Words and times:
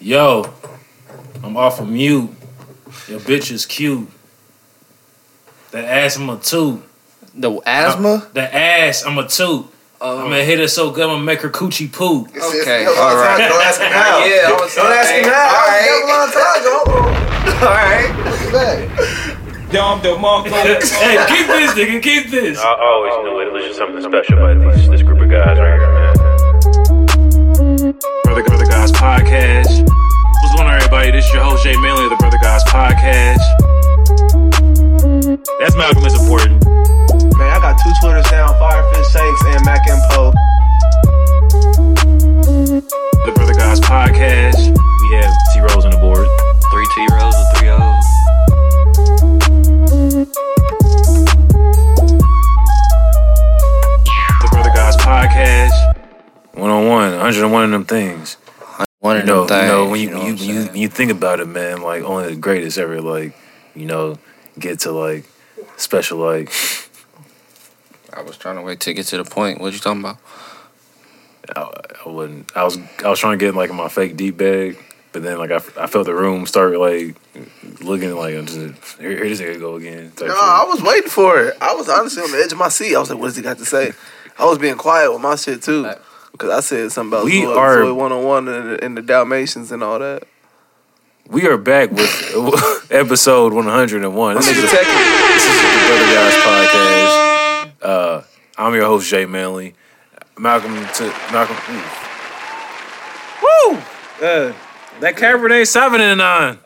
Yo, 0.00 0.44
I'm 1.42 1.56
off 1.56 1.80
of 1.80 1.88
mute. 1.88 2.30
Your 3.08 3.20
bitch 3.20 3.50
is 3.50 3.66
cute. 3.66 4.08
The 5.70 5.84
ass, 5.84 6.16
I'm 6.16 6.28
a 6.30 6.38
toot. 6.38 6.82
The 7.34 7.50
asthma? 7.66 8.08
Uh, 8.08 8.28
the 8.32 8.54
ass, 8.54 9.04
I'm 9.04 9.18
a 9.18 9.26
toot. 9.26 9.66
Oh. 10.00 10.18
I'm 10.18 10.24
gonna 10.30 10.44
hit 10.44 10.58
her 10.58 10.68
so 10.68 10.90
good, 10.90 11.04
I'm 11.04 11.10
gonna 11.16 11.24
make 11.24 11.40
her 11.40 11.48
coochie 11.50 11.90
poop. 11.90 12.28
Okay, 12.28 12.84
Don't 12.84 12.98
all 12.98 13.16
right. 13.16 13.48
Don't 13.48 13.62
ask 13.62 13.80
him 13.80 13.90
how. 13.90 14.24
Yeah, 14.24 14.48
Don't 14.48 14.92
ask 14.92 15.12
him 15.14 15.24
how. 15.24 15.48
All 15.48 15.66
That 15.66 15.80
right. 15.80 15.88
was 16.04 16.04
a 16.04 16.12
long 16.12 16.28
time 16.30 16.60
ago. 16.60 16.76
All 17.66 17.74
right. 17.74 19.30
hey, 20.92 21.26
keep 21.26 21.46
this, 21.48 21.72
nigga, 21.74 22.00
keep 22.02 22.30
this. 22.30 22.58
I 22.60 22.76
always 22.80 23.14
knew 23.24 23.40
it 23.40 23.52
was 23.52 23.64
just 23.64 23.78
something 23.78 24.02
special 24.02 24.38
about 24.38 24.76
these, 24.76 24.88
this 24.88 25.02
group 25.02 25.20
of 25.20 25.28
guys 25.30 25.58
right 25.58 25.74
here, 25.80 25.80
man. 25.80 25.83
Brother, 28.24 28.42
Brother 28.42 28.66
Guys 28.66 28.90
Podcast. 28.90 29.86
What's 29.86 30.54
going 30.56 30.66
on, 30.66 30.74
everybody? 30.74 31.12
This 31.12 31.26
is 31.26 31.32
your 31.32 31.44
host, 31.44 31.62
Jay 31.62 31.76
Manley 31.76 32.04
of 32.04 32.10
the 32.10 32.16
Brother 32.16 32.38
Guys 32.42 32.64
Podcast. 32.64 33.38
That's 35.60 35.76
Malcolm 35.76 36.04
is 36.04 36.14
important. 36.20 36.64
Man, 37.38 37.50
I 37.50 37.58
got 37.60 37.78
two 37.78 37.92
Twitters 38.00 38.28
down, 38.30 38.48
Firefish 38.54 39.12
Shanks 39.12 39.44
and 39.46 39.64
Mac 39.64 39.86
and 39.86 40.02
Poe. 40.10 40.32
The 43.26 43.32
Brother 43.34 43.54
Guys 43.54 43.78
Podcast. 43.80 44.58
We 44.58 45.14
have 45.16 45.32
T 45.52 45.60
Rose 45.60 45.84
on 45.84 45.92
the 45.92 45.98
board. 45.98 46.26
Three 46.72 46.86
T 46.94 47.06
rows 47.12 47.34
and 47.34 47.58
three 47.58 47.68
O's. 47.68 48.06
The 54.40 54.48
Brother 54.50 54.70
Guys 54.74 54.96
Podcast. 54.96 55.93
One 56.54 56.70
on 56.70 56.86
one, 56.88 57.10
101 57.12 57.64
of 57.64 57.70
them 57.70 57.84
things. 57.84 58.36
One 59.00 59.16
You 59.16 59.22
of 59.22 59.26
know, 59.26 59.44
them 59.46 59.56
you 59.56 59.60
things. 59.60 59.68
know 59.70 59.88
when 59.90 60.00
you, 60.00 60.10
know 60.10 60.26
you, 60.26 60.34
you, 60.34 60.70
you 60.82 60.88
think 60.88 61.10
about 61.10 61.40
it, 61.40 61.46
man, 61.46 61.82
like 61.82 62.02
only 62.04 62.28
the 62.34 62.36
greatest 62.40 62.78
ever, 62.78 63.00
like 63.00 63.36
you 63.74 63.86
know, 63.86 64.18
get 64.58 64.80
to 64.80 64.92
like 64.92 65.24
special, 65.76 66.18
like 66.18 66.50
I 68.12 68.22
was 68.22 68.36
trying 68.36 68.56
to 68.56 68.62
wait 68.62 68.80
to 68.80 68.94
get 68.94 69.06
to 69.06 69.16
the 69.16 69.24
point. 69.24 69.60
What 69.60 69.72
you 69.72 69.78
talking 69.78 70.00
about? 70.00 70.18
I, 71.54 71.70
I 72.06 72.08
wouldn't. 72.08 72.56
I 72.56 72.64
was 72.64 72.78
I 73.04 73.10
was 73.10 73.18
trying 73.18 73.38
to 73.38 73.44
get 73.44 73.54
like 73.54 73.68
in 73.70 73.76
my 73.76 73.88
fake 73.88 74.16
deep 74.16 74.36
bag, 74.38 74.78
but 75.12 75.22
then 75.22 75.36
like 75.38 75.50
I, 75.50 75.56
I 75.56 75.86
felt 75.86 76.06
the 76.06 76.14
room 76.14 76.46
start 76.46 76.78
like 76.78 77.16
looking 77.82 78.14
like 78.16 78.34
I'm 78.36 78.46
just 78.46 78.98
here, 78.98 79.10
here 79.10 79.28
this 79.28 79.40
nigga 79.40 79.60
go 79.60 79.74
again. 79.74 80.12
No, 80.18 80.26
shit. 80.28 80.30
I 80.30 80.64
was 80.66 80.80
waiting 80.82 81.10
for 81.10 81.40
it. 81.40 81.56
I 81.60 81.74
was 81.74 81.88
honestly 81.88 82.22
on 82.22 82.30
the 82.30 82.38
edge 82.38 82.52
of 82.52 82.58
my 82.58 82.68
seat. 82.70 82.94
I 82.94 83.00
was 83.00 83.10
like, 83.10 83.18
what 83.18 83.26
does 83.26 83.36
he 83.36 83.42
got 83.42 83.58
to 83.58 83.66
say? 83.66 83.92
I 84.38 84.46
was 84.46 84.56
being 84.58 84.76
quiet 84.76 85.12
with 85.12 85.20
my 85.20 85.34
shit 85.36 85.62
too. 85.62 85.90
Because 86.34 86.50
I 86.50 86.60
said 86.60 86.90
something 86.90 87.12
about 87.12 87.24
We 87.26 87.42
Zoe, 87.42 87.54
are- 87.54 87.84
Zoe 87.84 87.92
101 87.92 88.48
and, 88.48 88.70
the- 88.70 88.84
and 88.84 88.96
the 88.96 89.02
Dalmatians 89.02 89.70
and 89.70 89.82
all 89.84 90.00
that. 90.00 90.24
we 91.28 91.46
are 91.46 91.56
back 91.56 91.90
with 91.92 92.10
episode 92.90 93.52
101. 93.52 94.34
This 94.34 94.48
is, 94.48 94.56
the, 94.62 94.66
Tech- 94.68 94.84
this 94.84 95.44
is 95.46 95.62
the 95.62 95.68
Brother 95.86 96.14
Guys 96.14 96.34
podcast. 96.34 97.72
Uh, 97.82 98.22
I'm 98.58 98.74
your 98.74 98.86
host 98.86 99.08
Jay 99.08 99.26
Manley. 99.26 99.74
Malcolm 100.36 100.74
to 100.74 101.04
Malcolm. 101.32 101.56
Woo! 103.42 103.76
Uh, 104.26 104.52
that 105.00 105.14
Cabernet 105.16 105.66
seven 105.68 106.00
and 106.00 106.18
nine 106.18 106.58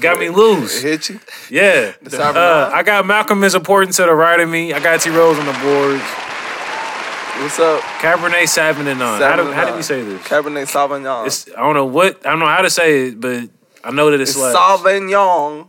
got 0.00 0.18
me 0.18 0.26
It 0.26 0.32
loose. 0.32 0.82
hit 0.82 1.08
you? 1.08 1.20
Yeah. 1.50 1.92
Uh, 2.12 2.70
I 2.72 2.82
got 2.82 3.06
Malcolm 3.06 3.42
is 3.44 3.54
important 3.54 3.94
to 3.96 4.02
the 4.02 4.14
right 4.14 4.38
of 4.40 4.48
me. 4.50 4.74
I 4.74 4.80
got 4.80 5.00
T 5.00 5.08
Rose 5.10 5.38
on 5.38 5.46
the 5.46 5.52
board. 5.62 6.00
What's 7.40 7.58
up? 7.58 7.80
Cabernet 8.00 8.42
Sauvignon. 8.44 9.18
How 9.18 9.36
do, 9.36 9.50
how 9.52 9.64
do 9.70 9.74
we 9.74 9.82
say 9.82 10.02
this? 10.04 10.20
Cabernet 10.22 10.66
Sauvignon. 10.70 11.26
It's, 11.26 11.48
I 11.56 11.60
don't 11.60 11.74
know 11.74 11.86
what 11.86 12.24
I 12.26 12.30
don't 12.30 12.38
know 12.38 12.46
how 12.46 12.60
to 12.62 12.70
say 12.70 13.08
it, 13.08 13.20
but 13.20 13.48
I 13.82 13.90
know 13.92 14.10
that 14.10 14.20
it's, 14.20 14.32
It's 14.32 14.38
like 14.40 14.54
Sauvignon. 14.54 15.66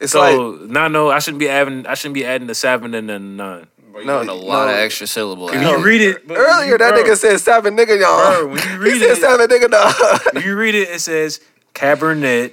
It's 0.00 0.14
like 0.14 0.34
so. 0.34 0.52
not 0.68 0.92
no, 0.92 1.10
I 1.10 1.18
shouldn't 1.18 1.38
be 1.40 1.48
adding. 1.48 1.86
I 1.86 1.94
shouldn't 1.94 2.14
be 2.14 2.24
adding 2.26 2.46
the 2.46 2.54
seven 2.54 2.94
and 2.94 3.08
the 3.08 3.18
nine. 3.18 3.66
Bro, 3.90 4.04
No, 4.04 4.20
a 4.22 4.34
lot 4.34 4.66
no. 4.66 4.72
of 4.72 4.76
extra 4.78 5.06
syllables. 5.06 5.50
When 5.50 5.62
you 5.62 5.82
read 5.82 6.02
it 6.02 6.28
but 6.28 6.36
earlier, 6.36 6.76
that 6.78 6.90
bro, 6.94 7.02
nigga 7.02 7.16
said 7.16 7.38
seven 7.40 7.74
nigga 7.76 7.98
y'all. 7.98 8.42
Bro, 8.42 8.48
when 8.48 8.58
you 8.70 8.78
read 8.78 8.92
he 8.96 9.00
read 9.00 9.00
said 9.00 9.10
it- 9.10 9.16
seven 9.16 9.48
nigga 9.48 9.70
dog. 9.70 10.34
When 10.34 10.44
you 10.44 10.56
read 10.56 10.74
it, 10.74 10.88
it 10.90 11.00
says 11.00 11.40
Cabernet 11.74 12.52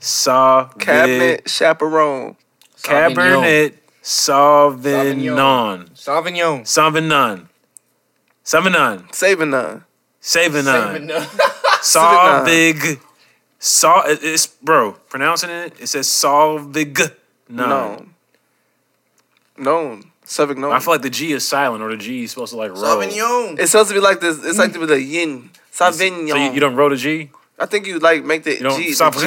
Sauvignon. 0.00 0.78
Cabinet 0.78 1.48
chaperone. 1.48 2.36
Cabernet 2.82 3.74
Sauvignon. 4.02 5.90
Sauvignon. 5.90 5.90
Sauvignon. 5.94 6.60
Sauvignon. 6.62 7.48
Saving 8.46 8.74
none. 8.74 9.08
Sauvignon. 9.10 9.82
Sauvignon. 10.22 11.08
Sauvig. 11.82 13.00
Sa 13.58 14.04
it's 14.06 14.46
bro, 14.46 14.92
pronouncing 14.92 15.50
it, 15.50 15.72
it 15.80 15.88
says 15.88 16.06
Sauvig. 16.06 17.10
No. 17.48 17.66
Known. 17.66 18.14
Known. 19.58 20.04
Sauvignon. 20.24 20.72
I 20.72 20.78
feel 20.78 20.94
like 20.94 21.02
the 21.02 21.10
G 21.10 21.32
is 21.32 21.46
silent 21.46 21.82
or 21.82 21.90
the 21.90 21.96
G 21.96 22.22
is 22.22 22.30
supposed 22.30 22.52
to 22.52 22.56
like 22.56 22.70
roll. 22.70 22.84
Sauvignon. 22.84 23.58
it's 23.58 23.72
supposed 23.72 23.88
to 23.88 23.94
be 23.94 24.00
like 24.00 24.20
this. 24.20 24.38
It's 24.44 24.58
like 24.58 24.72
to 24.74 24.78
be 24.78 24.86
the 24.86 25.02
yin. 25.02 25.50
Sauvignon. 25.72 26.28
So 26.30 26.36
you, 26.36 26.52
you 26.52 26.60
don't 26.60 26.76
roll 26.76 26.90
the 26.90 26.96
G? 26.96 27.30
I 27.58 27.66
think 27.66 27.88
you 27.88 27.98
like 27.98 28.22
make 28.22 28.44
the 28.44 28.52
You 28.52 28.60
don't 28.60 28.80
G. 28.80 28.92
stop 28.92 29.14
the 29.14 29.22
G. 29.22 29.26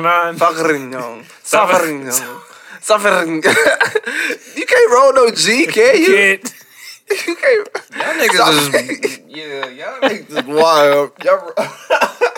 nine. 0.00 0.36
Sauvignon. 0.36 1.22
Sauvignon. 1.44 2.40
Sauvignon. 2.80 3.44
you 4.56 4.64
can't 4.64 4.90
roll 4.90 5.12
no 5.12 5.30
G, 5.32 5.66
can 5.66 5.96
you? 6.00 6.06
Kid. 6.06 6.63
You 7.10 7.36
can't. 7.36 7.68
Y'all 7.96 8.14
niggas 8.14 9.04
is 9.04 9.20
yeah. 9.28 9.68
Y'all 9.68 10.00
niggas 10.00 10.30
is 10.30 10.44
wild. 10.44 11.12
Y'all, 11.22 11.52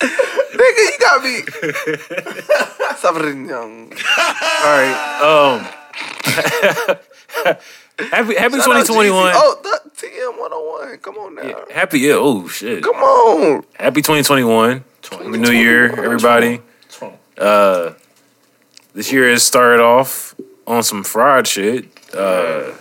Nigga, 0.00 0.78
you 0.78 0.98
got 1.00 1.22
me. 1.22 1.40
Sauvignon. 2.98 3.92
All 4.18 4.74
right. 4.78 4.96
Um. 5.22 5.60
happy 8.10 8.34
Happy 8.34 8.58
Shout 8.58 8.76
out 8.76 8.86
2021. 8.86 9.32
Jeezy. 9.32 9.36
Oh, 9.36 9.60
the 9.62 9.90
TM 9.96 10.38
101. 10.38 10.98
Come 10.98 11.16
on 11.18 11.34
now. 11.34 11.64
Happy 11.72 12.00
yeah. 12.00 12.14
Oh 12.14 12.48
shit. 12.48 12.82
Come 12.82 12.96
on. 12.96 13.64
Happy 13.74 14.02
2021. 14.02 14.84
Happy 15.10 15.28
New 15.28 15.50
Year, 15.50 15.86
everybody. 16.04 16.60
Uh, 17.36 17.92
this 18.94 19.12
year 19.12 19.28
has 19.30 19.42
started 19.42 19.80
off 19.82 20.34
on 20.66 20.82
some 20.82 21.04
fraud 21.04 21.46
shit. 21.46 21.86
Uh, 22.14 22.72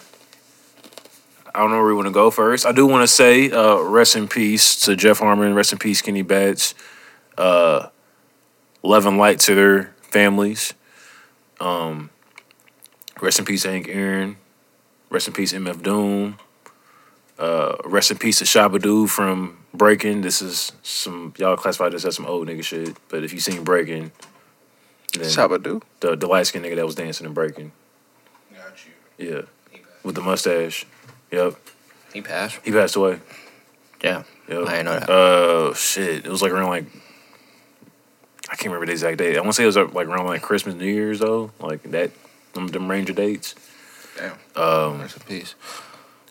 I 1.58 1.62
don't 1.62 1.72
know 1.72 1.78
where 1.78 1.88
we 1.88 1.96
want 1.96 2.06
to 2.06 2.14
go 2.14 2.30
first. 2.30 2.68
I 2.68 2.72
do 2.72 2.86
want 2.86 3.02
to 3.02 3.08
say 3.08 3.50
uh, 3.50 3.78
rest 3.80 4.16
in 4.16 4.28
peace 4.28 4.76
to 4.82 4.96
Jeff 4.96 5.18
Harmon. 5.18 5.56
Rest 5.56 5.72
in 5.74 5.80
peace, 5.80 6.04
Kenny 6.04 6.22
Betts. 6.22 6.76
Uh, 7.36 7.88
love 8.84 9.08
and 9.08 9.18
light 9.18 9.40
to 9.40 9.56
their 9.56 9.96
families. 10.04 10.76
Um, 11.60 12.12
rest 13.20 13.40
in 13.40 13.46
peace, 13.46 13.64
Hank 13.64 13.88
Aaron. 13.90 14.38
Rest 15.10 15.28
in 15.28 15.34
peace, 15.34 15.52
MF 15.52 15.82
Doom. 15.82 16.38
Uh, 17.40 17.78
rest 17.86 18.12
in 18.12 18.20
peace 18.20 18.38
to 18.38 18.46
Shabadoo 18.46 19.10
from 19.10 19.58
Breaking. 19.74 20.22
This 20.22 20.44
is 20.44 20.74
some 20.84 21.34
y'all 21.40 21.58
classify 21.58 21.90
this 21.90 22.06
as 22.06 22.16
some 22.18 22.28
old 22.28 22.48
nigga 22.48 22.64
shit. 22.64 22.96
But 23.10 23.24
if 23.24 23.34
you 23.34 23.40
seen 23.40 23.64
Breaking, 23.64 24.12
then 25.14 25.26
Shabadoo. 25.26 25.82
the 26.02 26.16
the 26.16 26.28
light 26.28 26.46
skinned 26.46 26.66
nigga 26.66 26.76
that 26.76 26.86
was 26.86 26.94
dancing 26.94 27.26
and 27.26 27.34
breaking, 27.34 27.72
Got 28.54 28.74
you. 29.18 29.28
yeah, 29.28 29.42
with 30.04 30.14
the 30.14 30.22
mustache. 30.22 30.86
Yep, 31.32 31.56
He 32.14 32.22
passed. 32.22 32.60
he 32.64 32.72
passed 32.72 32.96
away. 32.96 33.20
Yeah. 34.04 34.24
Yep. 34.48 34.68
I 34.68 34.72
didn't 34.72 34.86
know 34.86 35.00
that. 35.00 35.10
Uh, 35.10 35.74
shit, 35.74 36.26
it 36.26 36.30
was 36.30 36.42
like 36.42 36.52
around 36.52 36.70
like 36.70 36.86
I 38.50 38.56
can't 38.56 38.68
remember 38.68 38.86
the 38.86 38.94
exact 38.94 39.18
date. 39.18 39.36
I 39.36 39.42
want 39.42 39.50
to 39.52 39.54
say 39.54 39.64
it 39.64 39.66
was 39.68 39.78
uh, 39.78 39.88
like 39.88 40.08
around 40.08 40.26
like 40.28 40.42
Christmas, 40.42 40.76
New 40.76 40.86
Year's 40.86 41.20
though, 41.20 41.52
like 41.60 41.84
that. 41.92 42.12
Them, 42.54 42.68
them 42.68 42.90
range 42.90 43.10
of 43.10 43.18
dates. 43.18 43.56
Damn. 44.18 44.32
Um, 44.56 45.02
Rest 45.02 45.18
in 45.18 45.24
peace. 45.24 45.54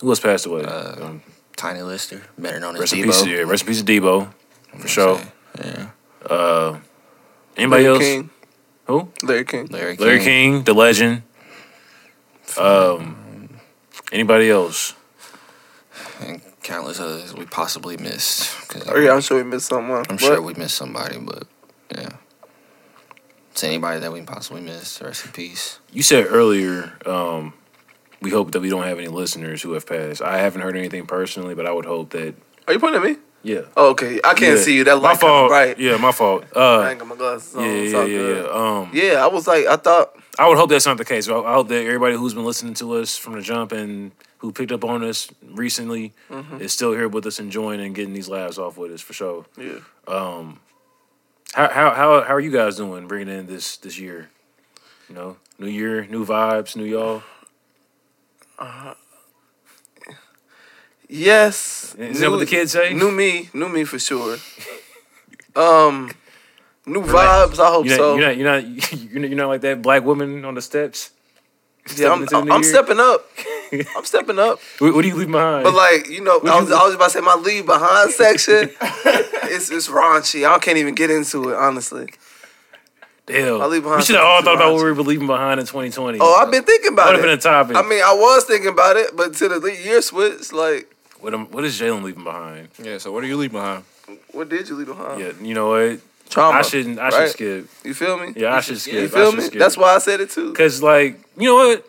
who 0.01 0.09
else 0.09 0.19
passed 0.19 0.47
away? 0.47 0.65
Uh, 0.65 1.05
um, 1.07 1.23
Tiny 1.57 1.83
Lister, 1.83 2.23
better 2.39 2.59
known 2.59 2.75
as 2.75 2.81
rest 2.81 2.93
in 2.95 3.01
Debo. 3.01 3.05
peace, 3.07 3.27
yeah, 3.27 3.37
rest 3.43 3.63
in 3.63 3.69
peace, 3.69 3.83
to 3.83 3.85
Debo, 3.85 4.33
for 4.79 4.89
sure. 4.89 5.21
Yeah. 5.63 5.89
Uh, 6.29 6.79
anybody 7.57 7.85
Larry 7.85 7.95
else? 7.95 7.99
King. 8.05 8.31
Who? 8.87 9.09
Larry 9.23 9.45
King. 9.45 9.67
Larry 9.67 9.97
King. 9.97 10.07
Larry 10.07 10.21
King, 10.25 10.63
the 10.65 10.75
legend. 10.75 11.23
Um, 12.59 13.17
anybody 14.13 14.51
else? 14.51 14.95
And 16.21 16.41
countless 16.63 17.01
others 17.01 17.35
we 17.35 17.45
possibly 17.47 17.97
missed. 17.97 18.69
'cause 18.69 18.85
Oh 18.89 18.99
yeah, 18.99 19.13
I'm 19.13 19.21
sure 19.21 19.37
we 19.39 19.45
missed 19.45 19.67
someone. 19.69 20.01
I'm 20.09 20.17
But 20.17 20.21
sure 20.21 20.43
we 20.43 20.55
missed 20.55 20.77
somebody, 20.77 21.19
but 21.19 21.45
yeah. 21.95 22.09
To 23.57 23.67
anybody 23.67 24.01
that 24.01 24.13
we 24.13 24.21
possibly 24.23 24.61
missed, 24.61 25.01
rest 25.01 25.25
in 25.25 25.33
peace. 25.33 25.79
You 25.91 26.03
said 26.03 26.27
earlier, 26.29 26.93
um, 27.07 27.55
we 28.21 28.31
hope 28.31 28.53
that 28.53 28.61
we 28.61 28.69
don't 28.69 28.83
have 28.85 28.99
any 28.99 29.09
listeners 29.09 29.63
who 29.63 29.73
have 29.73 29.87
passed. 29.87 30.21
I 30.21 30.39
haven't 30.39 30.61
heard 30.61 30.77
anything 30.77 31.07
personally, 31.07 31.55
but 31.55 31.67
I 31.67 31.73
would 31.73 31.87
hope 31.87 32.11
that. 32.11 32.35
Are 32.67 32.75
you 32.75 32.79
pointing 32.81 33.01
at 33.03 33.07
me? 33.07 33.17
Yeah. 33.43 33.61
Oh, 33.77 33.91
okay. 33.91 34.21
I 34.25 34.35
can't 34.35 34.59
Yeah. 34.59 34.63
see 34.63 34.75
you. 34.77 34.85
That 34.85 34.97
My 34.97 35.03
light 35.11 35.21
kinda 35.21 35.27
fault. 35.27 35.51
Right. 35.51 35.79
Yeah, 35.79 35.97
my 35.99 36.11
fault. 36.13 36.45
I 36.55 36.59
Uh, 36.59 36.89
ain't 36.89 36.99
got 36.99 37.09
my 37.09 37.15
glasses 37.17 37.55
on. 37.55 37.65
yeah, 37.65 37.71
yeah, 37.83 38.05
yeah, 38.05 38.43
yeah. 38.43 38.49
Um, 38.51 38.91
Yeah, 38.93 39.25
I 39.25 39.29
was 39.29 39.47
like, 39.47 39.67
I 39.67 39.77
thought 39.77 40.16
I 40.39 40.49
would 40.49 40.59
hope 40.59 40.71
that's 40.71 40.87
not 40.87 40.99
the 40.99 41.05
case. 41.05 41.29
I 41.29 41.33
hope 41.33 41.69
that 41.69 41.85
everybody 41.85 42.17
who's 42.17 42.35
been 42.35 42.45
listening 42.45 42.75
to 42.75 42.95
us 42.95 43.17
from 43.17 43.35
the 43.35 43.43
jump 43.43 43.73
and 43.73 44.13
who 44.39 44.53
picked 44.53 44.73
up 44.73 44.85
on 44.85 45.03
us 45.03 45.29
recently 45.43 46.13
is 46.61 46.73
still 46.73 46.93
here 46.93 47.09
with 47.09 47.25
us, 47.27 47.39
enjoying 47.39 47.81
and 47.81 47.95
getting 47.95 48.13
these 48.13 48.29
laughs 48.29 48.59
off 48.59 48.77
with 48.77 48.93
us 48.93 49.01
for 49.01 49.15
sure. 49.15 49.47
Yeah. 49.57 49.79
Um, 50.07 50.61
how 51.55 51.69
how 51.69 51.91
how 51.91 52.23
how 52.23 52.35
are 52.35 52.41
you 52.41 52.51
guys 52.51 52.77
doing 52.77 53.07
bringing 53.09 53.35
in 53.35 53.47
this 53.47 53.79
this 53.79 53.99
year? 53.99 54.29
You 55.09 55.15
know, 55.15 55.37
new 55.59 55.69
year, 55.69 56.07
new 56.07 56.27
vibes, 56.27 56.77
new 56.77 56.85
y'all. 56.85 57.23
Yes. 61.09 61.95
Is 61.99 62.21
that 62.21 62.31
what 62.31 62.41
the 62.41 62.47
kids 62.47 62.73
say? 62.73 62.93
New 62.93 63.13
me, 63.13 63.49
new 63.55 63.69
me 63.69 63.85
for 63.85 63.99
sure. 63.99 64.37
Um, 65.57 66.11
new 66.87 67.01
You're 67.05 67.13
not- 67.13 67.51
vibes. 67.51 67.59
I 67.59 67.71
hope 67.71 67.87
You're 67.87 67.97
not, 67.97 68.03
so. 68.03 68.17
you're 68.17 68.27
not 68.27 68.37
you're 68.37 68.47
not 68.47 68.93
you're 69.11 69.21
not, 69.21 69.29
you're 69.31 69.39
not 69.39 69.49
like 69.49 69.61
that 69.63 69.83
black 69.83 70.05
woman 70.05 70.45
on 70.45 70.55
the 70.55 70.63
steps. 70.63 71.11
yeah, 71.97 72.11
I'm, 72.13 72.27
stepping 72.27 72.43
into 72.47 72.53
I'm 72.55 72.63
stepping 72.65 72.99
up. 73.01 73.27
I'm 73.97 74.05
stepping 74.05 74.39
up. 74.39 74.61
What, 74.79 74.95
what 74.95 75.03
do 75.03 75.09
you 75.09 75.15
leave 75.17 75.31
behind? 75.31 75.65
But 75.65 75.75
like 75.75 76.09
you 76.09 76.21
know, 76.23 76.41
I 76.41 76.61
was, 76.61 76.69
you- 76.71 76.77
I 76.77 76.85
was 76.85 76.95
about 76.95 77.05
to 77.07 77.11
say 77.11 77.21
my 77.21 77.35
leave 77.35 77.67
behind 77.67 78.11
section. 78.23 78.71
it's 78.81 79.71
it's 79.71 79.89
raunchy. 79.89 80.49
I 80.49 80.59
can't 80.59 80.79
even 80.79 80.95
get 80.95 81.11
into 81.11 81.51
it 81.51 81.57
honestly. 81.57 82.09
Damn, 83.27 83.61
I 83.61 83.67
leave 83.67 83.83
behind 83.83 83.99
we 83.99 84.05
should 84.05 84.15
have 84.15 84.25
all 84.25 84.37
something 84.39 84.53
thought 84.59 84.63
about 84.69 84.75
what 84.75 84.85
we 84.85 84.93
were 84.93 85.03
leaving 85.03 85.27
behind 85.27 85.59
in 85.59 85.67
2020. 85.67 86.19
Oh, 86.21 86.35
I've 86.41 86.51
been 86.53 86.63
thinking 86.63 86.93
about 86.93 87.07
Would 87.07 87.17
have 87.17 87.25
it. 87.25 87.29
been 87.29 87.39
a 87.39 87.43
topic. 87.43 87.77
I 87.77 87.83
mean, 87.83 88.01
I 88.05 88.15
was 88.15 88.45
thinking 88.45 88.69
about 88.69 88.97
it, 88.97 89.17
but 89.17 89.35
to 89.35 89.49
the 89.49 89.59
le- 89.59 89.73
year 89.73 90.01
switch, 90.01 90.53
like, 90.53 90.95
what, 91.19 91.35
am, 91.35 91.47
what 91.51 91.65
is 91.65 91.81
Jalen 91.81 92.05
leaving 92.05 92.23
behind? 92.23 92.69
Yeah. 92.81 92.99
So 92.99 93.11
what 93.11 93.23
do 93.23 93.27
you 93.27 93.37
leave 93.37 93.51
behind? 93.51 93.83
what 94.31 94.49
did 94.49 94.69
you 94.69 94.77
leave 94.77 94.87
behind? 94.87 95.21
Yeah, 95.21 95.33
you 95.43 95.55
know 95.55 95.71
what? 95.71 95.99
Trauma. 96.29 96.59
I 96.59 96.63
shouldn't. 96.63 96.99
I 96.99 97.09
right? 97.09 97.13
should 97.13 97.31
skip. 97.31 97.69
You 97.85 97.95
feel 97.95 98.19
me? 98.19 98.33
Yeah, 98.37 98.55
I 98.55 98.61
should 98.61 98.79
skip. 98.81 98.95
You 98.95 99.09
feel 99.09 99.33
me? 99.33 99.43
skip. 99.43 99.59
That's 99.59 99.77
why 99.77 99.95
I 99.95 99.99
said 99.99 100.21
it 100.21 100.31
too. 100.31 100.53
Cause 100.55 100.83
like 100.83 101.19
you 101.37 101.49
know 101.49 101.55
what? 101.57 101.87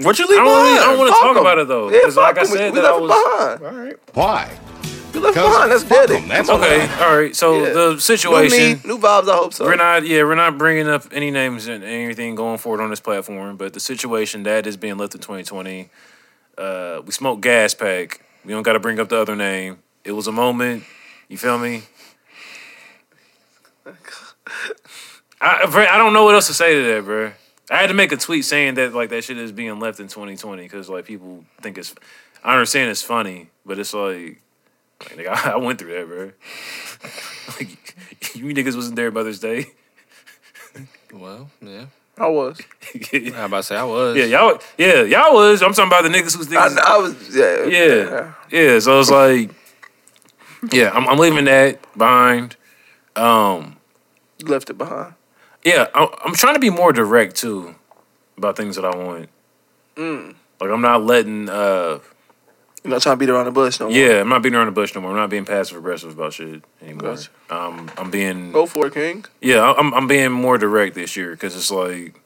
What 0.00 0.18
you 0.18 0.24
I 0.26 0.28
don't, 0.28 0.44
really, 0.46 0.78
I 0.78 0.84
don't 0.84 0.98
want 0.98 1.08
to 1.08 1.12
talk 1.12 1.20
talk 1.22 1.36
'em. 1.36 1.40
about 1.42 1.58
it 1.58 1.68
though. 1.68 1.90
Yeah, 1.90 2.00
Cause 2.04 2.16
like 2.16 2.38
I 2.38 2.42
fuck 2.44 2.50
'em. 2.52 2.56
said, 2.58 2.72
we, 2.72 2.78
we 2.78 2.82
that 2.82 2.90
I 2.90 2.98
left 2.98 3.02
was 3.02 3.58
behind. 3.60 3.76
All 3.76 3.82
right. 3.84 3.96
Why? 4.14 4.58
We 5.12 5.20
left 5.20 5.36
it 5.36 5.40
behind. 5.40 5.70
That's 5.72 5.82
fuck 5.82 6.06
dead. 6.06 6.10
'em, 6.22 6.28
that's 6.28 6.48
Come 6.48 6.60
on. 6.60 6.66
okay. 6.66 7.04
All 7.04 7.16
right. 7.18 7.34
So 7.36 7.54
Yeah. 7.64 7.72
the 7.72 7.86
New 7.88 7.94
me, 7.94 7.98
situation. 8.00 8.80
new 8.84 8.98
vibes. 8.98 9.28
I 9.28 9.36
hope 9.36 9.52
so. 9.54 9.64
We're 9.64 9.76
not, 9.76 10.06
yeah, 10.06 10.22
we're 10.22 10.34
not 10.36 10.56
bringing 10.58 10.88
up 10.88 11.04
any 11.12 11.30
names 11.30 11.66
and 11.66 11.82
anything 11.82 12.34
going 12.36 12.58
forward 12.58 12.80
on 12.82 12.90
this 12.90 13.00
platform. 13.00 13.56
But 13.56 13.72
the 13.72 13.80
situation 13.80 14.44
that 14.44 14.66
is 14.66 14.76
being 14.76 14.96
left 14.96 15.14
in 15.14 15.20
2020, 15.20 15.88
uh, 16.58 17.00
we 17.04 17.10
smoked 17.12 17.40
gas 17.42 17.74
pack. 17.74 18.20
We 18.44 18.52
don't 18.52 18.62
got 18.62 18.74
to 18.74 18.80
bring 18.80 19.00
up 19.00 19.08
the 19.08 19.16
other 19.18 19.34
name. 19.36 19.78
It 20.04 20.12
was 20.12 20.26
a 20.26 20.32
moment. 20.32 20.84
You 21.28 21.36
feel 21.38 21.58
me? 21.58 21.82
I, 25.40 25.66
bro, 25.66 25.84
I 25.84 25.96
don't 25.96 26.12
know 26.12 26.24
what 26.24 26.34
else 26.34 26.48
to 26.48 26.54
say 26.54 26.74
to 26.74 26.94
that, 26.94 27.04
bro. 27.04 27.32
I 27.70 27.76
had 27.76 27.86
to 27.86 27.94
make 27.94 28.12
a 28.12 28.16
tweet 28.16 28.44
saying 28.44 28.74
that 28.74 28.94
like 28.94 29.10
that 29.10 29.24
shit 29.24 29.38
is 29.38 29.52
being 29.52 29.78
left 29.78 30.00
in 30.00 30.08
2020 30.08 30.62
because 30.62 30.88
like 30.88 31.04
people 31.04 31.44
think 31.60 31.78
it's. 31.78 31.94
I 32.42 32.54
understand 32.54 32.90
it's 32.90 33.02
funny, 33.02 33.48
but 33.64 33.78
it's 33.78 33.92
like, 33.94 34.40
like 35.00 35.16
nigga, 35.16 35.28
I, 35.28 35.50
I 35.52 35.56
went 35.56 35.78
through 35.78 35.92
that, 35.98 36.06
bro. 36.06 36.32
like 37.58 37.96
you 38.34 38.54
niggas 38.54 38.74
wasn't 38.74 38.96
there 38.96 39.10
Mother's 39.10 39.40
Day. 39.40 39.66
Well, 41.12 41.50
yeah. 41.60 41.86
I 42.18 42.26
was. 42.28 42.60
I'm 43.12 43.34
about 43.34 43.56
to 43.56 43.62
say 43.62 43.76
I 43.76 43.84
was. 43.84 44.16
Yeah, 44.16 44.24
y'all. 44.24 44.58
Yeah, 44.76 45.02
y'all 45.02 45.32
was. 45.32 45.62
I'm 45.62 45.72
talking 45.72 45.88
about 45.88 46.02
the 46.02 46.10
niggas 46.10 46.36
who's 46.36 46.52
I, 46.52 46.68
niggas. 46.68 46.78
I 46.78 46.98
was. 46.98 47.36
Yeah. 47.36 47.64
yeah, 47.64 48.34
yeah. 48.50 48.78
So 48.78 49.00
it's 49.00 49.10
like, 49.10 49.50
yeah, 50.70 50.90
I'm, 50.90 51.08
I'm 51.08 51.18
leaving 51.18 51.46
that 51.46 51.80
behind. 51.96 52.56
Um, 53.16 53.76
Left 54.42 54.70
it 54.70 54.78
behind. 54.78 55.14
yeah, 55.64 55.86
I, 55.94 56.08
I'm 56.24 56.34
trying 56.34 56.54
to 56.54 56.60
be 56.60 56.70
more 56.70 56.92
direct 56.92 57.36
too 57.36 57.74
about 58.38 58.56
things 58.56 58.76
that 58.76 58.84
I 58.84 58.96
want. 58.96 59.28
Mm. 59.96 60.34
Like 60.60 60.70
I'm 60.70 60.80
not 60.80 61.04
letting. 61.04 61.48
uh 61.48 61.98
You're 62.82 62.92
not 62.92 63.02
trying 63.02 63.16
to 63.16 63.18
beat 63.18 63.28
around 63.30 63.44
the 63.46 63.50
bush 63.50 63.80
no 63.80 63.88
more. 63.88 63.96
Yeah, 63.96 64.20
I'm 64.20 64.28
not 64.28 64.42
beating 64.42 64.56
around 64.56 64.66
the 64.66 64.72
bush 64.72 64.94
no 64.94 65.00
more. 65.02 65.10
I'm 65.10 65.16
not 65.16 65.30
being 65.30 65.44
passive 65.44 65.76
aggressive 65.76 66.12
about 66.12 66.32
shit 66.32 66.62
anymore. 66.80 67.16
Gotcha. 67.16 67.30
Um, 67.50 67.90
I'm 67.98 68.10
being. 68.10 68.52
Go 68.52 68.64
for 68.66 68.86
it, 68.86 68.94
King. 68.94 69.24
Yeah, 69.42 69.72
I'm 69.76 69.92
I'm 69.92 70.06
being 70.08 70.32
more 70.32 70.56
direct 70.56 70.94
this 70.94 71.16
year 71.16 71.32
because 71.32 71.54
it's 71.56 71.70
like, 71.70 72.18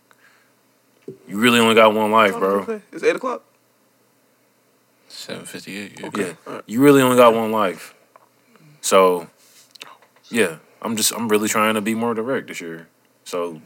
you 1.27 1.39
really 1.39 1.59
only 1.59 1.75
got 1.75 1.95
one 1.95 2.11
life, 2.13 2.39
bro. 2.39 2.81
It's 2.93 3.03
eight 3.03 3.17
o'clock. 3.17 3.43
Seven 5.09 5.45
fifty 5.47 5.77
eight. 5.77 6.01
Yeah. 6.01 6.07
Okay. 6.07 6.37
Yeah, 6.47 6.61
you 6.67 6.81
really 6.81 7.03
only 7.03 7.17
got 7.17 7.35
one 7.35 7.51
life. 7.51 7.95
So, 8.81 9.29
yeah, 10.29 10.59
I'm 10.85 10.97
just 10.97 11.13
I'm 11.13 11.29
really 11.29 11.49
trying 11.49 11.75
to 11.75 11.81
be 11.81 11.95
more 11.95 12.15
direct 12.15 12.49
this 12.49 12.61
year. 12.61 12.89
So 13.25 13.61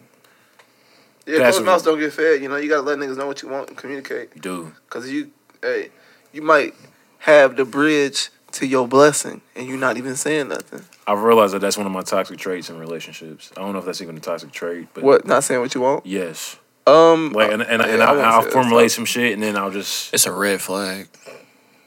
Yeah, 1.27 1.39
Passive- 1.39 1.65
closed 1.65 1.67
mouths 1.67 1.83
don't 1.85 1.99
get 1.99 2.13
fed. 2.13 2.41
You 2.43 2.49
know, 2.49 2.57
you 2.57 2.69
gotta 2.69 2.83
let 2.83 2.99
niggas 2.99 3.17
know 3.17 3.27
what 3.27 3.43
you 3.43 3.49
want 3.49 3.69
and 3.69 3.77
communicate. 3.77 4.31
you 4.35 4.41
do. 4.41 4.73
Cause 4.89 5.09
you, 5.11 5.31
hey, 5.63 5.91
you 6.33 6.43
might 6.43 6.75
have 7.21 7.57
the 7.57 7.65
bridge 7.65 8.31
to 8.53 8.67
your 8.67 8.89
blessing, 8.89 9.43
and 9.55 9.67
you're 9.69 9.77
not 9.79 9.99
even 9.99 10.17
saying 10.17 10.49
nothing. 10.49 10.83
I've 11.07 11.23
realized 11.23 11.53
that 11.55 11.59
that's 11.59 11.77
one 11.77 11.85
of 11.87 11.93
my 11.93 12.01
toxic 12.03 12.39
traits 12.39 12.71
in 12.71 12.79
relationships. 12.79 13.51
I 13.57 13.61
don't 13.61 13.73
know 13.75 13.79
if 13.81 13.85
that's 13.85 14.01
even 14.01 14.17
a 14.17 14.21
toxic 14.21 14.53
trait, 14.53 14.89
but 14.95 15.03
What? 15.05 15.27
Not 15.27 15.45
saying 15.45 15.61
what 15.61 15.75
you 15.75 15.83
want. 15.83 16.07
yes, 16.07 16.57
Um, 16.87 17.33
like 17.33 17.51
and 17.53 17.61
and, 17.63 17.83
yeah, 17.83 17.89
and 17.95 18.03
I, 18.03 18.15
I 18.15 18.21
I'll 18.37 18.43
formulate 18.43 18.91
some 18.91 19.05
shit, 19.05 19.35
and 19.35 19.43
then 19.43 19.57
I'll 19.57 19.71
just 19.71 20.15
It's 20.15 20.25
a 20.27 20.33
red 20.33 20.63
flag. 20.63 21.09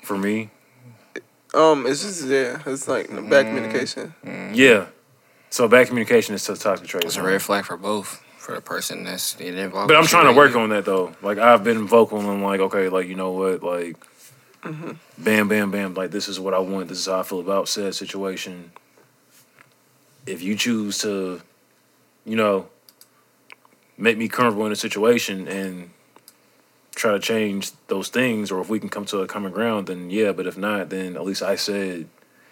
for 0.03 0.17
me, 0.17 0.51
um, 1.55 1.85
it's 1.87 2.03
just 2.03 2.25
yeah, 2.27 2.61
it's 2.65 2.87
like 2.87 3.07
bad 3.29 3.47
communication. 3.47 4.13
yeah. 4.53 4.85
So 5.51 5.67
bad 5.67 5.87
communication 5.87 6.33
is 6.33 6.47
a 6.47 6.55
toxic 6.55 6.87
trait. 6.87 7.03
It's 7.03 7.17
a 7.17 7.23
red 7.23 7.41
flag 7.41 7.65
for 7.65 7.77
both. 7.77 8.23
For 8.37 8.55
the 8.55 8.61
person 8.61 9.03
that's 9.03 9.35
getting 9.35 9.59
involved. 9.59 9.89
But 9.89 9.97
I'm 9.97 10.07
trying 10.07 10.25
to 10.25 10.35
work 10.35 10.55
on 10.55 10.69
that 10.69 10.85
though. 10.85 11.13
Like 11.21 11.37
I've 11.37 11.63
been 11.63 11.85
vocal 11.85 12.19
and 12.19 12.41
like, 12.41 12.59
okay, 12.61 12.89
like 12.89 13.07
you 13.07 13.15
know 13.15 13.31
what, 13.31 13.61
like, 13.61 13.97
mm-hmm. 14.63 14.93
bam, 15.21 15.47
bam, 15.47 15.69
bam. 15.69 15.93
Like 15.93 16.09
this 16.09 16.27
is 16.27 16.39
what 16.39 16.55
I 16.55 16.59
want. 16.59 16.87
This 16.87 16.99
is 16.99 17.05
how 17.05 17.19
I 17.19 17.23
feel 17.23 17.41
about 17.41 17.67
said 17.67 17.93
situation. 17.93 18.71
If 20.25 20.41
you 20.41 20.55
choose 20.55 20.99
to, 20.99 21.41
you 22.25 22.35
know, 22.35 22.69
make 23.97 24.17
me 24.17 24.27
comfortable 24.27 24.65
in 24.65 24.71
a 24.71 24.75
situation 24.75 25.47
and 25.47 25.91
try 26.95 27.11
to 27.11 27.19
change 27.19 27.71
those 27.87 28.07
things, 28.07 28.51
or 28.51 28.61
if 28.61 28.69
we 28.69 28.79
can 28.79 28.89
come 28.89 29.05
to 29.05 29.19
a 29.19 29.27
common 29.27 29.51
ground, 29.51 29.87
then 29.87 30.09
yeah. 30.09 30.31
But 30.31 30.47
if 30.47 30.57
not, 30.57 30.89
then 30.89 31.15
at 31.15 31.25
least 31.25 31.43
I 31.43 31.57
said, 31.57 32.07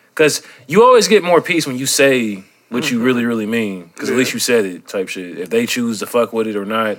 because 0.10 0.44
you 0.68 0.84
always 0.84 1.07
get 1.07 1.24
more 1.24 1.42
peace 1.42 1.66
when 1.66 1.78
you 1.80 1.88
say 1.88 2.44
what 2.69 2.92
you 2.92 3.01
really, 3.01 3.25
really 3.25 3.45
mean. 3.45 3.92
Because 3.94 4.10
at 4.10 4.16
least 4.16 4.33
you 4.33 4.39
said 4.39 4.66
it, 4.66 4.88
type 4.88 5.10
shit. 5.10 5.38
If 5.38 5.50
they 5.50 5.66
choose 5.66 6.00
to 6.00 6.06
fuck 6.06 6.33
with 6.33 6.48
it 6.48 6.56
or 6.56 6.66
not, 6.66 6.98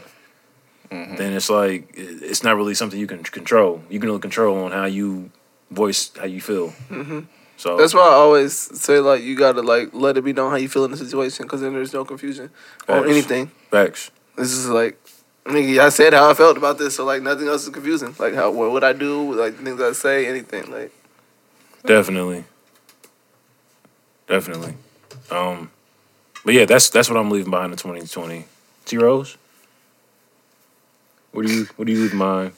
mm-hmm. 0.90 1.16
then 1.16 1.32
it's 1.32 1.50
like 1.50 1.90
it's 1.94 2.42
not 2.42 2.56
really 2.56 2.74
something 2.74 2.98
you 2.98 3.06
can 3.06 3.22
control. 3.22 3.82
You 3.88 4.00
can 4.00 4.08
only 4.08 4.20
control 4.20 4.64
on 4.64 4.72
how 4.72 4.86
you 4.86 5.30
voice 5.70 6.10
how 6.16 6.26
you 6.26 6.40
feel. 6.40 6.68
Mm-hmm. 6.88 7.20
So 7.56 7.76
That's 7.76 7.92
why 7.92 8.00
I 8.00 8.12
always 8.12 8.54
say 8.54 9.00
like 9.00 9.22
you 9.22 9.36
gotta 9.36 9.60
like 9.60 9.90
let 9.92 10.16
it 10.16 10.24
be 10.24 10.32
known 10.32 10.50
how 10.50 10.56
you 10.56 10.68
feel 10.68 10.84
in 10.84 10.90
the 10.90 10.96
situation, 10.96 11.46
cause 11.46 11.60
then 11.60 11.74
there's 11.74 11.92
no 11.92 12.04
confusion 12.04 12.50
on 12.88 13.02
Facts. 13.02 13.10
anything. 13.10 13.46
facts. 13.70 14.10
This 14.36 14.52
is 14.52 14.66
like, 14.68 14.98
nigga, 15.44 15.78
I 15.78 15.90
said 15.90 16.14
how 16.14 16.30
I 16.30 16.34
felt 16.34 16.56
about 16.56 16.78
this, 16.78 16.96
so 16.96 17.04
like 17.04 17.22
nothing 17.22 17.48
else 17.48 17.64
is 17.64 17.68
confusing. 17.68 18.14
Like 18.18 18.34
how 18.34 18.50
what 18.50 18.70
would 18.70 18.82
I 18.82 18.94
do, 18.94 19.34
like 19.34 19.56
things 19.56 19.80
I 19.80 19.92
say, 19.92 20.26
anything. 20.26 20.70
Like 20.70 20.90
Definitely. 21.84 22.44
Definitely. 24.26 24.74
Um 25.30 25.70
but 26.44 26.54
yeah, 26.54 26.64
that's 26.64 26.88
that's 26.90 27.08
what 27.08 27.18
I'm 27.18 27.30
leaving 27.30 27.50
behind 27.50 27.72
in 27.72 27.78
2020. 27.78 28.44
T 28.86 28.96
Rose? 28.96 29.36
What 31.32 31.46
do 31.46 31.52
you 31.52 31.66
what 31.76 31.86
do 31.86 31.92
you 31.92 32.02
leave 32.02 32.12
behind? 32.12 32.52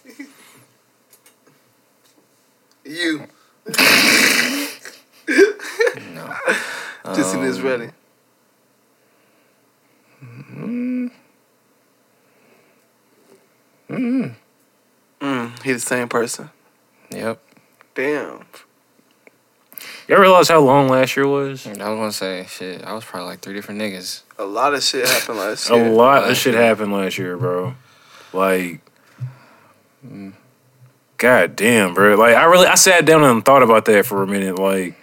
you, 2.85 3.27
No. 6.15 6.35
just 7.15 7.35
in 7.35 7.43
this 7.43 7.61
ready. 7.61 7.91
Mm, 15.21 15.63
he 15.63 15.73
the 15.73 15.79
same 15.79 16.09
person. 16.09 16.51
Yep. 17.11 17.41
Damn. 17.95 18.45
Y'all 20.13 20.21
realize 20.21 20.51
how 20.51 20.61
long 20.61 20.89
last 20.91 21.17
year 21.17 21.27
was? 21.27 21.67
I 21.67 21.71
was 21.71 21.79
gonna 21.79 22.13
say 22.13 22.45
shit. 22.47 22.85
I 22.85 22.93
was 22.93 23.03
probably 23.03 23.31
like 23.31 23.41
three 23.41 23.55
different 23.55 23.81
niggas. 23.81 24.21
A 24.39 24.45
lot 24.45 24.75
of 24.75 24.83
shit 24.83 25.09
happened 25.09 25.39
last 25.39 25.71
year. 25.71 25.81
A 25.81 25.85
year. 25.85 25.91
lot 25.95 26.31
of 26.31 26.37
shit 26.37 26.53
year. 26.53 26.63
happened 26.63 26.93
last 26.93 27.17
year, 27.17 27.39
bro. 27.39 27.73
Like, 28.35 28.83
god 31.17 31.57
damn, 31.57 31.95
bro. 31.95 32.15
Like, 32.17 32.35
I 32.37 32.45
really, 32.45 32.67
I 32.67 32.75
sat 32.75 33.07
down 33.07 33.25
and 33.25 33.43
thought 33.43 33.63
about 33.63 33.87
that 33.87 34.05
for 34.05 34.23
a 34.23 34.27
minute. 34.27 34.59
Like, 34.59 34.97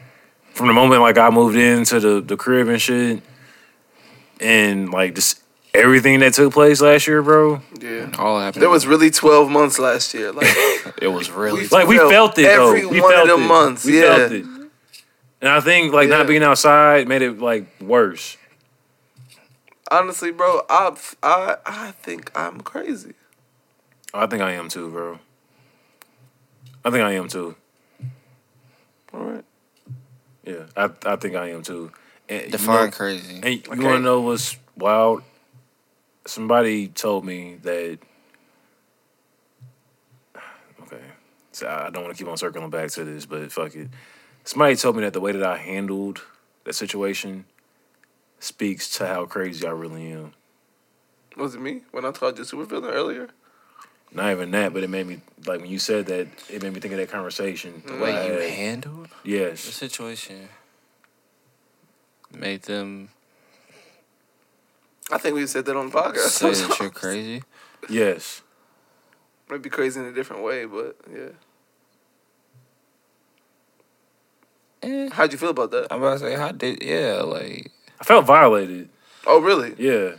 from 0.53 0.67
the 0.67 0.73
moment 0.73 1.01
like 1.01 1.17
I 1.17 1.31
moved 1.31 1.57
into 1.57 1.99
the 1.99 2.21
the 2.21 2.37
crib 2.37 2.67
and 2.67 2.79
shit, 2.79 3.23
and 4.39 4.91
like 4.91 5.15
just 5.15 5.41
everything 5.73 6.19
that 6.19 6.35
took 6.35 6.53
place 6.53 6.81
last 6.81 7.07
year, 7.07 7.23
bro. 7.23 7.61
Yeah. 7.81 8.11
All 8.19 8.39
happened. 8.39 8.61
There 8.61 8.69
was 8.69 8.85
really 8.85 9.09
twelve 9.09 9.49
months 9.49 9.79
last 9.79 10.13
year. 10.13 10.31
Like 10.31 10.45
It 11.01 11.07
was 11.11 11.31
really. 11.31 11.65
Like 11.65 11.87
we 11.87 11.97
felt 11.97 12.11
felt 12.11 12.37
it 12.37 12.43
though. 12.43 12.67
every 12.67 12.85
we 12.85 13.01
one 13.01 13.11
of 13.11 13.17
felt 13.25 13.27
them 13.29 13.41
it. 13.41 13.47
months, 13.47 13.85
We 13.85 14.01
yeah. 14.01 14.15
felt 14.15 14.31
it. 14.33 14.45
And 15.41 15.49
I 15.49 15.59
think 15.61 15.93
like 15.93 16.09
Yeah. 16.09 16.17
not 16.17 16.27
being 16.27 16.43
outside 16.43 17.07
made 17.07 17.21
it 17.21 17.39
like 17.39 17.65
worse. 17.81 18.37
honestly, 19.91 20.31
bro, 20.31 20.61
I 20.69 20.95
I 21.23 21.55
I 21.65 21.91
think 21.91 22.31
I'm 22.35 22.61
crazy. 22.61 23.13
I 24.13 24.25
think 24.27 24.41
I 24.41 24.51
am 24.51 24.69
too, 24.69 24.89
bro. 24.89 25.19
I 26.85 26.91
think 26.91 27.03
I 27.03 27.13
am 27.13 27.27
too. 27.27 27.55
All 29.13 29.19
right. 29.21 29.45
Yeah, 30.43 30.65
I 30.77 30.89
I 31.05 31.15
think 31.15 31.35
I 31.35 31.49
am 31.49 31.63
too. 31.63 31.91
And 32.27 32.43
you 32.45 32.49
Define 32.51 32.85
know- 32.85 32.91
crazy. 32.91 33.35
And 33.41 33.45
you 33.45 33.59
Okay. 33.71 33.83
want 33.83 33.95
to 33.97 33.99
know 33.99 34.21
what's 34.21 34.57
wild? 34.75 35.23
Somebody 36.25 36.87
told 36.89 37.25
me 37.25 37.55
that. 37.63 37.99
Okay, 40.83 41.01
so 41.51 41.67
I 41.67 41.87
I 41.87 41.89
don't 41.89 42.03
want 42.03 42.15
to 42.15 42.23
keep 42.23 42.29
on 42.29 42.37
circling 42.37 42.69
back 42.69 42.89
to 42.91 43.03
this, 43.03 43.25
but 43.25 43.51
fuck 43.51 43.75
it. 43.75 43.89
Somebody 44.43 44.75
told 44.75 44.95
me 44.95 45.03
that 45.03 45.13
the 45.13 45.21
way 45.21 45.31
that 45.31 45.43
I 45.43 45.57
handled 45.57 46.21
that 46.63 46.73
situation 46.73 47.45
speaks 48.39 48.89
to 48.97 49.05
how 49.07 49.25
crazy 49.25 49.65
I 49.67 49.71
really 49.71 50.11
am. 50.11 50.33
Was 51.37 51.55
it 51.55 51.61
me 51.61 51.81
when 51.91 52.05
I 52.05 52.11
called 52.11 52.37
you 52.37 52.43
supervillain 52.43 52.91
earlier? 52.91 53.29
Not 54.11 54.31
even 54.31 54.49
that, 54.51 54.73
but 54.73 54.83
it 54.83 54.89
made 54.89 55.05
me 55.05 55.21
like 55.45 55.61
when 55.61 55.69
you 55.69 55.77
said 55.77 56.07
that. 56.07 56.27
It 56.49 56.63
made 56.63 56.73
me 56.73 56.79
think 56.79 56.93
of 56.93 56.99
that 56.99 57.09
conversation. 57.09 57.83
The 57.85 57.95
way 57.97 58.09
you 58.27 58.33
Uh, 58.33 58.41
handled 58.49 59.09
the 59.23 59.29
yes, 59.29 59.59
situation 59.59 60.49
made 62.31 62.63
them 62.63 63.09
I 65.11 65.17
think 65.17 65.35
we 65.35 65.45
said 65.47 65.65
that 65.65 65.75
on 65.75 65.89
the 65.89 65.97
podcast. 65.97 66.29
say 66.29 66.51
that 66.51 66.79
you're 66.79 66.89
crazy. 66.91 67.43
yes. 67.89 68.41
Might 69.49 69.63
be 69.63 69.69
crazy 69.69 69.99
in 69.99 70.05
a 70.05 70.11
different 70.11 70.43
way, 70.43 70.65
but 70.65 70.95
yeah. 71.11 71.29
Eh, 74.81 75.09
How'd 75.11 75.31
you 75.31 75.37
feel 75.37 75.49
about 75.49 75.71
that? 75.71 75.87
I'm 75.91 75.99
about 76.01 76.13
to 76.13 76.19
say, 76.19 76.35
how 76.35 76.51
did 76.51 76.81
yeah, 76.83 77.21
like 77.23 77.71
I 77.99 78.03
felt 78.03 78.25
violated. 78.25 78.89
Oh, 79.27 79.41
really? 79.41 79.75
Yeah. 79.77 80.15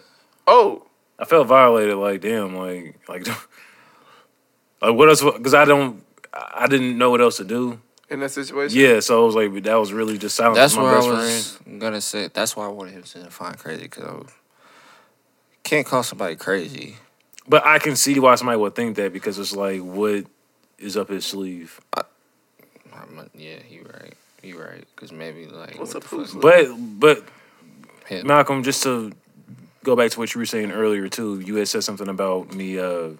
Oh, 0.47 0.87
I 1.19 1.25
felt 1.25 1.47
violated. 1.47 1.97
Like, 1.97 2.21
damn, 2.21 2.55
like, 2.57 2.99
like, 3.09 3.27
like, 4.83 4.95
what 4.95 5.09
else? 5.09 5.23
Because 5.23 5.55
I 5.55 5.65
don't, 5.65 6.05
I 6.33 6.67
didn't 6.67 6.99
know 6.99 7.11
what 7.11 7.21
else 7.21 7.39
to 7.39 7.45
do. 7.45 7.81
in 8.11 8.21
that 8.21 8.31
situation? 8.31 8.79
Yeah, 8.79 9.01
so 9.01 9.23
I 9.23 9.25
was 9.27 9.35
like, 9.35 9.63
that 9.65 9.75
was 9.77 9.93
really 9.93 10.19
just 10.19 10.37
silence. 10.37 10.57
that's 10.59 10.75
with 10.77 10.85
where 10.85 10.93
I 10.93 10.97
best 10.99 11.09
was 11.09 11.57
friend. 11.57 11.81
gonna 11.81 12.01
say. 12.01 12.29
That's 12.33 12.55
why 12.57 12.67
I 12.67 12.69
wanted 12.69 12.93
him 12.93 13.03
to 13.03 13.23
define 13.23 13.55
crazy 13.55 13.85
because 13.85 14.05
I 14.05 14.33
can't 15.63 15.87
call 15.87 16.03
somebody 16.03 16.37
crazy. 16.37 16.97
But 17.49 17.65
I 17.67 17.79
can 17.79 17.97
see 17.97 18.19
why 18.21 18.35
somebody 18.35 18.59
would 18.59 18.75
think 18.75 18.97
that 18.97 19.13
because 19.13 19.39
it's 19.39 19.55
like, 19.57 19.81
what 19.81 20.27
is 20.79 20.97
up 20.97 21.09
his 21.09 21.25
sleeve? 21.25 21.81
I'm- 21.95 22.05
yeah, 23.35 23.57
you 23.69 23.87
right. 23.93 24.15
You 24.43 24.61
right. 24.61 24.85
Because 24.95 25.13
maybe 25.13 25.47
like 25.47 25.79
What's 25.79 25.95
what 25.95 26.05
up, 26.05 26.11
the 26.11 26.17
who's 26.17 26.33
fuck? 26.33 26.43
But, 26.43 26.67
but 26.99 27.25
Hit- 28.07 28.25
Malcolm, 28.27 28.63
just 28.63 28.83
to 28.85 29.13
go 29.85 29.97
back 29.97 30.11
to 30.13 30.19
what 30.19 30.35
you 30.35 30.39
were 30.39 30.47
saying 30.47 30.73
earlier 30.73 31.09
too, 31.09 31.41
you 31.41 31.57
had 31.57 31.69
said 31.69 31.85
something 31.85 32.09
about 32.09 32.53
me 32.55 32.79
uh, 32.79 33.11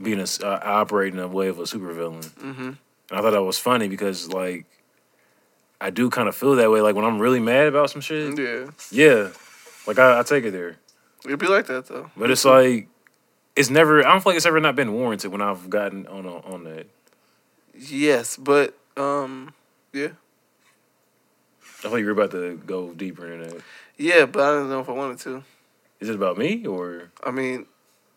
being 0.00 0.18
a 0.18 0.22
s- 0.22 0.40
uh, 0.42 0.60
operating 0.62 1.18
a 1.20 1.28
way 1.28 1.48
of 1.48 1.58
a 1.58 1.62
supervillain. 1.62 2.24
Mm-hmm. 2.30 2.62
And 2.62 2.76
I 3.10 3.20
thought 3.20 3.30
that 3.32 3.42
was 3.42 3.58
funny 3.58 3.88
because 3.88 4.28
like 4.28 4.66
I 5.80 5.90
do 5.90 6.10
kind 6.10 6.28
of 6.28 6.36
feel 6.36 6.56
that 6.56 6.70
way. 6.70 6.80
Like 6.80 6.94
when 6.94 7.04
I'm 7.04 7.18
really 7.18 7.40
mad 7.40 7.66
about 7.66 7.90
some 7.90 8.00
shit, 8.00 8.38
Yeah. 8.38 8.70
yeah, 8.90 9.28
like 9.86 9.98
I, 9.98 10.20
I 10.20 10.22
take 10.22 10.44
it 10.44 10.52
there. 10.52 10.76
It'd 11.24 11.38
be 11.38 11.46
like 11.48 11.66
that 11.66 11.86
though. 11.86 12.10
But 12.16 12.30
it's 12.30 12.44
like 12.44 12.88
it's 13.56 13.68
never. 13.70 14.06
I 14.06 14.12
don't 14.12 14.22
feel 14.22 14.30
like 14.30 14.36
it's 14.36 14.46
ever 14.46 14.60
not 14.60 14.76
been 14.76 14.92
warranted 14.92 15.32
when 15.32 15.42
I've 15.42 15.68
gotten 15.68 16.06
on 16.06 16.24
a, 16.26 16.36
on 16.38 16.64
that. 16.64 16.86
Yes, 17.74 18.36
but 18.36 18.74
um, 18.96 19.52
yeah, 19.92 20.08
I 21.84 21.88
thought 21.88 21.96
you 21.96 22.06
were 22.06 22.12
about 22.12 22.30
to 22.32 22.56
go 22.66 22.92
deeper 22.92 23.32
in 23.32 23.40
that. 23.42 23.62
yeah, 23.96 24.26
but 24.26 24.42
I 24.42 24.50
don't 24.52 24.68
know 24.68 24.80
if 24.80 24.88
I 24.88 24.92
wanted 24.92 25.18
to. 25.20 25.42
Is 26.00 26.08
it 26.08 26.14
about 26.14 26.38
me 26.38 26.66
or 26.66 27.10
I 27.24 27.30
mean, 27.30 27.66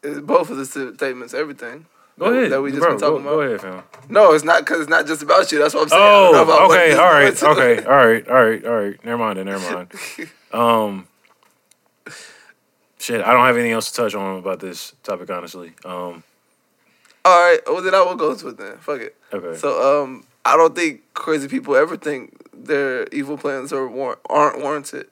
it's 0.01 0.19
both 0.19 0.49
of 0.49 0.57
the 0.57 0.65
statements, 0.65 1.33
everything. 1.33 1.85
go 2.17 2.25
ahead? 2.25 2.51
that 2.51 2.61
we 2.61 2.71
just 2.71 2.81
bro, 2.81 2.91
been 2.91 2.99
talking 2.99 3.23
go, 3.23 3.29
about. 3.29 3.35
Go 3.35 3.41
ahead, 3.41 3.61
fam. 3.61 3.83
No, 4.09 4.33
it's 4.33 4.43
not 4.45 4.61
because 4.61 4.81
it's 4.81 4.89
not 4.89 5.05
just 5.07 5.21
about 5.21 5.51
you. 5.51 5.59
That's 5.59 5.73
what 5.73 5.83
I'm 5.83 5.89
saying. 5.89 6.01
I 6.01 6.05
don't 6.05 6.31
know 6.33 6.43
about 6.43 6.61
Oh, 6.61 6.71
okay, 6.71 6.93
All 6.93 7.11
right. 7.11 7.43
Okay. 7.43 7.83
All 7.85 8.05
right. 8.05 8.27
All 8.27 8.43
right. 8.43 8.65
All 8.65 8.75
right. 8.75 9.05
Never 9.05 9.17
mind, 9.17 9.39
then, 9.39 9.45
never 9.45 9.73
mind. 9.73 9.91
Um, 10.53 11.07
shit, 12.99 13.21
I 13.21 13.33
don't 13.33 13.43
have 13.43 13.55
anything 13.55 13.71
else 13.71 13.89
to 13.89 13.97
touch 14.01 14.13
on 14.13 14.37
about 14.37 14.59
this 14.59 14.93
topic, 15.01 15.31
honestly. 15.31 15.73
Um, 15.83 16.23
All 17.25 17.49
right, 17.49 17.59
well 17.65 17.81
then 17.81 17.95
I 17.95 18.03
will 18.03 18.15
go 18.15 18.35
to 18.35 18.47
it 18.49 18.57
then. 18.57 18.77
Fuck 18.77 19.01
it. 19.01 19.15
okay. 19.33 19.57
So 19.57 20.03
um, 20.03 20.25
I 20.45 20.57
don't 20.57 20.75
think 20.75 21.01
crazy 21.13 21.47
people 21.47 21.75
ever 21.75 21.95
think 21.97 22.37
their 22.53 23.07
evil 23.11 23.37
plans 23.37 23.71
are 23.73 23.87
war- 23.87 24.19
aren't 24.29 24.61
warranted. 24.61 25.07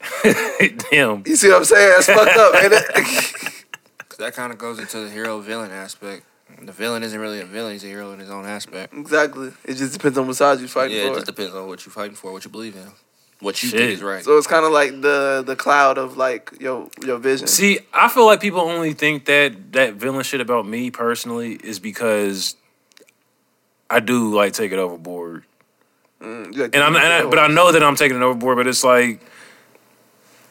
Damn. 0.90 1.22
You 1.26 1.36
see 1.36 1.48
what 1.48 1.58
I'm 1.58 1.64
saying? 1.64 1.90
That's 1.90 2.06
fucked 2.06 2.36
up, 2.36 2.54
ain't 2.62 2.72
it? 2.72 3.64
that 4.18 4.34
kind 4.34 4.52
of 4.52 4.58
goes 4.58 4.78
into 4.78 5.00
the 5.00 5.10
hero 5.10 5.40
villain 5.40 5.70
aspect. 5.70 6.24
The 6.62 6.72
villain 6.72 7.02
isn't 7.02 7.18
really 7.18 7.40
a 7.40 7.46
villain; 7.46 7.72
he's 7.72 7.84
a 7.84 7.86
hero 7.86 8.12
in 8.12 8.18
his 8.18 8.28
own 8.30 8.44
aspect. 8.44 8.92
exactly. 8.92 9.52
It 9.64 9.74
just 9.74 9.92
depends 9.92 10.18
on 10.18 10.26
what 10.26 10.36
side 10.36 10.58
you're 10.58 10.68
fighting 10.68 10.96
for. 10.98 11.04
yeah, 11.04 11.10
it 11.10 11.14
just 11.14 11.26
depends 11.26 11.54
on 11.54 11.66
what 11.68 11.86
you're 11.86 11.92
fighting 11.92 12.16
for, 12.16 12.32
what 12.32 12.44
you 12.44 12.50
believe 12.50 12.74
in, 12.76 12.86
what 13.40 13.62
you 13.62 13.68
Shit. 13.68 13.78
think 13.78 13.92
is 13.92 14.02
right. 14.02 14.24
So 14.24 14.36
it's 14.36 14.46
kind 14.46 14.64
of 14.66 14.72
like 14.72 15.00
the 15.00 15.42
the 15.46 15.54
cloud 15.56 15.96
of 15.96 16.16
like 16.16 16.52
your 16.60 16.88
your 17.06 17.18
vision. 17.18 17.46
See, 17.46 17.78
I 17.94 18.08
feel 18.08 18.26
like 18.26 18.40
people 18.40 18.60
only 18.60 18.94
think 18.94 19.26
that 19.26 19.72
that 19.72 19.94
villain 19.94 20.24
shit 20.24 20.40
about 20.40 20.66
me 20.66 20.90
personally 20.90 21.52
is 21.62 21.78
because 21.78 22.56
I 23.90 24.00
do 24.00 24.32
like 24.34 24.52
take 24.52 24.72
it 24.72 24.78
overboard, 24.78 25.44
Mm, 26.22 26.54
like 26.56 26.74
and 26.74 26.84
I'm, 26.84 26.94
and 26.96 27.04
I, 27.12 27.24
but 27.24 27.38
I 27.38 27.46
know 27.48 27.72
that 27.72 27.82
I'm 27.82 27.96
taking 27.96 28.16
it 28.16 28.22
overboard. 28.22 28.56
But 28.58 28.66
it's 28.66 28.84
like 28.84 29.20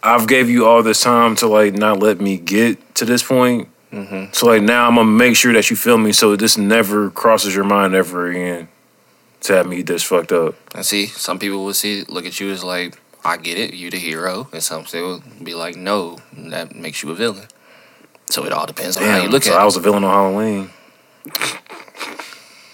I've 0.02 0.28
gave 0.28 0.50
you 0.50 0.66
all 0.66 0.82
this 0.84 1.02
time 1.02 1.36
to 1.38 1.48
like 1.48 1.74
not 1.74 2.00
let 2.00 2.20
me 2.20 2.38
get 2.38 2.96
to 2.96 3.06
this 3.06 3.22
point. 3.22 3.70
mm-hmm. 3.92 4.34
So 4.34 4.48
like 4.48 4.64
now 4.64 4.88
I'm 4.88 4.96
gonna 4.96 5.08
make 5.10 5.36
sure 5.36 5.54
that 5.54 5.70
you 5.70 5.76
feel 5.76 5.98
me, 5.98 6.12
so 6.12 6.36
this 6.36 6.58
never 6.58 7.12
crosses 7.12 7.54
your 7.56 7.66
mind 7.66 7.94
ever 7.96 8.30
again 8.32 8.68
to 9.42 9.54
have 9.54 9.68
me 9.68 9.82
this 9.84 10.04
fucked 10.04 10.32
up. 10.32 10.56
And 10.76 10.86
see, 10.86 11.06
some 11.06 11.38
people 11.40 11.64
will 11.64 11.74
see, 11.74 12.04
look 12.10 12.26
at 12.26 12.40
you 12.40 12.50
as 12.50 12.64
like, 12.64 13.00
I 13.24 13.38
get 13.38 13.58
it, 13.58 13.74
you 13.74 13.90
the 13.90 13.98
hero, 13.98 14.50
and 14.52 14.62
some 14.64 14.86
will 14.92 15.22
be 15.44 15.54
like, 15.54 15.76
no, 15.76 16.18
that 16.34 16.76
makes 16.76 17.04
you 17.04 17.12
a 17.12 17.16
villain. 17.16 17.48
So 18.30 18.44
it 18.46 18.52
all 18.52 18.66
depends 18.66 18.98
on 18.98 19.04
how 19.04 19.16
you 19.18 19.22
Damn, 19.24 19.32
look 19.32 19.44
so 19.44 19.52
at 19.52 19.58
I 19.58 19.60
it. 19.60 19.62
I 19.62 19.66
was 19.66 19.76
a 19.78 19.80
villain 19.82 20.04
on 20.04 20.14
Halloween. 20.14 20.70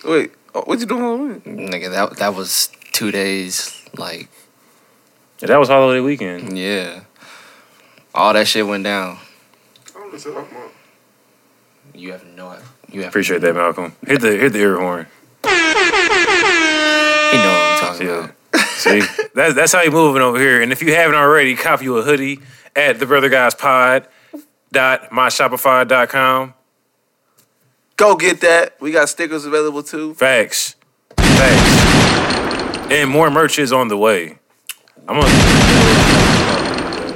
Wait, 0.04 0.32
Oh, 0.58 0.62
what 0.62 0.80
you 0.80 0.86
doing 0.86 1.02
Halloween? 1.02 1.42
Nigga, 1.42 1.92
that 1.92 2.18
that 2.18 2.34
was 2.34 2.70
two 2.94 3.12
days. 3.12 3.74
Like, 3.98 4.30
Yeah, 5.40 5.48
that 5.50 5.60
was 5.60 5.68
holiday 5.68 6.00
weekend. 6.00 6.58
yeah, 6.58 7.02
all 8.14 8.32
that 8.34 8.48
shit 8.48 8.66
went 8.66 8.86
down. 8.86 9.18
You 11.94 12.12
have 12.14 12.26
no, 12.26 12.56
you 12.92 13.02
have 13.02 13.10
Appreciate 13.10 13.42
that, 13.42 13.54
Malcolm. 13.56 13.96
Hit 14.08 14.22
the 14.22 14.32
hit 14.38 14.54
the 14.54 14.60
ear 14.60 14.78
horn. 14.80 15.08
You 15.44 15.52
know 17.42 17.52
what 17.52 17.72
I'm 17.72 17.80
talking 17.80 18.08
Yeah. 18.08 18.30
about. 18.54 18.68
See, 18.78 19.02
that's 19.36 19.56
that's 19.56 19.74
how 19.74 19.82
you 19.82 19.92
moving 19.92 20.22
over 20.22 20.40
here. 20.40 20.62
And 20.62 20.72
if 20.72 20.82
you 20.82 20.94
haven't 20.96 21.16
already, 21.16 21.56
copy 21.56 21.86
you 21.86 21.98
a 21.98 22.02
hoodie 22.02 22.40
at 22.76 23.00
the 23.00 23.06
Brother 23.06 23.30
Guys 23.30 23.54
Pod 23.56 24.08
dot 24.72 25.10
myshopify.com. 25.12 26.54
Go 27.98 28.16
get 28.16 28.42
that. 28.42 28.80
We 28.82 28.92
got 28.92 29.08
stickers 29.10 29.46
available 29.46 29.82
too. 29.84 30.14
Facts. 30.16 30.76
Facts. 31.18 32.92
And 32.92 33.10
more 33.10 33.30
merch 33.32 33.58
is 33.58 33.72
on 33.72 33.88
the 33.88 33.98
way. 33.98 34.38
I'm 35.08 35.20
gonna 35.20 35.28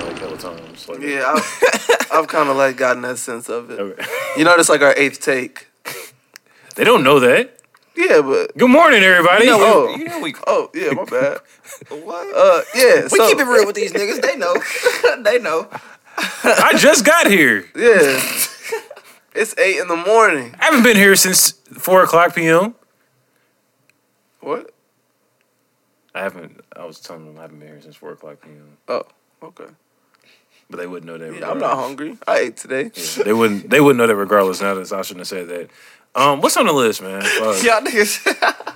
like 0.05 0.19
hella 0.19 0.37
times. 0.37 0.87
Like, 0.87 1.01
Yeah, 1.01 1.33
I've, 1.35 2.07
I've 2.13 2.27
kind 2.27 2.49
of 2.49 2.55
like 2.55 2.77
gotten 2.77 3.01
that 3.03 3.17
sense 3.17 3.49
of 3.49 3.69
it. 3.71 3.79
Okay. 3.79 4.05
You 4.37 4.45
know, 4.45 4.53
it's 4.55 4.69
like 4.69 4.81
our 4.81 4.93
eighth 4.95 5.19
take. 5.21 5.67
They 6.75 6.83
don't 6.83 7.03
know 7.03 7.19
that. 7.19 7.57
Yeah, 7.97 8.21
but 8.21 8.55
Good 8.55 8.69
morning, 8.69 9.01
everybody. 9.03 9.45
You 9.45 9.51
know, 9.51 9.59
Oh. 9.61 9.93
we, 9.93 9.99
you 10.01 10.05
know 10.07 10.19
we, 10.21 10.33
oh 10.47 10.69
yeah, 10.73 10.91
my 10.91 11.03
bad. 11.03 11.39
what? 11.89 12.27
Uh, 12.35 12.61
yeah, 12.75 13.01
we 13.03 13.09
so, 13.09 13.27
keep 13.27 13.39
it 13.39 13.43
real 13.43 13.65
with 13.65 13.75
these 13.75 13.91
niggas. 13.91 14.21
They 14.21 14.37
know. 14.37 14.53
they 15.23 15.39
know. 15.39 15.67
I 16.43 16.73
just 16.77 17.05
got 17.05 17.27
here. 17.27 17.65
Yeah, 17.75 18.21
it's 19.35 19.57
eight 19.57 19.77
in 19.79 19.87
the 19.87 19.95
morning. 19.95 20.55
I 20.59 20.65
haven't 20.65 20.83
been 20.83 20.97
here 20.97 21.15
since 21.15 21.51
four 21.77 22.03
o'clock 22.03 22.35
p.m. 22.35 22.75
What? 24.41 24.71
I 26.15 26.21
haven't. 26.21 26.61
I 26.75 26.85
was 26.85 26.99
telling 26.99 27.25
them 27.25 27.37
I 27.37 27.43
haven't 27.43 27.59
been 27.59 27.67
here 27.69 27.81
since 27.81 27.95
four 27.95 28.11
o'clock 28.13 28.41
p.m. 28.41 28.77
Oh, 28.87 29.03
okay. 29.43 29.65
But 30.69 30.77
they 30.77 30.87
wouldn't 30.87 31.11
know 31.11 31.17
that. 31.17 31.39
Yeah, 31.39 31.49
I'm 31.49 31.59
not 31.59 31.75
hungry. 31.77 32.17
I 32.27 32.37
ate 32.39 32.57
today. 32.57 32.91
Yeah, 32.93 33.23
they 33.23 33.33
wouldn't. 33.33 33.69
They 33.69 33.81
wouldn't 33.81 33.97
know 33.97 34.07
that 34.07 34.15
regardless. 34.15 34.61
Now 34.61 34.75
that 34.75 34.91
I 34.91 35.01
shouldn't 35.01 35.21
have 35.21 35.27
said 35.27 35.47
that. 35.49 35.69
Um, 36.15 36.41
what's 36.41 36.57
on 36.57 36.65
the 36.65 36.73
list, 36.73 37.01
man? 37.01 37.21
Fuck. 37.21 37.63
Y'all 37.63 37.81
niggas. 37.81 38.75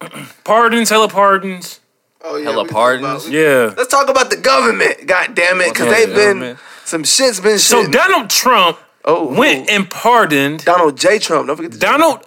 Pardons, 0.44 0.88
hella 0.90 1.08
pardons. 1.08 1.80
Oh 2.22 2.36
yeah, 2.36 2.44
Hella 2.50 2.66
pardons? 2.68 3.24
about- 3.26 3.32
Yeah. 3.32 3.72
Let's 3.76 3.88
talk 3.90 4.08
about 4.10 4.30
the 4.30 4.36
government. 4.36 5.06
God 5.06 5.34
damn 5.34 5.60
it, 5.60 5.72
because 5.72 5.88
Okay, 5.88 6.04
they've 6.06 6.14
been 6.14 6.26
government. 6.38 6.58
some 6.84 7.04
shit's 7.04 7.40
been 7.40 7.58
So 7.58 7.82
shit. 7.82 7.92
Donald 7.92 8.28
Trump 8.30 8.78
oh, 9.04 9.34
went 9.34 9.68
oh. 9.70 9.74
and 9.74 9.90
pardoned 9.90 10.64
Donald 10.64 10.96
J. 10.96 11.18
Trump. 11.18 11.46
Don't 11.46 11.56
forget 11.56 11.72
the 11.72 11.78
Donald. 11.78 12.26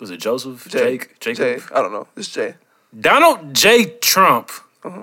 Was 0.00 0.10
it 0.10 0.18
Joseph? 0.18 0.66
J. 0.68 0.78
Jake? 0.98 1.20
Jacob? 1.20 1.60
J. 1.60 1.74
I 1.74 1.82
don't 1.82 1.92
know. 1.92 2.06
It's 2.16 2.28
J. 2.28 2.54
Donald 2.98 3.54
J. 3.54 3.84
Trump 4.00 4.50
Uh-huh. 4.84 5.02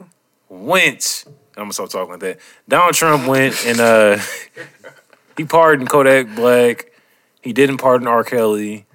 went. 0.50 1.26
I'm 1.56 1.64
gonna 1.64 1.74
stop 1.74 1.90
talking 1.90 2.12
like 2.12 2.20
that. 2.22 2.40
Donald 2.68 2.96
Trump 2.96 3.28
went 3.28 3.66
and 3.66 3.80
uh 3.80 4.18
he 5.38 5.46
pardoned 5.46 5.90
Kodak 5.90 6.36
Black 6.36 6.92
He 7.42 7.54
didn't 7.54 7.78
pardon 7.78 8.08
R. 8.08 8.24
Kelly. 8.24 8.86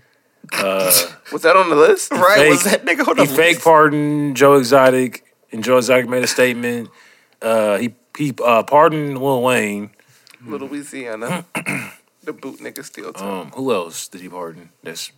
Uh, 0.52 0.90
Was 1.32 1.42
that 1.42 1.56
on 1.56 1.68
the 1.68 1.76
list? 1.76 2.10
Right? 2.10 2.48
was 2.48 2.62
Fake- 2.62 2.84
that 2.84 2.86
nigga 2.86 3.06
on 3.06 3.16
he 3.18 3.26
the 3.26 3.34
fake 3.34 3.62
pardoned 3.62 4.34
Joe 4.36 4.54
Exotic, 4.54 5.24
and 5.52 5.62
Joe 5.62 5.76
Exotic 5.76 6.08
made 6.08 6.24
a 6.24 6.26
statement. 6.26 6.88
Uh, 7.42 7.76
he 7.76 7.94
he 8.16 8.32
uh, 8.42 8.62
pardoned 8.62 9.18
Lil 9.18 9.42
Wayne. 9.42 9.90
Little 10.44 10.68
Louisiana. 10.68 11.44
the 12.24 12.32
boot 12.32 12.60
nigga 12.60 12.84
still 12.84 13.12
talk. 13.12 13.22
Um, 13.22 13.50
who 13.52 13.72
else 13.72 14.08
did 14.08 14.20
he 14.20 14.28
pardon? 14.28 14.70
That's 14.82 15.12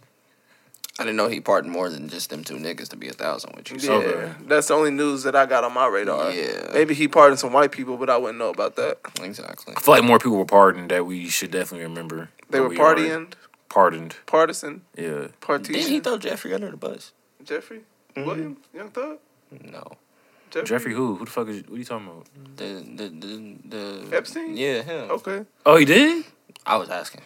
I 0.98 1.04
didn't 1.04 1.16
know 1.16 1.28
he 1.28 1.40
pardoned 1.40 1.72
more 1.72 1.88
than 1.88 2.08
just 2.10 2.28
them 2.28 2.44
two 2.44 2.56
niggas 2.56 2.88
to 2.88 2.96
be 2.96 3.08
a 3.08 3.12
thousand 3.12 3.54
with 3.56 3.70
you. 3.70 3.78
Yeah, 3.78 3.92
okay. 3.98 4.32
that's 4.46 4.68
the 4.68 4.74
only 4.74 4.90
news 4.90 5.22
that 5.22 5.34
I 5.34 5.46
got 5.46 5.64
on 5.64 5.72
my 5.72 5.86
radar. 5.86 6.30
Yeah. 6.30 6.68
Maybe 6.74 6.92
he 6.94 7.08
pardoned 7.08 7.38
some 7.38 7.54
white 7.54 7.72
people, 7.72 7.96
but 7.96 8.10
I 8.10 8.18
wouldn't 8.18 8.38
know 8.38 8.50
about 8.50 8.76
that. 8.76 8.98
exactly. 9.22 9.74
I 9.76 9.80
feel 9.80 9.94
like 9.94 10.04
more 10.04 10.18
people 10.18 10.36
were 10.36 10.44
pardoned 10.44 10.90
that 10.90 11.06
we 11.06 11.28
should 11.28 11.52
definitely 11.52 11.86
remember. 11.86 12.28
They 12.50 12.60
were 12.60 12.68
we 12.68 12.76
partying, 12.76 13.32
Pardoned. 13.70 14.16
partisan, 14.26 14.82
Yeah. 14.96 15.04
Didn't 15.04 15.30
he 15.30 15.32
partisan. 15.40 16.00
throw 16.02 16.18
Jeffrey 16.18 16.52
under 16.52 16.70
the 16.70 16.76
bus? 16.76 17.12
Jeffrey 17.44 17.80
Williams, 18.16 18.58
Young 18.74 18.90
Thug. 18.90 19.18
No. 19.64 19.92
Jeffrey 20.64 20.92
who? 20.94 21.14
Who 21.16 21.24
the 21.24 21.30
fuck 21.30 21.48
is? 21.48 21.62
What 21.62 21.74
are 21.74 21.78
you 21.78 21.84
talking 21.84 22.06
about? 22.08 22.26
The 22.56 22.84
the 22.96 23.08
the, 23.08 24.08
the 24.08 24.16
Epstein? 24.16 24.56
Yeah, 24.56 24.82
him. 24.82 25.10
Okay. 25.10 25.44
Oh, 25.64 25.76
he 25.76 25.84
did. 25.84 26.24
I 26.66 26.76
was 26.76 26.88
asking. 26.90 27.22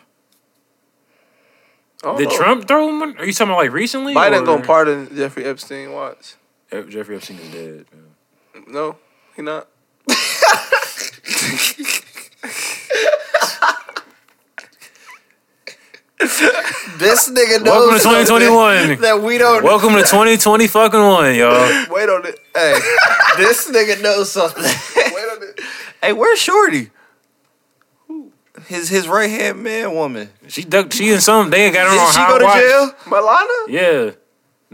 I 2.02 2.06
don't 2.08 2.18
Did. 2.18 2.30
Trump 2.30 2.68
throw 2.68 2.88
him? 2.88 3.02
un- 3.02 3.16
Are 3.18 3.24
you 3.24 3.32
talking 3.32 3.50
about 3.52 3.62
like 3.62 3.72
recently? 3.72 4.14
Biden 4.14 4.42
or- 4.42 4.44
gonna 4.44 4.62
pardon 4.64 5.08
Jeffrey 5.16 5.44
Epstein. 5.44 5.92
Watch. 5.92 6.34
Eh, 6.70 6.82
Jeffrey 6.82 7.16
Epstein 7.16 7.38
is 7.38 7.50
dead. 7.52 7.86
yeah. 8.54 8.60
No, 8.68 8.96
he 9.36 9.42
not. 9.42 9.68
This 16.18 17.28
nigga 17.28 17.62
knows 17.64 17.90
Welcome 17.92 17.98
to 17.98 18.04
2021. 18.04 19.00
that 19.00 19.20
we 19.22 19.36
don't. 19.38 19.64
Welcome 19.64 19.90
to 19.94 20.02
2020 20.02 20.66
fucking 20.68 21.00
one, 21.00 21.34
y'all. 21.34 21.58
Wait 21.90 22.08
on 22.08 22.24
it. 22.26 22.38
Hey, 22.54 22.78
this 23.36 23.68
nigga 23.70 24.00
knows 24.02 24.30
something. 24.30 24.62
Wait 24.62 25.24
on 25.32 25.42
it. 25.42 25.60
hey, 26.02 26.12
where's 26.12 26.38
Shorty? 26.38 26.90
His 28.66 28.88
his 28.88 29.08
right 29.08 29.28
hand 29.28 29.62
man 29.62 29.92
woman. 29.94 30.30
She 30.48 30.62
ducked. 30.64 30.94
She 30.94 31.10
in 31.10 31.20
some. 31.20 31.50
They 31.50 31.64
ain't 31.66 31.74
got 31.74 31.86
her 31.88 31.92
Did 31.92 32.00
on 32.00 32.12
she 32.12 32.18
high 32.18 32.28
go 32.30 32.38
to 32.38 32.44
watch. 32.44 32.60
jail? 32.60 32.92
Milana. 33.10 33.68
Yeah. 33.68 34.10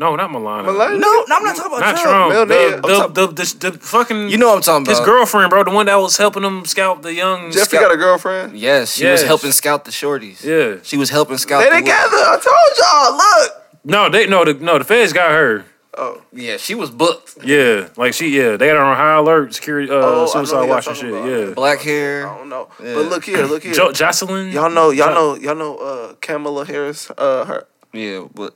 No, 0.00 0.16
not 0.16 0.30
Milana. 0.30 0.64
Milana. 0.64 0.99
No, 0.99 1.25
no, 1.28 1.37
I'm 1.37 1.45
not 1.45 1.54
talking 1.57 1.73
about 1.76 1.80
Not 1.80 1.97
Trump. 2.00 2.33
Trump. 2.33 2.33
Mel 2.33 2.47
The, 2.47 2.54
Ned. 2.54 2.83
the, 2.83 3.26
the, 3.35 3.45
the, 3.66 3.71
the 3.71 3.78
fucking. 3.78 4.30
You 4.30 4.38
know 4.38 4.49
what 4.49 4.57
I'm 4.57 4.62
talking 4.62 4.87
about. 4.87 4.97
his 4.99 5.07
girlfriend, 5.07 5.50
bro. 5.50 5.62
The 5.62 5.71
one 5.73 5.85
that 5.87 5.97
was 5.97 6.16
helping 6.16 6.42
him 6.42 6.64
scout 6.64 7.02
the 7.02 7.12
young. 7.12 7.50
Jeffrey 7.52 7.76
scout- 7.76 7.83
got 7.83 7.92
a 7.92 7.99
girlfriend. 7.99 8.59
Yes, 8.59 8.95
she 8.95 9.04
was 9.07 9.23
helping 9.23 9.52
scout 9.52 9.85
the 9.85 9.90
shorties. 9.90 10.42
Yeah. 10.42 10.80
She 10.83 10.97
was 10.97 11.11
helping 11.11 11.37
scout. 11.37 11.62
They 11.62 11.69
the 11.69 11.76
together. 11.76 12.16
I 12.16 12.38
told 12.42 12.78
y'all. 12.80 13.16
Look. 13.16 13.57
No, 13.85 14.09
they 14.09 14.26
no 14.26 14.45
the 14.47 14.54
no 14.54 14.78
the 14.78 14.85
feds 14.85 15.12
got 15.12 15.30
her. 15.33 15.66
Oh, 15.99 16.23
Yeah, 16.33 16.57
she 16.57 16.75
was 16.75 16.88
booked. 16.88 17.37
Yeah, 17.45 17.88
like 17.99 18.14
she 18.14 18.28
yeah 18.28 18.57
they 18.57 18.69
got 18.69 18.76
her 18.76 18.83
on 18.83 18.97
high 18.97 19.16
alert 19.16 19.52
security 19.52 19.90
uh 19.90 19.97
Oh, 19.97 20.12
I 20.12 20.14
know 20.14 20.26
suicide 20.28 20.69
watch 20.69 20.87
and 20.87 20.97
talking 20.97 21.11
shit. 21.11 21.19
about. 21.21 21.49
Yeah. 21.49 21.54
Black 21.54 21.80
hair. 21.80 22.26
I 22.26 22.38
don't 22.38 22.49
know. 22.49 22.69
Yeah. 22.83 22.95
But 22.95 23.07
look 23.07 23.25
here. 23.26 23.45
Look 23.45 23.62
here. 23.64 23.75
Jo- 23.75 23.92
Jocelyn. 23.92 24.50
y'all 24.52 24.71
know. 24.71 24.88
Y'all 24.90 25.12
know. 25.14 25.35
Y'all 25.37 25.54
know. 25.57 25.76
Uh, 25.76 26.14
Kamala 26.23 26.64
Harris. 26.64 27.11
Uh, 27.19 27.45
her. 27.45 27.66
Yeah, 27.92 28.25
but 28.33 28.54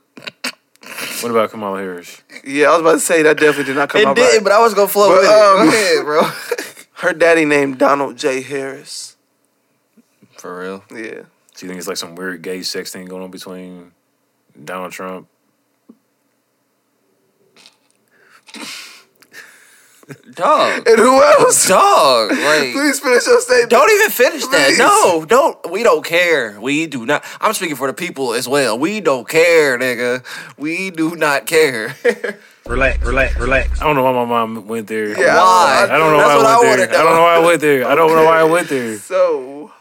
What 1.21 1.31
about 1.31 1.49
Kamala 1.51 1.79
Harris? 1.79 2.21
Yeah, 2.45 2.67
I 2.67 2.71
was 2.73 2.81
about 2.81 2.91
to 2.93 2.99
say 2.99 3.23
that 3.23 3.37
definitely 3.37 3.65
did 3.65 3.75
not 3.77 3.89
come 3.89 4.01
it 4.01 4.07
out 4.07 4.15
did. 4.15 4.21
right. 4.35 4.43
But 4.43 4.51
I 4.51 4.61
was 4.61 4.73
gonna 4.73 4.87
flow 4.87 5.09
But, 5.09 5.21
with 5.21 5.29
um, 5.29 5.67
it. 5.67 5.71
Go 5.71 5.77
ahead, 5.77 6.05
bro. 6.05 6.21
Her 7.07 7.13
daddy 7.13 7.45
named 7.45 7.77
Donald 7.77 8.17
J. 8.17 8.41
Harris. 8.41 9.15
For 10.37 10.59
real. 10.59 10.83
Yeah. 10.91 11.23
So 11.53 11.65
you 11.65 11.67
think 11.69 11.77
it's 11.79 11.87
like 11.87 11.97
some 11.97 12.15
weird 12.15 12.41
gay 12.41 12.61
sex 12.63 12.91
thing 12.91 13.05
going 13.07 13.23
on 13.23 13.31
between 13.31 13.91
Donald 14.63 14.91
Trump? 14.91 15.27
Dog. 20.35 20.87
And 20.87 20.99
who 20.99 21.21
else? 21.23 21.67
Dog. 21.67 22.31
Like. 22.45 22.73
Please 22.73 22.99
finish 22.99 23.25
your 23.25 23.41
statement. 23.41 23.69
Don't 23.71 23.89
even 23.91 24.09
finish 24.11 24.45
that. 24.47 24.67
Please. 24.67 24.77
No, 24.79 25.25
don't. 25.25 25.71
We 25.71 25.83
don't 25.83 26.03
care. 26.05 26.59
We 26.59 26.85
do 26.87 27.05
not. 27.05 27.23
I'm 27.41 27.53
speaking 27.53 27.75
for 27.75 27.87
the 27.87 27.93
people 27.93 28.33
as 28.33 28.47
well. 28.47 28.77
We 28.77 28.99
don't 29.01 29.27
care, 29.27 29.77
nigga. 29.79 30.23
We 30.57 30.91
do 30.91 31.15
not 31.15 31.45
care. 31.45 31.95
Relax, 32.67 33.05
relax, 33.05 33.37
relax. 33.39 33.79
I 33.79 33.85
don't 33.85 33.95
know 33.95 34.01
why 34.03 34.11
my 34.11 34.25
mom 34.25 34.67
went 34.67 34.87
there. 34.87 35.09
Yeah, 35.09 35.35
Why? 35.37 35.87
I 35.87 35.97
don't 35.99 36.11
know 36.11 36.17
That's 36.17 36.43
why 36.43 36.49
I 36.49 36.55
I 36.55 36.59
went 36.59 36.67
wanna 36.69 36.77
there. 36.77 36.87
know. 36.87 36.97
I 36.97 37.03
don't 37.03 37.13
know 37.15 37.21
why 37.21 37.35
I 37.35 37.39
went 37.45 37.61
there. 37.61 37.87
I 37.87 37.95
don't 37.95 38.15
know 38.15 38.25
why 38.25 38.39
I 38.39 38.43
went 38.43 38.69
there. 38.69 38.97
So, 38.97 39.71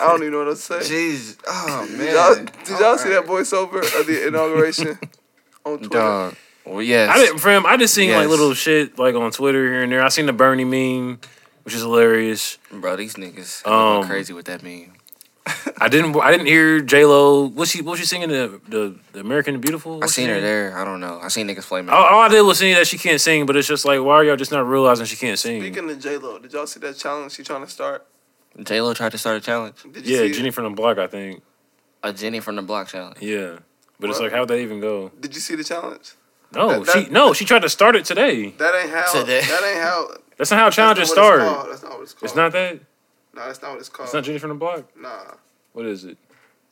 I 0.00 0.08
don't 0.08 0.20
even 0.22 0.32
know 0.32 0.38
what 0.44 0.50
to 0.50 0.56
say. 0.56 0.78
Jeez. 0.80 1.36
Oh 1.46 1.86
man. 1.90 1.98
Did 1.98 2.14
y'all, 2.14 2.34
did 2.64 2.80
y'all 2.80 2.98
see 2.98 3.10
that 3.10 3.26
voiceover 3.26 3.78
of 4.00 4.06
the 4.08 4.26
inauguration 4.26 4.98
on 5.64 5.78
Twitter? 5.78 5.88
Dog. 5.88 6.36
Well, 6.68 6.82
yes. 6.82 7.10
I 7.10 7.18
didn't, 7.18 7.38
fam. 7.38 7.66
I 7.66 7.76
just 7.76 7.94
seen 7.94 8.12
like 8.12 8.28
little 8.28 8.54
shit 8.54 8.98
like 8.98 9.14
on 9.14 9.30
Twitter 9.30 9.64
here 9.64 9.82
and 9.82 9.92
there. 9.92 10.02
I 10.02 10.08
seen 10.08 10.26
the 10.26 10.32
Bernie 10.32 10.64
meme, 10.64 11.20
which 11.62 11.74
is 11.74 11.82
hilarious. 11.82 12.58
Bro, 12.70 12.96
these 12.96 13.14
niggas 13.14 13.66
Um, 13.66 14.02
um, 14.02 14.04
crazy 14.06 14.32
with 14.32 14.46
that 14.46 14.62
meme. 14.62 14.92
I 15.80 15.88
didn't. 15.88 16.14
I 16.16 16.30
didn't 16.30 16.46
hear 16.46 16.80
J 16.80 17.04
Lo. 17.06 17.46
Was 17.46 17.70
she? 17.70 17.80
Was 17.80 17.98
she 17.98 18.04
singing 18.04 18.28
the 18.28 18.60
the, 18.68 18.96
the 19.12 19.20
American 19.20 19.54
the 19.54 19.60
Beautiful? 19.60 20.02
I 20.04 20.06
seen 20.06 20.28
her 20.28 20.40
there. 20.40 20.76
I 20.76 20.84
don't 20.84 21.00
know. 21.00 21.20
I 21.22 21.28
seen 21.28 21.48
niggas 21.48 21.64
flaming. 21.64 21.90
All, 21.90 22.04
all 22.04 22.20
I 22.20 22.28
did 22.28 22.42
was 22.42 22.58
see 22.58 22.74
that 22.74 22.86
she 22.86 22.98
can't 22.98 23.20
sing, 23.20 23.46
but 23.46 23.56
it's 23.56 23.66
just 23.66 23.84
like, 23.86 24.02
why 24.02 24.16
are 24.16 24.24
y'all 24.24 24.36
just 24.36 24.52
not 24.52 24.66
realizing 24.66 25.06
she 25.06 25.16
can't 25.16 25.38
sing? 25.38 25.62
Speaking 25.62 25.88
of 25.88 25.98
J 25.98 26.18
Lo, 26.18 26.38
did 26.38 26.52
y'all 26.52 26.66
see 26.66 26.80
that 26.80 26.96
challenge 26.96 27.32
she 27.32 27.42
trying 27.42 27.64
to 27.64 27.70
start? 27.70 28.06
J 28.62 28.80
Lo 28.80 28.92
tried 28.92 29.12
to 29.12 29.18
start 29.18 29.36
a 29.36 29.40
challenge. 29.40 29.76
Did 29.90 30.06
you 30.06 30.12
yeah, 30.12 30.18
see 30.20 30.26
it? 30.26 30.32
Jenny 30.34 30.50
from 30.50 30.64
the 30.64 30.70
Block, 30.70 30.98
I 30.98 31.06
think. 31.06 31.42
A 32.02 32.12
Jenny 32.12 32.40
from 32.40 32.56
the 32.56 32.62
Block 32.62 32.88
challenge. 32.88 33.16
Yeah, 33.20 33.60
but 33.98 34.10
it's 34.10 34.20
like, 34.20 34.32
how'd 34.32 34.48
that 34.48 34.58
even 34.58 34.80
go? 34.80 35.10
Did 35.18 35.34
you 35.34 35.40
see 35.40 35.54
the 35.54 35.64
challenge? 35.64 36.12
No, 36.54 36.82
That- 36.82 36.92
she 36.92 37.00
that- 37.04 37.12
no, 37.12 37.32
she 37.32 37.44
tried 37.44 37.62
to 37.62 37.68
start 37.68 37.94
it 37.96 38.04
today. 38.04 38.50
That 38.58 38.74
ain't 38.74 38.90
how. 38.90 39.12
Today. 39.20 39.40
That 39.42 39.62
ain't 39.64 39.80
how. 39.82 40.08
That's 40.36 40.50
not 40.50 40.58
how 40.58 40.64
that's 40.66 40.76
challenges 40.76 41.08
not 41.08 41.14
start. 41.14 41.40
It's, 41.42 41.68
that's 41.70 41.82
not 41.82 41.92
what 41.92 42.02
it's 42.02 42.12
called. 42.14 42.24
It's 42.24 42.36
not 42.36 42.52
that. 42.52 42.80
No, 43.34 43.46
that's 43.46 43.62
not 43.62 43.70
what 43.72 43.80
it's 43.80 43.88
called. 43.88 44.06
It's 44.06 44.14
not 44.14 44.24
Jenny 44.24 44.38
from 44.38 44.48
the 44.50 44.54
Block. 44.56 44.84
Nah, 45.00 45.10
What 45.72 45.84
is 45.86 46.04
it? 46.04 46.16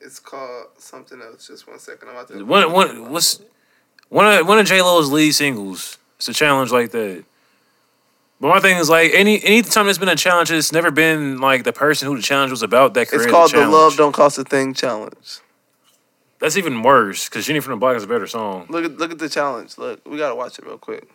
it's 0.00 0.18
called 0.18 0.66
something 0.78 1.20
else. 1.20 1.46
Just 1.48 1.66
one 1.68 1.78
second. 1.78 2.08
I'm 2.08 2.14
about 2.14 2.28
to. 2.28 2.44
One, 2.44 2.72
one, 2.72 3.10
what's 3.12 3.40
one 4.08 4.26
of 4.40 4.46
one 4.46 4.58
of 4.58 4.66
J 4.66 4.80
Lo's 4.82 5.10
lead 5.10 5.32
singles? 5.32 5.98
It's 6.16 6.28
a 6.28 6.32
challenge 6.34 6.70
like 6.70 6.90
that. 6.92 7.24
But 8.40 8.48
my 8.48 8.60
thing 8.60 8.76
is 8.78 8.88
like 8.90 9.12
any 9.14 9.42
any 9.44 9.62
time 9.62 9.86
there's 9.86 9.98
been 9.98 10.08
a 10.08 10.16
challenge, 10.16 10.50
it's 10.50 10.72
never 10.72 10.90
been 10.90 11.38
like 11.40 11.64
the 11.64 11.72
person 11.72 12.06
who 12.08 12.16
the 12.16 12.22
challenge 12.22 12.50
was 12.50 12.62
about 12.62 12.94
that 12.94 13.08
created 13.08 13.24
It's 13.24 13.32
called 13.32 13.52
the 13.52 13.60
the. 13.60 13.68
Love 13.68 13.96
Don't 13.96 14.12
Cost 14.12 14.38
a 14.38 14.44
Thing 14.44 14.74
challenge. 14.74 15.40
That's 16.38 16.56
even 16.56 16.82
worse 16.82 17.28
because 17.28 17.46
Jenny 17.46 17.60
from 17.60 17.72
the 17.72 17.76
Block 17.78 17.96
is 17.96 18.04
a 18.04 18.06
better 18.06 18.26
song. 18.26 18.66
Look 18.68 18.84
at 18.84 18.98
look 18.98 19.10
at 19.10 19.18
the 19.18 19.28
challenge. 19.28 19.78
Look, 19.78 20.06
we 20.06 20.18
gotta 20.18 20.34
watch 20.34 20.58
it 20.58 20.66
real 20.66 20.78
quick. 20.78 21.08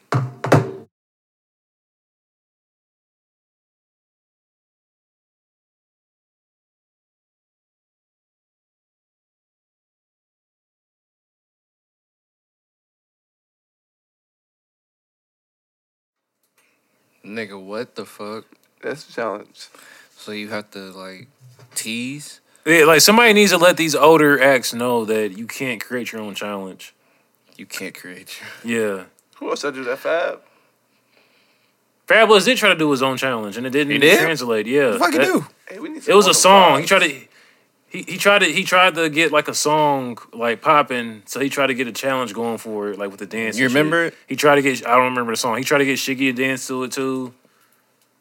Nigga, 17.23 17.61
what 17.63 17.95
the 17.95 18.05
fuck? 18.05 18.45
That's 18.81 19.03
the 19.03 19.13
challenge. 19.13 19.67
So 20.17 20.31
you 20.31 20.49
have 20.49 20.71
to 20.71 20.79
like 20.91 21.27
tease? 21.75 22.41
Yeah, 22.65 22.85
like 22.85 23.01
somebody 23.01 23.33
needs 23.33 23.51
to 23.51 23.57
let 23.57 23.77
these 23.77 23.95
older 23.95 24.41
acts 24.41 24.73
know 24.73 25.03
that 25.05 25.37
you 25.37 25.47
can't 25.47 25.83
create 25.83 26.11
your 26.11 26.21
own 26.21 26.35
challenge. 26.35 26.93
You 27.57 27.65
can't 27.65 27.93
create 27.95 28.39
your. 28.63 28.77
Yeah. 28.97 29.03
Who 29.37 29.49
else 29.49 29.61
should 29.61 29.73
I 29.73 29.77
do 29.77 29.83
that? 29.85 29.97
Fab. 29.99 30.41
Fabolous 32.07 32.45
did 32.45 32.57
try 32.57 32.69
to 32.69 32.75
do 32.75 32.91
his 32.91 33.01
own 33.01 33.17
challenge 33.17 33.57
and 33.57 33.65
it 33.65 33.69
didn't 33.71 33.91
He 33.93 33.97
did? 33.97 34.19
translate. 34.19 34.67
Yeah. 34.67 34.91
What 34.91 34.93
the 34.93 34.99
fuck 34.99 35.13
you 35.13 35.17
That- 35.19 35.25
do? 35.25 35.45
Hey, 35.67 35.79
we 35.79 35.89
need 35.89 36.07
It 36.07 36.13
was 36.13 36.25
a 36.25 36.29
more 36.29 36.33
song. 36.33 36.81
He 36.81 36.85
tried 36.87 36.99
to 37.07 37.21
he, 37.87 38.03
he 38.03 38.17
tried 38.17 38.39
to 38.39 38.45
he 38.45 38.63
tried 38.63 38.95
to 38.95 39.09
get 39.09 39.31
like 39.31 39.47
a 39.47 39.53
song 39.53 40.17
like 40.33 40.61
popping, 40.61 41.23
so 41.25 41.39
he 41.39 41.49
tried 41.49 41.67
to 41.67 41.73
get 41.73 41.87
a 41.87 41.91
challenge 41.91 42.33
going 42.33 42.57
for 42.57 42.89
it, 42.89 42.97
like 42.99 43.09
with 43.11 43.19
the 43.19 43.25
dance. 43.25 43.57
You 43.57 43.65
and 43.65 43.73
remember 43.73 44.05
shit. 44.07 44.13
it? 44.13 44.19
He 44.27 44.35
tried 44.35 44.55
to 44.55 44.61
get 44.61 44.85
I 44.85 44.91
don't 44.95 45.05
remember 45.09 45.31
the 45.33 45.37
song. 45.37 45.57
He 45.57 45.63
tried 45.63 45.79
to 45.79 45.85
get 45.85 45.97
Shiggy 45.97 46.17
to 46.19 46.33
dance 46.33 46.67
to 46.67 46.83
it 46.83 46.91
too. 46.91 47.33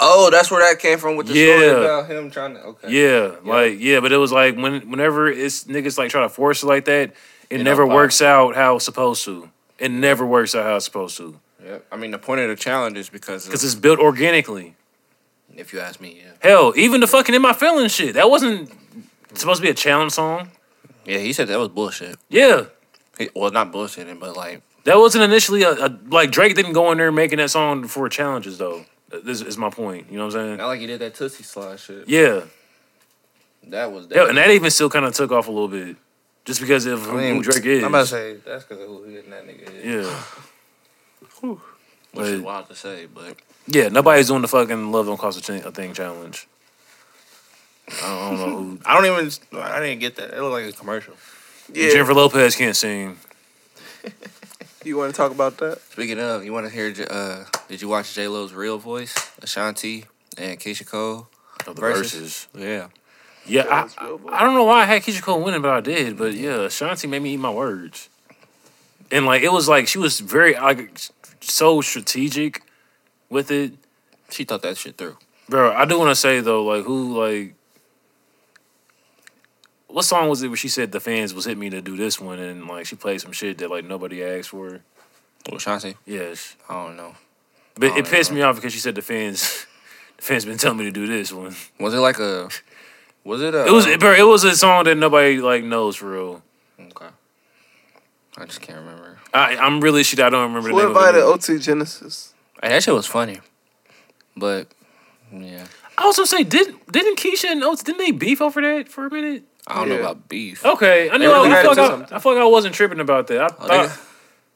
Oh, 0.02 0.30
that's 0.30 0.50
where 0.50 0.60
that 0.66 0.80
came 0.80 0.98
from 0.98 1.16
with 1.16 1.26
the 1.26 1.34
story 1.34 1.66
Yeah. 1.66 1.72
about 1.84 2.10
him 2.10 2.30
trying 2.30 2.54
to. 2.54 2.60
Okay. 2.62 2.90
Yeah, 2.90 3.36
like 3.44 3.78
yeah, 3.78 4.00
but 4.00 4.12
it 4.12 4.16
was 4.16 4.32
like 4.32 4.56
when 4.56 4.90
whenever 4.90 5.28
it's 5.28 5.64
niggas 5.64 5.98
like 5.98 6.10
try 6.10 6.22
to 6.22 6.28
force 6.28 6.62
it 6.62 6.66
like 6.66 6.86
that, 6.86 7.10
it 7.50 7.60
It 7.60 7.62
never 7.64 7.82
don't 7.82 7.90
pop. 7.90 7.96
works 7.96 8.22
out 8.22 8.54
how 8.54 8.76
it's 8.76 8.84
supposed 8.84 9.24
to. 9.26 9.50
It 9.78 9.90
never 9.90 10.24
works 10.26 10.54
out 10.54 10.64
how 10.64 10.76
it's 10.76 10.84
supposed 10.84 11.16
to 11.18 11.38
Yep. 11.64 11.86
I 11.92 11.96
mean, 11.96 12.10
the 12.10 12.18
point 12.18 12.40
of 12.40 12.48
the 12.48 12.56
challenge 12.56 12.96
is 12.96 13.10
because 13.10 13.44
because 13.44 13.62
it's 13.62 13.74
built 13.74 13.98
organically. 13.98 14.74
if 15.54 15.72
you 15.74 15.80
ask 15.80 16.00
me, 16.00 16.22
yeah. 16.24 16.30
Hell, 16.40 16.72
even 16.76 17.00
the 17.02 17.06
fucking 17.06 17.34
in 17.34 17.42
my 17.42 17.52
feelings 17.52 17.92
shit 17.92 18.14
that 18.14 18.30
wasn't 18.30 18.70
supposed 19.34 19.60
to 19.60 19.66
be 19.66 19.70
a 19.70 19.74
challenge 19.74 20.12
song. 20.12 20.50
Yeah, 21.04 21.18
he 21.18 21.32
said 21.34 21.48
that 21.48 21.58
was 21.58 21.68
bullshit. 21.68 22.16
Yeah, 22.30 22.64
He, 23.18 23.28
well, 23.34 23.50
not 23.50 23.72
bullshitting, 23.72 24.18
but 24.20 24.36
like, 24.36 24.62
that 24.84 24.96
wasn't 24.96 25.24
initially 25.24 25.62
a, 25.62 25.72
a 25.72 25.98
like 26.08 26.30
Drake 26.30 26.54
didn't 26.54 26.72
go 26.72 26.90
in 26.92 26.98
there 26.98 27.12
making 27.12 27.36
that 27.38 27.50
song 27.50 27.86
for 27.88 28.08
challenges 28.08 28.56
though. 28.56 28.86
This 29.24 29.40
is 29.42 29.58
my 29.58 29.70
point. 29.70 30.06
You 30.10 30.18
know 30.18 30.26
what 30.26 30.34
I'm 30.36 30.46
saying? 30.46 30.56
not 30.58 30.66
like 30.68 30.80
he 30.80 30.86
did 30.86 31.00
that 31.00 31.14
Tootsie 31.14 31.42
Slide 31.42 31.78
shit. 31.80 32.08
Yeah. 32.08 32.42
That 33.68 33.92
was 33.92 34.06
Yeah, 34.10 34.28
and 34.28 34.38
that 34.38 34.50
even 34.50 34.70
still 34.70 34.88
kind 34.90 35.04
of 35.04 35.14
took 35.14 35.32
off 35.32 35.46
a 35.48 35.50
little 35.50 35.68
bit, 35.68 35.96
just 36.44 36.60
because 36.60 36.86
of 36.86 37.02
I 37.08 37.10
who, 37.10 37.16
mean, 37.18 37.34
who 37.36 37.42
Drake 37.42 37.66
is. 37.66 37.82
I'm 37.82 37.88
about 37.90 38.02
to 38.02 38.06
say 38.06 38.36
that's 38.44 38.64
because 38.64 38.82
of 38.82 38.88
who 38.88 39.04
he 39.04 39.18
and 39.18 39.32
that 39.32 39.46
nigga 39.46 39.74
is. 39.74 40.06
yeah. 40.06 41.58
Which 42.12 42.26
is 42.26 42.40
wild 42.40 42.68
to 42.68 42.74
say, 42.74 43.06
but 43.06 43.36
Yeah, 43.66 43.88
nobody's 43.88 44.28
doing 44.28 44.42
the 44.42 44.48
fucking 44.48 44.90
love 44.92 45.06
don't 45.06 45.18
cost 45.18 45.38
a, 45.38 45.42
thing- 45.42 45.64
a 45.64 45.70
thing 45.70 45.92
challenge. 45.94 46.46
I 47.88 48.00
don't, 48.02 48.06
I 48.06 48.30
don't 48.30 48.38
know 48.38 48.56
who. 48.56 48.78
I 48.86 48.94
don't 48.94 49.04
even. 49.06 49.60
I 49.60 49.80
didn't 49.80 50.00
get 50.00 50.16
that. 50.16 50.30
It 50.34 50.40
looked 50.42 50.52
like 50.52 50.64
a 50.72 50.76
commercial. 50.76 51.14
Yeah. 51.72 51.90
Jennifer 51.90 52.14
Lopez 52.14 52.56
can't 52.56 52.76
sing. 52.76 53.18
You 54.82 54.96
want 54.96 55.12
to 55.12 55.16
talk 55.16 55.30
about 55.30 55.58
that? 55.58 55.78
Speaking 55.90 56.18
of, 56.18 56.44
you 56.44 56.52
want 56.52 56.66
to 56.66 56.72
hear? 56.72 56.94
Uh, 57.10 57.44
did 57.68 57.82
you 57.82 57.88
watch 57.88 58.14
J 58.14 58.28
Lo's 58.28 58.54
real 58.54 58.78
voice, 58.78 59.14
Ashanti 59.42 60.06
and 60.38 60.58
Keyshia 60.58 60.86
Cole? 60.86 61.28
Of 61.66 61.76
the 61.76 61.80
Versus. 61.80 62.46
verses. 62.46 62.48
Yeah, 62.54 62.88
Yeah, 63.44 63.62
I, 63.70 63.82
That's. 63.82 63.96
I 63.98 64.42
don't 64.42 64.54
know 64.54 64.64
why 64.64 64.82
I 64.82 64.84
had 64.86 65.02
Keyshia 65.02 65.20
Cole 65.22 65.42
winning, 65.42 65.60
but 65.60 65.70
I 65.70 65.80
did. 65.80 66.16
But 66.16 66.32
yeah, 66.32 66.60
Ashanti 66.62 67.06
made 67.06 67.20
me 67.20 67.34
eat 67.34 67.36
my 67.36 67.50
words. 67.50 68.08
And 69.10 69.26
like 69.26 69.42
it 69.42 69.52
was 69.52 69.68
like 69.68 69.86
she 69.86 69.98
was 69.98 70.20
very 70.20 70.54
like 70.54 70.98
so 71.40 71.82
strategic 71.82 72.62
with 73.28 73.50
it. 73.50 73.72
she 74.30 74.44
thought 74.44 74.62
that 74.62 74.78
shit 74.78 74.96
through. 74.96 75.18
Bro, 75.48 75.72
I 75.74 75.84
do 75.84 75.98
want 75.98 76.10
to 76.10 76.14
say 76.14 76.40
though, 76.40 76.64
like 76.64 76.84
who 76.84 77.18
like 77.20 77.54
what 79.92 80.04
song 80.04 80.28
was 80.28 80.42
it 80.42 80.48
where 80.48 80.56
she 80.56 80.68
said 80.68 80.92
the 80.92 81.00
fans 81.00 81.34
was 81.34 81.44
hit 81.44 81.58
me 81.58 81.70
to 81.70 81.80
do 81.80 81.96
this 81.96 82.20
one 82.20 82.38
and 82.38 82.66
like 82.66 82.86
she 82.86 82.96
played 82.96 83.20
some 83.20 83.32
shit 83.32 83.58
that 83.58 83.70
like 83.70 83.84
nobody 83.84 84.22
asked 84.22 84.50
for. 84.50 84.80
Well, 85.48 85.56
Ashanti, 85.56 85.96
Yes. 86.06 86.56
I 86.68 86.74
don't 86.86 86.96
know. 86.96 87.14
But 87.76 87.92
Oh, 87.92 87.96
it 87.96 88.06
pissed 88.06 88.30
yeah. 88.30 88.36
me 88.36 88.42
off 88.42 88.56
because 88.56 88.72
she 88.72 88.78
said 88.78 88.94
the 88.94 89.02
fans 89.02 89.66
the 90.16 90.22
fans 90.22 90.44
been 90.44 90.58
telling 90.58 90.78
me 90.78 90.84
to 90.84 90.90
do 90.90 91.06
this 91.06 91.32
one. 91.32 91.54
Was 91.78 91.94
it 91.94 91.98
like 91.98 92.18
a? 92.18 92.48
Was 93.24 93.40
it 93.42 93.54
a? 93.54 93.66
It 93.66 93.72
was 93.72 93.86
um, 93.86 93.98
bro, 93.98 94.12
it 94.12 94.26
was 94.26 94.44
a 94.44 94.54
song 94.56 94.84
that 94.84 94.96
nobody 94.96 95.38
like 95.40 95.64
knows 95.64 95.96
for 95.96 96.10
real. 96.10 96.42
Okay. 96.80 97.06
I 98.38 98.44
just 98.46 98.60
can't 98.60 98.78
remember. 98.78 99.18
I 99.34 99.56
I'm 99.56 99.80
really 99.80 100.02
shit 100.02 100.20
I 100.20 100.30
don't 100.30 100.42
remember 100.42 100.68
the 100.68 100.74
Who 100.74 100.80
name 100.80 100.88
invited 100.88 101.22
of 101.22 101.28
it. 101.28 101.50
OT 101.50 101.58
Genesis? 101.58 102.32
Hey, 102.62 102.68
that 102.70 102.82
shit 102.82 102.94
was 102.94 103.06
funny, 103.06 103.40
but 104.36 104.68
yeah, 105.32 105.64
I 105.96 106.06
was 106.06 106.16
gonna 106.16 106.26
say 106.26 106.44
didn't 106.44 106.90
didn't 106.92 107.18
Keyshia 107.18 107.50
and 107.52 107.62
Oates 107.64 107.82
didn't 107.82 107.98
they 107.98 108.10
beef 108.10 108.40
over 108.42 108.60
that 108.60 108.88
for 108.88 109.06
a 109.06 109.10
minute? 109.10 109.44
I 109.70 109.74
don't 109.80 109.88
know 109.88 110.00
about 110.00 110.28
beef. 110.28 110.64
Okay, 110.64 111.10
I 111.10 111.16
knew. 111.16 111.30
I, 111.30 111.32
really 111.32 111.48
I, 111.50 111.54
had 111.54 111.62
feel 111.62 111.84
like 111.84 112.12
I. 112.12 112.16
I 112.16 112.18
feel 112.18 112.32
like 112.34 112.42
I 112.42 112.46
wasn't 112.46 112.74
tripping 112.74 113.00
about 113.00 113.26
that. 113.28 113.40
I 113.40 113.46
Oh, 113.58 113.68
they 113.68 113.88
thought 113.88 114.00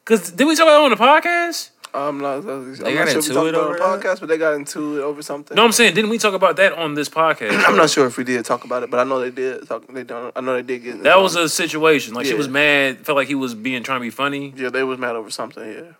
because 0.04 0.30
did 0.32 0.46
we 0.46 0.54
talk 0.54 0.64
about 0.66 0.82
it 0.82 0.84
on 0.84 0.90
the 0.90 0.96
podcast? 0.96 1.70
Um, 1.94 2.00
I'm 2.02 2.18
not. 2.18 2.50
I'm 2.52 2.74
They 2.74 2.94
not 2.94 3.04
got 3.04 3.08
sure 3.08 3.18
into 3.20 3.40
we 3.40 3.48
it 3.50 3.54
over 3.54 3.76
it 3.76 3.80
on 3.80 4.00
the 4.00 4.04
podcast, 4.04 4.20
but 4.20 4.28
they 4.28 4.36
got 4.36 4.54
into 4.54 4.98
it 4.98 5.02
over 5.02 5.22
something. 5.22 5.54
No, 5.54 5.64
I'm 5.64 5.70
saying 5.72 5.94
didn't 5.94 6.10
we 6.10 6.18
talk 6.18 6.34
about 6.34 6.56
that 6.56 6.72
on 6.72 6.94
this 6.94 7.08
podcast? 7.08 7.52
I'm 7.66 7.76
not 7.76 7.88
sure 7.88 8.06
if 8.06 8.16
we 8.18 8.24
did 8.24 8.44
talk 8.44 8.64
about 8.64 8.82
it, 8.82 8.90
but 8.90 8.98
I 8.98 9.04
know 9.04 9.20
they 9.20 9.30
did 9.30 9.66
talk. 9.68 9.86
They 9.86 10.02
don't. 10.02 10.32
I 10.36 10.40
know 10.40 10.54
they 10.54 10.62
did 10.62 10.82
get. 10.82 11.02
That 11.04 11.20
was 11.20 11.36
a 11.36 11.48
situation. 11.48 12.14
Like 12.14 12.26
she 12.26 12.34
was 12.34 12.48
mad, 12.48 13.06
felt 13.06 13.16
like 13.16 13.28
he 13.28 13.36
was 13.36 13.54
being 13.54 13.84
trying 13.84 14.00
to 14.00 14.02
be 14.02 14.10
funny. 14.10 14.52
Yeah, 14.56 14.70
they 14.70 14.82
was 14.82 14.98
mad 14.98 15.14
over 15.14 15.30
something. 15.30 15.64
Yeah. 15.64 15.92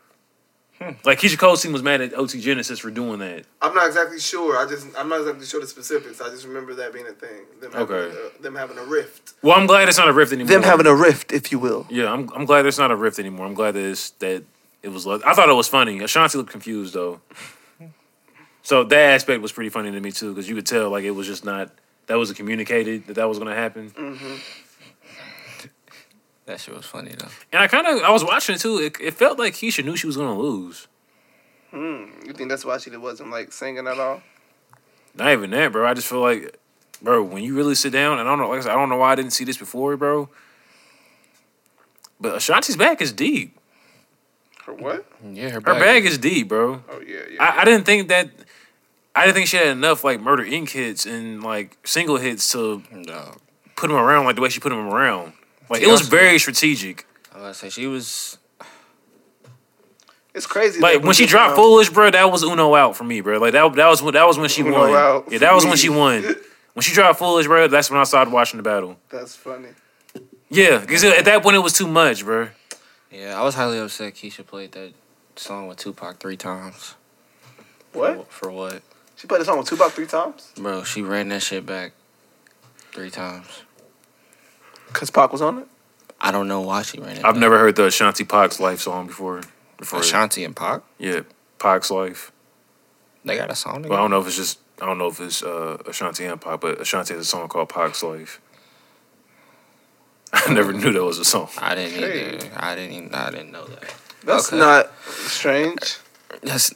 Like 1.05 1.19
Keyshia 1.21 1.39
Cole 1.39 1.53
was 1.73 1.83
mad 1.83 2.01
at 2.01 2.15
OT 2.15 2.41
Genesis 2.41 2.79
for 2.79 2.91
doing 2.91 3.19
that. 3.21 3.45
I'm 3.63 3.75
not 3.75 3.87
exactly 3.87 4.19
sure. 4.21 4.57
I 4.57 4.69
just 4.69 4.87
I'm 4.99 5.09
not 5.09 5.21
exactly 5.21 5.47
sure 5.47 5.61
the 5.61 5.67
specifics. 5.67 6.21
I 6.21 6.29
just 6.31 6.47
remember 6.47 6.75
that 6.75 6.93
being 6.93 7.07
a 7.07 7.13
thing. 7.13 7.43
Them 7.61 7.73
having, 7.73 7.97
Okay. 7.97 8.17
uh, 8.17 8.43
them 8.43 8.55
having 8.55 8.79
a 8.79 8.85
rift. 8.85 9.35
Well, 9.43 9.57
I'm 9.57 9.67
glad 9.67 9.89
it's 9.89 9.99
not 9.99 10.09
a 10.09 10.13
rift 10.13 10.33
anymore. 10.33 10.49
Them 10.51 10.63
having 10.63 10.87
a 10.87 10.95
rift, 10.95 11.33
if 11.33 11.51
you 11.53 11.59
will. 11.59 11.87
yeah, 11.91 12.13
I'm 12.13 12.29
I'm 12.35 12.45
glad 12.45 12.67
it's 12.67 12.79
not 12.79 12.91
a 12.91 12.97
rift 12.97 13.19
anymore. 13.19 13.47
I'm 13.47 13.55
glad 13.55 13.73
that 13.75 13.85
it's, 13.85 14.11
that 14.11 14.45
it 14.83 14.89
was. 14.89 15.07
I 15.07 15.33
thought 15.35 15.49
it 15.49 15.55
was 15.55 15.69
funny. 15.69 16.01
Ashanti 16.03 16.37
looked 16.39 16.51
confused 16.51 16.95
though, 16.95 17.21
so 18.63 18.85
that 18.85 18.99
aspect 19.15 19.43
was 19.43 19.53
pretty 19.53 19.71
funny 19.71 19.91
to 19.93 20.01
me 20.01 20.11
too 20.13 20.33
because 20.35 20.49
you 20.49 20.55
could 20.55 20.67
tell 20.67 20.91
like 20.91 21.05
it 21.05 21.11
was 21.13 21.27
just 21.27 21.45
not 21.45 21.71
that 22.07 22.17
wasn't 22.19 22.37
communicated 22.37 23.07
that 23.07 23.15
that 23.15 23.29
was 23.29 23.39
gonna 23.39 23.55
happen. 23.55 23.93
That 26.47 26.61
shit 26.61 26.75
was 26.77 26.85
funny 26.85 27.13
though. 27.17 27.29
And 27.53 27.63
I 27.63 27.69
kind 27.69 27.87
of 27.87 28.03
I 28.03 28.11
was 28.11 28.23
watching 28.25 28.55
it 28.55 28.61
too. 28.61 28.79
It, 28.79 28.97
it 29.01 29.15
felt 29.15 29.39
like 29.39 29.55
Keyshia 29.55 29.85
knew 29.85 29.97
she 29.97 30.07
was 30.07 30.17
gonna 30.17 30.39
lose. 30.39 30.89
Hmm. 31.71 32.05
You 32.25 32.33
think 32.35 32.49
that's 32.51 32.65
why 32.65 32.79
she 32.79 32.95
wasn't 32.97 33.31
like 33.31 33.53
singing 33.53 33.87
at 33.87 33.99
all? 33.99 34.23
Not 35.15 35.33
even 35.33 35.51
that, 35.51 35.73
bro. 35.73 35.87
I 35.89 35.95
just 35.95 36.07
feel 36.09 36.21
like, 36.21 36.59
bro, 37.01 37.23
when 37.23 37.43
you 37.43 37.55
really 37.57 37.75
sit 37.75 37.93
down, 37.93 38.19
and 38.19 38.29
I 38.29 38.33
don't 38.33 38.39
know, 38.41 38.49
like 38.49 38.59
I 38.59 38.63
said, 38.63 38.73
I 38.73 38.75
don't 38.75 38.89
know 38.89 38.97
why 38.97 39.13
I 39.13 39.15
didn't 39.15 39.31
see 39.33 39.45
this 39.45 39.57
before, 39.57 39.97
bro. 39.97 40.29
But 42.21 42.37
Ashanti's 42.37 42.77
back 42.77 43.01
is 43.01 43.13
deep. 43.13 43.59
For 44.63 44.73
what? 44.75 45.05
Yeah, 45.23 45.49
her 45.51 45.55
Her 45.55 45.61
bag. 45.61 45.81
bag 45.81 46.07
is 46.07 46.19
deep, 46.19 46.49
bro. 46.49 46.83
Oh 46.91 47.01
yeah, 47.01 47.21
yeah. 47.31 47.43
I, 47.43 47.61
I 47.63 47.65
didn't 47.65 47.85
think 47.87 48.09
that. 48.09 48.31
I 49.17 49.25
didn't 49.27 49.37
think 49.37 49.47
she 49.49 49.57
had 49.57 49.69
enough 49.69 50.03
like 50.05 50.21
Murder 50.21 50.45
Inc. 50.45 50.71
hits 50.71 51.07
and 51.07 51.43
like 51.43 51.77
single 51.85 52.17
hits 52.17 52.51
to 52.53 52.83
No, 52.91 53.37
put 53.77 53.89
him 53.91 53.97
around 53.97 54.25
like 54.25 54.37
the 54.37 54.43
way 54.43 54.49
she 54.49 54.59
put 54.61 54.73
him 54.73 54.89
around. 54.89 55.33
Like 55.71 55.83
it 55.83 55.87
was 55.89 56.01
Honestly. 56.03 56.19
very 56.19 56.39
strategic. 56.39 57.07
I 57.33 57.37
was 57.37 57.43
gonna 57.43 57.55
say 57.55 57.69
she 57.71 57.87
was. 57.87 58.39
it's 60.35 60.47
crazy. 60.47 60.81
Like 60.81 61.03
when 61.03 61.15
she 61.15 61.27
dropped 61.27 61.57
get 61.57 61.63
Foolish, 61.63 61.91
bro, 61.91 62.11
that 62.11 62.31
was 62.31 62.43
Uno 62.43 62.75
out 62.75 62.97
for 62.97 63.05
me, 63.05 63.21
bro. 63.21 63.39
Like 63.39 63.53
that 63.53 63.73
that 63.75 63.87
was 63.89 64.03
when 64.03 64.15
that 64.15 64.27
was 64.27 64.39
when 64.39 64.49
she 64.49 64.63
Uno 64.63 64.73
won. 64.73 64.91
out 64.95 65.33
Yeah, 65.33 65.39
that 65.39 65.55
was 65.55 65.65
for 65.65 65.71
when 65.71 65.79
she 65.79 65.89
won. 65.89 66.25
When 66.75 66.83
she 66.83 66.93
dropped 66.93 67.21
Foolish, 67.21 67.47
bro, 67.47 67.69
that's 67.69 67.89
when 67.89 68.01
I 68.01 68.03
started 68.03 68.33
watching 68.33 68.57
the 68.57 68.65
battle. 68.65 68.97
That's 69.09 69.37
funny. 69.37 69.69
Yeah, 70.51 70.79
because 70.79 71.05
at 71.05 71.25
that 71.25 71.41
point 71.41 71.55
it 71.55 71.61
was 71.61 71.73
too 71.73 71.87
much, 71.87 72.25
bro. 72.25 72.49
Yeah, 73.13 73.39
I 73.41 73.45
was 73.45 73.55
highly 73.55 73.79
upset. 73.79 74.15
Keyshia 74.15 74.45
played 74.45 74.73
that 74.73 74.93
song 75.37 75.69
with 75.69 75.79
Tupac 75.79 76.19
three 76.19 76.37
times. 76.37 76.97
What? 77.93 78.27
For, 78.29 78.47
for 78.47 78.51
what, 78.51 78.83
She 79.15 79.29
played 79.29 79.41
the 79.43 79.45
song 79.45 79.59
with 79.59 79.69
Tupac 79.69 79.93
three 79.93 80.07
times. 80.09 80.51
bro? 80.57 80.83
She 80.83 81.01
ran 81.01 81.29
that 81.29 81.43
shit 81.43 81.65
back 81.65 81.93
three 82.93 83.11
times. 83.11 83.63
Cause 84.95 85.11
Pac 85.11 85.31
was 85.33 85.43
on 85.43 85.59
it. 85.59 85.67
I 86.21 86.31
don't 86.31 86.49
know 86.49 86.63
why 86.63 86.83
she 86.83 86.99
ran 87.01 87.17
it. 87.19 87.25
I've 87.25 87.35
back. 87.35 87.41
never 87.41 87.59
heard 87.59 87.77
the 87.77 87.85
Ashanti 87.87 88.25
Pac's 88.25 88.59
life 88.61 88.81
song 88.81 89.07
before. 89.09 89.43
Before, 89.77 90.01
Ashanti 90.01 90.45
and 90.45 90.55
Pac. 90.57 90.83
yeah, 90.99 91.21
Pac's 91.59 91.91
life. 91.91 92.33
They 93.25 93.37
got 93.37 93.51
a 93.51 93.55
song 93.57 93.83
together. 93.83 93.91
Well, 93.91 93.99
I 93.99 94.03
don't 94.03 94.11
know 94.13 94.21
if 94.21 94.27
it's 94.29 94.37
just 94.37 94.59
I 94.81 94.87
don't 94.87 94.99
know 94.99 95.09
if 95.09 95.21
it's 95.21 95.43
uh, 95.43 95.79
Ashanti 95.87 96.25
and 96.25 96.41
Pac, 96.41 96.61
but 96.61 96.81
Ashanti 96.81 97.13
has 97.15 97.23
a 97.23 97.29
song 97.29 97.49
called 97.49 97.69
Pac's 97.69 98.03
life. 98.03 98.41
I 100.33 100.53
never 100.53 100.73
knew 100.73 100.93
that 100.93 101.05
was 101.05 101.19
a 101.19 101.25
song. 101.25 101.49
I 101.59 101.75
didn't 101.75 101.93
Hey. 101.99 102.35
either. 102.37 102.51
I 102.57 102.75
didn't. 102.75 102.93
Even, 102.97 103.15
I 103.15 103.31
didn't 103.31 103.53
know 103.53 103.67
that. 103.67 103.95
That's 104.25 104.49
Okay. 104.49 104.59
not 104.59 104.91
strange. 105.07 105.99
That's. 106.43 106.73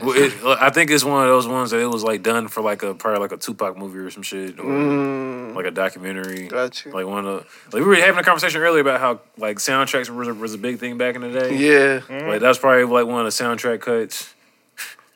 Well, 0.00 0.12
it, 0.16 0.32
I 0.44 0.70
think 0.70 0.90
it's 0.90 1.04
one 1.04 1.22
of 1.22 1.28
those 1.28 1.46
ones 1.46 1.70
that 1.72 1.78
it 1.80 1.86
was 1.86 2.02
like 2.02 2.22
done 2.22 2.48
for 2.48 2.62
like 2.62 2.82
a 2.82 2.94
probably 2.94 3.20
like 3.20 3.32
a 3.32 3.36
Tupac 3.36 3.76
movie 3.76 3.98
or 3.98 4.10
some 4.10 4.22
shit, 4.22 4.58
or 4.58 4.64
Mm, 4.64 5.54
like 5.54 5.66
a 5.66 5.70
documentary. 5.70 6.48
got 6.48 6.82
you. 6.84 6.92
Like 6.92 7.06
one 7.06 7.26
of 7.26 7.44
like 7.72 7.74
we 7.74 7.82
were 7.82 7.94
having 7.96 8.18
a 8.18 8.22
conversation 8.24 8.62
earlier 8.62 8.80
about 8.80 9.00
how 9.00 9.20
like 9.36 9.58
soundtracks 9.58 10.08
was 10.08 10.28
a, 10.28 10.34
was 10.34 10.54
a 10.54 10.58
big 10.58 10.78
thing 10.78 10.96
back 10.96 11.14
in 11.14 11.20
the 11.20 11.30
day. 11.30 11.56
Yeah, 11.56 12.00
Like 12.26 12.40
that's 12.40 12.58
probably 12.58 12.84
like 12.84 13.06
one 13.06 13.24
of 13.26 13.36
the 13.36 13.44
soundtrack 13.44 13.80
cuts. 13.80 14.32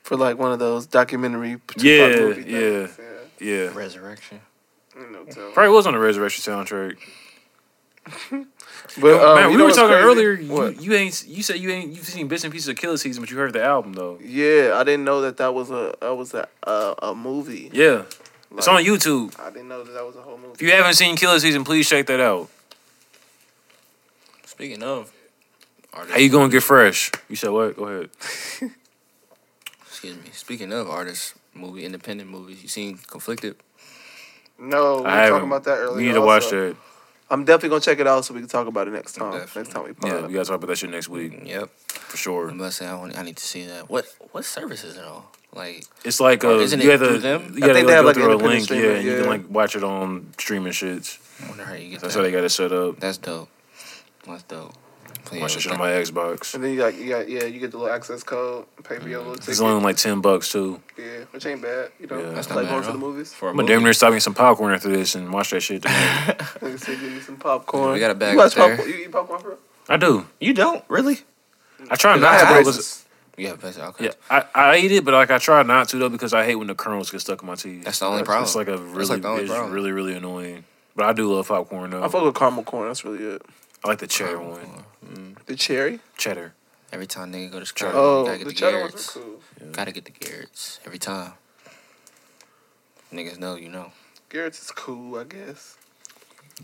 for 0.02 0.16
like 0.16 0.36
one 0.38 0.52
of 0.52 0.58
those 0.58 0.84
documentary. 0.86 1.52
Tupac 1.68 1.82
Yeah, 1.82 2.08
movie 2.20 2.50
yeah. 2.50 2.86
things. 2.86 2.98
Yeah, 3.40 3.72
Resurrection. 3.74 4.40
yeah. 4.94 5.02
You 5.02 5.10
know, 5.10 5.24
tell. 5.24 5.50
probably 5.52 5.74
was 5.74 5.86
on 5.86 5.94
the 5.94 5.98
Resurrection 5.98 6.52
soundtrack. 6.52 6.98
But 9.00 9.20
um, 9.22 9.34
Man, 9.36 9.50
we 9.56 9.62
were 9.62 9.70
talking 9.70 9.88
crazy? 9.88 10.04
earlier. 10.04 10.36
What? 10.52 10.76
You, 10.82 10.92
you 10.92 10.96
ain't. 10.96 11.24
You 11.26 11.42
said 11.42 11.58
you 11.58 11.70
ain't. 11.70 11.92
You've 11.92 12.06
seen 12.06 12.28
bits 12.28 12.44
and 12.44 12.52
pieces 12.52 12.68
of 12.68 12.76
Killer 12.76 12.96
Season, 12.96 13.22
but 13.22 13.30
you 13.30 13.36
heard 13.36 13.52
the 13.52 13.62
album 13.62 13.92
though. 13.94 14.18
Yeah, 14.22 14.72
I 14.76 14.84
didn't 14.84 15.04
know 15.04 15.20
that 15.22 15.36
that 15.38 15.54
was 15.54 15.70
a 15.70 15.94
that 16.00 16.14
was 16.16 16.34
a 16.34 16.48
a, 16.62 16.94
a 17.02 17.14
movie. 17.14 17.70
Yeah, 17.72 18.04
it's 18.56 18.68
on 18.68 18.82
YouTube. 18.84 19.38
I 19.40 19.50
didn't 19.50 19.68
know 19.68 19.82
that 19.84 19.92
that 19.92 20.04
was 20.06 20.16
a 20.16 20.22
whole 20.22 20.38
movie. 20.38 20.52
If 20.54 20.62
you 20.62 20.72
haven't 20.72 20.94
seen 20.94 21.16
Killer 21.16 21.38
Season, 21.38 21.64
please 21.64 21.88
check 21.88 22.06
that 22.06 22.20
out. 22.20 22.48
Speaking 24.44 24.82
of, 24.82 25.12
artists, 25.92 26.14
How 26.14 26.18
you 26.20 26.30
gonna 26.30 26.50
get 26.50 26.62
fresh? 26.62 27.10
You 27.28 27.36
said 27.36 27.50
what? 27.50 27.76
Go 27.76 27.84
ahead. 27.84 28.10
Excuse 29.86 30.16
me. 30.16 30.30
Speaking 30.32 30.72
of 30.72 30.88
artists, 30.88 31.34
movie, 31.54 31.84
independent 31.84 32.30
movies. 32.30 32.62
You 32.62 32.68
seen 32.68 32.98
Conflicted? 33.06 33.56
No, 34.58 34.96
we 34.96 35.02
were 35.02 35.08
I 35.08 35.16
haven't. 35.16 35.30
talking 35.32 35.48
about 35.48 35.64
that 35.64 35.76
earlier. 35.78 35.96
We 35.96 36.06
need 36.06 36.14
to 36.14 36.20
watch 36.22 36.48
that. 36.50 36.76
I'm 37.28 37.44
definitely 37.44 37.70
gonna 37.70 37.80
check 37.80 37.98
it 37.98 38.06
out 38.06 38.24
so 38.24 38.34
we 38.34 38.40
can 38.40 38.48
talk 38.48 38.66
about 38.68 38.86
it 38.88 38.92
next 38.92 39.14
time. 39.14 39.32
Definitely. 39.32 39.62
Next 39.62 39.74
time 39.74 39.82
we 39.84 40.08
Yeah, 40.08 40.26
we 40.26 40.32
gotta 40.34 40.44
talk 40.46 40.56
about 40.56 40.68
that 40.68 40.78
shit 40.78 40.90
next 40.90 41.08
week 41.08 41.40
Yep. 41.44 41.70
for 41.88 42.16
sure. 42.16 42.48
I'm 42.48 42.56
about 42.56 42.66
to 42.66 42.72
say 42.72 42.86
I, 42.86 42.94
want, 42.94 43.18
I 43.18 43.22
need 43.22 43.36
to 43.36 43.44
see 43.44 43.66
that. 43.66 43.90
What 43.90 44.06
what 44.32 44.44
service 44.44 44.84
is 44.84 44.96
it 44.96 45.04
on? 45.04 45.22
Like 45.52 45.84
It's 46.04 46.20
like 46.20 46.44
Or 46.44 46.52
uh, 46.52 46.58
isn't 46.58 46.80
you 46.80 46.88
it 46.90 46.92
have 46.92 47.00
to 47.00 47.06
through 47.08 47.18
them? 47.18 47.42
you 47.54 47.56
I 47.56 47.60
gotta 47.60 47.74
think 47.74 47.86
they 47.88 47.92
have, 47.94 48.02
go 48.02 48.06
like, 48.08 48.14
through 48.16 48.30
a 48.30 48.32
independent 48.32 48.42
link, 48.42 48.70
yeah, 48.70 48.76
streaming, 48.76 48.96
and 48.98 49.04
you 49.06 49.16
can 49.16 49.26
like 49.26 49.50
watch 49.50 49.74
it 49.76 49.82
on 49.84 50.32
streaming 50.38 50.72
shits. 50.72 51.18
I 51.44 51.48
wonder 51.48 51.64
how 51.64 51.74
you 51.74 51.90
get 51.90 52.00
That's 52.00 52.14
that. 52.14 52.20
how 52.20 52.24
they 52.24 52.30
got 52.32 52.44
it 52.44 52.48
set 52.50 52.72
up. 52.72 53.00
That's 53.00 53.18
dope. 53.18 53.48
That's 54.26 54.42
dope. 54.44 54.72
Yeah, 55.32 55.40
Watch 55.42 55.54
that 55.54 55.60
shit 55.60 55.72
on 55.72 55.78
my 55.78 55.90
Xbox. 55.90 56.54
And 56.54 56.62
then 56.64 56.70
you 56.72 56.78
got, 56.78 56.94
you 56.94 57.08
got 57.08 57.28
yeah, 57.28 57.44
you 57.44 57.58
get 57.60 57.70
the 57.72 57.78
little 57.78 57.92
access 57.94 58.22
code, 58.22 58.66
pay 58.84 58.98
for 58.98 59.08
your 59.08 59.18
little 59.18 59.34
ticket. 59.34 59.48
It's 59.48 59.60
only 59.60 59.82
like 59.82 59.96
ten 59.96 60.20
bucks 60.20 60.50
too. 60.52 60.80
yeah, 60.98 61.04
which 61.32 61.44
ain't 61.46 61.62
bad. 61.62 61.90
You 62.00 62.06
know, 62.06 62.18
Yeah. 62.20 62.30
That's 62.30 62.48
not 62.48 62.56
like 62.56 62.64
bad 62.66 62.70
going 62.70 62.82
at 62.84 62.86
to 62.86 62.92
the 62.92 62.98
movies. 62.98 63.32
for 63.34 63.46
a 63.46 63.50
I'm 63.50 63.56
gonna 63.56 63.62
movie. 63.64 63.74
damn 63.74 63.82
near 63.84 63.92
stop 63.92 64.08
getting 64.10 64.20
some 64.20 64.34
popcorn 64.34 64.72
after 64.74 64.88
this 64.88 65.14
and 65.14 65.32
watch 65.32 65.50
that 65.50 65.60
shit. 65.60 65.82
tonight. 65.82 65.96
Nigga 66.38 66.78
said 66.78 67.00
give 67.00 67.12
me 67.12 67.20
some 67.20 67.36
popcorn. 67.36 67.92
We 67.92 67.98
got 68.00 68.10
a 68.10 68.14
bag 68.14 68.32
you 68.32 68.38
watch 68.38 68.56
up 68.56 68.68
there. 68.68 68.76
popcorn? 68.76 68.88
You 68.98 69.04
eat 69.04 69.12
popcorn, 69.12 69.42
bro? 69.42 69.56
I 69.88 69.96
do. 69.96 70.26
You 70.40 70.52
don't 70.54 70.84
really? 70.88 71.18
I 71.90 71.96
try 71.96 72.16
not 72.16 72.32
have 72.32 72.40
to, 72.40 72.46
bro. 72.46 72.62
braces. 72.64 72.76
'cause 72.76 73.02
Yeah. 73.76 73.86
Okay. 73.88 74.04
Yeah, 74.06 74.10
I, 74.30 74.44
I 74.54 74.76
eat 74.78 74.92
it, 74.92 75.04
but 75.04 75.12
like 75.14 75.30
I 75.30 75.38
try 75.38 75.62
not 75.62 75.88
to 75.90 75.96
though 75.98 76.08
because 76.08 76.32
I 76.32 76.44
hate 76.44 76.54
when 76.56 76.68
the 76.68 76.74
kernels 76.74 77.10
get 77.10 77.20
stuck 77.20 77.42
in 77.42 77.46
my 77.48 77.54
teeth. 77.54 77.84
That's 77.84 77.98
the 77.98 78.06
only 78.06 78.22
It's- 78.22 78.26
problem. 78.26 78.44
It's 78.44 78.54
like 78.56 78.68
a 78.68 78.78
really, 78.78 79.20
like 79.20 79.40
it's 79.42 79.50
problem. 79.50 79.72
really, 79.72 79.92
really 79.92 80.14
annoying. 80.14 80.64
But 80.96 81.04
I 81.06 81.12
do 81.12 81.30
love 81.32 81.46
popcorn 81.48 81.90
though. 81.90 82.02
I 82.02 82.08
fuck 82.08 82.24
with 82.24 82.34
caramel 82.34 82.64
corn. 82.64 82.88
That's 82.88 83.04
really 83.04 83.18
good. 83.18 83.42
I 83.84 83.88
like 83.88 83.98
the 83.98 84.06
cheddar 84.06 84.40
one, 84.40 84.58
The 85.46 85.54
cherry. 85.56 86.00
cheddar. 86.16 86.54
Every 86.92 87.06
time 87.06 87.32
nigga 87.32 87.50
go 87.50 87.60
to 87.60 87.66
school, 87.66 87.90
Oh, 87.92 88.24
gotta 88.26 88.38
get 88.38 88.44
the 88.44 88.50
the, 88.50 88.56
cheddar 88.60 88.80
ones 88.80 88.92
Garrett's. 88.92 89.16
are 89.16 89.20
cool. 89.20 89.40
Gotta 89.72 89.92
get 89.92 90.04
the 90.04 90.10
Garrett's 90.12 90.80
every 90.86 90.98
time. 90.98 91.32
Niggas 93.12 93.38
know 93.38 93.54
you 93.56 93.68
know. 93.68 93.92
Garrett's 94.28 94.62
is 94.62 94.70
cool, 94.70 95.18
I 95.18 95.24
guess. 95.24 95.76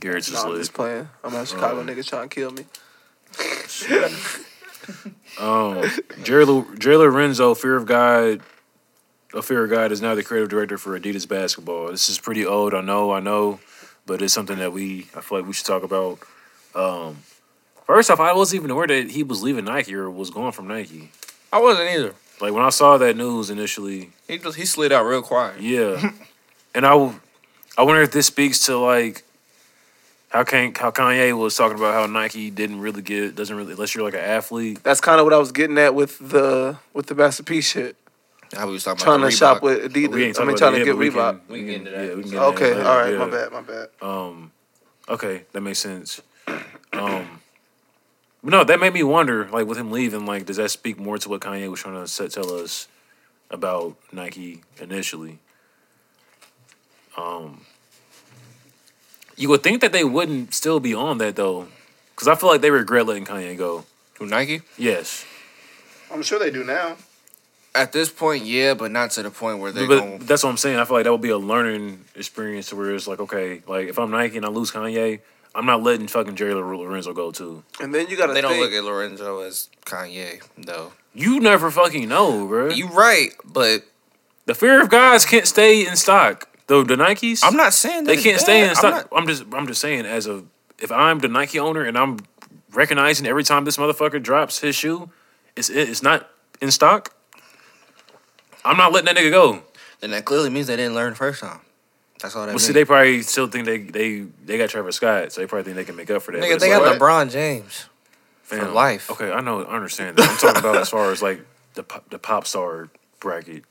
Garrett's 0.01 0.29
is 0.29 0.35
Nah, 0.35 0.45
I'm 0.45 0.51
lit. 0.51 0.59
just 0.61 0.73
playing. 0.75 1.09
I'm 1.25 1.35
a 1.35 1.47
Chicago 1.47 1.81
Um, 1.81 1.87
nigga 1.87 2.07
trying 2.07 2.29
to 2.29 2.35
kill 2.35 2.51
me. 2.51 2.65
Um, 5.41 5.91
Jerry, 6.23 6.45
Lo- 6.45 6.67
Jerry 6.79 6.97
Lorenzo, 6.97 7.55
Fear 7.55 7.77
of 7.77 7.87
God, 7.87 8.43
a 9.33 9.41
Fear 9.43 9.65
of 9.65 9.71
God 9.71 9.91
is 9.93 10.03
now 10.03 10.15
the 10.15 10.23
creative 10.23 10.49
director 10.51 10.77
for 10.77 10.99
Adidas 10.99 11.27
basketball. 11.27 11.89
This 11.89 12.09
is 12.11 12.19
pretty 12.19 12.45
old, 12.45 12.75
I 12.75 12.81
know, 12.83 13.13
I 13.13 13.21
know, 13.21 13.59
but 14.07 14.21
it's 14.21 14.35
something 14.35 14.59
that 14.59 14.73
we, 14.73 15.07
I 15.17 15.21
feel 15.21 15.39
like 15.39 15.47
we 15.47 15.53
should 15.55 15.67
talk 15.67 15.83
about. 15.85 16.19
Um, 16.75 17.19
first 17.85 18.11
off, 18.11 18.21
I 18.21 18.33
wasn't 18.33 18.61
even 18.61 18.71
aware 18.71 18.87
that 18.87 19.11
he 19.11 19.23
was 19.23 19.43
leaving 19.43 19.65
Nike 19.65 19.95
or 19.95 20.11
was 20.11 20.31
going 20.31 20.53
from 20.53 20.69
Nike. 20.69 21.11
I 21.53 21.61
wasn't 21.61 21.89
either. 21.91 22.15
Like 22.41 22.53
when 22.53 22.65
I 22.65 22.71
saw 22.71 22.99
that 22.99 23.17
news 23.17 23.51
initially, 23.51 24.11
He 24.27 24.39
just 24.39 24.57
he 24.57 24.65
slid 24.65 24.91
out 24.93 25.05
real 25.05 25.23
quiet. 25.23 25.61
yeah, 25.61 26.11
and 26.75 26.85
I, 26.87 26.93
I 27.79 27.83
wonder 27.83 28.03
if 28.03 28.11
this 28.13 28.27
speaks 28.27 28.67
to 28.67 28.77
like 28.79 29.23
how 30.31 30.43
can 30.45 30.75
how 30.75 30.91
Kanye 30.91 31.39
was 31.39 31.55
talking 31.57 31.77
about 31.79 31.95
how 31.95 32.07
Nike 32.07 32.51
didn't 32.51 32.81
really 32.81 33.03
get 33.03 33.37
doesn't 33.37 33.55
really 33.55 33.73
unless 33.75 33.95
you're 33.95 34.03
like 34.05 34.15
an 34.15 34.21
athlete. 34.21 34.83
That's 34.83 35.01
kind 35.01 35.21
of 35.21 35.27
what 35.27 35.33
I 35.35 35.39
was 35.39 35.53
getting 35.53 35.79
at 35.79 35.95
with 35.95 36.19
the 36.19 36.79
with 36.95 37.07
the 37.07 37.15
Master 37.15 37.43
P 37.43 37.61
shit. 37.61 37.97
How 38.55 38.67
we 38.67 38.73
was 38.75 38.85
talking 38.85 39.03
Trying 39.05 39.21
about 39.21 39.31
to 39.31 39.31
the 39.31 39.37
shop 39.39 39.59
Reebok. 39.59 39.63
with 39.63 39.95
We 39.97 40.05
ain't 40.05 40.13
Adidas. 40.13 40.29
I 40.29 40.33
talking 40.33 40.47
mean, 40.47 40.49
about 40.49 40.59
trying 40.59 40.73
to 40.73 40.85
get 40.85 40.93
but 40.93 40.99
we 40.99 41.11
can- 41.11 41.41
We 41.49 41.59
can 41.59 41.67
get 41.67 41.75
into 41.77 41.91
that. 41.91 42.05
Yeah, 42.09 42.15
we 42.15 42.23
can 42.23 42.31
get 42.31 42.37
into 42.39 42.45
Okay, 42.49 42.73
that 42.75 42.87
all 42.87 42.97
right, 42.99 43.13
yeah. 43.13 43.19
my 43.19 43.31
bad, 43.31 43.53
my 43.53 43.61
bad. 43.63 43.89
Um, 44.03 44.53
okay, 45.09 45.45
that 45.53 45.61
makes 45.63 45.79
sense. 45.79 46.21
Um, 46.47 46.61
but 46.93 47.27
no, 48.43 48.65
that 48.65 48.81
made 48.81 48.93
me 48.93 49.03
wonder, 49.03 49.49
like 49.49 49.67
with 49.67 49.79
him 49.79 49.91
leaving, 49.91 50.27
like 50.27 50.47
does 50.47 50.57
that 50.57 50.71
speak 50.71 50.99
more 50.99 51.19
to 51.19 51.29
what 51.29 51.41
Kanye 51.41 51.71
was 51.71 51.81
trying 51.81 51.95
to 51.95 52.09
set, 52.09 52.33
tell 52.33 52.53
us 52.53 52.89
about 53.51 53.97
Nike 54.13 54.63
initially? 54.81 55.39
Um, 57.17 57.61
you 59.37 59.49
would 59.49 59.63
think 59.63 59.81
that 59.81 59.93
they 59.93 60.05
wouldn't 60.05 60.55
still 60.55 60.81
be 60.81 60.95
on 60.95 61.19
that 61.19 61.37
though, 61.37 61.69
because 62.15 62.27
I 62.27 62.35
feel 62.35 62.49
like 62.49 62.63
they 62.63 62.71
regret 62.71 63.07
letting 63.07 63.25
Kanye 63.25 63.57
go. 63.57 63.85
Who 64.19 64.27
Nike? 64.27 64.63
Yes, 64.77 65.25
I'm 66.13 66.23
sure 66.23 66.39
they 66.39 66.51
do 66.51 66.65
now. 66.65 66.97
At 67.75 67.93
this 67.93 68.11
point, 68.11 68.45
yeah, 68.45 68.75
but 68.75 68.91
not 68.91 69.13
to 69.13 69.23
the 69.23 69.31
point 69.31 69.59
where 69.59 69.73
they're 69.73 69.89
but 69.89 70.01
going. 70.01 70.19
that's 70.19 70.45
what 70.45 70.51
I'm 70.51 70.59
saying. 70.59 70.79
I 70.79 70.85
feel 70.85 70.97
like 70.97 71.05
that 71.05 71.13
would 71.13 71.23
be 71.23 71.31
a 71.31 71.39
learning 71.39 72.05
experience 72.15 72.69
to 72.69 72.77
where 72.77 72.95
it's 72.95 73.07
like, 73.07 73.21
okay, 73.21 73.63
like 73.67 73.89
if 73.89 73.99
I'm 73.99 74.11
Nike 74.11 74.37
and 74.37 74.45
I 74.45 74.51
lose 74.51 74.71
Kanye, 74.71 75.21
I'm 75.55 75.67
not 75.67 75.83
letting 75.83 76.09
fucking 76.09 76.37
Jerry 76.37 76.55
Lorenzo 76.55 77.13
go 77.13 77.31
too. 77.31 77.63
And 77.81 77.95
then 77.95 78.09
you 78.09 78.17
got 78.17 78.27
to 78.29 78.33
They 78.33 78.41
don't 78.41 78.59
look 78.59 78.73
at 78.73 78.85
Lorenzo 78.85 79.41
as 79.41 79.69
Kanye 79.85 80.43
though. 80.57 80.93
You 81.15 81.41
never 81.41 81.71
fucking 81.71 82.09
know, 82.09 82.47
bro. 82.47 82.71
You 82.71 82.89
right, 82.89 83.31
but 83.45 83.85
the 84.47 84.55
fear 84.55 84.81
of 84.81 84.89
gods 84.89 85.27
can't 85.27 85.47
stay 85.47 85.87
in 85.87 85.97
stock. 85.97 86.49
Though 86.69 86.85
the 86.85 86.95
Nikes, 86.97 87.41
I'm 87.43 87.57
not 87.57 87.75
saying 87.75 88.05
that 88.05 88.17
they 88.17 88.23
can't 88.23 88.41
stay 88.41 88.61
bad. 88.61 88.65
in 88.65 88.71
I'm 88.71 88.75
stock. 88.77 88.95
not- 88.95 89.09
I'm, 89.21 89.27
just, 89.27 89.45
I'm 89.53 89.67
just 89.67 89.81
saying, 89.81 90.07
as 90.07 90.27
a, 90.27 90.45
if 90.79 90.91
I'm 90.91 91.19
the 91.19 91.29
Nike 91.29 91.59
owner 91.59 91.83
and 91.85 91.99
I'm 91.99 92.19
recognizing 92.73 93.27
every 93.27 93.45
time 93.45 93.65
this 93.67 93.77
motherfucker 93.77 94.23
drops 94.23 94.61
his 94.61 94.75
shoe, 94.75 95.11
it's 95.55 95.69
it's 95.69 96.03
not 96.03 96.31
in 96.63 96.71
stock. 96.71 97.15
I'm 98.65 98.77
not 98.79 98.93
letting 98.93 99.13
that 99.13 99.17
nigga 99.23 99.31
go. 99.31 99.63
then 100.01 100.13
that 100.13 100.25
clearly 100.25 100.49
means 100.51 100.69
they 100.69 100.77
didn't 100.77 100.95
learn 100.95 101.11
the 101.11 101.17
first 101.17 101.41
time. 101.41 101.61
That's 102.23 102.35
all 102.37 102.43
that 102.43 102.47
Well, 102.49 102.53
means. 102.55 102.67
see, 102.67 102.73
they 102.73 102.85
probably 102.85 103.23
still 103.23 103.49
think 103.49 103.67
they 103.67 103.79
they 103.79 104.21
they 104.45 104.57
got 104.59 104.71
Travis 104.71 104.97
Scott, 104.97 105.33
so 105.33 105.41
they 105.41 105.47
probably 105.47 105.65
think 105.65 105.77
they 105.77 105.85
can 105.85 105.97
make 105.97 106.11
up 106.11 106.23
for 106.23 106.33
that. 106.33 106.41
Nigga, 106.43 106.55
it's 106.55 106.63
they 106.65 106.75
like, 106.75 106.99
got 106.99 107.01
LeBron 107.01 107.31
James. 107.31 107.87
for 108.45 108.65
life. 108.69 109.11
Okay, 109.11 109.31
I 109.33 109.41
know, 109.41 109.63
I 109.65 109.75
understand 109.77 110.17
that. 110.17 110.29
I'm 110.31 110.37
talking 110.37 110.61
about 110.61 110.77
as 110.77 110.89
far 110.89 111.11
as 111.11 111.21
like 111.23 111.41
the 111.75 111.83
pop- 111.83 112.09
the 112.11 112.19
pop 112.19 112.47
star 112.47 112.89
bracket 113.21 113.65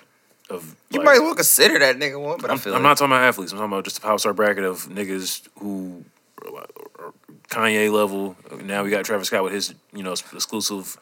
of. 0.49 0.75
You 0.89 0.99
like, 0.99 1.05
might 1.05 1.13
as 1.15 1.19
well 1.21 1.35
consider 1.35 1.79
that 1.79 1.97
nigga 1.97 2.21
one, 2.21 2.39
but 2.41 2.49
I 2.49 2.53
I'm, 2.53 2.59
feel 2.59 2.73
I'm 2.75 2.83
like- 2.83 2.89
not 2.89 2.97
talking 2.97 3.11
about 3.13 3.23
athletes. 3.23 3.51
I'm 3.53 3.57
talking 3.59 3.71
about 3.73 3.83
just 3.85 3.95
the 4.01 4.01
pop 4.07 4.19
star 4.19 4.33
bracket 4.33 4.63
of 4.65 4.87
niggas 4.89 5.47
who 5.59 6.03
are 6.45 7.13
Kanye 7.49 7.91
level. 7.91 8.35
Now 8.63 8.83
we 8.83 8.89
got 8.89 9.05
Travis 9.05 9.27
Scott 9.27 9.43
with 9.43 9.53
his 9.53 9.73
you 9.93 10.03
know 10.03 10.11
exclusive 10.11 10.97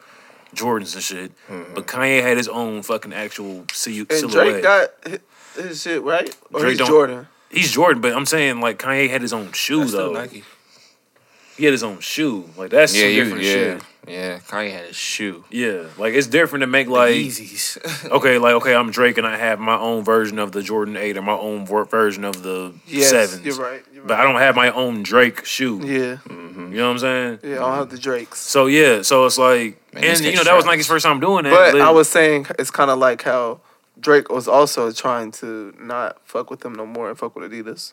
Jordans 0.54 0.94
and 0.94 1.02
shit. 1.02 1.32
Mm-hmm. 1.48 1.74
But 1.74 1.86
Kanye 1.86 2.22
had 2.22 2.36
his 2.36 2.48
own 2.48 2.82
fucking 2.82 3.12
actual 3.12 3.64
sil- 3.74 4.06
and 4.10 4.12
silhouette. 4.12 4.50
Drake 4.50 4.62
got 4.62 4.88
his 5.56 5.82
shit 5.82 6.02
right, 6.02 6.34
or 6.52 6.60
Drake 6.60 6.70
he's 6.70 6.78
don't- 6.78 6.88
Jordan. 6.88 7.26
He's 7.50 7.72
Jordan, 7.72 8.00
but 8.00 8.12
I'm 8.12 8.26
saying 8.26 8.60
like 8.60 8.78
Kanye 8.78 9.10
had 9.10 9.22
his 9.22 9.32
own 9.32 9.52
shoe 9.52 9.80
That's 9.80 9.92
though. 9.92 10.12
Nike. 10.12 10.44
He 11.56 11.64
had 11.64 11.72
his 11.72 11.82
own 11.82 12.00
shoe. 12.00 12.48
Like 12.56 12.70
that's 12.70 12.94
Yeah, 12.94 13.02
some 13.02 13.10
you, 13.10 13.24
different 13.24 13.44
yeah, 13.44 13.52
shit. 13.52 13.82
yeah. 14.08 14.38
Kanye 14.38 14.70
had 14.72 14.86
his 14.86 14.96
shoe. 14.96 15.44
Yeah, 15.50 15.82
like 15.98 16.14
it's 16.14 16.26
different 16.26 16.62
to 16.62 16.66
make 16.66 16.88
like 16.88 17.14
Yeezys. 17.14 18.10
okay, 18.10 18.38
like 18.38 18.54
okay, 18.54 18.74
I'm 18.74 18.90
Drake 18.90 19.18
and 19.18 19.26
I 19.26 19.36
have 19.36 19.58
my 19.58 19.76
own 19.76 20.02
version 20.02 20.38
of 20.38 20.52
the 20.52 20.62
Jordan 20.62 20.96
Eight 20.96 21.18
or 21.18 21.22
my 21.22 21.34
own 21.34 21.66
version 21.66 22.24
of 22.24 22.42
the 22.42 22.72
Yes, 22.86 23.10
Sevens. 23.10 23.44
you're 23.44 23.56
right. 23.56 23.82
You're 23.92 24.04
But 24.04 24.14
right. 24.14 24.20
I 24.20 24.32
don't 24.32 24.40
have 24.40 24.56
my 24.56 24.70
own 24.70 25.02
Drake 25.02 25.44
shoe. 25.44 25.80
yeah, 25.84 26.16
mm-hmm. 26.32 26.70
You 26.72 26.78
know 26.78 26.86
what 26.86 26.92
I'm 26.92 26.98
saying? 27.00 27.38
yeah. 27.42 27.56
I 27.56 27.58
don't 27.58 27.74
have 27.74 27.90
the 27.90 27.98
Drakes. 27.98 28.38
So 28.38 28.66
yeah, 28.66 29.02
so 29.02 29.26
it's 29.26 29.36
like, 29.36 29.76
Man, 29.92 30.04
and 30.04 30.18
you 30.20 30.30
gets 30.30 30.36
know 30.38 30.44
that 30.44 30.54
was 30.54 30.64
trash. 30.64 30.72
Nike's 30.76 30.86
first 30.86 31.04
time 31.04 31.20
doing 31.20 31.44
that. 31.44 31.50
But 31.50 31.74
Lit- 31.74 31.82
I 31.82 31.90
was 31.90 32.08
saying 32.08 32.46
it's 32.58 32.70
kind 32.70 32.90
of 32.90 32.98
like 32.98 33.20
how 33.22 33.60
Drake 34.00 34.30
was 34.30 34.48
also 34.48 34.90
trying 34.92 35.30
to 35.32 35.74
not 35.78 36.18
fuck 36.24 36.50
with 36.50 36.60
them 36.60 36.74
no 36.74 36.86
more 36.86 37.08
and 37.10 37.18
fuck 37.18 37.36
with 37.36 37.50
Adidas. 37.50 37.92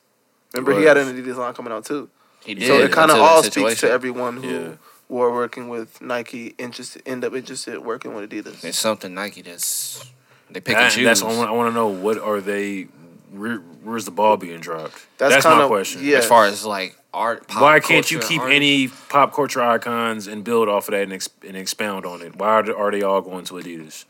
Remember, 0.54 0.80
he 0.80 0.86
had 0.86 0.98
an 0.98 1.08
Adidas 1.14 1.36
line 1.38 1.54
coming 1.54 1.74
out 1.74 1.86
too. 1.86 2.10
He 2.46 2.54
did. 2.56 2.68
So 2.68 2.80
it 2.80 2.92
kind 2.92 3.12
of 3.12 3.18
all 3.20 3.44
speaks 3.44 3.82
to 3.82 3.92
everyone 3.92 4.38
who 4.38 4.50
Yeah. 4.50 4.70
were 5.10 5.34
working 5.34 5.68
with 5.70 6.02
Nike, 6.02 6.56
interested, 6.58 7.02
end 7.06 7.26
up 7.26 7.34
interested 7.34 7.80
working 7.80 8.14
with 8.16 8.30
Adidas. 8.30 8.64
It's 8.64 8.78
something 8.80 9.14
Nike 9.14 9.42
that's 9.42 10.06
they 10.50 10.62
pick 10.62 10.76
That- 10.76 10.84
and 10.84 10.94
choose. 10.94 11.04
that's 11.06 11.22
what 11.22 11.34
I 11.34 11.38
want, 11.38 11.50
I 11.50 11.54
want 11.54 11.70
to 11.72 11.74
know. 11.76 11.88
What 11.88 12.18
are 12.20 12.40
they? 12.40 12.88
Where, 13.34 13.58
where's 13.84 14.06
the 14.06 14.12
ball 14.12 14.38
being 14.38 14.62
dropped? 14.62 15.06
That's 15.18 15.34
That's, 15.34 15.46
my 15.46 15.52
kinda- 15.52 15.68
question. 15.68 16.02
yeah. 16.06 16.20
As 16.20 16.26
far 16.26 16.46
as 16.46 16.64
like 16.66 16.96
art, 17.14 17.46
pop 17.50 17.62
Why 17.62 17.80
can't 17.82 18.10
you 18.10 18.20
keep 18.20 18.40
art- 18.42 18.54
any 18.54 18.88
pop 19.10 19.34
culture 19.34 19.62
icons 19.62 20.28
and 20.28 20.46
build 20.46 20.70
off 20.70 20.88
of 20.88 20.94
that 20.94 21.02
and, 21.04 21.12
ex- 21.14 21.28
and 21.46 21.58
expound 21.58 22.06
on 22.06 22.22
it? 22.22 22.38
Why 22.38 22.48
are 22.62 22.74
are 22.78 22.90
they 22.92 23.02
all 23.02 23.20
going 23.22 23.44
to 23.46 23.56
Adidas? 23.56 24.06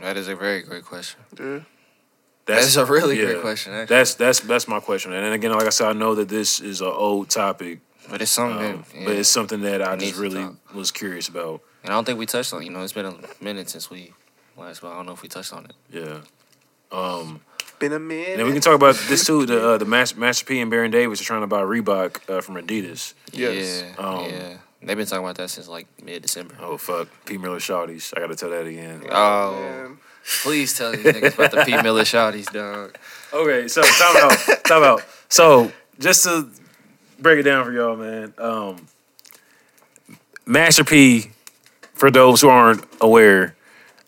That 0.00 0.16
is 0.16 0.28
a 0.28 0.34
very 0.36 0.62
great 0.62 0.84
question. 0.84 1.20
Yeah. 1.38 1.60
That's 2.46 2.76
a 2.76 2.84
really 2.84 3.16
great 3.16 3.40
question, 3.40 3.72
actually. 3.72 3.96
That's 3.96 4.14
that's 4.14 4.40
that's 4.40 4.66
my 4.66 4.80
question. 4.80 5.12
And 5.12 5.24
then 5.24 5.32
again, 5.32 5.52
like 5.52 5.66
I 5.66 5.70
said, 5.70 5.88
I 5.88 5.92
know 5.92 6.14
that 6.16 6.28
this 6.28 6.60
is 6.60 6.80
an 6.80 6.88
old 6.88 7.30
topic, 7.30 7.80
But 8.10 8.20
it's 8.20 8.32
something. 8.32 8.58
um, 8.58 8.84
that, 8.90 8.98
yeah. 8.98 9.04
but 9.06 9.16
it's 9.16 9.28
something 9.28 9.60
that 9.62 9.80
I 9.80 9.96
just 9.96 10.18
really 10.18 10.42
talk. 10.42 10.74
was 10.74 10.90
curious 10.90 11.28
about. 11.28 11.62
and 11.84 11.92
I 11.92 11.94
don't 11.96 12.04
think 12.04 12.18
we 12.18 12.26
touched 12.26 12.52
on. 12.52 12.62
it. 12.62 12.64
You 12.66 12.72
know, 12.72 12.82
it's 12.82 12.92
been 12.92 13.06
a 13.06 13.14
minute 13.40 13.68
since 13.70 13.90
we 13.90 14.12
last. 14.56 14.80
But 14.82 14.90
I 14.92 14.96
don't 14.96 15.06
know 15.06 15.12
if 15.12 15.22
we 15.22 15.28
touched 15.28 15.52
on 15.52 15.66
it. 15.66 15.72
Yeah. 15.90 16.20
Um, 16.90 17.40
Been 17.78 17.92
a 17.92 17.98
minute. 18.00 18.38
and 18.40 18.46
we 18.46 18.52
can 18.52 18.60
talk 18.60 18.74
about 18.74 18.96
this 19.08 19.24
too. 19.24 19.46
The 19.46 19.68
uh, 19.74 19.78
the 19.78 19.84
Master, 19.84 20.18
Master 20.18 20.44
P 20.44 20.60
and 20.60 20.70
Baron 20.70 20.90
Davis 20.90 21.20
are 21.20 21.24
trying 21.24 21.40
to 21.42 21.46
buy 21.46 21.62
Reebok 21.62 22.28
uh, 22.28 22.40
from 22.40 22.56
Adidas. 22.56 23.14
Yes. 23.32 23.84
Yeah. 23.98 24.04
Um, 24.04 24.24
yeah. 24.30 24.56
They've 24.84 24.96
been 24.96 25.06
talking 25.06 25.24
about 25.24 25.36
that 25.36 25.48
since 25.48 25.68
like 25.68 25.86
mid 26.02 26.22
December. 26.22 26.56
Oh 26.60 26.76
fuck, 26.76 27.08
P 27.24 27.38
Miller 27.38 27.58
Shawties. 27.58 28.12
I 28.16 28.20
got 28.20 28.28
to 28.28 28.36
tell 28.36 28.50
that 28.50 28.66
again. 28.66 29.04
Oh, 29.10 29.52
Man. 29.60 29.98
please 30.42 30.76
tell 30.76 30.90
these 30.92 31.04
niggas 31.04 31.34
about 31.34 31.52
the 31.52 31.64
P 31.64 31.80
Miller 31.82 32.02
Shawties, 32.02 32.52
dog. 32.52 32.98
Okay, 33.32 33.68
so 33.68 33.82
time 33.82 34.16
out, 34.16 34.64
time 34.64 34.82
out. 34.82 35.02
So 35.28 35.70
just 36.00 36.24
to 36.24 36.48
break 37.20 37.38
it 37.38 37.44
down 37.44 37.64
for 37.64 37.72
y'all, 37.72 37.96
man. 37.96 38.34
Um, 38.38 38.88
Master 40.44 40.82
P, 40.82 41.30
for 41.94 42.10
those 42.10 42.40
who 42.40 42.48
aren't 42.48 42.84
aware, 43.00 43.54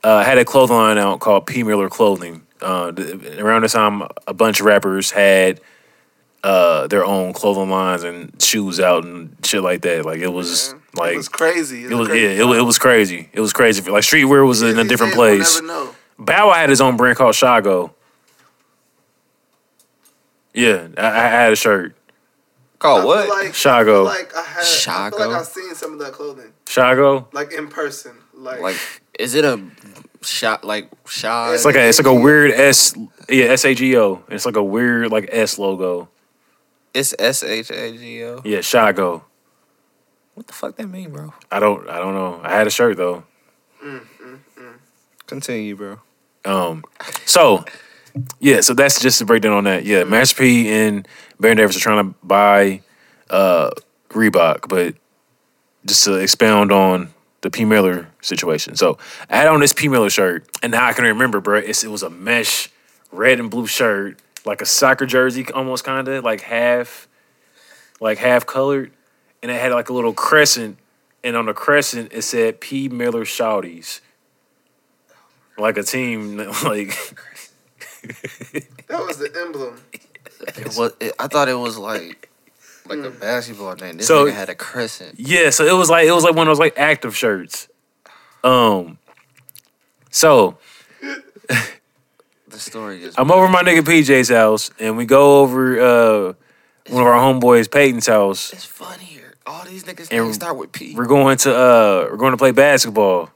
uh, 0.03 0.25
had 0.25 0.39
a 0.39 0.45
clothing 0.45 0.77
line 0.77 0.99
out 0.99 1.21
called 1.21 1.47
P 1.47 1.63
Miller 1.63 1.89
Clothing. 1.89 2.43
Uh, 2.61 2.93
around 3.39 3.63
the 3.63 3.69
time, 3.69 4.03
a 4.27 4.35
bunch 4.35 4.59
of 4.59 4.67
rappers 4.67 5.11
had 5.13 5.61
uh, 6.45 6.87
their 6.87 7.05
own 7.05 7.33
clothing 7.33 7.71
lines 7.71 8.03
and 8.05 8.41
shoes 8.41 8.79
out 8.79 9.03
and 9.05 9.35
shit 9.45 9.63
like 9.63 9.81
that. 9.83 10.05
Like 10.05 10.19
it 10.21 10.29
was 10.33 10.73
Man, 10.73 10.83
like 10.95 11.15
it 11.15 11.17
was 11.17 11.29
crazy. 11.29 11.85
it 11.87 11.91
was 11.95 12.07
crazy 12.09 12.23
yeah, 12.23 12.43
it, 12.43 12.47
was- 12.47 12.59
it 12.59 12.63
was 12.63 12.79
crazy. 12.79 13.31
It 13.33 13.41
was 13.41 13.53
crazy. 13.53 13.91
Like 13.91 14.03
streetwear 14.05 14.47
was 14.47 14.63
in 14.63 14.79
a 14.79 14.83
These 14.83 14.89
different 14.91 15.15
days 15.15 15.19
we'll 15.19 15.37
place. 15.39 15.61
never 15.63 15.67
know. 15.67 15.95
Bow 16.19 16.49
Wow 16.49 16.55
had 16.55 16.69
his 16.71 16.81
own 16.81 16.97
brand 16.97 17.17
called 17.19 17.35
Shago. 17.35 17.93
Yeah, 20.53 20.89
I, 20.97 21.07
I 21.09 21.29
had 21.29 21.53
a 21.53 21.57
shirt. 21.57 21.97
Call 22.79 22.99
I 22.99 23.01
feel 23.01 23.07
what? 23.09 23.29
Like, 23.29 23.49
Shago. 23.53 23.81
I 23.81 23.85
feel 23.85 24.05
like 24.05 24.37
I 24.37 24.43
had. 24.43 24.61
I 24.61 24.63
feel 24.63 25.19
Shago? 25.19 25.19
like 25.19 25.41
I've 25.41 25.47
seen 25.47 25.75
some 25.75 25.93
of 25.95 25.99
that 26.01 26.13
clothing, 26.13 26.53
Shago. 26.67 27.33
like 27.33 27.53
in 27.53 27.69
person. 27.69 28.13
Like, 28.35 28.61
like, 28.61 28.77
is 29.19 29.35
it 29.35 29.45
a 29.45 29.61
shot? 30.23 30.65
Like 30.65 30.91
shot? 31.09 31.55
It's 31.55 31.65
like 31.65 31.77
a 31.77 31.89
it's 31.89 31.99
like 31.99 32.07
a 32.07 32.15
weird 32.15 32.51
S 32.53 32.95
yeah 33.29 33.47
S 33.47 33.65
A 33.65 33.75
G 33.75 33.97
O. 33.97 34.23
It's 34.29 34.45
like 34.47 34.57
a 34.57 34.63
weird 34.63 35.11
like 35.11 35.29
S 35.33 35.59
logo. 35.59 36.09
It's 36.95 37.15
S 37.19 37.43
H 37.43 37.71
A 37.71 37.97
G 37.97 38.25
O. 38.25 38.41
Yeah, 38.45 38.59
Shago. 38.59 39.23
What 40.35 40.47
the 40.47 40.53
fuck 40.53 40.77
that 40.77 40.89
mean, 40.89 41.11
bro? 41.11 41.35
I 41.51 41.61
don't 41.61 41.89
I 41.89 41.99
don't 41.99 42.15
know. 42.15 42.41
I 42.43 42.51
had 42.51 42.67
a 42.67 42.71
shirt 42.71 42.97
though. 42.97 43.25
Continue, 45.27 45.77
bro. 45.77 46.01
Um, 46.45 46.85
so 47.25 47.65
yeah, 48.39 48.61
so 48.61 48.75
that's 48.75 49.01
just 49.01 49.21
a 49.21 49.25
breakdown 49.25 49.53
on 49.53 49.65
that. 49.65 49.85
Yeah, 49.85 50.05
Master 50.05 50.37
P 50.37 50.71
and 50.71 51.07
Baron 51.41 51.57
Davis 51.57 51.77
are 51.77 51.81
trying 51.81 52.13
to 52.13 52.19
buy 52.23 52.83
uh 53.31 53.71
Reebok, 54.11 54.69
but 54.69 54.95
just 55.85 56.05
to 56.05 56.15
expound 56.15 56.73
on 56.73 57.13
the 57.41 57.51
P 57.51 57.65
Miller 57.65 58.09
situation. 58.23 58.77
So 58.77 58.99
I 59.29 59.37
had 59.37 59.49
on 59.49 59.61
this 59.61 59.73
P 59.73 59.89
Miller 59.89 60.11
shirt, 60.11 60.49
and 60.63 60.73
now 60.73 60.87
I 60.87 60.93
can 60.93 61.05
remember, 61.05 61.41
bro. 61.41 61.59
It's, 61.59 61.85
it 61.85 61.91
was 61.91 62.03
a 62.03 62.11
mesh 62.11 62.71
red 63.13 63.39
and 63.39 63.51
blue 63.51 63.67
shirt, 63.67 64.19
like 64.45 64.61
a 64.63 64.67
soccer 64.67 65.07
jersey, 65.07 65.47
almost 65.53 65.85
kind 65.85 66.07
of 66.09 66.25
like 66.25 66.43
half, 66.43 67.09
like 68.01 68.19
half 68.19 68.47
colored, 68.47 68.93
and 69.43 69.51
it 69.51 69.61
had 69.61 69.73
like 69.73 69.89
a 69.89 69.93
little 69.93 70.13
crescent, 70.15 70.79
and 71.23 71.37
on 71.37 71.47
the 71.47 71.55
crescent 71.55 72.13
it 72.13 72.23
said 72.23 72.61
P 72.61 72.89
Miller 72.89 73.25
Shawties, 73.25 74.01
like 75.59 75.77
a 75.79 75.83
team, 75.83 76.37
like. 76.65 76.97
That 78.89 79.01
was 79.07 79.17
the 79.19 79.33
emblem. 79.47 79.81
It 80.59 80.77
was. 80.77 80.93
It, 81.01 81.15
I 81.19 81.27
thought 81.27 81.49
it 81.49 81.55
was 81.59 81.79
like 81.79 82.29
like 82.87 82.99
a 82.99 83.09
basketball 83.11 83.75
name. 83.77 83.97
This 83.97 84.07
So- 84.09 84.27
nigga 84.27 84.33
had 84.35 84.51
a 84.51 84.55
crescent. 84.55 85.19
Yeah, 85.19 85.49
so 85.49 85.65
it 85.65 85.73
was 85.73 85.89
like 85.89 86.07
it 86.07 86.13
was 86.13 86.23
like 86.23 86.35
one 86.35 86.47
of 86.47 86.51
those 86.51 86.59
like 86.59 86.79
active 86.79 87.17
shirts. 87.17 87.69
Um 88.43 88.99
so 90.11 90.59
The 92.55 92.61
story 92.61 93.03
is. 93.03 93.17
I'm 93.19 93.33
over 93.33 93.49
my 93.49 93.63
nigga 93.63 93.81
PJ's 93.81 94.29
house 94.29 94.71
and 94.79 94.97
we 94.97 95.07
go 95.07 95.41
over 95.41 95.81
uh 95.81 96.35
one 96.89 97.03
of 97.03 97.09
our 97.09 97.21
homeboys 97.21 97.69
Peyton's 97.69 98.07
house. 98.07 98.53
It's 98.53 98.65
funnier. 98.65 99.35
All 99.45 99.65
these 99.65 99.83
niggas 99.83 100.07
And 100.13 100.33
start 100.33 100.57
with 100.57 100.71
P. 100.71 100.95
We're 100.95 101.07
going 101.07 101.37
to 101.39 101.53
uh 101.53 102.07
we're 102.09 102.17
going 102.17 102.31
to 102.31 102.37
play 102.37 102.53
basketball. 102.53 103.31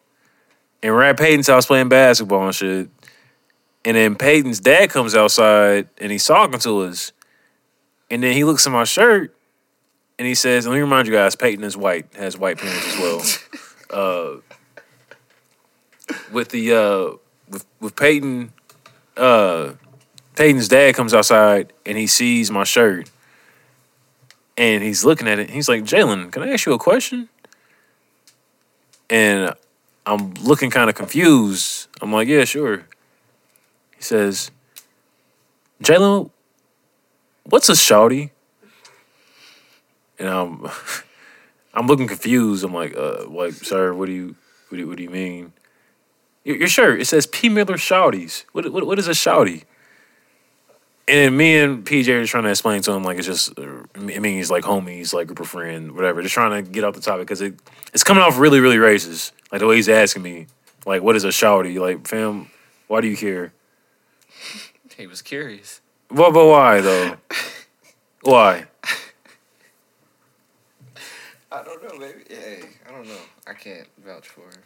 And 0.84 0.94
we're 0.94 1.02
at 1.02 1.18
Peyton's 1.18 1.48
house 1.48 1.66
playing 1.66 1.88
basketball 1.88 2.44
and 2.46 2.54
shit. 2.54 2.90
And 3.84 3.96
then 3.96 4.14
Peyton's 4.14 4.60
dad 4.60 4.90
comes 4.90 5.16
outside 5.16 5.88
and 5.98 6.12
he's 6.12 6.24
talking 6.24 6.60
to 6.60 6.82
us. 6.82 7.10
And 8.12 8.22
then 8.22 8.34
he 8.34 8.44
looks 8.44 8.68
at 8.68 8.72
my 8.72 8.84
shirt 8.84 9.34
and 10.16 10.28
he 10.28 10.36
says, 10.36 10.64
let 10.64 10.74
me 10.74 10.80
remind 10.80 11.08
you 11.08 11.14
guys, 11.14 11.34
Peyton 11.34 11.64
is 11.64 11.76
white, 11.76 12.06
has 12.14 12.38
white 12.38 12.58
parents 12.58 12.86
as 12.86 13.00
well. 13.90 14.40
uh, 14.40 14.40
with 16.30 16.50
the 16.50 16.72
uh, 16.72 17.16
with 17.50 17.66
with 17.80 17.96
Peyton, 17.96 18.52
uh, 19.18 19.74
Peyton's 20.36 20.68
dad 20.68 20.94
comes 20.94 21.12
outside 21.12 21.72
and 21.84 21.98
he 21.98 22.06
sees 22.06 22.50
my 22.50 22.64
shirt, 22.64 23.10
and 24.56 24.82
he's 24.82 25.04
looking 25.04 25.28
at 25.28 25.38
it. 25.38 25.50
He's 25.50 25.68
like, 25.68 25.82
Jalen, 25.82 26.30
can 26.32 26.42
I 26.42 26.52
ask 26.52 26.66
you 26.66 26.72
a 26.72 26.78
question? 26.78 27.28
And 29.10 29.52
I'm 30.06 30.34
looking 30.34 30.70
kind 30.70 30.88
of 30.88 30.96
confused. 30.96 31.88
I'm 32.00 32.12
like, 32.12 32.28
yeah, 32.28 32.44
sure. 32.44 32.84
He 33.96 34.02
says, 34.02 34.50
Jalen, 35.82 36.30
what's 37.44 37.68
a 37.68 37.72
shawty? 37.72 38.30
And 40.18 40.28
I'm 40.28 40.68
I'm 41.74 41.86
looking 41.86 42.08
confused. 42.08 42.64
I'm 42.64 42.74
like, 42.74 42.96
uh, 42.96 43.28
like, 43.28 43.52
sir, 43.54 43.92
what 43.92 44.06
do 44.06 44.12
you 44.12 44.36
what 44.68 44.76
do 44.76 44.78
you, 44.78 44.88
what 44.88 44.96
do 44.96 45.02
you 45.02 45.10
mean? 45.10 45.52
Your, 46.48 46.56
your 46.56 46.68
shirt 46.68 46.98
it 46.98 47.04
says 47.04 47.26
P 47.26 47.50
Miller 47.50 47.74
Shawties. 47.74 48.46
What 48.52 48.72
what 48.72 48.86
what 48.86 48.98
is 48.98 49.06
a 49.06 49.10
shawty? 49.10 49.64
And 51.06 51.18
then 51.18 51.36
me 51.36 51.58
and 51.58 51.84
PJ 51.84 52.08
are 52.08 52.24
trying 52.24 52.44
to 52.44 52.50
explain 52.50 52.80
to 52.82 52.92
him 52.92 53.04
like 53.04 53.18
it's 53.18 53.26
just 53.26 53.58
uh, 53.58 53.82
it 53.94 54.22
means 54.22 54.50
like 54.50 54.64
homies, 54.64 55.12
like 55.12 55.26
group 55.26 55.40
of 55.40 55.48
friend, 55.48 55.92
whatever. 55.92 56.22
Just 56.22 56.32
trying 56.32 56.64
to 56.64 56.70
get 56.70 56.84
off 56.84 56.94
the 56.94 57.02
topic 57.02 57.26
because 57.26 57.42
it 57.42 57.54
it's 57.92 58.02
coming 58.02 58.22
off 58.22 58.38
really 58.38 58.60
really 58.60 58.78
racist. 58.78 59.32
Like 59.52 59.58
the 59.58 59.66
way 59.66 59.76
he's 59.76 59.90
asking 59.90 60.22
me, 60.22 60.46
like, 60.86 61.02
what 61.02 61.16
is 61.16 61.24
a 61.24 61.28
shawty? 61.28 61.78
Like, 61.78 62.08
fam, 62.08 62.48
why 62.86 63.02
do 63.02 63.08
you 63.08 63.16
care? 63.16 63.52
He 64.96 65.06
was 65.06 65.20
curious. 65.20 65.82
Well, 66.10 66.32
but 66.32 66.46
why 66.46 66.80
though? 66.80 67.16
why? 68.22 68.64
I 71.52 71.62
don't 71.62 71.82
know, 71.82 71.98
baby. 71.98 72.24
Yeah, 72.30 72.66
I 72.88 72.92
don't 72.92 73.06
know. 73.06 73.20
I 73.46 73.52
can't 73.52 73.86
vouch 74.02 74.28
for 74.28 74.40
her. 74.40 74.62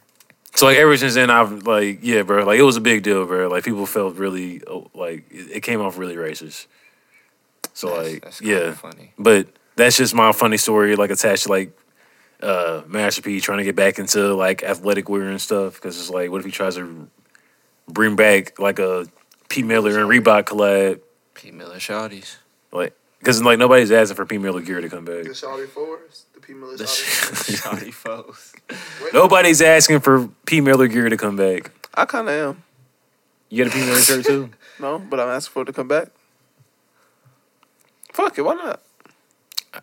So 0.54 0.66
like 0.66 0.76
ever 0.76 0.96
since 0.96 1.14
then, 1.14 1.30
I've 1.30 1.66
like 1.66 2.00
yeah, 2.02 2.22
bro. 2.22 2.44
Like 2.44 2.58
it 2.58 2.62
was 2.62 2.76
a 2.76 2.80
big 2.80 3.02
deal, 3.02 3.26
bro. 3.26 3.48
Like 3.48 3.64
people 3.64 3.86
felt 3.86 4.16
really 4.16 4.62
oh, 4.66 4.90
like 4.94 5.24
it, 5.30 5.62
came 5.62 5.80
off 5.80 5.96
really 5.98 6.16
racist. 6.16 6.66
So 7.72 7.88
That's- 7.88 8.12
like 8.12 8.22
that's 8.22 8.42
yeah, 8.42 8.72
funny. 8.74 9.12
but 9.18 9.48
that's 9.76 9.96
just 9.96 10.14
my 10.14 10.32
funny 10.32 10.58
story. 10.58 10.94
Like 10.96 11.10
attached 11.10 11.44
to 11.44 11.48
like 11.48 11.78
uh 12.42 12.82
Master 12.86 13.22
P 13.22 13.40
trying 13.40 13.58
to 13.58 13.64
get 13.64 13.76
back 13.76 13.98
into 13.98 14.34
like 14.34 14.62
athletic 14.62 15.08
wear 15.08 15.28
and 15.28 15.40
stuff 15.40 15.74
because 15.74 15.98
it's 15.98 16.10
like 16.10 16.30
what 16.30 16.40
if 16.40 16.44
he 16.44 16.50
tries 16.52 16.74
to 16.74 17.08
bring 17.88 18.14
back 18.16 18.58
like 18.58 18.78
a 18.78 19.06
P 19.48 19.62
Miller 19.62 19.98
and 19.98 20.08
Reebok 20.10 20.44
collab? 20.44 21.00
P 21.34 21.50
Miller 21.50 21.76
Shawties. 21.76 22.36
Like 22.72 22.94
because 23.22 23.40
like 23.42 23.58
nobody's 23.58 23.92
asking 23.92 24.16
for 24.16 24.26
P 24.26 24.36
Miller 24.36 24.60
gear 24.60 24.80
to 24.80 24.88
come 24.88 25.04
back. 25.04 25.22
The 25.22 25.30
Shawty 25.30 25.68
fours, 25.68 26.24
the 26.34 26.40
P 26.40 26.54
Miller 26.54 26.76
The 26.76 26.84
Shawty. 26.84 27.56
Shawty 27.56 27.92
foes. 27.92 28.52
Nobody's 29.12 29.62
asking 29.62 30.00
for 30.00 30.28
P 30.44 30.60
Miller 30.60 30.88
gear 30.88 31.08
to 31.08 31.16
come 31.16 31.36
back. 31.36 31.70
I 31.94 32.04
kind 32.04 32.28
of 32.28 32.34
am. 32.34 32.62
You 33.48 33.64
got 33.64 33.72
a 33.72 33.76
P 33.78 33.84
Miller 33.84 34.00
shirt 34.00 34.24
too? 34.26 34.50
No, 34.80 34.98
but 34.98 35.20
I'm 35.20 35.28
asking 35.28 35.52
for 35.52 35.62
it 35.62 35.66
to 35.66 35.72
come 35.72 35.86
back. 35.86 36.08
Fuck 38.12 38.36
it, 38.38 38.42
why 38.42 38.54
not? 38.54 38.82
I 39.74 39.80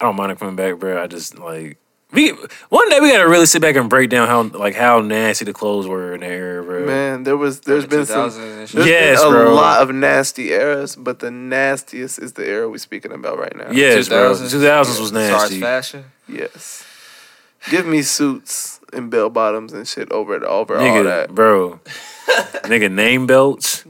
don't 0.00 0.16
mind 0.16 0.32
it 0.32 0.38
coming 0.38 0.56
back, 0.56 0.78
bro. 0.78 1.02
I 1.02 1.06
just 1.06 1.38
like 1.38 1.78
we 2.12 2.30
one 2.68 2.88
day 2.90 3.00
we 3.00 3.10
gotta 3.10 3.28
really 3.28 3.46
sit 3.46 3.62
back 3.62 3.76
and 3.76 3.88
break 3.88 4.10
down 4.10 4.28
how 4.28 4.42
like 4.58 4.74
how 4.74 5.00
nasty 5.00 5.44
the 5.44 5.52
clothes 5.52 5.86
were 5.86 6.14
in 6.14 6.20
the 6.20 6.26
era, 6.26 6.62
bro. 6.62 6.84
Man, 6.86 7.22
there 7.24 7.36
was 7.36 7.60
there's 7.60 7.86
been 7.86 8.04
some 8.06 8.30
2000s 8.30 8.58
and 8.60 8.68
shit. 8.68 8.76
there's 8.76 8.88
Yes, 8.88 9.20
been 9.22 9.28
a 9.28 9.30
bro. 9.36 9.54
lot 9.54 9.82
of 9.82 9.94
nasty 9.94 10.50
eras, 10.52 10.94
but 10.96 11.20
the 11.20 11.30
nastiest 11.30 12.18
is 12.18 12.34
the 12.34 12.46
era 12.46 12.68
we're 12.68 12.78
speaking 12.78 13.12
about 13.12 13.38
right 13.38 13.56
now. 13.56 13.70
Yes, 13.70 14.08
bro. 14.08 14.32
2000s? 14.34 14.40
Was 15.00 15.12
As 15.12 15.30
far 15.30 15.40
nasty. 15.40 15.60
fashion. 15.60 16.04
Yes. 16.28 16.84
Give 17.70 17.86
me 17.86 18.02
suits 18.02 18.80
and 18.92 19.10
bell 19.10 19.30
bottoms 19.30 19.72
and 19.72 19.86
shit 19.86 20.10
over 20.12 20.34
it 20.36 20.42
over 20.42 20.76
all 20.78 21.04
that. 21.04 21.34
bro. 21.34 21.80
Nigga 22.64 22.90
name 22.90 23.26
belts. 23.26 23.84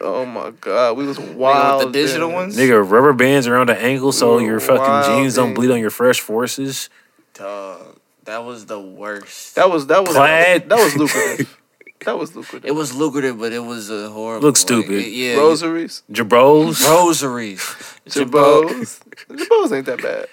Oh 0.00 0.24
my 0.24 0.50
god, 0.60 0.96
we 0.96 1.06
was 1.06 1.18
Nigga 1.18 1.34
wild. 1.34 1.84
with 1.84 1.92
the 1.92 2.00
digital 2.00 2.28
then. 2.28 2.36
ones. 2.36 2.56
Nigga 2.56 2.88
rubber 2.88 3.12
bands 3.12 3.46
around 3.46 3.68
the 3.68 3.78
ankle 3.78 4.12
so 4.12 4.38
Ooh, 4.38 4.44
your 4.44 4.60
fucking 4.60 4.78
wild 4.80 5.06
jeans 5.06 5.34
don't 5.34 5.54
bleed 5.54 5.70
on 5.70 5.78
your 5.80 5.90
fresh 5.90 6.20
forces. 6.20 6.88
Dog, 7.34 7.98
that 8.24 8.44
was 8.44 8.66
the 8.66 8.80
worst. 8.80 9.56
That 9.56 9.70
was 9.70 9.86
that 9.88 10.00
was 10.06 10.14
Plaid. 10.16 10.68
that 10.68 10.78
was 10.78 10.96
lucrative. 10.96 11.58
that 12.04 12.18
was 12.18 12.34
lucrative. 12.36 12.68
It 12.68 12.72
was 12.74 12.94
lucrative, 12.94 13.38
but 13.38 13.52
it 13.52 13.58
was 13.64 13.90
a 13.90 14.08
horrible. 14.10 14.46
Look 14.46 14.54
like, 14.54 14.60
stupid. 14.60 14.90
it- 14.92 15.08
yeah, 15.10 15.36
rosaries, 15.36 16.02
Jabros. 16.12 16.86
rosaries, 16.88 17.60
jabos. 18.08 19.00
Jabos 19.28 19.72
ain't 19.76 19.86
that 19.86 20.00
bad. 20.02 20.26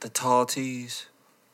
the 0.00 0.08
tall 0.08 0.46
tees. 0.46 1.06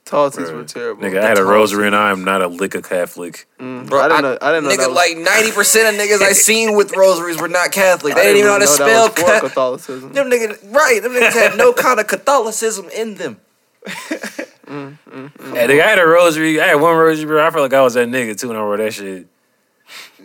Tall 0.05 0.29
tees 0.31 0.49
Bruh. 0.49 0.55
were 0.57 0.65
terrible. 0.65 1.03
Nigga, 1.05 1.21
I 1.23 1.29
had 1.29 1.39
a 1.39 1.43
tall 1.43 1.51
rosary 1.53 1.87
and 1.87 1.95
I 1.95 2.11
am 2.11 2.25
not 2.25 2.43
a 2.43 2.49
lick 2.49 2.75
of 2.75 2.83
Catholic. 2.89 3.47
Mm, 3.61 3.89
Bro, 3.89 4.01
I 4.01 4.09
didn't 4.09 4.23
know. 4.23 4.39
I 4.43 4.51
didn't 4.53 4.65
know 4.65 4.71
Nigga, 4.71 4.77
that 4.79 4.89
was, 4.89 4.97
like 4.97 5.17
ninety 5.17 5.53
percent 5.53 5.95
of 5.95 6.01
niggas 6.01 6.21
I 6.21 6.33
seen 6.33 6.75
with 6.77 6.95
rosaries 6.97 7.41
were 7.41 7.47
not 7.49 7.71
Catholic. 7.73 8.17
They 8.17 8.21
I 8.21 8.25
didn't 8.25 8.39
even 8.39 8.47
know 8.49 8.53
how 8.55 8.59
to 8.59 8.67
spell. 8.67 9.09
Ca- 9.09 9.41
Catholicism. 9.41 10.13
them 10.13 10.29
niggas, 10.29 10.73
right? 10.75 11.01
Them 11.01 11.13
niggas 11.13 11.33
had 11.33 11.57
no 11.57 11.73
kind 11.73 12.01
of 12.01 12.07
Catholicism 12.09 12.89
in 12.95 13.15
them. 13.15 13.41
Mm, 14.71 14.97
Hey, 15.09 15.67
nigga, 15.67 15.83
I 15.83 15.89
had 15.89 15.99
a 15.99 16.07
rosary. 16.07 16.61
I 16.61 16.69
had 16.69 16.75
one 16.77 16.97
rosary, 16.97 17.27
bro. 17.27 17.45
I 17.45 17.51
felt 17.51 17.63
like 17.63 17.73
I 17.75 17.83
was 17.83 17.95
that 17.95 18.09
nigga 18.09 18.39
too 18.39 18.49
when 18.49 18.57
I 18.57 18.61
wore 18.63 18.77
that 18.77 18.93
shit. 18.95 19.27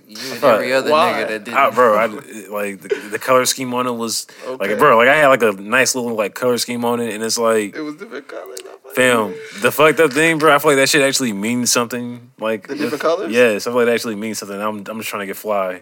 You 0.07 0.33
and 0.33 0.43
every 0.43 0.71
other 0.71 0.91
Why? 0.91 1.13
nigga 1.23 1.27
that 1.29 1.43
did. 1.45 1.53
I, 1.55 1.71
bro, 1.71 1.97
I, 1.97 2.05
like 2.05 2.81
the, 2.81 3.07
the 3.09 3.17
color 3.17 3.45
scheme 3.45 3.73
on 3.73 3.87
it 3.87 3.91
was 3.93 4.27
Okay. 4.45 4.69
like, 4.69 4.77
bro, 4.77 4.97
like 4.97 5.07
I 5.07 5.15
had 5.15 5.27
like 5.29 5.41
a 5.41 5.53
nice 5.53 5.95
little 5.95 6.13
like 6.15 6.35
color 6.35 6.59
scheme 6.59 6.85
on 6.85 6.99
it, 6.99 7.13
and 7.15 7.23
it's 7.23 7.39
like, 7.39 7.75
It 7.75 7.81
was 7.81 7.95
different 7.95 8.27
colors. 8.27 8.59
I 8.61 8.77
thought. 8.77 8.93
fam, 8.95 9.33
the 9.61 9.71
fucked 9.71 9.99
up 9.99 10.13
thing, 10.13 10.37
bro. 10.37 10.53
I 10.53 10.59
feel 10.59 10.71
like 10.71 10.77
that 10.77 10.89
shit 10.89 11.01
actually 11.01 11.33
means 11.33 11.71
something. 11.71 12.29
Like 12.39 12.67
The 12.67 12.75
different 12.75 13.01
colors? 13.01 13.31
Yes, 13.31 13.65
I 13.65 13.71
feel 13.71 13.77
like 13.77 13.87
that 13.87 13.95
actually 13.95 14.15
means 14.15 14.37
something. 14.37 14.61
I'm 14.61 14.83
I'm 14.87 14.97
just 14.99 15.09
trying 15.09 15.21
to 15.21 15.27
get 15.27 15.37
fly. 15.37 15.81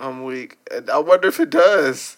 I'm 0.00 0.22
weak. 0.22 0.58
I 0.92 0.98
wonder 0.98 1.26
if 1.28 1.40
it 1.40 1.50
does. 1.50 2.16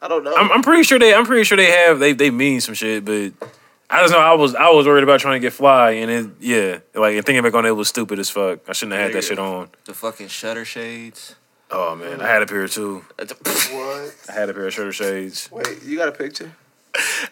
I 0.00 0.06
don't 0.06 0.22
know. 0.22 0.36
I'm 0.36 0.52
I'm 0.52 0.62
pretty 0.62 0.84
sure 0.84 1.00
they 1.00 1.12
I'm 1.14 1.26
pretty 1.26 1.42
sure 1.42 1.56
they 1.56 1.72
have 1.72 1.98
they 1.98 2.12
they 2.12 2.30
mean 2.30 2.60
some 2.60 2.74
shit, 2.74 3.04
but 3.04 3.32
I 3.90 4.02
just 4.02 4.12
know 4.12 4.18
I 4.20 4.34
was 4.34 4.54
I 4.54 4.68
was 4.70 4.86
worried 4.86 5.02
about 5.02 5.20
trying 5.20 5.40
to 5.40 5.44
get 5.46 5.52
fly, 5.54 5.92
and 5.92 6.10
it 6.10 6.26
yeah, 6.40 6.78
like 6.94 7.16
and 7.16 7.24
thinking 7.24 7.42
back 7.42 7.54
on 7.54 7.64
it, 7.64 7.68
it 7.68 7.72
was 7.72 7.88
stupid 7.88 8.18
as 8.18 8.28
fuck. 8.28 8.60
I 8.68 8.72
shouldn't 8.72 8.92
have 8.98 9.06
had 9.10 9.12
that 9.14 9.24
shit 9.24 9.38
on. 9.38 9.70
the 9.86 9.94
fucking 9.94 10.28
shutter 10.28 10.64
shades. 10.64 11.36
Oh 11.70 11.94
man, 11.96 12.20
I 12.20 12.28
had 12.28 12.42
a 12.42 12.46
pair 12.46 12.68
too. 12.68 13.04
Uh, 13.18 13.24
what? 13.72 14.14
I 14.28 14.32
had 14.32 14.50
a 14.50 14.54
pair 14.54 14.66
of 14.66 14.74
shutter 14.74 14.92
shades. 14.92 15.48
Wait, 15.50 15.82
you 15.84 15.96
got 15.96 16.08
a 16.08 16.12
picture? 16.12 16.52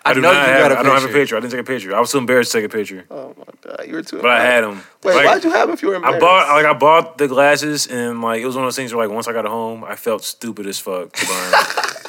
I, 0.04 0.12
do 0.14 0.20
know 0.20 0.32
not 0.32 0.46
you 0.46 0.52
have. 0.52 0.62
got 0.68 0.72
a 0.72 0.78
I 0.78 0.82
don't 0.82 0.92
have 0.92 1.02
a 1.02 1.06
picture. 1.06 1.18
picture. 1.18 1.36
I 1.36 1.40
didn't 1.40 1.52
take 1.52 1.60
a 1.60 1.64
picture. 1.64 1.96
I 1.96 2.00
was 2.00 2.12
too 2.12 2.18
embarrassed 2.18 2.52
to 2.52 2.58
take 2.58 2.66
a 2.66 2.68
picture, 2.76 3.04
Oh 3.10 3.34
my 3.36 3.44
god, 3.62 3.84
you 3.86 3.94
were 3.94 4.02
too. 4.02 4.18
but 4.22 4.30
I 4.30 4.40
had 4.44 4.62
them. 4.62 4.82
Wait, 5.02 5.14
like, 5.16 5.24
why'd 5.26 5.44
you 5.44 5.50
have 5.50 5.68
'em 5.68 5.74
if 5.74 5.82
you 5.82 5.88
were 5.88 5.94
embarrassed? 5.96 6.18
I 6.18 6.20
bought 6.20 6.48
like 6.48 6.66
I 6.66 6.72
bought 6.78 7.18
the 7.18 7.26
glasses 7.28 7.86
and 7.86 8.20
like 8.22 8.40
it 8.42 8.46
was 8.46 8.54
one 8.54 8.64
of 8.64 8.66
those 8.68 8.76
things 8.76 8.94
where 8.94 9.06
like 9.06 9.14
once 9.14 9.26
I 9.28 9.32
got 9.32 9.44
home 9.46 9.82
I 9.84 9.96
felt 9.96 10.22
stupid 10.24 10.66
as 10.66 10.78
fuck 10.78 11.16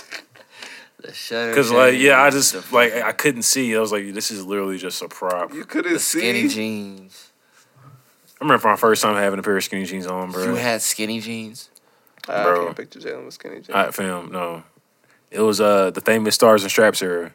The 0.99 1.13
shutter. 1.13 1.49
because 1.51 1.71
like 1.71 1.95
yeah 1.99 2.21
I 2.21 2.29
just 2.31 2.71
like 2.73 2.93
I 2.93 3.11
couldn't 3.11 3.43
see 3.43 3.75
I 3.75 3.79
was 3.79 3.91
like 3.91 4.13
this 4.13 4.31
is 4.31 4.43
literally 4.45 4.77
just 4.77 5.01
a 5.01 5.07
prop. 5.07 5.53
You 5.53 5.63
couldn't 5.63 5.93
the 5.93 5.99
skinny 5.99 6.49
see. 6.49 6.55
jeans. 6.55 7.31
I 7.85 8.43
remember 8.43 8.67
my 8.67 8.75
first 8.75 9.01
time 9.03 9.15
having 9.15 9.39
a 9.39 9.43
pair 9.43 9.57
of 9.57 9.63
skinny 9.63 9.85
jeans 9.85 10.07
on, 10.07 10.31
bro. 10.31 10.43
You 10.45 10.55
had 10.55 10.81
skinny 10.81 11.19
jeans. 11.19 11.69
I 12.27 12.43
Bro. 12.43 12.65
can't 12.65 12.77
picture 12.77 12.99
Jalen 12.99 13.25
with 13.25 13.33
skinny 13.35 13.55
jeans. 13.57 13.69
I 13.69 13.91
film 13.91 14.31
no. 14.31 14.63
It 15.31 15.41
was 15.41 15.61
uh 15.61 15.91
the 15.91 16.01
famous 16.01 16.35
stars 16.35 16.63
and 16.63 16.71
straps 16.71 17.01
era. 17.01 17.33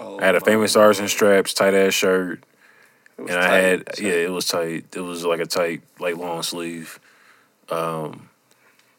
Oh, 0.00 0.18
I 0.20 0.24
had 0.26 0.34
a 0.34 0.40
famous 0.40 0.70
stars 0.72 0.98
and 0.98 1.10
straps 1.10 1.52
tight 1.54 1.74
ass 1.74 1.92
shirt, 1.92 2.42
It 3.18 3.22
was 3.22 3.30
and 3.32 3.40
I 3.40 3.46
tight, 3.48 3.56
had 3.60 3.96
so- 3.96 4.02
yeah, 4.04 4.12
it 4.12 4.30
was 4.32 4.46
tight. 4.46 4.86
It 4.96 5.00
was 5.00 5.24
like 5.24 5.40
a 5.40 5.46
tight 5.46 5.82
like 5.98 6.16
long 6.16 6.42
sleeve. 6.42 6.98
Um, 7.68 8.28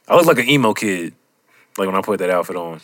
I 0.08 0.16
looked 0.16 0.28
like 0.28 0.40
an 0.40 0.50
emo 0.50 0.74
kid, 0.74 1.14
like 1.78 1.88
when 1.88 1.96
I 1.96 2.02
put 2.02 2.20
that 2.20 2.30
outfit 2.30 2.56
on. 2.56 2.82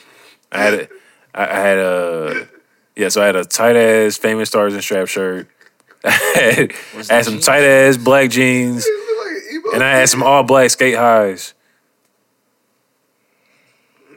I 0.52 0.58
had 0.64 0.74
a, 0.74 0.88
I, 1.34 1.44
I 1.44 1.60
had 1.60 1.78
a 1.78 2.48
yeah, 2.96 3.10
so 3.10 3.22
I 3.22 3.26
had 3.26 3.36
a 3.36 3.44
tight 3.46 3.76
ass 3.76 4.18
famous 4.18 4.50
stars 4.50 4.74
and 4.74 4.84
strap 4.84 5.08
shirt. 5.08 5.48
I 6.06 6.12
had, 6.12 6.74
I 7.10 7.14
had 7.16 7.26
some 7.26 7.40
tight 7.40 7.64
ass 7.64 7.98
black 7.98 8.30
jeans, 8.30 8.86
like 8.86 9.34
an 9.66 9.74
and 9.76 9.84
I 9.84 9.92
had 9.98 10.10
some 10.10 10.24
all 10.24 10.44
black 10.44 10.70
skate 10.70 10.96
highs. 10.96 11.54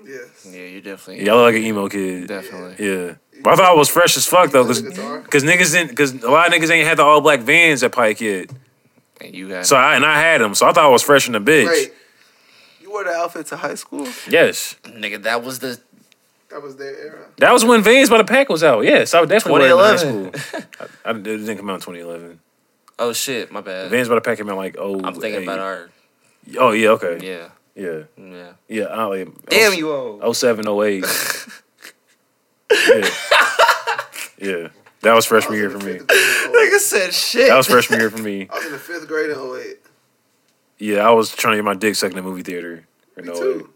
Yes. 0.04 0.46
Yeah, 0.50 0.60
you 0.62 0.80
definitely. 0.80 1.24
Yeah, 1.24 1.32
I 1.32 1.36
look 1.36 1.44
like 1.52 1.54
an 1.56 1.62
emo 1.66 1.88
kid. 1.88 2.28
Definitely. 2.28 2.86
Yeah. 2.86 3.14
But 3.42 3.52
I 3.52 3.56
thought 3.56 3.70
I 3.70 3.74
was 3.74 3.88
fresh 3.88 4.16
as 4.16 4.26
fuck 4.26 4.50
though, 4.50 4.64
cause, 4.64 4.80
Play 4.80 4.90
the 4.90 4.96
guitar? 4.96 5.20
'cause 5.20 5.44
niggas 5.44 5.72
didn't, 5.72 5.96
cause 5.96 6.12
a 6.22 6.30
lot 6.30 6.48
of 6.48 6.52
niggas 6.54 6.70
ain't 6.70 6.86
had 6.86 6.98
the 6.98 7.04
all 7.04 7.20
black 7.20 7.40
vans 7.40 7.82
at 7.82 7.92
Pike 7.92 8.20
yet. 8.20 8.50
And 9.20 9.34
you 9.34 9.48
had. 9.48 9.66
So 9.66 9.76
I 9.76 9.94
and 9.96 10.04
I 10.04 10.20
had 10.20 10.40
them, 10.40 10.54
so 10.54 10.66
I 10.68 10.72
thought 10.72 10.84
I 10.84 10.88
was 10.88 11.02
fresh 11.02 11.26
in 11.26 11.32
the 11.34 11.40
bitch. 11.40 11.66
Wait, 11.68 11.92
you 12.80 12.90
wore 12.90 13.04
the 13.04 13.10
outfit 13.10 13.46
to 13.46 13.56
high 13.56 13.74
school? 13.76 14.06
Yes, 14.28 14.74
nigga, 14.84 15.22
that 15.22 15.42
was 15.44 15.60
the. 15.60 15.80
That 16.50 16.62
was 16.62 16.76
their 16.76 16.96
era. 16.96 17.26
that 17.38 17.52
was 17.52 17.64
when 17.64 17.82
Vans 17.82 18.08
by 18.08 18.16
the 18.16 18.24
Pack 18.24 18.48
was 18.48 18.64
out. 18.64 18.80
Yes, 18.82 19.12
I 19.12 19.20
would 19.20 19.28
definitely 19.28 19.60
wear 19.60 19.68
it 19.68 19.72
in 19.72 19.78
high 19.78 19.96
2011. 19.96 20.40
school. 20.40 20.60
I, 21.04 21.08
I, 21.08 21.12
it 21.12 21.22
didn't 21.22 21.56
come 21.58 21.68
out 21.68 21.74
in 21.74 21.80
2011. 21.80 22.40
Oh 22.98 23.12
shit, 23.12 23.52
my 23.52 23.60
bad. 23.60 23.90
Vans 23.90 24.08
by 24.08 24.14
the 24.14 24.20
Pack 24.22 24.38
came 24.38 24.48
out 24.48 24.56
like 24.56 24.76
oh. 24.78 24.94
I'm 25.04 25.14
thinking 25.14 25.42
eight. 25.42 25.44
about 25.44 25.58
our. 25.58 25.90
Oh 26.58 26.70
yeah, 26.72 26.88
okay, 26.90 27.18
Yeah, 27.22 27.48
yeah, 27.74 28.04
yeah. 28.16 28.52
yeah. 28.66 28.84
I, 28.84 29.04
like, 29.04 29.28
oh, 29.28 29.34
Damn 29.50 29.74
you 29.74 29.92
old. 29.92 30.20
Oh 30.22 30.32
seven, 30.32 30.66
oh 30.66 30.82
eight. 30.82 31.04
yeah, 32.72 33.10
yeah. 34.40 34.68
That 35.02 35.14
was 35.14 35.26
freshman 35.26 35.58
year 35.58 35.70
for 35.70 35.78
me. 35.78 36.00
Oh 36.08 36.70
Nigga 36.72 36.80
said 36.80 37.14
shit. 37.14 37.48
That 37.48 37.56
was 37.56 37.66
freshman 37.66 38.00
year 38.00 38.10
for 38.10 38.22
me. 38.22 38.48
I 38.50 38.54
was 38.54 38.66
in 38.66 38.72
the 38.72 38.78
fifth 38.78 39.06
grade 39.06 39.30
in 39.30 39.38
08. 39.38 39.76
Yeah, 40.78 41.06
I 41.06 41.10
was 41.10 41.30
trying 41.30 41.52
to 41.52 41.58
get 41.58 41.64
my 41.64 41.74
dick 41.74 41.94
sucked 41.94 42.14
in 42.14 42.16
the 42.16 42.22
movie 42.28 42.42
theater. 42.42 42.86
Me 43.16 43.24
No 43.24 43.34
too. 43.34 43.70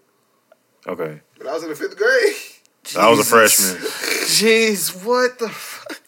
Okay. 0.87 1.21
But 1.39 1.47
I 1.47 1.53
was 1.53 1.63
in 1.63 1.69
the 1.69 1.77
fifth 1.77 1.97
grade. 1.97 2.35
I 2.99 3.09
was 3.09 3.21
a 3.21 3.25
freshman. 3.25 3.77
Jeez, 4.27 5.05
what 5.05 5.39
the 5.39 5.49
fuck? 5.49 5.99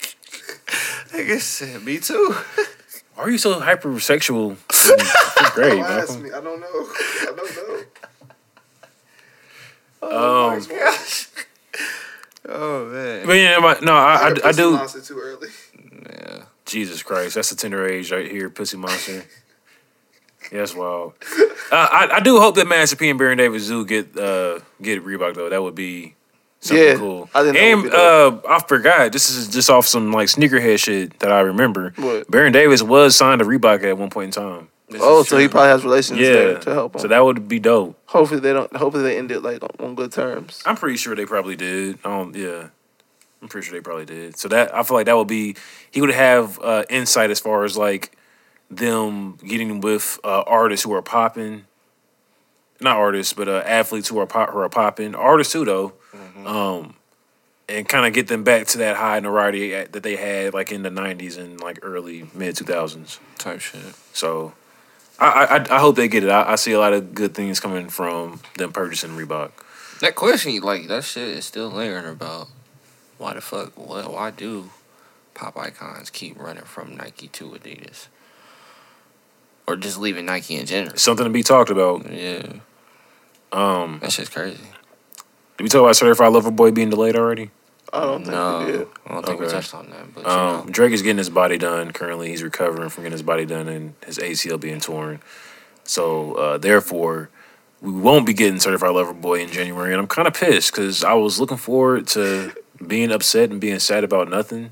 Nigga 1.12 1.40
said 1.40 1.84
me 1.84 1.98
too. 1.98 2.34
Why 3.14 3.24
are 3.24 3.30
you 3.30 3.38
so 3.38 3.60
hypersexual? 3.60 4.56
Great, 4.68 5.00
fifth 5.00 5.54
grade, 5.54 5.70
Don't 5.70 5.84
ask 5.84 6.20
me. 6.20 6.30
I 6.32 6.40
don't 6.40 6.60
know. 6.60 6.66
I 6.66 7.32
don't 7.36 7.56
know. 7.56 7.84
Um, 10.02 10.58
my 10.58 10.66
gosh. 10.68 11.28
Oh 12.46 12.86
man. 12.86 13.26
but 13.26 13.32
yeah, 13.34 13.58
my, 13.58 13.78
no, 13.80 13.94
I, 13.94 14.14
I, 14.14 14.18
had 14.18 14.38
a 14.38 14.40
I 14.40 14.48
pussy 14.48 14.62
do. 14.62 14.70
Monster 14.72 15.00
too 15.00 15.18
early. 15.18 15.48
Yeah. 16.10 16.42
Jesus 16.66 17.02
Christ, 17.02 17.36
that's 17.36 17.52
a 17.52 17.56
tender 17.56 17.86
age 17.86 18.12
right 18.12 18.30
here, 18.30 18.50
pussy 18.50 18.76
monster. 18.76 19.24
Yeah, 20.52 20.58
that's 20.58 20.74
wild. 20.74 21.14
Uh, 21.72 21.88
I, 21.90 22.08
I 22.16 22.20
do 22.20 22.38
hope 22.38 22.56
that 22.56 22.68
Master 22.68 22.94
P 22.94 23.08
and 23.08 23.18
Baron 23.18 23.38
Davis 23.38 23.66
do 23.66 23.84
get 23.86 24.16
uh, 24.18 24.60
get 24.82 25.02
Reebok 25.04 25.34
though. 25.34 25.48
That 25.48 25.62
would 25.62 25.74
be 25.74 26.14
something 26.64 26.86
Yeah, 26.86 26.94
cool. 26.96 27.28
I 27.34 27.42
didn't 27.42 27.56
and 27.56 27.82
would 27.82 27.90
be 27.90 27.96
dope. 27.96 28.44
uh, 28.44 28.48
I 28.48 28.60
forgot. 28.66 29.12
This 29.12 29.30
is 29.30 29.48
just 29.48 29.70
off 29.70 29.86
some 29.86 30.12
like 30.12 30.28
sneakerhead 30.28 30.78
shit 30.82 31.18
that 31.20 31.30
I 31.32 31.40
remember. 31.40 31.92
What? 31.96 32.30
Baron 32.30 32.52
Davis 32.52 32.82
was 32.82 33.16
signed 33.16 33.40
to 33.40 33.44
Reebok 33.44 33.82
at 33.84 33.96
one 33.98 34.10
point 34.10 34.36
in 34.36 34.42
time. 34.42 34.68
This 34.88 35.00
Oh, 35.02 35.22
so 35.22 35.38
he 35.38 35.48
probably 35.48 35.68
has 35.70 35.82
relations 35.84 36.18
there 36.20 36.58
to 36.60 36.74
help 36.74 36.94
him. 36.94 37.00
so 37.00 37.08
that 37.08 37.24
would 37.24 37.48
be 37.48 37.58
dope. 37.58 37.98
hopefully 38.06 38.40
they 38.40 38.52
don't. 38.52 38.74
Hopefully 38.76 39.02
they 39.02 39.16
end 39.18 39.30
it 39.32 39.40
like 39.40 39.62
on, 39.62 39.70
on 39.80 39.94
good 39.94 40.12
terms. 40.12 40.62
I'm 40.66 40.76
pretty 40.76 40.96
sure 40.98 41.14
they 41.16 41.24
probably 41.26 41.56
did. 41.56 41.98
Um, 42.04 42.32
yeah, 42.36 42.68
I'm 43.40 43.48
pretty 43.48 43.66
sure 43.66 43.74
they 43.78 43.82
probably 43.82 44.04
did. 44.04 44.38
So 44.38 44.48
that 44.48 44.74
I 44.74 44.82
feel 44.82 44.96
like 44.96 45.06
that 45.06 45.16
would 45.16 45.26
be 45.28 45.56
he 45.90 46.00
would 46.02 46.10
have 46.10 46.58
uh, 46.60 46.84
insight 46.90 47.30
as 47.30 47.40
far 47.40 47.64
as 47.64 47.76
like 47.78 48.16
them 48.70 49.36
getting 49.46 49.80
with 49.80 50.18
uh, 50.22 50.42
artists 50.46 50.84
who 50.84 50.92
are 50.92 51.02
popping, 51.02 51.64
not 52.80 52.96
artists, 52.98 53.32
but 53.32 53.48
uh, 53.48 53.62
athletes 53.64 54.08
who 54.08 54.18
are 54.18 54.26
pop 54.26 54.50
who 54.50 54.58
are 54.58 54.68
popping, 54.68 55.14
artists 55.14 55.52
too 55.54 55.64
though, 55.64 55.94
um, 56.44 56.94
and 57.68 57.88
kind 57.88 58.06
of 58.06 58.12
get 58.12 58.26
them 58.28 58.44
back 58.44 58.66
to 58.68 58.78
that 58.78 58.96
high 58.96 59.20
notoriety 59.20 59.70
that 59.70 60.02
they 60.02 60.16
had 60.16 60.54
like 60.54 60.72
in 60.72 60.82
the 60.82 60.90
'90s 60.90 61.38
and 61.38 61.60
like 61.60 61.78
early 61.82 62.28
mid 62.34 62.54
2000s. 62.56 63.18
type 63.38 63.60
shit. 63.60 63.94
So. 64.12 64.54
I, 65.16 65.44
I 65.70 65.76
I 65.76 65.78
hope 65.78 65.94
they 65.94 66.08
get 66.08 66.24
it. 66.24 66.28
I, 66.28 66.52
I 66.52 66.54
see 66.56 66.72
a 66.72 66.78
lot 66.80 66.92
of 66.92 67.14
good 67.14 67.34
things 67.34 67.60
coming 67.60 67.88
from 67.88 68.40
them 68.58 68.72
purchasing 68.72 69.10
Reebok. 69.10 69.52
That 70.00 70.16
question, 70.16 70.60
like 70.60 70.88
that 70.88 71.04
shit, 71.04 71.28
is 71.28 71.44
still 71.44 71.68
lingering 71.68 72.04
about. 72.06 72.48
Why 73.16 73.34
the 73.34 73.40
fuck? 73.40 73.78
What? 73.78 74.12
Why 74.12 74.32
do 74.32 74.70
pop 75.32 75.56
icons 75.56 76.10
keep 76.10 76.36
running 76.36 76.64
from 76.64 76.96
Nike 76.96 77.28
to 77.28 77.44
Adidas, 77.50 78.08
or 79.68 79.76
just 79.76 79.98
leaving 79.98 80.26
Nike 80.26 80.56
in 80.56 80.66
general? 80.66 80.96
Something 80.96 81.24
to 81.26 81.30
be 81.30 81.44
talked 81.44 81.70
about. 81.70 82.10
Yeah, 82.10 82.54
Um, 83.52 84.00
that 84.02 84.10
shit's 84.10 84.30
crazy. 84.30 84.58
Did 85.56 85.62
we 85.64 85.68
talk 85.68 85.82
about 85.82 85.96
Certified 85.96 86.32
Lover 86.32 86.50
Boy 86.50 86.70
being 86.70 86.90
delayed 86.90 87.16
already? 87.16 87.50
I 87.92 88.00
don't 88.00 88.22
think 88.24 88.34
No, 88.34 88.58
we 88.66 88.72
did. 88.72 88.88
I 89.06 89.12
don't 89.14 89.26
think 89.26 89.40
we 89.40 89.46
touched 89.46 89.74
on 89.74 89.88
that. 89.90 90.14
But 90.14 90.24
you 90.24 90.30
Um, 90.30 90.66
know, 90.66 90.72
Drake 90.72 90.92
is 90.92 91.02
getting 91.02 91.18
his 91.18 91.30
body 91.30 91.58
done. 91.58 91.92
Currently, 91.92 92.28
he's 92.28 92.42
recovering 92.42 92.88
from 92.88 93.04
getting 93.04 93.12
his 93.12 93.22
body 93.22 93.46
done 93.46 93.68
and 93.68 93.94
his 94.04 94.18
ACL 94.18 94.58
being 94.58 94.80
torn. 94.80 95.20
So, 95.84 96.32
uh, 96.34 96.58
therefore, 96.58 97.28
we 97.80 97.92
won't 97.92 98.26
be 98.26 98.32
getting 98.32 98.58
Certified 98.58 98.90
Lover 98.94 99.12
Boy 99.12 99.40
in 99.40 99.50
January. 99.50 99.92
And 99.92 100.00
I'm 100.00 100.08
kind 100.08 100.26
of 100.26 100.34
pissed 100.34 100.72
because 100.72 101.04
I 101.04 101.12
was 101.12 101.38
looking 101.38 101.56
forward 101.58 102.08
to 102.08 102.52
being 102.84 103.12
upset 103.12 103.50
and 103.50 103.60
being 103.60 103.78
sad 103.78 104.02
about 104.02 104.28
nothing. 104.28 104.70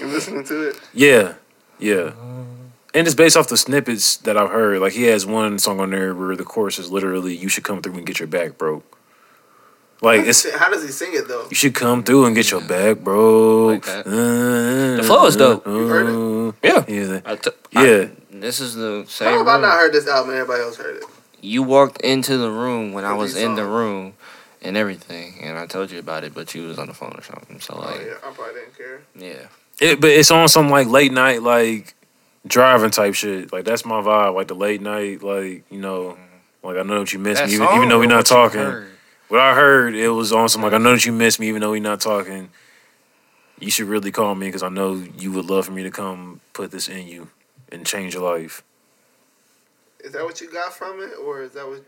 You 0.00 0.08
listening 0.08 0.44
to 0.44 0.68
it? 0.70 0.80
Yeah, 0.92 1.34
yeah. 1.78 2.12
And 2.94 3.06
it's 3.06 3.14
based 3.14 3.36
off 3.38 3.48
the 3.48 3.56
snippets 3.56 4.16
that 4.18 4.36
I've 4.36 4.50
heard. 4.50 4.80
Like, 4.80 4.92
he 4.92 5.04
has 5.04 5.24
one 5.24 5.58
song 5.58 5.80
on 5.80 5.90
there 5.90 6.14
where 6.14 6.36
the 6.36 6.44
chorus 6.44 6.78
is 6.78 6.90
literally, 6.90 7.34
You 7.34 7.48
should 7.48 7.64
come 7.64 7.80
through 7.80 7.94
and 7.94 8.04
get 8.04 8.18
your 8.18 8.28
back 8.28 8.58
broke. 8.58 8.98
Like, 10.02 10.26
it's. 10.26 10.50
How 10.56 10.68
does 10.68 10.82
he 10.84 10.90
sing 10.90 11.10
it 11.14 11.28
though? 11.28 11.46
You 11.48 11.54
should 11.56 11.74
come 11.74 12.02
through 12.02 12.26
and 12.26 12.34
get 12.34 12.50
your 12.50 12.60
back, 12.60 12.98
bro. 12.98 13.66
Like 13.66 13.84
that. 13.86 14.06
Uh, 14.06 14.96
the 14.96 15.02
flow 15.04 15.26
is 15.26 15.36
dope. 15.36 15.66
Uh, 15.66 15.70
you 15.70 15.86
heard 15.86 16.06
uh, 16.08 16.52
yeah, 16.62 16.84
Yeah. 16.88 17.20
I 17.24 17.36
t- 17.36 17.50
Yeah. 17.70 17.80
I- 17.80 18.10
this 18.30 18.58
is 18.60 18.74
the 18.74 19.02
How 19.04 19.08
same. 19.08 19.38
have 19.38 19.46
I 19.46 19.52
room. 19.52 19.62
not 19.62 19.72
heard 19.78 19.92
this 19.92 20.08
album? 20.08 20.30
and 20.30 20.40
Everybody 20.40 20.62
else 20.64 20.76
heard 20.76 20.96
it. 20.96 21.04
You 21.40 21.62
walked 21.62 22.00
into 22.00 22.36
the 22.36 22.50
room 22.50 22.92
when 22.92 23.04
I 23.04 23.14
was 23.14 23.36
in 23.36 23.54
the 23.54 23.64
room 23.64 24.14
and 24.62 24.76
everything, 24.76 25.38
and 25.42 25.56
I 25.58 25.66
told 25.66 25.90
you 25.92 25.98
about 26.00 26.24
it, 26.24 26.34
but 26.34 26.52
you 26.54 26.66
was 26.66 26.78
on 26.78 26.86
the 26.88 26.94
phone 26.94 27.14
or 27.16 27.22
something. 27.22 27.60
So 27.60 27.74
Oh 27.76 27.80
like, 27.80 28.00
yeah, 28.00 28.14
I 28.24 28.30
probably 28.32 28.54
didn't 28.54 28.76
care. 28.76 29.00
yeah. 29.16 29.46
It, 29.80 30.00
but 30.00 30.10
it's 30.10 30.30
on 30.30 30.48
some 30.48 30.68
like 30.68 30.86
late 30.88 31.12
night 31.12 31.42
like 31.42 31.94
driving 32.46 32.90
type 32.90 33.14
shit. 33.14 33.52
Like 33.52 33.64
that's 33.64 33.84
my 33.84 34.00
vibe. 34.00 34.34
Like 34.34 34.48
the 34.48 34.54
late 34.54 34.80
night, 34.82 35.22
like 35.22 35.64
you 35.70 35.78
know, 35.80 36.16
mm-hmm. 36.16 36.66
like 36.66 36.76
I 36.76 36.82
know 36.82 37.00
that 37.00 37.12
you 37.12 37.18
miss 37.20 37.38
That 37.38 37.48
me, 37.48 37.54
even, 37.54 37.68
even 37.76 37.88
though 37.88 37.98
we're 38.00 38.06
not 38.06 38.28
what 38.30 38.30
you 38.30 38.36
talking. 38.60 38.84
What 39.32 39.40
I 39.40 39.54
heard, 39.54 39.94
it 39.94 40.10
was 40.10 40.30
on 40.30 40.50
some 40.50 40.60
like 40.60 40.74
I 40.74 40.76
know 40.76 40.92
that 40.92 41.06
you 41.06 41.12
miss 41.12 41.40
me, 41.40 41.48
even 41.48 41.62
though 41.62 41.70
we're 41.70 41.80
not 41.80 42.02
talking. 42.02 42.50
You 43.58 43.70
should 43.70 43.88
really 43.88 44.12
call 44.12 44.34
me 44.34 44.48
because 44.48 44.62
I 44.62 44.68
know 44.68 44.92
you 44.92 45.32
would 45.32 45.46
love 45.46 45.64
for 45.64 45.72
me 45.72 45.82
to 45.84 45.90
come 45.90 46.42
put 46.52 46.70
this 46.70 46.86
in 46.86 47.06
you 47.08 47.30
and 47.70 47.86
change 47.86 48.12
your 48.12 48.30
life. 48.30 48.62
Is 50.04 50.12
that 50.12 50.22
what 50.22 50.38
you 50.42 50.52
got 50.52 50.74
from 50.74 51.00
it, 51.00 51.12
or 51.18 51.40
is 51.40 51.52
that 51.52 51.66
what? 51.66 51.82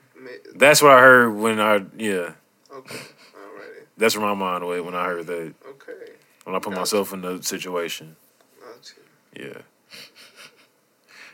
That's 0.54 0.80
what 0.80 0.92
I 0.92 1.00
heard 1.00 1.32
when 1.36 1.60
I 1.60 1.84
yeah. 1.98 2.32
okay, 2.74 2.96
alrighty, 3.36 3.84
That's 3.98 4.16
where 4.16 4.26
my 4.26 4.32
mind 4.32 4.66
went 4.66 4.86
when 4.86 4.94
I 4.94 5.04
heard 5.04 5.26
that. 5.26 5.54
okay, 5.68 6.12
When 6.44 6.56
I 6.56 6.60
put 6.60 6.70
Gotcha. 6.70 6.78
myself 6.80 7.12
in 7.12 7.20
the 7.20 7.42
situation. 7.42 8.16
got 8.58 8.90
you. 9.36 9.44
Yeah. 9.44 9.60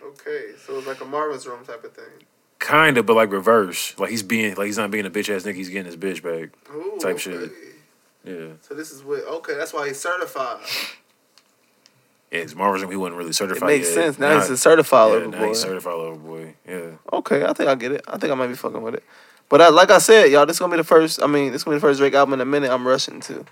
Okay, 0.08 0.56
so 0.66 0.76
it's 0.78 0.88
like 0.88 1.00
a 1.02 1.04
Marvin's 1.04 1.46
Room 1.46 1.64
type 1.64 1.84
of 1.84 1.94
thing. 1.94 2.26
Kind 2.60 2.98
of, 2.98 3.06
but 3.06 3.16
like 3.16 3.32
reverse. 3.32 3.98
Like 3.98 4.10
he's 4.10 4.22
being 4.22 4.54
like 4.54 4.66
he's 4.66 4.78
not 4.78 4.90
being 4.90 5.06
a 5.06 5.10
bitch 5.10 5.34
ass 5.34 5.42
nigga. 5.42 5.54
He's 5.56 5.70
getting 5.70 5.86
his 5.86 5.96
bitch 5.96 6.22
back. 6.22 6.50
Ooh, 6.72 6.98
Type 7.00 7.14
okay. 7.14 7.18
shit. 7.18 7.50
Yeah. 8.22 8.48
So 8.60 8.74
this 8.74 8.90
is 8.92 9.02
what? 9.02 9.24
Okay, 9.26 9.54
that's 9.54 9.72
why 9.72 9.88
he's 9.88 9.98
certified. 9.98 10.60
Yeah, 12.30 12.40
it's 12.40 12.54
Marvel's 12.54 12.88
he 12.88 12.96
wasn't 12.96 13.16
really 13.16 13.30
It 13.30 13.34
certified. 13.34 13.66
makes 13.66 13.88
yet. 13.88 13.94
sense. 13.94 14.18
Now 14.18 14.38
he's 14.38 14.50
a 14.50 14.56
certified 14.56 15.08
yeah, 15.08 15.14
lover 15.14 15.26
now 15.28 15.38
boy. 15.38 15.48
he's 15.48 15.58
certified 15.60 15.94
lover 15.94 16.16
boy. 16.16 16.54
Yeah. 16.68 16.90
Okay, 17.12 17.44
I 17.44 17.52
think 17.54 17.68
I 17.68 17.74
get 17.74 17.92
it. 17.92 18.04
I 18.06 18.18
think 18.18 18.30
I 18.30 18.36
might 18.36 18.46
be 18.48 18.54
fucking 18.54 18.82
with 18.82 18.94
it. 18.94 19.04
But 19.48 19.60
I, 19.62 19.68
like 19.70 19.90
I 19.90 19.98
said, 19.98 20.30
y'all, 20.30 20.46
this 20.46 20.58
gonna 20.60 20.70
be 20.70 20.76
the 20.76 20.84
first. 20.84 21.20
I 21.22 21.26
mean, 21.26 21.50
this 21.50 21.64
gonna 21.64 21.76
be 21.76 21.78
the 21.80 21.86
first 21.86 21.98
Drake 21.98 22.14
album 22.14 22.34
in 22.34 22.40
a 22.40 22.44
minute. 22.44 22.70
I'm 22.70 22.86
rushing 22.86 23.20
to. 23.22 23.44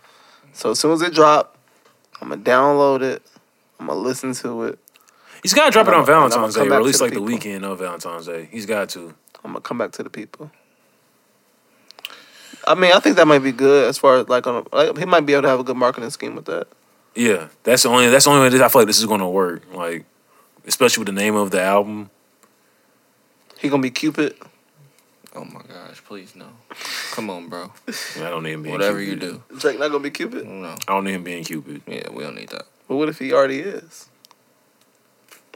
So 0.52 0.70
as 0.72 0.78
soon 0.80 0.92
as 0.92 1.02
it 1.02 1.12
drop, 1.14 1.56
I'm 2.20 2.28
gonna 2.28 2.42
download 2.42 3.02
it. 3.02 3.22
I'm 3.80 3.86
gonna 3.86 3.98
listen 3.98 4.32
to 4.34 4.64
it. 4.64 4.78
He's 5.49 5.55
got 5.55 5.64
to 5.64 5.70
drop 5.70 5.88
it 5.88 5.94
on 5.94 6.01
I'm- 6.01 6.03
and 6.03 6.11
I'm 6.11 6.14
Valentine's 6.30 6.55
Day, 6.57 6.61
come 6.61 6.72
or 6.72 6.76
at 6.76 6.82
least 6.82 6.99
to 6.99 7.05
the 7.05 7.05
like 7.07 7.14
the 7.14 7.22
weekend 7.22 7.64
of 7.64 7.78
Valentine's 7.78 8.26
Day. 8.26 8.49
He's 8.53 8.66
got 8.66 8.90
to. 8.90 9.14
I'm 9.42 9.53
gonna 9.53 9.62
come 9.62 9.78
back 9.78 9.92
to 9.92 10.03
the 10.03 10.11
people. 10.11 10.51
I 12.66 12.74
mean, 12.74 12.92
I 12.92 13.01
think 13.01 13.16
that 13.16 13.26
might 13.26 13.38
be 13.38 13.53
good 13.53 13.88
as 13.88 13.96
far 13.96 14.16
as 14.18 14.28
like 14.28 14.46
on 14.46 14.66
a, 14.70 14.76
like 14.76 14.99
he 14.99 15.07
might 15.07 15.24
be 15.24 15.32
able 15.32 15.44
to 15.44 15.49
have 15.49 15.61
a 15.61 15.64
good 15.64 15.78
marketing 15.78 16.11
scheme 16.11 16.34
with 16.36 16.44
that. 16.44 16.66
Yeah, 17.14 17.49
that's 17.62 17.84
the 17.84 17.88
only. 17.88 18.09
That's 18.11 18.26
the 18.26 18.30
only 18.30 18.42
way 18.42 18.49
that 18.51 18.62
I 18.62 18.68
feel 18.68 18.82
like 18.82 18.88
this 18.88 18.99
is 18.99 19.07
going 19.07 19.20
to 19.20 19.26
work. 19.26 19.62
Like 19.72 20.05
especially 20.66 21.01
with 21.01 21.14
the 21.14 21.18
name 21.18 21.34
of 21.34 21.51
the 21.51 21.62
album. 21.62 22.11
He 23.59 23.70
gonna 23.70 23.80
be 23.80 23.90
Cupid. 23.90 24.36
Oh 25.34 25.44
my 25.46 25.62
gosh, 25.62 26.05
please 26.05 26.36
no. 26.36 26.49
Come 27.12 27.30
on, 27.30 27.49
bro. 27.49 27.72
I 28.16 28.28
don't 28.28 28.42
need 28.42 28.53
him 28.53 28.64
being 28.64 28.74
Whatever 28.74 29.03
Cupid. 29.03 29.22
you 29.22 29.42
do. 29.49 29.57
Drake 29.59 29.78
not 29.78 29.88
gonna 29.88 30.03
be 30.03 30.11
Cupid. 30.11 30.46
No. 30.46 30.76
I 30.86 30.92
don't 30.92 31.05
need 31.05 31.14
him 31.14 31.24
being 31.24 31.42
Cupid. 31.42 31.80
Yeah, 31.86 32.11
we 32.11 32.22
don't 32.22 32.34
need 32.34 32.51
that. 32.51 32.64
But 32.86 32.96
what 32.96 33.09
if 33.09 33.18
he 33.18 33.32
already 33.32 33.61
is? 33.61 34.11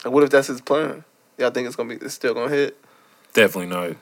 And 0.05 0.13
what 0.13 0.23
if 0.25 0.31
that's 0.31 0.49
his 0.49 0.61
plan? 0.61 1.05
Y'all 1.39 1.51
think 1.51 1.67
it's 1.67 1.77
gonna 1.77 1.89
be? 1.97 2.05
It's 2.05 2.15
still 2.15 2.35
gonna 2.35 2.51
hit? 2.51 2.77
Definitely 3.33 3.67
not. 3.75 3.97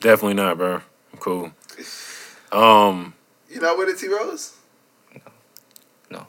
Definitely 0.00 0.34
not, 0.34 0.56
bro. 0.56 0.74
I'm 1.12 1.18
cool. 1.18 1.52
Um, 2.52 3.14
You 3.48 3.60
not 3.60 3.78
with 3.78 3.88
it, 3.88 3.98
T 3.98 4.08
Rose? 4.08 4.54
No. 5.14 5.20
No. 6.10 6.26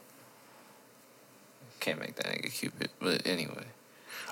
Can't 1.79 1.99
make 1.99 2.15
that 2.15 2.25
nigga 2.27 2.51
Cupid. 2.51 2.89
But 2.99 3.25
anyway. 3.25 3.65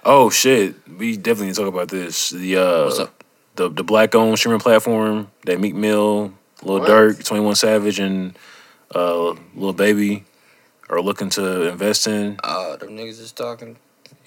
oh 0.06 0.30
shit, 0.30 0.76
we 0.98 1.18
definitely 1.18 1.48
need 1.48 1.56
to 1.56 1.62
talk 1.62 1.74
about 1.74 1.90
this. 1.90 2.30
The 2.32 2.58
uh, 2.58 2.86
What's 2.86 3.00
up? 3.00 3.24
the 3.56 3.70
the 3.70 3.84
black 3.84 4.16
owned 4.16 4.38
streaming 4.38 4.60
platform 4.60 5.30
that 5.46 5.60
Meek 5.60 5.76
Mill, 5.76 6.34
Lil 6.64 6.80
What? 6.80 6.90
Durk, 6.90 7.24
Twenty 7.26 7.44
One 7.44 7.56
Savage, 7.56 8.00
and 8.00 8.38
uh, 8.96 9.36
Lil 9.56 9.74
Baby 9.74 10.26
are 10.90 11.02
looking 11.02 11.30
to 11.32 11.70
invest 11.70 12.08
in. 12.08 12.40
Uh, 12.44 12.76
them 12.78 12.90
niggas 12.90 13.20
is 13.20 13.32
talking. 13.32 13.78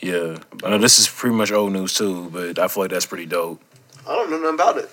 Yeah, 0.03 0.39
I 0.65 0.71
know 0.71 0.79
this 0.79 0.99
is 0.99 1.09
pretty 1.09 1.37
much 1.37 1.53
old 1.53 1.73
news 1.73 1.95
too, 1.95 2.29
but 2.31 2.59
I 2.59 2.67
feel 2.67 2.83
like 2.83 2.91
that's 2.91 3.07
pretty 3.07 3.27
dope. 3.27 3.63
I 4.07 4.15
don't 4.15 4.31
know 4.31 4.39
nothing 4.39 4.55
about 4.55 4.79
it. 4.79 4.91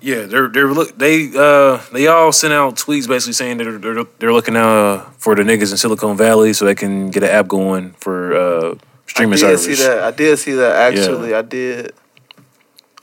Yeah, 0.00 0.22
they're 0.26 0.48
they're 0.48 0.72
look 0.72 0.96
they 0.96 1.30
uh 1.34 1.80
they 1.92 2.06
all 2.06 2.32
sent 2.32 2.52
out 2.52 2.76
tweets 2.76 3.08
basically 3.08 3.32
saying 3.34 3.58
that 3.58 3.64
they're 3.64 3.78
they're, 3.94 4.04
they're 4.18 4.32
looking 4.32 4.56
uh 4.56 5.00
for 5.18 5.34
the 5.34 5.42
niggas 5.42 5.72
in 5.72 5.76
Silicon 5.78 6.16
Valley 6.16 6.52
so 6.52 6.64
they 6.64 6.74
can 6.76 7.10
get 7.10 7.24
an 7.24 7.30
app 7.30 7.48
going 7.48 7.92
for 7.92 8.34
uh 8.36 8.74
streaming 9.06 9.38
I 9.38 9.50
did 9.50 9.58
service. 9.58 9.78
see 9.78 9.84
that. 9.84 9.98
I 10.02 10.10
did 10.12 10.38
see 10.38 10.52
that. 10.52 10.92
Actually, 10.92 11.34
I 11.34 11.42
did. 11.42 11.92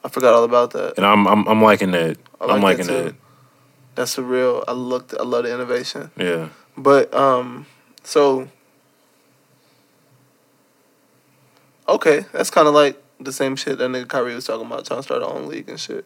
I 0.04 0.10
forgot 0.10 0.34
all 0.34 0.44
about 0.46 0.72
that. 0.72 0.96
And 0.98 1.06
I'm 1.06 1.28
I'm 1.28 1.48
I'm 1.48 1.62
liking 1.62 1.92
that. 1.92 2.18
I 2.40 2.46
like 2.46 2.56
that 2.56 2.62
liking 2.64 2.88
too. 2.88 3.04
that. 3.04 3.16
That's 3.96 4.18
a 4.18 4.24
real. 4.24 4.64
I 4.68 4.72
looked. 4.72 5.14
I 5.14 5.24
love 5.24 5.44
the 5.44 5.54
innovation. 5.54 6.12
Yeah. 6.16 6.50
But 6.78 7.14
um, 7.14 7.66
so 8.04 8.48
okay, 11.96 12.26
that's 12.32 12.50
kind 12.50 12.68
of 12.68 12.74
like 12.74 13.02
the 13.20 13.32
same 13.34 13.56
shit 13.56 13.78
that 13.78 13.90
nigga 13.90 14.08
Kyrie 14.08 14.36
was 14.36 14.46
talking 14.46 14.66
about, 14.66 14.86
trying 14.86 15.00
to 15.00 15.04
start 15.04 15.24
our 15.24 15.34
own 15.34 15.48
league 15.48 15.70
and 15.70 15.80
shit. 15.80 16.06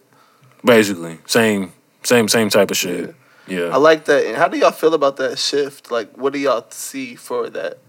Basically, 0.66 1.20
same 1.26 1.74
same 2.04 2.28
same 2.28 2.50
type 2.50 2.72
of 2.72 2.78
shit. 2.78 3.10
I 3.48 3.52
Yeah. 3.52 3.68
I 3.74 3.78
like 3.78 4.06
that. 4.06 4.26
And 4.26 4.38
how 4.38 4.48
do 4.48 4.58
y'all 4.58 4.72
feel 4.72 4.94
about 4.94 5.18
that 5.18 5.38
shift? 5.38 5.92
Like, 5.92 6.18
what 6.18 6.34
do 6.34 6.40
y'all 6.40 6.66
see 6.70 7.16
for 7.16 7.50
that? 7.50 7.80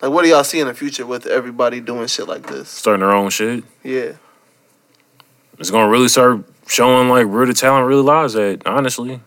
Like, 0.00 0.12
what 0.12 0.22
do 0.22 0.28
y'all 0.28 0.44
see 0.44 0.60
in 0.60 0.66
the 0.66 0.74
future 0.74 1.06
with 1.06 1.26
everybody 1.26 1.80
doing 1.80 2.06
shit 2.06 2.28
like 2.28 2.46
this? 2.46 2.68
Starting 2.68 3.00
their 3.00 3.14
own 3.14 3.30
shit. 3.30 3.64
Yeah, 3.82 4.12
It's 5.58 5.70
gonna 5.70 5.88
really 5.88 6.08
start 6.08 6.44
showing 6.66 7.08
like 7.08 7.26
where 7.26 7.46
the 7.46 7.54
talent 7.54 7.86
really 7.86 8.02
lies 8.02 8.36
at. 8.36 8.66
Honestly. 8.66 9.20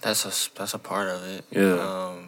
That's 0.00 0.24
a 0.24 0.58
that's 0.58 0.74
a 0.74 0.78
part 0.78 1.08
of 1.08 1.24
it. 1.26 1.44
Yeah. 1.50 1.78
Um, 1.78 2.23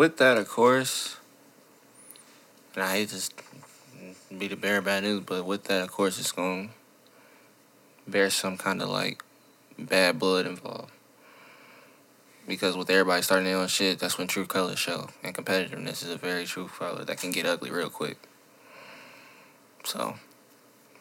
with 0.00 0.16
that, 0.16 0.38
of 0.38 0.48
course, 0.48 1.18
and 2.74 2.82
I 2.82 2.96
hate 2.96 3.10
to 3.10 4.34
be 4.34 4.48
the 4.48 4.56
bearer 4.56 4.78
of 4.78 4.86
bad 4.86 5.02
news, 5.02 5.24
but 5.26 5.44
with 5.44 5.64
that, 5.64 5.82
of 5.82 5.92
course, 5.92 6.18
it's 6.18 6.32
going 6.32 6.70
to 8.06 8.10
bear 8.10 8.30
some 8.30 8.56
kind 8.56 8.80
of 8.80 8.88
like 8.88 9.22
bad 9.78 10.18
blood 10.18 10.46
involved. 10.46 10.90
Because 12.48 12.78
with 12.78 12.88
everybody 12.88 13.20
starting 13.20 13.44
their 13.44 13.58
own 13.58 13.68
shit, 13.68 13.98
that's 13.98 14.16
when 14.16 14.26
true 14.26 14.46
colors 14.46 14.78
show. 14.78 15.10
And 15.22 15.34
competitiveness 15.34 16.02
is 16.02 16.08
a 16.08 16.16
very 16.16 16.46
true 16.46 16.68
color 16.68 17.04
that 17.04 17.18
can 17.18 17.30
get 17.30 17.44
ugly 17.44 17.70
real 17.70 17.90
quick. 17.90 18.16
So, 19.84 20.14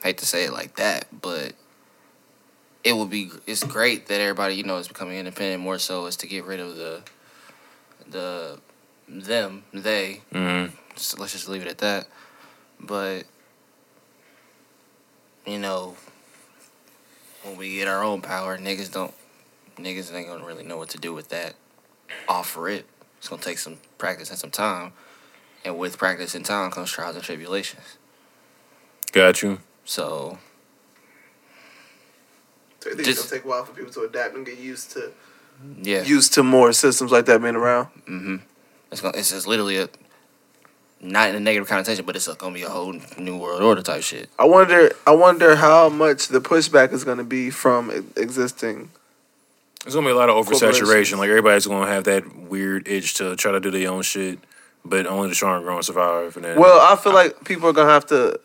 hate 0.04 0.18
to 0.18 0.26
say 0.26 0.44
it 0.44 0.52
like 0.52 0.76
that, 0.76 1.22
but 1.22 1.54
it 2.84 2.98
would 2.98 3.10
be 3.10 3.30
it's 3.48 3.64
great 3.64 4.08
that 4.08 4.20
everybody 4.20 4.56
you 4.56 4.64
know 4.64 4.76
is 4.76 4.90
becoming 4.90 5.18
independent 5.18 5.64
more 5.64 5.80
so 5.80 6.06
is 6.06 6.18
to 6.18 6.28
get 6.28 6.44
rid 6.44 6.60
of 6.60 6.76
the 6.76 7.02
the 8.10 8.60
them 9.10 9.64
they 9.74 10.22
Mm-hmm. 10.32 10.76
so 10.96 11.18
let's 11.20 11.32
just 11.34 11.50
leave 11.50 11.62
it 11.64 11.68
at 11.68 11.80
that 11.80 12.08
but 12.80 13.24
you 15.46 15.58
know 15.58 15.96
when 17.44 17.58
we 17.58 17.76
get 17.76 17.88
our 17.88 18.04
own 18.04 18.22
power 18.22 18.58
niggas 18.58 18.92
don't 18.92 19.14
niggas 19.78 20.14
ain't 20.14 20.28
gonna 20.28 20.46
really 20.46 20.64
know 20.64 20.78
what 20.78 20.90
to 20.90 20.98
do 20.98 21.14
with 21.14 21.30
that 21.30 21.56
Offer 22.28 22.70
it. 22.70 22.86
it's 23.18 23.28
gonna 23.30 23.42
take 23.42 23.58
some 23.60 23.78
practice 23.98 24.30
and 24.30 24.38
some 24.40 24.52
time 24.52 24.94
and 25.66 25.78
with 25.78 25.98
practice 25.98 26.36
and 26.36 26.46
time 26.46 26.70
comes 26.72 26.92
trials 26.92 27.16
and 27.16 27.24
tribulations 27.24 27.98
Got 29.12 29.42
you. 29.42 29.60
so 29.86 30.38
so 32.80 32.90
Just- 32.96 33.00
it's 33.10 33.20
gonna 33.20 33.30
take 33.38 33.46
a 33.46 33.48
while 33.48 33.66
for 33.66 33.74
people 33.74 33.92
to 33.94 34.02
adapt 34.02 34.36
and 34.36 34.46
get 34.46 34.60
used 34.60 34.92
to 34.92 35.12
yeah 35.82 36.04
used 36.04 36.34
to 36.34 36.44
more 36.44 36.72
systems 36.74 37.12
like 37.12 37.26
that 37.26 37.42
being 37.42 37.56
around? 37.56 37.88
Mm-hmm. 38.08 38.36
It's 38.92 39.02
gonna. 39.02 39.18
It's 39.18 39.32
just 39.32 39.48
literally 39.48 39.78
a. 39.78 39.90
Not 41.02 41.30
in 41.30 41.36
a 41.36 41.40
negative 41.40 41.68
connotation, 41.70 42.04
but 42.06 42.18
it's 42.18 42.28
a, 42.28 42.36
gonna 42.36 42.54
be 42.54 42.64
a 42.64 42.70
whole 42.70 42.94
new 43.18 43.38
world 43.38 43.62
order 43.62 43.82
type 43.82 44.04
shit. 44.04 44.30
I 44.38 44.46
wonder. 44.46 44.92
I 45.08 45.12
wonder 45.12 45.56
how 45.56 45.88
much 45.88 46.28
the 46.28 46.42
pushback 46.42 46.92
is 46.92 47.04
gonna 47.06 47.24
be 47.24 47.50
from 47.50 47.90
existing. 48.18 48.92
There's 49.84 49.96
gonna 49.96 50.08
be 50.08 50.12
a 50.12 50.16
lot 50.16 50.30
of 50.30 50.46
Corporations. 50.46 50.90
oversaturation. 50.90 51.18
Like 51.20 51.30
everybody's 51.30 51.68
gonna 51.68 51.88
have 51.88 52.04
that 52.04 52.36
weird 52.36 52.88
itch 52.88 53.14
to 53.16 53.36
try 53.38 53.54
to 53.54 53.62
do 53.62 53.72
their 53.72 53.90
own 53.90 54.02
shit, 54.02 54.40
but 54.84 55.08
only 55.08 55.30
the 55.30 55.36
strong 55.36 55.64
are 55.64 55.66
gonna 55.66 55.84
survive. 55.84 56.36
And 56.36 56.44
then, 56.44 56.60
Well, 56.60 56.80
I 56.82 56.98
feel 56.98 57.14
like 57.14 57.46
people 57.46 57.70
are 57.70 57.74
gonna 57.74 57.92
have 57.92 58.06
to. 58.08 58.38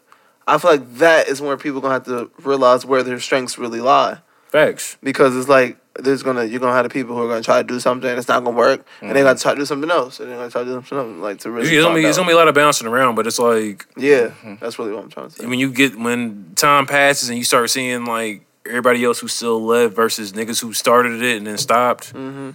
I 0.47 0.59
feel 0.59 0.71
like 0.73 0.95
that 0.99 1.27
is 1.27 1.41
where 1.41 1.57
people 1.57 1.79
are 1.79 1.83
gonna 1.83 1.95
have 1.95 2.05
to 2.05 2.31
realize 2.45 2.87
where 2.87 3.03
their 3.03 3.19
strengths 3.19 3.59
really 3.59 3.81
lie. 3.81 4.19
Facts. 4.55 4.97
because 5.03 5.37
it's 5.37 5.49
like 5.49 5.77
there's 5.97 6.23
gonna 6.23 6.45
you're 6.45 6.61
gonna 6.61 6.75
have 6.75 6.85
the 6.85 6.89
people 6.91 7.15
who 7.17 7.23
are 7.23 7.29
gonna 7.29 7.43
try 7.43 7.61
to 7.63 7.67
do 7.69 7.79
something 7.79 8.09
and 8.11 8.19
it's 8.19 8.29
not 8.29 8.43
gonna 8.45 8.57
work, 8.57 8.85
and 9.01 9.15
they 9.15 9.23
gotta 9.23 9.39
try 9.39 9.53
to 9.55 9.61
do 9.61 9.67
something 9.67 9.91
else, 9.91 10.19
and 10.21 10.29
they're 10.31 10.37
gonna 10.39 10.51
try 10.51 10.63
to 10.63 10.67
do 10.69 10.73
something 10.75 10.99
else, 10.99 11.23
like 11.23 11.39
to 11.41 11.51
really. 11.51 11.69
It's 11.69 11.85
gonna, 11.85 11.95
be, 11.95 12.05
it's 12.05 12.17
gonna 12.19 12.29
be 12.29 12.33
a 12.33 12.37
lot 12.37 12.49
of 12.49 12.55
bouncing 12.55 12.87
around, 12.87 13.15
but 13.15 13.27
it's 13.27 13.39
like 13.39 13.87
yeah, 13.97 14.31
that's 14.61 14.79
really 14.79 14.93
what 14.93 15.05
I'm 15.05 15.11
trying 15.11 15.29
to 15.29 15.35
say. 15.37 15.47
when 15.47 15.59
you 15.59 15.71
get 15.73 15.97
when 15.99 16.53
time 16.57 16.87
passes 16.87 17.29
and 17.29 17.39
you 17.39 17.45
start 17.45 17.71
seeing 17.71 18.05
like 18.07 18.45
everybody 18.67 19.05
else 19.05 19.21
who 19.21 19.29
still 19.29 19.63
left 19.63 19.95
versus 19.95 20.33
niggas 20.33 20.61
who 20.61 20.73
started 20.73 21.23
it 21.23 21.37
and 21.37 21.47
then 21.47 21.59
stopped. 21.59 22.11
hmm 22.11 22.51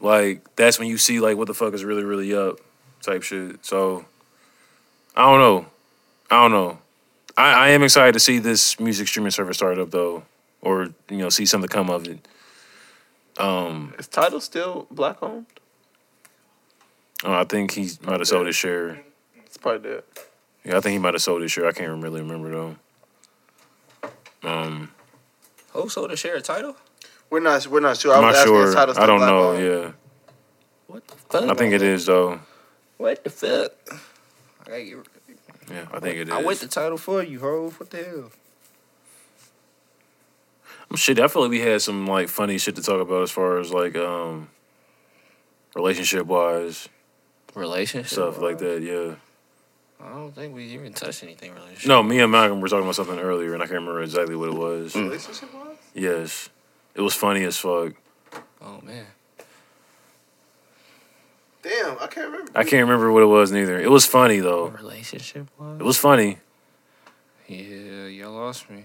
Like 0.00 0.40
that's 0.56 0.78
when 0.78 0.88
you 0.88 0.96
see 0.98 1.20
like 1.20 1.36
what 1.36 1.46
the 1.46 1.54
fuck 1.54 1.74
is 1.74 1.84
really 1.84 2.04
really 2.04 2.34
up 2.34 2.58
type 3.02 3.22
shit. 3.22 3.64
So 3.64 4.04
I 5.14 5.22
don't 5.30 5.38
know. 5.40 5.66
I 6.30 6.42
don't 6.42 6.52
know. 6.52 6.78
I, 7.36 7.52
I 7.52 7.68
am 7.70 7.82
excited 7.82 8.12
to 8.14 8.20
see 8.20 8.38
this 8.38 8.80
music 8.80 9.06
streaming 9.08 9.30
service 9.30 9.56
start 9.58 9.78
up 9.78 9.90
though, 9.90 10.22
or 10.62 10.88
you 11.10 11.18
know 11.18 11.28
see 11.28 11.44
something 11.44 11.68
come 11.68 11.90
of 11.90 12.08
it. 12.08 12.26
Um, 13.38 13.94
Is 13.98 14.08
Tidal 14.08 14.40
still 14.40 14.86
black 14.90 15.22
owned? 15.22 15.46
oh, 17.24 17.34
I 17.34 17.44
think 17.44 17.72
he 17.72 17.90
might 18.02 18.20
have 18.20 18.28
sold 18.28 18.46
his 18.46 18.56
share. 18.56 19.02
It's 19.44 19.56
probably 19.56 19.90
dead. 19.90 20.02
Yeah, 20.64 20.76
I 20.76 20.80
think 20.80 20.92
he 20.92 20.98
might 20.98 21.14
have 21.14 21.22
sold 21.22 21.42
his 21.42 21.50
share. 21.52 21.66
I 21.66 21.72
can't 21.72 22.02
really 22.02 22.20
remember 22.20 22.50
though. 22.50 22.76
Um, 24.44 24.90
Who 25.72 25.88
sold 25.88 26.10
a 26.12 26.16
share 26.16 26.36
of 26.36 26.42
Tidal? 26.42 26.76
We're 27.30 27.40
not. 27.40 27.66
We're 27.66 27.80
not 27.80 27.96
sure. 27.96 28.12
I 28.12 28.16
I'm 28.16 28.22
not 28.22 28.44
sure. 28.44 28.76
I 28.78 29.06
don't 29.06 29.20
know. 29.20 29.50
owned? 29.50 29.64
Yeah, 29.64 29.92
What 30.86 31.06
the 31.06 31.16
fuck? 31.16 31.44
I 31.44 31.54
think 31.54 31.72
it 31.74 31.82
is 31.82 32.06
though. 32.06 32.40
What 32.98 33.24
the 33.24 33.30
fuck? 33.30 33.72
I, 34.66 34.68
gotta 34.68 34.84
get, 34.84 34.96
Yeah, 35.70 35.86
I 35.92 36.00
think 36.00 36.16
it 36.18 36.28
is. 36.28 36.34
I 36.34 36.42
went 36.42 36.60
the 36.60 36.68
title 36.68 36.98
for 36.98 37.22
you, 37.22 37.40
ho. 37.40 37.70
What 37.76 37.90
the 37.90 38.04
hell? 38.04 38.30
I'm 40.92 40.96
shit. 40.96 41.18
I 41.18 41.26
feel 41.26 41.40
like 41.40 41.50
we 41.50 41.60
had 41.60 41.80
some 41.80 42.06
like 42.06 42.28
funny 42.28 42.58
shit 42.58 42.76
to 42.76 42.82
talk 42.82 43.00
about 43.00 43.22
as 43.22 43.30
far 43.30 43.58
as 43.58 43.72
like 43.72 43.96
um 43.96 44.50
relationship 45.74 46.26
wise 46.26 46.86
Relationship 47.54 48.12
stuff 48.12 48.38
like 48.38 48.58
that. 48.58 48.82
Yeah. 48.82 49.14
I 50.06 50.12
don't 50.12 50.34
think 50.34 50.54
we 50.54 50.64
even 50.64 50.92
touched 50.92 51.22
anything 51.22 51.54
relationship. 51.54 51.88
No, 51.88 52.02
me 52.02 52.20
and 52.20 52.30
Malcolm 52.30 52.60
were 52.60 52.68
talking 52.68 52.82
about 52.82 52.96
something 52.96 53.18
earlier, 53.18 53.54
and 53.54 53.62
I 53.62 53.66
can't 53.66 53.80
remember 53.80 54.02
exactly 54.02 54.36
what 54.36 54.50
it 54.50 54.54
was. 54.54 54.92
Mm. 54.92 55.04
Relationship 55.04 55.54
wise? 55.54 55.76
Yes, 55.94 56.50
it 56.94 57.00
was 57.00 57.14
funny 57.14 57.44
as 57.44 57.56
fuck. 57.56 57.94
Oh 58.60 58.82
man. 58.82 59.06
Damn, 61.62 61.96
I 62.00 62.06
can't 62.06 62.30
remember. 62.30 62.52
I 62.54 62.64
can't 62.64 62.86
remember 62.86 63.10
what 63.10 63.22
it 63.22 63.26
was 63.26 63.50
neither. 63.50 63.80
It 63.80 63.90
was 63.90 64.04
funny 64.04 64.40
though. 64.40 64.68
Relationship 64.68 65.46
was. 65.58 65.80
It 65.80 65.84
was 65.84 65.96
funny. 65.96 66.36
Yeah, 67.48 68.08
y'all 68.08 68.32
lost 68.32 68.68
me. 68.68 68.84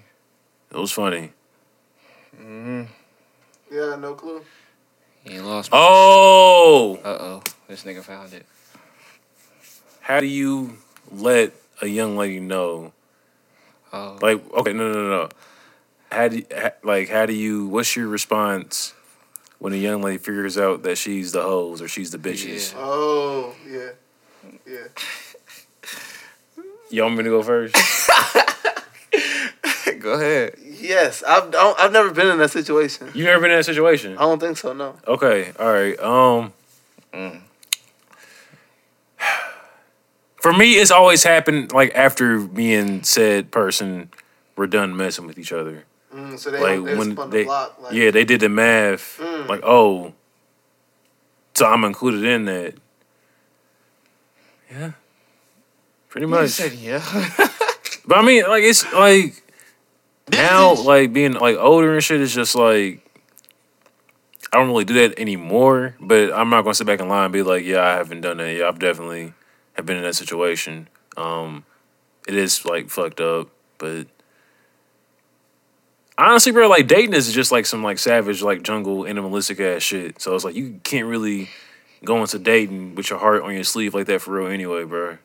It 0.71 0.77
was 0.77 0.93
funny. 0.93 1.33
Mm-hmm. 2.35 2.83
Yeah, 3.71 3.95
no 3.95 4.13
clue. 4.13 4.41
He 5.23 5.39
lost 5.39 5.71
me. 5.71 5.77
Oh, 5.79 6.99
Uh 7.03 7.17
oh. 7.19 7.43
This 7.67 7.83
nigga 7.83 8.03
found 8.03 8.33
it. 8.33 8.45
how 10.01 10.19
do 10.19 10.25
you 10.25 10.77
let 11.11 11.53
a 11.81 11.87
young 11.87 12.17
lady 12.17 12.39
know? 12.39 12.93
Oh. 13.91 14.17
Like, 14.21 14.41
okay, 14.53 14.73
no, 14.73 14.91
no, 14.91 14.93
no, 14.93 15.09
no. 15.09 15.29
How 16.11 16.27
do 16.29 16.37
you, 16.37 16.45
ha, 16.55 16.71
like 16.83 17.09
how 17.09 17.25
do 17.25 17.33
you? 17.33 17.67
What's 17.67 17.95
your 17.95 18.07
response 18.07 18.93
when 19.59 19.73
a 19.73 19.77
young 19.77 20.01
lady 20.01 20.17
figures 20.17 20.57
out 20.57 20.83
that 20.83 20.97
she's 20.97 21.31
the 21.31 21.41
hoes 21.41 21.81
or 21.81 21.87
she's 21.87 22.11
the 22.11 22.17
bitches. 22.17 22.73
Yeah. 22.73 22.79
Oh 22.81 23.55
yeah, 23.69 23.89
yeah. 24.65 24.87
You 26.89 27.03
want 27.03 27.17
me 27.17 27.23
to 27.23 27.29
go 27.29 27.43
first? 27.43 27.75
Go 29.99 30.13
ahead. 30.13 30.55
Yes, 30.79 31.23
I've 31.23 31.47
I 31.47 31.51
don't- 31.51 31.79
I've 31.79 31.91
never 31.91 32.11
been 32.11 32.27
in 32.27 32.37
that 32.39 32.51
situation. 32.51 33.09
You 33.13 33.23
never 33.25 33.41
been 33.41 33.51
in 33.51 33.57
that 33.57 33.63
situation? 33.63 34.17
I 34.17 34.21
don't 34.21 34.39
think 34.39 34.57
so. 34.57 34.73
No. 34.73 34.95
Okay, 35.07 35.51
all 35.59 35.71
right. 35.71 35.99
Um, 35.99 36.53
Mm. 37.13 37.41
for 40.41 40.53
me, 40.53 40.73
it's 40.73 40.91
always 40.91 41.23
happened 41.23 41.71
like 41.71 41.93
after 41.95 42.39
me 42.39 42.75
and 42.75 43.05
said 43.05 43.51
person 43.51 44.09
were 44.55 44.67
done 44.67 44.95
messing 44.95 45.25
with 45.27 45.37
each 45.39 45.51
other. 45.51 45.85
Mm, 46.13 46.37
so 46.37 46.51
they 46.51 46.59
Like 46.59 46.85
they 46.85 46.95
when 46.95 47.11
spun 47.13 47.29
they, 47.29 47.39
the 47.39 47.45
block. 47.45 47.77
Like, 47.81 47.93
yeah, 47.93 48.11
they 48.11 48.23
did 48.23 48.39
the 48.41 48.49
math. 48.49 49.17
Mm. 49.19 49.47
Like, 49.47 49.61
oh, 49.63 50.13
so 51.53 51.65
I'm 51.65 51.83
included 51.83 52.23
in 52.23 52.45
that. 52.45 52.75
Yeah, 54.71 54.91
pretty 56.09 56.25
You 56.25 56.31
much. 56.31 56.49
said 56.49 56.73
yeah. 56.73 57.01
But 58.05 58.19
I 58.19 58.21
mean, 58.21 58.43
like 58.47 58.63
it's 58.63 58.91
like 58.93 59.41
now, 60.31 60.73
like 60.75 61.13
being 61.13 61.33
like 61.33 61.57
older 61.57 61.93
and 61.93 62.03
shit 62.03 62.21
is 62.21 62.33
just 62.33 62.55
like 62.55 63.03
I 64.51 64.57
don't 64.57 64.67
really 64.67 64.85
do 64.85 64.93
that 64.95 65.19
anymore. 65.19 65.95
But 65.99 66.33
I'm 66.33 66.49
not 66.49 66.63
gonna 66.63 66.75
sit 66.75 66.87
back 66.87 66.99
in 66.99 67.07
line 67.07 67.25
and 67.25 67.33
be 67.33 67.43
like, 67.43 67.65
yeah, 67.65 67.81
I 67.81 67.93
haven't 67.93 68.21
done 68.21 68.37
that. 68.37 68.53
Yeah, 68.53 68.67
I've 68.67 68.79
definitely 68.79 69.33
have 69.73 69.85
been 69.85 69.97
in 69.97 70.03
that 70.03 70.15
situation. 70.15 70.87
Um, 71.15 71.65
it 72.27 72.35
is 72.35 72.65
like 72.65 72.89
fucked 72.89 73.21
up, 73.21 73.49
but 73.77 74.07
honestly, 76.17 76.51
bro, 76.51 76.67
like 76.67 76.87
dating 76.87 77.13
is 77.13 77.31
just 77.31 77.51
like 77.51 77.65
some 77.65 77.83
like 77.83 77.99
savage, 77.99 78.41
like 78.41 78.63
jungle 78.63 79.05
animalistic 79.05 79.59
ass 79.59 79.81
shit. 79.81 80.21
So 80.21 80.35
it's 80.35 80.43
like 80.43 80.55
you 80.55 80.79
can't 80.83 81.07
really 81.07 81.49
go 82.03 82.21
into 82.21 82.39
dating 82.39 82.95
with 82.95 83.09
your 83.09 83.19
heart 83.19 83.43
on 83.43 83.53
your 83.53 83.63
sleeve 83.63 83.93
like 83.93 84.07
that 84.07 84.21
for 84.21 84.35
real, 84.35 84.47
anyway, 84.47 84.83
bro. 84.83 85.17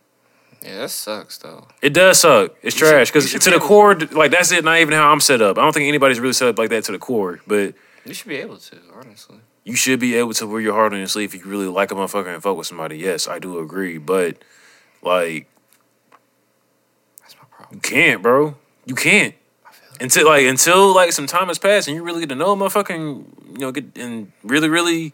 Yeah, 0.65 0.79
that 0.79 0.91
sucks 0.91 1.39
though. 1.39 1.67
It 1.81 1.93
does 1.95 2.21
suck. 2.21 2.55
It's 2.63 2.79
You 2.81 2.87
trash 2.87 3.11
because 3.11 3.33
to 3.33 3.51
the 3.51 3.59
core, 3.59 3.95
like 3.95 4.31
that's 4.31 4.53
it. 4.53 4.65
Not 4.65 4.79
even 4.79 4.95
how 4.95 5.11
I'm 5.11 5.21
set 5.21 5.43
up. 5.43 5.59
I 5.59 5.63
don't 5.63 5.73
think 5.73 5.89
anybody's 5.89 6.21
really 6.21 6.33
set 6.35 6.49
up 6.49 6.59
like 6.59 6.71
that 6.71 6.85
to 6.85 6.93
the 6.93 6.99
core. 6.99 7.41
But 7.47 7.75
You 8.05 8.15
should 8.15 8.29
be 8.29 8.37
able 8.37 8.57
to, 8.59 8.77
honestly. 8.95 9.37
you 9.65 9.75
should 9.77 9.99
be 10.01 10.15
able 10.15 10.33
to 10.35 10.47
wear 10.47 10.61
your 10.61 10.75
heart 10.75 10.93
on 10.93 10.99
your 10.99 11.09
sleeve 11.09 11.35
if 11.35 11.45
you 11.45 11.51
really 11.51 11.67
like 11.67 11.91
a 11.91 11.95
motherfucker 11.95 12.33
and 12.33 12.43
fuck 12.43 12.57
with 12.57 12.67
somebody. 12.67 12.97
Yes, 12.99 13.27
I 13.29 13.39
do 13.39 13.59
agree. 13.59 13.99
But 13.99 14.37
like, 15.03 15.49
That's 17.21 17.35
my 17.37 17.45
problem. 17.51 17.77
you 17.77 17.81
can't, 17.81 18.23
bro. 18.23 18.55
You 18.87 18.95
can't 18.95 19.35
I 19.67 19.71
feel 19.73 19.97
until 20.01 20.27
like 20.27 20.47
until 20.47 20.95
like 20.95 21.13
some 21.13 21.27
time 21.27 21.49
has 21.49 21.59
passed 21.59 21.87
and 21.89 21.97
you 21.97 22.03
really 22.03 22.21
get 22.21 22.29
to 22.31 22.35
know 22.35 22.53
a 22.53 22.57
motherfucker 22.57 22.91
and 22.95 23.27
you 23.53 23.59
know 23.59 23.73
get 23.73 23.97
and 23.97 24.33
really 24.43 24.69
really 24.69 25.13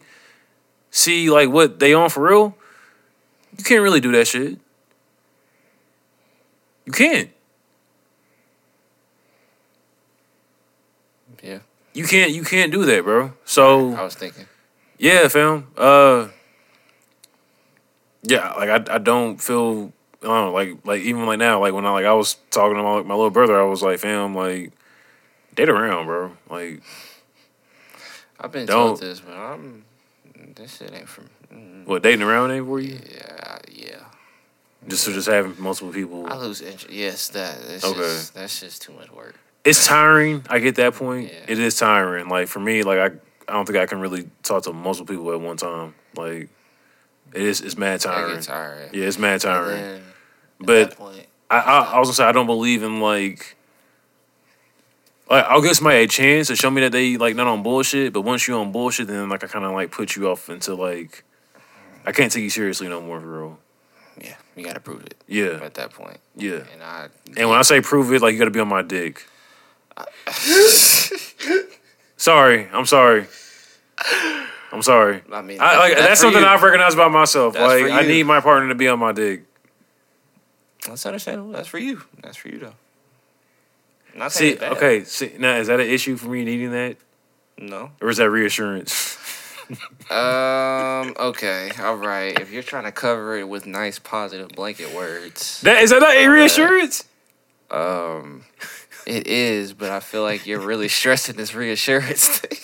see 0.91 1.29
like 1.29 1.49
what 1.49 1.79
they 1.79 1.93
on 1.93 2.09
for 2.09 2.23
real. 2.27 2.55
You 3.57 3.63
can't 3.63 3.81
really 3.81 3.99
do 3.99 4.11
that 4.13 4.27
shit. 4.27 4.59
You 6.89 6.93
can't. 6.93 7.29
Yeah, 11.43 11.59
You 11.93 12.03
can't. 12.05 12.31
You 12.31 12.43
can't 12.43 12.71
do 12.71 12.83
that, 12.85 13.03
bro. 13.03 13.33
So 13.45 13.93
I 13.93 14.01
was 14.01 14.15
thinking. 14.15 14.47
Yeah, 14.97 15.27
fam. 15.27 15.67
Uh, 15.77 16.29
yeah, 18.23 18.53
like 18.53 18.89
I, 18.89 18.95
I 18.95 18.97
don't 18.97 19.37
feel, 19.39 19.93
I 20.23 20.25
don't 20.25 20.45
know, 20.47 20.51
like, 20.51 20.77
like 20.83 21.01
even 21.01 21.27
like 21.27 21.37
now, 21.37 21.59
like 21.59 21.75
when 21.75 21.85
I 21.85 21.91
like 21.91 22.05
I 22.05 22.13
was 22.13 22.37
talking 22.49 22.75
to 22.75 22.81
my 22.81 23.03
my 23.03 23.13
little 23.13 23.29
brother, 23.29 23.61
I 23.61 23.65
was 23.65 23.83
like, 23.83 23.99
fam, 23.99 24.33
like, 24.33 24.71
date 25.53 25.69
around, 25.69 26.07
bro. 26.07 26.31
Like, 26.49 26.81
I've 28.39 28.51
been 28.51 28.65
Don't. 28.65 28.87
told 28.87 29.01
this, 29.01 29.19
but 29.19 29.35
I'm. 29.35 29.85
This 30.55 30.77
shit 30.77 30.91
ain't 30.91 31.07
from. 31.07 31.29
Mm, 31.53 31.85
what 31.85 32.01
dating 32.01 32.23
around 32.23 32.49
ain't 32.49 32.65
for 32.65 32.79
you? 32.79 32.99
yeah. 33.11 33.38
Just 34.89 35.05
to 35.05 35.13
just 35.13 35.27
having 35.27 35.55
multiple 35.59 35.91
people. 35.93 36.27
I 36.27 36.35
lose 36.35 36.61
interest. 36.61 36.89
Yes, 36.89 37.29
that. 37.29 37.57
It's 37.69 37.83
Okay. 37.85 37.99
just, 37.99 38.33
that's 38.33 38.59
just 38.59 38.81
too 38.81 38.93
much 38.93 39.09
work. 39.11 39.35
It's 39.63 39.85
tiring. 39.85 40.43
I 40.49 40.59
get 40.59 40.75
that 40.75 40.93
point. 40.95 41.31
Yeah. 41.31 41.39
It 41.47 41.59
is 41.59 41.77
tiring. 41.77 42.27
Like 42.27 42.47
for 42.47 42.59
me, 42.59 42.83
like 42.83 42.97
I, 42.99 43.05
I 43.47 43.53
don't 43.53 43.65
think 43.65 43.77
I 43.77 43.85
can 43.85 43.99
really 43.99 44.29
talk 44.43 44.63
to 44.63 44.73
multiple 44.73 45.13
people 45.13 45.31
at 45.33 45.39
one 45.41 45.57
time. 45.57 45.93
Like, 46.15 46.49
it 47.33 47.41
is. 47.41 47.61
It's 47.61 47.77
mad 47.77 47.99
tiring. 48.01 48.41
tired. 48.41 48.93
Yeah, 48.93 49.05
it's 49.05 49.19
mad 49.19 49.41
tiring. 49.41 49.79
then, 49.81 50.01
But 50.59 50.95
point, 50.97 51.25
I, 51.51 51.57
I 51.59 51.79
I 51.95 51.99
was 51.99 52.07
gonna 52.07 52.15
say 52.15 52.23
I 52.23 52.31
don't 52.31 52.47
believe 52.47 52.81
in 52.83 52.99
like 53.01 53.55
like 55.29 55.45
I'll 55.45 55.61
give 55.61 55.75
somebody 55.75 56.03
a 56.03 56.07
chance 56.07 56.47
to 56.47 56.55
show 56.55 56.71
me 56.71 56.81
that 56.81 56.91
they 56.91 57.17
like 57.17 57.35
not 57.35 57.47
on 57.47 57.61
bullshit, 57.61 58.13
but 58.13 58.21
once 58.21 58.47
you 58.47 58.55
on 58.55 58.71
bullshit, 58.71 59.07
then 59.07 59.29
like 59.29 59.43
I 59.43 59.47
kind 59.47 59.65
of 59.65 59.73
like 59.73 59.91
put 59.91 60.15
you 60.15 60.29
off 60.29 60.49
into 60.49 60.73
like 60.73 61.23
I 62.05 62.11
can't 62.11 62.31
take 62.31 62.43
you 62.43 62.49
seriously 62.49 62.87
no 62.89 63.01
more 63.01 63.19
for 63.21 63.27
real. 63.27 63.59
Yeah, 64.21 64.35
you 64.55 64.63
gotta 64.65 64.79
prove 64.79 65.03
it 65.03 65.15
Yeah, 65.27 65.59
at 65.63 65.73
that 65.75 65.91
point. 65.91 66.19
yeah. 66.35 66.63
And 66.73 66.83
I. 66.83 67.07
And 67.37 67.49
when 67.49 67.57
I 67.57 67.61
say 67.63 67.81
prove 67.81 68.11
it, 68.13 68.21
like 68.21 68.33
you 68.33 68.39
got 68.39 68.45
to 68.45 68.51
be 68.51 68.59
on 68.59 68.67
my 68.67 68.81
dick. 68.81 69.25
sorry, 72.17 72.67
I'm 72.71 72.85
sorry. 72.85 73.27
I'm 74.71 74.81
sorry. 74.83 75.21
I 75.31 75.41
mean, 75.41 75.57
I, 75.59 75.77
like 75.77 75.97
that's, 75.97 76.21
for 76.21 76.27
something 76.27 76.41
you. 76.41 76.47
I've 76.47 76.61
recognized 76.61 76.95
about 76.95 77.11
myself. 77.11 77.53
That's 77.55 77.81
like 77.81 77.91
I 77.91 78.03
need 78.05 78.23
my 78.23 78.39
partner 78.39 78.69
to 78.69 78.75
be 78.75 78.87
on 78.87 78.99
my 78.99 79.11
dick. 79.11 79.43
That's 80.87 81.05
understandable. 81.05 81.51
That's 81.51 81.67
for 81.67 81.79
you. 81.79 82.01
That's 82.21 82.37
for 82.37 82.49
you 82.49 82.59
though. 82.59 82.73
Not 84.15 84.31
See, 84.31 84.39
saying 84.39 84.51
it's 84.53 84.61
bad. 84.61 84.71
okay. 84.77 85.03
See, 85.03 85.33
now 85.37 85.55
is 85.57 85.67
that 85.67 85.79
an 85.79 85.87
issue 85.87 86.15
for 86.17 86.29
me 86.29 86.43
needing 86.45 86.71
that, 86.71 86.97
No. 87.57 87.91
or 88.01 88.09
is 88.09 88.17
that 88.17 88.29
reassurance? 88.29 89.17
Um. 90.09 91.13
Okay. 91.19 91.71
All 91.79 91.95
right. 91.95 92.37
If 92.39 92.51
you're 92.51 92.63
trying 92.63 92.85
to 92.85 92.91
cover 92.91 93.37
it 93.37 93.47
with 93.47 93.65
nice, 93.65 93.99
positive 93.99 94.49
blanket 94.49 94.93
words, 94.95 95.61
That 95.61 95.83
is 95.83 95.91
that 95.91 95.99
not 95.99 96.15
a 96.15 96.27
reassurance? 96.27 97.05
um, 97.71 98.45
it 99.05 99.27
is. 99.27 99.73
But 99.73 99.91
I 99.91 99.99
feel 99.99 100.23
like 100.23 100.47
you're 100.47 100.59
really 100.59 100.87
stressing 100.87 101.35
this 101.35 101.53
reassurance 101.53 102.27
thing. 102.39 102.57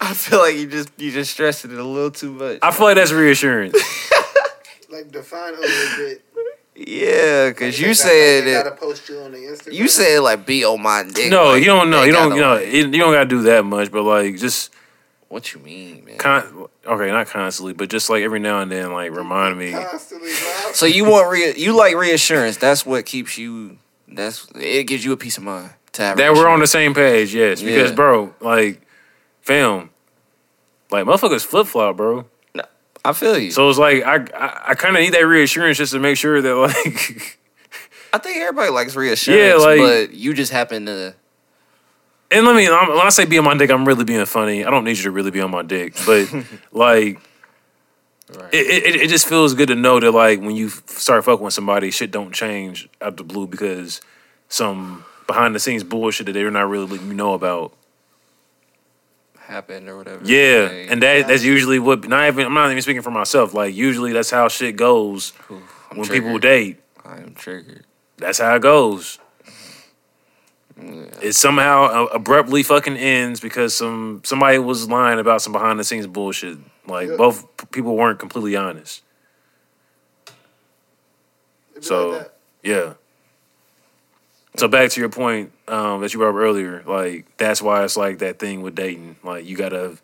I 0.00 0.12
feel 0.14 0.38
like 0.40 0.56
you 0.56 0.66
just 0.68 0.90
you 0.96 1.10
just 1.10 1.32
stressing 1.32 1.70
it 1.72 1.78
a 1.78 1.84
little 1.84 2.10
too 2.10 2.32
much. 2.32 2.58
I 2.62 2.70
feel 2.70 2.86
like 2.86 2.96
that's 2.96 3.12
reassurance. 3.12 3.76
Like 4.90 5.10
define 5.10 5.54
a 5.54 5.58
little 5.58 5.96
bit. 5.96 6.22
yeah, 6.76 7.48
because 7.48 7.76
They 7.76 7.82
you 7.82 7.88
got- 7.88 7.96
said 7.96 8.44
they 8.44 8.54
it. 8.54 8.62
gotta 8.62 8.76
post 8.76 9.08
you 9.08 9.18
on 9.18 9.32
the 9.32 9.38
Instagram. 9.38 9.72
You 9.72 9.88
said 9.88 10.20
like 10.20 10.46
be 10.46 10.64
on 10.64 10.80
my 10.82 11.02
dick. 11.02 11.30
no, 11.32 11.46
like, 11.48 11.60
you 11.60 11.64
don't 11.66 11.90
know. 11.90 12.04
You 12.04 12.12
don't. 12.12 12.28
gotta, 12.28 12.40
know. 12.40 12.54
like- 12.54 12.68
You 12.72 12.84
you 12.86 12.98
don't 12.98 13.12
gotta 13.12 13.24
do 13.28 13.42
that 13.42 13.64
much, 13.64 13.90
but 13.90 14.04
like 14.04 14.36
just 14.36 14.70
what 15.34 15.52
you 15.52 15.60
mean, 15.60 16.04
man? 16.06 16.16
con. 16.16 16.66
Okay, 16.86 17.08
not 17.10 17.26
constantly, 17.26 17.74
but 17.74 17.90
just 17.90 18.08
like 18.08 18.22
every 18.22 18.40
now 18.40 18.60
and 18.60 18.72
then, 18.72 18.92
like 18.92 19.10
remind 19.12 19.58
me. 19.58 19.72
constantly. 19.72 20.30
So 20.72 20.86
you 20.86 21.04
want 21.04 21.30
re- 21.30 21.54
you 21.56 21.76
like 21.76 21.94
reassurance? 21.96 22.56
That's 22.56 22.86
what 22.86 23.04
keeps 23.04 23.36
you. 23.36 23.78
That's 24.08 24.46
it 24.54 24.84
gives 24.84 25.04
you 25.04 25.12
a 25.12 25.16
peace 25.18 25.36
of 25.36 25.42
mind 25.44 25.70
to 25.92 26.02
have 26.02 26.16
that 26.16 26.32
we're 26.32 26.48
on 26.48 26.60
the 26.60 26.66
same 26.66 26.94
page. 26.94 27.34
Yes, 27.34 27.60
because 27.62 27.90
Yeah. 27.90 27.96
bro, 27.96 28.34
like, 28.40 28.80
fam, 29.42 29.90
like 30.90 31.04
motherfuckers 31.04 31.44
flip 31.44 31.66
flop, 31.66 31.96
bro. 31.98 32.26
I 33.06 33.12
feel 33.12 33.36
you. 33.38 33.50
So 33.50 33.68
it's 33.68 33.78
like 33.78 34.02
I 34.02 34.14
I, 34.34 34.62
I 34.70 34.74
kind 34.74 34.96
of 34.96 35.02
need 35.02 35.12
that 35.12 35.26
reassurance 35.26 35.76
just 35.76 35.92
to 35.92 35.98
make 35.98 36.16
sure 36.16 36.40
that 36.40 36.54
like. 36.56 37.38
I 38.14 38.18
think 38.18 38.36
everybody 38.38 38.70
likes 38.70 38.94
reassurance, 38.94 39.40
yeah, 39.42 39.54
like- 39.56 39.80
but 39.80 40.14
you 40.14 40.32
just 40.34 40.52
happen 40.52 40.86
to. 40.86 41.14
And 42.34 42.44
let 42.46 42.56
me 42.56 42.68
when 42.68 43.06
I 43.06 43.08
say 43.10 43.24
be 43.24 43.38
on 43.38 43.44
my 43.44 43.56
dick, 43.56 43.70
I'm 43.70 43.86
really 43.86 44.04
being 44.04 44.24
funny. 44.26 44.64
I 44.64 44.70
don't 44.70 44.84
need 44.84 44.96
you 44.98 45.04
to 45.04 45.10
really 45.10 45.30
be 45.30 45.40
on 45.40 45.50
my 45.50 45.62
dick, 45.62 45.94
but 46.04 46.28
like 46.72 47.20
Right. 48.36 48.52
it, 48.54 48.66
it 48.86 48.96
it 49.02 49.08
just 49.08 49.28
feels 49.28 49.52
good 49.54 49.68
to 49.68 49.74
know 49.74 50.00
that 50.00 50.10
like 50.10 50.40
when 50.40 50.56
you 50.56 50.70
start 50.70 51.24
fucking 51.24 51.44
with 51.44 51.52
somebody, 51.54 51.90
shit 51.90 52.10
don't 52.10 52.32
change 52.34 52.88
out 53.00 53.16
the 53.18 53.22
blue 53.22 53.46
because 53.46 54.00
some 54.48 55.04
behind 55.26 55.54
the 55.54 55.60
scenes 55.60 55.84
bullshit 55.84 56.26
that 56.26 56.32
they're 56.32 56.50
not 56.50 56.68
really 56.68 56.86
letting 56.86 57.08
you 57.08 57.14
know 57.14 57.34
about. 57.34 57.72
happened 59.40 59.88
or 59.88 59.96
whatever. 59.98 60.24
Yeah, 60.24 60.68
Like, 60.70 60.90
and 60.90 61.02
that 61.02 61.28
that's 61.28 61.44
usually 61.44 61.78
what. 61.78 62.08
Not 62.08 62.26
even 62.28 62.46
I'm 62.46 62.54
not 62.54 62.70
even 62.70 62.82
speaking 62.82 63.02
for 63.02 63.10
myself. 63.10 63.52
Like 63.54 63.74
usually 63.74 64.12
that's 64.12 64.30
how 64.30 64.48
shit 64.48 64.74
goes 64.76 65.32
I'm 65.50 65.98
when 65.98 66.06
triggered. 66.06 66.24
people 66.24 66.38
date. 66.38 66.80
I 67.04 67.18
am 67.18 67.34
triggered. 67.34 67.84
That's 68.16 68.38
how 68.38 68.54
it 68.56 68.62
goes. 68.62 69.18
It 70.76 71.34
somehow 71.34 71.84
uh, 71.84 72.08
abruptly 72.12 72.62
fucking 72.64 72.96
ends 72.96 73.38
because 73.40 73.76
some 73.76 74.22
somebody 74.24 74.58
was 74.58 74.88
lying 74.88 75.18
about 75.20 75.40
some 75.42 75.52
behind 75.52 75.78
the 75.78 75.84
scenes 75.84 76.06
bullshit. 76.06 76.58
Like 76.86 77.08
Yeah. 77.10 77.16
both 77.16 77.46
people 77.70 77.96
weren't 77.96 78.18
completely 78.18 78.56
honest. 78.56 79.02
So- 81.80 82.10
like. 82.10 82.30
Yeah. 82.62 82.94
So 84.56 84.68
back 84.68 84.90
to 84.90 85.00
your 85.00 85.08
point 85.10 85.50
um, 85.66 86.00
that 86.00 86.14
you 86.14 86.20
brought 86.20 86.30
up 86.30 86.36
earlier, 86.36 86.82
like 86.86 87.26
that's 87.38 87.60
why 87.60 87.82
it's 87.84 87.96
like 87.96 88.18
that 88.20 88.38
thing 88.38 88.62
with 88.62 88.74
dating. 88.76 89.16
Like 89.24 89.44
you 89.44 89.56
gotta 89.56 89.98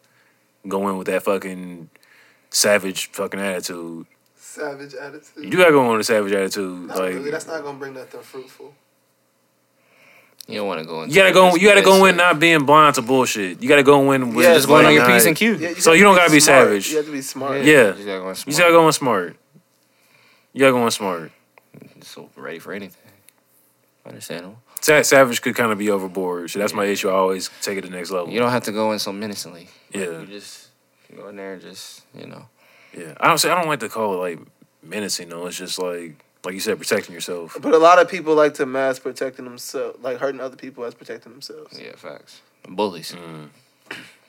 go 0.67 0.89
in 0.89 0.99
with 0.99 1.07
that 1.07 1.23
fucking 1.23 1.89
savage 2.51 3.13
fucking 3.13 3.39
attitude. 3.39 4.07
savage 4.37 4.95
attitude. 4.95 5.45
You 5.45 5.51
do 5.51 5.57
gotta 5.59 5.71
go 5.71 5.85
in 5.85 5.93
with 5.93 6.01
a 6.01 6.05
savage 6.05 6.33
attitude. 6.33 6.89
Not 6.89 6.99
like 6.99 7.15
really. 7.15 7.31
That's 7.31 7.47
not 7.47 7.63
gonna 7.63 7.79
bring 7.79 7.95
nothing 7.95 8.21
fruitful. 8.23 8.75
You 10.51 10.57
don't 10.59 10.67
want 10.67 10.81
to 10.81 10.87
go. 10.87 11.05
You 11.05 11.15
gotta 11.15 11.33
go. 11.33 11.55
You 11.55 11.69
gotta 11.69 11.83
go 11.83 12.05
in 12.07 12.17
not 12.17 12.39
being 12.41 12.65
blind 12.67 12.97
to 12.97 13.03
bullshit. 13.03 13.63
You 13.63 13.69
gotta 13.69 13.83
go 13.83 14.13
in 14.13 14.35
with 14.35 14.45
Yeah, 14.47 14.55
Just 14.55 14.69
going 14.69 14.85
on 14.87 14.93
your 14.93 15.03
not- 15.03 15.13
P's 15.13 15.27
and 15.27 15.37
Q. 15.37 15.55
Yeah, 15.57 15.75
So 15.79 15.93
you 15.93 16.03
don't 16.03 16.17
gotta 16.17 16.31
be 16.33 16.41
smart. 16.41 16.67
savage. 16.67 16.91
You 16.91 16.97
have 16.99 17.07
to 17.07 17.13
be 17.13 17.23
smart. 17.23 17.63
Yeah. 17.65 17.95
You 17.97 18.05
gotta 18.05 18.21
go 18.21 18.23
in 18.23 18.29
You 18.29 18.35
smart. 18.35 18.47
just 18.47 18.59
gotta 18.59 18.73
go 18.73 18.87
in 18.87 18.93
smart. 18.93 19.37
You 20.53 20.61
gotta 20.61 20.73
go 20.73 20.85
in 20.85 20.91
smart. 20.91 21.33
So 22.03 22.29
ready 22.37 22.59
for 22.59 22.73
anything. 22.73 22.97
Understandable. 24.07 24.59
Savage 24.81 25.43
could 25.43 25.55
kind 25.55 25.71
of 25.73 25.79
be 25.79 25.91
overboard, 25.91 26.51
so 26.51 26.59
that's 26.59 26.73
my 26.73 26.87
issue. 26.87 27.11
I 27.11 27.13
always 27.13 27.51
take 27.61 27.77
it 27.77 27.83
to 27.83 27.89
the 27.89 27.95
next 27.97 28.11
level. 28.11 28.33
You 28.33 28.39
don't 28.41 28.51
have 28.51 28.65
to 28.65 28.73
go 28.73 28.93
in 28.93 28.99
so 28.99 29.13
menacingly. 29.13 29.69
Yeah. 29.93 30.21
You 30.21 30.27
just 30.27 30.69
go 31.15 31.29
in 31.29 31.37
there 31.37 31.53
and 31.55 31.63
just 31.63 32.03
you 32.19 32.27
know. 32.27 32.47
Yeah, 32.97 33.13
I 33.21 33.29
don't 33.29 33.39
say 33.39 33.51
I 33.51 33.55
don't 33.55 33.69
like 33.69 33.81
to 33.81 33.89
call 33.91 34.15
it 34.15 34.17
like 34.17 34.39
menacing 34.83 35.29
though. 35.29 35.47
It's 35.47 35.59
just 35.59 35.79
like 35.79 36.15
like 36.45 36.55
you 36.55 36.61
said, 36.61 36.79
protecting 36.79 37.15
yourself. 37.15 37.57
But 37.61 37.75
a 37.75 37.79
lot 37.79 37.99
of 37.99 38.09
people 38.09 38.35
like 38.35 38.55
to 38.55 38.67
mask 38.67 39.03
protecting 39.03 39.45
themselves, 39.45 39.99
like 40.03 40.19
hurting 40.19 40.41
other 40.41 40.57
people 40.57 40.85
as 40.85 40.95
protecting 40.95 41.33
themselves. 41.33 41.79
Yeah, 41.79 41.97
facts. 41.97 42.41
Bullies, 42.69 43.13
Mm. 43.13 43.49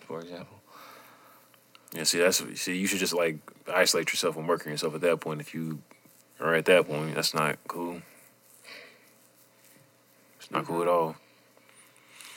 for 0.08 0.20
example. 0.22 0.58
Yeah, 1.94 2.04
see 2.04 2.20
that's 2.20 2.42
see 2.62 2.78
you 2.78 2.88
should 2.88 3.00
just 3.00 3.14
like 3.14 3.38
isolate 3.74 4.10
yourself 4.12 4.38
and 4.38 4.48
work 4.48 4.66
on 4.66 4.72
yourself 4.72 4.96
at 4.96 5.02
that 5.02 5.20
point. 5.20 5.42
If 5.42 5.54
you 5.54 5.80
are 6.40 6.56
at 6.56 6.66
that 6.66 6.88
point, 6.88 7.16
that's 7.16 7.34
not 7.34 7.58
cool. 7.68 8.02
It's 10.40 10.50
not 10.52 10.66
cool 10.66 10.82
at 10.82 10.88
all. 10.88 11.16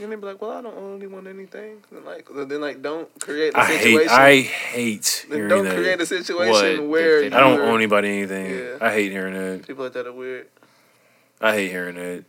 And 0.01 0.11
they 0.11 0.17
be 0.17 0.23
like, 0.27 0.41
"Well, 0.43 0.51
I 0.51 0.61
don't 0.61 0.77
owe 0.77 0.97
anyone 0.97 1.27
anything." 1.29 1.77
And 1.93 2.05
like, 2.05 2.27
then 2.33 2.61
like, 2.61 2.83
don't 2.83 3.09
create 3.21 3.55
a 3.55 3.59
I 3.59 3.65
hate 3.67 3.81
situation. 3.83 4.09
I 4.13 4.41
hate 4.41 5.27
then 5.29 5.37
hearing 5.39 5.49
don't 5.51 5.65
that. 5.67 5.77
create 5.77 6.01
a 6.01 6.07
situation 6.07 6.81
What? 6.81 6.89
where 6.89 7.25
I 7.25 7.29
don't 7.29 7.55
you're- 7.59 7.69
owe 7.71 7.77
anybody 7.77 8.09
anything. 8.09 8.51
Yeah. 8.59 8.79
I 8.81 8.93
hate 8.93 9.13
hearing 9.13 9.35
that. 9.35 9.67
People 9.67 9.85
like 9.85 9.93
that 9.93 10.07
are 10.07 10.13
weird. 10.13 10.49
I 11.41 11.53
hate 11.55 11.71
hearing 11.71 11.95
that. 11.97 12.25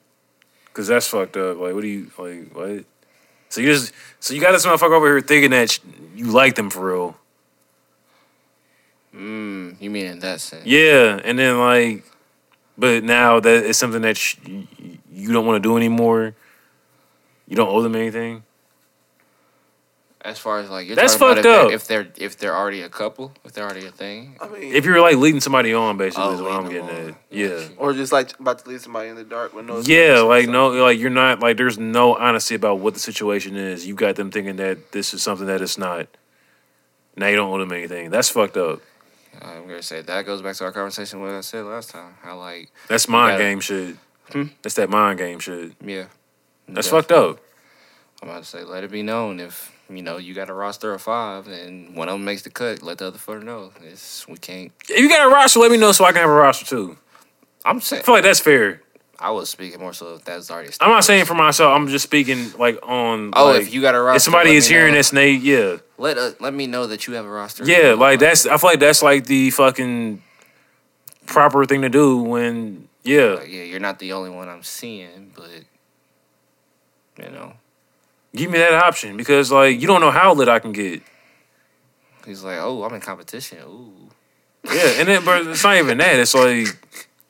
Cause 0.74 0.88
that's 0.88 1.08
fucked 1.08 1.38
up. 1.38 1.58
Like, 1.58 1.74
what 1.74 1.82
do 1.82 1.88
you 1.88 2.12
like? 2.18 2.54
What? 2.54 2.86
So 3.50 3.62
you 3.62 3.68
just 3.74 3.94
so 4.20 4.34
you 4.34 4.42
got 4.42 4.52
this 4.52 4.66
motherfucker 4.66 4.92
over 4.96 5.08
here 5.08 5.22
thinking 5.22 5.52
that 5.52 5.80
you 6.16 6.26
like 6.26 6.56
them 6.56 6.70
for 6.70 6.86
real. 6.92 7.18
Mm, 9.16 9.80
you 9.82 9.90
mean 9.90 10.06
in 10.08 10.20
that 10.20 10.42
sense? 10.42 10.66
Yeah, 10.66 11.20
and 11.24 11.40
then 11.40 11.58
like, 11.60 12.04
but 12.78 13.04
now 13.04 13.40
that 13.40 13.66
it's 13.66 13.80
something 13.80 14.02
that 14.02 14.18
sh- 14.18 14.36
y- 14.46 14.68
y- 14.80 14.98
you 15.14 15.32
don't 15.32 15.46
want 15.46 15.62
to 15.64 15.68
do 15.68 15.78
anymore. 15.78 16.36
You 17.48 17.56
don't 17.56 17.70
owe 17.70 17.82
them 17.82 17.96
anything. 17.96 18.44
As 20.22 20.40
far 20.40 20.58
as 20.58 20.72
like 20.72 20.88
you're 20.88 20.96
That's 20.96 21.16
talking 21.18 21.38
about 21.40 21.44
fucked 21.44 21.66
up. 21.68 21.72
if 21.72 21.86
they're, 21.88 22.02
if 22.02 22.08
they're 22.16 22.26
if 22.26 22.38
they're 22.38 22.56
already 22.56 22.82
a 22.82 22.90
couple, 22.90 23.32
if 23.44 23.52
they're 23.54 23.64
already 23.64 23.86
a 23.86 23.92
thing. 23.92 24.36
I 24.42 24.48
mean, 24.48 24.74
If 24.74 24.84
you're 24.84 25.00
like 25.00 25.18
leading 25.18 25.40
somebody 25.40 25.72
on, 25.72 25.98
basically, 25.98 26.24
Oh, 26.24 26.34
is 26.34 26.42
what 26.42 26.52
I'm 26.52 26.68
getting 26.68 26.88
them 26.88 27.10
at. 27.10 27.16
Yeah. 27.30 27.68
or 27.78 27.94
just 27.94 28.12
like 28.12 28.38
about 28.40 28.58
to 28.60 28.70
leave 28.70 28.82
somebody 28.82 29.10
in 29.10 29.16
the 29.18 29.24
dark 29.24 29.54
with 29.54 29.66
no. 29.68 29.82
Yeah, 29.82 30.22
like 30.22 30.50
no, 30.50 30.70
like 30.70 30.98
you're 30.98 31.12
not 31.12 31.42
like 31.42 31.58
there's 31.58 31.78
no 31.78 32.16
honesty 32.16 32.56
about 32.56 32.80
what 32.80 32.96
the 32.96 33.00
situation 33.00 33.56
is. 33.56 33.86
You 33.86 33.94
got 33.94 34.16
them 34.16 34.32
thinking 34.32 34.56
that 34.56 34.94
this 34.94 35.14
is 35.14 35.22
something 35.22 35.46
that 35.46 35.62
it's 35.62 35.78
not. 35.78 36.08
Now 37.16 37.28
you 37.28 37.36
don't 37.36 37.54
owe 37.54 37.60
them 37.60 37.72
anything. 37.72 38.10
That's 38.10 38.30
fucked 38.30 38.58
up. 38.58 38.82
I'm 39.40 39.68
gonna 39.68 39.84
say 39.84 40.02
that 40.02 40.26
goes 40.26 40.42
back 40.42 40.56
to 40.56 40.64
our 40.64 40.72
conversation 40.72 41.22
what 41.22 41.30
I 41.30 41.42
said 41.42 41.66
last 41.66 41.92
time. 41.92 42.16
How 42.24 42.40
like 42.40 42.72
That's 42.88 43.08
mind 43.08 43.34
gotta- 43.34 43.44
game 43.44 43.60
shit. 43.60 43.96
Hmm? 44.32 44.44
That's 44.64 44.74
that 44.76 44.90
mind 44.90 45.20
game 45.20 45.38
shit. 45.38 45.74
yeah, 45.86 46.06
That's 46.68 46.88
fucked 46.88 47.12
up. 47.12 47.40
I'm 48.22 48.30
about 48.30 48.44
to 48.44 48.50
say 48.50 48.64
let 48.64 48.84
it 48.84 48.92
be 48.92 49.04
known 49.04 49.40
if 49.40 49.72
you 49.90 50.02
know 50.02 50.18
you 50.18 50.34
got 50.34 50.50
a 50.50 50.54
roster 50.54 50.94
of 50.94 51.02
five 51.02 51.48
and 51.48 51.96
one 51.96 52.10
of 52.10 52.14
them 52.14 52.26
makes 52.26 52.42
the 52.42 52.50
cut, 52.50 52.82
let 52.82 52.98
the 52.98 53.08
other 53.08 53.18
four 53.18 53.40
know. 53.40 53.72
It's 53.84 54.28
we 54.28 54.38
can't. 54.38 54.72
If 54.90 55.00
you 55.00 55.10
got 55.10 55.26
a 55.26 55.30
roster, 55.30 55.60
let 55.60 55.72
me 55.72 55.78
know 55.78 55.92
so 55.92 56.06
I 56.06 56.12
can 56.12 56.22
have 56.22 56.30
a 56.30 56.34
roster 56.34 56.66
too. 56.66 56.98
I'm 57.64 57.82
saying 57.82 58.02
I 58.02 58.06
feel 58.06 58.16
like 58.16 58.24
that's 58.24 58.40
fair. 58.40 58.82
I 59.20 59.32
was 59.32 59.50
speaking 59.50 59.80
more 59.80 59.94
so 59.94 60.16
if 60.16 60.26
that's 60.26 60.52
already. 60.52 60.72
I'm 60.82 60.90
not 60.90 61.04
saying 61.04 61.26
for 61.26 61.36
myself. 61.36 61.74
I'm 61.76 61.88
just 61.88 62.04
speaking 62.04 62.52
like 62.58 62.80
on. 62.84 63.32
Oh, 63.36 63.46
like, 63.52 63.62
if 63.62 63.74
you 63.74 63.82
got 63.82 63.96
a 63.96 64.02
roster, 64.02 64.18
if 64.18 64.22
somebody 64.24 64.56
is 64.56 64.68
hearing 64.68 64.94
know. 64.94 65.00
this 65.00 65.10
and 65.10 65.18
they 65.18 65.32
yeah 65.32 65.78
let 65.98 66.18
uh, 66.18 66.32
let 66.40 66.54
me 66.54 66.68
know 66.68 66.88
that 66.88 67.08
you 67.08 67.14
have 67.14 67.26
a 67.26 67.30
roster. 67.30 67.64
yeah 67.64 67.94
like 67.94 68.20
that's 68.20 68.46
I 68.46 68.58
feel 68.58 68.72
like 68.72 68.80
that's 68.80 69.02
like 69.02 69.26
the 69.26 69.52
fucking 69.52 70.22
proper 71.26 71.66
thing 71.66 71.82
to 71.82 71.90
do 71.90 72.22
when 72.22 72.88
yeah 73.04 73.36
Like, 73.36 73.50
yeah, 73.50 73.64
you're 73.64 73.80
not 73.80 74.00
the 74.00 74.14
only 74.14 74.30
one 74.30 74.50
I'm 74.50 74.64
seeing, 74.64 75.32
but 75.36 75.50
you 77.18 77.30
know, 77.30 77.54
give 78.36 78.52
me 78.52 78.58
that 78.60 78.74
option 78.74 79.18
because 79.18 79.52
like 79.52 79.80
you 79.80 79.88
don't 79.88 80.02
know 80.02 80.12
how 80.12 80.34
lit 80.34 80.50
I 80.50 80.60
can 80.60 80.72
get. 80.72 81.02
he's 82.26 82.44
like, 82.44 82.58
oh, 82.60 82.84
I'm 82.84 82.94
in 82.94 83.02
competition. 83.02 83.60
Ooh, 83.66 84.10
Yeah, 84.66 85.00
and 85.00 85.08
then 85.08 85.24
but 85.26 85.46
it's 85.48 85.64
not 85.64 85.76
even 85.78 85.98
that. 86.00 86.20
It's 86.20 86.34
like 86.36 86.68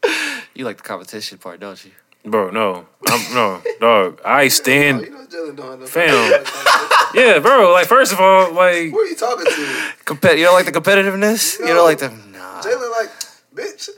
you 0.56 0.66
like 0.66 0.78
the 0.78 0.84
competition 0.84 1.38
part, 1.38 1.60
don't 1.60 1.84
you? 1.86 1.92
bro, 2.24 2.50
no, 2.50 2.88
I'm 3.08 3.34
no 3.36 3.62
dog. 3.80 4.20
I 4.26 4.48
stand. 4.48 5.02
you 5.02 5.12
know 5.12 5.26
Jalen 5.28 5.56
doing 5.56 5.80
this. 5.80 5.92
Fam. 5.92 6.44
Yeah, 7.14 7.40
bro. 7.40 7.72
Like 7.72 7.86
first 7.88 8.12
of 8.14 8.20
all, 8.20 8.52
like 8.54 8.90
Who 8.90 9.00
are 9.00 9.06
you 9.06 9.16
talking 9.16 9.46
to? 9.46 9.52
Compet- 10.06 10.38
you 10.38 10.46
don't 10.46 10.54
like 10.56 10.66
the 10.66 10.72
competitiveness? 10.72 11.60
You 11.60 11.66
No. 11.68 11.76
don't 11.76 11.86
like 11.86 12.00
the 12.00 12.10
nah. 12.10 12.62
Jalen, 12.62 12.92
like, 12.92 13.10
bitch, 13.54 13.90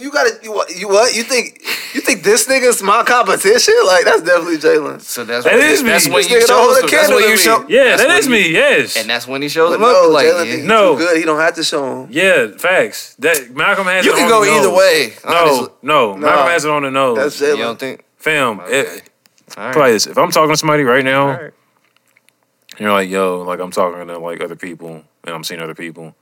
you 0.00 0.10
gotta, 0.10 0.38
you 0.42 0.52
what? 0.52 0.70
You 0.74 0.88
what? 0.88 1.14
You 1.14 1.22
think, 1.22 1.60
you 1.94 2.00
think 2.00 2.22
this 2.22 2.46
nigga's 2.48 2.82
my 2.82 3.02
competition? 3.04 3.74
Like, 3.86 4.04
that's 4.04 4.22
definitely 4.22 4.58
Jalen. 4.58 5.00
So 5.00 5.24
that's 5.24 5.44
That 5.44 5.54
when, 5.54 5.62
is 5.70 5.82
me. 5.82 5.90
That's 5.90 6.08
when 6.08 6.16
This 6.22 6.30
you 6.30 6.38
nigga 6.38 6.46
hold 6.48 6.48
show 6.48 6.74
him. 6.74 6.80
That's 6.80 6.92
candle 6.92 7.16
when 7.16 7.22
to 7.24 7.28
you 7.30 7.36
me. 7.36 7.40
show. 7.42 7.68
yeah, 7.68 7.84
that's 7.84 8.02
that 8.02 8.08
when 8.08 8.18
is 8.18 8.28
me. 8.28 8.52
Yes. 8.52 8.96
And 8.96 9.08
that's 9.10 9.26
when 9.28 9.42
he 9.42 9.48
shows 9.48 9.70
But 9.70 9.76
him 9.76 9.84
up. 9.84 9.92
no, 9.92 10.08
Like, 10.08 10.26
Jalen 10.26 10.58
yeah. 10.60 10.64
No. 10.66 10.92
too 10.92 10.98
good. 11.04 11.16
He 11.18 11.24
don't 11.24 11.38
have 11.40 11.54
to 11.54 11.64
show 11.64 12.02
him. 12.04 12.08
yeah, 12.10 12.48
facts. 12.58 13.14
That 13.18 13.50
Malcolm 13.54 13.86
has. 13.86 14.04
you 14.04 14.12
it 14.12 14.16
can 14.16 14.24
on 14.24 14.28
go 14.30 14.44
the 14.44 14.50
either 14.50 14.68
nose. 14.68 14.78
way. 14.78 15.12
No, 15.24 15.36
honestly. 15.36 15.74
no, 15.82 16.16
Malcolm 16.16 16.46
has 16.48 16.64
it 16.64 16.70
on 16.70 16.82
the 16.82 16.90
nose. 16.90 17.16
That's 17.16 17.40
You 17.40 17.46
Jalen. 17.46 17.58
don't 17.58 17.78
think? 17.78 18.04
Fam, 18.16 18.60
Okay. 18.60 18.80
it, 18.80 19.10
probably 19.48 19.92
this. 19.92 20.06
If 20.06 20.18
I'm 20.18 20.30
talking 20.30 20.50
to 20.50 20.56
somebody 20.56 20.82
right 20.84 21.04
now, 21.04 21.22
All 21.22 21.32
right. 21.32 21.42
and 21.44 22.80
you're 22.80 22.92
like, 22.92 23.08
yo, 23.08 23.40
like 23.42 23.60
I'm 23.60 23.70
talking 23.70 24.06
to 24.06 24.18
like 24.18 24.42
other 24.42 24.56
people, 24.56 25.02
and 25.24 25.34
I'm 25.34 25.44
seeing 25.44 25.60
other 25.60 25.74
people. 25.74 26.14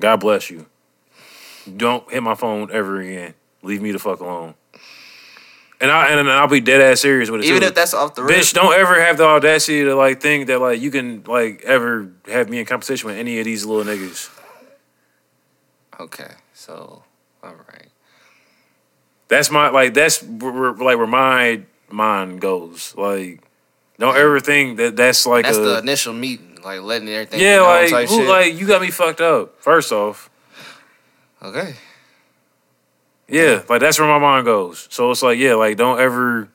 God 0.00 0.20
bless 0.20 0.50
you. 0.50 0.66
Don't 1.76 2.10
hit 2.10 2.22
my 2.22 2.34
phone 2.34 2.70
ever 2.72 3.00
again. 3.00 3.34
Leave 3.62 3.80
me 3.82 3.92
the 3.92 3.98
fuck 3.98 4.20
alone. 4.20 4.54
And 5.80 5.90
I 5.90 6.08
and 6.10 6.30
I'll 6.30 6.48
be 6.48 6.60
dead 6.60 6.80
ass 6.80 7.00
serious 7.00 7.30
with 7.30 7.40
it 7.42 7.46
Even 7.46 7.60
too. 7.60 7.66
if 7.68 7.74
that's 7.74 7.92
off 7.94 8.14
the 8.14 8.22
rip. 8.22 8.36
Bitch, 8.38 8.54
don't 8.54 8.72
ever 8.74 9.00
have 9.00 9.18
the 9.18 9.24
audacity 9.24 9.84
to 9.84 9.94
like 9.94 10.20
think 10.20 10.46
that 10.46 10.60
like 10.60 10.80
you 10.80 10.90
can 10.90 11.22
like 11.24 11.62
ever 11.64 12.10
have 12.26 12.48
me 12.48 12.58
in 12.60 12.64
competition 12.66 13.08
with 13.08 13.18
any 13.18 13.38
of 13.38 13.44
these 13.44 13.64
little 13.64 13.84
niggas. 13.84 14.30
Okay, 16.00 16.30
so 16.52 17.02
all 17.42 17.54
right. 17.68 17.88
That's 19.28 19.50
my 19.50 19.70
like 19.70 19.94
that's 19.94 20.22
where, 20.22 20.72
like 20.72 20.96
where 20.98 21.06
my 21.06 21.62
mind 21.90 22.40
goes. 22.40 22.94
Like, 22.96 23.40
don't 23.98 24.16
ever 24.16 24.40
think 24.40 24.76
that 24.78 24.96
that's 24.96 25.26
like 25.26 25.44
That's 25.44 25.56
a 25.56 25.60
the 25.60 25.78
initial 25.78 26.12
meeting, 26.12 26.58
like 26.64 26.80
letting 26.80 27.08
everything. 27.08 27.40
yeah, 27.40 27.60
like 27.60 28.08
who, 28.08 28.28
like 28.28 28.54
you 28.54 28.66
got 28.66 28.80
me 28.82 28.90
fucked 28.90 29.20
up. 29.20 29.60
First 29.60 29.92
off, 29.92 30.30
okay. 31.44 31.74
yeah, 33.28 33.62
like 33.68 33.80
that's 33.80 33.98
where 33.98 34.08
my 34.08 34.18
mind 34.18 34.44
goes. 34.44 34.86
So 34.90 35.10
it's 35.10 35.22
like 35.22 35.38
yeah, 35.38 35.54
like 35.54 35.76
don't 35.76 36.00
ever 36.00 36.48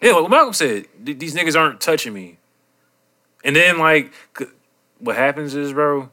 yeah, 0.00 0.12
like 0.12 0.22
what 0.22 0.30
Malcolm 0.30 0.52
said. 0.54 0.86
these 1.02 1.34
niggas 1.34 1.58
aren't 1.58 1.80
touching 1.80 2.12
me. 2.12 2.38
And 3.44 3.54
then 3.56 3.78
like 3.78 4.12
what 4.98 5.16
happens 5.16 5.54
is, 5.54 5.72
bro, 5.72 6.10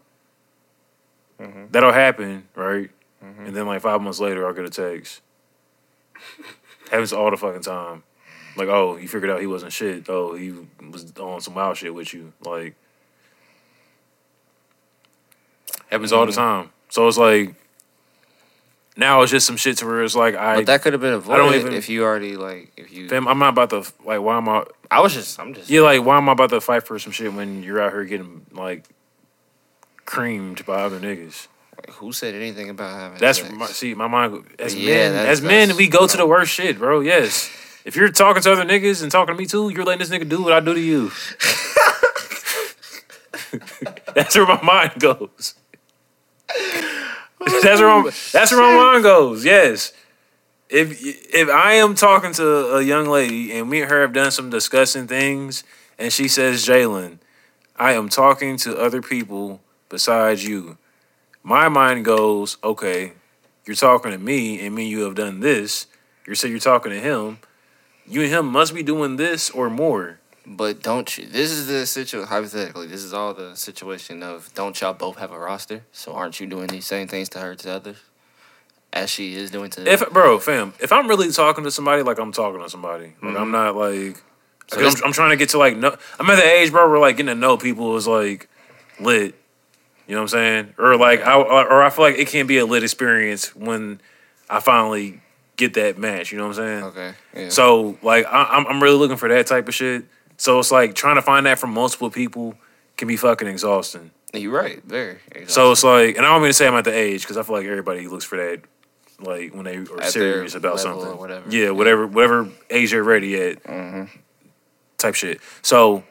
Mhm. 1.39 1.72
that'll 1.72 1.91
happen, 1.93 2.47
right? 2.55 2.89
Mhm. 3.24 3.47
And 3.47 3.55
then 3.55 3.66
like 3.68 3.82
five 3.82 4.01
months 4.01 4.20
later, 4.20 4.47
I'll 4.47 4.53
get 4.53 4.66
a 4.66 4.70
text. 4.70 5.22
Happens 6.91 7.12
all 7.14 7.30
the 7.32 7.38
fucking 7.38 7.62
time. 7.62 8.03
Like, 8.55 8.70
oh, 8.70 8.95
you 8.97 9.08
figured 9.08 9.30
out 9.30 9.39
he 9.41 9.45
wasn't 9.45 9.72
shit. 9.74 10.05
Oh, 10.10 10.34
he 10.36 10.53
was 10.89 11.14
on 11.20 11.41
some 11.41 11.53
wild 11.53 11.78
shit 11.78 11.93
with 11.93 12.12
you. 12.14 12.34
Like, 12.41 12.76
happens 15.91 16.12
all 16.12 16.26
the 16.26 16.32
time. 16.32 16.72
So 16.89 17.08
it's 17.08 17.18
like, 17.18 17.53
now 18.98 19.22
it's 19.22 19.32
just 19.32 19.45
some 19.48 19.58
shit 19.58 19.78
to 19.78 19.86
where 19.86 20.04
it's 20.04 20.16
like, 20.16 20.36
I, 20.36 20.56
But 20.56 20.66
that 20.66 20.82
could 20.82 20.93
have 20.93 21.02
been 21.02 21.12
don't 21.12 21.20
avoided 21.20 21.56
even- 21.62 21.74
if 21.74 21.88
you 21.89 22.04
already 22.04 22.36
like 22.36 22.72
if 22.76 22.91
you. 22.91 23.08
fam, 23.08 23.28
I'm 23.28 23.39
not 23.39 23.50
about 23.50 23.70
to 23.70 23.86
like, 24.06 24.22
why 24.22 24.38
am 24.38 24.50
I? 24.50 24.64
I 24.89 25.02
was 25.02 25.14
just. 25.14 25.39
I'm 25.39 25.54
just. 25.54 25.70
Yeah, 25.70 25.82
like, 25.82 26.04
why 26.04 26.18
am 26.18 26.28
I 26.30 26.32
about 26.34 26.50
to 26.50 26.62
fight 26.62 26.84
for 26.88 26.98
some 27.00 27.12
shit 27.12 27.32
when 27.34 27.62
you're 27.64 27.82
out 27.82 27.91
here 27.91 28.04
getting 28.06 28.45
like 28.52 28.86
creamed 30.06 30.66
by 30.66 30.82
other 30.84 31.00
niggas? 31.00 31.48
Like, 31.78 31.91
who 31.91 32.12
said 32.12 32.34
anything 32.34 32.70
about 32.70 32.93
having? 32.98 33.20
That's 33.20 33.39
sex? 33.39 33.54
my 33.54 33.66
see 33.68 33.93
my 33.93 34.08
mind. 34.08 34.43
As 34.60 34.74
Yeah, 34.76 34.95
men, 34.95 35.14
that's- 35.14 35.38
as 35.38 35.41
men, 35.41 35.76
we 35.78 35.88
go 35.88 36.08
to 36.08 36.18
the 36.18 36.26
worst 36.26 36.52
shit, 36.52 36.80
bro. 36.80 37.02
Yes, 37.02 37.52
if 37.86 37.95
you're 37.95 38.10
talking 38.10 38.41
to 38.41 38.52
other 38.52 38.66
niggas 38.66 39.04
and 39.04 39.12
talking 39.12 39.36
to 39.36 39.39
me 39.39 39.45
too, 39.45 39.70
you're 39.70 39.86
letting 39.86 40.00
this 40.00 40.10
nigga 40.10 40.28
do 40.28 40.41
what 40.41 40.54
I 40.54 40.60
do 40.60 40.74
to 40.74 40.80
you. 40.80 41.12
that's 44.16 44.36
where 44.36 44.45
my 44.48 44.62
mind 44.62 44.93
goes. 45.00 45.54
that's 47.63 47.81
where 47.81 48.03
my, 48.03 48.11
that's 48.31 48.51
where 48.51 48.61
my 48.61 48.91
mind 48.91 49.03
goes. 49.03 49.45
Yes, 49.45 49.93
if 50.69 50.99
if 51.01 51.49
I 51.49 51.73
am 51.73 51.95
talking 51.95 52.33
to 52.33 52.75
a 52.75 52.81
young 52.81 53.07
lady 53.07 53.51
and 53.51 53.69
me 53.69 53.81
and 53.81 53.89
her 53.89 54.01
have 54.01 54.13
done 54.13 54.31
some 54.31 54.49
disgusting 54.49 55.07
things, 55.07 55.63
and 55.97 56.11
she 56.11 56.27
says, 56.27 56.65
"Jalen, 56.65 57.19
I 57.77 57.93
am 57.93 58.09
talking 58.09 58.57
to 58.57 58.77
other 58.77 59.01
people 59.01 59.61
besides 59.89 60.45
you." 60.45 60.77
my 61.47 61.69
mind 61.69 62.03
goes, 62.03 62.57
okay, 62.61 63.13
you're 63.65 63.73
talking 63.73 64.11
to 64.11 64.17
me, 64.17 64.59
and 64.59 64.75
me 64.75 64.85
you 64.85 64.99
have 65.03 65.15
done 65.15 65.39
this. 65.39 65.88
You 66.27 66.35
say 66.35 66.49
you're 66.49 66.59
talking 66.59 66.91
to 66.91 66.99
him. 66.99 67.39
you 68.05 68.21
and 68.21 68.29
him 68.29 68.47
must 68.47 68.75
be 68.75 68.83
doing 68.83 69.15
this 69.15 69.49
or 69.49 69.69
more. 69.69 70.19
But 70.50 70.82
don't 70.82 71.18
you? 71.18 71.26
This 71.26 71.52
is 71.52 71.68
the 71.68 71.86
situation. 71.86 72.26
Hypothetically, 72.26 72.88
this 72.88 73.04
is 73.04 73.14
all 73.14 73.34
the 73.34 73.56
situation 73.56 74.24
of 74.24 74.54
don't 74.54 74.80
y'all 74.80 74.93
both 74.93 75.18
have 75.18 75.32
a 75.32 75.38
roster? 75.38 75.84
So 75.91 76.14
aren't 76.14 76.39
you 76.39 76.48
doing 76.48 76.68
these 76.68 76.86
same 76.86 77.10
things 77.10 77.28
to 77.30 77.39
her 77.39 77.54
to 77.56 77.72
others, 77.74 77.98
as 78.93 79.10
she 79.10 79.36
is 79.36 79.52
doing 79.52 79.70
to? 79.72 79.86
If 79.86 80.10
bro, 80.10 80.39
fam, 80.39 80.74
if 80.80 80.93
I'm 80.93 81.10
really 81.10 81.32
talking 81.34 81.66
to 81.66 81.72
somebody, 81.72 82.02
like 82.02 82.18
I'm 82.18 82.32
talking 82.32 82.62
to 82.62 82.70
somebody, 82.70 83.08
like 83.22 83.36
I'm 83.36 83.52
mm-hmm. 83.52 83.52
not 83.52 83.76
like, 83.76 84.24
So 84.68 84.80
I'm, 84.80 84.93
I'm 85.08 85.12
trying 85.12 85.32
to 85.32 85.36
get 85.36 85.50
to 85.50 85.58
like 85.58 85.76
no. 85.76 85.98
I'm 86.18 86.30
at 86.30 86.38
the 86.38 86.50
age, 86.50 86.72
bro, 86.72 86.89
where 86.89 87.00
like 87.00 87.18
getting 87.18 87.36
to 87.36 87.36
know 87.36 87.58
people 87.58 87.98
is 87.98 88.08
like 88.08 88.50
lit. 89.02 89.36
You 90.08 90.16
know 90.16 90.22
what 90.22 90.34
I'm 90.34 90.39
saying? 90.39 90.74
Or 90.78 90.95
like, 90.95 91.20
I 91.24 91.36
or 91.36 91.84
I 91.84 91.89
feel 91.89 92.06
like 92.06 92.16
it 92.16 92.30
can 92.30 92.48
be 92.48 92.58
a 92.58 92.66
lit 92.66 92.84
experience 92.84 93.54
when 93.54 94.00
I 94.50 94.62
finally 94.62 95.20
get 95.58 95.74
that 95.74 95.98
match. 95.98 96.32
You 96.32 96.38
know 96.38 96.48
what 96.48 96.58
I'm 96.58 96.66
saying? 96.66 96.84
okay. 96.84 97.14
Yeah. 97.36 97.50
So 97.50 97.98
like 98.02 98.26
I, 98.28 98.43
I'm 98.43 98.66
I'm 98.68 98.82
really 98.82 98.95
looking 98.95 99.18
for 99.18 99.28
that 99.28 99.45
type 99.45 99.68
of 99.68 99.76
shit. 99.76 100.06
So 100.38 100.59
it's 100.59 100.71
like 100.71 100.93
trying 100.95 101.15
to 101.15 101.21
find 101.21 101.45
that 101.45 101.59
from 101.59 101.73
multiple 101.73 102.09
people 102.09 102.55
can 102.95 103.07
be 103.07 103.17
fucking 103.17 103.47
exhausting. 103.47 104.11
you're 104.33 104.51
right. 104.51 104.83
Very. 104.83 105.17
So 105.47 105.71
it's 105.71 105.83
like, 105.83 106.15
and 106.17 106.25
I 106.25 106.29
don't 106.29 106.41
mean 106.41 106.49
to 106.49 106.53
say 106.53 106.67
I'm 106.67 106.75
at 106.75 106.83
the 106.85 106.93
age 106.95 107.21
because 107.23 107.38
I 107.38 107.43
feel 107.43 107.55
like 107.55 107.65
everybody 107.65 108.07
looks 108.07 108.23
for 108.25 108.38
that, 108.38 108.61
like 109.19 109.53
when 109.53 109.65
they 109.65 109.77
are 109.77 110.01
At 110.01 110.11
serious 110.11 110.53
about 110.55 110.79
something. 110.79 111.17
whatever. 111.17 111.49
Yeah, 111.49 111.71
whatever, 111.71 112.05
whatever 112.07 112.49
age 112.69 112.91
they're 112.91 113.03
ready 113.03 113.35
at, 113.41 113.63
Mm-hmm. 113.63 114.03
type 114.97 115.15
shit. 115.15 115.39
So 115.63 116.03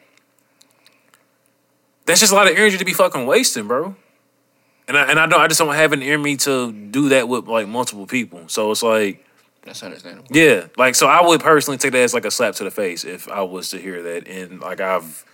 that's 2.04 2.20
just 2.20 2.32
a 2.32 2.34
lot 2.36 2.46
of 2.50 2.56
energy 2.56 2.78
to 2.78 2.84
be 2.84 2.92
fucking 2.92 3.26
wasting, 3.26 3.66
bro. 3.66 3.94
And 4.88 4.96
I 4.96 5.10
and 5.10 5.18
I 5.18 5.26
don't, 5.26 5.40
I 5.40 5.48
just 5.48 5.58
don't 5.58 5.74
have 5.74 5.92
an 5.92 6.02
in 6.02 6.22
me 6.22 6.36
to 6.38 6.70
do 6.72 7.08
that 7.10 7.28
with 7.28 7.48
like 7.48 7.66
multiple 7.68 8.06
people. 8.06 8.48
So 8.48 8.70
it's 8.70 8.82
like. 8.82 9.22
That's 9.66 9.82
understandable. 9.82 10.28
Yeah, 10.30 10.68
like 10.76 10.94
so, 10.94 11.08
I 11.08 11.26
would 11.26 11.40
personally 11.40 11.76
take 11.76 11.92
that 11.92 11.98
as 11.98 12.14
like 12.14 12.24
a 12.24 12.30
slap 12.30 12.54
to 12.56 12.64
the 12.64 12.70
face 12.70 13.04
if 13.04 13.28
I 13.28 13.42
was 13.42 13.70
to 13.70 13.78
hear 13.78 14.02
that, 14.02 14.26
and 14.28 14.60
like 14.60 14.80
I've 14.80 15.24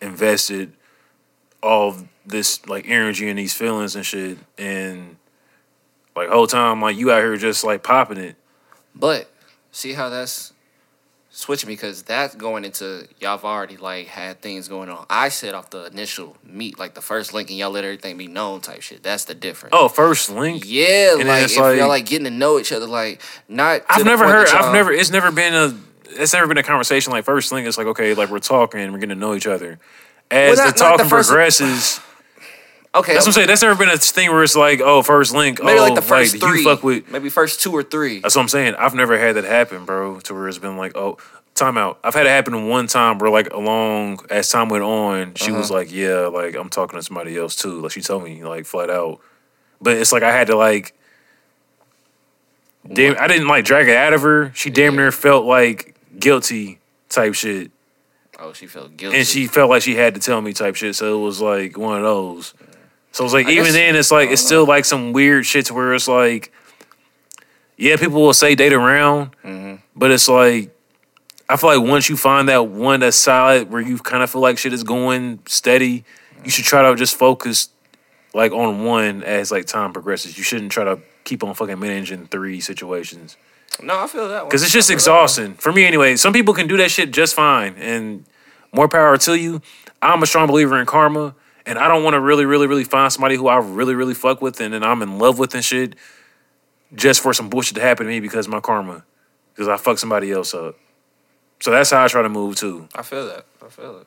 invested 0.00 0.72
all 1.62 1.96
this 2.24 2.64
like 2.66 2.88
energy 2.88 3.28
and 3.28 3.38
these 3.38 3.52
feelings 3.52 3.96
and 3.96 4.06
shit, 4.06 4.38
and 4.56 5.16
like 6.16 6.28
whole 6.28 6.46
time 6.46 6.80
like 6.80 6.96
you 6.96 7.10
out 7.10 7.18
here 7.18 7.36
just 7.36 7.64
like 7.64 7.82
popping 7.82 8.18
it. 8.18 8.36
But 8.94 9.30
see 9.72 9.92
how 9.92 10.08
that's 10.08 10.52
switching 11.40 11.68
because 11.68 12.02
that's 12.02 12.34
going 12.34 12.64
into 12.64 13.08
y'all 13.18 13.30
have 13.36 13.44
already 13.44 13.76
like 13.76 14.06
had 14.06 14.40
things 14.42 14.68
going 14.68 14.88
on. 14.88 15.06
I 15.08 15.28
said 15.30 15.54
off 15.54 15.70
the 15.70 15.86
initial 15.86 16.36
meet, 16.44 16.78
like 16.78 16.94
the 16.94 17.00
first 17.00 17.32
link, 17.32 17.48
and 17.50 17.58
y'all 17.58 17.70
let 17.70 17.84
everything 17.84 18.16
be 18.18 18.26
known 18.28 18.60
type 18.60 18.82
shit. 18.82 19.02
That's 19.02 19.24
the 19.24 19.34
difference. 19.34 19.70
Oh, 19.76 19.88
first 19.88 20.30
link. 20.30 20.64
Yeah, 20.66 21.16
And 21.18 21.26
like 21.28 21.44
if 21.44 21.56
like- 21.56 21.78
y'all 21.78 21.88
like 21.88 22.06
getting 22.06 22.24
to 22.24 22.30
know 22.30 22.58
each 22.58 22.72
other, 22.72 22.86
like 22.86 23.22
not. 23.48 23.82
I've 23.88 24.04
never 24.04 24.26
heard. 24.28 24.48
I've 24.48 24.72
never. 24.72 24.92
It's 24.92 25.10
never 25.10 25.30
been 25.32 25.54
a. 25.54 25.76
It's 26.12 26.32
never 26.32 26.46
been 26.48 26.58
a 26.58 26.62
conversation 26.62 27.12
like 27.12 27.24
first 27.24 27.52
link. 27.52 27.66
It's 27.66 27.78
like 27.78 27.86
okay, 27.88 28.14
like 28.14 28.30
we're 28.30 28.38
talking, 28.40 28.80
and 28.80 28.92
we're 28.92 28.98
getting 28.98 29.14
to 29.16 29.20
know 29.20 29.34
each 29.34 29.46
other. 29.46 29.78
As 30.30 30.56
Well, 30.58 30.66
not- 30.66 30.74
the 30.76 30.78
the 30.78 30.84
talking 30.90 31.08
first- 31.08 31.28
progresses, 31.28 32.00
Okay, 32.92 33.14
that's 33.14 33.24
what 33.24 33.28
I'm 33.28 33.32
saying. 33.34 33.46
That's 33.46 33.62
never 33.62 33.76
been 33.76 33.88
a 33.88 33.96
thing 33.96 34.30
where 34.30 34.42
it's 34.42 34.56
like, 34.56 34.80
oh, 34.80 35.02
first 35.02 35.32
link. 35.32 35.62
maybe 35.62 35.78
oh, 35.78 35.82
like 35.82 35.94
the 35.94 36.02
first 36.02 36.34
like, 36.34 36.42
three. 36.42 36.58
You 36.58 36.64
fuck 36.64 36.82
with 36.82 37.08
maybe 37.08 37.28
first 37.28 37.60
two 37.60 37.72
or 37.72 37.84
three. 37.84 38.18
That's 38.18 38.34
what 38.34 38.42
I'm 38.42 38.48
saying. 38.48 38.74
I've 38.74 38.94
never 38.94 39.16
had 39.16 39.36
that 39.36 39.44
happen, 39.44 39.84
bro. 39.84 40.18
To 40.20 40.34
where 40.34 40.48
it's 40.48 40.58
been 40.58 40.76
like, 40.76 40.96
oh, 40.96 41.18
time 41.54 41.78
out. 41.78 42.00
I've 42.02 42.14
had 42.14 42.26
it 42.26 42.30
happen 42.30 42.68
one 42.68 42.88
time 42.88 43.18
where, 43.18 43.30
like, 43.30 43.52
along 43.52 44.26
as 44.28 44.48
time 44.48 44.68
went 44.68 44.82
on, 44.82 45.34
she 45.34 45.50
uh-huh. 45.50 45.58
was 45.58 45.70
like, 45.70 45.92
yeah, 45.92 46.26
like 46.26 46.56
I'm 46.56 46.68
talking 46.68 46.98
to 46.98 47.02
somebody 47.04 47.38
else 47.38 47.54
too. 47.54 47.80
Like 47.80 47.92
she 47.92 48.00
told 48.00 48.24
me, 48.24 48.42
like 48.42 48.66
flat 48.66 48.90
out. 48.90 49.20
But 49.80 49.96
it's 49.96 50.10
like 50.10 50.24
I 50.24 50.32
had 50.32 50.48
to 50.48 50.56
like, 50.56 50.92
damn, 52.92 53.16
I 53.20 53.28
didn't 53.28 53.46
like 53.46 53.64
drag 53.64 53.88
it 53.88 53.96
out 53.96 54.14
of 54.14 54.22
her. 54.22 54.52
She 54.54 54.68
damn 54.68 54.96
near 54.96 55.12
felt 55.12 55.44
like 55.44 55.94
guilty 56.18 56.80
type 57.08 57.34
shit, 57.34 57.70
Oh, 58.38 58.52
she 58.52 58.66
felt 58.66 58.96
guilty. 58.96 59.18
and 59.18 59.26
she 59.26 59.46
felt 59.46 59.68
like 59.68 59.82
she 59.82 59.94
had 59.94 60.14
to 60.14 60.20
tell 60.20 60.40
me 60.40 60.52
type 60.52 60.74
shit. 60.74 60.96
So 60.96 61.20
it 61.20 61.22
was 61.22 61.40
like 61.40 61.76
one 61.76 61.98
of 61.98 62.02
those. 62.02 62.54
So 63.12 63.24
it's 63.24 63.34
like 63.34 63.46
I 63.46 63.50
even 63.52 63.64
guess- 63.64 63.72
then, 63.74 63.96
it's 63.96 64.10
like 64.10 64.30
it's 64.30 64.44
still 64.44 64.66
like 64.66 64.84
some 64.84 65.12
weird 65.12 65.44
shit 65.46 65.66
to 65.66 65.74
where 65.74 65.94
it's 65.94 66.08
like, 66.08 66.52
yeah, 67.76 67.96
people 67.96 68.20
will 68.22 68.34
say 68.34 68.54
date 68.54 68.72
around, 68.72 69.30
Mm-hmm. 69.44 69.76
but 69.96 70.10
it's 70.10 70.28
like 70.28 70.70
I 71.48 71.56
feel 71.56 71.76
like 71.76 71.88
once 71.88 72.08
you 72.08 72.16
find 72.16 72.48
that 72.48 72.68
one 72.68 73.00
that's 73.00 73.16
solid, 73.16 73.70
where 73.70 73.80
you 73.80 73.98
kind 73.98 74.22
of 74.22 74.30
feel 74.30 74.40
like 74.40 74.56
shit 74.58 74.72
is 74.72 74.84
going 74.84 75.40
steady, 75.46 76.04
you 76.44 76.50
should 76.50 76.64
try 76.64 76.88
to 76.88 76.94
just 76.94 77.16
focus 77.16 77.68
like 78.32 78.52
on 78.52 78.84
one 78.84 79.24
as 79.24 79.50
like 79.50 79.66
time 79.66 79.92
progresses. 79.92 80.38
You 80.38 80.44
shouldn't 80.44 80.70
try 80.70 80.84
to 80.84 81.00
keep 81.24 81.42
on 81.42 81.52
fucking 81.54 81.78
managing 81.78 82.26
three 82.26 82.60
situations 82.60 83.36
no, 83.82 83.98
I 84.02 84.06
feel 84.08 84.28
that 84.28 84.44
because 84.44 84.62
it's 84.64 84.72
just 84.72 84.88
feel 84.88 84.96
that 84.98 85.10
one. 85.10 85.18
exhausting 85.22 85.54
for 85.54 85.72
me 85.72 85.84
anyway. 85.84 86.16
Some 86.16 86.32
people 86.32 86.52
can 86.54 86.66
do 86.66 86.76
that 86.78 86.90
shit 86.90 87.12
just 87.12 87.34
fine, 87.34 87.74
and 87.76 88.24
more 88.74 88.88
power 88.88 89.16
to 89.16 89.34
you. 89.38 89.62
I'm 90.02 90.22
a 90.22 90.26
strong 90.26 90.46
believer 90.48 90.78
in 90.78 90.86
karma, 90.86 91.34
and 91.66 91.78
I 91.78 91.88
don't 91.88 92.02
want 92.04 92.14
to 92.14 92.20
really, 92.20 92.44
really, 92.44 92.66
really 92.66 92.84
find 92.84 93.12
somebody 93.12 93.36
who 93.36 93.48
I 93.48 93.58
really, 93.58 93.94
really 93.94 94.14
fuck 94.14 94.40
with 94.40 94.60
and 94.60 94.74
then 94.74 94.82
I'm 94.82 95.02
in 95.02 95.18
love 95.18 95.38
with 95.38 95.54
and 95.54 95.64
shit, 95.64 95.94
just 96.94 97.20
for 97.20 97.32
some 97.32 97.48
bullshit 97.48 97.76
to 97.76 97.80
happen 97.80 98.06
to 98.06 98.10
me 98.10 98.20
because 98.20 98.46
of 98.46 98.52
my 98.52 98.60
karma, 98.60 99.04
because 99.54 99.68
I 99.68 99.76
fucked 99.76 100.00
somebody 100.00 100.32
else 100.32 100.54
up. 100.54 100.76
So 101.60 101.70
that's 101.70 101.90
how 101.90 102.04
I 102.04 102.08
try 102.08 102.22
to 102.22 102.28
move 102.28 102.56
too. 102.56 102.88
I 102.94 103.02
feel 103.02 103.26
that. 103.26 103.44
I 103.64 103.68
feel 103.68 104.00
it. 104.00 104.06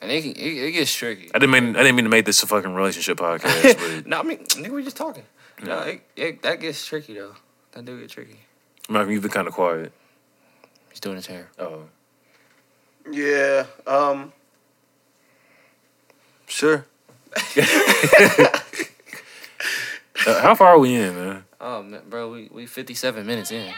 And 0.00 0.10
it, 0.10 0.24
it, 0.24 0.38
it 0.38 0.72
gets 0.72 0.92
tricky. 0.92 1.30
I 1.32 1.38
didn't 1.38 1.52
mean 1.52 1.76
I 1.76 1.84
didn't 1.84 1.94
mean 1.94 2.04
to 2.06 2.10
make 2.10 2.24
this 2.24 2.42
a 2.42 2.46
fucking 2.46 2.74
relationship 2.74 3.18
podcast, 3.18 4.06
no, 4.06 4.18
I 4.18 4.22
mean, 4.24 4.38
nigga, 4.38 4.70
we 4.70 4.82
just 4.82 4.96
talking. 4.96 5.22
No, 5.64 5.78
it, 5.80 6.02
it, 6.16 6.42
that 6.42 6.60
gets 6.60 6.84
tricky 6.84 7.14
though. 7.14 7.34
That 7.70 7.84
do 7.84 8.00
get 8.00 8.10
tricky. 8.10 8.40
Malcolm, 8.88 9.12
you've 9.12 9.22
been 9.22 9.30
kind 9.30 9.46
of 9.46 9.54
quiet. 9.54 9.92
He's 10.90 10.98
doing 11.00 11.16
his 11.16 11.26
hair. 11.26 11.48
Oh, 11.58 11.84
Yeah. 13.10 13.66
Um. 13.86 14.32
Sure. 16.52 16.84
Uh, 20.24 20.40
how 20.40 20.54
far 20.54 20.68
are 20.68 20.78
we 20.78 20.94
in, 20.94 21.16
man? 21.16 21.42
Oh 21.60 21.82
man, 21.82 22.02
bro, 22.08 22.30
we 22.30 22.48
we 22.52 22.64
fifty 22.64 22.94
seven 22.94 23.26
minutes 23.26 23.50
in. 23.50 23.74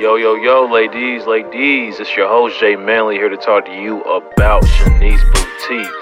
Yo, 0.00 0.16
yo, 0.16 0.36
yo, 0.36 0.64
ladies, 0.64 1.26
ladies, 1.26 2.00
it's 2.00 2.16
your 2.16 2.28
host 2.28 2.58
Jay 2.58 2.74
Manley 2.74 3.16
here 3.16 3.28
to 3.28 3.36
talk 3.36 3.66
to 3.66 3.74
you 3.74 4.00
about 4.04 4.62
Shenyce 4.64 5.20
Boutique. 5.34 5.92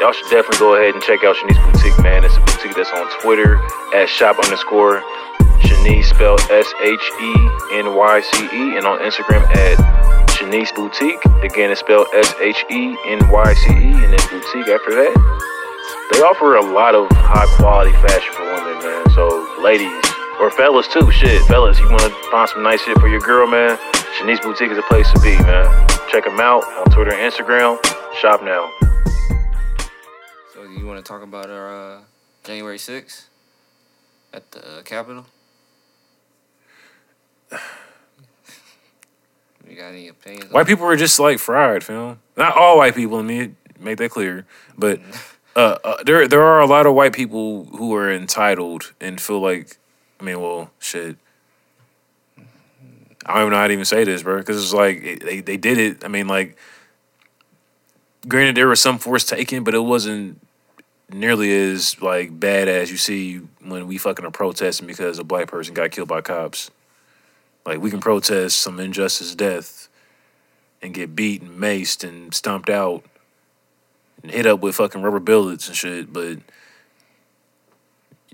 Y'all 0.00 0.10
should 0.12 0.30
definitely 0.30 0.58
go 0.58 0.74
ahead 0.74 0.94
and 0.94 1.02
check 1.04 1.22
out 1.22 1.36
Shenyce 1.36 1.72
Boutique, 1.72 2.02
man. 2.02 2.24
It's 2.24 2.36
a 2.36 2.40
boutique 2.40 2.74
that's 2.74 2.90
on 2.90 3.08
Twitter 3.20 3.62
at 3.94 4.08
shop 4.08 4.40
underscore 4.42 5.00
Shenyce 5.60 6.06
spelled 6.06 6.40
S 6.50 6.72
H 6.82 7.10
E 7.20 7.34
N 7.74 7.94
Y 7.94 8.20
C 8.20 8.44
E 8.46 8.76
and 8.76 8.84
on 8.84 8.98
Instagram 8.98 9.46
at 9.54 10.17
Shenyce 10.38 10.72
Boutique. 10.72 11.24
Again, 11.42 11.72
it's 11.72 11.80
spelled 11.80 12.06
S 12.14 12.32
H 12.40 12.64
E 12.70 12.96
N 13.06 13.28
Y 13.28 13.54
C 13.54 13.70
E 13.70 13.74
and 13.74 14.14
then 14.14 14.22
boutique 14.30 14.68
after 14.70 14.94
that. 14.94 15.10
They 16.12 16.20
offer 16.22 16.54
a 16.54 16.62
lot 16.62 16.94
of 16.94 17.10
high 17.10 17.46
quality 17.58 17.90
fashion 17.94 18.32
for 18.34 18.44
women, 18.44 18.78
man. 18.78 19.10
So, 19.10 19.26
ladies, 19.60 19.90
or 20.38 20.52
fellas 20.52 20.86
too, 20.86 21.10
shit. 21.10 21.42
Fellas, 21.46 21.80
you 21.80 21.88
want 21.90 22.02
to 22.02 22.10
find 22.30 22.48
some 22.48 22.62
nice 22.62 22.80
shit 22.82 22.96
for 23.00 23.08
your 23.08 23.18
girl, 23.18 23.48
man? 23.48 23.76
Shenyce 24.16 24.40
Boutique 24.40 24.70
is 24.70 24.78
a 24.78 24.82
place 24.82 25.10
to 25.10 25.18
be, 25.18 25.34
man. 25.42 25.66
Check 26.08 26.22
them 26.22 26.38
out 26.38 26.62
on 26.62 26.86
Twitter 26.94 27.12
and 27.12 27.32
Instagram. 27.32 27.74
Shop 28.20 28.40
now. 28.44 28.70
So 30.54 30.62
you 30.62 30.86
want 30.86 31.04
to 31.04 31.08
talk 31.08 31.22
about 31.22 31.50
our 31.50 31.96
uh, 31.96 32.00
January 32.44 32.78
sixth 32.78 33.28
at 34.32 34.48
the 34.52 34.60
uh, 34.60 34.82
Capitol? 34.82 35.26
You 39.68 39.76
got 39.76 39.88
any 39.88 40.08
opinions? 40.08 40.50
White 40.50 40.66
people 40.66 40.86
are 40.86 40.96
just 40.96 41.18
like 41.18 41.38
fried, 41.38 41.84
fam. 41.84 42.18
Not 42.36 42.56
all 42.56 42.78
white 42.78 42.94
people. 42.94 43.18
I 43.18 43.22
mean, 43.22 43.56
make 43.78 43.98
that 43.98 44.10
clear. 44.10 44.46
But 44.76 45.00
uh, 45.54 45.78
uh, 45.84 46.02
there, 46.04 46.26
there 46.26 46.42
are 46.42 46.60
a 46.60 46.66
lot 46.66 46.86
of 46.86 46.94
white 46.94 47.12
people 47.12 47.66
who 47.66 47.94
are 47.94 48.10
entitled 48.10 48.92
and 49.00 49.20
feel 49.20 49.40
like, 49.40 49.76
I 50.20 50.24
mean, 50.24 50.40
well, 50.40 50.70
shit. 50.78 51.16
I 53.26 53.34
don't 53.34 53.42
even 53.42 53.50
know 53.52 53.58
how 53.58 53.66
to 53.66 53.72
even 53.72 53.84
say 53.84 54.04
this, 54.04 54.22
bro. 54.22 54.38
Because 54.38 54.62
it's 54.62 54.72
like 54.72 55.02
it, 55.02 55.20
they 55.24 55.40
they 55.40 55.56
did 55.58 55.76
it. 55.76 56.04
I 56.04 56.08
mean, 56.08 56.28
like, 56.28 56.56
granted, 58.26 58.56
there 58.56 58.68
was 58.68 58.80
some 58.80 58.98
force 58.98 59.24
taken, 59.24 59.64
but 59.64 59.74
it 59.74 59.80
wasn't 59.80 60.40
nearly 61.10 61.54
as 61.72 62.00
like 62.00 62.38
bad 62.38 62.68
as 62.68 62.90
you 62.90 62.96
see 62.96 63.38
when 63.62 63.86
we 63.86 63.98
fucking 63.98 64.24
are 64.24 64.30
protesting 64.30 64.86
because 64.86 65.18
a 65.18 65.24
black 65.24 65.48
person 65.48 65.74
got 65.74 65.90
killed 65.90 66.08
by 66.08 66.20
cops. 66.20 66.70
Like 67.66 67.80
we 67.80 67.90
can 67.90 68.00
protest 68.00 68.58
some 68.58 68.80
injustice, 68.80 69.34
death, 69.34 69.88
and 70.80 70.94
get 70.94 71.14
beat 71.14 71.42
and 71.42 71.58
maced 71.60 72.06
and 72.06 72.32
stomped 72.34 72.70
out, 72.70 73.04
and 74.22 74.32
hit 74.32 74.46
up 74.46 74.60
with 74.60 74.76
fucking 74.76 75.02
rubber 75.02 75.20
bullets 75.20 75.68
and 75.68 75.76
shit. 75.76 76.12
But 76.12 76.38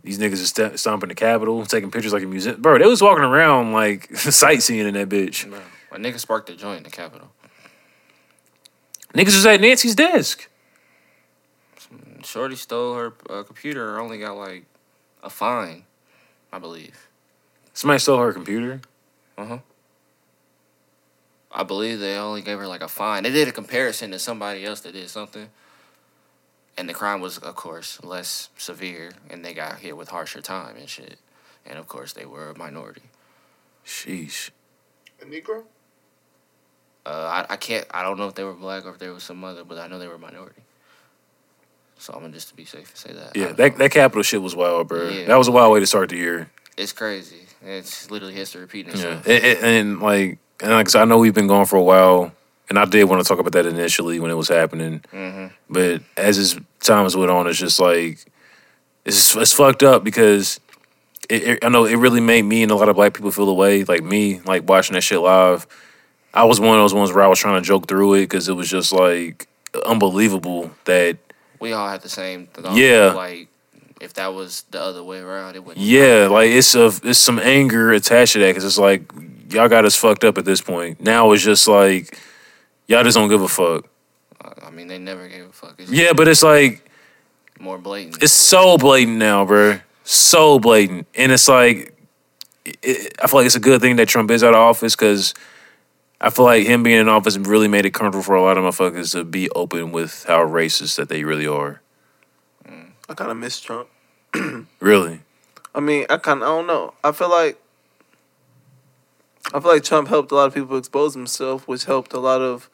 these 0.02 0.18
niggas 0.18 0.34
are 0.34 0.36
st- 0.46 0.78
stomping 0.78 1.08
the 1.08 1.14
Capitol, 1.14 1.64
taking 1.64 1.90
pictures 1.90 2.12
like 2.12 2.22
a 2.22 2.26
museum. 2.26 2.60
Bro, 2.60 2.78
they 2.78 2.86
was 2.86 3.02
walking 3.02 3.24
around 3.24 3.72
like 3.72 4.14
sightseeing 4.16 4.86
in 4.86 4.94
that 4.94 5.08
bitch. 5.08 5.48
Bro, 5.48 5.60
a 5.92 5.98
nigga 5.98 6.20
sparked 6.20 6.50
a 6.50 6.56
joint 6.56 6.78
in 6.78 6.82
the 6.84 6.90
Capitol. 6.90 7.30
Niggas 9.14 9.26
was 9.26 9.46
at 9.46 9.60
Nancy's 9.60 9.94
desk. 9.94 10.48
Shorty 12.24 12.56
stole 12.56 12.94
her 12.94 13.14
uh, 13.30 13.42
computer 13.44 14.00
only 14.00 14.18
got 14.18 14.36
like 14.36 14.64
a 15.22 15.30
fine, 15.30 15.84
I 16.52 16.58
believe. 16.58 17.08
Somebody 17.72 17.98
stole 18.00 18.18
her 18.18 18.32
computer. 18.32 18.80
I 21.54 21.62
believe 21.62 22.00
they 22.00 22.16
only 22.16 22.42
gave 22.42 22.58
her 22.58 22.66
like 22.66 22.82
a 22.82 22.88
fine. 22.88 23.22
They 23.22 23.30
did 23.30 23.48
a 23.48 23.52
comparison 23.52 24.10
to 24.10 24.18
somebody 24.18 24.64
else 24.64 24.80
that 24.80 24.92
did 24.92 25.08
something, 25.08 25.48
and 26.76 26.88
the 26.88 26.94
crime 26.94 27.20
was, 27.20 27.38
of 27.38 27.54
course, 27.54 28.02
less 28.02 28.50
severe, 28.56 29.12
and 29.30 29.44
they 29.44 29.54
got 29.54 29.78
hit 29.78 29.96
with 29.96 30.08
harsher 30.08 30.40
time 30.40 30.76
and 30.76 30.88
shit. 30.88 31.18
And 31.64 31.78
of 31.78 31.86
course, 31.86 32.12
they 32.12 32.26
were 32.26 32.50
a 32.50 32.58
minority. 32.58 33.02
Sheesh. 33.86 34.50
A 35.22 35.24
Negro? 35.24 35.64
Uh, 37.06 37.44
I, 37.48 37.54
I 37.54 37.56
can't. 37.56 37.86
I 37.90 38.02
don't 38.02 38.18
know 38.18 38.28
if 38.28 38.34
they 38.34 38.44
were 38.44 38.54
black 38.54 38.84
or 38.84 38.90
if 38.90 38.98
there 38.98 39.12
was 39.12 39.22
some 39.22 39.44
other, 39.44 39.64
but 39.64 39.78
I 39.78 39.86
know 39.86 39.98
they 39.98 40.08
were 40.08 40.14
a 40.14 40.18
minority. 40.18 40.62
So 41.98 42.12
I'm 42.12 42.20
gonna 42.20 42.32
just 42.32 42.48
to 42.48 42.56
be 42.56 42.64
safe 42.64 42.90
and 42.90 42.96
say 42.96 43.12
that. 43.12 43.36
Yeah, 43.36 43.52
that 43.52 43.72
know. 43.72 43.78
that 43.78 43.90
capital 43.90 44.22
shit 44.22 44.42
was 44.42 44.56
wild, 44.56 44.88
bro. 44.88 45.08
Yeah. 45.08 45.26
That 45.26 45.36
was 45.36 45.48
a 45.48 45.52
wild 45.52 45.72
way 45.72 45.80
to 45.80 45.86
start 45.86 46.08
the 46.08 46.16
year. 46.16 46.50
It's 46.76 46.92
crazy. 46.92 47.40
It's 47.64 48.10
literally 48.10 48.34
history 48.34 48.60
repeating 48.62 48.92
Yeah, 48.96 49.18
itself. 49.18 49.26
and, 49.28 49.64
and, 49.64 50.00
like, 50.00 50.38
and 50.60 50.72
like 50.72 50.94
I 50.94 51.04
know 51.04 51.18
we've 51.18 51.34
been 51.34 51.46
going 51.46 51.66
for 51.66 51.76
a 51.76 51.82
while, 51.82 52.32
and 52.68 52.78
I 52.78 52.84
did 52.84 53.04
want 53.04 53.22
to 53.22 53.28
talk 53.28 53.38
about 53.38 53.52
that 53.52 53.66
initially 53.66 54.20
when 54.20 54.30
it 54.30 54.34
was 54.34 54.48
happening. 54.48 55.02
hmm 55.10 55.46
But 55.70 56.02
as 56.16 56.36
his 56.36 56.58
times 56.80 57.16
went 57.16 57.30
on, 57.30 57.46
it's 57.46 57.58
just 57.58 57.80
like 57.80 58.24
it's 59.04 59.34
it's 59.36 59.52
fucked 59.52 59.82
up 59.82 60.04
because 60.04 60.60
it, 61.30 61.42
it, 61.44 61.64
I 61.64 61.68
know 61.70 61.84
it 61.86 61.96
really 61.96 62.20
made 62.20 62.42
me 62.42 62.62
and 62.62 62.70
a 62.70 62.74
lot 62.74 62.88
of 62.88 62.96
black 62.96 63.14
people 63.14 63.30
feel 63.30 63.46
the 63.46 63.54
way. 63.54 63.84
Like 63.84 64.02
me, 64.02 64.40
like 64.40 64.68
watching 64.68 64.94
that 64.94 65.02
shit 65.02 65.20
live, 65.20 65.66
I 66.34 66.44
was 66.44 66.60
one 66.60 66.76
of 66.76 66.82
those 66.82 66.94
ones 66.94 67.12
where 67.12 67.24
I 67.24 67.28
was 67.28 67.38
trying 67.38 67.60
to 67.62 67.66
joke 67.66 67.86
through 67.88 68.14
it 68.14 68.20
because 68.22 68.48
it 68.48 68.54
was 68.54 68.68
just 68.68 68.92
like 68.92 69.46
unbelievable 69.86 70.70
that 70.84 71.16
We 71.60 71.72
all 71.72 71.88
had 71.88 72.02
the 72.02 72.08
same. 72.08 72.46
Thought. 72.48 72.76
Yeah. 72.76 73.12
Like 73.12 73.48
if 74.04 74.14
that 74.14 74.34
was 74.34 74.62
the 74.70 74.80
other 74.80 75.02
way 75.02 75.18
around, 75.18 75.56
it 75.56 75.64
wouldn't. 75.64 75.84
yeah, 75.84 76.28
like 76.30 76.50
it's 76.50 76.74
a 76.74 76.92
it's 77.02 77.18
some 77.18 77.38
anger 77.38 77.92
attached 77.92 78.34
to 78.34 78.38
that 78.40 78.50
because 78.50 78.64
it's 78.64 78.78
like 78.78 79.10
y'all 79.50 79.68
got 79.68 79.84
us 79.84 79.96
fucked 79.96 80.24
up 80.24 80.38
at 80.38 80.44
this 80.44 80.60
point. 80.60 81.00
Now 81.00 81.32
it's 81.32 81.42
just 81.42 81.66
like 81.66 82.18
y'all 82.86 83.02
just 83.02 83.16
don't 83.16 83.28
give 83.28 83.42
a 83.42 83.48
fuck. 83.48 83.88
I 84.62 84.70
mean, 84.70 84.88
they 84.88 84.98
never 84.98 85.26
gave 85.28 85.46
a 85.46 85.52
fuck. 85.52 85.74
It's 85.78 85.90
Yeah, 85.90 86.12
but 86.12 86.28
it's 86.28 86.42
like 86.42 86.88
more 87.58 87.78
blatant. 87.78 88.22
it's 88.22 88.32
so 88.32 88.76
blatant 88.78 89.16
now, 89.16 89.44
bro. 89.44 89.80
So 90.04 90.58
blatant, 90.58 91.06
and 91.14 91.32
it's 91.32 91.48
like 91.48 91.96
it, 92.64 93.14
I 93.22 93.26
feel 93.26 93.40
like 93.40 93.46
it's 93.46 93.54
a 93.54 93.60
good 93.60 93.80
thing 93.80 93.96
that 93.96 94.08
Trump 94.08 94.30
is 94.30 94.44
out 94.44 94.54
of 94.54 94.60
office 94.60 94.94
because 94.94 95.34
I 96.20 96.30
feel 96.30 96.44
like 96.44 96.66
him 96.66 96.82
being 96.82 97.00
in 97.00 97.08
office 97.08 97.36
really 97.38 97.68
made 97.68 97.86
it 97.86 97.94
comfortable 97.94 98.22
for 98.22 98.34
a 98.34 98.42
lot 98.42 98.58
of 98.58 98.64
motherfuckers 98.64 99.12
to 99.12 99.24
be 99.24 99.50
open 99.50 99.92
with 99.92 100.24
how 100.28 100.44
racist 100.46 100.96
that 100.96 101.08
they 101.08 101.24
really 101.24 101.46
are. 101.46 101.80
I 103.06 103.12
kind 103.14 103.30
of 103.30 103.36
miss 103.36 103.60
Trump. 103.60 103.88
Really, 104.80 105.20
I 105.74 105.80
mean, 105.80 106.06
I 106.10 106.18
kind 106.18 106.42
of 106.42 106.48
I 106.48 106.50
don't 106.52 106.66
know. 106.66 106.94
I 107.02 107.12
feel 107.12 107.30
like 107.30 107.58
I 109.52 109.60
feel 109.60 109.70
like 109.70 109.84
Trump 109.84 110.08
helped 110.08 110.32
a 110.32 110.34
lot 110.34 110.46
of 110.46 110.54
people 110.54 110.76
expose 110.76 111.14
himself, 111.14 111.68
which 111.68 111.84
helped 111.84 112.12
a 112.12 112.18
lot 112.18 112.40
of 112.40 112.68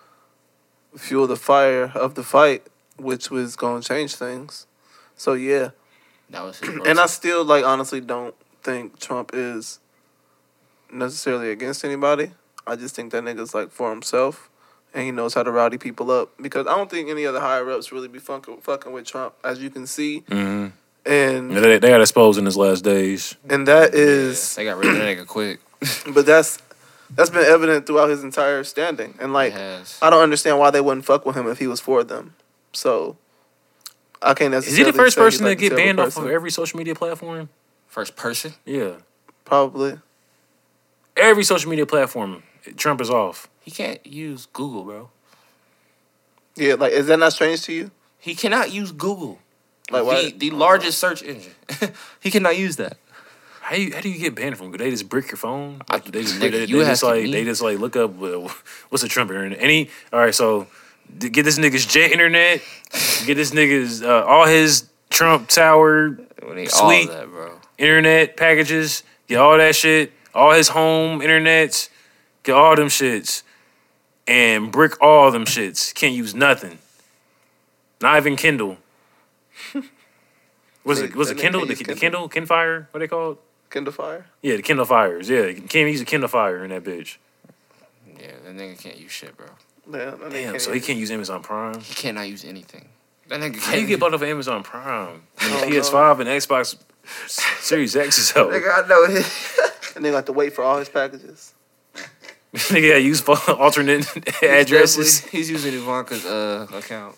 fuel 0.96 1.26
the 1.26 1.36
fire 1.36 1.92
of 1.94 2.14
the 2.14 2.22
fight, 2.22 2.66
which 2.96 3.30
was 3.30 3.56
going 3.56 3.82
to 3.82 3.88
change 3.88 4.14
things. 4.16 4.66
So 5.16 5.34
yeah, 5.34 5.70
that 6.30 6.42
was 6.42 6.58
his. 6.58 6.80
and 6.86 6.98
I 6.98 7.06
still 7.06 7.44
like 7.44 7.64
honestly 7.64 8.00
don't 8.00 8.34
think 8.62 8.98
Trump 8.98 9.30
is 9.34 9.78
necessarily 10.92 11.50
against 11.50 11.84
anybody. 11.84 12.32
I 12.66 12.76
just 12.76 12.94
think 12.94 13.12
that 13.12 13.24
nigga's 13.24 13.54
like 13.54 13.70
for 13.70 13.90
himself, 13.90 14.48
and 14.94 15.04
he 15.04 15.10
knows 15.10 15.34
how 15.34 15.42
to 15.42 15.50
rowdy 15.50 15.78
people 15.78 16.10
up. 16.10 16.30
Because 16.40 16.66
I 16.66 16.76
don't 16.76 16.90
think 16.90 17.08
any 17.08 17.26
other 17.26 17.40
higher 17.40 17.70
ups 17.70 17.92
really 17.92 18.08
be 18.08 18.18
fucking 18.18 18.58
fucking 18.58 18.92
with 18.92 19.06
Trump, 19.06 19.34
as 19.44 19.60
you 19.60 19.70
can 19.70 19.86
see, 19.86 20.20
hmm 20.28 20.68
and 21.06 21.50
they, 21.50 21.78
they 21.78 21.88
got 21.88 22.00
exposed 22.00 22.38
in 22.38 22.44
his 22.44 22.56
last 22.56 22.82
days. 22.84 23.34
and 23.48 23.66
that 23.68 23.94
is. 23.94 24.54
they 24.54 24.64
got 24.64 24.76
rid 24.78 24.88
of 24.88 24.94
that 24.96 25.18
nigga 25.18 25.26
quick. 25.26 25.60
But 26.12 26.26
that's 26.26 26.58
that's 27.10 27.30
been 27.30 27.44
evident 27.44 27.86
throughout 27.86 28.10
his 28.10 28.22
entire 28.22 28.62
standing. 28.64 29.14
And 29.20 29.32
like. 29.32 29.54
I 29.54 30.10
don't 30.10 30.22
understand 30.22 30.58
why 30.58 30.70
they 30.70 30.80
wouldn't 30.80 31.04
fuck 31.06 31.24
with 31.26 31.36
him 31.36 31.46
if 31.48 31.58
he 31.58 31.66
was 31.66 31.80
for 31.80 32.04
them. 32.04 32.34
So 32.72 33.16
I 34.22 34.34
can't 34.34 34.52
Is 34.54 34.76
he 34.76 34.84
the 34.84 34.92
first 34.92 35.16
person 35.16 35.44
like, 35.44 35.58
to 35.58 35.62
get 35.62 35.72
a 35.72 35.76
terrible 35.76 35.86
banned 35.86 36.00
off 36.00 36.06
person. 36.14 36.24
of 36.24 36.30
every 36.30 36.50
social 36.50 36.76
media 36.78 36.94
platform? 36.94 37.48
First 37.88 38.14
person. 38.16 38.54
Yeah, 38.64 38.96
Probably. 39.44 39.98
every 41.16 41.42
social 41.42 41.70
media 41.70 41.86
platform. 41.86 42.42
Trump 42.76 43.00
is 43.00 43.10
off. 43.10 43.48
He 43.62 43.70
can't 43.70 44.04
use 44.06 44.46
Google, 44.52 44.84
bro. 44.84 45.10
Yeah, 46.56 46.74
like 46.74 46.92
is 46.92 47.06
that 47.06 47.18
not 47.18 47.32
strange 47.32 47.62
to 47.62 47.72
you? 47.72 47.90
He 48.18 48.34
cannot 48.34 48.70
use 48.70 48.92
Google. 48.92 49.38
Like, 49.90 50.38
the, 50.38 50.50
the 50.50 50.56
largest 50.56 50.98
search 50.98 51.22
engine. 51.22 51.52
he 52.20 52.30
cannot 52.30 52.56
use 52.56 52.76
that. 52.76 52.96
How 53.70 53.76
you 53.76 53.94
how 53.94 54.00
do 54.00 54.08
you 54.08 54.18
get 54.18 54.34
banned 54.34 54.58
from? 54.58 54.72
Do 54.72 54.78
they 54.78 54.90
just 54.90 55.08
brick 55.08 55.30
your 55.30 55.36
phone. 55.36 55.80
Like, 55.88 56.04
they 56.06 56.22
just, 56.22 56.40
they, 56.40 56.64
you 56.64 56.78
they 56.78 56.84
just 56.84 57.04
like 57.04 57.22
be- 57.22 57.30
they 57.30 57.44
just 57.44 57.62
like 57.62 57.78
look 57.78 57.94
up 57.94 58.20
uh, 58.20 58.48
what's 58.88 59.04
a 59.04 59.08
Trump 59.08 59.30
internet. 59.30 59.58
Any 59.60 59.90
all 60.12 60.18
right, 60.18 60.34
so 60.34 60.66
get 61.18 61.44
this 61.44 61.56
nigga's 61.56 61.86
jet 61.86 62.10
internet. 62.10 62.62
Get 63.26 63.36
this 63.36 63.52
nigga's 63.52 64.02
uh, 64.02 64.24
all 64.24 64.46
his 64.46 64.88
Trump 65.08 65.48
Tower 65.48 66.16
Suite. 66.66 67.08
that, 67.10 67.28
bro. 67.30 67.52
internet 67.78 68.36
packages. 68.36 69.04
Get 69.28 69.38
all 69.38 69.56
that 69.56 69.76
shit. 69.76 70.12
All 70.34 70.52
his 70.52 70.68
home 70.68 71.20
internets. 71.20 71.90
Get 72.42 72.54
all 72.54 72.74
them 72.74 72.88
shits, 72.88 73.42
and 74.26 74.72
brick 74.72 75.00
all 75.00 75.30
them 75.30 75.44
shits. 75.44 75.94
Can't 75.94 76.14
use 76.14 76.34
nothing. 76.34 76.78
Not 78.00 78.16
even 78.16 78.34
Kindle. 78.34 78.78
Was 80.84 81.00
it 81.00 81.14
was 81.14 81.30
it 81.30 81.36
Kindle? 81.38 81.60
The, 81.62 81.68
use 81.68 81.78
the 81.80 81.94
Kindle? 81.94 82.28
Kindle? 82.28 82.46
Kindfire? 82.56 82.86
What 82.90 83.00
they 83.00 83.08
called? 83.08 83.36
Kindle 83.70 83.92
Fire. 83.92 84.24
Yeah, 84.42 84.56
the 84.56 84.62
Kindle 84.62 84.86
Fires. 84.86 85.28
Yeah, 85.28 85.44
you 85.46 85.60
can't 85.62 85.90
use 85.90 86.00
a 86.00 86.04
Kindle 86.06 86.28
Fire 86.28 86.64
in 86.64 86.70
that 86.70 86.82
bitch. 86.84 87.18
Yeah, 88.18 88.32
that 88.44 88.56
nigga 88.56 88.80
can't 88.82 88.96
use 88.98 89.12
shit, 89.12 89.36
bro. 89.36 89.46
Yeah, 89.92 90.14
Damn, 90.30 90.30
can't 90.30 90.60
so 90.60 90.72
he 90.72 90.80
can't 90.80 90.98
use 90.98 91.10
Amazon 91.10 91.42
Prime. 91.42 91.80
He 91.80 91.94
cannot 91.94 92.28
use 92.28 92.44
anything. 92.44 92.88
That 93.28 93.40
nigga 93.40 93.58
How 93.60 93.72
you 93.72 93.78
can't 93.80 93.88
get 93.88 94.00
bought 94.00 94.14
off 94.14 94.22
of 94.22 94.28
Amazon 94.28 94.62
Prime? 94.62 95.22
When 95.38 95.50
the 95.50 95.56
Oh. 95.58 95.68
PS5 95.68 96.20
and 96.20 96.28
Xbox 96.30 96.76
Series 97.60 97.94
X 97.94 98.18
is 98.18 98.36
out. 98.36 98.50
Nigga, 98.50 98.84
I 98.84 98.88
know 98.88 99.04
it. 99.04 99.26
And 99.96 100.04
they 100.04 100.10
got 100.12 100.24
to 100.26 100.32
wait 100.32 100.52
for 100.54 100.62
all 100.62 100.78
his 100.78 100.88
packages. 100.88 101.52
Nigga 102.54 102.92
got 102.92 103.02
use 103.02 103.20
alternate 103.48 104.06
addresses. 104.42 105.20
He's 105.26 105.50
using 105.50 105.74
Ivanka's 105.74 106.24
uh 106.24 106.66
account. 106.72 107.16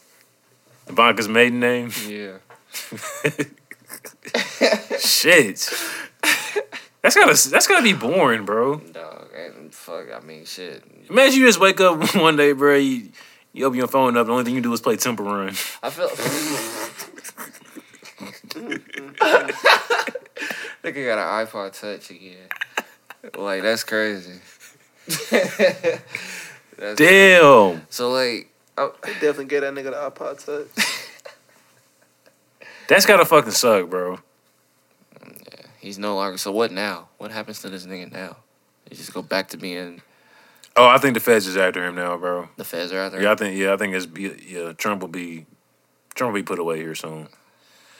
Ivanka's 0.89 1.29
maiden 1.29 1.61
name. 1.61 1.91
Yeah. 2.07 2.39
Shit. 4.99 5.69
That's 7.03 7.17
gotta 7.17 7.51
that's 7.51 7.67
gotta 7.67 7.83
be 7.83 7.93
boring, 7.95 8.45
bro. 8.45 8.77
Dog, 8.77 9.29
and 9.37 9.75
fuck, 9.75 10.07
I 10.15 10.21
mean, 10.25 10.45
shit. 10.45 10.85
Imagine 11.11 11.41
you 11.41 11.47
just 11.47 11.59
wake 11.59 11.81
up 11.81 12.15
one 12.15 12.37
day, 12.37 12.53
bro. 12.53 12.77
You, 12.77 13.09
you 13.53 13.67
open 13.67 13.77
your 13.77 13.89
phone 13.89 14.17
up. 14.17 14.27
The 14.27 14.33
only 14.33 14.45
thing 14.45 14.55
you 14.55 14.61
do 14.61 14.73
is 14.73 14.81
play 14.81 14.97
Temple 14.97 15.25
Run. 15.25 15.49
I 15.83 15.91
feel. 15.91 16.09
Nigga 20.85 21.07
got 21.07 21.19
an 21.19 21.47
iPod 21.47 21.79
Touch 21.79 22.11
again. 22.11 22.49
Like 23.37 23.63
that's 23.63 23.83
crazy. 23.83 24.39
that's, 26.79 26.97
Damn. 26.97 27.83
so 27.91 28.13
like, 28.13 28.52
oh, 28.79 28.95
They 29.05 29.13
definitely 29.15 29.45
get 29.47 29.61
that 29.61 29.75
nigga 29.75 29.91
the 29.91 30.21
iPod 30.21 30.45
Touch. 30.45 30.87
That's 32.89 33.07
gotta 33.07 33.25
fucking 33.25 33.53
suck, 33.53 33.89
bro. 33.89 34.19
he's 35.81 35.99
no 35.99 36.17
longer. 36.17 36.37
So 36.37 36.53
what 36.53 36.73
now? 36.73 37.09
What 37.19 37.31
happens 37.31 37.61
to 37.63 37.71
this 37.71 37.87
nigga 37.87 38.13
now? 38.13 38.37
He 38.89 38.97
just 38.97 39.15
go 39.15 39.23
back 39.23 39.49
to 39.49 39.57
being 39.57 40.03
Oh, 40.75 40.87
I 40.87 40.99
think 40.99 41.15
the 41.15 41.21
feds 41.21 41.47
is 41.47 41.57
after 41.57 41.85
him 41.87 41.95
now, 41.95 42.17
bro. 42.17 42.49
the 42.57 42.65
feds 42.65 42.93
are 42.93 43.01
out 43.01 43.13
there. 43.13 43.23
Yeah, 43.23 43.33
I 43.33 43.35
think 43.37 43.57
yeah, 43.57 43.75
I 43.75 43.77
think 43.77 43.95
it's 43.95 44.07
be- 44.07 44.45
yeah. 44.49 44.73
Trump 44.73 45.03
will 45.03 45.09
be 45.09 45.47
Trump 46.15 46.33
will 46.33 46.41
be 46.41 46.45
put 46.45 46.59
away 46.59 46.79
here 46.79 46.95
soon. 46.95 47.29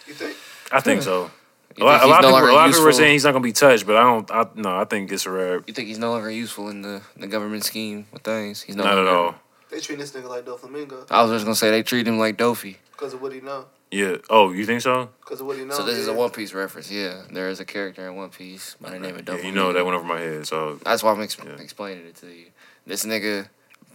You 0.07 0.15
think? 0.15 0.37
I 0.71 0.81
think 0.81 1.01
hmm. 1.01 1.05
so. 1.05 1.31
You 1.77 1.85
A 1.85 1.87
lot, 1.87 2.01
think 2.01 2.05
a 2.05 2.07
lot 2.09 2.23
no 2.23 2.29
of 2.29 2.33
people, 2.33 2.33
longer 2.33 2.49
a 2.51 2.55
lot 2.55 2.69
of 2.69 2.75
people 2.75 2.89
are 2.89 2.93
saying 2.93 3.13
he's 3.13 3.25
not 3.25 3.33
gonna 3.33 3.43
be 3.43 3.53
touched, 3.53 3.87
but 3.87 3.97
I 3.97 4.03
don't. 4.03 4.31
I 4.31 4.47
no, 4.57 4.77
I 4.77 4.85
think 4.85 5.11
it's 5.13 5.27
a 5.27 5.31
wrap. 5.31 5.65
You 5.67 5.75
think 5.75 5.89
he's 5.89 5.99
no 5.99 6.11
longer 6.11 6.31
useful 6.31 6.69
in 6.69 6.83
the, 6.83 7.03
the 7.17 7.27
government 7.27 7.65
scheme 7.65 8.07
with 8.13 8.23
things? 8.23 8.63
He's 8.63 8.77
no 8.77 8.85
Not 8.85 8.99
at 8.99 9.07
all. 9.07 9.35
They 9.73 9.81
treat 9.81 9.99
this 9.99 10.13
nigga 10.13 10.29
like 10.29 10.45
Doflamingo 10.45 11.07
I 11.11 11.23
was 11.23 11.33
just 11.33 11.45
gonna 11.45 11.55
say 11.57 11.71
they 11.71 11.83
treat 11.83 12.07
him 12.07 12.19
like 12.19 12.37
Dofi. 12.37 12.77
because 12.93 13.15
of 13.15 13.23
what 13.23 13.33
he 13.33 13.41
know. 13.41 13.65
Yeah. 13.91 14.17
Oh, 14.31 14.53
you 14.53 14.65
think 14.65 14.81
so? 14.83 15.11
Because 15.21 15.41
of 15.41 15.47
what 15.47 15.57
he 15.59 15.65
know. 15.65 15.75
so 15.75 15.83
this 15.85 15.97
is 15.99 16.09
a. 16.09 16.13
One 16.13 16.31
Piece 16.31 16.53
reference. 16.55 16.91
Yeah, 16.91 17.23
there 17.31 17.49
is 17.49 17.59
a 17.61 17.65
character 17.65 18.07
in 18.09 18.15
One 18.17 18.31
Piece 18.31 18.77
by 18.81 18.91
the 18.91 18.99
name 18.99 19.17
of 19.17 19.27
Yeah, 19.29 19.35
Dofi. 19.35 19.45
you 19.45 19.53
know 19.53 19.73
that 19.73 19.85
went 19.85 19.97
over 19.97 20.05
my 20.07 20.21
head. 20.21 20.47
So 20.47 20.79
That's 20.85 21.03
why 21.03 21.13
I'm 21.13 21.21
ex- 21.23 21.37
Yeah. 21.43 21.53
explaining 21.59 22.07
it 22.07 22.17
to 22.17 22.27
you. 22.27 22.47
This 22.87 23.05
nigga 23.05 23.49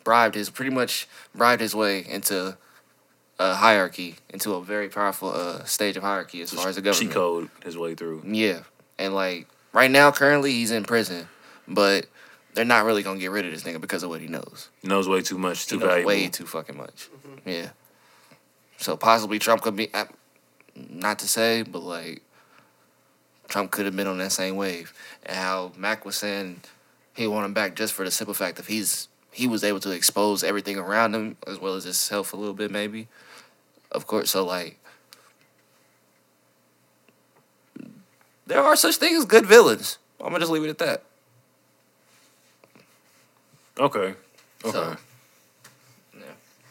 bribed 0.03 0.36
his 0.36 0.49
pretty 0.49 0.71
much 0.71 1.07
bribed 1.36 1.61
his 1.61 1.73
way 1.75 2.05
into 2.07 2.57
a 3.39 3.53
hierarchy, 3.55 4.15
into 4.30 4.53
a 4.55 4.63
very 4.63 4.89
powerful 4.89 5.30
uh, 5.30 5.63
stage 5.65 5.95
of 5.95 6.01
hierarchy 6.03 6.41
as 6.41 6.51
far 6.51 6.69
as 6.69 6.75
the 6.75 6.82
government. 6.82 7.11
cheat 7.11 7.15
code 7.15 7.49
his 7.63 7.78
way 7.78 7.93
through. 7.93 8.23
Yeah, 8.25 8.61
and 8.97 9.13
like 9.13 9.47
right 9.73 9.91
now, 9.91 10.11
currently 10.11 10.51
he's 10.53 10.71
in 10.71 10.84
prison, 10.86 11.28
but 11.67 12.07
they're 12.58 12.66
not 12.66 12.86
really 12.86 13.03
gonna 13.03 13.20
get 13.20 13.30
rid 13.30 13.45
of 13.45 13.51
this 13.51 13.62
nigga 13.62 13.80
because 13.80 14.01
of 14.01 14.10
what 14.10 14.20
he 14.20 14.26
knows. 14.26 14.70
He 14.82 14.88
knows 14.88 15.08
way 15.08 15.22
too 15.22 15.38
much. 15.38 15.68
Too 15.68 15.76
he 15.76 15.80
knows 15.80 15.89
valuable. 15.89 16.08
way 16.08 16.28
too 16.28 16.47
fucking 16.47 16.76
much. 16.76 17.08
Mm-hmm. 17.12 17.49
Yeah. 17.49 17.70
So 18.78 18.97
possibly 18.97 19.38
Trump 19.38 19.62
could 19.62 19.76
be, 19.76 19.91
not 20.76 21.20
to 21.20 21.28
say, 21.28 21.62
but 21.62 21.84
like 21.84 22.24
Trump 23.47 23.70
could 23.70 23.86
have 23.86 23.95
been 23.95 24.08
on 24.08 24.18
that 24.18 24.32
same 24.32 24.55
wave, 24.55 24.91
and 25.24 25.38
how 25.38 25.72
Mac 25.78 26.03
was 26.03 26.16
saying 26.16 26.62
he 27.14 27.28
want 27.28 27.45
him 27.45 27.53
back 27.53 27.76
just 27.76 27.93
for 27.93 28.03
the 28.03 28.10
simple 28.10 28.34
fact 28.34 28.58
that 28.58 28.66
he's 28.66 29.08
he 29.32 29.45
was 29.45 29.64
able 29.64 29.80
to 29.82 29.91
expose 29.91 30.43
everything 30.43 30.78
around 30.78 31.14
him 31.14 31.38
as 31.45 31.60
well 31.60 31.76
as 31.76 31.84
himself 31.84 32.34
a 32.34 32.38
little 32.38 32.55
bit, 32.55 32.72
maybe. 32.72 33.08
Of 33.91 34.08
course, 34.08 34.32
so 34.32 34.43
like. 34.43 34.80
There 38.47 38.64
are 38.64 38.76
such 38.76 38.95
things 38.95 39.20
as 39.20 39.26
good 39.26 39.45
villains. 39.45 39.99
I'm 40.20 40.28
gonna 40.30 40.39
just 40.39 40.51
leave 40.51 40.64
it 40.64 40.70
at 40.70 40.78
that. 40.80 41.03
Okay. 43.80 44.15
Okay. 44.65 44.71
So, 44.71 44.97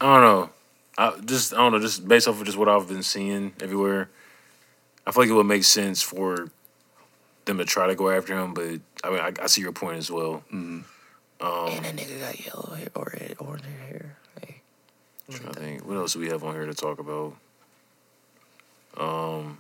I 0.01 0.05
don't 0.05 0.23
know. 0.23 0.51
I 0.99 1.19
just 1.25 1.53
I 1.53 1.59
don't 1.59 1.73
know. 1.73 1.79
Just 1.79 2.07
based 2.07 2.27
off 2.29 2.41
of 2.41 2.47
just 2.47 2.59
what 2.59 2.69
I've 2.69 2.89
been 2.89 3.03
seeing 3.03 3.53
everywhere, 3.61 4.09
I 5.07 5.13
feel 5.13 5.23
like 5.23 5.31
it 5.31 5.35
would 5.35 5.47
make 5.47 5.65
sense 5.65 6.03
for 6.03 6.49
them 7.45 7.59
to 7.59 7.65
try 7.65 7.87
to 7.87 7.95
go 7.95 8.11
after 8.11 8.37
him. 8.37 8.55
But 8.55 8.81
I 9.05 9.11
mean, 9.11 9.21
I, 9.21 9.33
I 9.43 9.47
see 9.47 9.61
your 9.61 9.73
point 9.73 9.99
as 9.99 10.11
well. 10.11 10.43
mm. 10.53 10.85
Um, 11.39 11.69
and 11.69 11.85
that 11.85 11.97
nigga 11.97 12.21
got 12.21 12.47
yellow 12.47 12.75
hair 12.75 12.89
or 12.95 13.13
red 13.13 13.37
orange 13.39 13.65
hair. 13.89 14.17
Hey, 14.41 14.63
I 15.29 15.53
think 15.53 15.87
what 15.87 15.97
else 15.97 16.15
do 16.15 16.21
we 16.21 16.29
have 16.29 16.43
on 16.43 16.55
here 16.55 16.65
to 16.65 16.75
talk 16.75 16.99
about? 16.99 17.35
Um, 18.97 19.59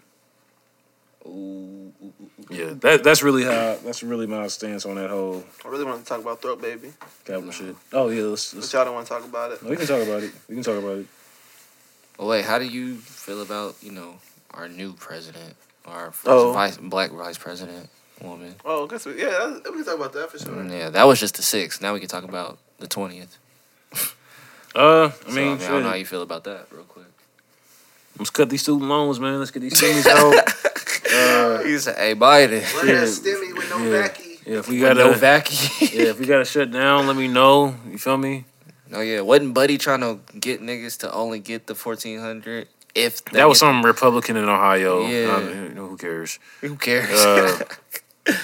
ooh, 1.26 1.92
ooh, 2.02 2.12
ooh, 2.20 2.30
ooh. 2.50 2.54
yeah, 2.54 2.72
that 2.80 3.02
that's 3.04 3.22
really 3.22 3.44
how 3.44 3.76
that's 3.84 4.02
really 4.02 4.26
my 4.26 4.46
stance 4.48 4.86
on 4.86 4.94
that 4.96 5.10
whole 5.10 5.44
I 5.64 5.68
really 5.68 5.84
want 5.84 6.02
to 6.02 6.08
talk 6.08 6.20
about 6.20 6.40
Throat 6.42 6.60
Baby, 6.62 6.92
Capitol 7.24 7.50
shit. 7.50 7.76
Oh 7.92 8.08
yeah, 8.08 8.22
let's, 8.22 8.54
let's 8.54 8.72
y'all 8.72 8.84
don't 8.84 8.94
want 8.94 9.06
to 9.06 9.12
talk 9.12 9.24
about 9.24 9.52
it. 9.52 9.62
no, 9.62 9.70
we 9.70 9.76
can 9.76 9.86
talk 9.86 10.02
about 10.02 10.22
it. 10.22 10.32
We 10.48 10.54
can 10.54 10.64
talk 10.64 10.78
about 10.78 10.98
it. 10.98 11.06
Well, 12.18 12.28
wait, 12.28 12.44
how 12.44 12.58
do 12.58 12.64
you 12.66 12.96
feel 12.96 13.42
about 13.42 13.76
you 13.82 13.92
know 13.92 14.16
our 14.54 14.68
new 14.68 14.92
president, 14.94 15.54
our 15.84 16.10
first 16.12 16.26
Oh. 16.28 16.52
vice 16.52 16.76
black 16.78 17.10
vice 17.10 17.36
president 17.38 17.88
woman? 18.22 18.54
Oh, 18.64 18.86
I 18.86 18.88
guess 18.88 19.04
we, 19.06 19.20
yeah, 19.20 19.54
we 19.56 19.60
can 19.60 19.84
talk 19.84 19.96
about 19.96 20.12
that 20.14 20.30
for 20.30 20.38
sure. 20.38 20.54
Mm, 20.54 20.70
Yeah, 20.70 20.90
that 20.90 21.04
was 21.04 21.20
just 21.20 21.36
the 21.36 21.42
sixth. 21.42 21.82
Now 21.82 21.92
we 21.92 22.00
can 22.00 22.08
talk 22.08 22.24
about 22.24 22.58
the 22.78 22.86
twentieth. 22.86 23.36
Uh, 24.74 25.10
I 25.26 25.30
I 25.30 25.32
mean, 25.32 25.34
mean, 25.34 25.46
I, 25.46 25.54
mean, 25.56 25.62
I 25.62 25.68
don't 25.68 25.82
know 25.84 25.88
how 25.88 25.94
you 25.94 26.04
feel 26.04 26.20
about 26.22 26.44
that, 26.44 26.66
real 26.70 26.84
quick. 26.84 27.06
let's 28.18 28.28
cut 28.30 28.50
these 28.50 28.60
student 28.62 28.88
loans, 28.90 29.18
man. 29.18 29.38
Let's 29.38 29.50
get 29.50 29.60
these 29.60 29.80
things 29.80 30.06
out. 30.06 30.34
uh, 31.16 31.62
You 31.66 31.78
said, 31.78 31.96
"Hey, 31.96 32.14
Biden, 32.14 32.62
Run 32.74 32.86
that 32.86 33.08
stimmy 33.08 33.54
with 33.56 33.70
no 33.70 33.78
Yeah. 33.78 34.08
vacky. 34.08 34.38
yeah, 34.46 34.58
if 34.58 34.68
we 34.68 34.78
got 34.78 34.96
gotta, 34.96 35.10
no 35.10 35.16
vacuum." 35.16 35.70
yeah, 35.92 36.10
if 36.10 36.18
we 36.20 36.26
gotta 36.26 36.44
shut 36.44 36.70
down, 36.70 37.06
let 37.06 37.16
me 37.16 37.28
know. 37.28 37.74
You 37.90 37.98
feel 37.98 38.16
me? 38.18 38.44
Oh 38.92 39.00
yeah, 39.00 39.20
wasn't 39.20 39.52
Buddy 39.54 39.78
trying 39.78 40.00
to 40.00 40.20
get 40.38 40.60
niggas 40.62 40.98
to 40.98 41.12
only 41.12 41.40
get 41.40 41.66
the 41.66 41.74
fourteen 41.74 42.20
hundred? 42.20 42.68
If 42.94 43.24
they 43.26 43.38
That 43.40 43.48
was 43.48 43.58
some 43.58 43.84
Republican 43.84 44.36
in 44.36 44.48
Ohio. 44.48 45.06
Yeah. 45.06 45.36
I 45.36 45.40
mean, 45.44 45.62
you 45.64 45.68
know, 45.74 45.86
who 45.88 45.96
cares? 45.98 46.38
Who 46.62 46.76
cares? 46.76 47.10
Uh, 47.10 47.58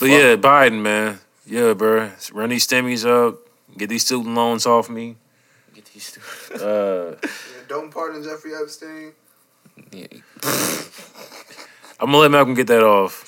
But 0.00 0.08
yeah, 0.08 0.34
Biden, 0.36 0.80
man. 0.80 1.20
Yeah, 1.46 1.74
bro. 1.74 2.10
Run 2.32 2.48
these 2.48 2.66
stimmies 2.66 3.04
up. 3.06 3.38
Get 3.76 3.88
these 3.90 4.04
student 4.04 4.34
loans 4.34 4.64
off 4.66 4.88
me. 4.88 5.16
get 5.74 5.84
these 5.92 6.10
two. 6.12 6.20
Uh, 6.54 7.16
Yeah, 7.22 7.28
don't 7.68 7.92
pardon 7.92 8.22
Jeffrey 8.24 8.52
Epstein. 8.54 9.12
Yeah. 9.92 10.06
I'm 12.00 12.06
gonna 12.06 12.18
let 12.18 12.30
Malcolm 12.30 12.54
get 12.54 12.66
that 12.68 12.82
off. 12.82 13.24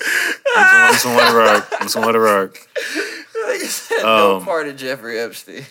I'm 0.57 0.93
just 0.93 1.05
gonna 1.05 1.17
let 1.19 1.35
it 1.35 1.37
rock. 1.37 1.69
I'm 1.75 1.83
just 1.83 1.95
gonna 1.95 2.07
let 2.07 2.15
it 2.15 2.19
rock. 2.19 2.59
Like 3.47 3.61
you 3.61 3.67
said, 3.67 4.03
no 4.03 4.37
Um, 4.39 4.45
part 4.45 4.67
of 4.69 4.77
Jeffrey 4.77 5.19
Epstein. 5.19 5.65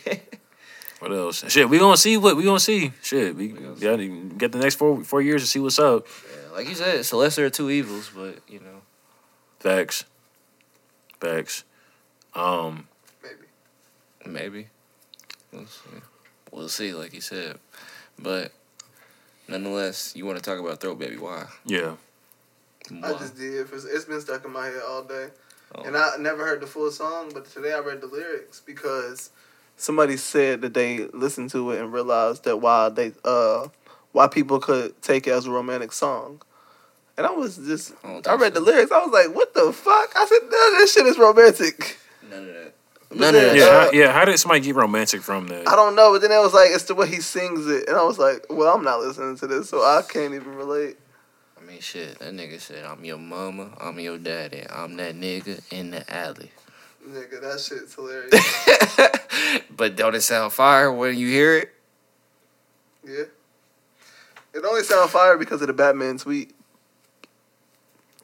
What 1.00 1.12
else? 1.12 1.44
Shit, 1.52 1.68
we 1.68 1.80
gonna 1.80 1.98
see 1.98 2.16
what 2.18 2.38
we 2.38 2.44
gonna 2.44 2.60
see. 2.60 2.94
Shit, 3.02 3.36
we 3.36 3.48
gonna 3.48 3.76
got 3.76 3.96
to 3.98 4.30
get 4.38 4.52
the 4.52 4.60
next 4.60 4.76
four 4.76 5.04
four 5.04 5.20
years 5.22 5.42
to 5.42 5.48
see 5.48 5.60
what's 5.60 5.80
up. 5.80 6.06
yeah, 6.32 6.56
like 6.56 6.70
you 6.70 6.76
said, 6.76 6.98
it's 7.00 7.10
the 7.10 7.16
lesser 7.16 7.48
of 7.48 7.54
two 7.54 7.72
evils, 7.72 8.12
but 8.16 8.38
you 8.48 8.60
know. 8.60 8.82
Facts. 9.60 10.04
Facts. 11.20 11.64
Um, 12.36 12.88
Maybe. 13.24 13.46
Maybe. 14.26 14.68
We'll 15.52 15.66
see. 15.66 15.90
We'll 16.52 16.70
see, 16.70 16.94
like 16.94 17.14
you 17.16 17.22
said. 17.22 17.58
But 18.20 18.52
nonetheless, 19.48 20.14
you 20.16 20.26
want 20.26 20.38
to 20.38 20.44
talk 20.44 20.60
about 20.60 20.80
Throat 20.82 21.00
Baby. 21.00 21.18
Why? 21.18 21.46
yeah. 21.66 21.96
I 23.04 23.14
just 23.14 23.38
did. 23.38 23.68
For, 23.68 23.76
it's 23.76 24.06
been 24.06 24.22
stuck 24.22 24.46
in 24.46 24.52
my 24.52 24.68
head 24.68 24.82
all 24.88 25.04
day. 25.04 25.28
Oh. 25.76 25.84
And 25.84 25.96
I 25.96 26.16
never 26.20 26.46
heard 26.46 26.62
the 26.62 26.68
full 26.68 26.92
song, 26.92 27.32
but 27.34 27.46
today 27.46 27.74
I 27.74 27.80
read 27.80 28.02
the 28.02 28.08
lyrics 28.08 28.60
because 28.60 29.30
somebody 29.78 30.18
said 30.18 30.62
that 30.62 30.74
they 30.74 31.08
listened 31.08 31.50
to 31.52 31.72
it 31.72 31.80
and 31.82 31.94
realized 31.94 32.44
that 32.44 32.58
why 32.58 32.90
they 32.90 33.14
uh 33.24 33.68
why 34.12 34.28
people 34.28 34.60
could 34.60 35.02
take 35.02 35.28
it 35.28 35.32
as 35.32 35.46
a 35.46 35.52
romantic 35.52 35.92
song. 35.92 36.42
And 37.18 37.26
I 37.26 37.32
was 37.32 37.58
just 37.58 37.94
I 38.04 38.22
I 38.28 38.36
read 38.36 38.54
so. 38.54 38.60
the 38.60 38.62
lyrics, 38.62 38.92
I 38.92 39.00
was 39.00 39.12
like, 39.12 39.36
what 39.36 39.54
the 39.54 39.72
fuck? 39.72 40.12
I 40.16 40.26
said, 40.26 40.50
no, 40.50 40.80
this 40.80 40.94
shit 40.94 41.06
is 41.06 41.18
romantic. 41.18 41.98
None 42.30 42.40
of 42.40 42.46
that. 42.48 42.74
But 43.10 43.18
None 43.18 43.36
of 43.36 43.42
that. 43.42 43.56
Yeah, 43.58 43.64
uh, 43.64 43.86
how, 43.86 43.92
yeah. 43.92 44.12
How 44.14 44.26
did 44.26 44.40
somebody 44.40 44.62
get 44.62 44.76
romantic 44.76 45.22
from 45.22 45.48
that? 45.48 45.68
I 45.68 45.76
don't 45.76 45.96
know, 45.96 46.14
but 46.14 46.22
then 46.22 46.32
it 46.32 46.42
was 46.42 46.54
like 46.54 46.70
it's 46.72 46.86
the 46.86 46.96
way 46.96 47.08
he 47.08 47.20
sings 47.20 47.68
it, 47.68 47.90
and 47.90 47.98
I 47.98 48.04
was 48.04 48.18
like, 48.18 48.46
well, 48.50 48.74
I'm 48.74 48.84
not 48.84 49.02
listening 49.02 49.36
to 49.38 49.48
this, 49.48 49.70
so 49.70 49.80
I 49.80 50.02
can't 50.08 50.34
even 50.34 50.56
relate. 50.56 50.98
I 51.82 51.98
mean, 52.00 52.06
shit. 52.08 52.20
That 52.20 52.34
nigga 52.34 52.60
said, 52.60 52.86
"I'm 52.86 53.04
your 53.04 53.18
mama, 53.18 53.72
I'm 53.80 54.00
your 54.00 54.18
daddy, 54.18 54.64
I'm 54.70 54.98
that 54.98 55.16
nigga 55.16 55.62
in 55.72 55.92
the 55.92 56.14
alley." 56.14 56.52
Nigga, 57.08 57.42
that 57.42 57.60
shit's 57.60 57.96
hilarious. 57.96 59.66
but 59.76 59.96
don't 59.96 60.14
it 60.14 60.22
sound 60.22 60.54
fire 60.54 60.92
when 60.92 61.18
you 61.18 61.28
hear 61.28 61.58
it? 61.58 61.74
yeah. 63.04 63.24
It 64.54 64.66
only 64.66 64.84
sound 64.84 65.10
fire 65.10 65.38
because 65.38 65.62
of 65.62 65.68
the 65.68 65.74
Batman 65.74 66.18
tweet. 66.18 66.54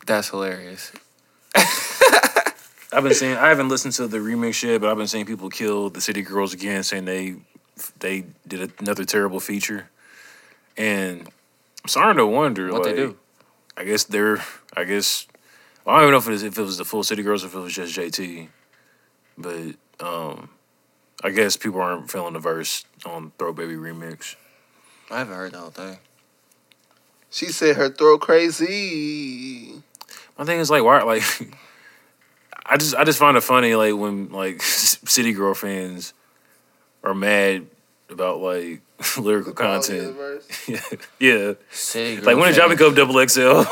That's 0.05 0.29
hilarious. 0.29 0.91
I've 1.55 3.03
been 3.03 3.15
seeing. 3.15 3.37
I 3.37 3.47
haven't 3.47 3.69
listened 3.69 3.93
to 3.95 4.07
the 4.07 4.17
remix 4.19 4.61
yet, 4.61 4.81
but 4.81 4.91
I've 4.91 4.97
been 4.97 5.07
seeing 5.07 5.25
people 5.25 5.49
kill 5.49 5.89
the 5.89 6.01
City 6.01 6.21
Girls 6.21 6.53
again, 6.53 6.83
saying 6.83 7.05
they 7.05 7.37
they 7.99 8.25
did 8.47 8.71
another 8.79 9.03
terrible 9.03 9.39
feature, 9.39 9.89
and 10.77 11.21
I'm 11.83 11.87
starting 11.87 12.17
to 12.17 12.25
wonder 12.27 12.71
What 12.71 12.83
they 12.83 12.93
do? 12.93 13.17
I 13.77 13.83
guess 13.83 14.03
they're. 14.03 14.43
I 14.75 14.83
guess 14.83 15.27
I 15.85 15.91
don't 15.91 16.01
even 16.01 16.11
know 16.11 16.17
if 16.17 16.27
it, 16.27 16.31
was, 16.31 16.43
if 16.43 16.57
it 16.57 16.61
was 16.61 16.77
the 16.77 16.85
full 16.85 17.03
City 17.03 17.23
Girls 17.23 17.43
or 17.43 17.47
if 17.47 17.55
it 17.55 17.59
was 17.59 17.73
just 17.73 17.95
JT, 17.95 18.49
but 19.37 19.75
um, 20.05 20.49
I 21.23 21.29
guess 21.29 21.55
people 21.55 21.79
aren't 21.79 22.11
feeling 22.11 22.33
the 22.33 22.39
verse 22.39 22.83
on 23.05 23.31
Throat 23.39 23.55
Baby 23.55 23.75
remix. 23.75 24.35
I 25.09 25.19
haven't 25.19 25.35
heard 25.35 25.51
the 25.53 25.59
whole 25.59 25.69
thing. 25.69 25.97
She 27.29 27.47
said 27.47 27.75
her 27.75 27.89
throat 27.89 28.19
crazy. 28.19 29.81
My 30.37 30.45
thing 30.45 30.59
is 30.59 30.69
like 30.69 30.83
why 30.83 31.01
like 31.03 31.23
I 32.65 32.77
just 32.77 32.95
I 32.95 33.03
just 33.03 33.19
find 33.19 33.37
it 33.37 33.41
funny 33.41 33.75
like 33.75 33.95
when 33.95 34.29
like 34.31 34.61
City 34.61 35.33
Girl 35.33 35.53
fans 35.53 36.13
are 37.03 37.13
mad 37.13 37.67
about 38.09 38.41
like 38.41 38.81
lyrical 39.17 39.53
the 39.53 39.57
content. 39.57 40.15
verse. 40.15 40.47
yeah, 40.67 40.81
yeah. 41.19 41.53
City 41.71 42.21
Like 42.21 42.37
when 42.37 42.53
did 42.53 42.57
y'all 42.57 42.93
double 42.93 43.27
XL? 43.27 43.63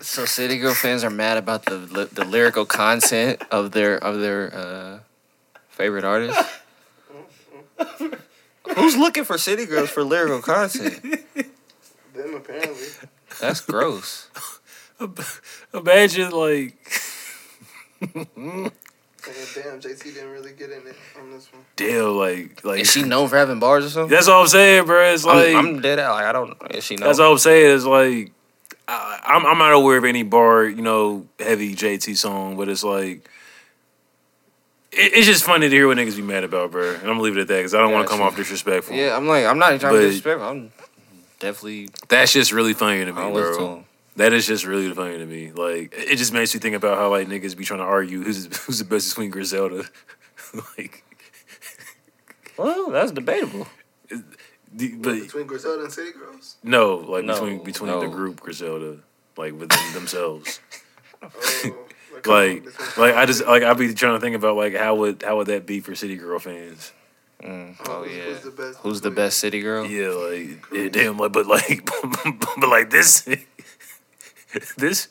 So 0.00 0.26
City 0.26 0.58
Girl 0.58 0.74
fans 0.74 1.02
are 1.02 1.10
mad 1.10 1.38
about 1.38 1.64
the 1.64 2.08
the 2.12 2.24
lyrical 2.24 2.64
content 2.64 3.42
of 3.50 3.72
their 3.72 3.96
of 3.96 4.20
their 4.20 4.54
uh, 4.54 4.98
favorite 5.70 6.04
artist. 6.04 6.38
Who's 8.76 8.96
looking 8.96 9.24
for 9.24 9.36
City 9.38 9.66
Girls 9.66 9.90
for 9.90 10.04
lyrical 10.04 10.40
content? 10.40 11.02
Them 12.14 12.34
apparently. 12.36 12.86
That's 13.40 13.60
gross. 13.60 14.28
Imagine 15.72 16.30
like 16.30 16.76
Man, 18.36 18.70
damn, 19.54 19.80
JT 19.80 20.02
didn't 20.14 20.30
really 20.30 20.52
get 20.52 20.70
in 20.70 20.86
it 20.86 20.96
on 21.18 21.30
this 21.32 21.52
one. 21.52 21.64
damn 21.76 22.16
like 22.16 22.64
like 22.64 22.80
Is 22.80 22.90
she 22.90 23.02
known 23.02 23.28
for 23.28 23.36
having 23.36 23.58
bars 23.58 23.84
or 23.86 23.90
something? 23.90 24.10
that's 24.14 24.28
all 24.28 24.42
I'm 24.42 24.48
saying, 24.48 24.86
bro. 24.86 25.12
It's 25.12 25.24
like 25.24 25.54
I'm, 25.54 25.66
I'm 25.76 25.80
dead 25.80 25.98
out. 25.98 26.14
Like 26.14 26.24
I 26.26 26.32
don't. 26.32 26.56
Is 26.74 26.84
she 26.84 26.96
known? 26.96 27.08
that's 27.08 27.18
all 27.18 27.32
I'm 27.32 27.38
saying 27.38 27.70
is 27.70 27.86
like 27.86 28.32
I, 28.86 29.20
I'm 29.24 29.46
I'm 29.46 29.58
not 29.58 29.72
aware 29.72 29.96
of 29.96 30.04
any 30.04 30.22
bar 30.22 30.64
you 30.64 30.82
know 30.82 31.26
heavy 31.38 31.74
JT 31.74 32.16
song, 32.16 32.56
but 32.56 32.68
it's 32.68 32.84
like. 32.84 33.28
it- 34.92 35.12
It's 35.14 35.26
just 35.26 35.44
funny 35.44 35.68
to 35.68 35.74
hear 35.74 35.86
what 35.88 35.96
niggas 35.96 36.16
be 36.16 36.22
mad 36.22 36.44
about, 36.44 36.70
bro. 36.70 36.90
And 36.90 36.98
I'm 37.02 37.06
gonna 37.06 37.22
leave 37.22 37.36
it 37.36 37.40
at 37.42 37.48
that 37.48 37.56
because 37.56 37.74
I 37.74 37.78
don't 37.80 37.92
want 37.92 38.06
to 38.06 38.10
come 38.12 38.20
off 38.22 38.36
disrespectful. 38.36 38.94
Yeah, 38.94 39.16
I'm 39.16 39.26
like 39.26 39.44
I'm 39.46 39.58
not 39.58 39.70
even 39.70 39.80
trying 39.80 39.94
But- 39.94 40.00
to 40.00 40.06
disrespect. 40.06 40.40
I'm 40.40 40.72
definitely. 41.40 41.88
That's 42.08 42.32
just 42.32 42.52
really 42.52 42.74
funny 42.74 43.04
to 43.04 43.10
I 43.10 43.14
me, 43.14 43.20
don't 43.22 43.34
listen 43.34 43.52
to 43.54 43.58
bro. 43.58 43.74
him. 43.76 43.84
That 44.16 44.32
is 44.32 44.46
just 44.46 44.64
really 44.64 44.92
funny 44.94 45.18
to 45.18 45.26
me. 45.26 45.50
Like 45.52 45.92
it 45.96 46.16
just 46.16 46.32
makes 46.32 46.54
me 46.54 46.60
think 46.60 46.76
about 46.76 46.96
how 46.98 47.10
like 47.10 47.26
niggas 47.28 47.56
be 47.56 47.64
trying 47.64 47.80
to 47.80 47.84
argue 47.84 48.22
who's 48.22 48.46
who's 48.64 48.78
the 48.78 48.84
best 48.84 49.10
between 49.10 49.30
Griselda. 49.30 49.84
like, 50.78 51.02
Well, 52.56 52.90
that's 52.90 53.10
debatable. 53.12 53.66
the, 54.72 54.94
but 54.96 55.14
Between 55.20 55.46
Griselda 55.46 55.84
and 55.84 55.92
City 55.92 56.12
Girls? 56.12 56.56
no, 56.62 56.96
like 56.96 57.24
No, 57.24 57.34
between 57.34 57.64
between 57.64 57.98
the 58.00 58.06
group 58.08 58.40
Griselda, 58.40 58.98
like 59.36 59.52
within 59.58 59.92
themselves. 59.94 60.60
Oh, 61.22 61.30
Like, 62.12 62.22
come 62.22 62.34
on, 62.34 62.54
between- 62.60 62.72
like 62.98 63.14
I 63.14 63.24
just 63.26 63.46
like 63.46 63.62
I 63.62 63.72
be 63.74 63.92
trying 63.94 64.14
to 64.14 64.20
think 64.20 64.36
about 64.36 64.56
like 64.56 64.74
how 64.74 64.94
would 64.96 65.22
how 65.22 65.38
would 65.38 65.46
that 65.48 65.64
be 65.66 65.80
for 65.80 65.94
City 65.94 66.16
Girl 66.16 66.38
fans? 66.38 66.92
Mm. 67.42 67.76
Oh, 67.88 68.02
Oh 68.02 68.04
yeah. 68.04 68.22
who's 68.24 68.40
the 68.42 68.50
best 68.50 68.78
Who's 68.80 69.00
the 69.00 69.10
best 69.10 69.38
city 69.38 69.60
girl? 69.60 69.86
Yeah, 69.86 70.08
like 70.10 70.64
yeah, 70.72 70.88
damn, 70.88 71.16
like 71.18 71.32
but 71.32 71.46
like 71.46 71.88
but 72.60 72.68
like 72.68 72.90
this, 72.90 73.26
this 74.76 75.08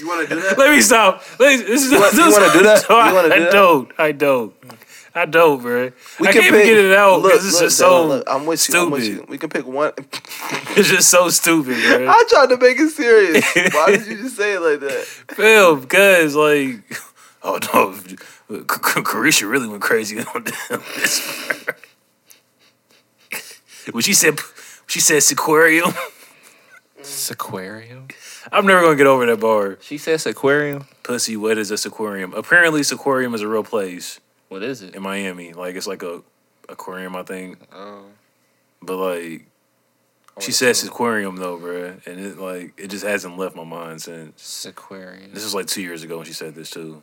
You 0.00 0.08
want 0.08 0.28
to 0.28 0.34
do 0.34 0.40
that? 0.42 0.58
Let 0.58 0.70
me 0.74 0.80
stop. 0.80 1.22
Let 1.38 1.58
me, 1.58 1.64
this 1.66 1.84
is, 1.84 1.92
You 1.92 1.98
want- 2.00 2.12
this 2.12 2.20
you 2.20 2.26
is- 2.28 2.34
wanna 2.38 2.52
do 2.52 2.62
that? 2.64 2.84
No, 2.90 2.98
You 3.08 3.14
wanna 3.14 3.28
I, 3.34 3.38
do 3.38 3.44
that? 3.44 3.48
I 3.48 3.52
don't. 3.52 3.92
I 3.98 4.12
don't. 4.12 4.54
I 5.14 5.24
don't, 5.24 5.60
bro. 5.62 5.90
We 6.20 6.28
I 6.28 6.32
can 6.32 6.42
can't 6.42 6.54
pick, 6.54 6.64
even 6.66 6.76
get 6.76 6.84
it 6.84 6.96
out 6.96 7.22
Look, 7.22 7.32
because 7.32 7.46
it's 7.46 7.54
look, 7.54 7.62
just 7.64 7.78
so. 7.78 8.06
Look, 8.06 8.24
I'm 8.30 8.46
with 8.46 8.68
you. 8.68 8.80
I'm 8.80 8.90
with 8.90 9.04
you. 9.04 9.24
We 9.28 9.38
can 9.38 9.48
pick 9.50 9.66
one. 9.66 9.92
It's 10.76 10.90
just 10.90 11.08
so 11.10 11.28
stupid, 11.28 11.74
bro. 11.82 12.08
I 12.08 12.22
tried 12.28 12.50
to 12.50 12.56
make 12.56 12.78
it 12.78 12.90
serious. 12.90 13.44
Why 13.74 13.86
did 13.96 14.06
you 14.06 14.16
just 14.18 14.36
say 14.36 14.52
it 14.54 14.60
like 14.60 14.78
that? 14.80 15.04
Phil, 15.34 15.74
because 15.76 16.36
like, 16.36 16.84
oh 17.42 17.58
no, 17.74 18.56
Caresha 18.64 19.50
really 19.50 19.66
went 19.66 19.82
crazy 19.82 20.20
on 20.20 20.44
this. 20.44 21.66
when 23.90 24.02
she 24.02 24.12
said, 24.14 24.38
she 24.86 25.00
said 25.00 25.22
Seaquarium. 25.22 25.92
Aquarium. 27.30 28.08
I'm 28.50 28.66
never 28.66 28.82
gonna 28.82 28.96
get 28.96 29.06
over 29.06 29.24
that 29.26 29.38
bar. 29.40 29.78
She 29.80 29.98
says 29.98 30.26
aquarium. 30.26 30.86
Pussy, 31.02 31.36
what 31.36 31.56
is 31.58 31.68
this 31.68 31.86
aquarium? 31.86 32.34
Apparently, 32.34 32.80
aquarium 32.80 33.34
is 33.34 33.40
a 33.42 33.48
real 33.48 33.62
place 33.62 34.18
What 34.48 34.62
is 34.62 34.82
it? 34.82 34.94
in 34.94 35.02
Miami. 35.02 35.52
Like 35.52 35.76
it's 35.76 35.86
like 35.86 36.02
a 36.02 36.22
aquarium, 36.68 37.14
I 37.16 37.22
think. 37.22 37.58
Oh. 37.72 38.02
But 38.82 38.96
like, 38.96 39.46
oh, 40.36 40.40
she 40.40 40.52
says 40.52 40.82
aquarium 40.84 41.36
though, 41.36 41.58
bruh, 41.58 42.04
and 42.06 42.18
it 42.20 42.38
like 42.38 42.74
it 42.76 42.88
just 42.88 43.04
hasn't 43.04 43.38
left 43.38 43.54
my 43.54 43.64
mind 43.64 44.02
since. 44.02 44.66
aquarium. 44.66 45.32
This 45.32 45.44
was 45.44 45.54
like 45.54 45.66
two 45.66 45.82
years 45.82 46.02
ago 46.02 46.16
when 46.16 46.26
she 46.26 46.32
said 46.32 46.54
this 46.54 46.70
too. 46.70 47.02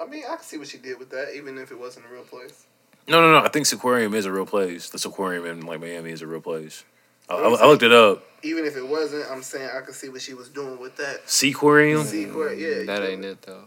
I 0.00 0.06
mean, 0.06 0.24
I 0.28 0.36
can 0.36 0.44
see 0.44 0.58
what 0.58 0.68
she 0.68 0.78
did 0.78 0.98
with 0.98 1.10
that, 1.10 1.34
even 1.36 1.58
if 1.58 1.70
it 1.70 1.78
wasn't 1.78 2.06
a 2.06 2.12
real 2.12 2.22
place. 2.22 2.66
No, 3.08 3.20
no, 3.20 3.32
no. 3.32 3.44
I 3.44 3.48
think 3.48 3.66
Seaquarium 3.66 4.14
is 4.14 4.26
a 4.26 4.32
real 4.32 4.46
place. 4.46 4.90
The 4.90 4.98
Seaquarium 4.98 5.50
in 5.50 5.60
like 5.62 5.80
Miami 5.80 6.10
is 6.10 6.22
a 6.22 6.26
real 6.26 6.40
place. 6.40 6.84
I, 7.28 7.34
I, 7.34 7.48
I 7.48 7.66
looked 7.66 7.82
it 7.82 7.92
up. 7.92 8.24
Even 8.42 8.64
if 8.64 8.76
it 8.76 8.86
wasn't, 8.86 9.24
I'm 9.30 9.42
saying 9.42 9.68
I 9.76 9.80
can 9.80 9.92
see 9.92 10.08
what 10.08 10.22
she 10.22 10.32
was 10.34 10.48
doing 10.48 10.78
with 10.80 10.96
that. 10.96 11.26
Seaquarium. 11.26 12.04
Secret, 12.04 12.58
yeah. 12.58 12.68
Mm, 12.68 12.86
that 12.86 13.02
ain't 13.02 13.24
it 13.24 13.42
though. 13.42 13.64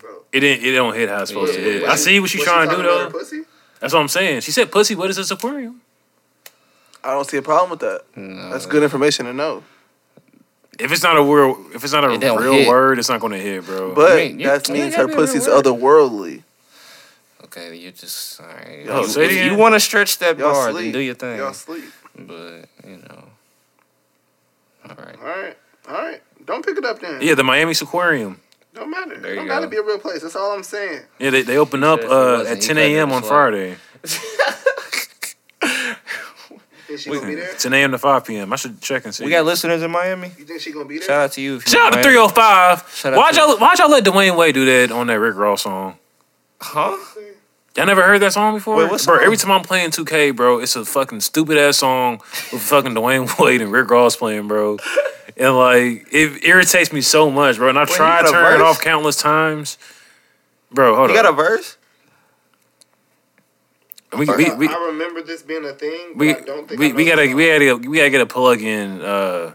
Bro. 0.00 0.24
It 0.32 0.40
didn't. 0.40 0.66
It 0.66 0.72
don't 0.72 0.94
hit 0.94 1.08
how 1.08 1.20
it's 1.22 1.30
supposed 1.30 1.54
to 1.54 1.60
hit. 1.60 1.82
Was 1.82 1.90
I 1.90 1.94
she- 1.96 2.02
see 2.02 2.20
what 2.20 2.30
she's 2.30 2.40
was 2.40 2.48
she 2.48 2.50
trying 2.52 2.68
to 2.68 2.76
do 2.76 2.82
though. 2.82 3.10
pussy? 3.10 3.42
That's 3.78 3.94
what 3.94 4.00
I'm 4.00 4.08
saying. 4.08 4.40
She 4.40 4.50
said, 4.50 4.70
"Pussy, 4.72 4.94
what 4.96 5.08
is 5.10 5.16
this 5.16 5.30
aquarium?" 5.30 5.80
I 7.04 7.12
don't 7.12 7.26
see 7.28 7.36
a 7.36 7.42
problem 7.42 7.70
with 7.70 7.80
that. 7.80 8.02
No, 8.16 8.50
That's 8.50 8.66
good 8.66 8.82
information 8.82 9.26
to 9.26 9.32
know. 9.32 9.62
If 10.80 10.90
it's 10.90 11.02
not 11.02 11.16
a 11.16 11.22
real, 11.22 11.64
if 11.74 11.84
it's 11.84 11.92
not 11.92 12.04
a 12.04 12.12
It 12.12 12.20
don't 12.20 12.40
real 12.42 12.52
hit. 12.54 12.68
word, 12.68 12.98
it's 12.98 13.08
not 13.08 13.20
going 13.20 13.32
to 13.34 13.38
hit, 13.38 13.64
bro. 13.66 13.94
But 13.94 14.12
I 14.12 14.16
mean, 14.16 14.40
you- 14.40 14.46
that 14.46 14.68
you 14.68 14.74
means 14.74 14.94
gotta 14.96 15.02
her 15.02 15.06
be 15.08 15.12
a 15.14 15.16
pussy's 15.16 15.46
word. 15.46 15.64
otherworldly. 15.64 16.42
Okay, 17.44 17.76
you 17.76 17.92
just 17.92 18.40
all 18.40 18.46
right. 18.46 18.84
Yo, 18.86 19.00
you, 19.02 19.06
say 19.08 19.22
it 19.22 19.24
if 19.26 19.30
again. 19.32 19.52
you 19.52 19.58
want 19.58 19.74
to 19.74 19.80
stretch 19.80 20.18
that 20.18 20.38
Y'all 20.38 20.52
bar, 20.52 20.70
sleep. 20.72 20.84
then 20.84 20.92
do 20.92 20.98
your 21.00 21.14
thing. 21.14 21.38
Y'all 21.38 21.52
sleep. 21.52 21.84
But 22.16 22.66
you 22.86 22.96
know, 22.98 23.24
all 24.88 24.96
right. 24.96 25.16
All 25.18 25.24
right. 25.24 25.56
All 25.88 25.94
right. 25.94 26.22
Don't 26.44 26.64
pick 26.64 26.76
it 26.76 26.84
up 26.84 27.00
then. 27.00 27.20
yeah, 27.22 27.34
the 27.34 27.44
Miami 27.44 27.72
Aquarium. 27.72 28.40
Don't 28.74 28.90
matter. 28.90 29.18
There 29.18 29.34
don't 29.34 29.46
gotta 29.46 29.66
go. 29.66 29.70
be 29.70 29.76
a 29.76 29.82
real 29.82 29.98
place. 29.98 30.22
That's 30.22 30.36
all 30.36 30.52
I'm 30.52 30.62
saying. 30.62 31.02
Yeah, 31.18 31.30
they 31.30 31.42
they 31.42 31.56
open 31.58 31.84
up 31.84 32.00
said 32.00 32.06
if 32.06 32.12
it 32.12 32.46
uh, 32.46 32.50
at 32.50 32.60
10 32.60 32.78
a.m. 32.78 33.12
on. 33.12 33.22
Friday. 33.22 33.76
Think 36.86 37.00
she 37.00 37.10
gonna 37.10 37.26
be 37.26 37.34
there? 37.36 37.54
10 37.54 37.72
a.m. 37.72 37.90
to 37.92 37.98
5 37.98 38.24
p.m. 38.26 38.52
I 38.52 38.56
should 38.56 38.80
check 38.80 39.04
and 39.04 39.14
see. 39.14 39.24
We 39.24 39.30
got 39.30 39.44
listeners 39.46 39.82
in 39.82 39.90
Miami. 39.90 40.30
You 40.38 40.44
think 40.44 40.60
she 40.60 40.72
gonna 40.72 40.84
be 40.84 40.98
there? 40.98 41.06
Shout 41.06 41.20
out 41.20 41.32
to 41.32 41.40
you. 41.40 41.56
if 41.56 41.66
you 41.66 41.72
Shout 41.72 41.86
out 41.94 42.02
to 42.02 42.08
Miami. 42.08 42.28
305. 42.28 42.90
Shout 42.94 43.12
out 43.14 43.16
Why'd 43.18 43.34
to- 43.34 43.40
y'all 43.40 43.56
why'd 43.58 43.78
y'all 43.78 43.90
let 43.90 44.04
Dwyane 44.04 44.36
Wade 44.36 44.54
do 44.54 44.64
that 44.66 44.92
on 44.92 45.06
that 45.06 45.18
Rick 45.18 45.36
Ross 45.36 45.62
song? 45.62 45.96
Huh? 46.60 46.96
Y'all 47.76 47.86
never 47.86 48.02
heard 48.02 48.20
that 48.20 48.32
song 48.34 48.54
before? 48.54 48.76
Wait, 48.76 48.84
what 48.84 48.90
bro, 49.04 49.16
song? 49.16 49.20
every 49.22 49.36
time 49.36 49.50
I'm 49.50 49.62
playing 49.62 49.90
2K, 49.90 50.36
bro, 50.36 50.58
it's 50.58 50.76
a 50.76 50.84
fucking 50.84 51.20
stupid 51.20 51.56
ass 51.56 51.78
song 51.78 52.18
with 52.52 52.60
fucking 52.60 52.92
Dwyane 52.92 53.38
Wade 53.42 53.62
and 53.62 53.72
Rick 53.72 53.90
Ross 53.90 54.14
playing, 54.16 54.46
bro. 54.46 54.76
And 55.36 55.56
like 55.56 56.06
it 56.12 56.44
irritates 56.44 56.92
me 56.92 57.00
so 57.00 57.30
much, 57.30 57.56
bro. 57.56 57.70
And 57.70 57.78
I've 57.78 57.88
Wait, 57.88 57.96
tried 57.96 58.20
you 58.20 58.24
got 58.24 58.28
a 58.28 58.32
turning 58.32 58.60
it 58.60 58.64
off 58.64 58.80
countless 58.80 59.16
times. 59.16 59.78
Bro, 60.70 60.96
hold 60.96 61.10
You 61.10 61.16
on. 61.16 61.24
You 61.24 61.30
got 61.30 61.32
a 61.32 61.36
verse? 61.36 61.78
we, 64.18 64.26
we, 64.26 64.54
we, 64.54 64.68
I 64.68 64.86
remember 64.88 65.22
this 65.22 65.42
being 65.42 65.64
a 65.64 65.72
thing. 65.72 66.12
But 66.14 66.18
we, 66.18 66.30
I 66.34 66.40
don't 66.40 66.68
think 66.68 66.78
we, 66.78 66.92
we 66.92 67.04
gotta 67.06 67.34
we 67.34 67.46
gotta 67.46 67.88
we 67.88 67.96
gotta 67.96 68.10
get 68.10 68.20
a 68.20 68.26
plug 68.26 68.60
in 68.60 69.00
uh 69.00 69.52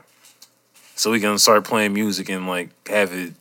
so 0.96 1.12
we 1.12 1.20
can 1.20 1.38
start 1.38 1.64
playing 1.64 1.94
music 1.94 2.30
and 2.30 2.48
like 2.48 2.70
have 2.88 3.14
it 3.14 3.34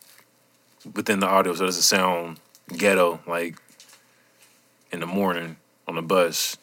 within 0.95 1.21
the 1.21 1.27
audio 1.27 1.55
so 1.55 1.65
it 1.65 1.69
doesn't 1.69 1.83
sound 1.83 2.39
ghetto 2.77 3.19
like 3.27 3.57
in 4.93 5.01
the 5.01 5.07
morning 5.07 5.57
on 5.87 5.95
the 5.95 6.03
bus. 6.03 6.57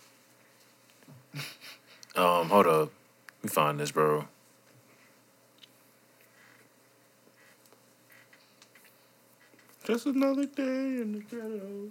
Um, 2.16 2.50
hold 2.50 2.68
up. 2.68 2.92
Let 3.42 3.44
me 3.44 3.50
find 3.50 3.80
this, 3.80 3.90
bro. 3.90 4.28
Just 9.84 10.06
another 10.06 10.46
day 10.46 10.62
in 10.62 11.12
the 11.14 11.20
ghetto. 11.22 11.90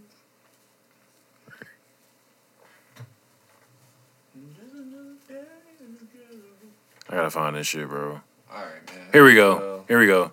I 7.12 7.16
gotta 7.16 7.30
find 7.30 7.56
this 7.56 7.66
shit, 7.66 7.86
bro. 7.88 8.12
All 8.12 8.20
right, 8.56 8.86
man. 8.86 9.08
Here 9.12 9.24
we 9.24 9.34
go. 9.34 9.84
Here 9.88 9.98
we 9.98 10.06
go. 10.06 10.32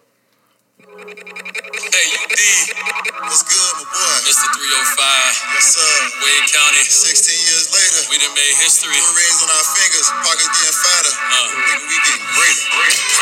Hey, 0.77 0.85
you 0.87 2.27
D. 2.29 2.73
What's 3.19 3.43
good, 3.43 3.58
my 3.79 3.87
boy? 3.87 4.15
Mr. 4.27 4.45
305. 4.59 5.55
Yes, 5.55 5.65
sir. 5.71 5.93
Wade 6.19 6.47
County. 6.51 6.83
16 6.83 7.47
years 7.47 7.65
later. 7.71 7.99
We 8.11 8.19
done 8.19 8.35
made 8.35 8.55
history. 8.59 8.91
Two 8.91 9.15
rings 9.15 9.39
on 9.39 9.49
our 9.55 9.67
fingers. 9.79 10.07
Pockets 10.27 10.51
getting 10.51 10.79
fatter. 10.83 11.13
Uh, 11.15 11.47
nigga, 11.63 11.85
we 11.87 11.95
getting 12.03 12.27
greater. 12.35 12.63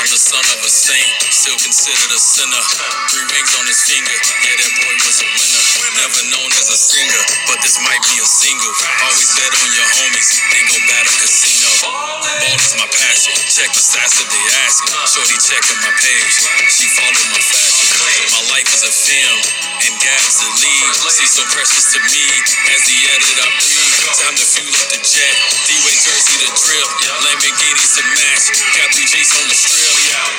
I'm 0.02 0.10
the 0.10 0.18
son 0.18 0.46
of 0.58 0.60
a 0.66 0.72
saint. 0.72 1.10
Still 1.30 1.60
considered 1.62 2.10
a 2.10 2.22
sinner. 2.22 2.64
Three 3.14 3.28
rings 3.38 3.54
on 3.54 3.66
his 3.70 3.82
finger. 3.86 4.18
Yeah, 4.18 4.58
that 4.58 4.72
boy 4.82 4.96
was 5.06 5.18
a 5.22 5.28
winner. 5.30 5.64
Never 6.02 6.22
known 6.34 6.50
as 6.58 6.68
a 6.74 6.78
singer, 6.78 7.22
but 7.50 7.58
this 7.62 7.78
might 7.82 8.02
be 8.10 8.18
a 8.22 8.28
single. 8.28 8.74
Always 9.06 9.30
bet 9.38 9.54
on 9.54 9.70
your 9.74 9.90
homies. 9.98 10.30
Then 10.54 10.66
go 10.70 10.78
battle 10.90 11.16
casino. 11.22 11.70
Ball 11.86 12.58
is 12.58 12.74
my 12.78 12.90
passion. 12.90 13.34
Check 13.50 13.70
the 13.74 13.84
stats 13.84 14.22
if 14.22 14.28
they 14.30 14.44
asking. 14.66 14.94
Shorty 15.06 15.38
checking 15.38 15.80
my 15.82 15.94
page. 15.98 16.34
She 16.70 16.86
followed 16.98 17.30
my 17.34 17.42
fashion. 17.42 17.88
My 18.34 18.44
life 18.58 18.70
is 18.74 18.84
a 18.86 18.94
film, 18.94 19.40
and 19.86 19.94
Gab's 20.02 20.47
the 20.48 20.54
lead. 20.64 20.96
She's 21.12 21.34
so 21.36 21.44
precious 21.52 21.92
to 21.94 22.00
me. 22.00 22.24
As 22.72 22.82
the 22.88 22.98
edit, 23.12 23.38
I 23.44 23.48
breathe. 23.60 24.00
Time 24.16 24.36
to 24.40 24.46
fuel 24.48 24.72
up 24.72 24.88
the 24.96 25.00
jet. 25.04 25.36
D-Way 25.68 25.96
jersey 26.00 26.36
to 26.44 26.50
drip. 26.56 26.88
Lamborghinis 27.28 28.00
to 28.00 28.04
match. 28.16 28.46
Got 28.80 28.90
blue 28.96 29.08
J's 29.08 29.32
on 29.36 29.46
the 29.52 29.58
strip. 29.58 29.92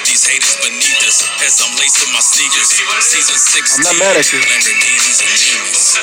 These 0.08 0.24
haters 0.24 0.56
beneath 0.64 1.02
us. 1.04 1.20
As 1.44 1.60
I'm 1.60 1.72
lacing 1.76 2.12
my 2.16 2.22
sneakers. 2.24 2.72
Season 3.04 3.36
16. 3.36 3.84
I'm 3.84 3.84
not 3.84 3.96
mad 4.00 4.16
at 4.16 4.26
you. 4.32 4.40
Lamborghinis 4.40 5.20
and 5.20 5.36
demons. 5.36 5.98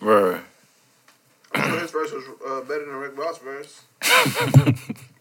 Bro. 0.00 0.40
His 1.54 1.90
verse 1.92 2.10
was 2.10 2.24
uh, 2.46 2.60
better 2.62 2.86
than 2.86 2.96
Rick 2.96 3.16
Ross' 3.16 3.38
verse. 3.38 3.82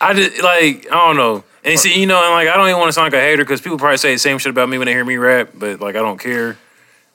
I 0.00 0.14
just 0.14 0.42
like 0.42 0.86
I 0.90 1.06
don't 1.06 1.16
know. 1.16 1.44
And 1.64 1.78
see, 1.78 2.00
you 2.00 2.06
know, 2.06 2.22
and 2.22 2.32
like 2.32 2.48
I 2.48 2.56
don't 2.56 2.68
even 2.68 2.78
want 2.78 2.88
to 2.88 2.92
sound 2.92 3.12
like 3.12 3.20
a 3.20 3.24
hater 3.24 3.44
because 3.44 3.60
people 3.60 3.78
probably 3.78 3.96
say 3.98 4.12
the 4.12 4.18
same 4.18 4.38
shit 4.38 4.50
about 4.50 4.68
me 4.68 4.78
when 4.78 4.86
they 4.86 4.92
hear 4.92 5.04
me 5.04 5.16
rap, 5.16 5.50
but 5.54 5.80
like 5.80 5.96
I 5.96 6.00
don't 6.00 6.18
care. 6.18 6.56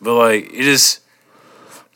But 0.02 0.16
like 0.16 0.54
it 0.54 0.64
just, 0.64 1.00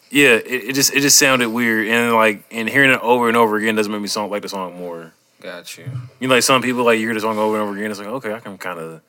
yeah, 0.10 0.36
it, 0.36 0.46
it 0.70 0.74
just 0.74 0.94
it 0.94 1.02
just 1.02 1.20
sounded 1.20 1.50
weird, 1.50 1.88
and 1.88 2.14
like 2.14 2.46
and 2.52 2.70
hearing 2.70 2.92
it 2.92 3.00
over 3.02 3.28
and 3.28 3.36
over 3.38 3.58
again 3.58 3.76
doesn't 3.76 3.92
make 3.92 4.02
me 4.02 4.08
sound 4.08 4.32
like 4.32 4.42
the 4.44 4.50
song 4.50 4.78
more. 4.78 5.14
Got 5.42 5.78
you. 5.78 5.86
You 6.20 6.28
know, 6.28 6.36
like 6.36 6.44
some 6.44 6.62
people 6.62 6.84
like 6.84 7.00
you 7.00 7.06
hear 7.06 7.14
the 7.14 7.20
song 7.20 7.38
over 7.38 7.56
and 7.56 7.64
over 7.64 7.78
again, 7.78 7.92
it's 7.92 8.00
like 8.00 8.08
okay, 8.08 8.34
I 8.34 8.40
can 8.40 8.58
kind 8.58 8.80
of. 8.80 9.02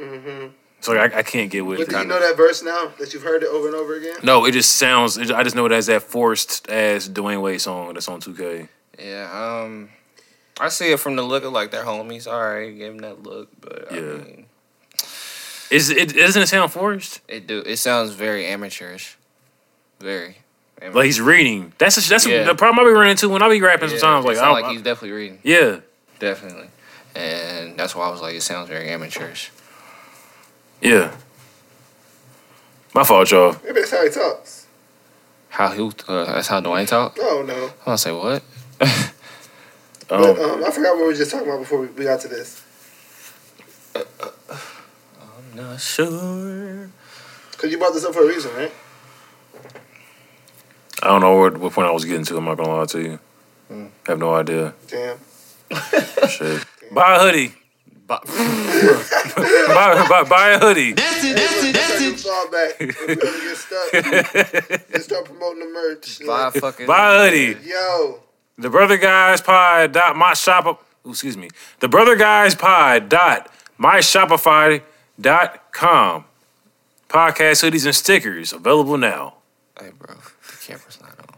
Mm-hmm. 0.00 0.46
So 0.80 0.92
like, 0.94 1.14
I, 1.14 1.18
I 1.18 1.22
can't 1.22 1.50
get 1.50 1.64
with 1.66 1.78
But 1.78 1.88
it. 1.88 1.90
do 1.90 1.98
you 1.98 2.04
know 2.04 2.20
that 2.20 2.36
verse 2.36 2.62
now 2.62 2.92
that 2.98 3.12
you've 3.12 3.22
heard 3.22 3.42
it 3.42 3.48
over 3.48 3.66
and 3.66 3.74
over 3.74 3.96
again? 3.96 4.16
No, 4.22 4.44
it 4.44 4.52
just 4.52 4.76
sounds. 4.76 5.16
It, 5.16 5.30
I 5.32 5.42
just 5.42 5.56
know 5.56 5.66
it 5.66 5.72
as 5.72 5.86
that 5.86 6.02
forced 6.02 6.70
ass 6.70 7.08
Dwyane 7.08 7.42
Wade 7.42 7.60
song 7.60 7.94
that's 7.94 8.08
on 8.08 8.20
2K. 8.20 8.68
Yeah. 8.98 9.62
Um, 9.64 9.88
I 10.58 10.68
see 10.68 10.90
it 10.92 11.00
from 11.00 11.16
the 11.16 11.22
look 11.22 11.44
of 11.44 11.52
like 11.52 11.70
their 11.70 11.84
homies. 11.84 12.26
All 12.30 12.40
right, 12.40 12.70
give 12.76 12.94
him 12.94 12.98
that 12.98 13.22
look, 13.22 13.48
but 13.60 13.92
I 13.92 14.00
mean, 14.00 14.46
Is 15.70 15.90
it 15.90 16.14
doesn't 16.14 16.42
it 16.42 16.46
sound 16.48 16.72
forced? 16.72 17.20
it 17.28 17.46
do. 17.46 17.60
It 17.60 17.76
sounds 17.76 18.12
very 18.12 18.46
amateurish. 18.46 19.16
Very. 20.00 20.38
Amateur. 20.80 20.96
Like 20.98 21.06
he's 21.06 21.20
reading. 21.20 21.72
That's 21.78 22.08
that's 22.08 22.26
Yeah. 22.26 22.44
the 22.44 22.54
problem 22.54 22.84
I 22.86 22.88
be 22.88 22.94
running 22.94 23.12
into 23.12 23.28
when 23.28 23.42
I 23.42 23.48
be 23.48 23.60
rapping 23.60 23.90
Yeah, 23.90 23.98
sometimes. 23.98 24.24
it 24.24 24.28
Like, 24.28 24.36
sound 24.36 24.48
I, 24.48 24.52
like 24.52 24.64
I- 24.66 24.72
he's 24.72 24.82
definitely 24.82 25.12
reading. 25.16 25.38
yeah, 25.42 25.80
Definitely. 26.18 26.68
And 27.14 27.78
that's 27.78 27.94
why 27.96 28.06
I 28.06 28.10
was 28.10 28.20
like, 28.20 28.34
it 28.34 28.42
sounds 28.42 28.68
very 28.68 28.88
amateurish. 28.90 29.50
yeah. 30.82 31.14
My 32.94 33.04
fault, 33.04 33.30
y'all. 33.30 33.56
Maybe 33.64 33.80
that's 33.80 33.90
how 33.90 34.02
he 34.04 34.10
talks. 34.10 34.66
How 35.50 35.68
he? 35.68 35.82
Uh, 36.08 36.24
that's 36.24 36.48
how 36.48 36.60
Dwyane 36.62 36.86
talk. 36.86 37.16
Oh 37.20 37.42
no. 37.46 37.64
I'm 37.66 37.72
gonna 37.84 37.98
say 37.98 38.12
what? 38.12 38.42
But 40.08 40.38
Um, 40.38 40.50
um, 40.50 40.64
I 40.64 40.70
forgot 40.70 40.94
what 40.94 41.00
we 41.02 41.06
were 41.06 41.14
just 41.14 41.30
talking 41.30 41.48
about 41.48 41.60
before 41.60 41.80
we, 41.80 41.86
we 41.88 42.04
got 42.04 42.20
to 42.20 42.28
this. 42.28 42.62
I'm 43.94 44.04
not 45.54 45.80
sure. 45.80 46.90
Cause 47.56 47.70
you 47.70 47.78
brought 47.78 47.94
this 47.94 48.04
up 48.04 48.12
for 48.14 48.22
a 48.22 48.26
reason, 48.26 48.54
right? 48.54 48.72
I 51.02 51.08
don't 51.08 51.20
know 51.20 51.36
what, 51.36 51.56
what 51.58 51.72
point 51.72 51.88
I 51.88 51.90
was 51.90 52.04
getting 52.04 52.24
to. 52.26 52.36
I'm 52.36 52.44
not 52.44 52.56
gonna 52.56 52.74
lie 52.74 52.84
to 52.86 53.00
you. 53.02 53.18
Have 54.06 54.18
no 54.18 54.34
idea. 54.34 54.74
Damn. 54.88 55.18
Shit. 56.28 56.64
Buy 56.92 57.16
a 57.16 57.18
hoodie. 57.20 57.52
But 58.06 58.24
Buy, 58.26 60.06
buy, 60.08 60.22
buy 60.28 60.48
a 60.50 60.58
hoodie. 60.60 60.92
That's 60.92 61.24
it. 61.24 61.36
That's 61.36 61.64
it. 61.64 61.72
That's 61.74 62.00
it. 62.00 62.20
Fall 62.20 62.50
back. 62.50 62.76
If 62.78 62.98
we 63.00 63.12
ever 63.12 63.38
get 63.40 63.56
stuck, 63.56 64.92
just 64.92 65.04
start 65.06 65.24
promoting 65.24 65.60
the 65.60 65.66
merch. 65.72 66.20
buy 66.24 66.48
a 66.48 66.50
fucking 66.52 66.86
Buy 66.86 67.14
a 67.16 67.30
hoodie. 67.30 67.68
Yo, 67.68 68.20
The 68.58 68.70
Brother 68.70 68.96
Guys 68.96 69.40
Pod 69.40 69.92
dot 69.92 70.16
my 70.16 70.32
shop. 70.34 70.66
ooh, 71.06 71.10
Excuse 71.10 71.36
me. 71.36 71.48
The 71.80 71.88
Brother 71.88 72.16
Guys 72.16 72.54
Pod 72.54 73.08
dot 73.08 73.50
my 73.78 73.98
Shopify 73.98 74.82
dot 75.20 75.72
com. 75.72 76.24
Podcast 77.08 77.62
hoodies 77.68 77.84
and 77.84 77.94
stickers 77.94 78.52
available 78.52 78.96
now. 78.96 79.34
Hey, 79.78 79.90
bro, 79.96 80.14
the 80.14 80.56
camera's 80.64 80.98
not 81.00 81.10
on. 81.20 81.36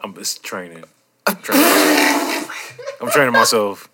I'm 0.00 0.14
just 0.14 0.42
training. 0.44 0.84
I'm 1.26 1.36
training. 1.36 2.44
I'm 3.00 3.10
training 3.10 3.32
myself. 3.32 3.88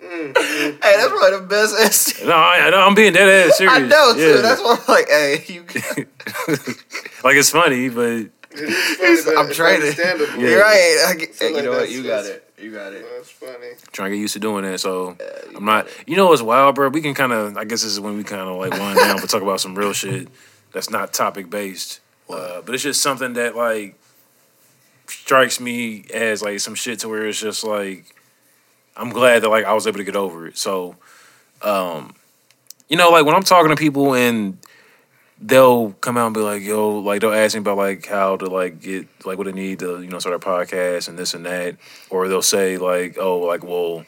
Hey, 0.00 0.76
that's 0.80 1.08
probably 1.08 1.38
the 1.38 1.46
best 1.48 1.74
answer. 1.80 2.24
No, 2.26 2.34
I, 2.36 2.70
know, 2.70 2.78
I'm 2.80 2.94
being 2.94 3.12
dead 3.12 3.28
ass 3.48 3.58
serious. 3.58 3.74
I 3.76 3.78
know 3.80 4.14
too. 4.14 4.20
Yeah. 4.20 4.40
That's 4.42 4.60
why 4.62 4.76
I'm 4.78 4.84
like, 4.94 5.08
hey, 5.08 5.44
you. 5.48 5.62
like 7.24 7.36
it's 7.36 7.50
funny, 7.50 7.88
but 7.88 8.26
it's 8.52 9.24
funny, 9.24 9.34
but 9.36 9.40
I'm 9.40 9.48
it's 9.48 9.56
training. 9.56 9.80
understandable. 9.82 10.40
You're 10.40 10.60
right. 10.60 11.06
I 11.08 11.14
get, 11.14 11.34
feel 11.34 11.50
you 11.50 11.54
like 11.56 11.64
know 11.64 11.70
what? 11.72 11.90
You 11.90 12.02
got 12.02 12.26
it. 12.26 12.52
You 12.58 12.72
got 12.72 12.92
it. 12.92 13.04
That's 13.14 13.30
funny. 13.30 13.68
trying 13.92 14.10
to 14.10 14.16
get 14.16 14.20
used 14.20 14.34
to 14.34 14.40
doing 14.40 14.64
that. 14.64 14.80
So 14.80 15.16
I'm 15.54 15.64
not. 15.64 15.88
You 16.06 16.16
know 16.16 16.26
what's 16.26 16.42
wild, 16.42 16.74
bro? 16.74 16.88
We 16.88 17.00
can 17.00 17.14
kind 17.14 17.32
of. 17.32 17.56
I 17.56 17.64
guess 17.64 17.82
this 17.82 17.92
is 17.92 18.00
when 18.00 18.16
we 18.16 18.24
kind 18.24 18.42
of 18.42 18.56
like 18.56 18.72
wind 18.72 18.98
down, 18.98 19.20
but 19.20 19.30
talk 19.30 19.42
about 19.42 19.60
some 19.60 19.74
real 19.74 19.92
shit 19.92 20.28
that's 20.72 20.90
not 20.90 21.12
topic 21.12 21.50
based. 21.50 22.00
Uh, 22.28 22.60
but 22.62 22.74
it's 22.74 22.84
just 22.84 23.02
something 23.02 23.32
that 23.34 23.56
like 23.56 23.98
strikes 25.06 25.60
me 25.60 26.04
as 26.14 26.42
like 26.42 26.60
some 26.60 26.74
shit 26.74 27.00
to 27.00 27.08
where 27.08 27.26
it's 27.26 27.40
just 27.40 27.64
like 27.64 28.14
I'm 28.96 29.10
glad 29.10 29.42
that 29.42 29.48
like 29.48 29.64
I 29.64 29.72
was 29.72 29.86
able 29.86 29.98
to 29.98 30.04
get 30.04 30.16
over 30.16 30.46
it. 30.46 30.58
So, 30.58 30.96
um, 31.62 32.14
you 32.88 32.96
know, 32.96 33.10
like 33.10 33.24
when 33.24 33.34
I'm 33.34 33.42
talking 33.42 33.70
to 33.70 33.76
people 33.76 34.14
and 34.14 34.58
they'll 35.40 35.92
come 36.00 36.16
out 36.16 36.26
and 36.26 36.34
be 36.34 36.40
like, 36.40 36.62
yo, 36.62 36.98
like 36.98 37.20
they'll 37.20 37.32
ask 37.32 37.54
me 37.54 37.60
about 37.60 37.76
like 37.76 38.06
how 38.06 38.36
to 38.36 38.46
like 38.46 38.80
get 38.80 39.06
like 39.24 39.38
what 39.38 39.44
they 39.46 39.52
need 39.52 39.78
to, 39.80 40.02
you 40.02 40.08
know, 40.08 40.18
start 40.18 40.34
a 40.34 40.38
podcast 40.38 41.08
and 41.08 41.18
this 41.18 41.34
and 41.34 41.46
that. 41.46 41.76
Or 42.10 42.28
they'll 42.28 42.42
say 42.42 42.76
like, 42.78 43.16
oh, 43.18 43.38
like, 43.40 43.64
well, 43.64 44.04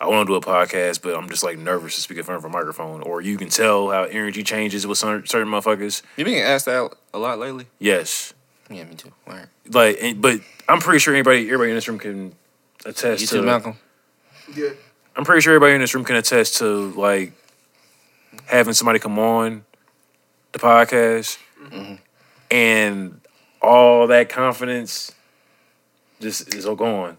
I 0.00 0.06
want 0.08 0.26
to 0.26 0.30
do 0.32 0.36
a 0.36 0.40
podcast, 0.40 1.02
but 1.02 1.16
I'm 1.16 1.28
just 1.28 1.42
like 1.42 1.58
nervous 1.58 1.94
to 1.96 2.00
speak 2.02 2.18
in 2.18 2.24
front 2.24 2.38
of 2.38 2.44
a 2.44 2.48
microphone. 2.48 3.02
Or 3.02 3.20
you 3.20 3.36
can 3.36 3.48
tell 3.48 3.90
how 3.90 4.04
energy 4.04 4.42
changes 4.42 4.86
with 4.86 4.98
certain, 4.98 5.26
certain 5.26 5.48
motherfuckers. 5.52 6.02
You've 6.16 6.26
been 6.26 6.44
asked 6.44 6.66
that 6.66 6.92
a 7.14 7.18
lot 7.18 7.38
lately? 7.38 7.66
Yes. 7.78 8.32
Yeah, 8.70 8.84
me 8.84 8.94
too. 8.94 9.12
All 9.26 9.34
right. 9.34 9.46
Like, 9.70 9.98
and- 10.00 10.20
but 10.20 10.40
I'm 10.68 10.80
pretty 10.80 10.98
sure 10.98 11.14
anybody, 11.14 11.46
everybody 11.46 11.70
in 11.70 11.76
this 11.76 11.88
room 11.88 11.98
can 11.98 12.34
attest 12.84 13.20
You 13.22 13.26
to. 13.28 13.34
too, 13.36 13.42
Malcolm. 13.42 13.76
Yeah. 14.54 14.70
I'm 15.16 15.24
pretty 15.24 15.40
sure 15.40 15.54
everybody 15.54 15.74
in 15.74 15.80
this 15.80 15.94
room 15.94 16.04
can 16.04 16.16
attest 16.16 16.58
to 16.58 16.92
like 16.92 17.32
having 18.44 18.74
somebody 18.74 18.98
come 18.98 19.18
on 19.18 19.64
the 20.58 20.66
podcast 20.66 21.38
mm-hmm. 21.62 21.94
and 22.50 23.20
all 23.60 24.06
that 24.06 24.28
confidence 24.28 25.12
just 26.20 26.54
is 26.54 26.66
all 26.66 26.76
gone. 26.76 27.16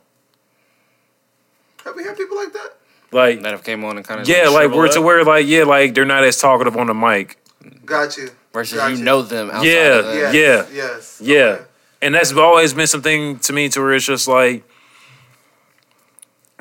Have 1.86 1.96
we 1.96 2.04
had 2.04 2.18
people 2.18 2.36
like 2.38 2.54
that? 2.54 2.74
Like 3.12 3.42
That 3.42 3.52
have 3.52 3.64
came 3.64 3.84
on 3.86 3.98
and 3.98 4.06
kind 4.06 4.22
of 4.22 4.28
yeah, 4.28 4.50
like 4.50 4.72
we're 4.72 4.92
to 4.92 5.02
where 5.02 5.24
like 5.24 5.48
yeah, 5.48 5.64
like 5.64 5.94
they're 5.94 6.06
not 6.06 6.24
as 6.24 6.40
talkative 6.40 6.76
on 6.76 6.88
the 6.88 6.94
mic. 6.94 7.38
Got 7.86 8.18
you. 8.18 8.30
versus 8.52 8.78
Gotcha. 8.78 8.96
you 8.96 9.04
know 9.04 9.22
them 9.22 9.50
outside 9.50 9.68
Yeah, 9.68 10.00
of 10.00 10.06
that. 10.06 10.34
Yes. 10.34 10.70
Yeah. 10.72 10.76
Yes. 10.76 11.22
Yeah. 11.24 11.36
Okay. 11.38 11.64
And 12.02 12.16
that's 12.16 12.32
always 12.34 12.74
been 12.74 12.88
something 12.88 13.40
to 13.40 13.54
me 13.54 13.70
to 13.70 13.80
where 13.80 13.94
it's 13.94 14.06
just 14.06 14.28
like 14.28 14.64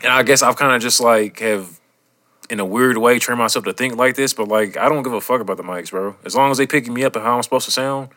and 0.03 0.13
I 0.13 0.23
guess 0.23 0.43
I've 0.43 0.57
kind 0.57 0.75
of 0.75 0.83
just 0.83 1.01
like 1.01 1.41
have 1.41 1.81
in 2.51 2.61
a 2.61 2.65
weird 2.65 2.97
way 2.99 3.19
train 3.19 3.39
myself 3.39 3.65
to 3.65 3.73
think 3.73 3.97
like 3.97 4.17
this, 4.17 4.33
but 4.35 4.49
like 4.49 4.77
I 4.77 4.89
don't 4.89 5.03
give 5.03 5.13
a 5.13 5.21
fuck 5.21 5.41
about 5.41 5.57
the 5.57 5.63
mics, 5.63 5.91
bro. 5.91 6.17
As 6.25 6.35
long 6.35 6.51
as 6.51 6.59
they 6.59 6.67
picking 6.67 6.95
me 6.95 7.05
up 7.05 7.17
and 7.17 7.25
how 7.25 7.37
I'm 7.37 7.43
supposed 7.43 7.65
to 7.67 7.71
sound, 7.73 8.09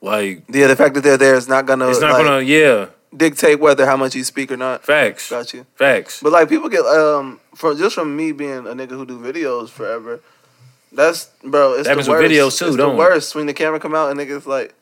like 0.00 0.42
Yeah, 0.48 0.66
the 0.66 0.76
fact 0.76 0.94
that 0.94 1.02
they're 1.02 1.16
there 1.16 1.34
is 1.34 1.48
not 1.48 1.66
gonna 1.66 1.88
it's 1.88 2.00
not 2.00 2.12
like, 2.12 2.24
gonna 2.24 2.40
yeah. 2.40 2.86
dictate 3.16 3.60
whether 3.60 3.86
how 3.86 3.96
much 3.96 4.14
you 4.14 4.24
speak 4.24 4.50
or 4.52 4.56
not. 4.56 4.84
Facts. 4.84 5.30
Got 5.30 5.52
you. 5.54 5.66
Facts. 5.76 6.20
But 6.22 6.32
like 6.32 6.48
people 6.48 6.68
get 6.68 6.84
um 6.84 7.40
from 7.54 7.76
just 7.78 7.94
from 7.94 8.16
me 8.16 8.32
being 8.32 8.66
a 8.66 8.74
nigga 8.74 8.90
who 8.90 9.06
do 9.06 9.18
videos 9.18 9.68
forever. 9.68 10.20
That's 10.92 11.30
bro. 11.42 11.74
It's 11.74 11.88
That 11.88 11.94
the 11.94 11.98
with 11.98 12.08
worst. 12.08 12.30
videos 12.30 12.58
too, 12.58 12.66
It's 12.68 12.76
don't 12.76 12.92
the 12.96 12.98
worst 12.98 13.34
when 13.34 13.46
the 13.46 13.54
camera 13.54 13.80
come 13.80 13.94
out 13.94 14.10
and 14.10 14.18
niggas 14.20 14.46
like 14.46 14.74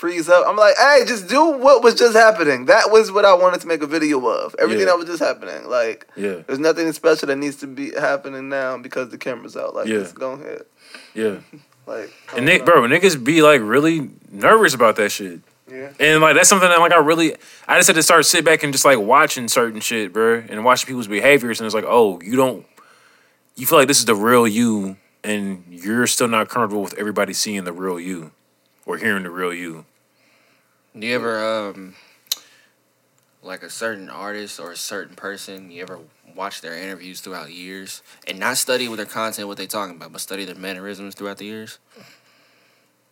freeze 0.00 0.30
up. 0.30 0.46
I'm 0.48 0.56
like, 0.56 0.76
hey, 0.78 1.04
just 1.06 1.28
do 1.28 1.44
what 1.58 1.82
was 1.84 1.94
just 1.94 2.16
happening. 2.16 2.64
That 2.66 2.90
was 2.90 3.12
what 3.12 3.26
I 3.26 3.34
wanted 3.34 3.60
to 3.60 3.66
make 3.66 3.82
a 3.82 3.86
video 3.86 4.26
of. 4.26 4.56
Everything 4.58 4.80
Yeah. 4.86 4.92
that 4.92 4.98
was 4.98 5.06
just 5.06 5.22
happening. 5.22 5.68
Like 5.68 6.06
Yeah. 6.16 6.36
there's 6.46 6.58
nothing 6.58 6.90
special 6.92 7.26
that 7.28 7.36
needs 7.36 7.56
to 7.56 7.66
be 7.66 7.92
happening 7.92 8.48
now 8.48 8.78
because 8.78 9.10
the 9.10 9.18
camera's 9.18 9.56
out. 9.58 9.74
Like 9.74 9.86
Yeah. 9.88 9.98
just 9.98 10.14
go 10.14 10.32
ahead. 10.32 10.62
Yeah. 11.14 11.36
Like 11.86 12.12
And 12.36 12.44
Nick, 12.46 12.64
bro, 12.64 12.82
niggas 12.82 13.22
be 13.22 13.42
like 13.42 13.60
really 13.64 14.10
nervous 14.30 14.74
about 14.74 14.96
that 14.96 15.10
shit. 15.10 15.40
Yeah. 15.68 15.88
And 15.98 16.20
like 16.22 16.34
that's 16.36 16.48
something 16.48 16.68
that 16.68 16.78
like 16.78 16.92
I 16.92 16.98
really 16.98 17.34
I 17.66 17.76
just 17.78 17.88
had 17.88 17.96
to 17.96 18.02
start 18.02 18.24
sit 18.26 18.44
back 18.44 18.62
and 18.62 18.72
just 18.72 18.84
like 18.84 18.98
watching 18.98 19.48
certain 19.48 19.80
shit, 19.80 20.12
bro, 20.12 20.42
and 20.48 20.64
watching 20.64 20.86
people's 20.86 21.08
behaviors 21.08 21.58
and 21.60 21.66
it's 21.66 21.74
like, 21.74 21.86
oh, 21.86 22.20
you 22.22 22.36
don't 22.36 22.64
you 23.56 23.66
feel 23.66 23.78
like 23.78 23.88
this 23.88 23.98
is 23.98 24.04
the 24.04 24.14
real 24.14 24.46
you 24.46 24.96
and 25.24 25.64
you're 25.68 26.06
still 26.06 26.28
not 26.28 26.48
comfortable 26.48 26.82
with 26.82 26.94
everybody 26.94 27.32
seeing 27.32 27.64
the 27.64 27.72
real 27.72 27.98
you 27.98 28.30
or 28.86 28.96
hearing 28.96 29.24
the 29.24 29.30
real 29.30 29.52
you. 29.52 29.84
Do 30.98 31.06
you 31.06 31.14
ever 31.14 31.44
um 31.68 31.94
like 33.42 33.62
a 33.62 33.70
certain 33.70 34.10
artist 34.10 34.60
or 34.60 34.72
a 34.72 34.76
certain 34.76 35.16
person, 35.16 35.70
you 35.70 35.82
ever 35.82 35.98
watch 36.36 36.60
their 36.60 36.76
interviews 36.76 37.20
throughout 37.20 37.50
years 37.52 38.02
and 38.26 38.38
not 38.38 38.56
study 38.58 38.86
with 38.88 38.98
their 38.98 39.06
content, 39.06 39.48
what 39.48 39.56
they're 39.56 39.66
talking 39.66 39.96
about, 39.96 40.12
but 40.12 40.20
study 40.20 40.44
their 40.44 40.54
mannerisms 40.54 41.14
throughout 41.14 41.38
the 41.38 41.46
years? 41.46 41.78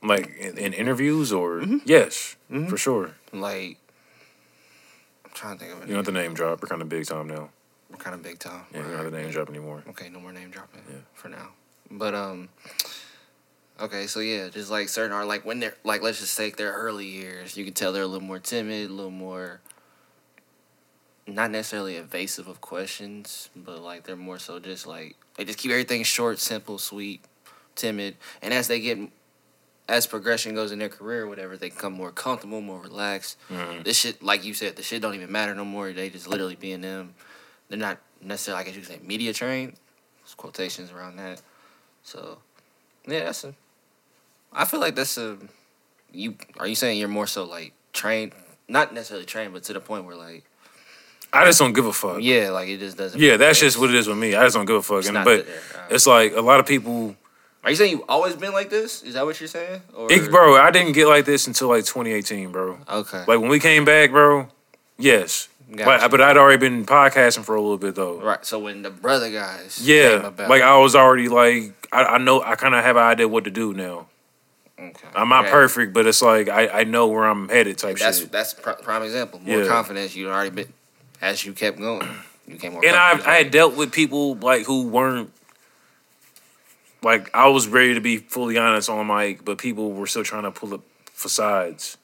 Like 0.03 0.29
in, 0.39 0.59
in 0.59 0.73
interviews 0.73 1.33
or 1.33 1.63
yes, 1.85 2.37
for 2.69 2.77
sure. 2.77 3.13
Like 3.33 3.79
I'm 5.25 5.31
trying 5.35 5.59
to 5.59 5.65
think 5.65 5.77
of 5.77 5.83
it. 5.83 5.89
You 5.89 5.95
don't 5.95 6.05
have 6.05 6.15
to 6.15 6.21
name 6.21 6.35
drop. 6.35 6.61
We're 6.63 6.69
kind 6.69 6.83
of 6.83 6.89
big 6.89 7.07
time 7.07 7.29
now. 7.29 7.51
We're 7.91 7.97
kind 7.97 8.15
of 8.15 8.23
big 8.23 8.39
time. 8.39 8.65
Yeah, 8.73 8.79
you 8.79 8.85
don't 8.85 8.97
have 9.05 9.11
to 9.13 9.19
name 9.23 9.31
drop 9.31 9.49
anymore. 9.49 9.83
Okay, 9.91 10.09
no 10.09 10.21
more 10.21 10.33
name 10.33 10.51
dropping 10.51 10.83
Yeah. 10.89 10.97
for 11.15 11.29
now. 11.29 11.49
But 11.91 12.15
um 12.15 12.49
okay, 13.81 14.07
so 14.07 14.21
yeah, 14.21 14.49
just 14.49 14.71
like 14.71 14.89
certain 14.89 15.13
are 15.13 15.25
like 15.25 15.45
when 15.45 15.61
they're 15.61 15.75
like 15.85 16.03
let's 16.03 16.21
just 16.21 16.37
take 16.37 16.57
their 16.57 16.73
early 16.73 17.07
years, 17.07 17.57
you 17.57 17.65
can 17.65 17.75
tell 17.75 17.93
they're 17.93 18.03
a 18.03 18.07
little 18.07 18.27
more 18.27 18.39
timid, 18.39 18.91
a 18.91 18.93
little 18.93 19.11
more 19.11 19.61
not 21.27 21.51
necessarily 21.51 21.97
evasive 21.97 22.49
of 22.49 22.61
questions, 22.61 23.51
but 23.55 23.81
like 23.83 24.05
they're 24.05 24.17
more 24.17 24.39
so 24.39 24.59
just 24.59 24.87
like 24.87 25.17
they 25.37 25.45
just 25.45 25.59
keep 25.59 25.71
everything 25.71 26.03
short, 26.03 26.39
simple, 26.39 26.79
sweet, 26.79 27.23
timid. 27.75 28.17
And 28.43 28.53
as 28.55 28.69
they 28.69 28.81
get 28.81 28.99
as 29.89 30.07
progression 30.07 30.55
goes 30.55 30.71
in 30.73 30.79
their 30.79 30.89
career 30.89 31.25
or 31.25 31.29
whatever, 31.29 31.57
they 31.57 31.71
become 31.71 31.95
more 31.95 32.11
comfortable, 32.11 32.61
more 32.61 32.81
relaxed. 32.81 33.39
Mhm. 33.49 33.85
This 33.85 33.99
shit, 33.99 34.23
like 34.23 34.45
you 34.45 34.53
said, 34.53 34.77
the 34.77 34.83
shit 34.83 35.01
don't 35.01 35.15
even 35.15 35.33
matter 35.33 35.55
no 35.55 35.65
more. 35.65 35.93
They 35.93 36.11
just 36.11 36.29
literally 36.29 36.57
being 36.57 36.83
them. 36.83 37.15
They're 37.69 37.79
not 37.79 37.99
necessarily, 38.21 38.63
I 38.63 38.65
guess 38.65 38.75
you 38.75 38.83
could 38.83 38.91
say, 38.91 39.01
media 39.03 39.33
trained. 39.33 39.75
There's 40.21 40.35
quotations 40.35 40.91
around 40.91 41.17
that. 41.17 41.41
So, 42.03 42.39
yeah, 43.07 43.25
that's 43.25 43.45
a. 43.45 43.55
I 44.53 44.65
feel 44.65 44.81
like 44.81 44.95
that's 44.95 45.19
a. 45.19 45.39
You 46.13 46.37
are 46.59 46.67
you 46.67 46.75
saying 46.75 46.99
you're 46.99 47.09
more 47.09 47.27
so 47.27 47.45
like 47.45 47.73
trained, 47.93 48.33
not 48.67 48.95
necessarily 48.95 49.27
trained, 49.27 49.53
but 49.53 49.63
to 49.65 49.73
the 49.73 49.81
point 49.81 50.05
where 50.05 50.17
like 50.17 50.45
I 51.33 51.45
just 51.45 51.59
don't 51.59 51.75
give 51.75 51.87
a 51.87 51.93
fuck. 51.93 52.23
yeah, 52.23 52.51
like 52.51 52.69
it 52.69 52.79
just 52.79 52.97
doesn't. 52.97 53.21
Yeah, 53.21 53.37
that's 53.37 53.61
just 53.61 53.79
what 53.79 53.91
it 53.91 53.97
is 53.97 54.09
with 54.09 54.19
me. 54.19 54.35
I 54.35 54.45
just 54.45 54.57
don't 54.57 54.67
give 54.67 54.77
a 54.77 54.83
fuck. 54.83 55.01
It's 55.01 55.09
And, 55.09 55.25
but. 55.25 55.41
Uh, 55.41 55.45
it's 55.91 56.07
like 56.07 56.35
a 56.35 56.41
lot 56.41 56.61
of 56.61 56.67
people 56.67 57.17
are 57.65 57.71
you 57.71 57.77
saying 57.77 57.91
you've 57.91 58.09
always 58.09 58.37
been 58.37 58.53
like 58.53 58.71
this? 58.71 59.03
Is 59.03 59.15
that 59.15 59.27
what 59.27 59.41
you're 59.41 59.49
saying? 59.49 59.83
Or 59.95 60.11
It, 60.11 60.31
bro, 60.31 60.57
I 60.57 60.71
didn't 60.71 60.93
get 60.93 61.07
like 61.07 61.25
this 61.25 61.47
until 61.47 61.69
like 61.69 61.85
2018, 61.85 62.53
bro. 62.53 62.79
Okay. 62.89 63.19
Like 63.19 63.41
when 63.41 63.49
we 63.49 63.59
came 63.59 63.85
back, 63.85 64.11
bro. 64.11 64.49
Yes, 64.97 65.49
Gotcha. 65.71 65.85
but, 65.85 66.11
but 66.11 66.21
I'd 66.21 66.37
already 66.37 66.59
been 66.59 66.87
podcasting 66.87 67.45
for 67.45 67.55
a 67.55 67.61
little 67.61 67.77
bit 67.79 67.95
though. 67.95 68.21
right. 68.21 68.45
So 68.45 68.59
when 68.59 68.83
the 68.83 68.91
brother 68.91 69.31
guys. 69.31 69.79
came 69.79 69.87
Yeah, 69.87 70.31
like 70.49 70.63
I 70.63 70.79
was 70.79 70.97
already 70.97 71.29
like 71.29 71.75
I, 71.93 72.05
I 72.05 72.19
know 72.19 72.43
I 72.43 72.55
kind 72.55 72.75
of 72.75 72.83
have 72.83 72.97
an 72.97 73.03
idea 73.03 73.29
what 73.29 73.45
to 73.45 73.51
do 73.51 73.75
now. 73.75 74.07
Okay. 74.79 75.09
I'm 75.15 75.29
not 75.29 75.45
Yeah. 75.47 75.51
perfect, 75.51 75.93
but 75.93 76.07
it's 76.07 76.23
like 76.23 76.49
I, 76.49 76.69
I 76.69 76.85
know 76.85 77.07
where 77.09 77.25
I'm 77.25 77.49
headed 77.49 77.79
type 77.79 77.99
That's 77.99 78.21
shit. 78.21 78.33
that's 78.33 78.55
pr- 78.55 78.71
prime 78.83 79.03
example. 79.03 79.41
More 79.41 79.63
Yeah. 79.63 79.69
confidence. 79.69 80.15
You 80.17 80.31
already 80.31 80.51
been 80.51 80.73
as 81.21 81.45
you 81.45 81.53
kept 81.53 81.79
going. 81.79 82.07
You 82.47 82.57
came 82.57 82.73
more. 82.73 82.85
And 82.87 82.97
I've. 82.97 83.27
I 83.27 83.35
had 83.35 83.51
dealt 83.51 83.77
with 83.77 83.93
people 83.93 84.35
like 84.37 84.65
who 84.67 84.89
weren't 84.89 85.31
like 87.03 87.31
I 87.35 87.49
was 87.49 87.69
ready 87.69 87.95
to 87.95 88.01
be 88.01 88.19
fully 88.19 88.57
honest 88.59 88.89
on 88.89 89.07
mic, 89.07 89.45
but 89.45 89.59
people 89.59 89.93
were 89.93 90.07
still 90.07 90.25
trying 90.25 90.45
to 90.45 90.51
pull 90.51 90.75
up 90.75 90.81
facades. 91.13 91.97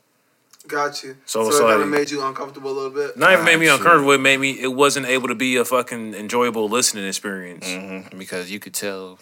Got 0.66 1.02
you. 1.02 1.16
So 1.26 1.42
So, 1.42 1.48
it's 1.48 1.59
it 1.59 1.62
kind 1.62 1.82
of 1.82 1.88
made 1.88 2.10
you 2.10 2.22
uncomfortable 2.24 2.70
a 2.70 2.72
little 2.72 2.90
bit. 2.90 3.16
Not 3.18 3.32
even 3.34 3.44
made 3.44 3.59
me 3.60 3.68
uncomfortable. 3.68 4.12
It 4.12 4.20
made 4.20 4.40
me. 4.40 4.52
It 4.52 4.72
wasn't 4.72 5.06
able 5.06 5.28
to 5.28 5.34
be 5.34 5.56
a 5.56 5.64
fucking 5.64 6.14
enjoyable 6.14 6.68
listening 6.70 7.06
experience. 7.06 7.66
Mhm, 7.66 8.16
because 8.18 8.51
you 8.51 8.59
could 8.60 8.72
tell. 8.74 9.18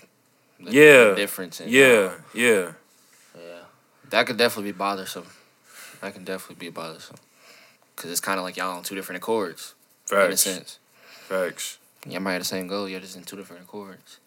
The, 0.61 0.71
Yeah. 0.71 1.15
difference. 1.15 1.61
In, 1.61 1.69
Yeah, 1.69 2.13
yeah. 2.35 2.51
yeah. 2.51 2.73
That 4.13 4.27
could 4.27 4.37
definitely 4.37 4.73
be 4.73 4.77
bothersome. 4.77 5.27
That 6.03 6.13
can 6.13 6.23
definitely 6.25 6.57
be 6.67 6.71
bothersome. 6.71 7.17
Cause 7.97 8.11
it's 8.11 8.21
kind 8.21 8.39
of 8.39 8.45
like 8.45 8.59
y'all 8.59 8.77
on 8.77 8.83
two 8.83 8.95
different 8.95 9.23
accords 9.23 9.75
in 10.11 10.19
a 10.19 10.21
Facts. 10.29 10.41
sense. 10.43 10.79
Facts. 11.29 11.79
Y'all 12.07 12.21
might 12.21 12.33
have 12.33 12.43
the 12.43 12.47
same 12.47 12.67
goal, 12.67 12.89
you're 12.89 13.01
just 13.01 13.17
in 13.17 13.23
two 13.25 13.37
different 13.37 13.63
accords. 13.63 14.19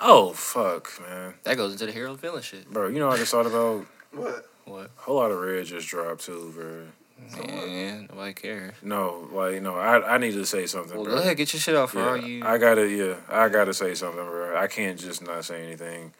Oh 0.00 0.32
fuck, 0.32 0.90
man, 1.00 1.34
That 1.44 1.56
goes 1.58 1.72
into 1.72 1.84
the 1.86 1.92
hero 1.92 2.14
villain 2.14 2.42
shit. 2.42 2.70
bro. 2.72 2.88
You 2.88 2.98
know 2.98 3.10
I 3.10 3.16
just 3.18 3.30
thought 3.30 3.46
about 3.46 3.86
What? 4.12 4.46
What? 4.64 4.86
a 4.86 5.00
Whole 5.02 5.16
Lotta 5.16 5.36
Red 5.36 5.66
just 5.66 5.88
dropped 5.88 6.24
too, 6.24 6.52
bro. 6.56 7.46
Man, 7.46 8.08
nobody 8.10 8.32
cares. 8.32 8.74
No, 8.82 9.28
like 9.32 9.60
no, 9.60 9.76
I 9.76 10.14
I 10.14 10.18
need 10.18 10.32
to 10.32 10.46
say 10.46 10.64
something, 10.66 10.96
Well, 10.96 11.04
bro. 11.04 11.16
go 11.16 11.20
ahead, 11.20 11.36
get 11.36 11.52
your 11.52 11.60
shit 11.60 11.74
off. 11.74 11.90
For 11.92 12.16
Yeah, 12.16 12.24
you, 12.26 12.42
I 12.44 12.56
gotta 12.56 12.88
yeah, 12.88 13.16
I 13.28 13.48
gotta 13.50 13.74
say 13.74 13.94
something, 13.94 14.24
bro. 14.24 14.56
I 14.56 14.66
can't 14.66 14.98
just 14.98 15.22
not 15.22 15.44
say 15.44 15.62
anything. 15.62 16.14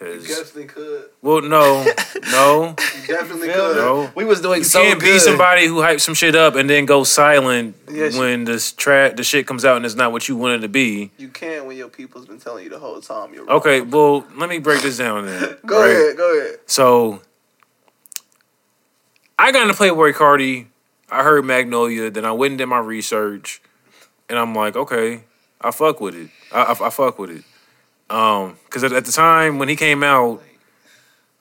You 0.00 0.18
definitely 0.20 0.64
could. 0.64 1.04
well, 1.20 1.42
no, 1.42 1.84
no, 2.32 2.74
You 3.00 3.06
definitely 3.06 3.48
Feel 3.48 3.54
could. 3.72 3.76
no. 3.76 4.10
we 4.16 4.24
was 4.24 4.40
doing 4.40 4.58
You 4.58 4.64
so 4.64 4.82
can't 4.82 4.98
be 5.00 5.18
somebody 5.20 5.66
who 5.66 5.76
hypes 5.76 6.00
some 6.00 6.14
shit 6.14 6.34
up 6.34 6.56
and 6.56 6.68
then 6.68 6.86
go 6.86 7.04
silent 7.04 7.76
Yes, 7.88 8.14
you- 8.14 8.20
when 8.20 8.42
this 8.44 8.72
tra- 8.72 9.14
the 9.14 9.22
shit 9.22 9.46
comes 9.46 9.64
out 9.64 9.76
and 9.76 9.86
it's 9.86 9.94
not 9.94 10.10
what 10.10 10.28
you 10.28 10.34
wanted 10.36 10.62
to 10.62 10.68
be. 10.68 11.12
You 11.18 11.28
can 11.28 11.66
when 11.66 11.76
your 11.76 11.88
people's 11.88 12.26
been 12.26 12.40
telling 12.40 12.64
you 12.64 12.70
the 12.70 12.80
whole 12.80 13.00
time 13.00 13.32
you're 13.32 13.44
wrong. 13.44 13.58
Okay, 13.58 13.80
well, 13.80 14.26
let 14.36 14.48
me 14.48 14.58
break 14.58 14.82
this 14.82 14.98
down 14.98 15.26
then. 15.26 15.56
Go 15.66 15.80
right? 15.80 15.90
ahead. 15.90 16.16
Go 16.16 16.36
ahead. 16.38 16.58
So 16.66 17.22
I 19.38 19.52
got 19.52 19.62
into 19.68 19.74
Playboi 19.80 20.14
Carti. 20.14 20.66
I 21.10 21.22
heard 21.22 21.44
Magnolia. 21.44 22.10
Then 22.10 22.24
I 22.24 22.32
went 22.32 22.52
and 22.52 22.58
did 22.58 22.66
my 22.66 22.78
research, 22.78 23.60
and 24.28 24.38
I'm 24.38 24.54
like, 24.54 24.74
okay, 24.76 25.24
I 25.60 25.70
fuck 25.70 26.00
with 26.00 26.14
it. 26.14 26.30
I, 26.52 26.62
I, 26.62 26.86
I 26.86 26.90
fuck 26.90 27.18
with 27.18 27.30
it. 27.30 27.44
Um, 28.12 28.58
because 28.66 28.84
at, 28.84 28.92
at 28.92 29.06
the 29.06 29.12
time 29.12 29.58
when 29.58 29.70
he 29.70 29.74
came 29.74 30.02
out, 30.02 30.42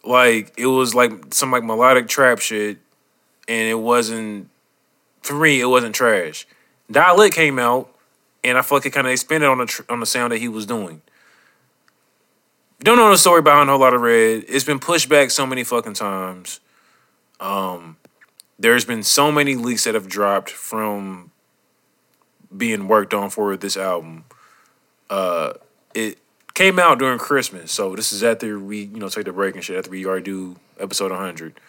like 0.06 0.54
it 0.58 0.68
was 0.68 0.96
like 0.96 1.34
some 1.34 1.52
like 1.52 1.66
melodic 1.66 2.08
trap 2.08 2.40
shit, 2.40 2.78
and 3.48 3.68
it 3.68 3.78
wasn't 3.78 4.50
for 5.22 5.34
me. 5.34 5.60
It 5.60 5.66
wasn't 5.66 5.94
trash. 5.94 6.48
Die 6.90 7.14
Lit 7.14 7.34
came 7.34 7.60
out, 7.60 7.94
and 8.42 8.58
I 8.58 8.62
feel 8.62 8.78
like 8.78 8.86
it 8.86 8.92
kind 8.92 9.06
of 9.06 9.12
expanded 9.12 9.50
on 9.50 9.58
the 9.58 9.66
tr- 9.66 9.84
on 9.90 10.00
the 10.00 10.06
sound 10.06 10.32
that 10.32 10.38
he 10.38 10.48
was 10.48 10.66
doing. 10.66 11.02
Don't 12.80 12.98
know 12.98 13.12
the 13.12 13.18
story 13.18 13.42
behind 13.42 13.70
a 13.70 13.74
Whole 13.74 13.82
Lotta 13.82 13.98
Red. 13.98 14.46
It's 14.48 14.64
been 14.64 14.80
pushed 14.80 15.10
back 15.10 15.30
so 15.30 15.46
many 15.46 15.66
fucking 15.66 15.94
times. 15.94 16.62
Um, 17.42 17.98
there's 18.58 18.86
been 18.86 19.04
so 19.04 19.30
many 19.30 19.56
leaks 19.56 19.84
that 19.84 19.94
have 19.94 20.08
dropped 20.08 20.50
from 20.50 21.32
being 22.56 22.88
worked 22.88 23.14
on 23.14 23.30
for 23.30 23.58
this 23.58 23.76
album. 23.76 24.24
Uh, 25.10 25.54
it 25.94 26.18
came 26.54 26.80
out 26.80 27.00
during 27.00 27.18
Christmas, 27.20 27.72
so 27.72 27.96
this 27.96 28.12
is 28.14 28.24
after 28.24 28.60
we, 28.60 28.84
you 28.84 28.98
know, 29.00 29.10
take 29.10 29.26
the 29.26 29.32
break 29.34 29.56
and 29.56 29.64
shit. 29.64 29.78
After 29.78 29.90
we 29.92 30.06
already 30.06 30.24
do 30.26 30.56
episode 30.80 31.12
100. 31.12 31.60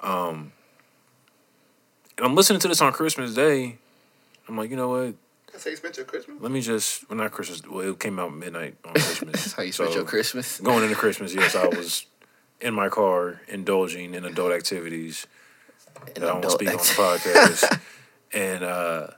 Um, 0.00 0.52
and 2.16 2.26
I'm 2.26 2.34
listening 2.34 2.60
to 2.60 2.68
this 2.68 2.80
on 2.80 2.92
Christmas 2.92 3.34
Day. 3.34 3.78
I'm 4.48 4.56
like, 4.56 4.70
you 4.70 4.76
know 4.76 4.88
what? 4.88 5.14
That's 5.52 5.64
how 5.64 5.70
you 5.70 5.76
spent 5.76 5.96
your 5.96 6.06
Christmas. 6.06 6.36
Let 6.40 6.52
me 6.52 6.60
just, 6.60 7.08
well, 7.08 7.18
not 7.18 7.32
Christmas. 7.32 7.62
Well, 7.66 7.90
it 7.90 7.98
came 8.00 8.18
out 8.18 8.32
midnight 8.34 8.76
on 8.84 8.92
Christmas. 8.94 9.32
That's 9.42 9.52
how 9.54 9.62
you 9.62 9.72
spent 9.72 9.90
So- 9.90 9.96
your 9.96 10.04
Christmas. 10.04 10.60
going 10.60 10.82
into 10.84 10.96
Christmas, 10.96 11.34
yes, 11.34 11.54
I 11.56 11.66
was 11.66 12.06
in 12.60 12.74
my 12.74 12.88
car 12.88 13.40
indulging 13.48 14.14
in 14.14 14.24
adult 14.24 14.52
activities 14.52 15.26
that 16.14 16.24
I 16.24 16.32
won't 16.32 16.50
speak 16.50 16.68
on 16.68 16.76
the 16.76 16.82
podcast, 16.82 17.80
and 18.32 18.62
uh, 18.64 19.08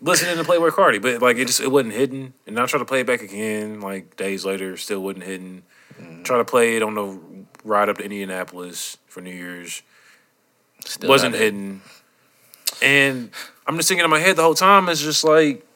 listening 0.00 0.36
to 0.36 0.50
Playboi 0.50 0.70
Carti, 0.70 1.00
but 1.00 1.22
like 1.22 1.36
it 1.36 1.46
just 1.46 1.60
it 1.60 1.70
wasn't 1.70 1.94
hidden, 1.94 2.34
and 2.46 2.58
I 2.58 2.66
tried 2.66 2.80
to 2.80 2.84
play 2.84 3.00
it 3.00 3.06
back 3.06 3.22
again 3.22 3.80
like 3.80 4.16
days 4.16 4.44
later, 4.44 4.76
still 4.76 5.00
wasn't 5.00 5.24
hidden. 5.24 5.62
Mm. 6.00 6.24
Try 6.24 6.38
to 6.38 6.44
play 6.44 6.76
it 6.76 6.82
on 6.82 6.94
the 6.94 7.18
ride 7.64 7.88
up 7.88 7.98
to 7.98 8.04
Indianapolis 8.04 8.96
for 9.06 9.20
New 9.20 9.34
Year's, 9.34 9.82
Still 10.84 11.08
wasn't 11.08 11.34
hidden, 11.34 11.82
and 12.82 13.30
I'm 13.66 13.76
just 13.76 13.88
thinking 13.88 14.04
in 14.04 14.10
my 14.10 14.18
head 14.18 14.36
the 14.36 14.42
whole 14.42 14.54
time. 14.54 14.88
It's 14.88 15.02
just 15.02 15.24
like 15.24 15.66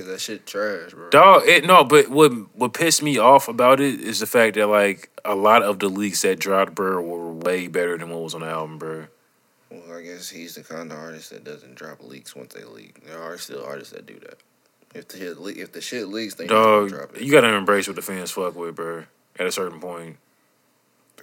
Cause 0.00 0.06
that 0.06 0.20
shit 0.20 0.46
trash, 0.46 0.92
bro. 0.92 1.10
Dog, 1.10 1.42
it 1.46 1.64
no, 1.64 1.82
but 1.82 2.08
what 2.08 2.32
what 2.56 2.72
pissed 2.72 3.02
me 3.02 3.18
off 3.18 3.48
about 3.48 3.80
it 3.80 4.00
is 4.00 4.20
the 4.20 4.26
fact 4.26 4.54
that 4.54 4.66
like 4.66 5.10
a 5.24 5.34
lot 5.34 5.62
of 5.62 5.78
the 5.78 5.88
leaks 5.88 6.22
that 6.22 6.38
dropped, 6.38 6.74
bro, 6.74 7.02
were 7.02 7.32
way 7.32 7.66
better 7.66 7.98
than 7.98 8.08
what 8.08 8.22
was 8.22 8.34
on 8.34 8.42
the 8.42 8.46
album, 8.46 8.78
bro. 8.78 9.06
Well, 9.70 9.96
I 9.98 10.02
guess 10.02 10.28
he's 10.28 10.56
the 10.56 10.62
kind 10.64 10.90
of 10.90 10.98
artist 10.98 11.30
that 11.30 11.44
doesn't 11.44 11.76
drop 11.76 12.02
leaks 12.02 12.34
once 12.34 12.54
they 12.54 12.64
leak. 12.64 13.04
There 13.06 13.20
are 13.20 13.38
still 13.38 13.64
artists 13.64 13.92
that 13.92 14.06
do 14.06 14.18
that. 14.20 14.38
If 14.94 15.08
the 15.08 15.18
shit 15.18 15.38
le- 15.38 15.52
if 15.52 15.72
the 15.72 15.80
shit 15.80 16.08
leaks, 16.08 16.34
they 16.34 16.46
Dog, 16.48 16.88
drop 16.88 17.16
it. 17.16 17.22
you 17.22 17.30
gotta 17.30 17.48
embrace 17.48 17.86
what 17.86 17.94
the 17.96 18.02
fans 18.02 18.32
fuck 18.32 18.56
with, 18.56 18.74
bro. 18.74 19.04
At 19.38 19.46
a 19.46 19.52
certain 19.52 19.80
point, 19.80 20.16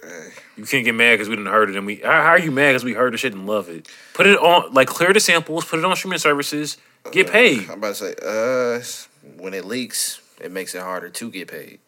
Hey, 0.02 0.30
you 0.56 0.64
can't 0.64 0.84
get 0.84 0.94
mad 0.94 1.14
because 1.14 1.28
we 1.28 1.36
didn't 1.36 1.52
heard 1.52 1.68
it 1.70 1.76
and 1.76 1.84
we. 1.84 1.96
How, 1.96 2.22
how 2.22 2.28
are 2.30 2.38
you 2.38 2.50
mad 2.50 2.70
because 2.70 2.84
we 2.84 2.94
heard 2.94 3.12
the 3.12 3.18
shit 3.18 3.34
and 3.34 3.46
love 3.46 3.68
it? 3.68 3.86
Put 4.14 4.26
it 4.26 4.38
on, 4.38 4.72
like 4.72 4.88
clear 4.88 5.12
the 5.12 5.20
samples, 5.20 5.64
put 5.64 5.78
it 5.78 5.84
on 5.84 5.94
streaming 5.96 6.18
services, 6.18 6.78
get 7.12 7.30
paid. 7.30 7.68
I'm 7.68 7.78
about 7.78 7.94
to 7.96 8.14
say, 8.14 8.14
uh, 8.24 8.80
when 9.42 9.52
it 9.54 9.64
leaks, 9.66 10.20
it 10.40 10.50
makes 10.50 10.74
it 10.74 10.82
harder 10.82 11.10
to 11.10 11.30
get 11.30 11.48
paid. 11.48 11.80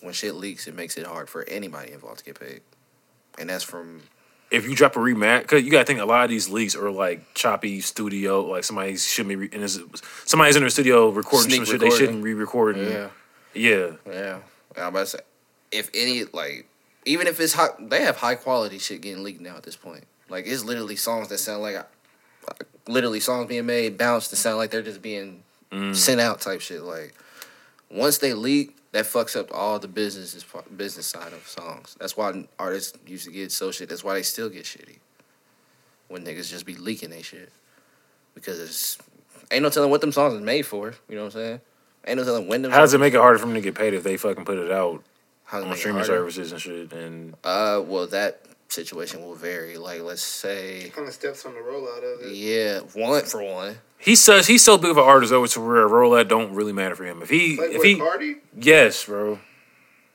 When 0.00 0.14
shit 0.14 0.34
leaks, 0.34 0.66
it 0.66 0.74
makes 0.74 0.96
it 0.96 1.06
hard 1.06 1.28
for 1.28 1.44
anybody 1.48 1.92
involved 1.92 2.20
to 2.20 2.24
get 2.24 2.40
paid, 2.40 2.62
and 3.38 3.50
that's 3.50 3.64
from 3.64 4.02
If 4.50 4.66
you 4.66 4.74
drop 4.74 4.96
a 4.96 4.98
rematch, 4.98 5.42
because 5.42 5.62
you 5.64 5.70
gotta 5.70 5.84
think 5.84 6.00
a 6.00 6.04
lot 6.06 6.24
of 6.24 6.30
these 6.30 6.48
leaks 6.48 6.74
are 6.74 6.90
like 6.90 7.34
choppy 7.34 7.80
studio, 7.80 8.40
like 8.42 8.64
somebody 8.64 8.96
shouldn't 8.96 9.28
be 9.28 9.36
re- 9.36 9.48
in 9.52 9.60
his, 9.60 9.78
somebody's 10.24 10.56
in 10.56 10.62
their 10.62 10.70
studio 10.70 11.10
recording 11.10 11.50
Sneak 11.50 11.66
some 11.66 11.78
shit 11.78 11.80
they 11.80 11.90
shouldn't 11.90 12.24
be 12.24 12.32
recording. 12.34 12.84
yeah, 12.90 13.08
yeah. 13.52 13.90
yeah. 14.06 14.38
I'm 14.76 14.86
about 14.88 15.00
to 15.00 15.06
say, 15.06 15.18
if 15.70 15.90
any 15.92 16.24
like, 16.32 16.66
even 17.04 17.26
if 17.26 17.38
it's 17.40 17.52
high, 17.52 17.68
they 17.78 18.02
have 18.02 18.16
high 18.16 18.36
quality 18.36 18.78
shit 18.78 19.02
getting 19.02 19.22
leaked 19.22 19.40
now 19.42 19.56
at 19.56 19.64
this 19.64 19.76
point. 19.76 20.04
Like 20.30 20.46
it's 20.46 20.64
literally 20.64 20.96
songs 20.96 21.28
that 21.28 21.38
sound 21.38 21.62
like, 21.62 21.76
literally 22.86 23.20
songs 23.20 23.48
being 23.48 23.66
made 23.66 23.98
bounce 23.98 24.28
to 24.28 24.36
sound 24.36 24.56
like 24.56 24.70
they're 24.70 24.82
just 24.82 25.02
being 25.02 25.42
Mm. 25.70 25.94
sent 25.94 26.18
out 26.18 26.40
type 26.40 26.62
shit. 26.62 26.80
Like 26.80 27.12
once 27.90 28.16
they 28.16 28.32
leak, 28.32 28.77
that 28.98 29.06
fucks 29.06 29.36
up 29.38 29.48
all 29.54 29.78
the 29.78 29.86
business 29.86 30.44
business 30.76 31.06
side 31.06 31.32
of 31.32 31.46
songs. 31.46 31.96
That's 32.00 32.16
why 32.16 32.44
artists 32.58 32.98
used 33.06 33.26
to 33.26 33.30
get 33.30 33.52
so 33.52 33.70
shit. 33.70 33.88
That's 33.88 34.02
why 34.02 34.14
they 34.14 34.22
still 34.22 34.48
get 34.48 34.64
shitty 34.64 34.96
when 36.08 36.24
niggas 36.24 36.50
just 36.50 36.66
be 36.66 36.74
leaking 36.74 37.10
they 37.10 37.22
shit 37.22 37.52
because 38.34 38.58
it's 38.58 38.98
ain't 39.52 39.62
no 39.62 39.70
telling 39.70 39.90
what 39.90 40.00
them 40.00 40.10
songs 40.10 40.34
is 40.34 40.40
made 40.40 40.66
for. 40.66 40.94
You 41.08 41.14
know 41.14 41.26
what 41.26 41.36
I'm 41.36 41.40
saying? 41.40 41.60
Ain't 42.08 42.18
no 42.18 42.24
telling 42.24 42.48
when 42.48 42.62
them. 42.62 42.72
How 42.72 42.80
does 42.80 42.92
it 42.92 42.98
make 42.98 43.14
it 43.14 43.20
harder 43.20 43.38
for 43.38 43.46
them 43.46 43.54
to 43.54 43.60
get 43.60 43.76
paid 43.76 43.94
if 43.94 44.02
they 44.02 44.16
fucking 44.16 44.44
put 44.44 44.58
it 44.58 44.72
out 44.72 45.04
on 45.52 45.76
streaming 45.76 46.02
services 46.02 46.50
and 46.50 46.60
shit? 46.60 46.92
And 46.92 47.34
Uh, 47.44 47.80
well, 47.86 48.08
that 48.08 48.40
situation 48.68 49.22
will 49.24 49.34
vary. 49.34 49.76
Like, 49.76 50.02
let's 50.02 50.22
say, 50.22 50.90
Kind 50.94 51.08
of 51.08 51.14
steps 51.14 51.44
on 51.46 51.54
the 51.54 51.60
rollout 51.60 51.98
of 51.98 52.26
it. 52.26 52.34
yeah, 52.34 52.80
one 52.94 53.24
for 53.24 53.42
one. 53.42 53.78
he 53.98 54.14
says 54.14 54.46
he's 54.46 54.64
so 54.64 54.78
big 54.78 54.90
of 54.90 54.98
an 54.98 55.04
artist 55.04 55.32
over 55.32 55.46
to 55.48 55.60
where 55.60 55.88
roulette 55.88 56.28
don't 56.28 56.52
really 56.54 56.72
matter 56.72 56.94
for 56.94 57.04
him. 57.04 57.22
If 57.22 57.30
he, 57.30 57.56
Like 57.56 57.70
if 57.70 57.82
he, 57.82 57.96
Carti? 57.96 58.36
yes, 58.56 59.04
bro. 59.04 59.38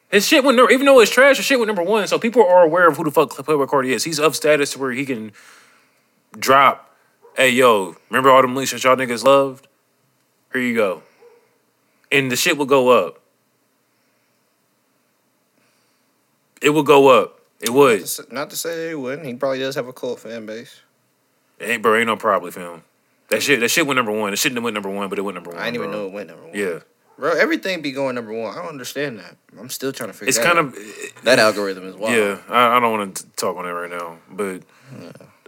His 0.09 0.27
shit 0.27 0.43
went 0.43 0.57
number, 0.57 0.71
even 0.71 0.85
though 0.85 0.99
it's 0.99 1.09
trash, 1.11 1.37
his 1.37 1.45
shit 1.45 1.57
went 1.57 1.67
number 1.67 1.81
one. 1.81 2.05
So 2.07 2.19
people 2.19 2.45
are 2.45 2.63
aware 2.63 2.87
of 2.87 2.97
who 2.97 3.03
the 3.03 3.09
fuck 3.11 3.31
Playboi 3.31 3.67
Carti 3.67 3.87
is. 3.89 4.03
He's 4.03 4.19
of 4.19 4.35
status 4.35 4.73
to 4.73 4.79
where 4.79 4.91
he 4.91 5.05
can 5.05 5.31
drop. 6.37 6.95
Hey 7.35 7.49
yo, 7.49 7.95
remember 8.11 8.29
all 8.29 8.43
them 8.43 8.55
leaks 8.55 8.71
that 8.73 8.83
y'all 8.83 8.95
niggas 8.95 9.23
loved? 9.23 9.67
Here 10.53 10.61
you 10.61 10.75
go, 10.75 11.01
and 12.11 12.31
the 12.31 12.35
shit 12.35 12.59
will 12.59 12.67
go 12.67 12.89
up. 12.89 13.19
It 16.61 16.69
will 16.69 16.83
go 16.83 17.07
up. 17.09 17.39
It 17.63 17.69
would. 17.69 18.05
Not 18.31 18.49
to 18.49 18.55
say 18.55 18.91
it 18.91 18.99
wouldn't. 18.99 19.25
He 19.25 19.33
probably 19.35 19.59
does 19.59 19.75
have 19.75 19.87
a 19.87 19.93
cult 19.93 20.19
fan 20.19 20.45
base. 20.45 20.81
Ain't 21.61 21.81
bro, 21.81 21.97
ain't 21.97 22.07
no 22.07 22.17
probably 22.17 22.51
film. 22.51 22.83
That 23.29 23.41
shit, 23.41 23.61
that 23.61 23.69
shit 23.69 23.87
went 23.87 23.95
number 23.95 24.11
one. 24.11 24.33
It 24.33 24.35
shouldn't 24.35 24.57
have 24.57 24.63
went 24.63 24.73
number 24.73 24.89
one, 24.89 25.09
but 25.09 25.17
it 25.17 25.21
went 25.21 25.35
number 25.35 25.51
one. 25.51 25.59
I 25.59 25.65
didn't 25.65 25.77
even 25.77 25.91
know 25.91 26.07
it 26.07 26.11
went 26.11 26.27
number 26.27 26.43
one. 26.43 26.51
Yeah, 26.53 26.79
Bro, 27.17 27.37
everything 27.37 27.81
be 27.81 27.91
going 27.91 28.15
number 28.15 28.33
one. 28.33 28.53
I 28.57 28.61
don't 28.61 28.69
understand 28.69 29.19
that. 29.19 29.37
I'm 29.57 29.69
still 29.69 29.91
trying 29.93 30.09
to 30.09 30.13
figure 30.13 30.29
it's 30.29 30.39
kind 30.39 30.57
out. 30.57 30.65
of 30.65 30.77
that 31.23 31.39
algorithm 31.39 31.87
is 31.87 31.95
wild. 31.95 32.13
yeah. 32.15 32.37
I, 32.49 32.77
I 32.77 32.79
don't 32.79 32.91
want 32.91 33.15
to 33.17 33.27
talk 33.35 33.55
on 33.55 33.65
that 33.65 33.73
right 33.73 33.89
now, 33.89 34.17
but 34.31 34.61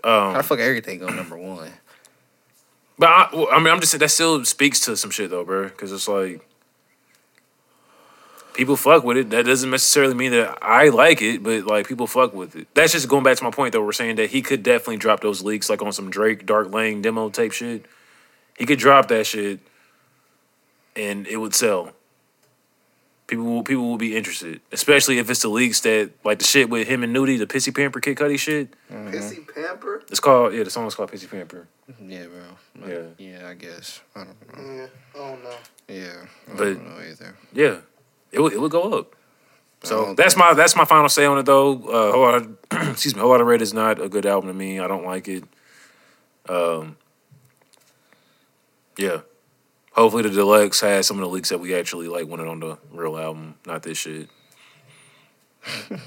How 0.04 0.30
um, 0.30 0.34
the 0.36 0.44
fuck 0.44 0.60
everything 0.60 1.00
go 1.00 1.08
number 1.08 1.38
one? 1.38 1.72
but 2.98 3.10
I, 3.10 3.48
I 3.52 3.60
mean, 3.60 3.74
I'm 3.74 3.80
just 3.80 3.92
saying 3.92 4.00
that 4.00 4.10
still 4.10 4.46
speaks 4.46 4.80
to 4.82 4.96
some 4.96 5.10
shit 5.10 5.32
though, 5.32 5.44
bro. 5.44 5.66
Because 5.66 5.92
it's 5.92 6.08
like 6.08 6.48
people 8.56 8.76
fuck 8.76 9.04
with 9.04 9.18
it. 9.18 9.30
That 9.32 9.46
doesn't 9.46 9.70
necessarily 9.70 10.14
mean 10.14 10.32
that 10.32 10.58
I 10.62 10.90
like 10.90 11.22
it, 11.22 11.44
but 11.44 11.66
like 11.66 11.88
people 11.88 12.08
fuck 12.08 12.34
with 12.34 12.56
it. 12.56 12.68
That's 12.74 12.92
just 12.94 13.08
going 13.08 13.24
back 13.24 13.38
to 13.38 13.44
my 13.44 13.52
point 13.52 13.74
though. 13.74 13.84
We're 13.84 13.92
saying 13.92 14.16
that 14.16 14.30
he 14.32 14.42
could 14.42 14.64
definitely 14.64 14.98
drop 14.98 15.20
those 15.22 15.42
leaks 15.44 15.70
like 15.70 15.82
on 15.82 15.92
some 15.92 16.10
Drake 16.10 16.46
Dark 16.46 16.74
Lane 16.74 17.02
demo 17.02 17.30
tape 17.30 17.52
shit. 17.52 17.86
He 18.58 18.66
could 18.66 18.80
drop 18.80 19.10
that 19.10 19.26
shit, 19.28 19.60
and 20.96 21.28
it 21.28 21.38
would 21.38 21.54
sell. 21.54 21.92
People 23.28 23.46
will 23.46 23.64
people 23.64 23.88
will 23.90 23.98
be 23.98 24.16
interested, 24.16 24.62
especially 24.72 25.18
if 25.18 25.30
it's 25.32 25.42
the 25.42 25.48
leaks 25.50 25.80
that 25.82 26.12
like 26.24 26.38
the 26.38 26.46
shit 26.46 26.70
with 26.70 26.88
him 26.88 27.02
and 27.04 27.12
Nudy, 27.12 27.38
the 27.38 27.48
Pissy 27.48 27.76
Pamper 27.76 28.00
Kid 28.00 28.18
Cudi 28.18 28.38
shit. 28.38 28.70
Mm-hmm. 28.92 29.08
Pissy 29.10 29.54
Pamper? 29.54 30.04
It's 30.10 30.20
called 30.20 30.54
yeah, 30.54 30.64
the 30.64 30.70
song 30.70 30.86
is 30.86 30.94
called 30.94 31.12
Pissy 31.12 31.30
Pamper. 31.30 31.68
Yeah, 32.08 32.26
bro. 32.28 32.88
Yeah. 32.88 33.04
Yeah, 33.18 33.48
I 33.50 33.56
guess. 33.56 34.02
I 34.16 34.26
don't 34.26 34.58
know. 34.58 34.74
Yeah. 34.76 34.88
Oh, 35.16 35.38
no. 35.44 35.56
Yeah. 35.88 36.14
I 36.52 36.56
But- 36.56 36.64
don't 36.76 36.88
know 36.88 37.04
either. 37.04 37.36
Yeah, 37.54 37.78
it 38.32 38.40
would 38.40 38.54
it 38.54 38.60
would 38.62 38.72
go 38.72 38.94
up. 38.94 39.16
So 39.84 40.08
Oh, 40.08 40.14
that's 40.16 40.36
my 40.36 40.54
that's 40.54 40.76
my 40.76 40.86
final 40.86 41.10
say 41.10 41.26
on 41.26 41.38
it 41.38 41.46
though. 41.46 41.74
Uh, 41.74 42.12
Whole 42.12 42.90
excuse 42.92 43.16
me, 43.16 43.22
Whole 43.22 43.32
Lotta 43.32 43.44
Red 43.44 43.62
is 43.62 43.74
not 43.74 44.02
a 44.02 44.10
good 44.10 44.26
album 44.26 44.48
to 44.50 44.54
me. 44.54 44.80
I 44.80 44.88
don't 44.88 45.06
like 45.06 45.28
it. 45.28 45.44
Um, 46.50 46.98
yeah. 48.98 49.22
Hopefully 49.92 50.24
the 50.24 50.30
deluxe 50.30 50.82
has 50.82 51.08
some 51.08 51.18
of 51.18 51.22
the 51.22 51.30
leaks 51.30 51.50
that 51.50 51.60
we 51.60 51.74
actually 51.74 52.08
like 52.08 52.28
it 52.28 52.40
on 52.48 52.60
the 52.60 52.78
real 52.92 53.18
album, 53.18 53.56
not 53.66 53.84
this 53.84 53.98
shit. 53.98 54.30
you 55.90 55.98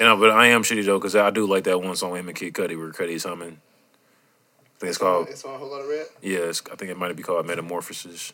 know, 0.00 0.16
but 0.16 0.30
I 0.30 0.46
am 0.48 0.62
shitty 0.62 0.84
though 0.84 0.98
because 0.98 1.16
I 1.16 1.30
do 1.30 1.46
like 1.46 1.64
that 1.64 1.80
one 1.82 1.96
song 1.96 2.16
him 2.16 2.28
and 2.28 2.36
Kid 2.36 2.54
Cudi 2.54 2.78
where 2.78 2.92
Cudi's 2.92 3.24
humming. 3.24 3.60
I 3.60 4.78
think 4.78 4.88
it's 4.90 4.98
called 4.98 5.28
It's 5.28 5.44
on 5.44 5.54
a 5.54 5.58
Whole 5.58 5.70
Lotta 5.70 5.88
Red. 5.88 6.06
yeah. 6.20 6.52
I 6.70 6.76
think 6.76 6.90
it 6.90 6.96
might 6.96 7.14
be 7.16 7.22
called 7.22 7.46
Metamorphosis. 7.46 8.32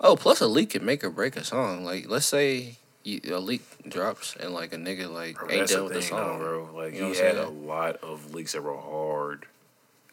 Oh, 0.00 0.16
plus 0.16 0.40
a 0.40 0.46
leak 0.46 0.70
can 0.70 0.84
make 0.84 1.02
or 1.02 1.10
break 1.10 1.36
a 1.36 1.44
song. 1.44 1.84
Like, 1.84 2.08
let's 2.08 2.26
say 2.26 2.76
you, 3.04 3.20
a 3.30 3.38
leak 3.38 3.62
drops 3.88 4.36
and 4.38 4.52
like 4.54 4.72
a 4.72 4.76
nigga 4.76 5.12
like 5.12 5.36
Bro, 5.36 5.50
ain't 5.50 5.68
done 5.68 5.78
the 5.78 5.84
with 5.84 5.92
the 5.94 6.00
thing, 6.02 6.16
though, 6.16 6.24
song. 6.24 6.38
bro. 6.38 6.68
Like 6.74 6.94
You 6.94 7.00
know 7.00 7.06
he 7.12 7.12
what 7.14 7.20
I'm 7.20 7.36
had 7.36 7.44
a 7.44 7.48
lot 7.48 7.96
of 7.96 8.34
leaks 8.34 8.52
that 8.52 8.62
were 8.62 8.76
hard. 8.76 9.46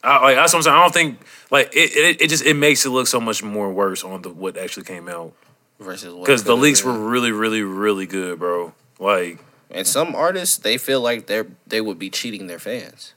I, 0.04 0.22
like 0.22 0.36
that's 0.36 0.54
what 0.54 0.60
I'm 0.60 0.64
saying. 0.64 0.76
I 0.76 0.82
don't 0.82 0.94
think 0.94 1.20
like 1.50 1.68
it, 1.76 1.92
it. 1.96 2.22
It 2.22 2.30
just 2.30 2.46
it 2.46 2.54
makes 2.56 2.86
it 2.86 2.90
look 2.92 3.08
so 3.08 3.20
much 3.20 3.42
more 3.42 3.72
worse 3.72 4.04
on 4.04 4.22
the 4.22 4.30
what 4.30 4.56
actually 4.56 4.84
came 4.86 5.08
out 5.10 5.34
Versus 5.80 6.14
what 6.14 6.26
because 6.26 6.44
the 6.44 6.56
leaks 6.56 6.82
been. 6.82 6.92
were 6.94 7.10
really, 7.10 7.32
really, 7.32 7.64
really 7.64 8.06
good, 8.06 8.38
bro. 8.38 8.74
Like 9.00 9.40
And 9.72 9.88
some 9.88 10.14
artists 10.14 10.58
they 10.58 10.78
feel 10.78 11.02
like 11.02 11.26
they're 11.26 11.48
they 11.66 11.82
would 11.82 11.98
be 11.98 12.12
cheating 12.12 12.46
their 12.46 12.60
fans. 12.60 13.15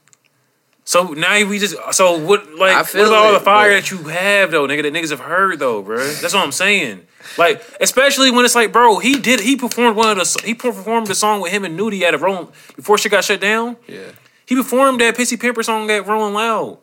So 0.89 1.09
now 1.13 1.45
we 1.47 1.59
just 1.59 1.75
so 1.91 2.17
what 2.17 2.55
like 2.55 2.75
what 2.75 2.95
about 2.95 3.13
all 3.13 3.33
the 3.33 3.39
fire 3.39 3.69
but- 3.69 3.75
that 3.75 3.91
you 3.91 3.97
have 4.07 4.49
though, 4.49 4.65
nigga? 4.65 4.81
That 4.81 4.91
niggas 4.91 5.11
have 5.11 5.19
heard 5.19 5.59
though, 5.59 5.83
bro. 5.83 5.97
That's 5.97 6.33
what 6.33 6.43
I'm 6.43 6.51
saying. 6.51 7.05
Like 7.37 7.63
especially 7.79 8.31
when 8.31 8.43
it's 8.43 8.55
like, 8.55 8.71
bro, 8.71 8.97
he 8.97 9.19
did 9.19 9.39
he 9.39 9.55
performed 9.55 9.95
one 9.95 10.09
of 10.09 10.17
the 10.17 10.41
he 10.43 10.55
performed 10.55 11.05
the 11.05 11.13
song 11.13 11.41
with 11.41 11.51
him 11.51 11.63
and 11.63 11.77
Nudy 11.77 12.03
at 12.05 12.15
a 12.15 12.17
Rolling 12.17 12.47
before 12.75 12.97
shit 12.97 13.11
got 13.11 13.23
shut 13.23 13.39
down. 13.39 13.77
Yeah. 13.87 13.99
He 14.47 14.55
performed 14.55 14.99
that 15.01 15.15
Pissy 15.15 15.39
Pamper 15.39 15.61
song 15.61 15.91
at 15.91 16.07
Rolling 16.07 16.33
Loud. 16.33 16.79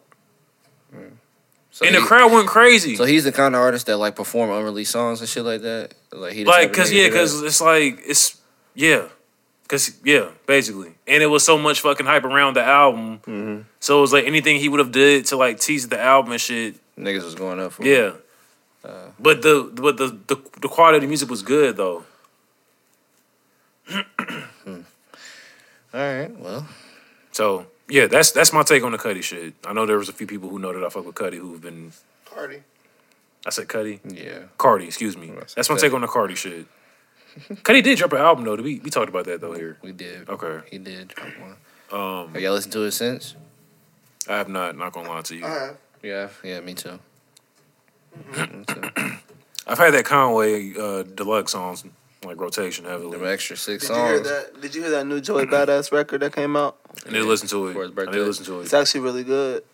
So 1.72 1.84
and 1.84 1.92
he- 1.96 2.00
the 2.00 2.06
crowd 2.06 2.30
went 2.30 2.46
crazy. 2.46 2.94
So 2.94 3.06
he's 3.06 3.24
the 3.24 3.32
kind 3.32 3.56
of 3.56 3.60
artist 3.60 3.86
that 3.86 3.96
like 3.96 4.14
perform 4.14 4.50
unreleased 4.50 4.92
songs 4.92 5.18
and 5.18 5.28
shit 5.28 5.42
like 5.44 5.62
that. 5.62 5.94
Like 6.12 6.32
he 6.32 6.44
like 6.44 6.70
because 6.70 6.92
yeah 6.92 7.02
to 7.02 7.08
do 7.08 7.10
that. 7.10 7.18
because 7.18 7.42
it's 7.42 7.60
like 7.60 7.98
it's 8.06 8.40
yeah 8.76 9.08
because 9.66 9.98
yeah 10.04 10.28
basically 10.46 10.92
and 11.08 11.22
it 11.22 11.26
was 11.26 11.44
so 11.44 11.58
much 11.58 11.80
fucking 11.80 12.06
hype 12.06 12.24
around 12.24 12.54
the 12.56 12.62
album 12.62 13.18
Mm-hmm. 13.26 13.62
so 13.80 13.98
it 13.98 14.00
was 14.00 14.12
like 14.12 14.24
anything 14.26 14.58
he 14.58 14.68
would 14.68 14.78
have 14.80 14.92
did 14.92 15.26
to 15.26 15.36
like 15.36 15.58
tease 15.60 15.88
the 15.88 16.00
album 16.00 16.32
and 16.32 16.40
shit 16.40 16.76
niggas 16.96 17.24
was 17.24 17.34
going 17.34 17.58
up 17.60 17.72
for. 17.72 17.82
him. 17.82 17.88
yeah 17.88 18.12
Uh. 18.90 19.08
but 19.18 19.42
the 19.42 19.68
but 19.74 19.96
the, 19.96 20.08
the 20.26 20.36
the 20.60 20.68
quality 20.68 20.96
of 20.98 21.02
the 21.02 21.08
music 21.08 21.28
was 21.28 21.42
good 21.42 21.76
though 21.76 22.04
All 25.94 26.00
right. 26.14 26.30
Well, 26.38 26.66
so 27.32 27.66
yeah 27.88 28.06
that's 28.06 28.30
that's 28.32 28.52
my 28.52 28.62
take 28.62 28.82
on 28.82 28.92
the 28.92 28.98
Cudi 28.98 29.22
shit 29.22 29.54
I 29.64 29.72
know 29.72 29.86
there 29.86 29.98
was 29.98 30.08
a 30.08 30.12
few 30.12 30.26
people 30.26 30.48
who 30.48 30.58
know 30.58 30.72
that 30.72 30.84
I 30.84 30.88
fuck 30.88 31.06
with 31.06 31.14
Cudi 31.14 31.38
who've 31.38 31.60
been 31.60 31.92
Party. 32.24 32.62
I 33.46 33.50
said 33.50 33.68
Cudi 33.68 34.00
yeah. 34.04 34.40
Carti 34.58 34.86
excuse 34.86 35.16
me 35.16 35.30
I 35.30 35.40
said 35.46 35.56
that's 35.56 35.70
my 35.70 35.76
Cudi. 35.76 35.80
take 35.82 35.92
on 35.94 36.00
the 36.02 36.06
Carti 36.08 36.36
shit 36.36 36.66
Cudi 37.62 37.82
did 37.82 37.98
drop 37.98 38.12
an 38.12 38.18
album 38.18 38.44
though 38.44 38.56
we 38.56 38.78
we 38.80 38.90
talked 38.90 39.08
about 39.08 39.24
that 39.26 39.40
though 39.40 39.52
here 39.52 39.76
We 39.82 39.92
did. 39.92 40.28
okay 40.28 40.60
He 40.70 40.78
did 40.78 41.08
drop 41.08 41.28
one. 41.40 41.56
um 42.00 42.32
Have 42.32 42.42
y'all 42.42 42.54
listened 42.54 42.72
to 42.74 42.82
it 42.84 42.92
since? 42.92 43.34
I 44.28 44.36
have 44.38 44.48
not 44.48 44.76
not 44.76 44.92
gonna 44.92 45.08
lie 45.08 45.22
to 45.22 45.34
you. 45.36 45.44
I 45.44 45.48
have. 45.50 45.76
Yeah. 46.02 46.28
Yeah. 46.42 46.60
Me 46.60 46.74
too. 46.74 46.98
Mm-hmm. 48.32 48.58
Me 48.58 48.64
too. 48.64 48.82
I've 49.66 49.78
had 49.78 49.94
that 49.94 50.04
Conway 50.04 50.74
uh, 50.76 51.02
deluxe 51.02 51.52
songs 51.52 51.84
like 52.24 52.40
rotation 52.40 52.84
heavily. 52.84 53.16
Them 53.18 53.26
extra 53.26 53.56
six 53.56 53.86
Did 53.88 53.96
you 53.96 54.02
hear 54.02 54.20
that? 54.20 54.60
Did 54.60 54.74
you 54.74 54.82
hear 54.82 54.90
that 54.92 55.06
new 55.06 55.20
Joey 55.20 55.44
Badass 55.46 55.92
record 55.92 56.22
that 56.22 56.32
came 56.34 56.56
out? 56.56 56.76
I 57.06 57.10
need 57.10 57.18
to 57.18 57.24
listen 57.24 57.48
to 57.48 57.68
it. 57.68 57.72
For 57.74 57.82
his 57.82 57.90
I 57.90 57.94
birthday. 57.94 58.12
need 58.12 58.18
to 58.18 58.24
listen 58.26 58.44
to 58.46 58.60
It's 58.60 58.74
actually 58.74 59.00
really 59.00 59.24
good. 59.24 59.64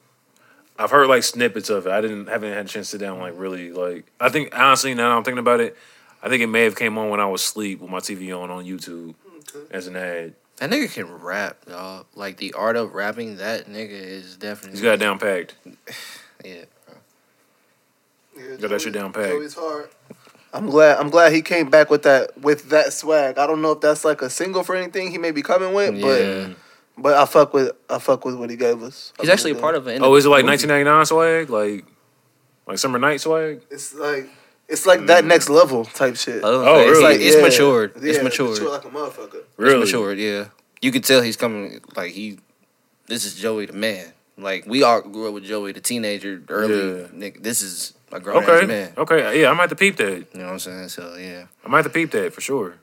I've 0.78 0.90
heard 0.90 1.08
like 1.08 1.22
snippets 1.22 1.68
of 1.70 1.86
it. 1.86 1.92
I 1.92 2.00
didn't 2.00 2.26
haven't 2.28 2.52
had 2.52 2.64
a 2.64 2.68
chance 2.68 2.88
to 2.88 2.96
sit 2.96 3.00
down 3.00 3.18
like 3.20 3.34
really 3.36 3.70
like. 3.72 4.10
I 4.18 4.30
think 4.30 4.58
honestly 4.58 4.94
now 4.94 5.16
I'm 5.16 5.22
thinking 5.24 5.38
about 5.38 5.60
it, 5.60 5.76
I 6.22 6.28
think 6.28 6.42
it 6.42 6.46
may 6.46 6.62
have 6.64 6.76
came 6.76 6.96
on 6.98 7.08
when 7.08 7.20
I 7.20 7.26
was 7.26 7.42
asleep 7.42 7.80
with 7.80 7.90
my 7.90 7.98
TV 7.98 8.36
on 8.38 8.50
on 8.50 8.64
YouTube 8.64 9.14
as 9.70 9.86
an 9.86 9.96
ad. 9.96 10.34
That 10.56 10.70
nigga 10.70 10.92
can 10.92 11.10
rap, 11.12 11.56
y'all. 11.68 12.06
Like 12.14 12.36
the 12.36 12.52
art 12.52 12.76
of 12.76 12.94
rapping, 12.94 13.38
that 13.38 13.66
nigga 13.66 13.90
is 13.90 14.36
definitely. 14.36 14.72
He's 14.78 14.82
got 14.82 14.92
it 14.94 14.98
down 14.98 15.18
packed. 15.18 15.54
Yeah. 16.44 16.64
bro. 16.86 16.94
Yeah, 18.36 18.56
Got 18.56 18.70
that 18.70 18.80
shit 18.80 18.92
down 18.92 19.12
packed. 19.12 19.28
Joey's 19.28 19.54
hard. 19.54 19.88
I'm 20.52 20.68
glad. 20.68 20.98
I'm 20.98 21.08
glad 21.08 21.32
he 21.32 21.40
came 21.40 21.70
back 21.70 21.88
with 21.88 22.02
that 22.02 22.36
with 22.40 22.70
that 22.70 22.92
swag. 22.92 23.38
I 23.38 23.46
don't 23.46 23.62
know 23.62 23.72
if 23.72 23.80
that's 23.80 24.04
like 24.04 24.22
a 24.22 24.28
single 24.28 24.64
for 24.64 24.74
anything 24.74 25.12
he 25.12 25.18
may 25.18 25.30
be 25.30 25.42
coming 25.42 25.72
with, 25.72 25.94
Yeah. 25.94 26.48
but 26.48 26.56
but 27.02 27.14
I 27.16 27.24
fuck 27.26 27.54
with 27.54 27.70
I 27.88 27.98
fuck 28.00 28.24
with 28.24 28.34
what 28.34 28.50
he 28.50 28.56
gave 28.56 28.82
us. 28.82 29.12
He's 29.20 29.28
actually 29.30 29.52
a 29.52 29.54
part 29.54 29.76
of 29.76 29.86
it. 29.86 30.02
Oh, 30.02 30.14
is 30.16 30.26
it 30.26 30.30
like 30.30 30.44
1999 30.44 31.06
swag? 31.06 31.48
Like 31.48 31.84
like 32.66 32.78
summer 32.78 32.98
night 32.98 33.20
swag? 33.20 33.62
It's 33.70 33.94
like 33.94 34.28
it's 34.68 34.86
like 34.86 35.06
that 35.06 35.24
next 35.24 35.48
level 35.48 35.84
type 35.84 36.16
shit. 36.16 36.42
Oh, 36.44 36.64
Oh, 36.64 36.80
it's 36.80 36.90
really? 36.90 37.02
like 37.02 37.20
it's 37.20 37.36
Yeah. 37.36 37.42
matured. 37.42 37.92
Yeah, 38.00 38.10
it's 38.12 38.22
matured. 38.22 38.50
mature 38.50 38.70
like 38.70 38.84
a 38.84 38.88
motherfucker. 38.88 39.42
Really? 39.56 39.82
It's 39.82 39.92
matured. 39.92 40.18
Yeah. 40.18 40.46
You 40.80 40.90
can 40.92 41.02
tell 41.02 41.20
he's 41.22 41.36
coming. 41.36 41.80
Like 41.96 42.12
he, 42.12 42.38
this 43.06 43.24
is 43.24 43.34
Joey 43.34 43.66
the 43.66 43.72
man. 43.72 44.12
Like 44.38 44.64
we 44.66 44.82
all 44.82 45.00
grew 45.02 45.28
up 45.28 45.34
with 45.34 45.44
Joey 45.44 45.72
the 45.72 45.80
teenager 45.80 46.42
early. 46.48 47.02
Yeah. 47.02 47.06
Nigga, 47.08 47.42
this 47.42 47.62
is 47.62 47.94
a 48.10 48.18
grown 48.20 48.42
ass 48.42 48.48
Okay. 48.48 48.66
man. 48.66 48.92
Okay. 48.96 49.40
Yeah, 49.40 49.50
I 49.50 49.52
might 49.52 49.62
have 49.64 49.70
to 49.70 49.76
peep 49.76 49.96
that. 49.96 50.10
You 50.32 50.40
know 50.40 50.44
what 50.46 50.52
I'm 50.52 50.58
saying? 50.58 50.88
So 50.88 51.16
yeah. 51.16 51.44
I 51.64 51.68
might 51.68 51.78
have 51.78 51.86
to 51.86 51.90
peep 51.92 52.10
that 52.12 52.32
for 52.32 52.40
sure. 52.40 52.76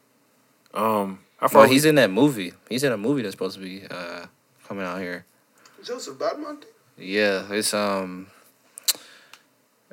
Um, 0.73 1.19
I 1.41 1.45
Well, 1.45 1.49
thought 1.49 1.69
he's 1.69 1.85
in 1.85 1.95
that 1.95 2.11
movie. 2.11 2.53
He's 2.69 2.83
in 2.83 2.91
a 2.91 2.97
movie 2.97 3.21
that's 3.23 3.33
supposed 3.33 3.57
to 3.57 3.63
be 3.63 3.83
uh 3.89 4.25
coming 4.67 4.85
out 4.85 4.99
here. 4.99 5.25
Joseph 5.83 6.15
Badmonte. 6.17 6.65
Yeah, 6.97 7.45
it's 7.51 7.73
um, 7.73 8.27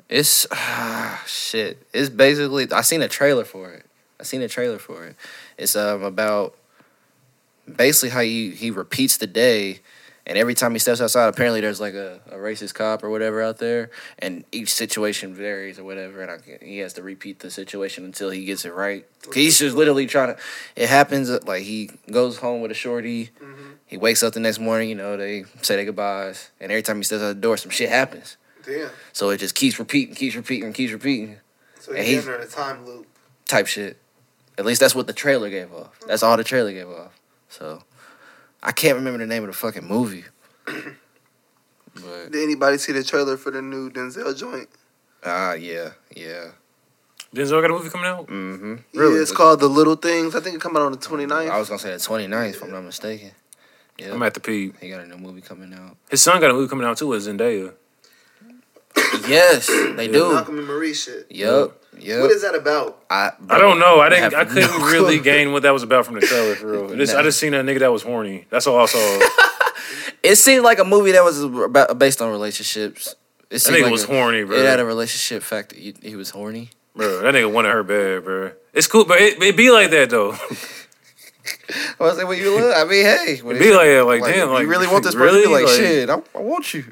it's 0.09 0.47
ah, 0.51 1.23
shit. 1.27 1.85
It's 1.93 2.09
basically 2.09 2.71
I 2.71 2.81
seen 2.81 3.01
a 3.01 3.07
trailer 3.07 3.45
for 3.45 3.71
it. 3.71 3.85
I 4.19 4.23
seen 4.23 4.41
a 4.41 4.47
trailer 4.47 4.79
for 4.79 5.05
it. 5.05 5.15
It's 5.57 5.75
um 5.75 6.03
about 6.03 6.55
basically 7.75 8.09
how 8.09 8.21
he 8.21 8.51
he 8.51 8.71
repeats 8.71 9.17
the 9.17 9.27
day, 9.27 9.81
and 10.25 10.37
every 10.37 10.53
time 10.53 10.71
he 10.73 10.79
steps 10.79 11.01
outside, 11.01 11.27
apparently 11.27 11.61
there's 11.61 11.81
like 11.81 11.93
a, 11.93 12.21
a 12.31 12.35
racist 12.35 12.73
cop 12.73 13.03
or 13.03 13.09
whatever 13.09 13.41
out 13.41 13.57
there, 13.57 13.91
and 14.19 14.45
each 14.51 14.73
situation 14.73 15.33
varies 15.33 15.77
or 15.77 15.83
whatever, 15.83 16.21
and 16.21 16.31
I, 16.31 16.65
he 16.65 16.79
has 16.79 16.93
to 16.93 17.03
repeat 17.03 17.39
the 17.39 17.51
situation 17.51 18.05
until 18.05 18.29
he 18.29 18.45
gets 18.45 18.65
it 18.65 18.73
right. 18.73 19.05
He's 19.33 19.59
just 19.59 19.75
literally 19.75 20.07
trying 20.07 20.35
to. 20.35 20.41
It 20.75 20.89
happens 20.89 21.29
like 21.45 21.63
he 21.63 21.91
goes 22.09 22.37
home 22.37 22.61
with 22.61 22.71
a 22.71 22.75
shorty. 22.75 23.31
He 23.85 23.97
wakes 23.97 24.21
up 24.23 24.33
the 24.33 24.39
next 24.41 24.59
morning, 24.59 24.89
you 24.89 24.95
know, 24.95 25.15
they 25.15 25.45
say 25.61 25.75
their 25.75 25.85
goodbyes, 25.85 26.49
and 26.59 26.71
every 26.71 26.81
time 26.81 26.97
he 26.97 27.03
steps 27.03 27.21
out 27.21 27.27
the 27.27 27.35
door, 27.35 27.57
some 27.57 27.71
shit 27.71 27.89
happens. 27.89 28.37
Damn. 28.67 28.89
So 29.13 29.29
it 29.29 29.37
just 29.37 29.55
keeps 29.55 29.79
repeating, 29.79 30.13
keeps 30.13 30.35
repeating, 30.35 30.65
and 30.65 30.75
keeps 30.75 30.91
repeating, 30.91 31.37
So 31.79 31.93
And 31.93 31.99
he's 32.05 32.25
he's- 32.25 32.27
in 32.27 32.33
a 32.41 32.45
time 32.45 32.85
loop. 32.85 33.07
type 33.45 33.65
shit. 33.67 33.97
At 34.57 34.65
least 34.65 34.81
that's 34.81 34.93
what 34.95 35.07
the 35.07 35.13
trailer 35.13 35.49
gave 35.49 35.73
off. 35.73 35.97
That's 36.07 36.21
all 36.23 36.35
the 36.35 36.43
trailer 36.43 36.71
gave 36.73 36.89
off. 36.89 37.13
So 37.49 37.83
I 38.61 38.71
can't 38.73 38.95
remember 38.95 39.19
the 39.19 39.27
name 39.27 39.43
of 39.43 39.47
the 39.47 39.53
fucking 39.55 39.85
movie. 39.87 40.25
but 40.65 42.31
Did 42.31 42.43
anybody 42.43 42.77
see 42.77 42.91
the 42.91 43.03
trailer 43.03 43.37
for 43.37 43.51
the 43.51 43.61
new 43.61 43.89
Denzel 43.89 44.37
joint? 44.37 44.69
ah, 45.23 45.53
yeah, 45.53 45.91
yeah. 46.15 46.51
Denzel 47.35 47.61
got 47.61 47.65
a 47.71 47.73
movie 47.73 47.89
coming 47.89 48.07
out. 48.07 48.27
Mm-hmm. 48.27 48.75
Yeah, 48.93 49.21
it's 49.21 49.31
called 49.31 49.59
The 49.59 49.67
Little 49.67 49.95
Things. 49.95 50.33
I 50.35 50.39
think 50.39 50.55
it 50.55 50.61
come 50.61 50.75
out 50.77 50.83
on 50.83 50.91
the 50.93 50.97
29th. 50.97 51.49
I 51.51 51.59
was 51.59 51.67
gonna 51.69 51.79
say 51.79 51.91
the 51.91 51.97
29th, 51.97 52.49
if 52.55 52.63
I'm 52.63 52.71
not 52.71 52.83
mistaken. 52.83 53.31
Yeah, 53.97 54.13
I'm 54.13 54.23
at 54.23 54.33
the 54.33 54.39
peep. 54.39 54.79
he 54.79 54.89
got 54.89 55.01
a 55.01 55.07
new 55.07 55.17
movie 55.17 55.41
coming 55.41 55.73
out. 55.73 55.97
His 56.09 56.21
son 56.21 56.39
got 56.39 56.51
a 56.51 56.53
movie 56.53 56.69
coming 56.69 56.85
out 56.85 56.97
too 56.97 57.07
with 57.07 57.23
Zendaya. 57.27 57.73
Yes, 59.27 59.67
they 59.67 60.07
do. 60.07 60.33
Malcolm 60.33 60.57
and 60.57 60.67
Marie 60.67 60.93
shit. 60.93 61.27
Yup, 61.29 61.81
yup. 61.99 62.21
What 62.21 62.31
is 62.31 62.41
that 62.43 62.55
about? 62.55 63.03
I, 63.09 63.31
I 63.49 63.57
don't 63.57 63.79
know. 63.79 63.99
I 63.99 64.09
didn't. 64.09 64.31
have 64.31 64.33
I 64.33 64.45
couldn't 64.45 64.71
no 64.79 64.85
really 64.91 65.19
gain 65.19 65.51
what 65.51 65.63
that 65.63 65.71
was 65.73 65.83
about 65.83 66.05
from 66.05 66.15
the 66.15 66.21
trailer 66.21 66.55
for 66.55 66.67
real. 66.71 66.87
This, 66.97 67.13
I 67.13 67.21
just 67.23 67.39
seen 67.39 67.53
a 67.53 67.61
nigga 67.63 67.79
that 67.79 67.91
was 67.91 68.03
horny. 68.03 68.45
That's 68.49 68.67
all 68.67 68.79
I 68.79 68.85
saw. 68.85 69.29
It 70.23 70.35
seemed 70.37 70.63
like 70.63 70.79
a 70.79 70.83
movie 70.83 71.11
that 71.11 71.23
was 71.23 71.41
about 71.41 71.97
based 71.99 72.21
on 72.21 72.31
relationships. 72.31 73.15
It 73.49 73.49
That 73.49 73.59
seemed 73.59 73.77
nigga 73.77 73.83
like 73.83 73.91
was 73.91 74.03
a- 74.03 74.07
horny, 74.07 74.43
bro. 74.43 74.57
It 74.57 74.65
had 74.65 74.79
a 74.79 74.85
relationship 74.85 75.43
factor. 75.43 75.75
He, 75.77 75.93
he 76.01 76.15
was 76.15 76.31
horny. 76.31 76.69
bro, 76.95 77.21
that 77.21 77.33
nigga 77.33 77.51
wanted 77.51 77.71
her 77.71 77.83
bad, 77.83 78.23
bro. 78.25 78.51
It's 78.73 78.87
cool, 78.87 79.05
but 79.05 79.21
it, 79.21 79.41
it 79.41 79.55
be 79.55 79.69
like 79.71 79.91
that 79.91 80.09
though. 80.09 80.31
I 81.99 82.03
was 82.03 82.17
like, 82.17 82.27
"Well, 82.27 82.37
you 82.37 82.53
look." 82.59 82.75
I 82.75 82.83
mean, 82.83 83.05
hey, 83.05 83.39
when 83.41 83.55
It 83.55 83.59
be 83.59 83.73
like 83.73 83.87
that, 83.87 84.05
like, 84.05 84.21
Like, 84.21 84.35
damn, 84.35 84.49
like 84.49 84.63
you 84.63 84.67
really 84.69 84.87
want 84.87 85.03
this 85.05 85.15
person? 85.15 85.35
really? 85.39 85.45
Like, 85.51 85.65
Like, 85.65 85.75
shit, 85.75 86.09
I, 86.09 86.15
I 86.35 86.39
want 86.41 86.73
you. 86.73 86.83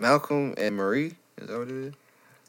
Malcolm 0.00 0.54
and 0.56 0.76
Marie. 0.76 1.14
Is 1.38 1.48
that 1.48 1.58
what 1.58 1.68
it 1.68 1.74
is? 1.88 1.94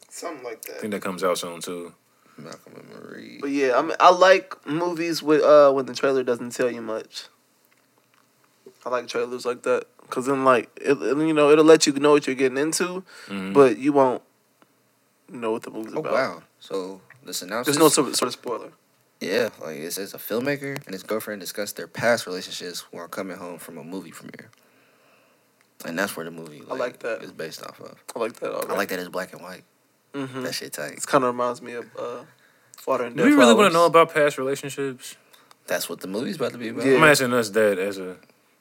Something 0.08 0.44
like 0.44 0.62
that. 0.62 0.76
I 0.76 0.80
think 0.80 0.92
that 0.92 1.02
comes 1.02 1.22
out 1.24 1.38
soon 1.38 1.60
too. 1.60 1.94
Malcolm 2.38 2.74
and 2.76 2.88
Marie. 2.90 3.38
But 3.40 3.50
yeah, 3.50 3.76
I 3.78 3.82
mean, 3.82 3.96
I 4.00 4.10
like 4.10 4.66
movies 4.66 5.22
with 5.22 5.42
uh 5.42 5.70
when 5.72 5.86
the 5.86 5.94
trailer 5.94 6.22
doesn't 6.22 6.50
tell 6.50 6.70
you 6.70 6.82
much. 6.82 7.24
I 8.84 8.88
like 8.90 9.06
trailers 9.06 9.44
like 9.46 9.62
that 9.62 9.84
because 10.02 10.26
then 10.26 10.44
like 10.44 10.70
it, 10.80 11.00
it- 11.00 11.16
you 11.18 11.32
know 11.34 11.50
it'll 11.50 11.64
let 11.64 11.86
you 11.86 11.92
know 11.92 12.12
what 12.12 12.26
you're 12.26 12.36
getting 12.36 12.58
into, 12.58 13.04
Mhm. 13.28 13.52
but 13.54 13.78
you 13.78 13.92
won't 13.92 14.22
know 15.28 15.52
what 15.52 15.62
the 15.62 15.70
movie's 15.70 15.94
Oh 15.94 16.00
about. 16.00 16.12
wow! 16.12 16.42
So 16.60 17.00
the 17.24 17.32
synopsis. 17.34 17.74
There's 17.76 17.82
no 17.82 17.88
sort 17.88 18.08
of, 18.08 18.16
sort 18.16 18.26
of 18.28 18.32
spoiler. 18.32 18.72
Yeah, 19.20 19.50
like 19.60 19.76
it 19.76 19.92
says 19.92 20.14
a 20.14 20.18
filmmaker 20.18 20.84
and 20.84 20.92
his 20.92 21.04
girlfriend 21.04 21.40
discuss 21.40 21.72
their 21.72 21.86
past 21.86 22.26
relationships 22.26 22.80
while 22.90 23.06
coming 23.08 23.36
home 23.36 23.58
from 23.58 23.78
a 23.78 23.84
movie 23.84 24.10
premiere. 24.10 24.50
And 25.84 25.98
that's 25.98 26.16
where 26.16 26.24
the 26.24 26.30
movie 26.30 26.62
I 26.70 26.74
like 26.74 27.00
that. 27.00 27.22
is 27.22 27.32
based 27.32 27.62
off 27.64 27.80
of. 27.80 27.96
I 28.14 28.18
like 28.18 28.34
that. 28.40 28.50
I 28.70 28.76
like 28.76 28.88
that 28.90 28.98
it's 28.98 29.08
black 29.08 29.32
and 29.32 29.42
white. 29.42 29.64
Mm-hmm. 30.14 30.42
That 30.42 30.54
shit 30.54 30.72
tight. 30.72 30.92
It 30.92 31.06
kind 31.06 31.24
of 31.24 31.28
reminds 31.34 31.62
me 31.62 31.72
of 31.72 31.86
uh, 31.98 32.24
Water 32.86 33.04
and 33.04 33.16
Do 33.16 33.24
we 33.24 33.32
really 33.32 33.54
want 33.54 33.70
to 33.70 33.74
know 33.74 33.86
about 33.86 34.12
past 34.12 34.38
relationships? 34.38 35.16
That's 35.66 35.88
what 35.88 36.00
the 36.00 36.08
movie's 36.08 36.36
about 36.36 36.52
to 36.52 36.58
be 36.58 36.68
about. 36.68 36.84
Yeah. 36.84 36.96
I'm 36.96 37.04
asking 37.04 37.32
us 37.32 37.50
that 37.50 37.78
as 37.78 37.98
a. 37.98 38.16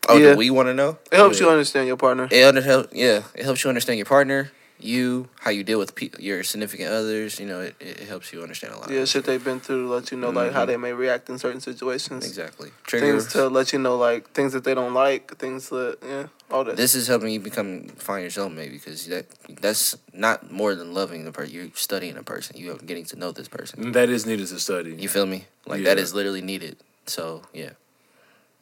Oh, 0.07 0.17
Yeah. 0.17 0.31
do 0.31 0.37
we 0.37 0.49
want 0.49 0.67
to 0.67 0.73
know? 0.73 0.97
It 1.11 1.17
helps 1.17 1.39
Yeah. 1.39 1.45
you 1.47 1.51
understand 1.51 1.87
your 1.87 1.97
partner. 1.97 2.27
It 2.31 2.43
under 2.43 2.61
help, 2.61 2.87
yeah. 2.93 3.23
It 3.35 3.43
helps 3.43 3.63
you 3.63 3.69
understand 3.69 3.97
your 3.97 4.05
partner, 4.05 4.51
you, 4.83 5.29
how 5.39 5.51
you 5.51 5.63
deal 5.63 5.79
with 5.79 5.95
pe- 5.95 6.09
your 6.19 6.43
significant 6.43 6.89
others. 6.89 7.39
You 7.39 7.45
know, 7.45 7.61
it, 7.61 7.75
it 7.79 7.99
helps 8.07 8.31
you 8.33 8.41
understand 8.43 8.73
a 8.73 8.77
lot. 8.79 8.89
Yeah, 8.89 9.05
shit 9.05 9.25
they've 9.25 9.43
been 9.43 9.59
through 9.59 9.87
to 9.87 9.93
let 9.93 10.11
you 10.11 10.17
know 10.17 10.29
like 10.29 10.51
how 10.51 10.63
Mhm. 10.63 10.67
they 10.67 10.77
may 10.77 10.93
react 10.93 11.29
in 11.29 11.37
certain 11.39 11.61
situations. 11.61 12.25
exactly. 12.25 12.71
Triggers. 12.85 13.23
Things 13.23 13.33
to 13.33 13.47
let 13.49 13.73
you 13.73 13.79
know 13.79 13.97
like 13.97 14.29
things 14.31 14.53
that 14.53 14.63
they 14.63 14.73
don't 14.73 14.93
like, 14.93 15.37
things 15.37 15.69
that 15.69 15.97
yeah, 16.05 16.27
all 16.49 16.63
that. 16.63 16.75
This 16.77 16.95
is 16.95 17.07
helping 17.07 17.29
you 17.33 17.39
become 17.39 17.87
find 17.97 18.23
yourself 18.23 18.51
maybe 18.51 18.73
because 18.75 19.07
that 19.07 19.25
that's 19.61 19.97
not 20.13 20.51
more 20.51 20.75
than 20.75 20.93
loving 20.93 21.25
the 21.25 21.31
person. 21.31 21.53
You're 21.53 21.67
studying 21.75 22.17
a 22.17 22.23
person. 22.23 22.57
You 22.57 22.73
are 22.73 22.77
getting 22.77 23.05
to 23.05 23.15
know 23.15 23.31
this 23.31 23.47
person. 23.47 23.91
That 23.93 24.09
is 24.09 24.25
needed 24.25 24.47
to 24.47 24.59
study. 24.59 24.93
You 24.95 25.09
feel 25.09 25.25
me? 25.25 25.45
Like 25.65 25.83
that 25.83 25.97
Yeah. 25.97 26.03
is 26.03 26.13
literally 26.13 26.41
needed. 26.41 26.77
So 27.05 27.43
yeah, 27.53 27.71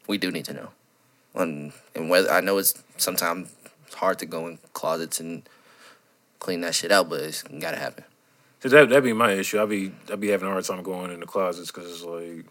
we 0.08 0.18
do 0.18 0.32
need 0.32 0.46
to 0.46 0.54
know. 0.54 0.70
And 1.36 1.74
and 1.96 2.10
whether 2.10 2.32
I 2.32 2.42
know 2.42 2.58
it's 2.58 2.74
sometimes 2.98 3.50
hard 3.96 4.20
to 4.20 4.26
go 4.26 4.48
in 4.48 4.60
closets 4.74 5.20
and 5.20 5.44
clean 6.40 6.62
that 6.62 6.76
shit 6.76 6.92
out, 6.92 7.10
but 7.10 7.22
it's 7.22 7.44
gotta 7.44 7.78
happen. 7.78 8.04
So 8.62 8.70
that 8.70 8.90
that'd 8.90 9.04
be 9.04 9.14
my 9.14 9.32
issue. 9.34 9.62
I'd 9.62 9.70
be 9.70 9.92
I'd 10.12 10.20
be 10.20 10.30
having 10.30 10.48
a 10.48 10.52
hard 10.52 10.66
time 10.66 10.84
going 10.84 11.12
in 11.12 11.20
the 11.20 11.26
closets 11.26 11.72
because 11.72 11.90
it's 11.92 12.04
like 12.04 12.46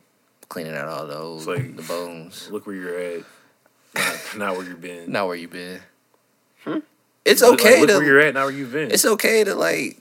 Cleaning 0.48 0.74
out 0.74 0.88
all 0.88 1.06
the 1.06 1.18
old, 1.18 1.46
like- 1.46 1.76
the 1.76 1.82
bones. 1.82 2.48
look 2.50 2.66
where 2.66 2.74
you're 2.74 2.98
at, 2.98 3.24
not, 3.94 4.36
not 4.38 4.56
where 4.56 4.66
you've 4.66 4.80
been. 4.80 5.12
Not 5.12 5.26
where 5.26 5.36
you've 5.36 5.50
been. 5.52 5.80
Hmm? 6.64 6.78
It's 7.26 7.42
Like, 7.42 7.52
okay 7.60 7.80
look 7.80 7.90
to 7.90 7.96
where 7.98 8.04
you're 8.06 8.20
at, 8.20 8.32
not 8.32 8.44
where 8.46 8.54
you've 8.54 8.72
been. 8.72 8.90
it's 8.90 9.04
okay 9.04 9.44
to 9.44 9.54
like 9.54 9.98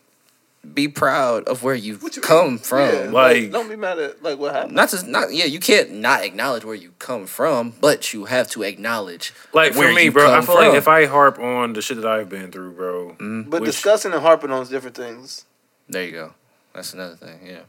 be 0.73 0.87
proud 0.87 1.47
of 1.47 1.63
where 1.63 1.75
you've 1.75 2.01
you 2.03 2.21
come 2.21 2.47
mean? 2.51 2.57
from. 2.59 2.79
Yeah, 3.05 3.09
Like- 3.11 3.51
don't 3.51 3.69
be 3.69 3.75
mad 3.75 3.99
at 3.99 4.21
like 4.23 4.37
what 4.39 4.53
happened. 4.53 4.75
Not 4.75 4.89
to 4.89 5.09
not 5.09 5.33
yeah, 5.33 5.45
you 5.45 5.59
can't 5.59 5.91
not 5.93 6.23
acknowledge 6.23 6.63
where 6.65 6.75
you 6.75 6.93
come 6.99 7.25
from, 7.25 7.73
but 7.81 8.13
you 8.13 8.25
have 8.25 8.49
to 8.51 8.63
acknowledge 8.63 9.33
like 9.53 9.73
for 9.73 9.79
where 9.79 9.93
me, 9.93 10.05
you 10.05 10.11
bro. 10.11 10.29
I 10.31 10.35
come 10.37 10.45
feel 10.45 10.55
like 10.55 10.67
from. 10.69 10.75
if 10.77 10.87
I 10.87 11.05
harp 11.05 11.39
on 11.39 11.73
the 11.73 11.81
shit 11.81 11.97
that 12.01 12.05
I've 12.05 12.29
been 12.29 12.51
through, 12.51 12.71
bro. 12.73 13.15
Mm, 13.19 13.49
But 13.49 13.61
Which- 13.61 13.71
discussing 13.71 14.13
and 14.13 14.21
harping 14.21 14.51
on 14.51 14.65
different 14.67 14.95
things. 14.95 15.45
there 15.89 16.03
you 16.03 16.11
go. 16.11 16.33
That's 16.73 16.93
another 16.93 17.15
thing. 17.15 17.39
Yeah. 17.45 17.61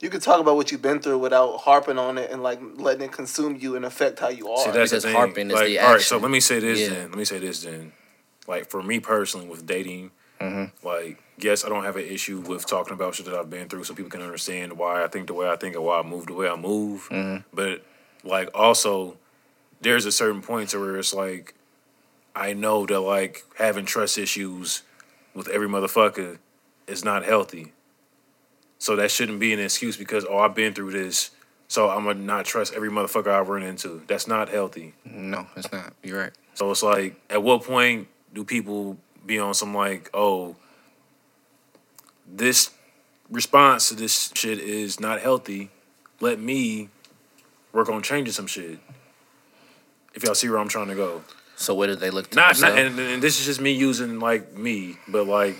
You 0.00 0.10
can 0.10 0.20
talk 0.20 0.40
about 0.40 0.56
what 0.56 0.70
you've 0.70 0.82
been 0.82 1.00
through 1.00 1.18
without 1.18 1.58
harping 1.58 1.98
on 1.98 2.18
it 2.18 2.30
and 2.30 2.42
like 2.42 2.60
letting 2.74 3.02
it 3.02 3.12
consume 3.12 3.56
you 3.56 3.76
and 3.76 3.84
affect 3.84 4.18
how 4.18 4.28
you 4.28 4.50
are. 4.50 4.58
See, 4.58 4.70
that's 4.70 4.90
the 4.90 4.96
because 4.96 5.04
thing. 5.04 5.14
harping 5.14 5.46
is 5.48 5.54
like, 5.54 5.66
the 5.66 5.78
all 5.78 5.92
right, 5.94 6.00
so 6.02 6.18
let 6.18 6.30
me 6.30 6.40
say 6.40 6.58
this 6.58 6.80
Yeah. 6.80 6.88
then. 6.90 7.08
Let 7.10 7.18
me 7.18 7.24
say 7.24 7.38
this 7.38 7.62
then. 7.62 7.92
Like 8.46 8.68
for 8.68 8.82
me 8.82 9.00
personally, 9.00 9.46
with 9.46 9.66
dating, 9.66 10.10
Mhm. 10.40 10.72
like 10.82 11.18
yes, 11.38 11.64
I 11.64 11.68
don't 11.68 11.84
have 11.84 11.96
an 11.96 12.04
issue 12.04 12.40
with 12.40 12.66
talking 12.66 12.92
about 12.92 13.14
shit 13.14 13.26
that 13.26 13.34
I've 13.34 13.50
been 13.50 13.68
through, 13.68 13.84
so 13.84 13.94
people 13.94 14.10
can 14.10 14.22
understand 14.22 14.74
why 14.78 15.02
I 15.04 15.08
think 15.08 15.26
the 15.26 15.34
way 15.34 15.48
I 15.48 15.56
think 15.56 15.74
and 15.74 15.84
why 15.84 15.98
I 15.98 16.02
move 16.02 16.26
the 16.26 16.34
way 16.34 16.48
I 16.48 16.56
move. 16.56 17.08
Mhm. 17.10 17.44
But 17.52 17.82
like 18.22 18.50
also, 18.54 19.16
there's 19.80 20.06
a 20.06 20.12
certain 20.12 20.42
point 20.42 20.70
to 20.70 20.78
where 20.78 20.96
it's 20.96 21.12
like, 21.14 21.54
I 22.36 22.52
know 22.52 22.86
that 22.86 23.00
like 23.00 23.44
having 23.56 23.84
trust 23.84 24.18
issues 24.18 24.82
with 25.34 25.48
every 25.48 25.68
motherfucker 25.68 26.38
is 26.86 27.04
not 27.04 27.24
healthy. 27.24 27.72
So 28.78 28.96
that 28.96 29.10
shouldn't 29.10 29.40
be 29.40 29.52
an 29.52 29.60
excuse 29.60 29.96
because 29.96 30.24
oh 30.28 30.38
I've 30.38 30.54
been 30.54 30.74
through 30.74 30.92
this, 30.92 31.30
so 31.68 31.88
I'm 31.90 32.04
gonna 32.04 32.20
not 32.20 32.44
trust 32.44 32.74
every 32.74 32.90
motherfucker 32.90 33.28
I 33.32 33.40
run 33.40 33.62
into. 33.62 34.02
That's 34.06 34.26
not 34.28 34.48
healthy. 34.48 34.94
No, 35.04 35.46
it's 35.56 35.70
not. 35.72 35.94
You're 36.02 36.18
right. 36.20 36.32
So 36.54 36.70
it's 36.70 36.82
like, 36.82 37.16
at 37.30 37.42
what 37.42 37.64
point 37.64 38.08
do 38.32 38.44
people 38.44 38.98
be 39.26 39.38
on 39.38 39.54
some 39.54 39.74
like, 39.74 40.10
oh, 40.14 40.56
this 42.26 42.70
response 43.30 43.88
to 43.88 43.94
this 43.94 44.32
shit 44.34 44.58
is 44.58 45.00
not 45.00 45.20
healthy. 45.20 45.70
Let 46.20 46.38
me 46.38 46.88
work 47.72 47.88
on 47.88 48.02
changing 48.02 48.32
some 48.32 48.46
shit. 48.46 48.78
If 50.14 50.22
y'all 50.22 50.34
see 50.34 50.48
where 50.48 50.58
I'm 50.58 50.68
trying 50.68 50.88
to 50.88 50.94
go, 50.94 51.22
So 51.56 51.74
where 51.74 51.88
did 51.88 52.00
they 52.00 52.10
look 52.10 52.30
to 52.30 52.36
not, 52.36 52.60
not 52.60 52.78
and, 52.78 52.98
and 52.98 53.22
this 53.22 53.40
is 53.40 53.46
just 53.46 53.60
me 53.60 53.72
using 53.72 54.20
like 54.20 54.56
me, 54.56 54.96
but 55.08 55.26
like 55.26 55.56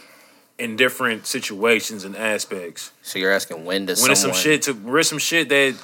in 0.59 0.77
different 0.77 1.27
situations 1.27 2.05
and 2.05 2.17
aspects. 2.17 2.93
so 3.03 3.19
you're 3.19 3.33
asking 3.33 3.65
when 3.65 3.87
does 3.87 4.01
When 4.01 4.13
it's 4.13 4.21
some 4.21 4.31
someone 4.31 4.41
shit 4.41 4.63
to 4.63 4.73
where 4.73 4.99
it's 4.99 5.09
some 5.09 5.19
shit 5.19 5.49
that 5.49 5.77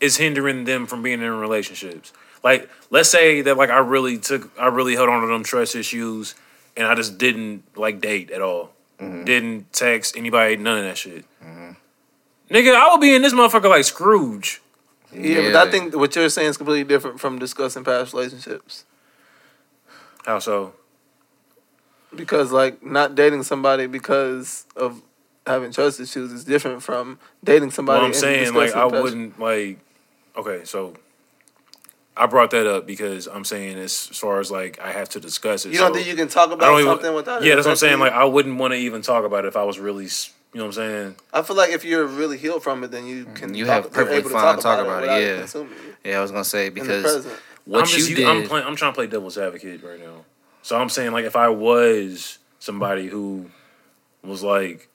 is 0.00 0.16
hindering 0.16 0.64
them 0.64 0.86
from 0.86 1.02
being 1.02 1.22
in 1.22 1.30
relationships. 1.30 2.12
Like, 2.42 2.70
let's 2.90 3.10
say 3.10 3.42
that 3.42 3.56
like 3.56 3.70
I 3.70 3.78
really 3.78 4.18
took 4.18 4.50
I 4.58 4.68
really 4.68 4.94
held 4.94 5.08
on 5.08 5.22
to 5.22 5.26
them 5.26 5.44
trust 5.44 5.74
issues 5.74 6.34
and 6.80 6.88
I 6.88 6.94
just 6.94 7.18
didn't 7.18 7.62
like 7.76 8.00
date 8.00 8.30
at 8.30 8.40
all. 8.40 8.70
Mm-hmm. 8.98 9.24
Didn't 9.24 9.72
text 9.72 10.16
anybody, 10.16 10.56
none 10.56 10.78
of 10.78 10.84
that 10.84 10.96
shit. 10.98 11.24
Nigga, 12.50 12.74
I 12.74 12.90
would 12.90 13.00
be 13.00 13.14
in 13.14 13.22
this 13.22 13.32
motherfucker 13.32 13.68
like 13.68 13.84
Scrooge. 13.84 14.60
yeah, 15.14 15.52
but 15.52 15.68
I 15.68 15.70
think 15.70 15.94
what 15.94 16.16
you're 16.16 16.28
saying 16.28 16.48
is 16.48 16.56
completely 16.56 16.84
different 16.84 17.20
from 17.20 17.38
discussing 17.38 17.84
past 17.84 18.12
relationships. 18.12 18.84
How 20.24 20.38
so? 20.40 20.74
Because 22.14 22.50
like 22.50 22.82
not 22.82 23.14
dating 23.14 23.44
somebody 23.44 23.86
because 23.86 24.66
of 24.74 25.00
having 25.46 25.70
trust 25.70 26.00
issues 26.00 26.32
is 26.32 26.44
different 26.44 26.82
from 26.82 27.18
dating 27.44 27.70
somebody. 27.70 27.98
Well, 27.98 28.04
I'm 28.06 28.10
and 28.10 28.16
saying 28.16 28.54
like 28.54 28.74
I 28.74 28.88
past- 28.88 29.02
wouldn't 29.02 29.38
like. 29.38 29.78
Okay, 30.36 30.64
so 30.64 30.94
I 32.20 32.26
brought 32.26 32.50
that 32.50 32.66
up 32.66 32.86
because 32.86 33.26
I'm 33.26 33.46
saying 33.46 33.78
as, 33.78 34.08
as 34.10 34.18
far 34.18 34.40
as 34.40 34.50
like 34.50 34.78
I 34.78 34.92
have 34.92 35.08
to 35.10 35.20
discuss 35.20 35.64
it. 35.64 35.72
You 35.72 35.78
don't 35.78 35.88
so 35.90 35.94
think 35.94 36.06
you 36.06 36.14
can 36.14 36.28
talk 36.28 36.50
I 36.50 36.54
about 36.54 36.66
don't 36.66 36.80
even- 36.80 36.92
something 36.92 37.14
without? 37.14 37.42
it 37.42 37.48
Yeah, 37.48 37.54
that's 37.54 37.66
what 37.66 37.72
I'm 37.72 37.76
saying. 37.78 37.98
Like 37.98 38.12
I 38.12 38.24
wouldn't 38.24 38.58
want 38.58 38.72
to 38.74 38.78
even 38.78 39.00
talk 39.00 39.24
about 39.24 39.46
it 39.46 39.48
if 39.48 39.56
I 39.56 39.64
was 39.64 39.78
really, 39.78 40.04
you 40.04 40.10
know 40.54 40.64
what 40.64 40.66
I'm 40.66 40.72
saying? 40.72 41.16
I 41.32 41.40
feel 41.40 41.56
like 41.56 41.70
if 41.70 41.82
you're 41.84 42.04
really 42.06 42.36
healed 42.36 42.62
from 42.62 42.84
it, 42.84 42.90
then 42.90 43.06
you 43.06 43.24
can. 43.34 43.54
You 43.54 43.64
talk, 43.64 43.84
have 43.84 43.92
perfectly 43.92 44.16
you're 44.16 44.22
to 44.24 44.28
fine 44.28 44.54
talk, 44.56 44.60
talk 44.60 44.80
about, 44.80 44.86
about 44.86 44.98
it, 44.98 45.00
without 45.02 45.22
yeah. 45.22 45.38
consuming 45.38 45.74
Yeah, 46.04 46.18
I 46.18 46.20
was 46.20 46.30
gonna 46.30 46.44
say 46.44 46.68
because 46.68 47.26
what 47.64 47.84
I'm 47.84 47.90
you 47.90 47.96
just, 47.96 48.14
did. 48.14 48.26
I'm 48.26 48.46
playing. 48.46 48.66
I'm 48.66 48.76
trying 48.76 48.92
to 48.92 48.96
play 48.96 49.06
devil's 49.06 49.38
advocate 49.38 49.82
right 49.82 49.98
now. 49.98 50.24
So 50.62 50.78
I'm 50.78 50.90
saying 50.90 51.12
like 51.12 51.24
if 51.24 51.36
I 51.36 51.48
was 51.48 52.38
somebody 52.58 53.06
who 53.06 53.50
was 54.22 54.42
like, 54.42 54.88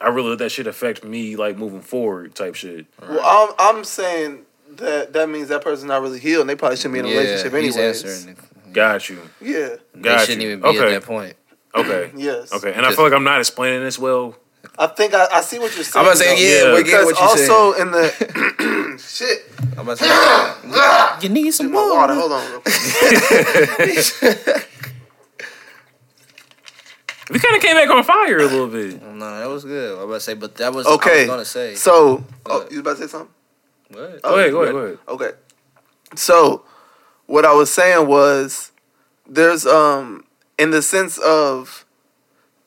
I 0.00 0.08
really 0.08 0.30
let 0.30 0.38
that 0.38 0.50
shit 0.50 0.66
affect 0.66 1.04
me 1.04 1.36
like 1.36 1.58
moving 1.58 1.82
forward 1.82 2.34
type 2.34 2.54
shit. 2.54 2.86
Well, 3.02 3.20
I'm, 3.22 3.76
I'm 3.76 3.84
saying 3.84 4.46
that 4.76 5.12
that 5.12 5.28
means 5.28 5.48
that 5.48 5.62
person's 5.62 5.88
not 5.88 6.02
really 6.02 6.18
healed, 6.18 6.42
and 6.42 6.50
they 6.50 6.56
probably 6.56 6.76
shouldn't 6.76 6.94
be 6.94 6.98
in 7.00 7.06
a 7.06 7.08
yeah, 7.08 7.18
relationship 7.18 7.52
he's 7.62 7.76
anyways. 7.76 8.26
Got 8.72 9.08
you. 9.08 9.18
Yeah. 9.40 9.76
They 9.94 10.00
Got 10.02 10.20
shouldn't 10.26 10.42
you. 10.42 10.48
even 10.50 10.60
be 10.60 10.68
Okay. 10.68 10.94
at 10.94 11.00
that 11.00 11.06
point. 11.06 11.36
Okay. 11.74 12.12
Yes. 12.16 12.52
Okay. 12.52 12.72
And 12.72 12.84
I 12.86 12.92
feel 12.92 13.04
like 13.04 13.12
I'm 13.12 13.24
not 13.24 13.40
explaining 13.40 13.82
this 13.82 13.98
well. 13.98 14.36
I 14.78 14.86
think 14.88 15.14
I, 15.14 15.26
I 15.32 15.40
see 15.40 15.58
what 15.58 15.74
you're 15.74 15.84
saying. 15.84 16.04
I'm 16.06 16.12
about 16.12 16.18
to 16.18 16.24
say, 16.24 16.36
yeah, 16.58 16.64
Yeah. 16.66 16.72
we're 16.72 16.82
getting 16.82 17.06
Because 17.06 17.06
what 17.06 17.18
you're 17.18 17.50
also 17.50 17.72
saying. 17.72 17.86
in 17.86 17.92
the 17.92 18.98
shit, 19.08 19.50
I'm 19.72 19.88
about 19.88 19.98
to 19.98 20.04
say, 21.20 21.26
you 21.26 21.32
need 21.32 21.50
some 21.52 21.66
Get 21.66 21.72
my 21.74 21.80
water. 21.80 22.14
water. 22.14 22.14
Hold 22.14 22.32
on. 22.32 22.50
Real 22.52 22.60
quick. 23.76 24.68
We 27.30 27.38
kind 27.38 27.54
of 27.56 27.62
came 27.62 27.76
back 27.76 27.88
on 27.90 28.02
fire 28.02 28.38
a 28.38 28.42
little 28.42 28.66
bit. 28.66 29.00
No, 29.02 29.38
that 29.38 29.48
was 29.48 29.64
good. 29.64 29.96
I'm 29.98 30.04
about 30.04 30.14
to 30.14 30.20
say, 30.20 30.34
but 30.34 30.56
that 30.56 30.72
was 30.74 30.84
Okay. 30.86 31.10
I 31.10 31.18
was 31.20 31.26
gonna 31.28 31.44
say. 31.44 31.74
So, 31.76 32.24
oh, 32.46 32.60
ahead. 32.60 32.72
you 32.72 32.80
about 32.80 32.96
to 32.96 33.02
say 33.02 33.08
something? 33.08 33.32
What? 33.90 34.20
Oh, 34.24 34.30
Go 34.30 34.38
ahead. 34.38 34.52
Go 34.52 34.62
ahead. 34.62 34.72
Go 34.74 34.78
ahead. 34.78 34.98
Okay. 35.08 35.30
So, 36.16 36.64
what 37.26 37.44
I 37.44 37.52
was 37.52 37.72
saying 37.72 38.06
was, 38.08 38.72
there's 39.26 39.66
um 39.66 40.24
in 40.58 40.70
the 40.70 40.82
sense 40.82 41.18
of 41.18 41.84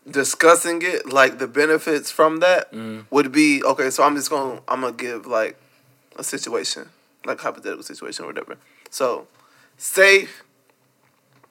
discussing 0.09 0.81
it, 0.81 1.11
like 1.11 1.39
the 1.39 1.47
benefits 1.47 2.11
from 2.11 2.39
that 2.39 2.71
Mhm. 2.73 3.05
would 3.09 3.31
be 3.31 3.63
okay. 3.63 3.89
So 3.89 4.03
I'm 4.03 4.15
just 4.15 4.29
gonna 4.29 4.61
I'm 4.67 4.81
gonna 4.81 4.93
give 4.93 5.25
like 5.25 5.57
a 6.17 6.23
situation, 6.23 6.89
like 7.25 7.39
hypothetical 7.39 7.83
situation 7.83 8.25
or 8.25 8.27
whatever. 8.27 8.57
So, 8.89 9.27
say, 9.77 10.27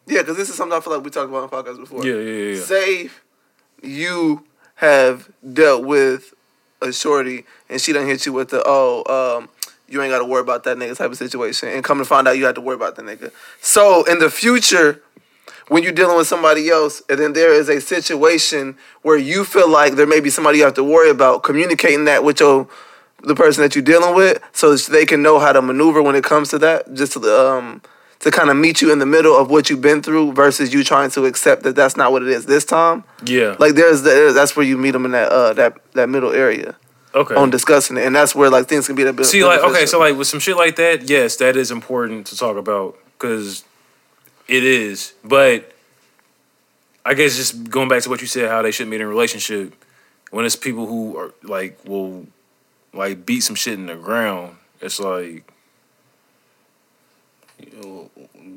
yeah, 0.06 0.20
because 0.22 0.36
this 0.36 0.48
is 0.48 0.54
something 0.54 0.76
I 0.76 0.80
feel 0.80 0.94
like 0.94 1.04
we 1.04 1.10
talked 1.10 1.28
about 1.30 1.44
on 1.52 1.64
podcasts 1.64 1.78
before. 1.78 2.04
Yeah. 2.06 2.14
Yeah. 2.14 2.20
Yeah. 2.20 2.54
yeah. 2.56 2.64
Say 2.64 3.10
you 3.82 4.44
have 4.76 5.30
dealt 5.52 5.84
with 5.84 6.34
a 6.80 6.92
shorty 6.92 7.44
and 7.68 7.80
she 7.80 7.92
done 7.92 8.06
hit 8.06 8.26
you 8.26 8.32
with 8.32 8.50
the 8.50 8.62
oh 8.66 9.04
um 9.38 9.48
you 9.92 10.00
ain't 10.00 10.10
got 10.10 10.20
to 10.20 10.24
worry 10.24 10.40
about 10.40 10.64
that 10.64 10.78
nigga 10.78 10.96
type 10.96 11.10
of 11.10 11.18
situation 11.18 11.68
and 11.68 11.84
come 11.84 11.98
to 11.98 12.04
find 12.04 12.26
out 12.26 12.38
you 12.38 12.46
have 12.46 12.54
to 12.54 12.60
worry 12.60 12.74
about 12.74 12.96
the 12.96 13.02
nigga. 13.02 13.30
So 13.60 14.04
in 14.04 14.18
the 14.18 14.30
future, 14.30 15.02
when 15.68 15.82
you're 15.82 15.92
dealing 15.92 16.16
with 16.16 16.26
somebody 16.26 16.70
else 16.70 17.02
and 17.10 17.18
then 17.18 17.34
there 17.34 17.52
is 17.52 17.68
a 17.68 17.80
situation 17.80 18.76
where 19.02 19.18
you 19.18 19.44
feel 19.44 19.68
like 19.68 19.94
there 19.94 20.06
may 20.06 20.20
be 20.20 20.30
somebody 20.30 20.58
you 20.58 20.64
have 20.64 20.74
to 20.74 20.84
worry 20.84 21.10
about, 21.10 21.42
communicating 21.42 22.06
that 22.06 22.24
with 22.24 22.40
your 22.40 22.68
the 23.24 23.34
person 23.36 23.62
that 23.62 23.76
you're 23.76 23.84
dealing 23.84 24.16
with 24.16 24.42
so 24.52 24.74
that 24.74 24.90
they 24.90 25.06
can 25.06 25.22
know 25.22 25.38
how 25.38 25.52
to 25.52 25.62
maneuver 25.62 26.02
when 26.02 26.16
it 26.16 26.24
comes 26.24 26.48
to 26.48 26.58
that, 26.58 26.92
just 26.94 27.12
to 27.12 27.20
um 27.20 27.82
to 28.20 28.30
kind 28.30 28.50
of 28.50 28.56
meet 28.56 28.80
you 28.80 28.92
in 28.92 28.98
the 28.98 29.06
middle 29.06 29.36
of 29.36 29.50
what 29.50 29.68
you've 29.68 29.80
been 29.80 30.00
through 30.00 30.32
versus 30.32 30.72
you 30.72 30.82
trying 30.84 31.10
to 31.10 31.26
accept 31.26 31.64
that 31.64 31.74
that's 31.74 31.96
not 31.96 32.12
what 32.12 32.22
it 32.22 32.28
is 32.28 32.46
this 32.46 32.64
time. 32.64 33.04
Yeah. 33.24 33.56
Like 33.58 33.74
there's 33.74 34.02
the, 34.02 34.32
that's 34.34 34.56
where 34.56 34.64
you 34.64 34.78
meet 34.78 34.92
them 34.92 35.04
in 35.04 35.10
that 35.12 35.30
uh 35.30 35.52
that 35.54 35.78
that 35.94 36.08
middle 36.08 36.32
area. 36.32 36.76
Okay. 37.14 37.34
on 37.34 37.50
discussing 37.50 37.96
it, 37.98 38.06
and 38.06 38.14
that's 38.16 38.34
where 38.34 38.48
like 38.50 38.66
things 38.68 38.86
can 38.86 38.96
be 38.96 39.04
bit. 39.10 39.26
See, 39.26 39.44
like, 39.44 39.60
okay, 39.60 39.84
so 39.86 39.98
like 39.98 40.16
with 40.16 40.26
some 40.28 40.40
shit 40.40 40.56
like 40.56 40.76
that, 40.76 41.08
yes, 41.08 41.36
that 41.36 41.56
is 41.56 41.70
important 41.70 42.26
to 42.28 42.36
talk 42.36 42.56
about 42.56 42.96
because 43.18 43.64
it 44.48 44.64
is. 44.64 45.12
But 45.22 45.72
I 47.04 47.14
guess 47.14 47.36
just 47.36 47.68
going 47.68 47.88
back 47.88 48.02
to 48.04 48.08
what 48.10 48.20
you 48.22 48.26
said, 48.26 48.48
how 48.48 48.62
they 48.62 48.70
shouldn't 48.70 48.90
be 48.92 48.96
in 48.96 49.02
a 49.02 49.06
relationship 49.06 49.74
when 50.30 50.44
it's 50.46 50.56
people 50.56 50.86
who 50.86 51.16
are 51.18 51.34
like 51.42 51.78
will 51.84 52.26
like 52.94 53.26
beat 53.26 53.40
some 53.40 53.56
shit 53.56 53.74
in 53.74 53.86
the 53.86 53.96
ground. 53.96 54.56
It's 54.80 54.98
like 54.98 55.44
You- 57.58 58.10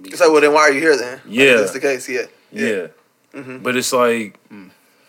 it's 0.06 0.20
like, 0.22 0.32
well, 0.32 0.42
then 0.42 0.54
why 0.54 0.62
are 0.62 0.72
you 0.72 0.80
here 0.80 0.98
then? 0.98 1.22
Yeah. 1.28 1.44
if 1.52 1.58
that's 1.60 1.72
the 1.74 1.80
case. 1.80 2.08
Yeah, 2.10 2.26
yeah, 2.52 2.88
Mhm. 3.34 3.62
but 3.62 3.76
it's 3.76 3.92
like 3.94 4.40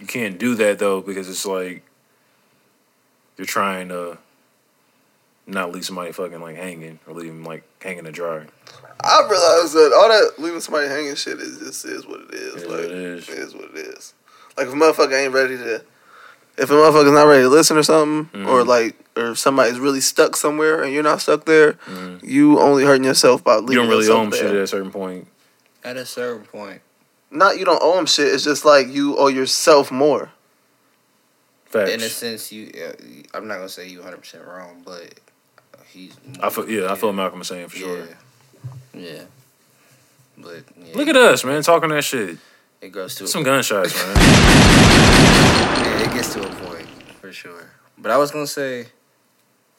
you 0.00 0.06
can't 0.06 0.36
do 0.38 0.54
that 0.56 0.78
though 0.78 1.00
because 1.00 1.28
it's 1.30 1.46
like 1.46 1.82
you're 3.36 3.46
trying 3.46 3.88
to 3.88 4.18
not 5.46 5.70
leave 5.72 5.84
somebody 5.84 6.12
fucking 6.12 6.40
like 6.40 6.56
hanging 6.56 6.98
or 7.06 7.14
leave 7.14 7.28
them 7.28 7.44
like 7.44 7.62
hanging 7.80 8.04
to 8.04 8.12
dry. 8.12 8.46
I 9.02 9.20
realized 9.28 9.74
that 9.74 9.92
all 9.96 10.08
that 10.08 10.42
leaving 10.42 10.60
somebody 10.60 10.88
hanging 10.88 11.14
shit 11.14 11.38
is 11.38 11.58
just 11.58 11.84
is 11.84 12.06
what 12.06 12.20
it 12.22 12.34
is. 12.34 12.54
Is 12.54 12.62
like 12.62 12.70
what 12.70 12.80
it 12.80 12.90
is. 12.92 13.28
it 13.28 13.38
is 13.38 13.54
what 13.54 13.64
it 13.70 13.76
is. 13.76 14.14
Like 14.56 14.66
if 14.66 14.72
a 14.72 14.76
motherfucker 14.76 15.24
ain't 15.24 15.34
ready 15.34 15.56
to, 15.56 15.82
if 16.58 16.70
a 16.70 16.72
motherfucker's 16.72 17.12
not 17.12 17.24
ready 17.28 17.42
to 17.42 17.48
listen 17.48 17.76
or 17.76 17.82
something, 17.82 18.42
or 18.46 18.62
Mhm. 18.62 18.66
like, 18.66 18.96
or 19.16 19.30
if 19.32 19.38
somebody's 19.38 19.78
really 19.78 20.00
stuck 20.00 20.34
somewhere 20.34 20.82
and 20.82 20.92
you're 20.92 21.02
not 21.02 21.20
stuck 21.20 21.44
there, 21.44 21.74
Mhm. 21.86 22.20
you 22.22 22.58
only 22.58 22.84
hurting 22.84 23.04
yourself 23.04 23.44
by 23.44 23.56
leaving 23.56 23.72
You 23.72 23.76
don't 23.80 23.88
really 23.88 24.00
yourself 24.06 24.18
owe 24.18 24.30
them 24.30 24.32
shit 24.32 24.46
at 24.46 24.56
a 24.56 24.66
certain 24.66 24.90
point. 24.90 25.28
At 25.84 25.96
a 25.96 26.06
certain 26.06 26.44
point, 26.44 26.80
Not 27.30 27.58
you 27.58 27.64
don't 27.64 27.80
owe 27.82 27.96
them 27.96 28.06
shit. 28.06 28.28
It's 28.32 28.44
just 28.44 28.64
like 28.64 28.88
you 28.88 29.16
owe 29.16 29.26
yourself 29.28 29.90
more. 29.92 30.30
Facts. 31.80 31.92
in 31.92 32.00
a 32.00 32.08
sense, 32.08 32.52
you. 32.52 32.70
Uh, 32.74 32.92
I'm 33.36 33.46
not 33.48 33.56
gonna 33.56 33.68
say 33.68 33.88
you 33.88 33.98
100 33.98 34.18
percent 34.18 34.44
wrong, 34.46 34.82
but 34.84 35.14
he's. 35.88 36.16
I 36.40 36.50
feel 36.50 36.68
yeah, 36.68 36.90
I 36.92 36.94
feel 36.94 37.12
Malcolm 37.12 37.38
was 37.40 37.48
saying 37.48 37.68
for 37.68 37.76
sure. 37.76 37.98
Yeah. 38.94 39.00
Yeah. 39.00 39.22
But 40.38 40.64
yeah, 40.78 40.94
Look 40.96 41.08
at 41.08 41.16
us, 41.16 41.44
man, 41.44 41.62
talking 41.62 41.88
that 41.90 42.02
shit. 42.02 42.38
it 42.80 42.90
goes 42.92 43.14
to 43.16 43.26
Some 43.26 43.42
gunshots, 43.42 43.94
man. 44.06 44.16
Yeah, 44.16 46.02
it 46.04 46.12
gets 46.12 46.32
to 46.34 46.42
a 46.46 46.54
point 46.66 46.86
for 47.20 47.32
sure. 47.32 47.70
But 47.98 48.10
I 48.12 48.18
was 48.18 48.30
gonna 48.30 48.46
say, 48.46 48.86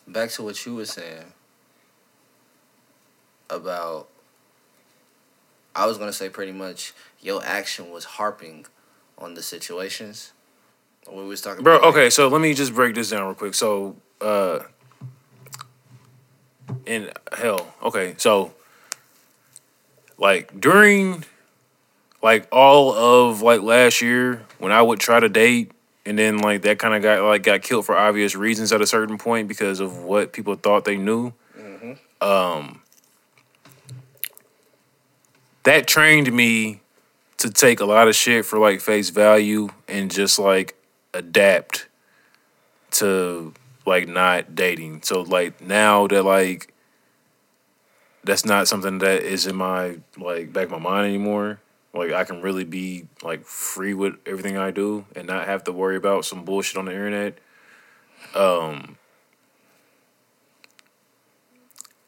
back 0.08 0.30
to 0.32 0.44
what 0.44 0.66
you 0.66 0.76
were 0.76 0.86
saying 0.86 1.26
about. 3.50 4.08
I 5.76 5.86
was 5.86 5.98
gonna 6.00 6.14
say 6.14 6.28
pretty 6.30 6.52
much 6.52 6.94
your 7.22 7.44
action 7.46 7.92
was 7.92 8.04
harping 8.04 8.66
on 9.18 9.36
the 9.36 9.44
situations. 9.44 10.34
We 11.12 11.26
was 11.26 11.42
talking, 11.42 11.64
Bro, 11.64 11.78
about, 11.78 11.86
like, 11.86 11.96
okay, 11.96 12.10
so 12.10 12.28
let 12.28 12.42
me 12.42 12.54
just 12.54 12.74
break 12.74 12.96
this 12.96 13.10
down 13.10 13.26
real 13.26 13.36
quick. 13.36 13.54
So, 13.56 13.96
uh, 14.22 14.60
in 16.86 17.12
hell, 17.36 17.74
okay, 17.82 18.16
so 18.18 18.54
like 20.18 20.60
during 20.60 21.24
like 22.24 22.48
all 22.52 22.94
of 22.94 23.42
like 23.42 23.62
last 23.62 24.02
year 24.02 24.44
when 24.60 24.72
I 24.72 24.82
would 24.82 25.00
try 25.00 25.20
to 25.20 25.30
date 25.30 25.72
and 26.06 26.18
then 26.18 26.40
like 26.40 26.64
that 26.64 26.80
kind 26.80 26.94
of 26.94 27.02
got 27.02 27.24
like 27.24 27.44
got 27.44 27.62
killed 27.62 27.86
for 27.86 27.96
obvious 27.96 28.36
reasons 28.36 28.72
at 28.72 28.82
a 28.82 28.88
certain 28.88 29.18
point 29.18 29.48
because 29.48 29.80
of 29.80 29.98
what 29.98 30.34
people 30.34 30.56
thought 30.56 30.86
they 30.86 30.98
knew. 30.98 31.34
Mhm. 31.58 31.98
Um, 32.22 32.82
that 35.64 35.88
trained 35.88 36.32
me 36.32 36.82
to 37.38 37.52
take 37.52 37.80
a 37.80 37.86
lot 37.86 38.08
of 38.08 38.16
shit 38.16 38.46
for 38.46 38.58
like 38.58 38.82
face 38.82 39.10
value 39.10 39.70
and 39.88 40.10
just 40.10 40.40
like 40.40 40.76
adapt 41.18 41.88
to 42.92 43.54
like 43.86 44.08
not 44.08 44.56
dating. 44.56 45.02
So 45.04 45.22
like 45.22 45.62
now 45.62 46.08
that 46.08 46.24
like 46.24 46.74
that's 48.24 48.46
not 48.46 48.68
something 48.68 49.00
that 49.00 49.24
is 49.24 49.48
in 49.48 49.56
my 49.56 50.00
like 50.18 50.54
back 50.54 50.66
of 50.66 50.72
my 50.72 50.80
mind 50.80 51.08
anymore. 51.08 51.60
Like 51.94 52.12
I 52.12 52.24
can 52.24 52.42
really 52.42 52.66
be 52.66 53.08
like 53.24 53.46
free 53.46 53.94
with 53.94 54.16
everything 54.26 54.58
I 54.58 54.72
do 54.72 55.06
and 55.16 55.28
not 55.28 55.48
have 55.48 55.64
to 55.66 55.72
worry 55.72 55.96
about 55.96 56.26
some 56.26 56.46
bullshit 56.46 56.78
on 56.78 56.86
the 56.86 56.92
internet. 56.92 57.38
Um 58.36 58.98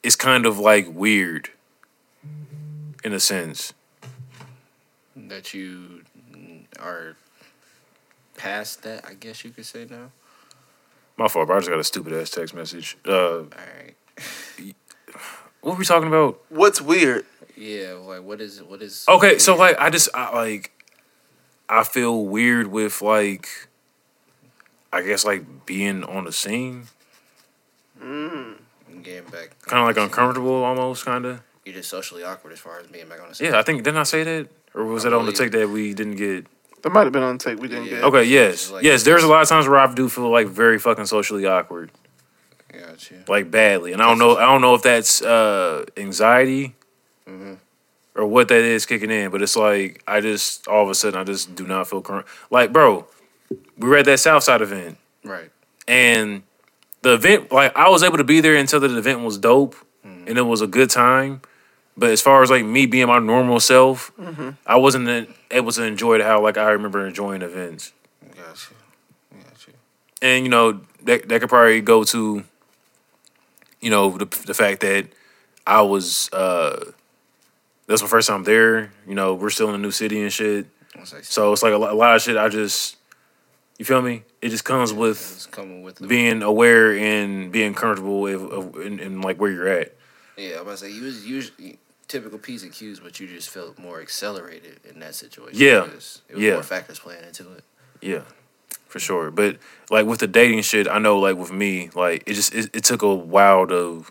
it's 0.03 0.15
kind 0.15 0.45
of 0.45 0.59
like 0.59 0.87
weird 0.89 1.49
in 3.03 3.13
a 3.13 3.19
sense. 3.19 3.73
that 5.15 5.53
you 5.53 6.01
are 6.79 7.15
past 8.39 8.83
that. 8.83 9.05
I 9.05 9.13
guess 9.13 9.43
you 9.43 9.51
could 9.51 9.65
say 9.65 9.85
now. 9.89 10.11
My 11.17 11.27
fault, 11.27 11.47
bro. 11.47 11.57
I 11.57 11.59
just 11.59 11.69
got 11.69 11.79
a 11.79 11.83
stupid 11.83 12.13
ass 12.13 12.29
text 12.29 12.53
message. 12.55 12.97
Uh 13.05 13.11
All 13.11 13.47
right. 13.51 13.95
what 15.61 15.73
were 15.73 15.79
we 15.79 15.85
talking 15.85 16.07
about? 16.07 16.41
What's 16.49 16.81
weird? 16.81 17.25
Yeah. 17.57 17.93
Like, 18.01 18.23
what 18.23 18.39
is 18.41 18.63
what 18.63 18.81
is? 18.81 19.05
Okay, 19.07 19.37
so 19.37 19.55
like 19.55 19.77
I 19.79 19.89
just 19.89 20.09
I, 20.13 20.33
like 20.33 20.71
I 21.67 21.83
feel 21.83 22.25
weird 22.25 22.67
with 22.67 23.01
like 23.01 23.47
I 24.93 25.01
guess 25.03 25.25
like 25.25 25.65
being 25.65 26.03
on 26.03 26.23
the 26.23 26.31
scene, 26.31 26.85
Mm. 28.01 28.55
getting 29.03 29.29
back. 29.29 29.59
kind 29.61 29.81
of 29.81 29.87
like 29.87 29.97
uncomfortable 30.03 30.63
almost, 30.63 31.03
kind 31.05 31.25
of. 31.25 31.41
You're 31.65 31.75
just 31.75 31.89
socially 31.89 32.23
awkward 32.23 32.53
as 32.53 32.59
far 32.59 32.79
as 32.79 32.87
being 32.87 33.07
back 33.09 33.21
on 33.21 33.29
the 33.29 33.35
scene. 33.35 33.51
Yeah, 33.51 33.59
I 33.59 33.61
think 33.63 33.83
didn't 33.83 33.99
I 33.99 34.03
say 34.03 34.23
that, 34.23 34.47
or 34.73 34.85
was 34.85 35.05
I 35.05 35.09
that 35.09 35.15
on 35.17 35.25
the 35.25 35.31
believe- 35.33 35.51
take 35.51 35.59
that 35.59 35.69
we 35.69 35.93
didn't 35.93 36.15
get? 36.15 36.47
That 36.83 36.91
might 36.91 37.03
have 37.03 37.11
been 37.13 37.23
on 37.23 37.37
tape. 37.37 37.59
We 37.59 37.67
didn't 37.67 37.85
Yeah. 37.85 37.89
get. 37.95 38.03
Okay, 38.05 38.23
yes, 38.23 38.71
like- 38.71 38.83
yes. 38.83 39.03
There's 39.03 39.23
a 39.23 39.27
lot 39.27 39.41
of 39.41 39.47
times 39.49 39.67
where 39.67 39.79
I 39.79 39.93
do 39.93 40.07
feel 40.09 40.29
like 40.29 40.47
very 40.47 40.79
fucking 40.79 41.05
socially 41.07 41.45
awkward, 41.45 41.91
Got 42.71 43.11
you. 43.11 43.17
like 43.27 43.51
badly, 43.51 43.91
and 43.93 44.01
I 44.01 44.05
don't 44.07 44.17
know. 44.19 44.37
I 44.37 44.45
don't 44.45 44.61
know 44.61 44.75
if 44.75 44.81
that's 44.81 45.21
uh 45.21 45.85
anxiety 45.97 46.75
hmm 47.27 47.53
or 48.15 48.25
what 48.25 48.47
that 48.49 48.61
is 48.63 48.85
kicking 48.85 49.11
in, 49.11 49.29
but 49.31 49.41
it's 49.41 49.55
like 49.55 50.03
I 50.07 50.19
just 50.19 50.67
all 50.67 50.83
of 50.83 50.89
a 50.89 50.95
sudden 50.95 51.19
I 51.19 51.23
just 51.23 51.55
do 51.55 51.65
not 51.65 51.87
feel 51.89 52.01
current. 52.01 52.25
Like, 52.51 52.73
bro, 52.73 53.05
we 53.77 53.87
were 53.89 53.97
at 53.97 54.05
that 54.05 54.19
Southside 54.19 54.61
event. 54.61 54.97
Right. 55.23 55.51
and 55.87 56.43
the 57.01 57.13
event 57.13 57.51
like 57.51 57.75
I 57.77 57.89
was 57.89 58.03
able 58.03 58.17
to 58.17 58.23
be 58.23 58.39
there 58.41 58.55
until 58.55 58.79
the 58.79 58.97
event 58.97 59.21
was 59.21 59.37
dope 59.37 59.75
and 60.03 60.37
it 60.37 60.41
was 60.43 60.61
a 60.61 60.67
good 60.67 60.89
time. 60.89 61.41
But 61.99 62.11
as 62.11 62.21
far 62.21 62.41
as 62.41 62.49
like 62.49 62.63
me 62.63 62.85
being 62.85 63.07
my 63.07 63.19
normal 63.19 63.59
self, 63.59 64.11
I 64.65 64.77
wasn't 64.77 65.29
able 65.51 65.71
to 65.73 65.83
enjoy 65.83 66.15
it 66.15 66.21
how 66.21 66.41
like 66.41 66.57
I 66.57 66.71
remember 66.71 67.05
enjoying 67.05 67.41
events. 67.41 67.91
Got 68.23 68.69
you. 68.69 69.37
Got 69.43 69.67
you. 69.67 69.73
And 70.21 70.45
you 70.45 70.49
know 70.49 70.79
that 71.03 71.27
that 71.27 71.41
could 71.41 71.49
probably 71.49 71.81
go 71.81 72.05
to 72.05 72.45
you 73.81 73.89
know 73.89 74.17
the 74.17 74.25
the 74.45 74.53
fact 74.53 74.79
that 74.81 75.07
I 75.67 75.81
was 75.81 76.29
uh 76.31 76.91
that's 77.87 78.01
my 78.01 78.07
first 78.07 78.29
time 78.29 78.45
there. 78.45 78.93
You 79.05 79.15
know 79.15 79.33
we're 79.33 79.49
still 79.49 79.67
in 79.67 79.75
a 79.75 79.79
new 79.79 79.91
city 79.91 80.21
and 80.21 80.31
shit, 80.31 80.67
I 80.95 81.01
was 81.01 81.13
like, 81.13 81.25
so 81.25 81.51
it's 81.51 81.63
like 81.63 81.73
a, 81.73 81.77
lo- 81.77 81.91
a 81.91 81.95
lot 81.95 82.15
of 82.15 82.21
shit. 82.21 82.37
I 82.37 82.47
just 82.47 82.95
you 83.77 83.83
feel 83.83 84.01
me? 84.01 84.23
It 84.41 84.49
just 84.49 84.63
comes 84.63 84.93
with 84.93 85.17
it's 85.17 85.45
coming 85.47 85.83
with 85.83 86.07
being 86.07 86.43
aware 86.43 86.97
and 86.97 87.51
being 87.51 87.73
comfortable 87.73 88.21
with, 88.21 88.41
of, 88.41 88.75
in, 88.77 88.99
in 89.01 89.21
like 89.21 89.37
where 89.37 89.51
you're 89.51 89.67
at. 89.67 89.95
Yeah, 90.37 90.55
I'm 90.55 90.61
about 90.61 90.71
to 90.71 90.77
say 90.77 90.91
you 90.91 91.03
was 91.03 91.25
usually 91.25 91.77
typical 92.09 92.37
P's 92.39 92.63
and 92.63 92.73
Q's, 92.73 92.99
but 92.99 93.19
you 93.21 93.27
just 93.27 93.49
felt 93.49 93.79
more 93.79 94.01
accelerated 94.01 94.81
in 94.83 94.99
that 94.99 95.15
situation. 95.15 95.57
Yeah. 95.57 95.81
because 95.85 96.21
It 96.27 96.35
was 96.35 96.43
Yeah. 96.43 96.53
more 96.55 96.63
factors 96.63 96.99
playing 96.99 97.23
into 97.23 97.43
it. 97.53 97.63
Yeah, 98.01 98.23
for 98.87 98.99
sure. 98.99 99.31
But 99.31 99.57
like 99.89 100.05
with 100.05 100.19
the 100.19 100.27
dating 100.27 100.63
shit, 100.63 100.87
I 100.89 100.99
know 100.99 101.17
like 101.19 101.37
with 101.37 101.51
me, 101.53 101.89
like 101.95 102.23
it 102.25 102.33
just 102.33 102.53
it, 102.53 102.69
it 102.75 102.83
took 102.83 103.01
a 103.01 103.13
while 103.13 103.65
to 103.67 104.05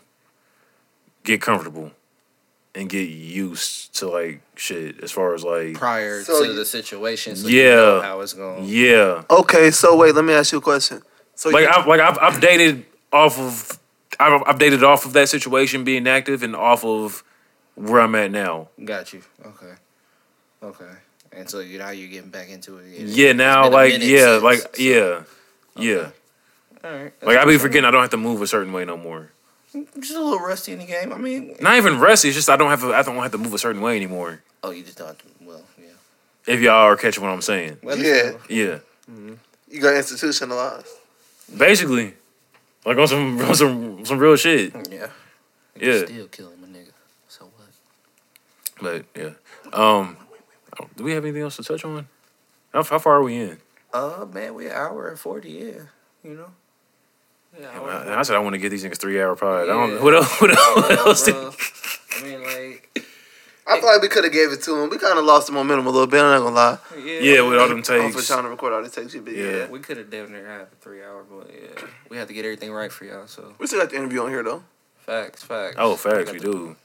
get 1.23 1.41
comfortable 1.41 1.91
and 2.75 2.87
get 2.89 3.09
used 3.09 3.95
to 3.97 4.07
like 4.09 4.41
shit 4.55 5.03
as 5.03 5.11
far 5.11 5.33
as 5.33 5.43
like 5.43 5.73
Prior 5.73 6.23
So 6.23 6.43
to 6.43 6.49
you- 6.49 6.55
the 6.55 6.65
situation, 6.65 7.35
so 7.35 7.47
Yeah. 7.47 7.63
you 7.63 7.75
know 7.75 8.01
how 8.01 8.21
it's 8.21 8.33
going. 8.33 8.63
yeah, 8.65 9.23
Okay, 9.29 9.71
so 9.71 9.95
wait, 9.95 10.15
let 10.15 10.23
me 10.23 10.33
ask 10.33 10.51
you 10.51 10.59
a 10.59 10.61
question. 10.61 11.01
So 11.35 11.49
like 11.49 11.67
I've 11.67 11.87
like 11.87 11.99
I've, 11.99 12.17
I've 12.19 12.41
dated 12.41 12.85
off 13.11 13.39
of 13.39 13.79
I've, 14.19 14.41
I've 14.45 14.59
dated 14.59 14.83
off 14.83 15.05
of 15.05 15.13
that 15.13 15.29
situation 15.29 15.83
being 15.83 16.05
active 16.07 16.43
and 16.43 16.55
off 16.55 16.83
of 16.85 17.23
where 17.79 18.01
I'm 18.01 18.15
at 18.15 18.31
now. 18.31 18.69
Got 18.83 19.13
you. 19.13 19.21
Okay. 19.45 19.73
Okay. 20.61 20.91
And 21.31 21.49
so 21.49 21.59
you 21.59 21.77
now 21.77 21.91
you're 21.91 22.09
getting 22.09 22.29
back 22.31 22.49
into 22.49 22.77
it. 22.79 22.87
It- 22.87 23.07
Yeah, 23.07 23.33
now 23.33 23.69
like 23.69 23.93
yeah, 23.99 24.31
since, 24.39 24.43
like 24.43 24.59
so- 24.59 24.69
yeah, 24.77 25.23
yeah. 25.75 25.95
Okay. 25.95 26.11
All 26.83 26.91
right. 26.91 27.13
Like 27.23 27.37
I 27.37 27.45
be 27.45 27.57
forgetting 27.57 27.85
I 27.85 27.91
don't 27.91 28.01
have 28.01 28.09
to 28.11 28.17
move 28.17 28.41
a 28.41 28.47
certain 28.47 28.73
way 28.73 28.85
no 28.85 28.97
more. 28.97 29.31
Just 29.73 30.15
a 30.15 30.19
little 30.21 30.39
rusty 30.39 30.71
in 30.73 30.79
the 30.79 30.85
game. 30.85 31.13
I 31.13 31.17
mean, 31.17 31.55
Not 31.61 31.75
even 31.77 31.99
rusty. 31.99 32.29
It's 32.29 32.35
just 32.37 32.49
I 32.49 32.57
don't 32.57 32.69
have 32.71 32.81
to, 32.81 32.93
I 32.93 33.03
don't 33.03 33.17
have 33.17 33.31
to 33.33 33.37
move 33.37 33.53
a 33.53 33.59
certain 33.59 33.81
way 33.81 33.95
anymore. 33.95 34.41
oh, 34.63 34.71
you 34.71 34.81
just 34.83 34.97
don't. 34.97 35.17
Well, 35.41 35.61
yeah. 35.79 35.85
If 36.53 36.59
y'all 36.61 36.73
are 36.87 36.95
catching 36.97 37.23
what 37.23 37.29
I'm 37.31 37.41
saying, 37.43 37.77
Well, 37.83 37.97
Yeah. 37.97 38.31
yeah. 38.49 38.79
Mm-hmm. 39.09 39.33
you 39.69 39.81
got 39.81 39.95
institutionalized. 39.95 40.87
Basically, 41.55 42.13
like 42.85 42.97
on 42.97 43.07
some 43.07 43.39
on 43.49 43.55
some 43.55 44.05
some 44.05 44.17
real 44.17 44.35
shit. 44.35 44.73
Yeah. 44.89 45.07
Yeah. 45.75 45.85
You're 45.85 46.07
still 46.07 46.27
killing 46.27 46.59
my 46.61 46.67
nigga. 46.67 46.91
So 47.27 47.45
what? 47.45 47.69
But 48.81 49.05
yeah. 49.15 49.31
Um, 49.73 50.17
do 50.95 51.03
we 51.03 51.11
have 51.13 51.23
anything 51.25 51.41
else 51.41 51.57
to 51.57 51.63
touch 51.63 51.83
on? 51.83 52.07
How, 52.73 52.83
how 52.83 52.99
far 52.99 53.17
are 53.17 53.23
we 53.23 53.35
in? 53.37 53.57
Uh, 53.93 54.25
man, 54.31 54.53
we 54.53 54.67
an 54.67 54.73
hour 54.73 55.07
and 55.09 55.19
forty. 55.19 55.51
Yeah. 55.51 55.81
You 56.23 56.35
know. 56.35 56.51
Yeah, 57.59 57.67
I, 57.81 58.19
I 58.19 58.21
said 58.21 58.35
I 58.35 58.39
want 58.39 58.53
to 58.53 58.59
get 58.59 58.69
these 58.69 58.83
niggas 58.83 58.99
three 58.99 59.19
hour 59.19 59.35
pod. 59.35 59.63
I 59.63 59.65
don't. 59.65 59.95
Yeah. 59.95 60.03
What 60.03 60.13
else? 60.13 60.39
What 60.41 60.51
else? 60.51 61.27
What 61.27 61.35
else. 61.35 61.99
I 62.19 62.23
mean, 62.23 62.43
like, 62.43 63.05
I 63.65 63.79
feel 63.79 63.89
like 63.89 64.01
we 64.01 64.07
could 64.07 64.23
have 64.23 64.33
gave 64.33 64.51
it 64.51 64.61
to 64.63 64.75
him. 64.83 64.89
We 64.89 64.97
kind 64.97 65.17
of 65.17 65.25
lost 65.25 65.47
the 65.47 65.53
momentum 65.53 65.87
a 65.87 65.89
little 65.89 66.07
bit. 66.07 66.21
I'm 66.21 66.43
not 66.43 66.43
gonna 66.43 66.55
lie. 66.55 66.77
yeah, 67.03 67.19
yeah, 67.19 67.41
with 67.41 67.57
all 67.57 67.67
them 67.67 67.77
I'm 67.77 68.11
for 68.11 68.21
trying 68.21 68.43
to 68.43 68.49
record 68.49 68.73
all 68.73 68.83
the 68.83 68.89
takes 68.89 69.13
you, 69.13 69.21
but 69.21 69.35
yeah. 69.35 69.51
Yeah. 69.51 69.67
we 69.69 69.79
could 69.79 69.97
have 69.97 70.09
damn 70.09 70.31
near 70.31 70.45
had 70.47 70.61
a 70.61 70.67
three 70.81 71.03
hour, 71.03 71.23
but 71.23 71.49
yeah, 71.51 71.81
we 72.09 72.17
had 72.17 72.27
to 72.27 72.33
get 72.33 72.45
everything 72.45 72.71
right 72.71 72.91
for 72.91 73.05
y'all. 73.05 73.27
So 73.27 73.53
We 73.57 73.67
still 73.67 73.79
got 73.79 73.89
the 73.89 73.95
interview 73.97 74.21
on 74.21 74.29
here 74.29 74.43
though. 74.43 74.63
facts, 74.97 75.43
facts. 75.43 75.75
Oh, 75.79 75.95
facts, 75.95 76.25
got 76.25 76.33
we 76.33 76.39
the, 76.39 76.45
do. 76.51 76.75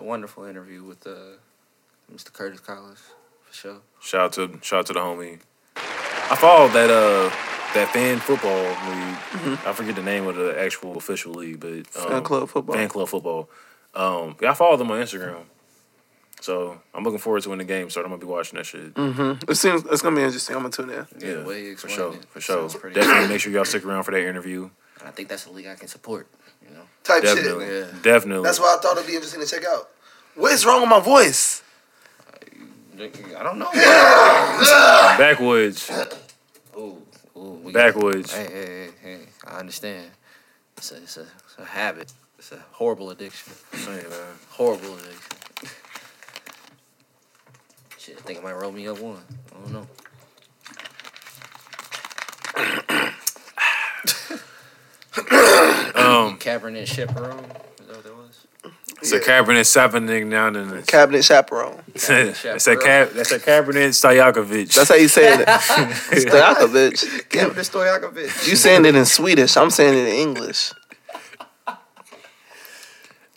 The 0.00 0.06
wonderful 0.06 0.44
interview 0.44 0.82
with 0.82 1.06
uh, 1.06 1.36
Mr. 2.10 2.32
Curtis 2.32 2.60
Collins 2.60 3.02
for 3.44 3.52
sure. 3.54 3.76
Shout 4.00 4.20
out 4.22 4.32
to 4.32 4.58
shout 4.62 4.78
out 4.78 4.86
to 4.86 4.92
the 4.94 5.00
homie. 5.00 5.40
I 5.76 6.36
followed 6.36 6.72
that 6.72 6.88
uh 6.88 7.28
that 7.74 7.92
fan 7.92 8.18
football 8.18 8.62
league. 8.62 9.58
I 9.66 9.74
forget 9.74 9.96
the 9.96 10.02
name 10.02 10.26
of 10.26 10.36
the 10.36 10.58
actual 10.58 10.96
official 10.96 11.34
league, 11.34 11.60
but 11.60 11.84
um, 12.02 12.08
Fan 12.08 12.22
club 12.22 12.48
football. 12.48 12.76
Fan 12.76 12.88
club 12.88 13.08
football. 13.08 13.50
Um, 13.94 14.36
yeah, 14.40 14.52
I 14.52 14.54
followed 14.54 14.78
them 14.78 14.90
on 14.90 15.02
Instagram. 15.02 15.42
So 16.40 16.80
I'm 16.94 17.04
looking 17.04 17.18
forward 17.18 17.42
to 17.42 17.50
when 17.50 17.58
the 17.58 17.64
game 17.64 17.90
starts. 17.90 18.06
I'm 18.06 18.10
gonna 18.12 18.22
be 18.22 18.26
watching 18.26 18.56
that 18.56 18.64
shit. 18.64 18.94
Mm-hmm. 18.94 19.50
It 19.50 19.54
seems 19.56 19.84
it's 19.84 20.00
gonna 20.00 20.16
be 20.16 20.22
interesting. 20.22 20.56
I'm 20.56 20.62
gonna 20.62 20.72
tune 20.72 20.88
in. 20.88 21.06
Yeah, 21.18 21.42
the 21.42 21.44
way 21.44 21.74
for 21.74 21.90
sure, 21.90 22.14
it 22.14 22.24
for 22.24 22.40
sure. 22.40 22.68
Definitely 22.68 23.28
make 23.28 23.40
sure 23.42 23.52
y'all 23.52 23.66
stick 23.66 23.84
around 23.84 24.04
for 24.04 24.12
that 24.12 24.26
interview. 24.26 24.70
I 25.04 25.10
think 25.10 25.28
that's 25.28 25.44
a 25.44 25.50
league 25.50 25.66
I 25.66 25.74
can 25.74 25.88
support. 25.88 26.26
You 27.08 27.14
know, 27.14 27.20
Type 27.20 27.22
Definitely, 27.22 27.66
Yeah. 27.66 27.86
definitely. 28.02 28.44
That's 28.44 28.60
why 28.60 28.76
I 28.78 28.82
thought 28.82 28.96
it'd 28.96 29.06
be 29.06 29.14
interesting 29.14 29.40
to 29.40 29.46
check 29.46 29.64
out. 29.64 29.88
What 30.34 30.52
is 30.52 30.64
wrong 30.64 30.80
with 30.82 30.90
my 30.90 31.00
voice? 31.00 31.62
I 32.98 33.42
don't 33.42 33.58
know. 33.58 33.70
Backwoods, 35.18 35.90
ooh, 36.76 37.00
ooh, 37.34 37.60
we 37.64 37.72
backwoods. 37.72 38.34
Hey, 38.34 38.44
hey, 38.52 38.66
hey, 38.66 38.90
hey! 39.02 39.20
I 39.46 39.58
understand. 39.58 40.10
It's 40.76 40.92
a, 40.92 40.96
it's 40.96 41.16
a, 41.16 41.22
it's 41.22 41.56
a 41.58 41.64
habit. 41.64 42.12
It's 42.38 42.52
a 42.52 42.62
horrible 42.72 43.10
addiction. 43.10 43.54
Hey, 43.72 43.86
man. 43.86 44.36
Horrible 44.50 44.94
addiction. 44.94 45.70
Shit, 47.98 48.18
I 48.18 48.20
think 48.20 48.40
I 48.40 48.42
might 48.42 48.56
roll 48.56 48.72
me 48.72 48.86
up 48.86 48.98
one. 49.00 49.22
I 49.50 49.60
don't 49.60 49.72
know. 49.72 49.86
Um, 56.10 56.38
Cabernet 56.38 56.86
Chaperone. 56.86 57.38
Is 57.38 57.86
that 57.86 57.96
what 57.96 58.04
that 58.04 58.16
was? 58.16 58.46
it's 59.00 59.12
a 59.12 59.20
Cabernet 59.20 59.64
Sauvignon 59.64 60.30
down 60.30 60.56
in 60.56 60.68
the. 60.68 60.82
Cabinet 60.82 61.24
chaperone. 61.24 61.80
It's 61.94 62.08
a 62.66 62.76
cab. 62.76 63.10
That's 63.10 63.32
a 63.32 63.38
Cabernet 63.38 63.90
Stojakovic. 63.94 64.74
That's 64.74 64.88
how 64.88 64.94
you 64.96 65.08
say 65.08 65.34
it. 65.34 65.46
Stojakovic. 65.48 67.28
Cabernet 67.28 67.70
Stojakovic. 67.70 68.48
You 68.48 68.56
saying 68.56 68.84
it 68.84 68.94
in 68.94 69.04
Swedish. 69.06 69.56
I'm 69.56 69.70
saying 69.70 69.94
it 69.94 70.08
in 70.08 70.14
English. 70.28 70.72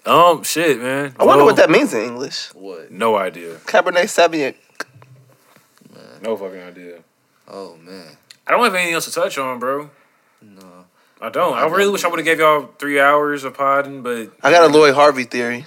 um 0.05 0.43
shit, 0.43 0.79
man. 0.81 1.15
I 1.19 1.23
wonder 1.23 1.41
No- 1.41 1.45
what 1.45 1.55
that 1.57 1.69
means 1.69 1.93
in 1.93 2.01
English. 2.01 2.53
What? 2.53 2.91
No 2.91 3.15
idea. 3.15 3.55
Cabernet 3.65 4.05
Sauvignon. 4.09 4.55
No 6.21 6.35
fucking 6.37 6.61
idea. 6.61 6.99
Oh 7.47 7.75
man. 7.77 8.17
I 8.47 8.51
don't 8.51 8.63
have 8.63 8.73
anything 8.75 8.93
else 8.93 9.05
to 9.05 9.11
touch 9.11 9.37
on, 9.37 9.59
bro. 9.59 9.89
No. 10.41 10.61
I 11.23 11.29
don't. 11.29 11.53
I 11.53 11.65
really 11.67 11.89
wish 11.89 12.03
I 12.03 12.09
would 12.09 12.19
have 12.19 12.25
gave 12.25 12.39
y'all 12.39 12.69
three 12.77 12.99
hours 12.99 13.45
of 13.45 13.53
podding, 13.53 14.01
but 14.01 14.31
I 14.43 14.51
got 14.51 14.69
a 14.69 14.73
Lori 14.73 14.91
Harvey 14.91 15.23
theory. 15.23 15.65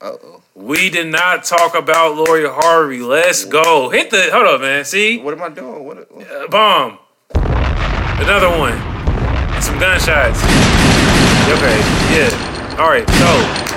Uh 0.00 0.12
oh. 0.22 0.42
we 0.54 0.90
did 0.90 1.08
not 1.08 1.42
talk 1.42 1.74
about 1.74 2.14
Lori 2.14 2.48
Harvey. 2.48 3.00
Let's 3.00 3.44
go. 3.44 3.88
Hit 3.90 4.10
the. 4.10 4.28
Hold 4.30 4.46
up, 4.46 4.60
man. 4.60 4.84
See, 4.84 5.18
What 5.18 5.34
am 5.34 5.42
I 5.42 5.48
doing? 5.48 5.84
What? 5.84 6.08
what? 6.14 6.30
Uh, 6.30 6.46
bomb. 6.46 6.98
Another 7.34 8.56
one. 8.56 8.74
And 8.74 9.64
some 9.64 9.76
gunshots. 9.80 10.38
Okay. 11.50 11.78
Yeah. 12.14 12.76
All 12.78 12.88
right. 12.88 13.08
So. 13.10 13.71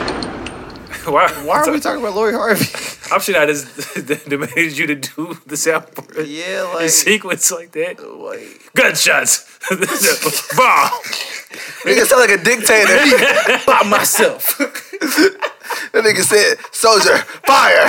Why? 1.13 1.31
Why 1.45 1.61
are 1.61 1.71
we 1.71 1.79
talking 1.79 2.01
about 2.01 2.15
Lori 2.15 2.33
Harvey? 2.33 2.65
How 3.09 3.19
should 3.19 3.35
I 3.41 3.45
just 3.45 3.93
demanded 4.27 4.75
you 4.75 4.87
to 4.87 4.95
do 4.95 5.37
the 5.45 5.53
soundboard 5.53 6.25
yeah, 6.27 6.67
in 6.67 6.73
like. 6.73 6.89
sequence 6.89 7.51
like 7.51 7.71
that? 7.73 7.99
like 7.99 8.73
Gunshots. 8.73 9.45
Bomb. 9.69 10.89
Nigga 11.85 12.05
sound 12.05 12.21
like 12.21 12.39
a 12.39 12.43
dictator. 12.43 12.97
by 13.67 13.83
myself. 13.87 14.57
that 14.57 16.03
nigga 16.03 16.21
said, 16.21 16.57
soldier, 16.71 17.17
fire. 17.45 17.87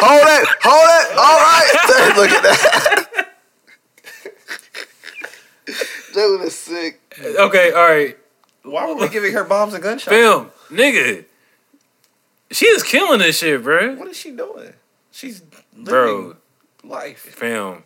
hold 0.00 0.22
it, 0.24 0.48
hold 0.62 0.88
it, 0.96 1.18
all 1.18 1.38
right. 1.44 2.16
Look 2.16 2.30
at 2.30 2.42
that. 2.42 3.28
Jalen 6.14 6.44
is 6.44 6.58
sick. 6.58 7.00
Okay. 7.20 7.72
All 7.72 7.86
right. 7.86 8.16
Why 8.62 8.86
were 8.86 8.94
we 8.94 9.08
giving 9.08 9.32
her 9.34 9.44
bombs 9.44 9.74
and 9.74 9.82
gunshots? 9.82 10.14
Film, 10.14 10.50
nigga. 10.70 11.26
She 12.52 12.66
is 12.66 12.82
killing 12.82 13.18
this 13.20 13.38
shit, 13.38 13.62
bro. 13.62 13.94
What 13.96 14.08
is 14.08 14.16
she 14.16 14.30
doing? 14.30 14.72
She's 15.10 15.42
living 15.72 15.84
Bro, 15.84 16.36
life. 16.84 17.18
fam. 17.20 17.84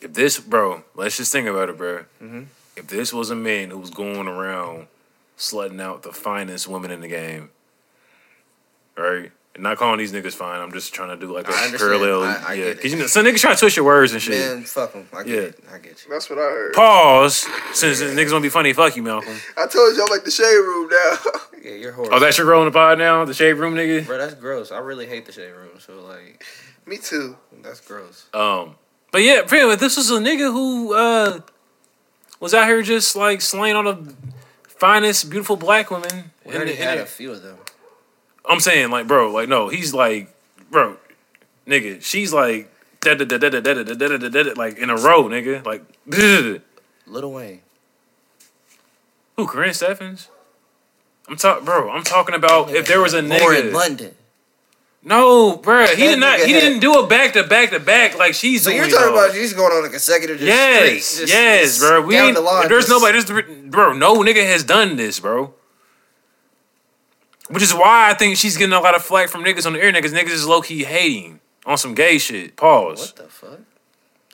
If 0.00 0.12
this, 0.14 0.38
bro, 0.38 0.82
let's 0.94 1.16
just 1.16 1.32
think 1.32 1.48
about 1.48 1.68
it, 1.68 1.76
bro. 1.78 2.04
Mhm. 2.22 2.46
If 2.76 2.86
this 2.88 3.12
was 3.12 3.30
a 3.30 3.34
man 3.36 3.70
who 3.70 3.78
was 3.78 3.90
going 3.90 4.26
around 4.28 4.88
slutting 5.38 5.80
out 5.80 6.02
the 6.02 6.12
finest 6.12 6.68
women 6.68 6.90
in 6.90 7.00
the 7.00 7.08
game, 7.08 7.50
right? 8.96 9.32
And 9.54 9.62
not 9.62 9.76
calling 9.78 9.98
these 9.98 10.12
niggas 10.12 10.32
fine. 10.34 10.60
I'm 10.60 10.72
just 10.72 10.92
trying 10.92 11.10
to 11.10 11.16
do 11.16 11.32
like 11.32 11.46
a 11.48 11.52
I 11.52 11.72
parallel. 11.76 12.24
I- 12.24 12.42
I 12.48 12.52
yeah, 12.54 12.56
get 12.56 12.66
it. 12.66 12.76
because 12.78 12.92
you 12.92 12.98
know 12.98 13.06
some 13.06 13.24
niggas 13.24 13.38
try 13.40 13.54
to 13.54 13.58
twist 13.60 13.76
your 13.76 13.84
words 13.84 14.12
and 14.12 14.20
shit. 14.20 14.32
Man, 14.38 14.64
fuck 14.64 14.92
them. 14.92 15.06
I 15.12 15.22
get 15.22 15.32
Yeah. 15.32 15.40
it. 15.42 15.60
I 15.72 15.78
get 15.78 16.04
you. 16.04 16.10
That's 16.10 16.28
what 16.28 16.40
I 16.40 16.42
heard. 16.42 16.72
Pause. 16.74 17.46
Since 17.72 18.00
the 18.00 18.06
niggas 18.06 18.32
want 18.32 18.42
to 18.42 18.46
be 18.46 18.48
funny, 18.48 18.72
fuck 18.72 18.96
you, 18.96 19.04
Malcolm. 19.04 19.36
I 19.56 19.66
told 19.68 19.94
you 19.96 20.02
I'm 20.02 20.08
like 20.10 20.24
the 20.24 20.30
shade 20.32 20.56
room 20.56 20.88
now. 20.90 21.16
Yeah, 21.64 21.76
you're 21.76 21.92
horrible. 21.92 22.16
Oh, 22.16 22.18
that's 22.20 22.36
your 22.36 22.46
girl 22.46 22.60
in 22.60 22.66
the 22.66 22.72
pod 22.72 22.98
now, 22.98 23.24
the 23.24 23.32
shade 23.32 23.54
room 23.54 23.74
nigga. 23.74 24.04
Bro, 24.06 24.18
that's 24.18 24.34
gross. 24.34 24.70
I 24.70 24.80
really 24.80 25.06
hate 25.06 25.24
the 25.24 25.32
shade 25.32 25.50
room. 25.52 25.70
So 25.78 25.94
like, 26.02 26.44
Me 26.84 26.98
too. 26.98 27.38
that's 27.62 27.80
gross. 27.80 28.26
Um, 28.34 28.74
but 29.12 29.22
yeah, 29.22 29.46
fam, 29.46 29.70
if 29.70 29.80
this 29.80 29.96
was 29.96 30.10
a 30.10 30.18
nigga 30.18 30.52
who 30.52 30.92
uh 30.92 31.40
was 32.38 32.52
out 32.52 32.66
here 32.66 32.82
just 32.82 33.16
like 33.16 33.40
slaying 33.40 33.76
all 33.76 33.82
the 33.94 34.14
finest, 34.68 35.30
beautiful 35.30 35.56
black 35.56 35.90
women. 35.90 36.32
We 36.44 36.50
in 36.50 36.56
already 36.56 36.72
the- 36.72 36.82
in 36.82 36.86
had 36.86 36.98
the- 36.98 37.02
a 37.04 37.06
few 37.06 37.32
of 37.32 37.42
them. 37.42 37.56
I'm 38.48 38.60
saying, 38.60 38.90
like, 38.90 39.06
bro, 39.06 39.30
like, 39.32 39.48
no, 39.48 39.68
he's 39.68 39.94
like, 39.94 40.28
bro, 40.70 40.96
nigga, 41.66 42.02
she's 42.02 42.32
like, 42.32 42.70
da 43.00 43.14
da 43.14 43.24
da 43.24 43.38
da 43.38 43.48
da 43.48 43.60
da 43.60 43.82
da 43.82 43.94
da 43.94 44.16
da 44.18 44.28
da 44.28 44.52
like 44.56 44.78
in 44.78 44.90
a 44.90 44.96
row, 44.96 45.24
nigga, 45.24 45.64
like, 45.64 45.82
Lil 47.06 47.32
Wayne. 47.32 47.60
who, 49.36 49.46
Karrine 49.46 49.70
Steffans? 49.70 50.28
I'm 51.28 51.36
talking, 51.36 51.64
bro. 51.64 51.90
I'm 51.90 52.02
talking 52.04 52.34
about 52.34 52.70
if 52.70 52.86
there 52.86 53.00
was 53.00 53.14
a 53.14 53.22
Lauren 53.22 53.62
nigga. 53.68 53.72
London. 53.72 54.14
No, 55.06 55.56
bro, 55.56 55.86
he 55.86 55.96
did 55.96 56.18
not. 56.18 56.38
He 56.40 56.52
didn't 56.52 56.80
do 56.80 56.94
a 56.94 57.06
back 57.06 57.34
to 57.34 57.44
back 57.44 57.70
to 57.70 57.80
back 57.80 58.18
like 58.18 58.32
she's 58.34 58.62
So 58.62 58.70
doing. 58.70 58.82
you're 58.82 58.90
talking 58.90 59.12
though. 59.14 59.24
about 59.24 59.34
she's 59.34 59.52
going 59.52 59.70
on 59.72 59.84
a 59.84 59.88
consecutive 59.90 60.38
just 60.38 60.46
Yes, 60.48 61.04
streak, 61.04 61.28
just- 61.28 61.32
yes, 61.32 61.78
bro. 61.78 62.00
We 62.02 62.14
down 62.14 62.32
the 62.34 62.40
line, 62.40 62.68
there's 62.68 62.86
just- 62.86 62.90
nobody. 63.02 63.22
There's, 63.22 63.70
bro, 63.70 63.92
no 63.92 64.16
nigga 64.22 64.44
has 64.46 64.64
done 64.64 64.96
this, 64.96 65.20
bro. 65.20 65.52
Which 67.50 67.62
is 67.62 67.74
why 67.74 68.10
I 68.10 68.14
think 68.14 68.36
she's 68.36 68.56
getting 68.56 68.72
a 68.72 68.80
lot 68.80 68.94
of 68.94 69.02
flack 69.02 69.28
from 69.28 69.44
niggas 69.44 69.66
on 69.66 69.74
the 69.74 69.78
internet 69.78 70.02
because 70.02 70.16
niggas 70.16 70.30
is 70.32 70.46
low 70.46 70.62
key 70.62 70.84
hating 70.84 71.40
on 71.66 71.76
some 71.76 71.94
gay 71.94 72.18
shit. 72.18 72.56
Pause. 72.56 73.00
What 73.00 73.16
the 73.16 73.30
fuck? 73.30 73.60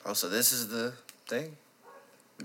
Oh, 0.05 0.13
so 0.13 0.29
this 0.29 0.51
is 0.51 0.69
the 0.69 0.93
thing. 1.27 1.57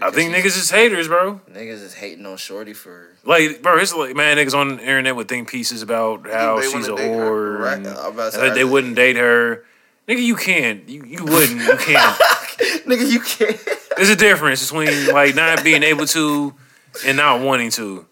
I 0.02 0.10
think 0.10 0.34
niggas 0.34 0.58
is 0.58 0.70
haters, 0.70 1.08
bro. 1.08 1.40
Niggas 1.50 1.82
is 1.82 1.94
hating 1.94 2.26
on 2.26 2.36
Shorty 2.36 2.74
for 2.74 3.08
Like, 3.24 3.62
bro, 3.62 3.78
it's 3.78 3.94
like 3.94 4.14
man, 4.14 4.36
niggas 4.36 4.54
on 4.54 4.76
the 4.76 4.80
internet 4.82 5.16
would 5.16 5.28
think 5.28 5.48
pieces 5.48 5.80
about 5.82 6.28
how 6.28 6.60
they 6.60 6.68
she's 6.70 6.86
a 6.88 6.94
wanna 6.94 7.06
her, 7.06 7.14
whore. 7.14 7.58
right. 7.60 7.78
and 7.78 7.86
I'm 7.86 8.12
about 8.12 8.32
to 8.32 8.38
say, 8.38 8.48
that 8.48 8.54
they 8.54 8.64
wouldn't 8.64 8.94
date 8.96 9.16
her. 9.16 9.64
Nigga, 10.06 10.22
you 10.22 10.36
can't. 10.36 10.86
You 10.88 11.04
you 11.04 11.24
wouldn't. 11.24 11.60
You 11.60 11.76
can't. 11.78 12.20
Nigga, 12.86 13.10
you 13.10 13.20
can't. 13.20 13.58
There's 13.96 14.10
a 14.10 14.16
difference 14.16 14.62
between 14.62 15.06
like 15.14 15.34
not 15.34 15.64
being 15.64 15.82
able 15.82 16.06
to 16.08 16.54
and 17.06 17.16
not 17.16 17.40
wanting 17.40 17.70
to. 17.72 18.06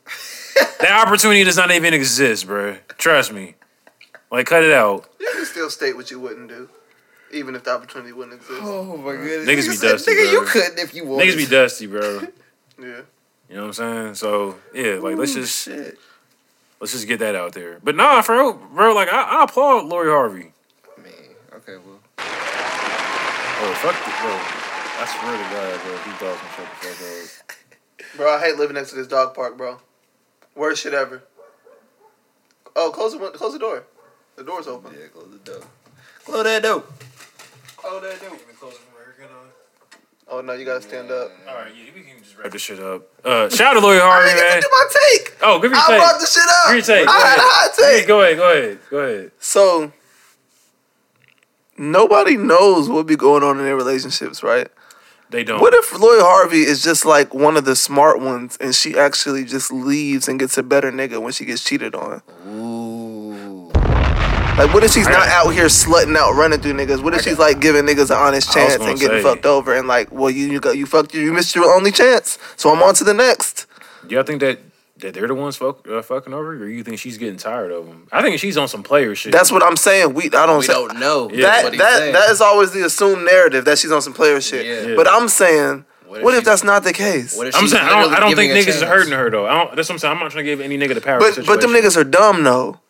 That 0.80 1.04
opportunity 1.06 1.44
does 1.44 1.56
not 1.56 1.70
even 1.70 1.94
exist, 1.94 2.46
bro. 2.46 2.76
Trust 2.98 3.32
me. 3.32 3.54
Like, 4.30 4.46
cut 4.46 4.62
it 4.62 4.72
out. 4.72 5.08
You 5.20 5.30
can 5.32 5.44
still 5.44 5.70
state 5.70 5.96
what 5.96 6.10
you 6.10 6.18
wouldn't 6.20 6.48
do, 6.48 6.68
even 7.32 7.54
if 7.54 7.64
the 7.64 7.70
opportunity 7.74 8.12
wouldn't 8.12 8.34
exist. 8.40 8.60
Oh 8.62 8.96
my 8.96 9.12
goodness. 9.12 9.48
Niggas 9.48 9.70
be 9.70 9.76
said, 9.76 9.92
dusty, 9.92 10.12
Nigga, 10.12 10.32
you 10.32 10.40
bro. 10.40 10.48
couldn't 10.48 10.78
if 10.78 10.94
you 10.94 11.06
wanted. 11.06 11.26
Niggas 11.28 11.36
be 11.36 11.46
dusty, 11.46 11.86
bro. 11.86 12.20
Yeah. 12.76 13.02
You 13.48 13.54
know 13.56 13.66
what 13.66 13.66
I'm 13.68 13.72
saying? 13.74 14.14
So 14.16 14.56
yeah, 14.74 14.94
like 14.94 15.16
let's 15.16 15.32
just 15.34 15.64
shit. 15.66 15.96
let's 16.80 16.92
just 16.92 17.06
get 17.06 17.20
that 17.20 17.36
out 17.36 17.52
there. 17.52 17.78
But 17.84 17.94
nah, 17.94 18.20
for 18.22 18.34
real, 18.34 18.52
bro, 18.54 18.92
like 18.94 19.08
I, 19.12 19.22
I 19.22 19.44
applaud 19.44 19.84
Lori 19.86 20.10
Harvey. 20.10 20.50
I 20.98 21.00
mean, 21.00 21.12
okay, 21.54 21.76
well, 21.76 22.00
Oh 22.18 23.74
fuck, 23.80 23.94
the, 23.94 24.10
bro. 24.20 24.34
I 24.98 25.06
swear 25.06 25.36
to 25.38 25.54
God, 25.54 25.80
bro, 25.84 25.96
he 25.98 26.10
thought 26.18 26.38
some 26.38 26.48
shut 26.56 26.80
the 26.80 26.86
fuck 26.88 27.48
up. 28.08 28.16
Bro, 28.16 28.34
I 28.34 28.40
hate 28.40 28.56
living 28.58 28.74
next 28.74 28.90
to 28.90 28.96
this 28.96 29.06
dog 29.06 29.34
park, 29.34 29.56
bro. 29.56 29.78
Worst 30.54 30.82
shit 30.82 30.94
ever. 30.94 31.22
Oh, 32.76 32.90
close 32.92 33.12
the 33.12 33.18
close 33.30 33.52
the 33.52 33.58
door. 33.58 33.84
The 34.36 34.44
door's 34.44 34.66
open. 34.66 34.92
yeah, 34.98 35.06
close 35.08 35.28
the 35.30 35.38
door. 35.38 35.60
Close 36.24 36.44
that 36.44 36.62
door. 36.62 36.82
Close 37.76 38.02
that 38.02 38.20
door. 38.20 38.32
Oh 40.26 40.40
no, 40.40 40.54
you 40.54 40.64
gotta 40.64 40.80
stand 40.80 41.10
up. 41.10 41.30
All 41.46 41.54
right, 41.54 41.72
yeah, 41.76 41.90
we 41.94 42.00
can 42.00 42.18
just 42.22 42.36
wrap 42.38 42.50
this 42.50 42.62
shit 42.62 42.80
up. 42.80 43.02
Uh, 43.24 43.48
shout 43.50 43.76
out 43.76 43.80
to 43.80 43.86
Lori 43.86 43.98
I 43.98 44.00
Harvey, 44.00 44.30
didn't 44.30 44.42
man. 44.42 44.60
do 44.62 44.68
my 44.72 44.86
take. 45.12 45.36
Oh, 45.42 45.60
give 45.60 45.70
me 45.70 45.76
your 45.76 45.84
I 45.84 45.88
take. 45.88 45.98
brought 45.98 46.20
the 46.20 46.26
shit 46.26 46.42
up. 46.42 46.64
Give 46.64 46.72
me 46.72 46.76
your 46.76 46.84
take. 46.86 47.06
Go 47.06 47.12
I 47.12 47.18
had 47.20 47.26
ahead. 47.26 47.38
a 47.38 47.42
hot 47.42 47.70
Yeah, 47.78 47.86
take. 47.98 48.06
go 48.08 48.22
ahead, 48.22 48.36
go 48.38 48.50
ahead, 48.52 48.78
go 48.90 48.98
ahead. 49.00 49.32
So 49.38 49.92
nobody 51.76 52.36
knows 52.38 52.88
what 52.88 53.06
be 53.06 53.16
going 53.16 53.42
on 53.42 53.58
in 53.58 53.64
their 53.64 53.76
relationships, 53.76 54.42
right? 54.42 54.68
They 55.34 55.42
don't. 55.42 55.60
What 55.60 55.74
if 55.74 55.92
Lori 55.98 56.20
Harvey 56.20 56.62
is 56.62 56.80
just 56.80 57.04
like 57.04 57.34
one 57.34 57.56
of 57.56 57.64
the 57.64 57.74
smart 57.74 58.20
ones 58.20 58.56
and 58.60 58.72
she 58.72 58.96
actually 58.96 59.44
just 59.44 59.72
leaves 59.72 60.28
and 60.28 60.38
gets 60.38 60.56
a 60.56 60.62
better 60.62 60.92
nigga 60.92 61.20
when 61.20 61.32
she 61.32 61.44
gets 61.44 61.64
cheated 61.64 61.92
on? 61.96 62.22
Ooh. 62.46 63.68
Like, 64.56 64.72
what 64.72 64.84
if 64.84 64.92
she's 64.92 65.08
not 65.08 65.26
I- 65.26 65.32
out 65.32 65.50
here 65.50 65.64
slutting 65.64 66.16
out, 66.16 66.34
running 66.34 66.60
through 66.60 66.74
niggas? 66.74 67.02
What 67.02 67.14
if 67.14 67.22
she's 67.22 67.40
like 67.40 67.58
giving 67.58 67.82
niggas 67.82 68.12
an 68.12 68.16
honest 68.16 68.56
I 68.56 68.62
was 68.62 68.68
chance 68.68 68.78
gonna 68.78 68.90
and 68.92 69.00
getting 69.00 69.18
say- 69.18 69.22
fucked 69.24 69.44
over 69.44 69.74
and 69.74 69.88
like, 69.88 70.12
well, 70.12 70.30
you 70.30 70.46
you 70.46 70.60
got 70.60 70.76
you 70.76 70.86
fucked 70.86 71.12
you, 71.14 71.22
you 71.22 71.32
missed 71.32 71.56
your 71.56 71.74
only 71.74 71.90
chance, 71.90 72.38
so 72.54 72.70
I'm 72.72 72.80
on 72.80 72.94
to 72.94 73.02
the 73.02 73.14
next. 73.14 73.66
Do 74.06 74.14
y'all 74.14 74.22
think 74.22 74.38
that 74.40 74.60
that 74.98 75.12
they're 75.14 75.26
the 75.26 75.34
ones 75.34 75.56
fuck, 75.56 75.86
uh, 75.88 76.02
fucking 76.02 76.32
over, 76.32 76.52
or 76.52 76.68
you 76.68 76.84
think 76.84 76.98
she's 76.98 77.18
getting 77.18 77.36
tired 77.36 77.72
of 77.72 77.86
them? 77.86 78.06
I 78.12 78.22
think 78.22 78.38
she's 78.38 78.56
on 78.56 78.68
some 78.68 78.82
player 78.82 79.14
shit. 79.14 79.32
That's 79.32 79.50
what 79.50 79.62
I'm 79.62 79.76
saying. 79.76 80.14
We 80.14 80.26
I 80.26 80.46
don't 80.46 80.58
We 80.60 80.64
say 80.66 80.72
don't 80.74 80.98
know. 81.00 81.30
Yeah. 81.32 81.46
that 81.46 81.64
what 81.64 81.72
he's 81.72 81.82
that 81.82 81.98
saying. 81.98 82.12
that 82.12 82.30
is 82.30 82.40
always 82.40 82.70
the 82.72 82.84
assumed 82.84 83.24
narrative 83.24 83.64
that 83.64 83.78
she's 83.78 83.90
on 83.92 84.02
some 84.02 84.12
player 84.12 84.40
shit. 84.40 84.64
Yeah. 84.66 84.90
Yeah. 84.90 84.96
But 84.96 85.08
I'm 85.08 85.28
saying, 85.28 85.84
What 86.06 86.22
what 86.22 86.34
if 86.34 86.38
if, 86.38 86.44
she- 86.44 86.50
that's 86.50 86.64
not 86.64 86.84
the 86.84 86.92
case? 86.92 87.36
What 87.36 87.48
if 87.48 87.56
I'm 87.56 87.66
saying 87.66 87.84
I 87.84 87.88
don't. 88.02 88.12
I 88.14 88.20
don't 88.20 88.36
think 88.36 88.52
niggas 88.52 88.60
are 88.76 88.80
chance? 88.80 88.82
hurting 88.82 89.12
her 89.12 89.30
though. 89.30 89.46
I 89.46 89.54
don't, 89.64 89.74
that's 89.76 89.88
what 89.88 89.94
I'm 89.94 89.98
saying. 89.98 90.12
I'm 90.12 90.20
not 90.20 90.30
trying 90.30 90.44
to 90.44 90.50
give 90.50 90.60
any 90.60 90.78
nigga 90.78 90.94
the 90.94 91.00
power. 91.00 91.18
in 91.18 91.34
the 91.34 91.40
But 91.40 91.46
but 91.46 91.60
them 91.60 91.70
niggas 91.70 91.96
are 91.96 92.04
dumb 92.04 92.44
though. 92.44 92.80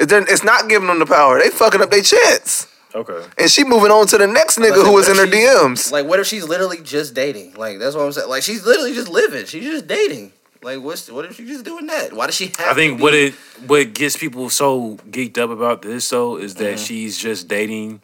It 0.00 0.10
It's 0.10 0.42
not 0.42 0.68
giving 0.68 0.88
them 0.88 0.98
the 0.98 1.06
power. 1.06 1.38
They 1.38 1.50
fucking 1.50 1.80
up 1.82 1.90
their 1.90 2.02
chance. 2.02 2.66
Okay. 2.94 3.24
And 3.38 3.50
she 3.50 3.64
moving 3.64 3.90
on 3.90 4.06
to 4.08 4.18
the 4.18 4.26
next 4.26 4.58
nigga 4.58 4.76
Like, 4.76 4.86
who 4.86 4.92
was 4.92 5.08
in 5.08 5.16
her 5.16 5.26
DMs. 5.26 5.90
Like, 5.92 6.06
what 6.06 6.18
if 6.20 6.26
she's 6.26 6.44
literally 6.46 6.78
just 6.82 7.14
dating? 7.14 7.54
Like, 7.54 7.78
that's 7.78 7.94
what 7.96 8.04
I'm 8.04 8.12
saying. 8.12 8.28
Like, 8.28 8.42
she's 8.42 8.66
literally 8.66 8.92
just 8.92 9.08
living. 9.08 9.46
She's 9.46 9.64
just 9.64 9.86
dating. 9.86 10.32
Like, 10.62 10.80
what's 10.80 11.10
what 11.10 11.24
if 11.24 11.36
she's 11.36 11.48
just 11.48 11.64
doing 11.64 11.86
that? 11.86 12.12
Why 12.12 12.26
does 12.26 12.36
she 12.36 12.46
have? 12.58 12.68
I 12.68 12.74
think 12.74 13.00
what 13.00 13.14
it 13.14 13.34
what 13.66 13.94
gets 13.94 14.16
people 14.16 14.48
so 14.48 14.96
geeked 15.10 15.36
up 15.38 15.50
about 15.50 15.82
this 15.82 16.08
though 16.08 16.36
is 16.36 16.54
that 16.56 16.74
Mm-hmm. 16.76 16.84
she's 16.84 17.18
just 17.18 17.48
dating, 17.48 18.00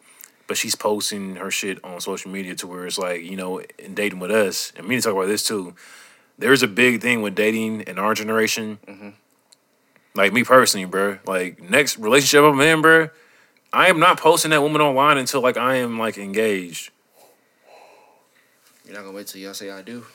but 0.47 0.57
she's 0.57 0.75
posting 0.75 1.37
her 1.37 1.49
shit 1.51 1.83
on 1.85 2.01
social 2.01 2.29
media 2.31 2.55
to 2.55 2.67
where 2.67 2.85
it's 2.85 2.97
like 2.97 3.21
you 3.23 3.37
know, 3.37 3.59
in 3.77 3.93
dating 3.95 4.19
with 4.19 4.31
us, 4.31 4.73
and 4.75 4.85
me 4.87 4.95
to 4.97 5.01
talk 5.01 5.13
about 5.13 5.27
this 5.27 5.43
too. 5.47 5.73
There's 6.37 6.61
a 6.63 6.67
big 6.67 7.01
thing 7.01 7.21
with 7.21 7.35
dating 7.35 7.81
in 7.81 7.97
our 7.99 8.13
generation. 8.13 8.79
Mm-hmm. 8.87 9.09
Like 10.15 10.33
me 10.33 10.43
personally, 10.43 10.85
bro. 10.85 11.19
Like 11.25 11.61
next 11.61 11.97
relationship 11.97 12.43
I'm 12.43 12.59
in, 12.59 12.81
bro. 12.81 13.09
I 13.71 13.87
am 13.87 13.99
not 13.99 14.19
posting 14.19 14.51
that 14.51 14.61
woman 14.61 14.81
online 14.81 15.17
until 15.17 15.41
like 15.41 15.55
I 15.57 15.75
am 15.75 15.97
like 15.99 16.17
engaged. 16.17 16.91
You're 18.85 18.95
not 18.95 19.03
gonna 19.05 19.15
wait 19.15 19.27
till 19.27 19.39
y'all 19.39 19.53
say 19.53 19.69
I 19.69 19.81
do. 19.81 20.05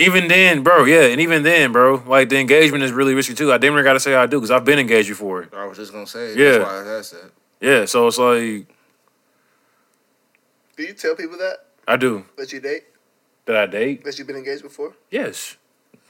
Even 0.00 0.28
then, 0.28 0.62
bro, 0.62 0.84
yeah, 0.84 1.02
and 1.02 1.20
even 1.20 1.42
then, 1.42 1.72
bro, 1.72 2.02
like 2.06 2.30
the 2.30 2.38
engagement 2.38 2.82
is 2.82 2.90
really 2.90 3.14
risky 3.14 3.34
too. 3.34 3.52
I 3.52 3.58
damn 3.58 3.74
near 3.74 3.82
gotta 3.82 4.00
say 4.00 4.14
I 4.14 4.26
do 4.26 4.38
because 4.38 4.50
I've 4.50 4.64
been 4.64 4.78
engaged 4.78 5.08
before. 5.10 5.48
I 5.54 5.66
was 5.66 5.76
just 5.76 5.92
gonna 5.92 6.06
say. 6.06 6.34
Yeah. 6.36 6.58
That's 6.58 6.64
why 6.64 6.92
I 6.92 6.98
asked 6.98 7.12
that. 7.12 7.30
Yeah, 7.60 7.84
so 7.84 8.06
it's 8.06 8.16
like 8.18 8.66
Do 10.76 10.82
you 10.82 10.94
tell 10.94 11.14
people 11.14 11.36
that 11.38 11.66
I 11.86 11.96
do. 11.96 12.24
that 12.38 12.50
you 12.52 12.60
date 12.60 12.84
That 13.44 13.56
I 13.56 13.66
date? 13.66 14.02
that 14.04 14.18
you've 14.18 14.26
been 14.26 14.36
engaged 14.36 14.62
before? 14.62 14.94
Yes. 15.10 15.56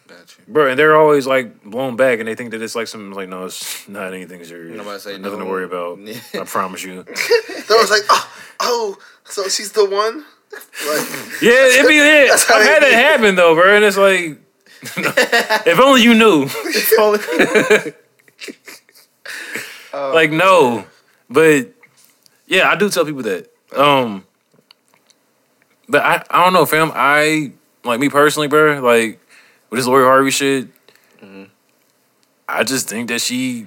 Got 0.07 0.37
you. 0.39 0.45
Bro, 0.53 0.71
and 0.71 0.79
they're 0.79 0.97
always 0.97 1.27
like 1.27 1.63
blown 1.65 1.97
back 1.97 2.21
and 2.21 2.29
they 2.29 2.35
think 2.37 2.53
that 2.53 2.63
it's 2.63 2.75
like 2.77 2.87
something 2.87 3.13
like, 3.13 3.29
no, 3.29 3.47
it's 3.47 3.89
not 3.89 4.13
anything 4.15 4.43
serious. 4.45 4.77
Nobody 4.77 5.01
say 5.01 5.19
Nothing 5.19 5.41
no. 5.41 5.45
to 5.47 5.51
worry 5.51 5.65
about. 5.65 5.99
I 6.35 6.45
promise 6.45 6.85
you. 6.85 7.05
I 7.09 7.77
was 7.81 7.91
like, 7.91 8.03
oh, 8.09 8.33
oh, 8.61 8.99
so 9.25 9.49
she's 9.49 9.73
the 9.73 9.85
one. 9.89 10.25
Like, 10.53 11.09
Yeah, 11.43 11.81
it 11.81 11.89
be 11.89 11.97
it. 11.99 12.31
I've 12.31 12.67
had 12.67 12.83
that 12.83 12.93
happen 12.93 13.35
though, 13.35 13.55
bro. 13.55 13.77
And 13.77 13.85
it's 13.85 13.97
like 13.97 14.39
if 15.67 15.79
only 15.79 16.03
you 16.03 16.15
knew. 16.15 16.49
like 20.15 20.31
no. 20.33 20.85
But 21.29 21.69
yeah, 22.47 22.69
I 22.69 22.77
do 22.77 22.89
tell 22.91 23.05
people 23.05 23.23
that. 23.23 23.49
Um 23.77 24.25
But 25.89 26.03
I, 26.03 26.25
I 26.31 26.45
don't 26.45 26.53
know, 26.53 26.67
fam. 26.67 26.91
I 26.95 27.53
like 27.85 28.01
me 28.01 28.09
personally, 28.09 28.49
bro, 28.49 28.81
like 28.81 29.21
with 29.71 29.79
this 29.79 29.87
Lori 29.87 30.05
Harvey 30.05 30.31
shit, 30.31 30.69
I 32.49 32.65
just 32.65 32.89
think 32.89 33.09
that 33.09 33.21
she 33.21 33.67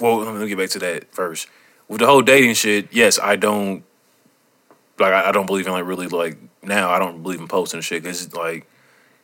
well, 0.00 0.18
let 0.18 0.34
me 0.34 0.48
get 0.48 0.58
back 0.58 0.70
to 0.70 0.78
that 0.80 1.14
first. 1.14 1.48
With 1.88 2.00
the 2.00 2.06
whole 2.06 2.22
dating 2.22 2.54
shit, 2.54 2.88
yes, 2.90 3.18
I 3.18 3.36
don't 3.36 3.84
like 5.02 5.12
I, 5.12 5.28
I 5.28 5.32
don't 5.32 5.46
believe 5.46 5.66
in 5.66 5.72
like 5.72 5.84
really 5.84 6.08
like 6.08 6.38
now 6.62 6.90
I 6.90 6.98
don't 6.98 7.22
believe 7.22 7.40
in 7.40 7.48
posting 7.48 7.80
shit 7.80 8.02
because 8.02 8.32
like 8.34 8.66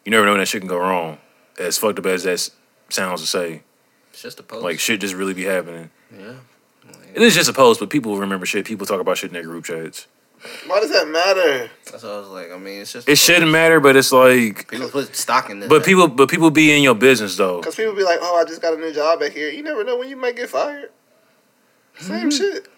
you 0.05 0.11
never 0.11 0.25
know 0.25 0.33
when 0.33 0.41
that 0.41 0.47
shit 0.47 0.61
can 0.61 0.69
go 0.69 0.79
wrong. 0.79 1.19
As 1.59 1.79
fucked 1.79 1.99
up 1.99 2.07
as 2.07 2.23
that 2.25 2.51
sounds 2.89 3.21
to 3.21 3.27
say, 3.27 3.63
It's 4.11 4.23
just 4.23 4.39
a 4.41 4.43
post. 4.43 4.63
like 4.63 4.79
shit 4.79 5.01
just 5.01 5.15
really 5.15 5.35
be 5.35 5.45
happening. 5.45 5.91
yeah. 6.17 6.35
It 7.15 7.23
is 7.23 7.35
just 7.35 7.49
a 7.49 7.53
post, 7.53 7.81
but 7.81 7.91
people 7.91 8.17
remember 8.19 8.47
shit. 8.47 8.67
People 8.67 8.87
talk 8.87 9.01
about 9.01 9.19
shit 9.19 9.31
in 9.31 9.35
their 9.35 9.43
group 9.43 9.65
chats. 9.65 10.07
why 10.67 10.79
does 10.79 10.93
that 10.93 11.09
matter? 11.09 11.71
That's 11.87 12.03
what 12.05 12.13
I 12.13 12.19
was 12.19 12.29
like. 12.29 12.53
I 12.53 12.59
mean, 12.59 12.83
it's 12.83 12.93
just. 12.93 13.09
It 13.09 13.17
shouldn't 13.17 13.51
matter, 13.51 13.81
but 13.81 13.97
it's 13.97 14.13
like, 14.13 14.69
People 14.71 14.89
put 14.89 15.17
stock 15.17 15.51
in 15.51 15.61
this. 15.61 15.69
but 15.69 15.85
people, 15.85 16.07
but 16.07 16.29
people 16.29 16.51
be 16.51 16.77
in 16.77 16.83
your 16.83 16.95
business 16.95 17.37
though. 17.37 17.59
Because 17.59 17.75
people 17.75 17.95
be 17.95 18.05
like, 18.05 18.19
oh, 18.23 18.37
I 18.37 18.45
just 18.45 18.63
got 18.63 18.75
a 18.75 18.77
new 18.77 18.93
job 18.93 19.21
back 19.21 19.33
here. 19.33 19.51
You 19.51 19.63
never 19.63 19.83
know 19.85 19.97
when 19.97 20.09
you 20.09 20.17
might 20.17 20.37
get 20.37 20.49
fired. 20.49 20.91
Same 21.99 22.29
mm-hmm. 22.29 22.31
shit. 22.31 22.69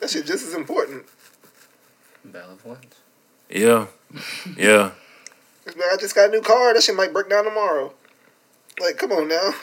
That 0.00 0.10
shit 0.10 0.26
just 0.26 0.46
as 0.46 0.54
important. 0.54 1.04
Valid 2.24 2.58
points. 2.58 2.96
Yeah, 3.50 3.86
yeah. 4.56 4.90
It's 5.66 5.76
like, 5.78 5.86
I 5.94 5.96
just 5.96 6.14
got 6.14 6.28
a 6.28 6.32
new 6.32 6.42
car. 6.42 6.74
That 6.74 6.82
shit 6.82 6.94
might 6.94 7.14
break 7.14 7.30
down 7.30 7.44
tomorrow. 7.44 7.94
Like, 8.78 8.98
come 8.98 9.12
on 9.12 9.28
now. 9.28 9.54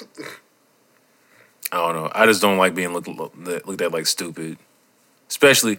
I 1.72 1.78
don't 1.78 1.94
know. 1.94 2.12
I 2.16 2.26
just 2.26 2.42
don't 2.42 2.58
like 2.58 2.74
being 2.74 2.92
looked 2.92 3.08
looked 3.08 3.82
at 3.82 3.92
like 3.92 4.08
stupid, 4.08 4.58
especially. 5.30 5.78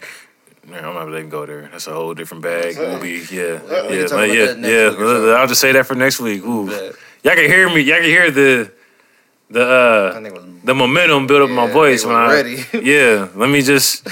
Man, 0.65 0.85
I'm 0.85 0.93
not 0.93 1.03
gonna 1.03 1.17
even 1.17 1.29
go 1.29 1.45
there. 1.45 1.67
That's 1.69 1.87
a 1.87 1.93
whole 1.93 2.13
different 2.13 2.41
bag. 2.41 2.77
We'll 2.77 3.01
be 3.01 3.25
yeah, 3.29 3.61
Well, 3.63 3.89
we 3.89 3.99
yeah, 3.99 4.05
like, 4.05 4.31
yeah, 4.31 4.53
yeah. 4.53 4.89
week 4.91 4.99
or 4.99 5.07
something. 5.07 5.29
I'll 5.31 5.47
just 5.47 5.59
say 5.59 5.73
that 5.73 5.85
for 5.85 5.95
next 5.95 6.21
week. 6.21 6.41
Ooh, 6.45 6.71
y'all 6.71 7.35
can 7.35 7.49
hear 7.49 7.67
me. 7.67 7.81
Y'all 7.81 7.97
can 7.97 8.05
hear 8.05 8.31
the 8.31 8.71
the 9.53 9.63
uh 9.65 10.09
I 10.11 10.13
think 10.15 10.27
it 10.27 10.33
was. 10.33 10.43
the 10.63 10.73
momentum 10.75 11.27
build 11.27 11.43
up 11.43 11.49
in 11.49 11.55
my 11.55 11.67
voice 11.71 12.03
they 12.03 12.09
when 12.09 12.21
was 12.21 12.31
I 12.31 12.35
ready. 12.35 12.65
yeah. 12.91 13.27
Let 13.35 13.49
me 13.49 13.61
just 13.61 14.07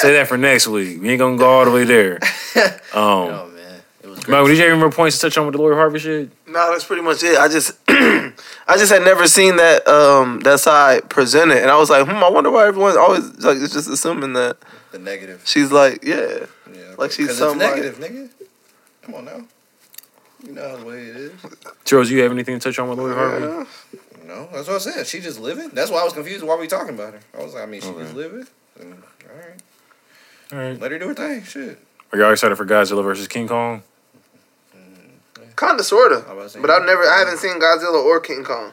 say 0.00 0.12
that 0.14 0.26
for 0.28 0.36
next 0.38 0.66
week. 0.68 1.00
We 1.02 1.10
ain't 1.10 1.18
gonna 1.18 1.36
go 1.36 1.46
all 1.48 1.64
the 1.64 1.70
way 1.70 1.84
there. 1.84 2.18
Um, 2.96 3.02
Oh 3.28 3.50
man, 3.54 3.80
it 4.02 4.08
was 4.08 4.20
great. 4.24 4.38
Mike, 4.38 4.46
did 4.46 4.56
you 4.56 4.62
have 4.64 4.72
any 4.72 4.80
more 4.80 4.90
points 4.90 5.18
to 5.18 5.26
touch 5.26 5.36
on 5.36 5.44
with 5.46 5.52
the 5.54 5.60
Lori 5.60 5.74
Harvey 5.76 5.98
shit? 5.98 6.30
No, 6.46 6.70
that's 6.72 6.84
pretty 6.84 7.02
much 7.02 7.22
it. 7.22 7.36
I 7.36 7.48
just, 7.48 7.72
I 7.88 8.32
just 8.78 8.90
had 8.90 9.02
never 9.02 9.26
seen 9.28 9.56
that 9.56 9.86
um 9.86 10.40
that 10.40 10.60
side 10.60 11.10
presented, 11.10 11.58
and 11.58 11.70
I 11.70 11.76
was 11.76 11.90
like, 11.90 12.06
hmm, 12.06 12.16
I 12.24 12.30
wonder 12.30 12.50
why 12.50 12.66
everyone's 12.66 12.96
always 12.96 13.24
like 13.44 13.58
it's 13.58 13.74
just 13.74 13.88
assuming 13.90 14.32
that 14.32 14.56
the 14.92 14.98
negative. 14.98 15.42
she's 15.44 15.70
like, 15.70 16.02
yeah, 16.04 16.46
Yeah, 16.72 16.94
Like 16.96 17.10
she's 17.12 17.36
some, 17.36 17.60
it's 17.60 17.62
like- 17.62 17.76
negative, 17.76 17.98
nigga. 17.98 18.30
Come 19.02 19.14
on 19.16 19.24
now. 19.26 19.44
You 20.46 20.52
know 20.52 20.68
how 20.70 20.76
the 20.76 20.84
way 20.86 21.02
it 21.02 21.16
is. 21.16 21.32
Charles, 21.84 22.08
you 22.10 22.22
have 22.22 22.30
anything 22.32 22.58
to 22.58 22.64
touch 22.68 22.78
on 22.78 22.88
with 22.88 22.98
Lori 22.98 23.14
Harvey? 23.14 23.44
Yeah. 23.44 23.64
No, 24.26 24.48
that's 24.52 24.66
what 24.66 24.76
I 24.76 24.78
said. 24.78 25.06
She 25.06 25.20
just 25.20 25.38
living. 25.40 25.68
That's 25.72 25.90
why 25.90 26.00
I 26.00 26.04
was 26.04 26.12
confused. 26.12 26.42
Why 26.44 26.54
are 26.54 26.58
we 26.58 26.66
talking 26.66 26.94
about 26.94 27.14
her? 27.14 27.20
I 27.38 27.42
was 27.44 27.54
like, 27.54 27.62
I 27.62 27.66
mean, 27.66 27.80
she 27.80 27.92
just 27.92 28.14
living. 28.14 28.46
And, 28.80 28.92
all 28.94 29.36
right, 29.36 29.60
All 30.52 30.58
right. 30.58 30.80
let 30.80 30.90
her 30.90 30.98
do 30.98 31.08
her 31.08 31.14
thing. 31.14 31.44
Shit. 31.44 31.78
Are 32.12 32.18
y'all 32.18 32.32
excited 32.32 32.56
for 32.56 32.66
Godzilla 32.66 33.02
versus 33.04 33.28
King 33.28 33.48
Kong? 33.48 33.82
kind 35.54 35.80
of, 35.80 35.86
sorta. 35.86 36.22
I 36.28 36.34
was 36.34 36.52
saying- 36.52 36.60
But 36.60 36.70
I've 36.70 36.84
never, 36.84 37.02
I 37.08 37.18
haven't 37.20 37.38
seen 37.38 37.58
Godzilla 37.58 38.04
or 38.04 38.20
King 38.20 38.44
Kong. 38.44 38.72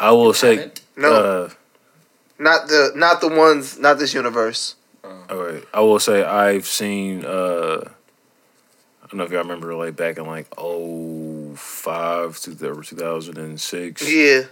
I 0.00 0.10
will 0.10 0.32
say, 0.32 0.72
No, 0.96 1.12
uh, 1.12 1.50
not 2.38 2.66
the, 2.66 2.92
not 2.96 3.20
the 3.20 3.28
ones, 3.28 3.78
not 3.78 3.98
this 3.98 4.12
universe. 4.12 4.74
all 5.04 5.36
right. 5.36 5.62
I 5.72 5.80
will 5.82 6.00
say 6.00 6.24
I've 6.24 6.66
seen. 6.66 7.24
Uh, 7.24 7.82
I 7.84 9.06
don't 9.06 9.18
know 9.18 9.24
if 9.24 9.30
y'all 9.30 9.42
remember, 9.42 9.72
like 9.74 9.94
back 9.94 10.18
in 10.18 10.26
like 10.26 10.46
05 11.56 12.38
to 12.40 12.50
the 12.50 12.74
2006. 12.82 14.10
Yeah, 14.12 14.42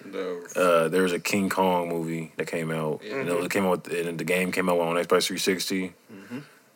Uh, 0.56 0.88
there 0.88 1.02
was 1.02 1.12
a 1.12 1.18
King 1.20 1.48
Kong 1.48 1.88
movie 1.88 2.32
that 2.36 2.46
came 2.46 2.70
out. 2.70 3.02
You 3.04 3.24
know, 3.24 3.42
it 3.42 3.50
came 3.50 3.66
out, 3.66 3.86
and 3.88 4.18
the 4.18 4.24
game 4.24 4.52
came 4.52 4.68
out 4.68 4.78
on 4.80 4.96
Xbox 4.96 5.26
360. 5.26 5.94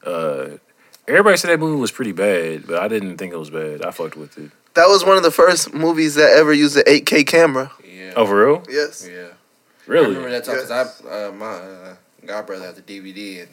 Uh, 0.04 0.58
everybody 1.06 1.36
said 1.36 1.50
that 1.50 1.60
movie 1.60 1.80
was 1.80 1.90
pretty 1.92 2.12
bad, 2.12 2.66
but 2.66 2.82
I 2.82 2.88
didn't 2.88 3.18
think 3.18 3.32
it 3.32 3.38
was 3.38 3.50
bad. 3.50 3.84
I 3.84 3.90
fucked 3.90 4.16
with 4.16 4.36
it. 4.38 4.50
that 4.74 4.86
was 4.88 5.04
one 5.04 5.16
of 5.16 5.22
the 5.22 5.30
first 5.30 5.72
movies 5.74 6.14
that 6.16 6.32
ever 6.36 6.52
used 6.52 6.74
the 6.74 6.82
8K 6.84 7.24
camera. 7.26 7.70
Yeah. 7.84 8.14
Oh, 8.16 8.26
for 8.26 8.44
real? 8.46 8.62
Yes. 8.68 9.06
Yeah. 9.10 9.28
I 9.28 9.90
Really? 9.90 10.08
remember 10.08 10.30
that 10.30 10.44
time 10.44 10.56
because 10.56 10.70
I, 10.70 10.82
uh, 11.08 11.32
my 11.32 11.46
uh, 11.46 11.96
god 12.24 12.46
brother 12.46 12.64
had 12.66 12.76
the 12.76 12.82
DVD 12.82 13.40
and 13.42 13.50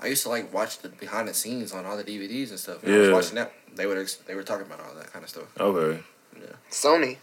I 0.00 0.06
used 0.08 0.22
to 0.24 0.28
like 0.28 0.52
watch 0.52 0.78
the 0.80 0.88
behind 0.88 1.28
the 1.28 1.34
scenes 1.34 1.72
on 1.72 1.86
all 1.86 1.96
the 1.96 2.04
DVDs 2.04 2.50
and 2.50 2.58
stuff. 2.58 2.82
And 2.82 2.92
I 2.94 2.98
was 2.98 3.06
Yeah. 3.08 3.12
watching 3.14 3.34
that. 3.36 3.52
They 3.74 3.86
were 3.86 4.04
they 4.26 4.34
were 4.34 4.42
talking 4.42 4.66
about 4.66 4.80
all 4.80 4.94
that 4.96 5.12
kind 5.12 5.22
of 5.22 5.28
stuff. 5.30 5.44
Okay. 5.58 6.00
Yeah. 6.36 6.46
Sony. 6.70 7.16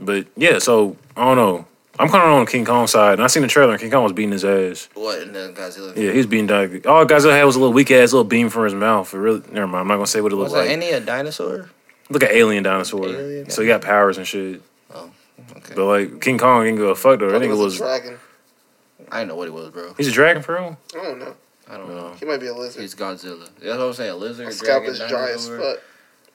But 0.00 0.26
yeah, 0.36 0.58
so 0.58 0.96
I 1.16 1.24
don't 1.24 1.36
know. 1.36 1.66
I'm 1.98 2.08
kind 2.08 2.24
of 2.24 2.30
on 2.30 2.46
King 2.46 2.64
Kong 2.64 2.88
side, 2.88 3.14
and 3.14 3.22
I 3.22 3.28
seen 3.28 3.42
the 3.42 3.48
trailer. 3.48 3.70
and 3.72 3.80
King 3.80 3.90
Kong 3.92 4.02
was 4.02 4.12
beating 4.12 4.32
his 4.32 4.44
ass. 4.44 4.88
What 4.94 5.22
in 5.22 5.32
the 5.32 5.52
Godzilla? 5.56 5.94
Yeah, 5.96 6.10
he 6.10 6.16
was 6.16 6.26
beating. 6.26 6.48
Doug. 6.48 6.84
All 6.86 7.06
Godzilla 7.06 7.30
had 7.32 7.44
was 7.44 7.54
a 7.54 7.60
little 7.60 7.72
weak 7.72 7.90
ass 7.92 8.12
little 8.12 8.24
beam 8.24 8.48
from 8.48 8.64
his 8.64 8.74
mouth. 8.74 9.14
It 9.14 9.18
really, 9.18 9.42
never 9.52 9.68
mind. 9.68 9.82
I'm 9.82 9.88
not 9.88 9.94
gonna 9.96 10.06
say 10.08 10.20
what 10.20 10.32
it 10.32 10.34
Was 10.36 10.52
looked 10.52 10.64
that 10.64 10.68
like. 10.68 10.82
any 10.82 10.90
a 10.90 11.00
dinosaur? 11.00 11.70
Look 12.10 12.22
at 12.24 12.32
alien 12.32 12.64
dinosaur. 12.64 13.06
Alien 13.06 13.48
so 13.50 13.62
he 13.62 13.68
got 13.68 13.82
powers 13.82 14.18
and 14.18 14.26
shit. 14.26 14.60
Oh, 14.92 15.10
Okay. 15.56 15.74
But 15.76 15.84
like 15.86 16.20
King 16.20 16.38
Kong 16.38 16.64
didn't 16.64 16.78
give 16.78 16.88
a 16.88 16.94
fuck 16.96 17.20
though. 17.20 17.28
I 17.28 17.38
think 17.38 17.52
it 17.52 17.54
a 17.54 17.56
was. 17.56 17.76
dragon. 17.76 18.18
I 19.12 19.18
didn't 19.18 19.28
know 19.28 19.36
what 19.36 19.46
it 19.48 19.54
was, 19.54 19.68
bro. 19.70 19.94
He's 19.96 20.08
a 20.08 20.12
dragon 20.12 20.42
for 20.42 20.54
real. 20.54 20.78
I 20.98 21.02
don't 21.04 21.18
know. 21.20 21.34
I 21.68 21.76
don't 21.78 21.88
know. 21.88 22.12
He 22.18 22.26
might 22.26 22.40
be 22.40 22.46
a 22.48 22.54
lizard. 22.54 22.82
He's 22.82 22.94
Godzilla. 22.94 23.48
That's 23.60 23.78
what 23.78 23.80
I'm 23.80 23.92
saying. 23.94 24.10
A 24.10 24.16
lizard, 24.16 24.46
His 24.46 24.58
scalp 24.58 24.84
dragon, 24.84 25.02
is 25.02 25.10
dry 25.10 25.30
as 25.30 25.46
dinosaur. 25.48 25.58
fuck. 25.74 25.82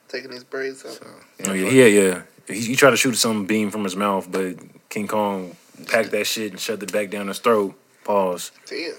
Taking 0.08 0.32
these 0.32 0.44
braids 0.44 0.84
out. 0.86 0.94
So, 0.94 1.06
Oh 1.46 1.54
yeah, 1.54 1.70
yeah, 1.70 1.86
yeah. 1.86 2.22
He, 2.48 2.62
he 2.62 2.76
tried 2.76 2.92
to 2.92 2.98
shoot 2.98 3.16
some 3.16 3.46
beam 3.46 3.70
from 3.70 3.84
his 3.84 3.96
mouth, 3.96 4.28
but 4.32 4.56
King 4.90 5.08
Kong 5.08 5.56
packed 5.88 6.10
that 6.12 6.26
shit 6.26 6.52
and 6.52 6.60
shoved 6.60 6.82
it 6.82 6.92
back 6.92 7.12
down 7.12 7.28
his 7.28 7.38
throat. 7.40 7.76
Pause. 8.04 8.52
Damn. 8.66 8.94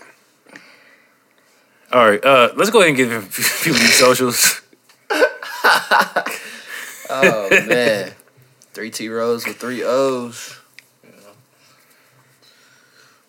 All 1.92 2.08
right, 2.08 2.24
uh, 2.24 2.52
let's 2.54 2.70
go 2.70 2.78
ahead 2.78 2.90
and 2.90 2.96
give 2.96 3.10
him 3.10 3.22
a 3.24 3.26
few 3.26 3.72
these 3.72 3.94
socials. 3.94 4.62
Oh 7.12 7.48
man, 7.66 8.12
three 8.72 8.90
T 8.90 9.08
rows 9.08 9.44
with 9.44 9.56
three 9.56 9.82
O's. 9.82 10.56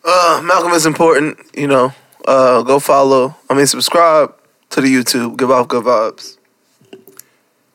Uh, 0.05 0.41
Malcolm 0.43 0.71
is 0.73 0.85
important. 0.85 1.39
You 1.55 1.65
know, 1.67 1.91
uh, 2.25 2.61
go 2.63 2.79
follow. 2.79 3.35
I 3.49 3.53
mean, 3.53 3.65
subscribe 3.65 4.35
to 4.71 4.81
the 4.81 4.93
YouTube. 4.93 5.37
Give 5.37 5.51
off 5.51 5.67
good 5.67 5.83
vibes. 5.83 6.37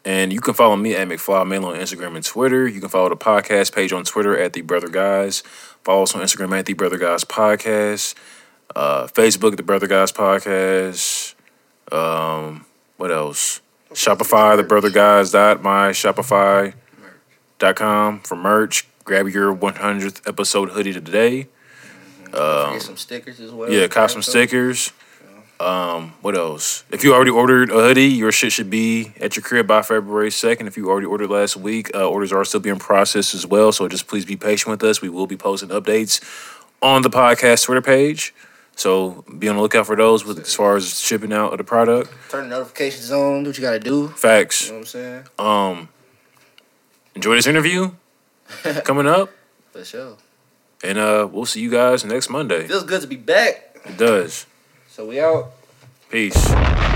And 0.04 0.32
you 0.32 0.40
can 0.40 0.54
follow 0.54 0.76
me 0.76 0.94
at 0.94 1.08
McFly 1.08 1.46
Mail 1.48 1.64
on 1.64 1.76
Instagram 1.76 2.14
and 2.14 2.24
Twitter. 2.24 2.68
You 2.68 2.80
can 2.80 2.88
follow 2.88 3.08
the 3.08 3.16
podcast 3.16 3.74
page 3.74 3.92
on 3.92 4.04
Twitter 4.04 4.38
at 4.38 4.52
The 4.52 4.60
Brother 4.60 4.88
Guys. 4.88 5.42
Follow 5.82 6.04
us 6.04 6.14
on 6.14 6.22
Instagram 6.22 6.56
at 6.56 6.66
The 6.66 6.74
Brother 6.74 6.96
Guys 6.96 7.24
Podcast. 7.24 8.14
Uh, 8.74 9.08
Facebook, 9.08 9.56
The 9.56 9.64
Brother 9.64 9.88
Guys 9.88 10.12
Podcast. 10.12 11.34
Um, 11.90 12.66
what 12.98 13.10
else? 13.10 13.60
Shopify, 13.92 14.56
The 14.56 14.62
Brother 14.62 14.90
Guys 14.90 15.32
dot 15.32 15.62
my 15.62 15.90
Shopify 15.90 16.74
dot 17.58 17.76
com 17.76 18.20
for 18.20 18.36
merch. 18.36 18.86
Grab 19.04 19.28
your 19.28 19.54
100th 19.54 20.28
episode 20.28 20.70
hoodie 20.70 20.92
today. 20.92 21.48
Get 22.32 22.82
some 22.82 22.96
stickers 22.96 23.40
as 23.40 23.50
well. 23.50 23.70
Yeah, 23.70 23.86
cop 23.88 24.10
some 24.10 24.22
stickers. 24.22 24.92
Um, 25.58 26.12
what 26.20 26.36
else? 26.36 26.84
If 26.90 27.02
you 27.02 27.14
already 27.14 27.30
ordered 27.30 27.70
a 27.70 27.74
hoodie, 27.74 28.08
your 28.08 28.30
shit 28.30 28.52
should 28.52 28.68
be 28.68 29.12
at 29.20 29.36
your 29.36 29.42
crib 29.42 29.66
by 29.66 29.80
February 29.80 30.30
second. 30.30 30.66
If 30.66 30.76
you 30.76 30.90
already 30.90 31.06
ordered 31.06 31.30
last 31.30 31.56
week, 31.56 31.94
uh, 31.94 32.06
orders 32.06 32.30
are 32.30 32.44
still 32.44 32.60
being 32.60 32.78
processed 32.78 33.34
as 33.34 33.46
well. 33.46 33.72
So 33.72 33.88
just 33.88 34.06
please 34.06 34.26
be 34.26 34.36
patient 34.36 34.70
with 34.70 34.82
us. 34.84 35.00
We 35.00 35.08
will 35.08 35.26
be 35.26 35.36
posting 35.36 35.70
updates 35.70 36.20
on 36.82 37.00
the 37.00 37.08
podcast 37.08 37.64
Twitter 37.64 37.80
page. 37.80 38.34
So 38.74 39.24
be 39.38 39.48
on 39.48 39.56
the 39.56 39.62
lookout 39.62 39.86
for 39.86 39.96
those 39.96 40.26
with 40.26 40.38
as 40.38 40.54
far 40.54 40.76
as 40.76 41.00
shipping 41.00 41.32
out 41.32 41.52
of 41.52 41.58
the 41.58 41.64
product. 41.64 42.12
Turn 42.28 42.50
the 42.50 42.56
notifications 42.56 43.10
on. 43.10 43.42
Do 43.42 43.48
what 43.48 43.56
you 43.56 43.62
gotta 43.62 43.80
do. 43.80 44.08
Facts. 44.08 44.66
You 44.66 44.72
know 44.72 44.78
what 44.80 44.80
I'm 44.80 44.86
saying? 44.86 45.24
Um, 45.38 45.88
enjoy 47.14 47.34
this 47.36 47.46
interview 47.46 47.92
coming 48.84 49.06
up, 49.06 49.30
For 49.72 49.82
sure. 49.82 50.18
And 50.86 50.98
uh, 50.98 51.28
we'll 51.30 51.46
see 51.46 51.60
you 51.60 51.70
guys 51.70 52.04
next 52.04 52.30
Monday. 52.30 52.66
Feels 52.66 52.84
good 52.84 53.02
to 53.02 53.06
be 53.06 53.16
back. 53.16 53.76
It 53.84 53.98
does. 53.98 54.46
So 54.88 55.06
we 55.06 55.20
out. 55.20 55.52
Peace. 56.10 56.95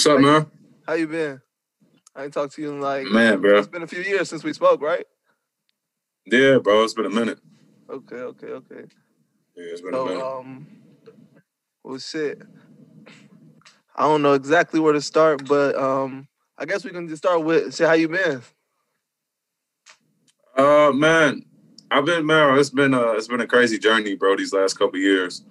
What's 0.00 0.06
up, 0.06 0.20
man? 0.20 0.46
How 0.86 0.94
you 0.94 1.06
been? 1.06 1.42
I 2.16 2.24
ain't 2.24 2.32
talked 2.32 2.54
to 2.54 2.62
you 2.62 2.70
in 2.70 2.80
like 2.80 3.06
Man, 3.08 3.38
bro. 3.42 3.58
It's 3.58 3.68
been 3.68 3.82
a 3.82 3.86
few 3.86 4.00
years 4.00 4.30
since 4.30 4.42
we 4.42 4.54
spoke, 4.54 4.80
right? 4.80 5.04
Yeah, 6.24 6.56
bro. 6.56 6.84
It's 6.84 6.94
been 6.94 7.04
a 7.04 7.10
minute. 7.10 7.38
Okay, 7.90 8.16
okay, 8.16 8.46
okay. 8.46 8.84
Yeah, 9.54 9.64
it's 9.66 9.82
been 9.82 9.92
a 9.92 9.98
minute. 9.98 10.18
So, 10.18 10.38
um, 10.38 10.66
well, 11.84 11.98
shit. 11.98 12.40
I 13.94 14.04
don't 14.04 14.22
know 14.22 14.32
exactly 14.32 14.80
where 14.80 14.94
to 14.94 15.02
start, 15.02 15.46
but 15.46 15.76
um, 15.76 16.28
I 16.56 16.64
guess 16.64 16.82
we 16.82 16.92
can 16.92 17.06
just 17.06 17.22
start 17.22 17.44
with 17.44 17.74
say 17.74 17.84
how 17.84 17.92
you 17.92 18.08
been. 18.08 18.40
Uh, 20.56 20.92
man, 20.94 21.44
I've 21.90 22.06
been 22.06 22.24
man. 22.24 22.58
It's 22.58 22.70
been 22.70 22.94
a 22.94 23.12
it's 23.12 23.28
been 23.28 23.42
a 23.42 23.46
crazy 23.46 23.78
journey, 23.78 24.16
bro. 24.16 24.34
These 24.34 24.54
last 24.54 24.78
couple 24.78 24.98
years, 24.98 25.42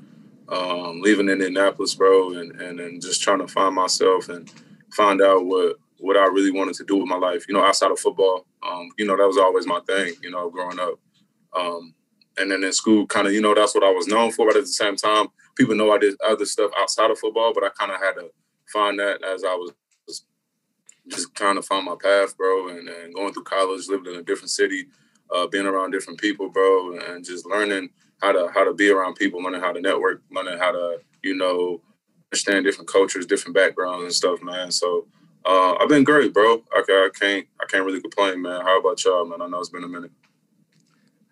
um, 0.52 1.02
leaving 1.02 1.30
Indianapolis, 1.30 1.96
bro, 1.96 2.34
and 2.34 2.60
and 2.60 3.02
just 3.02 3.22
trying 3.22 3.40
to 3.40 3.48
find 3.48 3.76
myself 3.76 4.30
and 4.30 4.52
find 4.92 5.22
out 5.22 5.46
what 5.46 5.78
what 6.00 6.18
I 6.18 6.26
really 6.26 6.52
wanted 6.52 6.76
to 6.76 6.86
do 6.86 6.98
with 6.98 7.08
my 7.08 7.18
life. 7.18 7.46
You 7.48 7.54
know, 7.54 7.64
outside 7.64 7.92
of 7.92 8.00
football, 8.00 8.46
um, 8.64 8.90
you 8.98 9.06
know, 9.06 9.18
that 9.18 9.28
was 9.28 9.38
always 9.38 9.68
my 9.68 9.80
thing. 9.82 10.16
You 10.24 10.32
know, 10.32 10.50
growing 10.50 10.80
up, 10.80 11.00
um, 11.56 11.94
and 12.38 12.52
then 12.52 12.64
in 12.64 12.74
school, 12.74 13.06
kind 13.06 13.28
of, 13.28 13.34
you 13.34 13.42
know, 13.42 13.54
that's 13.54 13.76
what 13.76 13.84
I 13.84 13.92
was 13.92 14.08
known 14.08 14.32
for. 14.32 14.48
But 14.48 14.58
at 14.58 14.64
the 14.64 14.68
same 14.68 14.96
time, 14.96 15.28
people 15.56 15.76
know 15.76 15.92
I 15.92 15.98
did 15.98 16.16
other 16.26 16.46
stuff 16.46 16.72
outside 16.78 17.12
of 17.12 17.20
football, 17.20 17.54
but 17.54 17.64
I 17.64 17.70
kind 17.70 17.92
of 17.92 18.00
had 18.00 18.14
to 18.14 18.32
find 18.72 19.00
that 19.00 19.24
as 19.24 19.44
I 19.44 19.54
was 19.54 19.74
just 21.08 21.34
trying 21.36 21.56
to 21.56 21.62
find 21.62 21.86
my 21.86 21.96
path, 22.02 22.38
bro, 22.38 22.70
and, 22.70 22.88
and 22.88 23.14
going 23.14 23.34
through 23.34 23.44
college, 23.44 23.88
living 23.90 24.14
in 24.14 24.20
a 24.20 24.24
different 24.24 24.52
city, 24.52 24.86
uh, 25.34 25.48
being 25.48 25.66
around 25.66 25.92
different 25.92 26.20
people, 26.20 26.50
bro, 26.50 26.98
and 27.00 27.26
just 27.26 27.46
learning 27.46 27.90
how 28.22 28.32
to 28.32 28.50
how 28.54 28.64
to 28.64 28.74
be 28.74 28.90
around 28.90 29.16
people, 29.16 29.42
learning 29.42 29.62
how 29.62 29.72
to 29.72 29.82
network, 29.82 30.22
learning 30.32 30.58
how 30.58 30.72
to 30.72 31.00
you 31.24 31.36
know 31.36 31.82
understand 32.32 32.66
different 32.66 32.88
cultures, 32.90 33.26
different 33.26 33.56
backgrounds 33.56 34.04
and 34.04 34.14
stuff, 34.14 34.42
man. 34.42 34.72
So 34.72 35.08
uh, 35.46 35.76
I've 35.76 35.90
been 35.90 36.04
great, 36.04 36.34
bro. 36.34 36.64
I, 36.74 36.84
I 36.88 37.10
can't 37.18 37.48
I 37.62 37.66
can't 37.66 37.86
really 37.86 38.02
complain, 38.02 38.42
man. 38.42 38.62
How 38.62 38.80
about 38.80 39.04
y'all, 39.04 39.26
man? 39.26 39.42
I 39.42 39.48
know 39.48 39.60
it's 39.60 39.70
been 39.70 39.84
a 39.84 39.88
minute. 39.88 40.12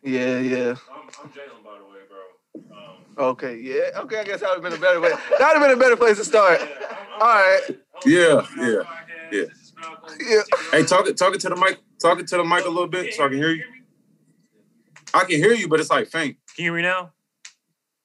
Yeah, 0.03 0.39
yeah. 0.39 0.75
I'm, 0.93 1.09
I'm 1.23 1.29
Jalen, 1.29 1.63
by 1.63 1.77
the 1.77 1.85
way, 1.85 1.99
bro. 2.07 2.77
Um, 2.77 2.97
Okay, 3.17 3.57
yeah. 3.57 3.99
Okay, 4.01 4.19
I 4.19 4.23
guess 4.23 4.41
that 4.41 4.49
would 4.49 4.63
have 4.63 4.63
been 4.63 4.73
a 4.73 4.81
better 4.81 5.01
way. 5.01 5.09
That 5.39 5.53
would 5.53 5.59
have 5.59 5.61
been 5.61 5.71
a 5.71 5.81
better 5.81 5.97
place 5.97 6.17
to 6.17 6.23
start. 6.25 6.61
All 7.13 7.19
right. 7.19 7.61
Yeah, 8.05 8.45
yeah, 8.57 8.81
yeah. 9.31 9.43
Yeah. 10.21 10.41
Hey, 10.71 10.83
talk 10.83 11.07
it 11.07 11.17
talk 11.17 11.33
it 11.35 11.41
to 11.41 11.49
the 11.49 11.55
mic, 11.55 11.79
talk 12.01 12.19
it 12.19 12.27
to 12.27 12.37
the 12.37 12.43
mic 12.43 12.65
a 12.65 12.69
little 12.69 12.87
bit 12.87 13.13
so 13.13 13.25
I 13.25 13.29
can 13.29 13.37
hear 13.37 13.51
you. 13.51 13.63
I 15.17 15.23
can 15.25 15.37
hear 15.37 15.51
you, 15.53 15.67
but 15.67 15.79
it's 15.79 15.89
like 15.89 16.07
faint. 16.09 16.37
Can 16.55 16.65
you 16.65 16.71
hear 16.71 16.75
me 16.75 16.81
now? 16.83 17.11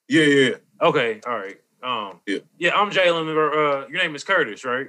Yeah, 0.08 0.24
yeah, 0.24 0.48
yeah. 0.50 0.56
Okay, 0.80 1.20
all 1.26 1.36
right. 1.38 1.58
Um, 1.82 2.20
Yeah. 2.26 2.38
yeah, 2.58 2.74
I'm 2.74 2.90
Jalen. 2.90 3.28
Uh, 3.28 3.86
your 3.88 3.98
name 4.02 4.14
is 4.14 4.24
Curtis, 4.24 4.64
right? 4.64 4.88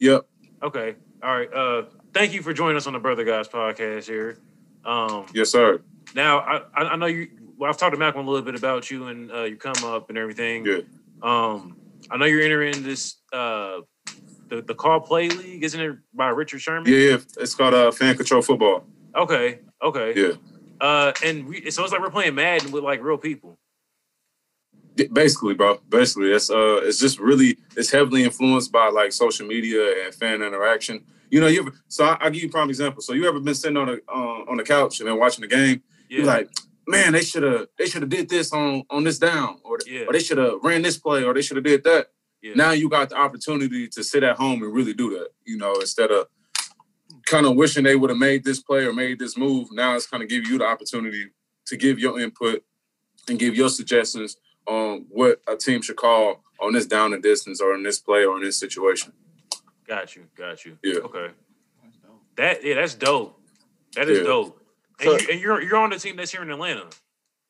Yep. 0.00 0.26
Okay, 0.62 0.96
all 1.22 1.34
right. 1.36 1.52
Uh, 1.52 1.84
thank 2.12 2.34
you 2.34 2.42
for 2.42 2.52
joining 2.52 2.76
us 2.76 2.86
on 2.86 2.92
the 2.92 2.98
Brother 2.98 3.24
Guys 3.24 3.48
podcast 3.48 4.04
here. 4.06 4.36
Um, 4.84 5.26
Yes, 5.32 5.50
sir. 5.50 5.80
now 6.14 6.38
I, 6.40 6.62
I 6.74 6.96
know 6.96 7.06
you. 7.06 7.28
Well, 7.56 7.70
I've 7.70 7.76
talked 7.78 7.94
to 7.94 7.98
Malcolm 7.98 8.26
a 8.26 8.30
little 8.30 8.44
bit 8.44 8.54
about 8.54 8.90
you 8.90 9.06
and 9.06 9.32
uh, 9.32 9.42
your 9.44 9.56
come 9.56 9.82
up 9.84 10.10
and 10.10 10.18
everything. 10.18 10.62
Good. 10.62 10.86
Um, 11.22 11.76
I 12.10 12.16
know 12.18 12.26
you're 12.26 12.42
entering 12.42 12.82
this 12.82 13.16
uh, 13.32 13.78
the 14.48 14.62
the 14.62 14.74
call 14.74 15.00
play 15.00 15.28
league, 15.30 15.64
isn't 15.64 15.80
it 15.80 15.96
by 16.14 16.28
Richard 16.28 16.60
Sherman? 16.60 16.92
Yeah, 16.92 16.98
yeah. 16.98 17.16
It's 17.38 17.54
called 17.54 17.74
uh, 17.74 17.90
fan 17.92 18.14
control 18.16 18.42
football. 18.42 18.84
Okay, 19.16 19.60
okay. 19.82 20.12
Yeah. 20.14 20.32
Uh, 20.80 21.12
and 21.24 21.46
we, 21.48 21.70
so 21.70 21.82
it's 21.82 21.92
like 21.92 22.00
we're 22.00 22.10
playing 22.10 22.34
Madden 22.34 22.70
with 22.72 22.84
like 22.84 23.02
real 23.02 23.18
people. 23.18 23.58
Basically, 25.12 25.54
bro. 25.54 25.78
Basically, 25.88 26.32
it's 26.32 26.50
uh, 26.50 26.80
it's 26.82 26.98
just 26.98 27.20
really 27.20 27.56
it's 27.76 27.90
heavily 27.90 28.24
influenced 28.24 28.72
by 28.72 28.88
like 28.88 29.12
social 29.12 29.46
media 29.46 30.04
and 30.04 30.12
fan 30.14 30.42
interaction. 30.42 31.04
You 31.30 31.40
know, 31.40 31.46
you 31.46 31.60
ever, 31.60 31.72
so 31.86 32.04
I, 32.04 32.16
I'll 32.20 32.30
give 32.30 32.42
you 32.42 32.48
a 32.48 32.52
prime 32.52 32.68
example. 32.68 33.00
So 33.02 33.12
you 33.12 33.28
ever 33.28 33.38
been 33.38 33.54
sitting 33.54 33.76
on 33.76 33.88
a 33.88 33.92
uh, 34.08 34.44
on 34.50 34.56
the 34.56 34.64
couch 34.64 34.98
and 34.98 35.08
then 35.08 35.16
watching 35.18 35.42
the 35.42 35.46
game? 35.48 35.82
Yeah. 36.08 36.18
You're 36.18 36.26
like, 36.26 36.50
man, 36.88 37.12
they 37.12 37.22
should 37.22 37.44
have 37.44 37.68
they 37.78 37.86
should 37.86 38.02
have 38.02 38.08
did 38.08 38.28
this 38.28 38.52
on 38.52 38.82
on 38.90 39.04
this 39.04 39.20
down, 39.20 39.60
or 39.62 39.78
Yeah. 39.86 40.06
or 40.08 40.12
they 40.12 40.18
should 40.18 40.38
have 40.38 40.54
ran 40.64 40.82
this 40.82 40.98
play, 40.98 41.22
or 41.22 41.32
they 41.32 41.42
should 41.42 41.58
have 41.58 41.64
did 41.64 41.84
that. 41.84 42.08
yeah. 42.42 42.54
Now 42.56 42.72
you 42.72 42.88
got 42.88 43.10
the 43.10 43.16
opportunity 43.16 43.86
to 43.88 44.02
sit 44.02 44.24
at 44.24 44.36
home 44.36 44.64
and 44.64 44.74
really 44.74 44.94
do 44.94 45.10
that. 45.10 45.28
You 45.44 45.58
know, 45.58 45.74
instead 45.74 46.10
of 46.10 46.26
kind 47.28 47.46
of 47.46 47.56
wishing 47.56 47.84
they 47.84 47.96
would 47.96 48.10
have 48.10 48.18
made 48.18 48.42
this 48.44 48.60
play 48.60 48.84
or 48.86 48.92
made 48.92 49.18
this 49.18 49.36
move. 49.36 49.68
Now 49.72 49.94
it's 49.94 50.06
kind 50.06 50.22
of 50.22 50.28
give 50.28 50.46
you 50.46 50.58
the 50.58 50.64
opportunity 50.66 51.26
to 51.66 51.76
give 51.76 51.98
your 51.98 52.18
input 52.18 52.64
and 53.28 53.38
give 53.38 53.54
your 53.54 53.68
suggestions 53.68 54.36
on 54.66 55.04
what 55.10 55.40
a 55.46 55.56
team 55.56 55.82
should 55.82 55.96
call 55.96 56.42
on 56.60 56.72
this 56.72 56.86
down 56.86 57.12
and 57.12 57.22
distance 57.22 57.60
or 57.60 57.74
in 57.74 57.82
this 57.82 57.98
play 58.00 58.24
or 58.24 58.36
in 58.36 58.42
this 58.42 58.58
situation. 58.58 59.12
Got 59.86 60.16
you, 60.16 60.24
got 60.36 60.64
you. 60.64 60.78
Yeah. 60.82 61.00
Okay. 61.00 61.28
That 62.36 62.64
yeah, 62.64 62.74
that's 62.74 62.94
dope. 62.94 63.38
That 63.94 64.08
is 64.08 64.18
Yeah. 64.18 64.24
dope. 64.24 64.62
And, 65.00 65.08
So- 65.10 65.18
you, 65.18 65.28
and 65.32 65.40
you're 65.40 65.62
you're 65.62 65.76
on 65.76 65.90
the 65.90 65.98
team 65.98 66.16
that's 66.16 66.30
here 66.32 66.42
in 66.42 66.50
Atlanta. 66.50 66.86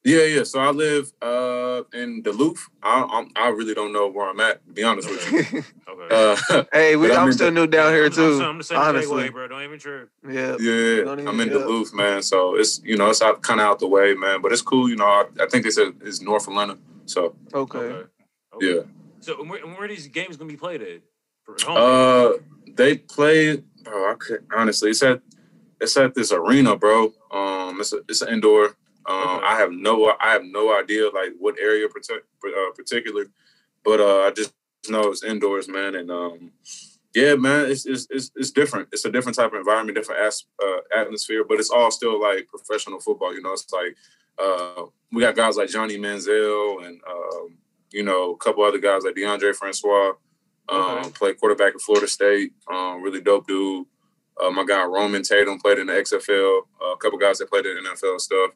Yeah, 0.05 0.25
yeah. 0.25 0.45
So 0.45 0.61
I 0.61 0.71
live 0.71 1.13
uh, 1.21 1.83
in 1.93 2.23
Duluth. 2.23 2.69
I, 2.83 3.07
I'm, 3.11 3.31
I 3.37 3.49
really 3.49 3.75
don't 3.75 3.93
know 3.93 4.09
where 4.09 4.31
I'm 4.31 4.41
at. 4.41 4.65
To 4.67 4.73
be 4.73 4.83
honest 4.83 5.09
with 5.11 5.33
you. 5.55 5.63
Okay. 5.89 6.15
Uh, 6.51 6.65
hey, 6.73 6.97
we, 6.97 7.11
I'm 7.11 7.21
I'm 7.23 7.27
in 7.29 7.33
still 7.33 7.47
the- 7.47 7.53
new 7.53 7.67
down 7.67 7.93
here 7.93 8.05
I'm, 8.07 8.13
too. 8.13 8.35
I'm, 8.37 8.51
I'm 8.51 8.59
the 8.59 8.65
same 8.65 8.79
honestly, 8.79 9.17
way, 9.25 9.29
bro. 9.31 9.49
Don't 9.49 9.63
even 9.63 9.79
trip. 9.79 10.11
yeah. 10.31 10.55
yeah, 10.61 11.11
I'm 11.11 11.41
in 11.41 11.49
yeah. 11.49 11.55
Duluth, 11.55 11.93
man. 11.93 12.23
So 12.23 12.55
it's 12.55 12.81
you 12.85 12.97
know 12.97 13.11
it's 13.11 13.21
out 13.21 13.43
kind 13.43 13.59
of 13.59 13.67
out 13.67 13.79
the 13.81 13.89
way, 13.89 14.15
man. 14.15 14.41
But 14.41 14.53
it's 14.53 14.63
cool. 14.63 14.89
You 14.89 14.97
know, 14.97 15.07
I, 15.07 15.25
I 15.41 15.47
think 15.49 15.65
they 15.65 15.71
said 15.71 15.95
it's 16.03 16.21
North 16.21 16.47
Atlanta. 16.47 16.79
So 17.07 17.35
Okay. 17.53 17.79
Okay. 17.79 18.09
okay. 18.55 18.75
yeah. 18.77 18.83
So 19.21 19.41
and 19.41 19.51
where, 19.51 19.61
and 19.65 19.73
where 19.73 19.85
are 19.85 19.89
these 19.89 20.07
games 20.09 20.37
gonna 20.37 20.49
be 20.51 20.57
played 20.57 20.83
at? 20.83 21.01
For 21.45 21.55
at 21.55 21.63
home? 21.63 21.77
Uh, 21.77 22.73
they 22.77 22.97
played. 22.99 23.65
Bro, 23.83 24.13
I 24.13 24.15
could 24.15 24.45
honestly. 24.55 24.91
It's 24.91 25.03
at 25.03 25.21
it's 25.81 25.97
at 25.97 26.15
this 26.15 26.31
arena, 26.33 26.77
bro. 26.77 27.13
Um, 27.33 27.81
it's 27.81 27.93
a, 27.93 27.99
it's 28.09 28.23
an 28.23 28.35
indoor. 28.35 28.77
Um. 29.09 29.41
I 29.45 29.57
have 29.59 29.73
no 29.73 30.15
I 30.21 30.33
have 30.33 30.45
no 30.45 30.79
idea 30.79 31.05
like 31.11 31.33
what 31.39 31.59
area 31.59 31.89
partic- 31.89 32.23
uh, 32.45 32.71
particular, 32.75 33.27
but 33.85 34.01
uh, 34.01 34.21
I 34.27 34.31
just 34.31 34.53
know 34.89 35.11
it's 35.11 35.25
indoors, 35.25 35.69
man. 35.69 35.95
And 35.95 36.11
um, 36.11 36.53
yeah, 37.15 37.35
man, 37.35 37.71
it's, 37.71 37.87
it's 37.87 38.07
it's 38.11 38.31
it's 38.37 38.51
different. 38.51 38.89
It's 38.93 39.05
a 39.05 39.11
different 39.11 39.37
type 39.37 39.53
of 39.53 39.59
environment, 39.59 39.97
different 39.97 40.21
as, 40.23 40.45
uh, 40.63 40.81
atmosphere, 40.95 41.45
but 41.49 41.59
it's 41.59 41.71
all 41.71 41.91
still 41.91 42.21
like 42.21 42.49
professional 42.49 43.01
football. 43.01 43.35
You 43.35 43.43
know, 43.43 43.53
it's 43.53 43.73
like 43.73 43.97
uh, 44.39 44.85
we 45.11 45.23
got 45.23 45.35
guys 45.37 45.57
like 45.57 45.71
Johnny 45.71 45.97
Manziel 45.99 46.87
and 46.87 47.01
um, 47.09 47.57
you 47.91 48.03
know 48.03 48.33
a 48.33 48.37
couple 48.37 48.63
other 48.63 48.79
guys 48.79 49.05
like 49.05 49.15
Deondre 49.15 49.55
Francois. 49.55 50.13
Um, 50.71 50.99
Okay. 50.99 51.11
played 51.15 51.41
quarterback 51.41 51.75
at 51.75 51.81
Florida 51.81 52.07
State. 52.07 52.53
Um, 52.71 53.01
really 53.03 53.23
dope 53.23 53.47
dude. 53.47 53.87
Uh, 54.39 54.51
my 54.51 54.65
guy 54.65 54.85
Roman 54.85 55.23
Tatum 55.23 55.59
played 55.59 55.79
in 55.79 55.87
the 55.87 55.95
XFL. 55.95 56.61
Uh, 56.81 56.93
a 56.93 56.97
couple 56.99 57.19
guys 57.19 57.39
that 57.39 57.49
played 57.51 57.65
in 57.67 57.83
the 57.83 57.89
NFL 57.91 58.21
stuff. 58.21 58.51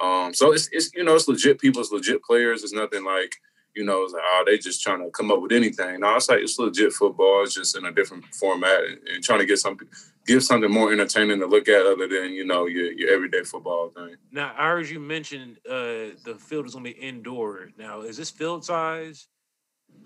Um, 0.00 0.32
so 0.34 0.52
it's 0.52 0.68
it's 0.72 0.92
you 0.94 1.04
know 1.04 1.14
it's 1.14 1.28
legit 1.28 1.58
people, 1.58 1.80
it's 1.80 1.92
legit 1.92 2.22
players. 2.22 2.62
It's 2.64 2.72
nothing 2.72 3.04
like 3.04 3.34
you 3.74 3.84
know 3.84 4.02
it's 4.04 4.12
like 4.12 4.22
oh 4.24 4.42
they 4.46 4.58
just 4.58 4.82
trying 4.82 4.98
to 5.04 5.10
come 5.10 5.30
up 5.30 5.40
with 5.40 5.52
anything. 5.52 6.00
No, 6.00 6.14
it's 6.16 6.28
like 6.28 6.40
it's 6.40 6.58
legit 6.58 6.92
football. 6.92 7.42
It's 7.42 7.54
just 7.54 7.76
in 7.76 7.84
a 7.84 7.92
different 7.92 8.24
format 8.34 8.84
and, 8.84 8.98
and 9.08 9.22
trying 9.24 9.38
to 9.40 9.46
get 9.46 9.58
something 9.58 9.88
give 10.26 10.42
something 10.44 10.70
more 10.70 10.92
entertaining 10.92 11.40
to 11.40 11.46
look 11.46 11.68
at 11.68 11.84
other 11.86 12.06
than 12.08 12.32
you 12.32 12.44
know 12.44 12.66
your 12.66 12.92
your 12.92 13.10
everyday 13.10 13.42
football 13.42 13.90
thing. 13.90 14.16
now 14.30 14.52
I 14.56 14.68
heard 14.68 14.88
you 14.88 15.00
mention 15.00 15.56
uh, 15.68 16.14
the 16.24 16.36
field 16.38 16.66
is 16.66 16.72
gonna 16.74 16.84
be 16.84 16.90
indoor. 16.90 17.70
Now 17.78 18.00
is 18.02 18.16
this 18.16 18.30
field 18.30 18.64
size? 18.64 19.28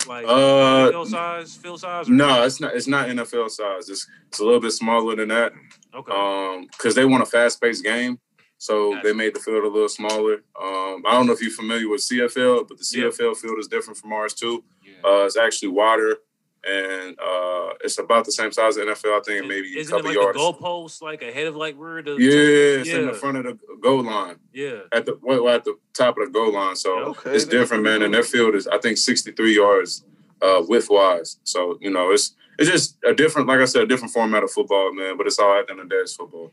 Like 0.06 0.26
Uh, 0.28 0.90
field 0.90 1.08
size, 1.08 1.54
field 1.56 1.80
size? 1.80 2.08
or- 2.08 2.12
No, 2.12 2.44
it's 2.44 2.60
not. 2.60 2.74
It's 2.74 2.86
not 2.86 3.08
NFL 3.08 3.48
size. 3.50 3.88
It's 3.88 4.06
it's 4.28 4.40
a 4.40 4.44
little 4.44 4.60
bit 4.60 4.72
smaller 4.72 5.16
than 5.16 5.28
that. 5.28 5.52
Okay. 5.94 6.12
um 6.12 6.66
because 6.72 6.94
they 6.94 7.04
want 7.06 7.22
a 7.22 7.26
fast-paced 7.26 7.82
game 7.82 8.18
so 8.58 8.92
Gotcha. 8.94 9.06
they 9.08 9.12
made 9.14 9.34
the 9.34 9.40
field 9.40 9.64
a 9.64 9.68
little 9.68 9.88
smaller 9.88 10.34
um 10.60 11.02
i 11.06 11.12
don't 11.12 11.26
know 11.26 11.32
if 11.32 11.42
you're 11.42 11.50
familiar 11.50 11.88
with 11.88 12.00
cfl 12.00 12.66
but 12.66 12.78
the 12.78 12.86
Yeah. 12.92 13.04
cfl 13.06 13.36
field 13.36 13.58
is 13.58 13.68
different 13.68 13.98
from 13.98 14.12
ours 14.12 14.32
too 14.34 14.64
Yeah. 14.82 15.08
uh 15.08 15.24
it's 15.26 15.36
actually 15.36 15.68
wider 15.68 16.16
and 16.64 17.16
uh 17.20 17.74
it's 17.84 17.98
about 17.98 18.24
the 18.24 18.32
same 18.32 18.50
size 18.50 18.76
as 18.78 18.84
nfl 18.86 19.16
i 19.18 19.20
think 19.24 19.46
maybe 19.46 19.76
a 19.76 19.80
Isn't 19.80 19.94
it 19.94 19.96
couple 19.98 20.10
like 20.10 20.14
yards 20.14 20.38
the 20.38 20.42
goalpost, 20.42 21.02
like 21.02 21.22
ahead 21.22 21.46
of 21.46 21.54
like 21.54 21.76
where 21.78 22.02
the 22.02 22.12
yeah 22.12 22.30
yeah. 22.30 22.80
it's 22.80 22.88
in 22.90 23.06
the 23.06 23.12
front 23.12 23.36
of 23.36 23.44
the 23.44 23.58
goal 23.80 24.02
line 24.02 24.36
yeah. 24.52 24.80
at 24.92 25.06
the 25.06 25.18
well, 25.22 25.48
at 25.48 25.64
the 25.64 25.76
top 25.92 26.16
of 26.18 26.26
the 26.26 26.32
goal 26.32 26.52
line 26.52 26.74
so 26.76 26.98
Okay, 27.10 27.34
it's 27.34 27.44
different 27.44 27.82
man 27.82 27.92
pretty 28.00 28.04
and 28.06 28.14
their 28.14 28.22
field 28.22 28.54
is 28.54 28.66
i 28.68 28.78
think 28.78 28.96
63 28.96 29.54
yards 29.54 30.04
uh 30.42 30.62
width 30.66 30.88
wise 30.90 31.38
so 31.44 31.78
you 31.80 31.90
know 31.90 32.10
it's 32.10 32.34
it's 32.58 32.70
just 32.70 32.96
a 33.06 33.14
different 33.14 33.46
like 33.46 33.60
i 33.60 33.64
said 33.66 33.82
a 33.82 33.86
different 33.86 34.12
format 34.12 34.42
of 34.42 34.50
football 34.50 34.92
man 34.94 35.16
but 35.18 35.26
it's 35.26 35.38
all 35.38 35.58
at 35.58 35.66
the 35.66 35.72
end 35.72 35.80
of 35.82 35.88
the 35.88 35.94
day 35.94 36.00
it's 36.00 36.14
football 36.16 36.52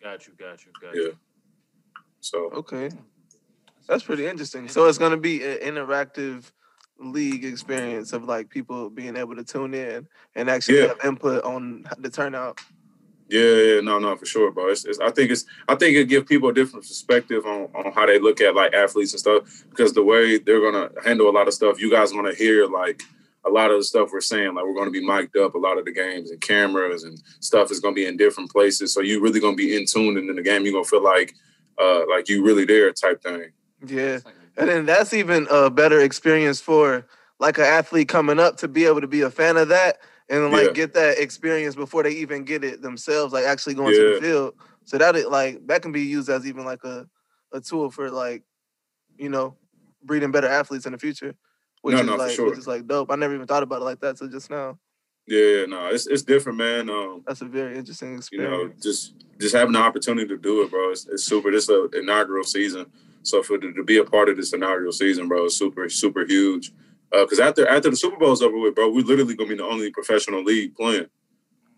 Got 0.00 0.28
you, 0.28 0.34
got 0.38 0.64
you, 0.64 0.70
got 0.80 0.94
Yeah. 0.94 1.08
So 2.20 2.50
Okay. 2.52 2.90
That's 3.86 4.02
pretty 4.02 4.26
interesting. 4.26 4.68
So 4.68 4.86
it's 4.86 4.98
gonna 4.98 5.16
be 5.16 5.42
an 5.44 5.58
interactive 5.58 6.50
league 6.98 7.44
experience 7.44 8.12
of 8.12 8.24
like 8.24 8.50
people 8.50 8.90
being 8.90 9.16
able 9.16 9.36
to 9.36 9.44
tune 9.44 9.72
in 9.72 10.06
and 10.34 10.50
actually 10.50 10.78
Yeah. 10.78 10.88
have 10.88 10.98
input 11.04 11.42
on 11.44 11.84
the 11.98 12.10
turnout. 12.10 12.60
Yeah, 13.30 13.42
yeah, 13.42 13.80
no, 13.82 13.98
no, 13.98 14.16
for 14.16 14.24
sure, 14.24 14.50
bro. 14.50 14.68
It's, 14.68 14.86
it's, 14.86 14.98
I 15.00 15.10
think 15.10 15.30
it's, 15.30 15.44
I 15.68 15.74
think 15.74 15.96
it 15.96 16.06
give 16.08 16.26
people 16.26 16.48
a 16.48 16.52
different 16.54 16.86
perspective 16.86 17.44
on, 17.44 17.68
on 17.74 17.92
how 17.92 18.06
they 18.06 18.18
look 18.18 18.40
at 18.40 18.54
like 18.54 18.72
athletes 18.72 19.12
and 19.12 19.20
stuff 19.20 19.64
because 19.70 19.92
the 19.92 20.02
way 20.02 20.38
they're 20.38 20.60
gonna 20.62 20.90
handle 21.04 21.28
a 21.28 21.32
lot 21.32 21.46
of 21.46 21.52
stuff, 21.54 21.80
you 21.80 21.90
guys 21.90 22.14
want 22.14 22.26
to 22.26 22.34
hear 22.34 22.66
like 22.66 23.02
a 23.44 23.50
lot 23.50 23.70
of 23.70 23.78
the 23.78 23.84
stuff 23.84 24.10
we're 24.12 24.20
saying. 24.22 24.54
Like 24.54 24.64
we're 24.64 24.74
gonna 24.74 24.90
be 24.90 25.04
mic'd 25.06 25.36
up 25.36 25.54
a 25.54 25.58
lot 25.58 25.78
of 25.78 25.84
the 25.84 25.92
games 25.92 26.30
and 26.30 26.40
cameras 26.40 27.04
and 27.04 27.22
stuff 27.40 27.70
is 27.70 27.80
gonna 27.80 27.94
be 27.94 28.06
in 28.06 28.16
different 28.16 28.50
places, 28.50 28.92
so 28.94 29.02
you're 29.02 29.20
really 29.22 29.40
gonna 29.40 29.56
be 29.56 29.76
in 29.76 29.84
tune 29.86 30.16
and 30.16 30.28
in 30.30 30.36
the 30.36 30.42
game. 30.42 30.64
You're 30.64 30.72
gonna 30.72 30.84
feel 30.84 31.04
like, 31.04 31.34
uh, 31.80 32.02
like 32.08 32.28
you 32.28 32.44
really 32.44 32.64
there 32.64 32.92
type 32.92 33.22
thing. 33.22 33.52
Yeah. 33.86 34.00
It's 34.16 34.24
like 34.24 34.34
a- 34.34 34.60
And 34.60 34.68
then 34.68 34.86
that's 34.86 35.12
even 35.14 35.46
a 35.50 35.70
better 35.70 36.00
experience 36.00 36.60
for 36.60 37.06
like 37.38 37.58
an 37.58 37.64
athlete 37.64 38.08
coming 38.08 38.40
up 38.40 38.56
to 38.58 38.68
be 38.68 38.84
able 38.84 39.00
to 39.00 39.06
be 39.06 39.20
a 39.22 39.30
fan 39.30 39.56
of 39.56 39.68
that 39.68 39.98
and 40.28 40.50
like 40.52 40.66
Yeah. 40.68 40.72
get 40.72 40.94
that 40.94 41.18
experience 41.18 41.76
before 41.76 42.02
they 42.02 42.10
even 42.10 42.44
get 42.44 42.64
it 42.64 42.82
themselves, 42.82 43.32
like 43.32 43.44
actually 43.44 43.74
going 43.74 43.94
to 43.94 44.14
the 44.14 44.20
field. 44.20 44.54
So 44.84 44.98
that 44.98 45.14
it 45.16 45.30
like 45.30 45.66
that 45.68 45.82
can 45.82 45.92
be 45.92 46.02
used 46.02 46.28
as 46.28 46.46
even 46.46 46.64
like 46.64 46.82
a, 46.84 47.06
a 47.52 47.60
tool 47.60 47.90
for 47.90 48.10
like, 48.10 48.42
you 49.16 49.28
know, 49.28 49.56
breeding 50.02 50.30
better 50.32 50.48
athletes 50.48 50.86
in 50.86 50.92
the 50.92 50.98
future. 50.98 51.34
Which 51.82 51.94
No, 51.94 52.00
is 52.00 52.06
no, 52.06 52.16
like 52.16 52.30
sure. 52.32 52.50
which 52.50 52.58
is 52.58 52.66
like 52.66 52.86
dope. 52.88 53.10
I 53.10 53.14
never 53.16 53.34
even 53.34 53.46
thought 53.46 53.62
about 53.62 53.82
it 53.82 53.84
like 53.84 54.00
that. 54.00 54.18
So 54.18 54.26
just 54.28 54.50
now. 54.50 54.78
Yeah, 55.28 55.66
no, 55.66 55.88
it's 55.88 56.06
it's 56.06 56.22
different, 56.22 56.56
man. 56.58 56.88
Um, 56.88 57.22
That's 57.26 57.42
a 57.42 57.44
very 57.44 57.76
interesting 57.76 58.16
experience. 58.16 58.50
you 58.50 58.66
know, 58.68 58.72
just 58.80 59.14
just 59.38 59.54
having 59.54 59.72
the 59.74 59.78
opportunity 59.78 60.26
to 60.26 60.38
do 60.38 60.62
it, 60.62 60.70
bro. 60.70 60.90
It's, 60.90 61.06
it's 61.06 61.24
super. 61.24 61.50
This 61.50 61.64
is 61.64 61.68
an 61.70 61.90
inaugural 61.94 62.44
season, 62.44 62.86
so 63.22 63.42
for 63.42 63.58
to, 63.58 63.72
to 63.74 63.84
be 63.84 63.98
a 63.98 64.04
part 64.04 64.30
of 64.30 64.36
this 64.36 64.52
inaugural 64.54 64.92
season, 64.92 65.28
bro, 65.28 65.44
is 65.44 65.56
super 65.56 65.88
super 65.90 66.24
huge. 66.24 66.72
Because 67.10 67.40
after 67.40 67.66
after 67.68 67.90
the 67.90 67.96
Super 67.96 68.16
Bowl 68.16 68.32
is 68.32 68.40
over 68.42 68.58
with, 68.58 68.74
bro, 68.74 68.90
we're 68.90 69.04
literally 69.04 69.34
gonna 69.34 69.50
be 69.50 69.56
the 69.56 69.64
only 69.64 69.90
professional 69.90 70.42
league 70.42 70.74
playing. 70.74 71.06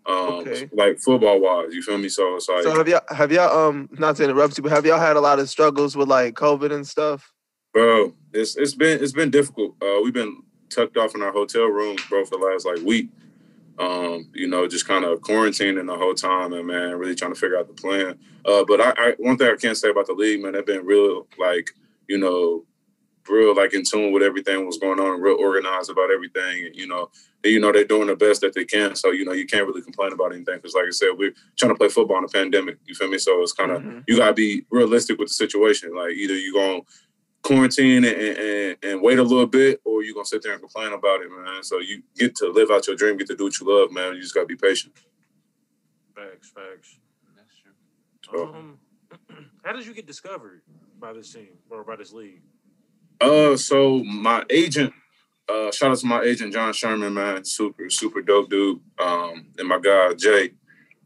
Um, 0.05 0.39
Okay. 0.39 0.69
like 0.73 0.99
football 0.99 1.39
wise, 1.41 1.73
you 1.73 1.81
feel 1.81 1.97
me? 1.97 2.09
So 2.09 2.35
it's 2.35 2.49
like, 2.49 2.63
So 2.63 2.71
have 2.71 2.87
y'all 2.87 3.01
have 3.09 3.31
y'all 3.31 3.67
um 3.67 3.89
not 3.99 4.15
to 4.15 4.23
interrupt 4.23 4.57
you, 4.57 4.63
but 4.63 4.71
have 4.71 4.85
y'all 4.85 4.99
had 4.99 5.15
a 5.17 5.21
lot 5.21 5.39
of 5.39 5.49
struggles 5.49 5.95
with 5.95 6.07
like 6.07 6.35
COVID 6.35 6.71
and 6.71 6.87
stuff? 6.87 7.33
bro, 7.73 8.13
it's 8.33 8.55
it's 8.55 8.75
been 8.75 9.03
it's 9.03 9.13
been 9.13 9.29
difficult. 9.29 9.75
Uh, 9.81 9.99
we've 10.03 10.13
been 10.13 10.41
tucked 10.69 10.97
off 10.97 11.15
in 11.15 11.21
our 11.21 11.31
hotel 11.31 11.65
rooms, 11.65 12.01
bro, 12.09 12.25
for 12.25 12.37
the 12.37 12.45
last 12.45 12.65
like 12.65 12.79
week. 12.85 13.09
Um, 13.81 14.29
you 14.33 14.47
know, 14.47 14.67
just 14.67 14.87
kind 14.87 15.03
of 15.03 15.21
quarantining 15.21 15.87
the 15.87 15.97
whole 15.97 16.13
time, 16.13 16.53
and 16.53 16.67
man, 16.67 16.97
really 16.99 17.15
trying 17.15 17.33
to 17.33 17.39
figure 17.39 17.57
out 17.57 17.67
the 17.67 17.73
plan. 17.73 18.19
Uh, 18.45 18.63
but 18.67 18.79
I, 18.79 18.93
I 18.95 19.15
one 19.17 19.37
thing 19.37 19.47
I 19.47 19.55
can't 19.55 19.77
say 19.77 19.89
about 19.89 20.05
the 20.05 20.13
league, 20.13 20.41
man, 20.41 20.53
they've 20.53 20.65
been 20.65 20.85
real 20.85 21.27
like 21.39 21.71
you 22.07 22.17
know, 22.17 22.63
real 23.27 23.55
like 23.55 23.73
in 23.73 23.83
tune 23.83 24.11
with 24.11 24.21
everything 24.23 24.65
was 24.65 24.77
going 24.77 24.99
on, 24.99 25.21
real 25.21 25.37
organized 25.39 25.89
about 25.89 26.11
everything. 26.11 26.65
And, 26.65 26.75
you 26.75 26.87
know, 26.87 27.09
you 27.43 27.59
know 27.59 27.71
they're 27.71 27.85
doing 27.85 28.07
the 28.07 28.15
best 28.15 28.41
that 28.41 28.53
they 28.53 28.65
can. 28.65 28.95
So 28.95 29.11
you 29.11 29.25
know, 29.25 29.31
you 29.31 29.45
can't 29.47 29.65
really 29.65 29.81
complain 29.81 30.13
about 30.13 30.33
anything 30.33 30.57
because, 30.57 30.75
like 30.75 30.85
I 30.85 30.91
said, 30.91 31.09
we're 31.17 31.33
trying 31.57 31.71
to 31.71 31.77
play 31.77 31.89
football 31.89 32.19
in 32.19 32.25
a 32.25 32.27
pandemic. 32.27 32.77
You 32.85 32.93
feel 32.93 33.07
me? 33.07 33.17
So 33.17 33.41
it's 33.41 33.53
kind 33.53 33.71
of 33.71 33.81
Mhm. 33.81 34.03
you 34.07 34.17
gotta 34.17 34.33
be 34.33 34.65
realistic 34.69 35.17
with 35.17 35.29
the 35.29 35.33
situation. 35.33 35.95
Like 35.95 36.11
either 36.13 36.35
you 36.35 36.53
gonna 36.53 36.81
quarantine 37.43 38.03
and, 38.05 38.15
and, 38.15 38.77
and 38.83 39.01
wait 39.01 39.19
a 39.19 39.23
little 39.23 39.47
bit, 39.47 39.81
or 39.85 40.03
you're 40.03 40.13
gonna 40.13 40.25
sit 40.25 40.41
there 40.43 40.51
and 40.53 40.61
complain 40.61 40.93
about 40.93 41.21
it, 41.21 41.29
man. 41.29 41.63
So 41.63 41.79
you 41.79 42.03
get 42.17 42.35
to 42.37 42.47
live 42.51 42.69
out 42.71 42.87
your 42.87 42.95
dream, 42.95 43.17
get 43.17 43.27
to 43.27 43.35
do 43.35 43.45
what 43.45 43.59
you 43.59 43.67
love, 43.67 43.91
man. 43.91 44.15
You 44.15 44.21
just 44.21 44.33
gotta 44.33 44.45
be 44.47 44.55
patient. 44.55 44.93
Facts, 46.15 46.51
facts. 46.51 46.99
That's 47.35 47.55
true. 47.61 47.71
So- 48.49 48.53
Um, 48.55 48.79
how 49.63 49.73
did 49.73 49.85
you 49.85 49.93
get 49.93 50.07
discovered 50.07 50.61
by 50.99 51.13
this 51.13 51.33
team 51.33 51.49
or 51.69 51.83
by 51.83 51.95
this 51.95 52.13
league? 52.13 52.41
Uh, 53.19 53.55
so 53.57 54.03
my 54.03 54.43
agent, 54.49 54.93
uh, 55.49 55.71
shout 55.71 55.91
out 55.91 55.97
to 55.97 56.05
my 56.07 56.21
agent 56.21 56.53
John 56.53 56.73
Sherman, 56.73 57.13
man, 57.13 57.43
super 57.45 57.89
super 57.89 58.21
dope 58.21 58.49
dude. 58.49 58.79
Um, 58.99 59.47
and 59.57 59.67
my 59.67 59.79
guy 59.79 60.13
Jay. 60.13 60.51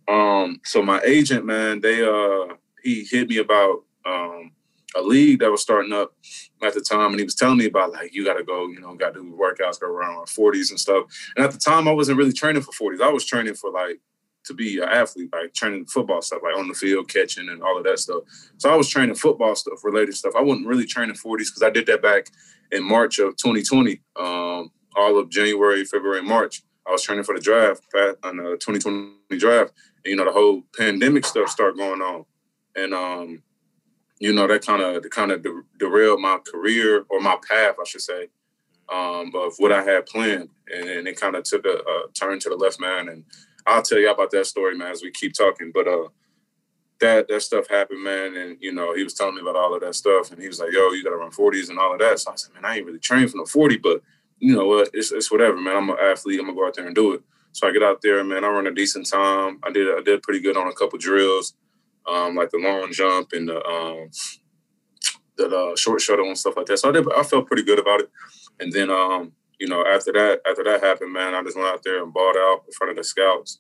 Um, 0.08 0.62
so 0.64 0.82
my 0.84 1.02
agent, 1.02 1.46
man, 1.46 1.82
they 1.82 2.04
uh, 2.04 2.54
he 2.84 3.04
hit 3.10 3.28
me 3.28 3.38
about 3.38 3.84
um 4.06 4.52
a 4.96 5.02
league 5.02 5.40
that 5.40 5.52
was 5.52 5.62
starting 5.62 5.94
up 5.94 6.14
at 6.64 6.74
the 6.74 6.82
time, 6.82 7.12
and 7.12 7.20
he 7.20 7.24
was 7.24 7.36
telling 7.36 7.58
me 7.58 7.66
about 7.66 7.92
like 7.92 8.14
you 8.14 8.26
got 8.26 8.36
to 8.36 8.44
go, 8.44 8.68
you 8.68 8.80
know, 8.80 8.96
got 8.96 9.14
to 9.14 9.22
do 9.22 9.38
workouts, 9.38 9.80
go 9.80 9.88
around 9.88 10.28
forties 10.30 10.72
and 10.72 10.80
stuff. 10.80 11.06
And 11.36 11.46
at 11.46 11.52
the 11.52 11.58
time, 11.58 11.88
I 11.88 11.92
wasn't 11.92 12.18
really 12.18 12.34
training 12.34 12.62
for 12.62 12.72
forties. 12.72 13.02
I 13.02 13.10
was 13.10 13.26
training 13.26 13.56
for 13.56 13.72
like 13.72 14.00
to 14.46 14.54
be 14.54 14.80
an 14.80 14.88
athlete, 14.88 15.30
like 15.34 15.54
training 15.54 15.86
football 15.86 16.22
stuff, 16.22 16.42
like 16.44 16.58
on 16.58 16.68
the 16.68 16.74
field, 16.74 17.10
catching, 17.10 17.50
and 17.50 17.62
all 17.62 17.78
of 17.78 17.84
that 17.84 18.00
stuff. 18.00 18.24
So 18.58 18.72
I 18.72 18.76
was 18.76 18.90
training 18.90 19.16
football 19.16 19.56
stuff, 19.56 19.84
related 19.84 20.16
stuff. 20.16 20.34
I 20.38 20.42
wasn't 20.42 20.68
really 20.68 20.86
training 20.86 21.16
40s 21.16 21.48
because 21.48 21.64
I 21.64 21.70
did 21.70 21.88
that 21.88 22.02
back 22.02 22.28
in 22.72 22.84
March 22.84 23.20
of 23.20 23.36
2020. 23.38 24.02
Um, 24.16 24.72
all 24.96 25.20
of 25.20 25.30
January, 25.30 25.84
February, 25.84 26.22
March. 26.22 26.62
I 26.88 26.92
was 26.92 27.02
training 27.02 27.24
for 27.24 27.36
the 27.36 27.42
draft, 27.42 27.84
on 28.24 28.38
the 28.38 28.58
2020 28.62 29.40
draft. 29.40 29.74
And, 30.04 30.12
you 30.12 30.16
know, 30.16 30.26
the 30.26 30.32
whole 30.32 30.64
pandemic 30.78 31.26
stuff 31.26 31.50
started 31.50 31.78
going 31.78 32.02
on. 32.02 32.26
And, 32.76 32.94
um, 32.94 33.44
you 34.20 34.34
know, 34.34 34.48
that 34.48 34.66
kind 34.66 34.82
of 34.82 35.10
kind 35.10 35.32
of 35.32 35.44
de- 35.44 35.64
derailed 35.78 36.22
my 36.22 36.40
career 36.46 37.06
or 37.10 37.20
my 37.20 37.38
path, 37.48 37.76
I 37.80 37.84
should 37.86 38.02
say, 38.02 38.30
um, 38.92 39.32
of 39.36 39.54
what 39.58 39.72
I 39.72 39.84
had 39.84 40.06
planned. 40.06 40.50
And, 40.74 40.90
and 40.90 41.08
it 41.08 41.20
kind 41.20 41.36
of 41.36 41.44
took 41.44 41.66
a, 41.66 41.78
a 41.78 42.06
turn 42.14 42.40
to 42.40 42.50
the 42.50 42.56
left, 42.56 42.80
man. 42.80 43.10
And 43.10 43.26
I'll 43.66 43.82
tell 43.82 44.00
you 44.00 44.12
about 44.12 44.32
that 44.32 44.48
story, 44.48 44.78
man, 44.78 44.92
as 44.92 45.02
we 45.02 45.12
keep 45.12 45.34
talking. 45.34 45.72
But 45.74 45.88
uh, 45.88 46.08
that 47.02 47.28
that 47.28 47.42
stuff 47.42 47.68
happened, 47.68 48.04
man. 48.04 48.36
And 48.36 48.58
you 48.60 48.74
know, 48.74 48.96
he 48.96 49.04
was 49.04 49.14
telling 49.14 49.36
me 49.36 49.42
about 49.42 49.56
all 49.56 49.76
of 49.76 49.82
that 49.82 49.96
stuff, 49.96 50.32
and 50.32 50.42
he 50.42 50.48
was 50.48 50.60
like, 50.60 50.72
"Yo, 50.72 50.92
you 50.92 51.04
got 51.04 51.12
to 51.12 51.18
run 51.18 51.32
forties 51.32 51.70
and 51.70 51.80
all 51.80 51.94
of 51.94 52.00
that." 52.00 52.20
So 52.20 52.32
I 52.32 52.36
said, 52.36 52.54
"Man, 52.54 52.66
I 52.66 52.78
ain't 52.78 52.86
really 52.86 53.00
trained 53.00 53.32
for 53.32 53.38
no 53.38 53.46
forty, 53.46 53.78
but 53.78 54.02
you 54.40 54.56
know 54.56 54.66
what? 54.66 54.90
It's 54.94 55.12
it's 55.12 55.32
whatever, 55.32 55.58
man. 55.58 55.76
I'm 55.76 55.90
an 55.90 55.98
athlete. 56.02 56.40
I'm 56.40 56.48
gonna 56.48 56.58
go 56.58 56.68
out 56.68 56.76
there 56.76 56.88
and 56.88 56.96
do 56.96 57.14
it." 57.14 57.22
So 57.52 57.68
I 57.68 57.72
get 57.72 57.84
out 57.84 58.02
there, 58.02 58.24
man. 58.24 58.44
I 58.44 58.50
run 58.50 58.68
a 58.68 58.72
decent 58.72 59.10
time. 59.10 59.60
I 59.64 59.72
did 59.72 59.88
I 59.88 60.02
did 60.02 60.24
pretty 60.24 60.42
good 60.42 60.58
on 60.58 60.68
a 60.68 60.74
couple 60.74 61.00
drills, 61.00 61.54
um, 62.08 62.36
like 62.36 62.50
the 62.52 62.58
long 62.58 62.92
jump 62.92 63.30
and 63.34 63.50
the 63.50 63.64
um, 63.66 64.10
the 65.38 65.48
uh, 65.48 65.76
short 65.76 66.02
shuttle 66.02 66.28
and 66.28 66.38
stuff 66.38 66.56
like 66.58 66.66
that. 66.68 66.78
So 66.78 66.90
I 66.90 66.92
did. 66.92 67.06
I 67.12 67.24
felt 67.24 67.48
pretty 67.48 67.64
good 67.64 67.80
about 67.80 68.02
it. 68.02 68.10
And 68.60 68.72
then, 68.72 68.90
um, 68.90 69.34
you 69.60 69.68
know, 69.68 69.86
after 69.86 70.14
that, 70.14 70.42
after 70.50 70.64
that 70.64 70.82
happened, 70.82 71.14
man, 71.14 71.34
I 71.34 71.44
just 71.44 71.58
went 71.58 71.68
out 71.68 71.84
there 71.84 72.02
and 72.02 72.14
balled 72.14 72.38
out 72.38 72.64
in 72.66 72.74
front 72.74 72.92
of 72.92 72.98
the 72.98 73.04
scouts. 73.04 73.60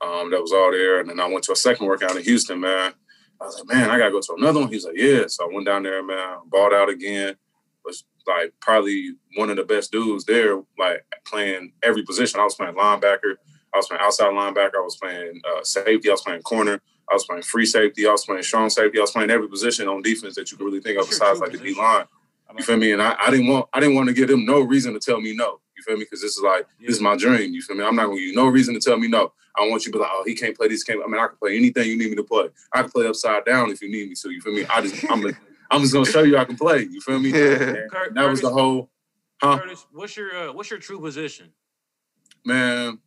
Um, 0.00 0.30
that 0.30 0.40
was 0.40 0.52
all 0.52 0.72
there. 0.72 1.00
And 1.00 1.08
then 1.08 1.20
I 1.20 1.26
went 1.26 1.44
to 1.44 1.52
a 1.52 1.56
second 1.56 1.86
workout 1.86 2.16
in 2.16 2.22
Houston, 2.24 2.60
man. 2.60 2.92
I 3.40 3.44
was 3.44 3.58
like, 3.60 3.76
man, 3.76 3.90
I 3.90 3.98
gotta 3.98 4.10
go 4.10 4.20
to 4.20 4.34
another 4.38 4.60
one. 4.60 4.72
He's 4.72 4.84
like, 4.84 4.96
yeah. 4.96 5.24
So 5.28 5.44
I 5.44 5.54
went 5.54 5.66
down 5.66 5.82
there, 5.82 6.02
man, 6.02 6.38
balled 6.46 6.72
out 6.72 6.88
again. 6.88 7.36
Was 7.84 8.04
like 8.26 8.54
probably 8.60 9.10
one 9.36 9.50
of 9.50 9.56
the 9.56 9.64
best 9.64 9.92
dudes 9.92 10.24
there, 10.24 10.62
like 10.78 11.04
playing 11.26 11.72
every 11.82 12.02
position. 12.02 12.40
I 12.40 12.44
was 12.44 12.54
playing 12.54 12.74
linebacker, 12.74 13.36
I 13.74 13.76
was 13.76 13.88
playing 13.88 14.02
outside 14.02 14.32
linebacker, 14.32 14.76
I 14.76 14.80
was 14.80 14.96
playing 14.96 15.40
uh, 15.46 15.62
safety, 15.62 16.08
I 16.08 16.12
was 16.12 16.22
playing 16.22 16.42
corner, 16.42 16.80
I 17.10 17.14
was 17.14 17.24
playing 17.24 17.42
free 17.42 17.66
safety, 17.66 18.06
I 18.06 18.12
was 18.12 18.24
playing 18.24 18.42
strong 18.42 18.70
safety, 18.70 18.98
I 18.98 19.02
was 19.02 19.10
playing 19.10 19.30
every 19.30 19.48
position 19.48 19.88
on 19.88 20.02
defense 20.02 20.34
that 20.36 20.50
you 20.50 20.56
could 20.56 20.64
really 20.64 20.80
think 20.80 20.98
of 20.98 21.08
besides 21.08 21.40
like 21.40 21.52
the 21.52 21.58
D 21.58 21.74
line. 21.74 22.06
You 22.56 22.64
feel 22.64 22.76
me? 22.76 22.92
And 22.92 23.02
I, 23.02 23.16
I 23.20 23.30
didn't 23.30 23.48
want 23.48 23.68
I 23.72 23.80
didn't 23.80 23.96
want 23.96 24.08
to 24.08 24.14
give 24.14 24.28
them 24.28 24.44
no 24.44 24.60
reason 24.60 24.92
to 24.94 25.00
tell 25.00 25.20
me 25.20 25.34
no. 25.34 25.60
You 25.76 25.82
feel 25.82 25.96
me? 25.96 26.04
Because 26.04 26.20
this 26.20 26.36
is 26.36 26.42
like 26.42 26.66
this 26.80 26.96
is 26.96 27.00
my 27.00 27.16
dream. 27.16 27.52
You 27.52 27.62
feel 27.62 27.76
me? 27.76 27.84
I'm 27.84 27.96
not 27.96 28.06
gonna 28.06 28.16
give 28.16 28.28
you 28.28 28.34
no 28.34 28.46
reason 28.46 28.74
to 28.74 28.80
tell 28.80 28.96
me 28.96 29.08
no. 29.08 29.32
I 29.56 29.68
want 29.68 29.86
you 29.86 29.92
to 29.92 29.98
be 29.98 30.02
like, 30.02 30.10
oh, 30.12 30.24
he 30.26 30.34
can't 30.34 30.56
play 30.56 30.68
this. 30.68 30.84
Can't. 30.84 31.00
I 31.02 31.06
mean, 31.06 31.20
I 31.20 31.28
can 31.28 31.36
play 31.36 31.56
anything 31.56 31.88
you 31.88 31.98
need 31.98 32.10
me 32.10 32.16
to 32.16 32.24
play. 32.24 32.48
I 32.72 32.82
can 32.82 32.90
play 32.90 33.06
upside 33.06 33.44
down 33.44 33.70
if 33.70 33.82
you 33.82 33.90
need 33.90 34.08
me 34.08 34.14
to. 34.14 34.30
You 34.30 34.40
feel 34.40 34.52
me? 34.52 34.64
I 34.66 34.80
just 34.82 35.10
I'm 35.10 35.22
like, 35.22 35.36
I'm 35.70 35.80
just 35.80 35.92
gonna 35.92 36.06
show 36.06 36.22
you 36.22 36.36
I 36.38 36.44
can 36.44 36.56
play. 36.56 36.82
You 36.82 37.00
feel 37.00 37.18
me? 37.18 37.30
Yeah. 37.30 37.74
And 38.06 38.16
that 38.16 38.28
was 38.28 38.40
the 38.40 38.50
whole. 38.50 38.90
Huh? 39.42 39.58
Curtis, 39.58 39.86
what's 39.92 40.16
your 40.16 40.34
uh, 40.34 40.52
what's 40.52 40.70
your 40.70 40.78
true 40.78 41.00
position? 41.00 41.50
Man, 42.44 42.98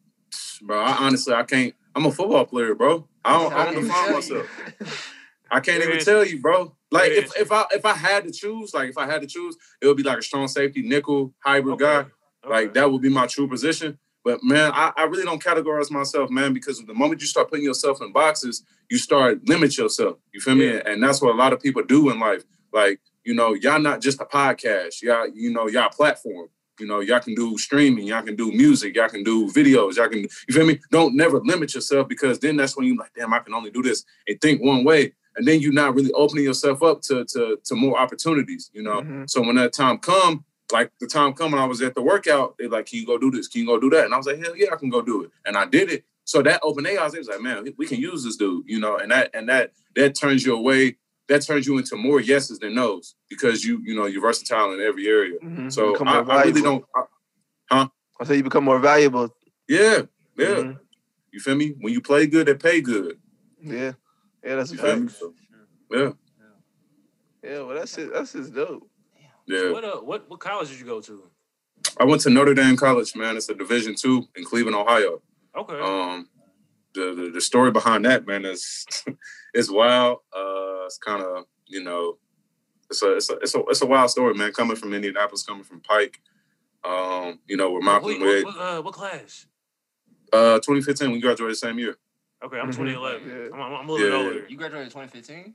bro, 0.61 0.79
I 0.79 0.97
honestly 0.97 1.33
I 1.33 1.43
can't. 1.43 1.73
I'm 1.97 2.05
a 2.05 2.11
football 2.11 2.45
player, 2.45 2.75
bro. 2.75 3.07
I 3.25 3.39
don't, 3.39 3.53
I 3.53 3.65
don't 3.65 3.83
define 3.83 4.13
myself. 4.13 5.11
I 5.49 5.59
can't 5.59 5.83
even 5.83 5.97
tell 5.97 6.23
you, 6.23 6.39
bro. 6.39 6.75
Like 6.91 7.09
if, 7.11 7.35
if 7.35 7.51
I 7.51 7.65
if 7.71 7.85
I 7.85 7.93
had 7.93 8.25
to 8.25 8.31
choose, 8.31 8.71
like 8.71 8.91
if 8.91 8.99
I 8.99 9.07
had 9.07 9.21
to 9.21 9.27
choose, 9.27 9.57
it 9.81 9.87
would 9.87 9.97
be 9.97 10.03
like 10.03 10.19
a 10.19 10.21
strong 10.21 10.47
safety 10.47 10.83
nickel 10.83 11.33
hybrid 11.39 11.79
guy. 11.79 12.05
Like 12.47 12.75
that 12.75 12.91
would 12.91 13.01
be 13.01 13.09
my 13.09 13.25
true 13.25 13.47
position. 13.47 13.97
But 14.23 14.43
man, 14.43 14.71
I, 14.75 14.93
I 14.95 15.03
really 15.05 15.23
don't 15.23 15.43
categorize 15.43 15.89
myself, 15.89 16.29
man, 16.29 16.53
because 16.53 16.85
the 16.85 16.93
moment 16.93 17.21
you 17.21 17.27
start 17.27 17.49
putting 17.49 17.65
yourself 17.65 17.99
in 17.99 18.11
boxes, 18.11 18.63
you 18.91 18.99
start 18.99 19.47
limit 19.47 19.75
yourself. 19.75 20.17
You 20.33 20.39
feel 20.39 20.53
me? 20.53 20.79
And 20.79 21.01
that's 21.01 21.19
what 21.19 21.33
a 21.33 21.37
lot 21.37 21.51
of 21.51 21.59
people 21.59 21.81
do 21.81 22.11
in 22.11 22.19
life. 22.19 22.43
Like, 22.71 22.99
you 23.23 23.33
know, 23.33 23.55
y'all 23.55 23.79
not 23.79 24.01
just 24.01 24.21
a 24.21 24.25
podcast. 24.25 25.01
Y'all, 25.01 25.27
you 25.33 25.51
know, 25.51 25.67
y'all 25.67 25.89
platform. 25.89 26.49
You 26.79 26.87
know, 26.87 26.99
y'all 26.99 27.19
can 27.19 27.33
do 27.35 27.57
streaming, 27.57 28.05
y'all 28.07 28.21
can 28.21 28.35
do 28.35 28.51
music, 28.51 28.95
y'all 28.95 29.09
can 29.09 29.23
do 29.23 29.47
videos, 29.47 29.95
y'all 29.97 30.09
can, 30.09 30.19
you 30.19 30.53
feel 30.53 30.65
me? 30.65 30.79
Don't 30.91 31.15
never 31.15 31.39
limit 31.39 31.73
yourself 31.73 32.07
because 32.07 32.39
then 32.39 32.55
that's 32.57 32.77
when 32.77 32.85
you 32.85 32.95
like, 32.97 33.11
damn, 33.15 33.33
I 33.33 33.39
can 33.39 33.53
only 33.53 33.71
do 33.71 33.81
this 33.81 34.03
and 34.27 34.39
think 34.41 34.61
one 34.61 34.83
way. 34.83 35.13
And 35.35 35.47
then 35.47 35.59
you're 35.59 35.73
not 35.73 35.93
really 35.95 36.11
opening 36.13 36.43
yourself 36.45 36.81
up 36.81 37.01
to 37.03 37.23
to, 37.25 37.59
to 37.63 37.75
more 37.75 37.97
opportunities, 37.99 38.71
you 38.73 38.81
know. 38.83 39.01
Mhm. 39.01 39.29
So 39.29 39.41
when 39.41 39.55
that 39.55 39.73
time 39.73 39.97
come, 39.99 40.45
like 40.71 40.91
the 40.99 41.07
time 41.07 41.33
coming, 41.33 41.59
I 41.59 41.65
was 41.65 41.81
at 41.81 41.95
the 41.95 42.01
workout, 42.01 42.57
they 42.57 42.67
like, 42.67 42.87
can 42.87 42.99
you 42.99 43.05
go 43.05 43.17
do 43.17 43.29
this? 43.31 43.47
Can 43.47 43.61
you 43.61 43.67
go 43.67 43.79
do 43.79 43.89
that? 43.91 44.05
And 44.05 44.13
I 44.13 44.17
was 44.17 44.25
like, 44.27 44.39
hell 44.43 44.55
yeah, 44.55 44.67
I 44.73 44.75
can 44.75 44.89
go 44.89 45.01
do 45.01 45.23
it. 45.23 45.31
And 45.45 45.55
I 45.57 45.65
did 45.65 45.91
it. 45.91 46.05
So 46.25 46.41
that 46.41 46.59
opened 46.63 46.87
their 46.87 46.99
eyes. 46.99 47.13
They 47.13 47.19
was 47.19 47.27
like, 47.29 47.39
man, 47.41 47.63
we- 47.63 47.73
we 47.77 47.85
can 47.85 47.99
use 47.99 48.23
this 48.23 48.35
dude, 48.35 48.65
you 48.67 48.79
know, 48.79 48.97
and 48.97 49.11
that 49.11 49.29
and 49.33 49.47
that 49.49 49.71
that 49.95 50.13
turns 50.15 50.45
you 50.45 50.55
away. 50.55 50.97
That 51.29 51.41
turns 51.41 51.67
you 51.67 51.77
into 51.77 51.95
more 51.97 52.21
yeses 52.21 52.59
than 52.59 52.73
nos 52.75 53.15
because 53.29 53.65
you 53.65 53.81
you 53.83 53.95
know 53.95 54.05
you're 54.05 54.21
versatile 54.21 54.71
in 54.73 54.79
every 54.81 55.07
area. 55.07 55.37
Mhm. 55.43 55.71
So 55.71 55.91
Become 55.93 56.07
I, 56.07 56.21
more 56.21 56.31
I 56.31 56.43
really 56.43 56.61
don't. 56.61 56.85
I- 56.95 57.89
I 58.19 58.23
say 58.25 58.37
you 58.37 58.43
become 58.43 58.63
more 58.63 58.79
valuable. 58.79 59.29
yeah, 59.67 60.03
yeah. 60.37 60.45
Mhm. 60.47 60.79
You 61.31 61.39
feel 61.39 61.55
me? 61.55 61.75
When 61.81 61.93
you 61.93 62.01
play 62.01 62.25
good, 62.25 62.47
they 62.47 62.55
pay 62.55 62.81
good. 62.81 63.19
Yeah. 63.61 63.93
Yeah, 64.43 64.55
that's 64.55 64.71
a 64.71 64.75
You 64.75 64.79
feel 64.81 64.95
me? 65.01 65.07
fact. 65.07 65.19
So, 65.19 65.33
yeah, 65.91 66.11
Yeah, 67.43 67.61
well 67.63 67.75
that's 67.75 67.95
it. 67.97 68.11
That's 68.13 68.33
just 68.33 68.53
dope. 68.55 68.89
yeah. 69.45 69.69
What 69.71 69.83
uh 69.83 69.97
what 70.01 70.29
what 70.29 70.39
college 70.39 70.69
did 70.69 70.79
you 70.79 70.85
go 70.85 71.01
to? 71.01 71.29
I 71.99 72.05
went 72.05 72.21
to 72.23 72.29
Notre 72.29 72.53
Dame 72.55 72.75
College, 72.77 73.15
man. 73.15 73.37
It's 73.37 73.49
a 73.49 73.53
Division 73.55 73.93
two 73.95 74.23
in 74.35 74.43
Cleveland, 74.45 74.75
Ohio. 74.77 75.21
Okay. 75.55 75.79
Um, 75.79 76.27
the, 76.93 77.13
the 77.13 77.29
the 77.35 77.41
story 77.41 77.71
behind 77.71 78.05
that, 78.05 78.25
man, 78.25 78.45
is 78.45 78.85
it's 79.53 79.69
wild. 79.69 80.19
Uh, 80.35 80.66
it's 80.87 80.97
kind 80.97 81.21
of 81.21 81.45
you 81.67 81.83
know, 81.83 82.17
it's 82.89 83.01
a 83.03 83.15
it's 83.17 83.29
a 83.29 83.33
it's 83.37 83.55
a 83.55 83.59
it's 83.67 83.81
a 83.81 83.85
wild 83.85 84.09
story, 84.09 84.33
man. 84.33 84.51
Coming 84.51 84.75
from 84.75 84.93
Indianapolis, 84.93 85.43
coming 85.43 85.63
from 85.63 85.81
Pike, 85.81 86.19
um, 86.83 87.39
you 87.47 87.55
know, 87.57 87.71
where 87.71 87.81
Malcolm 87.81 88.19
what, 88.19 88.21
Wade, 88.21 88.45
what, 88.45 88.57
uh, 88.57 88.81
what 88.81 88.93
class? 88.93 89.45
uh, 90.33 90.55
2015, 90.55 91.11
we 91.11 91.21
graduated 91.21 91.53
the 91.55 91.59
same 91.59 91.79
year. 91.79 91.97
Okay, 92.43 92.59
I'm 92.59 92.67
Mhm. 92.69 92.75
2011. 92.75 93.29
Yeah. 93.29 93.35
I'm, 93.53 93.61
I'm, 93.61 93.73
I'm 93.73 93.89
a 93.89 93.91
little 93.91 94.07
bit 94.07 94.13
Yeah. 94.13 94.25
older. 94.25 94.45
You 94.49 94.57
graduated 94.57 94.91
2015? 94.91 95.53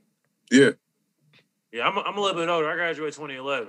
Yeah. 0.51 0.71
Yeah, 1.71 1.87
I'm, 1.87 1.97
I'm 1.97 2.17
a 2.17 2.21
little 2.21 2.39
bit 2.39 2.49
older. 2.49 2.69
I 2.69 2.75
graduated 2.75 3.13
2011. 3.13 3.67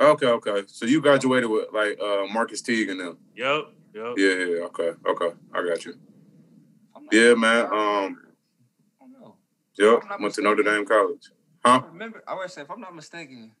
Okay, 0.00 0.26
okay. 0.26 0.62
So 0.66 0.86
you 0.86 1.00
graduated 1.00 1.50
with 1.50 1.66
like 1.72 1.98
uh 2.00 2.26
Marcus 2.32 2.62
Teague 2.62 2.88
and 2.88 3.00
them. 3.00 3.18
Yep. 3.36 3.64
Yep. 3.94 4.14
Yeah, 4.16 4.26
yeah. 4.28 4.44
yeah. 4.44 4.64
Okay, 4.66 4.92
okay. 5.06 5.30
I 5.52 5.66
got 5.66 5.84
you. 5.84 5.94
Yeah, 7.10 7.34
man. 7.34 7.66
Um, 7.66 7.70
I 7.72 7.72
don't 7.72 8.12
know. 8.12 8.18
Yep. 9.78 10.02
Went 10.20 10.34
to 10.34 10.42
Notre. 10.42 10.62
Dame 10.62 10.84
College. 10.84 11.30
Huh? 11.64 11.82
I 11.84 11.86
remember, 11.88 12.22
I 12.26 12.34
would 12.34 12.50
say, 12.50 12.62
if 12.62 12.70
I'm 12.70 12.80
not 12.80 12.94
mistaken, 12.94 13.52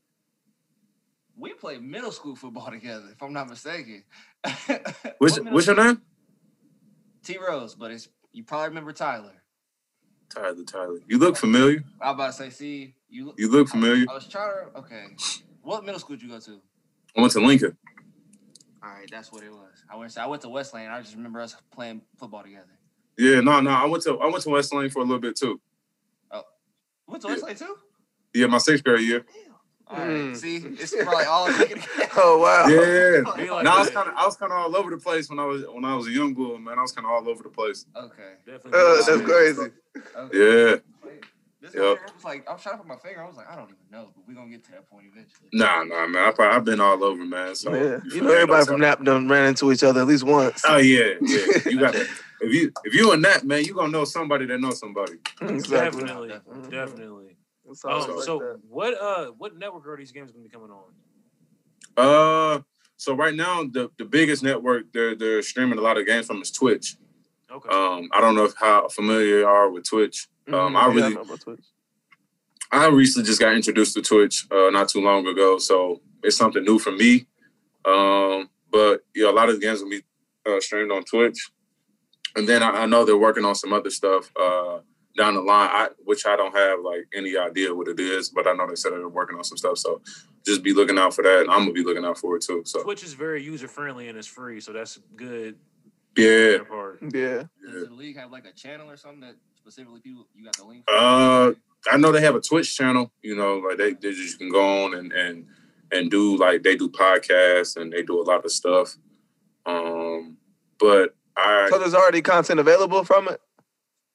we 1.36 1.54
played 1.54 1.82
middle 1.82 2.12
school 2.12 2.36
football 2.36 2.70
together, 2.70 3.06
if 3.12 3.22
I'm 3.22 3.32
not 3.32 3.48
mistaken. 3.48 4.04
What's 5.18 5.38
what's 5.40 5.66
your 5.66 5.76
name? 5.76 6.00
T 7.24 7.36
Rose, 7.38 7.74
but 7.74 7.90
it's 7.90 8.08
you 8.32 8.44
probably 8.44 8.68
remember 8.68 8.92
Tyler. 8.92 9.32
Tyler. 10.30 10.62
Tyler. 10.64 10.98
You 11.08 11.18
look 11.18 11.36
familiar. 11.36 11.84
I 12.00 12.10
was 12.10 12.14
about 12.14 12.26
to 12.26 12.32
say, 12.32 12.50
see, 12.50 12.94
you 13.08 13.34
You 13.36 13.50
look 13.50 13.68
familiar. 13.68 14.06
I 14.08 14.14
was 14.14 14.26
trying 14.26 14.50
to 14.50 14.78
okay. 14.78 15.06
What 15.62 15.84
middle 15.84 16.00
school 16.00 16.16
did 16.16 16.22
you 16.22 16.28
go 16.28 16.38
to? 16.38 16.60
I 17.16 17.20
went 17.20 17.32
to 17.32 17.40
Lincoln. 17.40 17.76
All 18.82 18.90
right, 18.90 19.08
that's 19.10 19.32
what 19.32 19.42
it 19.42 19.50
was. 19.50 19.84
I 19.90 19.96
went. 19.96 20.12
To, 20.12 20.22
I 20.22 20.26
went 20.26 20.42
to 20.42 20.48
West 20.48 20.72
Lane. 20.72 20.88
I 20.88 21.00
just 21.00 21.16
remember 21.16 21.40
us 21.40 21.56
playing 21.72 22.02
football 22.16 22.42
together. 22.42 22.78
Yeah, 23.16 23.40
no, 23.40 23.60
no. 23.60 23.70
I 23.70 23.86
went 23.86 24.04
to 24.04 24.18
I 24.18 24.26
went 24.26 24.42
to 24.44 24.50
West 24.50 24.72
Lane 24.72 24.90
for 24.90 25.00
a 25.00 25.02
little 25.02 25.18
bit 25.18 25.36
too. 25.36 25.60
Went 27.08 27.22
to 27.22 27.28
West 27.28 27.42
Lane 27.44 27.56
too. 27.56 27.76
Yeah, 28.34 28.46
my 28.46 28.58
sixth 28.58 28.84
grade 28.84 29.00
year. 29.06 29.24
All 29.90 29.96
right, 29.98 30.06
Mm. 30.08 30.36
see, 30.36 30.56
it's 30.56 30.94
probably 31.02 31.24
all 31.24 31.46
taken. 31.52 31.82
Oh 32.20 32.38
wow. 32.38 32.66
Yeah. 32.68 33.22
Be 33.42 33.50
like 33.50 33.64
No, 33.64 33.70
I 33.70 33.78
was 33.78 33.90
kind 33.90 34.08
of 34.08 34.14
I 34.16 34.26
was 34.26 34.36
kind 34.36 34.52
of 34.52 34.58
all 34.58 34.76
over 34.76 34.90
the 34.90 34.98
place 34.98 35.30
when 35.30 35.38
I 35.38 35.44
was 35.46 35.64
when 35.70 35.84
I 35.84 35.94
was 35.94 36.06
a 36.08 36.10
young 36.10 36.34
boy, 36.34 36.58
man. 36.58 36.78
I 36.78 36.82
was 36.82 36.92
kind 36.92 37.06
of 37.06 37.12
all 37.12 37.26
over 37.28 37.42
the 37.42 37.48
place. 37.48 37.86
Okay. 37.96 38.32
Definitely. 38.44 38.72
Uh, 38.80 39.02
that's 39.06 39.22
crazy. 39.22 39.72
okay. 40.16 40.72
Yeah. 40.72 40.76
This 41.72 41.82
Yep. 41.82 41.84
right 41.84 41.98
here 41.98 42.14
was 42.14 42.24
like, 42.24 42.50
I'm 42.50 42.58
trying 42.58 42.74
to 42.74 42.78
put 42.78 42.86
my 42.86 42.96
finger. 42.96 43.22
I 43.22 43.26
was 43.26 43.36
like, 43.36 43.50
I 43.50 43.56
don't 43.56 43.64
even 43.64 43.76
know, 43.90 44.10
but 44.14 44.26
we're 44.26 44.34
gonna 44.34 44.50
get 44.50 44.64
to 44.64 44.70
that 44.72 44.88
point 44.88 45.06
eventually. 45.12 45.48
Nah, 45.52 45.84
nah, 45.84 46.06
man. 46.06 46.28
I 46.28 46.30
probably, 46.30 46.56
I've 46.56 46.64
been 46.64 46.80
all 46.80 47.02
over, 47.04 47.24
man. 47.24 47.54
So 47.54 47.74
Yeah. 47.74 47.98
You 48.04 48.22
know 48.22 48.32
everybody 48.32 48.64
from 48.64 48.80
Nap 48.80 49.04
done 49.04 49.28
ran 49.28 49.46
into 49.46 49.70
each 49.72 49.82
other 49.82 50.00
at 50.00 50.06
least 50.06 50.24
once. 50.24 50.62
Oh 50.66 50.78
yeah, 50.78 51.14
yeah. 51.20 51.46
You 51.66 51.80
got 51.80 51.94
if 52.40 52.52
you 52.52 52.72
if 52.84 52.94
you 52.94 53.12
in 53.12 53.22
that 53.22 53.44
man, 53.44 53.64
you 53.64 53.74
gonna 53.74 53.92
know 53.92 54.04
somebody 54.04 54.46
that 54.46 54.60
knows 54.60 54.78
somebody. 54.78 55.14
Exactly. 55.42 56.04
Definitely. 56.04 56.28
Definitely. 56.28 56.70
Definitely. 56.70 57.36
Um, 57.68 57.76
always 57.84 58.08
like 58.08 58.24
so 58.24 58.38
that. 58.38 58.60
what 58.68 58.94
uh 59.00 59.26
what 59.36 59.58
network 59.58 59.86
are 59.86 59.96
these 59.96 60.12
games 60.12 60.32
gonna 60.32 60.44
be 60.44 60.50
coming 60.50 60.70
on? 60.70 60.84
Uh, 61.96 62.60
so 62.96 63.14
right 63.14 63.34
now 63.34 63.64
the 63.64 63.90
the 63.98 64.04
biggest 64.04 64.42
network 64.42 64.92
they're 64.92 65.14
they're 65.14 65.42
streaming 65.42 65.78
a 65.78 65.82
lot 65.82 65.98
of 65.98 66.06
games 66.06 66.26
from 66.26 66.40
is 66.40 66.50
Twitch. 66.50 66.96
Okay. 67.50 67.68
Um, 67.68 68.08
I 68.12 68.20
don't 68.20 68.34
know 68.34 68.44
if 68.44 68.54
how 68.56 68.88
familiar 68.88 69.40
you 69.40 69.46
are 69.46 69.70
with 69.70 69.88
Twitch. 69.88 70.28
Um, 70.52 70.76
I. 70.76 70.88
Yeah, 70.88 70.94
really 70.94 71.14
know 71.14 71.22
about 71.22 71.40
Twitch. 71.40 71.64
I 72.70 72.86
recently 72.88 73.26
just 73.26 73.40
got 73.40 73.54
introduced 73.54 73.94
to 73.94 74.02
Twitch 74.02 74.46
uh, 74.50 74.70
not 74.70 74.88
too 74.88 75.00
long 75.00 75.26
ago, 75.26 75.58
so 75.58 76.00
it's 76.22 76.36
something 76.36 76.62
new 76.64 76.78
for 76.78 76.92
me. 76.92 77.26
Um, 77.84 78.50
but 78.70 79.04
yeah, 79.14 79.30
a 79.30 79.32
lot 79.32 79.48
of 79.48 79.54
the 79.54 79.60
games 79.60 79.80
will 79.80 79.88
be 79.88 80.02
uh, 80.46 80.60
streamed 80.60 80.92
on 80.92 81.04
Twitch, 81.04 81.50
and 82.36 82.46
then 82.46 82.62
I, 82.62 82.82
I 82.82 82.86
know 82.86 83.04
they're 83.04 83.16
working 83.16 83.44
on 83.46 83.54
some 83.54 83.72
other 83.72 83.88
stuff 83.88 84.30
uh, 84.38 84.80
down 85.16 85.34
the 85.34 85.40
line, 85.40 85.70
I, 85.72 85.88
which 86.04 86.26
I 86.26 86.36
don't 86.36 86.54
have 86.54 86.80
like 86.80 87.06
any 87.14 87.36
idea 87.38 87.74
what 87.74 87.88
it 87.88 87.98
is, 87.98 88.28
but 88.28 88.46
I 88.46 88.52
know 88.52 88.68
they 88.68 88.74
said 88.74 88.92
they're 88.92 89.08
working 89.08 89.38
on 89.38 89.44
some 89.44 89.56
stuff. 89.56 89.78
So 89.78 90.02
just 90.44 90.62
be 90.62 90.74
looking 90.74 90.98
out 90.98 91.14
for 91.14 91.22
that, 91.22 91.40
and 91.40 91.50
I'm 91.50 91.60
gonna 91.60 91.72
be 91.72 91.82
looking 91.84 92.04
out 92.04 92.18
for 92.18 92.36
it 92.36 92.42
too. 92.42 92.62
So 92.66 92.82
Twitch 92.82 93.02
is 93.02 93.14
very 93.14 93.42
user 93.42 93.68
friendly 93.68 94.08
and 94.08 94.18
it's 94.18 94.28
free, 94.28 94.60
so 94.60 94.72
that's 94.72 94.98
good. 95.16 95.56
yeah, 96.16 96.58
part. 96.68 96.98
Yeah. 97.02 97.44
Does 97.64 97.88
the 97.88 97.94
league 97.94 98.16
have 98.18 98.30
like 98.30 98.44
a 98.44 98.52
channel 98.52 98.90
or 98.90 98.96
something 98.96 99.20
that 99.20 99.36
specifically 99.68 100.00
people 100.00 100.26
you 100.34 100.44
got 100.44 100.56
the 100.56 100.64
link? 100.64 100.84
For? 100.88 100.94
Uh, 100.94 101.52
I 101.90 101.96
know 101.96 102.12
they 102.12 102.22
have 102.22 102.34
a 102.34 102.40
Twitch 102.40 102.74
channel. 102.76 103.12
You 103.22 103.36
know, 103.36 103.58
like 103.58 103.78
they, 103.78 103.92
they 103.92 104.14
just 104.14 104.32
you 104.32 104.38
can 104.38 104.50
go 104.50 104.84
on 104.84 104.94
and 104.94 105.12
and 105.12 105.46
and 105.92 106.10
do 106.10 106.36
like 106.36 106.62
they 106.62 106.76
do 106.76 106.88
podcasts 106.88 107.76
and 107.76 107.92
they 107.92 108.02
do 108.02 108.20
a 108.20 108.24
lot 108.24 108.44
of 108.44 108.50
stuff. 108.50 108.96
Um, 109.66 110.38
but 110.80 111.14
I 111.36 111.68
So 111.70 111.78
there's 111.78 111.94
already 111.94 112.22
content 112.22 112.60
available 112.60 113.04
from 113.04 113.28
it. 113.28 113.40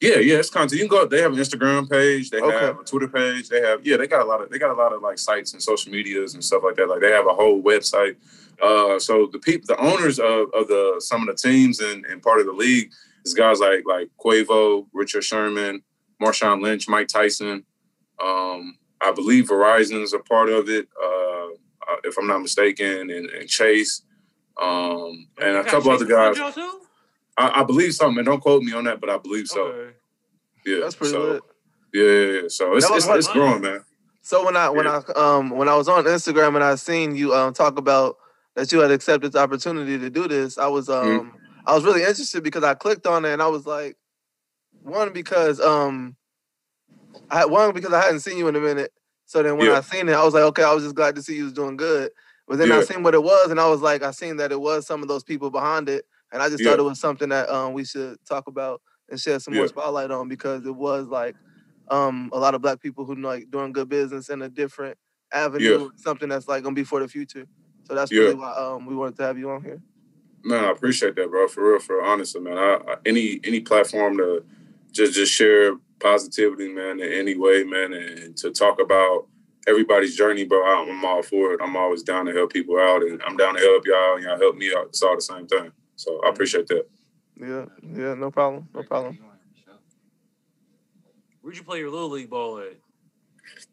Yeah, 0.02 0.18
yeah, 0.18 0.36
it's 0.36 0.50
content. 0.50 0.74
You 0.82 0.88
can 0.88 0.98
go. 0.98 1.06
They 1.06 1.22
have 1.22 1.32
an 1.32 1.40
Instagram 1.40 1.90
page. 1.90 2.30
They 2.30 2.42
Okay. 2.42 2.66
have 2.66 2.80
a 2.80 2.84
Twitter 2.84 3.08
page. 3.08 3.48
They 3.48 3.62
have 3.62 3.86
yeah. 3.86 3.98
They 3.98 4.08
got 4.08 4.22
a 4.22 4.26
lot 4.26 4.42
of 4.42 4.50
they 4.50 4.60
got 4.60 4.72
a 4.72 4.80
lot 4.82 4.92
of 4.92 5.02
like 5.02 5.18
sites 5.18 5.54
and 5.54 5.62
social 5.62 5.92
medias 5.92 6.34
and 6.34 6.44
stuff 6.44 6.64
like 6.64 6.76
that. 6.76 6.90
Like 6.90 7.02
they 7.02 7.12
have 7.12 7.28
a 7.28 7.34
whole 7.34 7.62
website. 7.62 8.16
Uh, 8.62 9.00
so 9.00 9.28
the 9.32 9.40
people, 9.40 9.66
the 9.68 9.82
owners 9.82 10.20
of, 10.20 10.48
of 10.54 10.68
the 10.68 10.96
some 11.00 11.28
of 11.28 11.28
the 11.28 11.50
teams 11.50 11.80
and, 11.80 12.06
and 12.06 12.22
part 12.22 12.40
of 12.40 12.46
the 12.46 12.52
league 12.54 12.92
is 13.26 13.34
guys 13.34 13.60
like 13.60 13.84
like 13.86 14.10
Quavo, 14.24 14.88
Richard 14.94 15.24
Sherman, 15.24 15.84
Marshawn 16.22 16.62
Lynch, 16.62 16.88
Mike 16.88 17.08
Tyson. 17.08 17.66
Um, 18.22 18.78
I 19.02 19.12
believe 19.12 19.50
Verizon's 19.50 20.14
a 20.14 20.20
part 20.20 20.50
of 20.50 20.70
it, 20.70 20.88
uh, 21.02 21.48
uh, 21.48 21.98
if 22.04 22.18
I'm 22.18 22.28
not 22.28 22.42
mistaken, 22.42 23.10
and, 23.10 23.30
and 23.30 23.50
Chase, 23.50 24.04
um, 24.62 25.28
and 25.42 25.58
a 25.58 25.64
couple 25.64 25.92
other 25.92 26.06
guys. 26.06 26.38
I, 27.36 27.62
I 27.62 27.64
believe 27.64 27.94
something, 27.94 28.20
and 28.20 28.26
don't 28.26 28.40
quote 28.40 28.64
me 28.64 28.74
on 28.74 28.84
that, 28.86 29.02
but 29.02 29.10
I 29.10 29.18
believe 29.18 29.48
so. 29.48 29.64
Okay. 29.64 29.96
Yeah, 30.66 30.80
That's 30.82 30.96
pretty 30.96 31.14
so, 31.14 31.20
lit. 31.20 31.44
Yeah, 31.94 32.04
yeah, 32.04 32.42
yeah. 32.42 32.48
So 32.48 32.76
it's 32.76 32.90
it's, 32.90 33.08
it's 33.08 33.28
growing, 33.28 33.62
man. 33.62 33.84
So 34.22 34.46
when 34.46 34.56
I 34.56 34.70
when 34.70 34.88
I 34.88 35.02
um 35.16 35.50
when 35.50 35.68
I 35.68 35.76
was 35.76 35.90
on 35.90 36.06
Instagram 36.06 36.56
and 36.56 36.64
I 36.64 36.76
seen 36.76 37.16
you 37.16 37.34
um 37.34 37.54
talk 37.54 37.78
about 37.78 38.18
that 38.56 38.72
you 38.72 38.80
had 38.80 38.92
accepted 38.92 39.34
the 39.34 39.40
opportunity 39.40 40.00
to 40.00 40.10
do 40.10 40.28
this, 40.28 40.58
I 40.58 40.68
was 40.68 40.90
um 40.90 41.06
Mm-hmm. 41.06 41.38
I 41.66 41.74
was 41.76 41.84
really 41.86 42.02
interested 42.02 42.44
because 42.44 42.64
I 42.64 42.74
clicked 42.74 43.08
on 43.08 43.26
it 43.26 43.34
and 43.34 43.42
I 43.42 43.48
was 43.48 43.66
like, 43.66 43.98
one 44.84 45.14
because 45.14 45.60
um 45.62 46.16
I 47.30 47.40
had 47.40 47.46
one 47.52 47.74
because 47.74 47.94
I 47.94 48.02
hadn't 48.02 48.20
seen 48.22 48.38
you 48.38 48.48
in 48.48 48.56
a 48.56 48.60
minute. 48.60 48.92
So 49.26 49.42
then 49.42 49.58
when 49.58 49.68
Yeah. 49.68 49.78
I 49.78 49.82
seen 49.82 50.10
it, 50.10 50.14
I 50.14 50.24
was 50.24 50.34
like, 50.34 50.44
okay, 50.44 50.64
I 50.64 50.74
was 50.74 50.84
just 50.84 50.96
glad 50.96 51.16
to 51.16 51.24
see 51.24 51.36
you 51.38 51.46
was 51.46 51.54
doing 51.54 51.78
good. 51.78 52.12
But 52.48 52.58
then 52.58 52.72
I 52.72 52.82
seen 52.82 53.04
what 53.04 53.14
it 53.16 53.24
was 53.24 53.50
and 53.52 53.60
I 53.60 53.68
was 53.70 53.82
like, 53.82 54.04
I 54.04 54.12
seen 54.12 54.38
that 54.38 54.52
it 54.52 54.60
was 54.60 54.86
some 54.86 55.02
of 55.02 55.08
those 55.08 55.24
people 55.24 55.50
behind 55.50 55.90
it, 55.90 56.06
and 56.32 56.42
I 56.42 56.50
just 56.50 56.64
Yeah. 56.64 56.72
thought 56.72 56.80
it 56.80 56.84
was 56.84 57.00
something 57.00 57.30
that 57.30 57.50
um 57.50 57.74
we 57.74 57.86
should 57.86 58.18
talk 58.26 58.48
about 58.48 58.82
and 59.10 59.20
shed 59.20 59.42
some 59.42 59.54
more 59.54 59.68
spotlight 59.68 60.12
on 60.12 60.28
because 60.28 60.66
it 60.66 60.76
was 60.76 61.08
like 61.08 61.36
um 61.90 62.30
a 62.34 62.40
lot 62.40 62.56
of 62.56 62.62
black 62.62 62.82
people 62.82 63.06
who 63.06 63.16
like 63.16 63.50
doing 63.50 63.72
good 63.72 63.90
business 63.90 64.30
in 64.30 64.42
a 64.42 64.50
different 64.50 64.98
avenue, 65.32 65.90
something 65.96 66.30
that's 66.30 66.48
like 66.48 66.64
gonna 66.64 66.76
be 66.76 66.84
for 66.84 67.00
the 67.00 67.08
future. 67.08 67.46
So 67.84 67.96
that's 67.96 68.12
Yeah. 68.12 68.22
really 68.22 68.36
why 68.36 68.52
um 68.52 68.86
we 68.86 68.96
wanted 68.96 69.16
to 69.18 69.24
have 69.24 69.38
you 69.38 69.50
on 69.50 69.64
here. 69.64 69.82
Man, 70.44 70.66
I 70.66 70.72
appreciate 70.72 71.16
that, 71.16 71.30
bro. 71.30 71.48
For 71.48 71.72
real, 71.72 71.80
for 71.80 71.98
real, 71.98 72.06
honestly, 72.06 72.42
man. 72.42 72.58
I, 72.58 72.80
I, 72.88 72.96
any 73.06 73.40
any 73.44 73.62
platform 73.62 74.18
to 74.18 74.44
just 74.92 75.14
just 75.14 75.32
share 75.32 75.78
positivity, 76.00 76.68
man, 76.68 77.00
in 77.00 77.12
any 77.12 77.38
way, 77.38 77.64
man, 77.64 77.94
and 77.94 78.36
to 78.38 78.52
talk 78.52 78.82
about 78.82 79.28
everybody's 79.68 80.16
journey, 80.16 80.44
bro. 80.44 80.62
I'm, 80.66 80.90
I'm 80.90 81.06
all 81.06 81.24
for 81.24 81.54
it. 81.54 81.62
I'm 81.64 81.78
always 81.78 82.04
down 82.04 82.26
to 82.26 82.34
help 82.34 82.52
people 82.52 82.78
out, 82.78 83.04
and 83.04 83.22
I'm 83.26 83.38
down 83.38 83.56
to 83.56 83.62
help 83.62 83.86
y'all, 83.88 84.16
and 84.16 84.24
y'all 84.24 84.38
help 84.38 84.58
me 84.58 84.74
out. 84.76 84.88
It's 84.88 85.02
all 85.02 85.16
the 85.16 85.22
same 85.22 85.48
thing. 85.48 85.72
So 85.96 86.22
I 86.26 86.30
appreciate 86.30 86.68
that. 86.68 86.86
Yeah, 87.40 87.66
yeah, 87.82 88.14
no 88.14 88.30
problem, 88.30 88.68
no 88.74 88.84
problem. 88.84 89.18
Where'd 91.42 91.58
you 91.58 91.64
play 91.64 91.80
your 91.80 91.90
little 91.90 92.10
league 92.10 92.30
ball 92.30 92.60
at? 92.60 92.74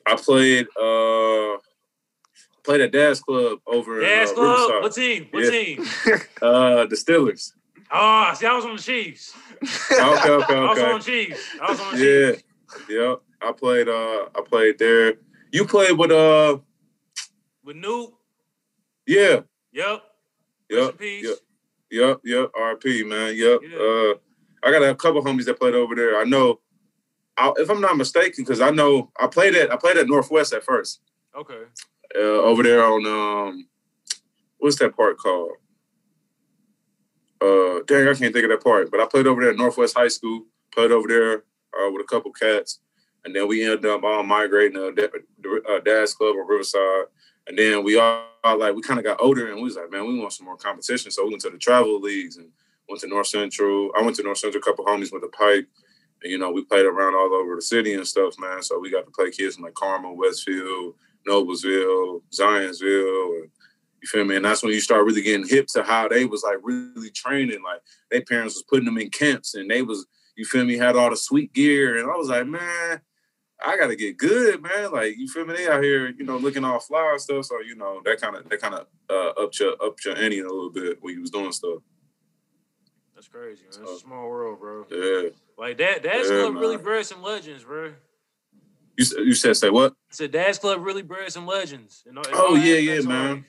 I 0.07 0.17
played 0.17 0.67
uh 0.81 1.59
played 2.65 2.81
at 2.81 2.93
Dad's 2.93 3.21
Club 3.21 3.59
over 3.67 4.01
in 4.03 4.07
uh, 4.29 4.33
Club? 4.33 4.39
Riverside. 4.39 4.83
What 4.83 4.95
team? 4.95 5.29
What 5.31 5.45
Yeah. 5.45 5.51
team? 5.51 5.85
Uh, 6.43 6.87
the 6.87 6.97
Steelers. 6.97 7.53
Oh, 7.93 8.33
see, 8.35 8.47
I 8.47 8.55
was 8.55 8.65
on 8.65 8.77
the 8.77 8.83
Chiefs. 8.83 9.35
Okay, 9.93 10.01
okay, 10.01 10.31
okay. 10.31 10.55
I 10.55 10.69
was 10.71 10.79
on 10.79 10.99
the 11.01 11.05
Chiefs. 11.05 11.41
I 11.61 11.71
was 11.71 11.81
on 11.81 11.95
the 11.95 12.05
Yeah, 12.05 12.31
Chiefs. 12.33 12.45
yeah. 12.89 13.09
Yep. 13.11 13.21
I 13.43 13.53
played. 13.53 13.89
Uh, 13.89 14.27
I 14.35 14.43
played 14.49 14.79
there. 14.79 15.15
You 15.53 15.65
played 15.67 15.99
with. 15.99 16.11
Uh, 16.11 16.59
With 17.65 17.77
Newt. 17.77 18.11
yeah, 19.07 19.41
Yep. 19.73 20.03
Yep, 20.71 21.01
yep, 21.01 21.37
yep, 21.91 22.21
yep. 22.25 22.53
RP, 22.53 23.05
man. 23.07 23.35
Yep. 23.35 23.61
Yeah. 23.69 23.77
Uh, 23.79 24.15
I 24.63 24.71
got 24.71 24.83
a 24.89 24.95
couple 24.95 25.21
homies 25.23 25.45
that 25.47 25.59
played 25.59 25.75
over 25.75 25.95
there. 25.97 26.17
I 26.21 26.25
know. 26.25 26.61
I, 27.37 27.53
if 27.57 27.69
I'm 27.71 27.81
not 27.81 27.97
mistaken, 27.97 28.45
because 28.45 28.61
I 28.61 28.71
know 28.71 29.11
I 29.19 29.27
played 29.27 29.57
at 29.57 29.73
I 29.73 29.77
played 29.77 29.97
at 29.97 30.07
Northwest 30.07 30.53
at 30.53 30.63
first. 30.63 31.01
Okay. 31.37 31.63
Uh, 32.15 32.43
over 32.43 32.63
there 32.63 32.85
on 32.85 33.07
um, 33.07 33.69
what's 34.59 34.79
that 34.79 34.97
park 34.97 35.19
called? 35.19 35.53
Uh, 37.41 37.81
dang, 37.87 38.09
I 38.09 38.15
can't 38.15 38.35
think 38.35 38.45
of 38.45 38.51
that 38.51 38.65
park. 38.65 38.89
But 38.91 39.01
I 39.01 39.07
played 39.07 39.27
over 39.27 39.41
there 39.41 39.51
at 39.51 39.57
Northwest 39.57 39.97
High 39.97 40.09
School. 40.09 40.45
Played 40.73 40.93
over 40.93 41.09
there 41.09 41.45
uh, 41.79 41.91
with 41.91 42.03
a 42.03 42.09
couple 42.09 42.33
cats, 42.33 42.81
and 43.25 43.35
then 43.35 43.49
we 43.49 43.65
ended 43.65 43.87
up 43.87 44.05
all 44.05 44.23
migrating 44.23 44.77
to 44.77 44.93
Da- 44.93 45.75
uh, 45.75 45.81
Dad's 45.81 46.15
Club 46.15 46.37
on 46.37 46.47
Riverside. 46.47 47.07
And 47.47 47.59
then 47.59 47.83
we 47.83 47.99
all, 47.99 48.25
like 48.45 48.75
we 48.75 48.83
kind 48.83 49.01
of 49.01 49.05
got 49.05 49.21
older, 49.21 49.49
and 49.49 49.57
we 49.57 49.63
was 49.63 49.77
like, 49.77 49.91
man, 49.91 50.07
we 50.07 50.19
want 50.19 50.33
some 50.33 50.47
more 50.47 50.57
competition. 50.57 51.11
So 51.11 51.25
we 51.25 51.31
went 51.31 51.43
to 51.43 51.51
the 51.51 51.59
travel 51.59 52.01
leagues 52.01 52.37
and 52.37 52.51
went 52.89 53.01
to 53.01 53.09
North 53.09 53.27
Central. 53.27 53.91
I 53.97 54.03
went 54.03 54.17
to 54.17 54.23
North 54.23 54.39
Central. 54.39 54.61
A 54.61 54.65
couple 54.65 54.85
homies 54.85 55.13
with 55.13 55.25
a 55.25 55.29
pipe. 55.29 55.67
And, 56.23 56.31
you 56.31 56.39
know, 56.39 56.53
we 56.53 56.65
played 56.65 56.85
around 56.85 57.15
all 57.15 57.35
over 57.35 57.57
the 57.57 57.63
city 57.63 57.95
and 57.95 58.07
stuff, 58.07 58.35
man. 58.39 58.63
So 58.63 58.79
we 58.79 58.91
got 58.91 59.07
to 59.07 59.11
play 59.11 59.31
kids 59.31 59.55
from 59.55 59.65
like 59.65 59.75
Carmel, 59.75 60.17
Westfield, 60.17 60.95
Noblesville, 61.29 62.23
Zionsville, 62.33 63.41
and 63.43 63.51
you 64.03 64.07
feel 64.09 64.25
me? 64.25 64.37
And 64.37 64.45
that's 64.45 64.63
when 64.63 64.73
you 64.73 64.81
start 64.81 65.05
really 65.05 65.23
getting 65.23 65.47
hip 65.47 65.67
to 65.75 65.83
how 65.83 66.09
they 66.09 66.25
was 66.25 66.43
like 66.43 66.59
really 66.63 67.11
training. 67.11 67.63
Like 67.63 67.81
their 68.11 68.23
parents 68.23 68.55
was 68.55 68.65
putting 68.69 68.87
them 68.87 68.99
in 68.99 69.11
camps 69.11 69.55
and 69.55 69.71
they 69.71 69.83
was, 69.83 70.07
you 70.37 70.45
feel 70.45 70.65
me, 70.65 70.77
had 70.77 70.97
all 70.97 71.11
the 71.11 71.17
sweet 71.17 71.53
gear. 71.53 71.99
And 71.99 72.11
I 72.11 72.17
was 72.17 72.29
like, 72.29 72.47
man, 72.47 73.01
I 73.63 73.77
gotta 73.77 73.97
get 73.97 74.17
good, 74.17 74.63
man. 74.63 74.91
Like, 74.91 75.19
you 75.19 75.29
feel 75.29 75.45
me? 75.45 75.55
They 75.55 75.69
out 75.69 75.83
here, 75.83 76.09
you 76.09 76.25
know, 76.25 76.39
looking 76.39 76.65
all 76.65 76.81
fly 76.81 77.11
and 77.13 77.21
stuff. 77.21 77.45
So, 77.45 77.61
you 77.61 77.77
know, 77.77 78.01
that 78.07 78.19
kind 78.21 78.35
of 78.37 78.49
that 78.49 78.61
kind 78.61 78.75
of 78.75 78.87
uh 79.11 79.43
upped 79.43 79.61
your 79.61 79.73
up 79.85 79.97
your 80.03 80.17
ante 80.17 80.41
a 80.41 80.45
little 80.45 80.71
bit 80.71 80.97
when 81.03 81.15
you 81.15 81.21
was 81.21 81.31
doing 81.31 81.53
stuff. 81.53 81.83
That's 83.15 83.29
crazy, 83.29 83.65
man. 83.65 83.83
It's 83.83 83.91
a 83.93 83.99
small 83.99 84.31
world, 84.31 84.61
bro. 84.61 84.87
Yeah. 84.91 85.29
Like 85.59 85.77
that 85.77 86.03
that's 86.03 86.31
Yeah, 86.31 86.37
really 86.37 86.77
man. 86.77 86.85
bred 86.85 87.05
some 87.05 87.23
legends, 87.23 87.65
bro. 87.65 87.93
You 88.97 89.05
you 89.25 89.35
said 89.35 89.57
say 89.57 89.71
what? 89.71 89.93
I 89.93 90.15
said 90.15 90.31
Dad's 90.33 90.59
Club 90.59 90.85
really 90.85 91.03
bred 91.03 91.31
some 91.33 91.47
legends. 91.47 92.03
Know, 92.11 92.23
oh, 92.33 92.55
in 92.55 92.61
Oh, 92.61 92.65
yeah, 92.65 92.77
yeah, 92.77 93.01
man. 93.01 93.45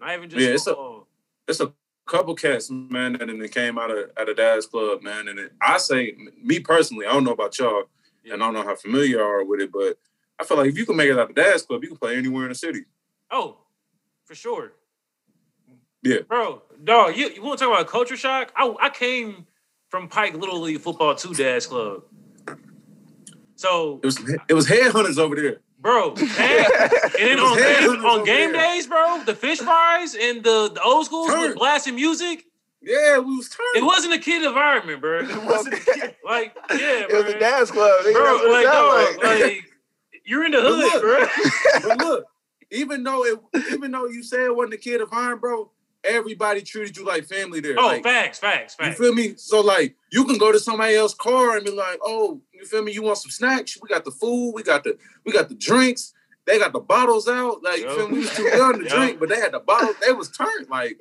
Not 0.00 0.14
even 0.14 0.30
just 0.30 0.42
Yeah, 0.42 0.52
it's 0.54 0.66
a- 0.66 1.00
It's 1.48 1.60
a 1.60 1.72
couple 2.06 2.34
cats, 2.34 2.70
man, 2.70 3.12
that 3.14 3.26
then 3.26 3.48
came 3.48 3.78
out 3.78 3.90
of 3.90 4.10
out 4.18 4.28
of 4.28 4.36
Dad's 4.36 4.66
Club, 4.66 5.02
man. 5.02 5.28
And 5.28 5.38
it, 5.38 5.52
I 5.60 5.78
say, 5.78 6.16
me 6.42 6.60
personally, 6.60 7.06
I 7.06 7.12
don't 7.12 7.24
know 7.24 7.32
about 7.32 7.58
y'all, 7.58 7.84
Yeah. 8.24 8.34
and 8.34 8.42
I 8.42 8.46
don't 8.46 8.54
know 8.54 8.62
how 8.64 8.74
familiar 8.76 9.06
you 9.06 9.20
are 9.20 9.44
with 9.44 9.60
it, 9.60 9.70
but 9.72 9.98
I 10.38 10.44
feel 10.44 10.56
like 10.56 10.68
if 10.68 10.76
you 10.78 10.84
can 10.86 10.96
make 10.96 11.08
it 11.08 11.18
out 11.18 11.30
of 11.30 11.36
Dad's 11.36 11.62
Club, 11.62 11.82
you 11.82 11.88
can 11.88 11.98
play 11.98 12.16
anywhere 12.16 12.44
in 12.44 12.48
the 12.50 12.54
city. 12.54 12.84
Oh, 13.30 13.58
for 14.24 14.34
sure. 14.34 14.72
Yeah. 16.02 16.20
Bro, 16.28 16.62
dog, 16.84 17.16
you, 17.16 17.28
you 17.30 17.42
want 17.42 17.58
to 17.58 17.64
talk 17.64 17.74
about 17.74 17.86
culture 17.88 18.16
shock? 18.16 18.52
I, 18.56 18.72
I 18.80 18.90
came 18.90 19.46
from 19.88 20.08
Pike 20.08 20.34
Little 20.34 20.60
League 20.60 20.80
football 20.80 21.14
to 21.16 21.34
Dad's 21.34 21.66
Club. 21.66 22.02
So, 23.56 24.00
It 24.02 24.06
was 24.06 24.18
it 24.48 24.54
was 24.54 24.66
headhunters 24.68 25.18
over 25.18 25.34
there. 25.34 25.58
bro, 25.80 26.10
that, 26.14 27.10
and 27.18 27.28
then 27.28 27.40
on 27.40 27.56
game, 27.56 28.04
on 28.04 28.24
game 28.24 28.52
there. 28.52 28.60
days, 28.62 28.86
bro, 28.86 29.22
the 29.24 29.34
fish 29.34 29.58
fries 29.58 30.14
and 30.14 30.44
the, 30.44 30.70
the 30.74 30.82
old 30.82 31.06
schools 31.06 31.28
Turn. 31.30 31.40
with 31.48 31.56
blasting 31.56 31.94
music, 31.94 32.44
Yeah, 32.82 33.18
we 33.18 33.36
was 33.36 33.48
turning. 33.48 33.82
it 33.82 33.86
wasn't 33.86 34.14
a 34.14 34.18
kid 34.18 34.42
environment, 34.44 35.00
bro. 35.00 35.20
It 35.20 35.42
wasn't 35.44 35.74
Like, 36.24 36.54
yeah, 36.70 36.76
it 37.04 37.08
bro. 37.10 37.22
was 37.22 37.32
a 37.34 37.38
dance 37.38 37.70
club. 37.70 38.04
nigga. 38.04 38.12
bro, 38.12 38.50
like, 38.52 38.64
it 38.64 38.68
dog, 38.68 39.22
like. 39.24 39.40
like, 39.42 39.64
you're 40.24 40.44
in 40.44 40.52
the 40.52 40.60
But 40.60 40.66
hood, 40.68 40.78
look, 40.80 41.02
bro. 41.02 41.88
but 41.88 41.98
look, 42.06 42.24
even 42.72 43.04
though 43.04 43.24
it 43.24 43.38
even 43.72 43.90
though 43.92 44.06
you 44.06 44.22
said 44.22 44.40
it 44.40 44.54
wasn't 44.56 44.74
a 44.74 44.78
kid 44.78 45.00
of 45.00 45.08
iron, 45.12 45.38
bro, 45.38 45.70
everybody 46.06 46.62
treated 46.62 46.96
you 46.96 47.04
like 47.04 47.24
family 47.24 47.60
there. 47.60 47.76
Oh, 47.78 47.86
like, 47.86 48.02
facts, 48.02 48.38
facts, 48.38 48.76
You 48.80 48.92
feel 48.92 49.14
me? 49.14 49.34
So 49.36 49.60
like 49.60 49.96
you 50.10 50.24
can 50.24 50.38
go 50.38 50.52
to 50.52 50.58
somebody 50.58 50.94
else's 50.94 51.16
car 51.18 51.56
and 51.56 51.64
be 51.64 51.72
like, 51.72 51.98
oh, 52.02 52.40
you 52.52 52.64
feel 52.64 52.82
me? 52.82 52.92
You 52.92 53.02
want 53.02 53.18
some 53.18 53.30
snacks? 53.30 53.78
We 53.80 53.88
got 53.88 54.04
the 54.04 54.10
food, 54.10 54.52
we 54.52 54.62
got 54.62 54.84
the 54.84 54.96
we 55.24 55.32
got 55.32 55.48
the 55.48 55.54
drinks, 55.54 56.14
they 56.46 56.58
got 56.58 56.72
the 56.72 56.80
bottles 56.80 57.28
out. 57.28 57.62
Like 57.62 57.80
you 57.80 57.94
feel 57.94 58.08
me? 58.08 58.14
We 58.14 58.20
was 58.20 58.34
too 58.34 58.44
young 58.44 58.78
to 58.78 58.84
Yup. 58.84 58.92
drink, 58.96 59.20
but 59.20 59.28
they 59.28 59.36
had 59.36 59.52
the 59.52 59.60
bottles, 59.60 59.96
they 60.04 60.12
was 60.12 60.30
turned. 60.30 60.68
Like 60.70 60.98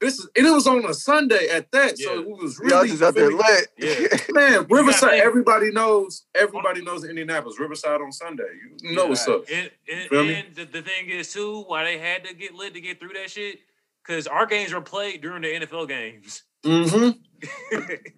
this 0.00 0.18
is 0.18 0.28
and 0.36 0.46
it 0.46 0.50
was 0.50 0.66
on 0.66 0.84
a 0.84 0.92
Sunday 0.92 1.48
at 1.48 1.72
that. 1.72 1.98
So 1.98 2.20
it 2.20 2.28
was 2.28 2.58
Y'all 2.58 2.80
really 2.80 2.88
just 2.90 3.02
out 3.02 3.14
there 3.14 3.30
lit. 3.30 3.68
Yeah. 3.78 4.08
Man, 4.30 4.66
Riverside, 4.68 5.20
everybody 5.20 5.70
knows, 5.70 6.24
everybody 6.34 6.82
knows 6.82 7.04
Indianapolis. 7.04 7.58
Riverside 7.58 8.00
on 8.02 8.12
Sunday. 8.12 8.44
You 8.82 8.94
know 8.94 9.06
what's 9.06 9.26
up. 9.26 9.44
And, 9.50 9.70
and, 9.90 10.08
Feel 10.10 10.24
me? 10.24 10.34
and 10.34 10.54
the, 10.54 10.64
the 10.66 10.82
thing 10.82 11.08
is 11.08 11.32
too, 11.32 11.62
why 11.66 11.84
they 11.84 11.98
had 11.98 12.24
to 12.24 12.34
get 12.34 12.54
lit 12.54 12.74
to 12.74 12.80
get 12.80 13.00
through 13.00 13.14
that 13.14 13.30
shit, 13.30 13.60
because 14.06 14.26
our 14.26 14.46
games 14.46 14.72
were 14.72 14.80
played 14.80 15.20
during 15.22 15.42
the 15.42 15.48
NFL 15.48 15.88
games. 15.88 16.42
Mm-hmm. 16.64 17.76
like, 17.78 18.14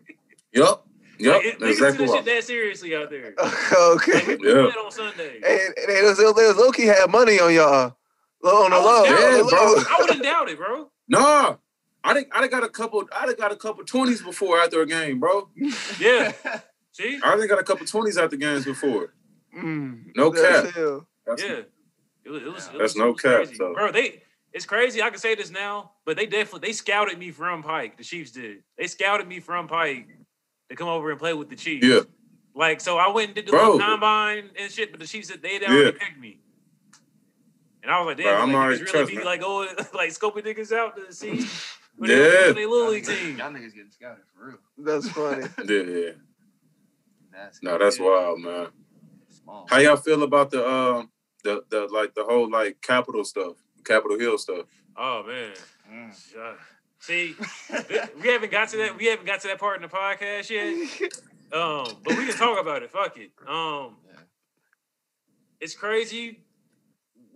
Yep. 0.52 0.82
Yep. 1.20 1.42
it, 1.44 1.58
niggas 1.60 1.70
exactly 1.70 2.06
took 2.06 2.06
this 2.06 2.12
shit 2.16 2.24
that 2.24 2.44
seriously 2.44 2.94
out 2.96 3.10
there. 3.10 3.34
okay. 3.94 4.12
Like, 4.12 4.26
we 4.28 4.36
we 4.36 4.52
Yeah. 4.52 4.66
on 4.84 4.90
Sunday. 4.90 5.36
And, 5.36 5.44
and 5.76 5.88
it 5.88 6.04
was, 6.04 6.18
was 6.18 6.56
low 6.56 6.70
key 6.70 6.86
had 6.86 7.10
money 7.10 7.38
on 7.40 7.52
y'all. 7.52 7.96
Low 8.42 8.64
on 8.64 8.70
the 8.70 8.76
I 8.76 8.80
low. 8.80 9.00
wouldn't 9.02 9.18
doubt 9.18 9.30
Yeah, 9.32 9.40
it, 9.40 9.48
bro. 9.48 9.58
low. 9.64 9.74
I 9.76 9.96
wouldn't 10.00 10.22
doubt 10.22 10.48
it, 10.48 10.56
bro. 10.58 10.90
Nah. 11.08 11.56
I 12.04 12.14
think 12.14 12.28
I 12.32 12.40
done 12.40 12.50
got 12.50 12.62
a 12.62 12.68
couple 12.68 13.04
I 13.12 13.26
done 13.26 13.34
got 13.36 13.50
a 13.52 13.56
couple 13.56 13.84
twenties 13.84 14.22
before 14.22 14.60
after 14.60 14.80
a 14.82 14.86
game, 14.86 15.18
bro. 15.18 15.48
Yeah. 16.00 16.32
See? 16.92 17.18
I 17.22 17.36
done 17.36 17.48
got 17.48 17.58
a 17.58 17.64
couple 17.64 17.84
twenties 17.86 18.16
after 18.16 18.36
games 18.36 18.64
before. 18.64 19.12
Mm, 19.56 20.12
No 20.16 20.30
cap. 20.30 20.72
That's, 21.26 21.42
Yeah. 21.42 21.60
It 22.24 22.30
was, 22.30 22.42
it 22.42 22.52
was, 22.52 22.66
it 22.68 22.78
That's 22.78 22.96
no 22.96 23.14
cap, 23.14 23.36
crazy. 23.38 23.56
so. 23.56 23.72
Bro, 23.74 23.92
they 23.92 24.22
it's 24.52 24.64
crazy. 24.66 25.02
I 25.02 25.10
can 25.10 25.18
say 25.18 25.34
this 25.34 25.50
now, 25.50 25.92
but 26.04 26.16
they 26.16 26.26
definitely 26.26 26.66
they 26.68 26.72
scouted 26.72 27.18
me 27.18 27.30
from 27.30 27.62
Pike. 27.62 27.96
The 27.96 28.04
Chiefs 28.04 28.30
did. 28.32 28.62
They 28.76 28.86
scouted 28.86 29.26
me 29.28 29.40
from 29.40 29.68
Pike 29.68 30.08
to 30.70 30.76
come 30.76 30.88
over 30.88 31.10
and 31.10 31.18
play 31.18 31.34
with 31.34 31.48
the 31.48 31.56
Chiefs. 31.56 31.86
Yeah. 31.86 32.00
Like, 32.54 32.80
so 32.80 32.98
I 32.98 33.08
went 33.08 33.28
and 33.28 33.34
did 33.36 33.46
the 33.46 33.52
Bro. 33.52 33.62
little 33.62 33.78
combine 33.78 34.50
and 34.58 34.70
shit, 34.72 34.90
but 34.90 35.00
the 35.00 35.06
Chiefs 35.06 35.28
said 35.28 35.42
they 35.42 35.54
had 35.54 35.62
already 35.64 35.84
Yeah. 35.84 35.90
picked 36.06 36.18
me. 36.18 36.40
And 37.82 37.92
I 37.92 38.00
was 38.00 38.06
like, 38.08 38.16
Bro, 38.16 38.24
damn, 38.32 38.40
I'm 38.42 38.52
like, 38.52 38.56
already- 38.64 38.82
really 38.82 39.06
be 39.12 39.16
me. 39.18 39.24
like, 39.24 39.40
oh, 39.44 39.66
like 39.94 40.10
scoping 40.10 40.44
niggas 40.44 40.72
out 40.76 40.96
to 40.96 41.12
see. 41.12 41.46
But 42.00 42.10
Yeah. 42.10 42.16
they, 42.16 42.52
they 42.52 42.66
little 42.66 42.90
league 42.90 43.04
team. 43.04 43.38
Y'all 43.38 43.50
niggas 43.50 43.74
getting 43.74 43.90
scouted 43.90 44.22
for 44.32 44.46
real. 44.46 44.58
That's 44.78 45.08
funny. 45.10 45.46
Yeah, 45.68 45.82
yeah. 45.82 46.10
That's 47.32 47.60
No, 47.62 47.76
that's 47.76 47.98
wild, 47.98 48.40
man. 48.40 48.68
small. 49.30 49.66
How 49.68 49.78
y'all 49.78 49.96
feel 49.96 50.22
about 50.22 50.50
the 50.50 50.68
um 50.68 51.10
the 51.44 51.64
the 51.70 51.86
like 51.92 52.14
the 52.14 52.22
whole 52.24 52.48
like 52.50 52.80
Capitol 52.82 53.24
stuff, 53.24 53.56
Capitol 53.84 54.18
Hill 54.18 54.38
stuff? 54.38 54.66
Oh 54.96 55.22
man. 55.26 55.52
Mm. 55.92 56.36
Uh, 56.36 56.54
See, 57.00 57.36
we 58.20 58.28
haven't 58.28 58.50
got 58.50 58.68
to 58.70 58.76
that. 58.78 58.96
We 58.98 59.06
haven't 59.06 59.24
got 59.26 59.40
to 59.42 59.48
that 59.48 59.60
part 59.60 59.76
in 59.76 59.82
the 59.82 59.88
podcast 59.88 60.50
yet. 60.50 61.12
Um, 61.52 61.86
but 62.04 62.18
we 62.18 62.26
can 62.26 62.34
talk 62.36 62.60
about 62.60 62.82
it. 62.82 62.90
Fuck 62.90 63.16
it. 63.18 63.30
Um, 63.46 63.96
Yeah. 64.06 64.20
it's 65.60 65.74
crazy, 65.74 66.40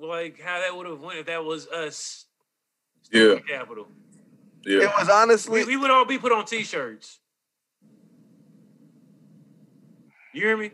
like 0.01 0.41
how 0.41 0.59
that 0.61 0.77
would 0.77 0.87
have 0.89 1.01
went 1.01 1.21
if 1.21 1.27
that 1.27 1.45
was 1.45 1.69
us. 1.69 2.27
Yeah. 3.13 3.37
Capitol. 3.49 3.87
Yeah. 4.67 4.83
It 4.83 4.91
was 4.99 5.09
honestly 5.09 5.61
We, 5.65 5.77
we 5.77 5.77
would 5.77 5.91
all 5.93 6.05
be 6.05 6.19
put 6.19 6.33
on 6.33 6.45
T-shirts. 6.45 7.21
You 10.35 10.43
hear 10.47 10.57
me? 10.57 10.71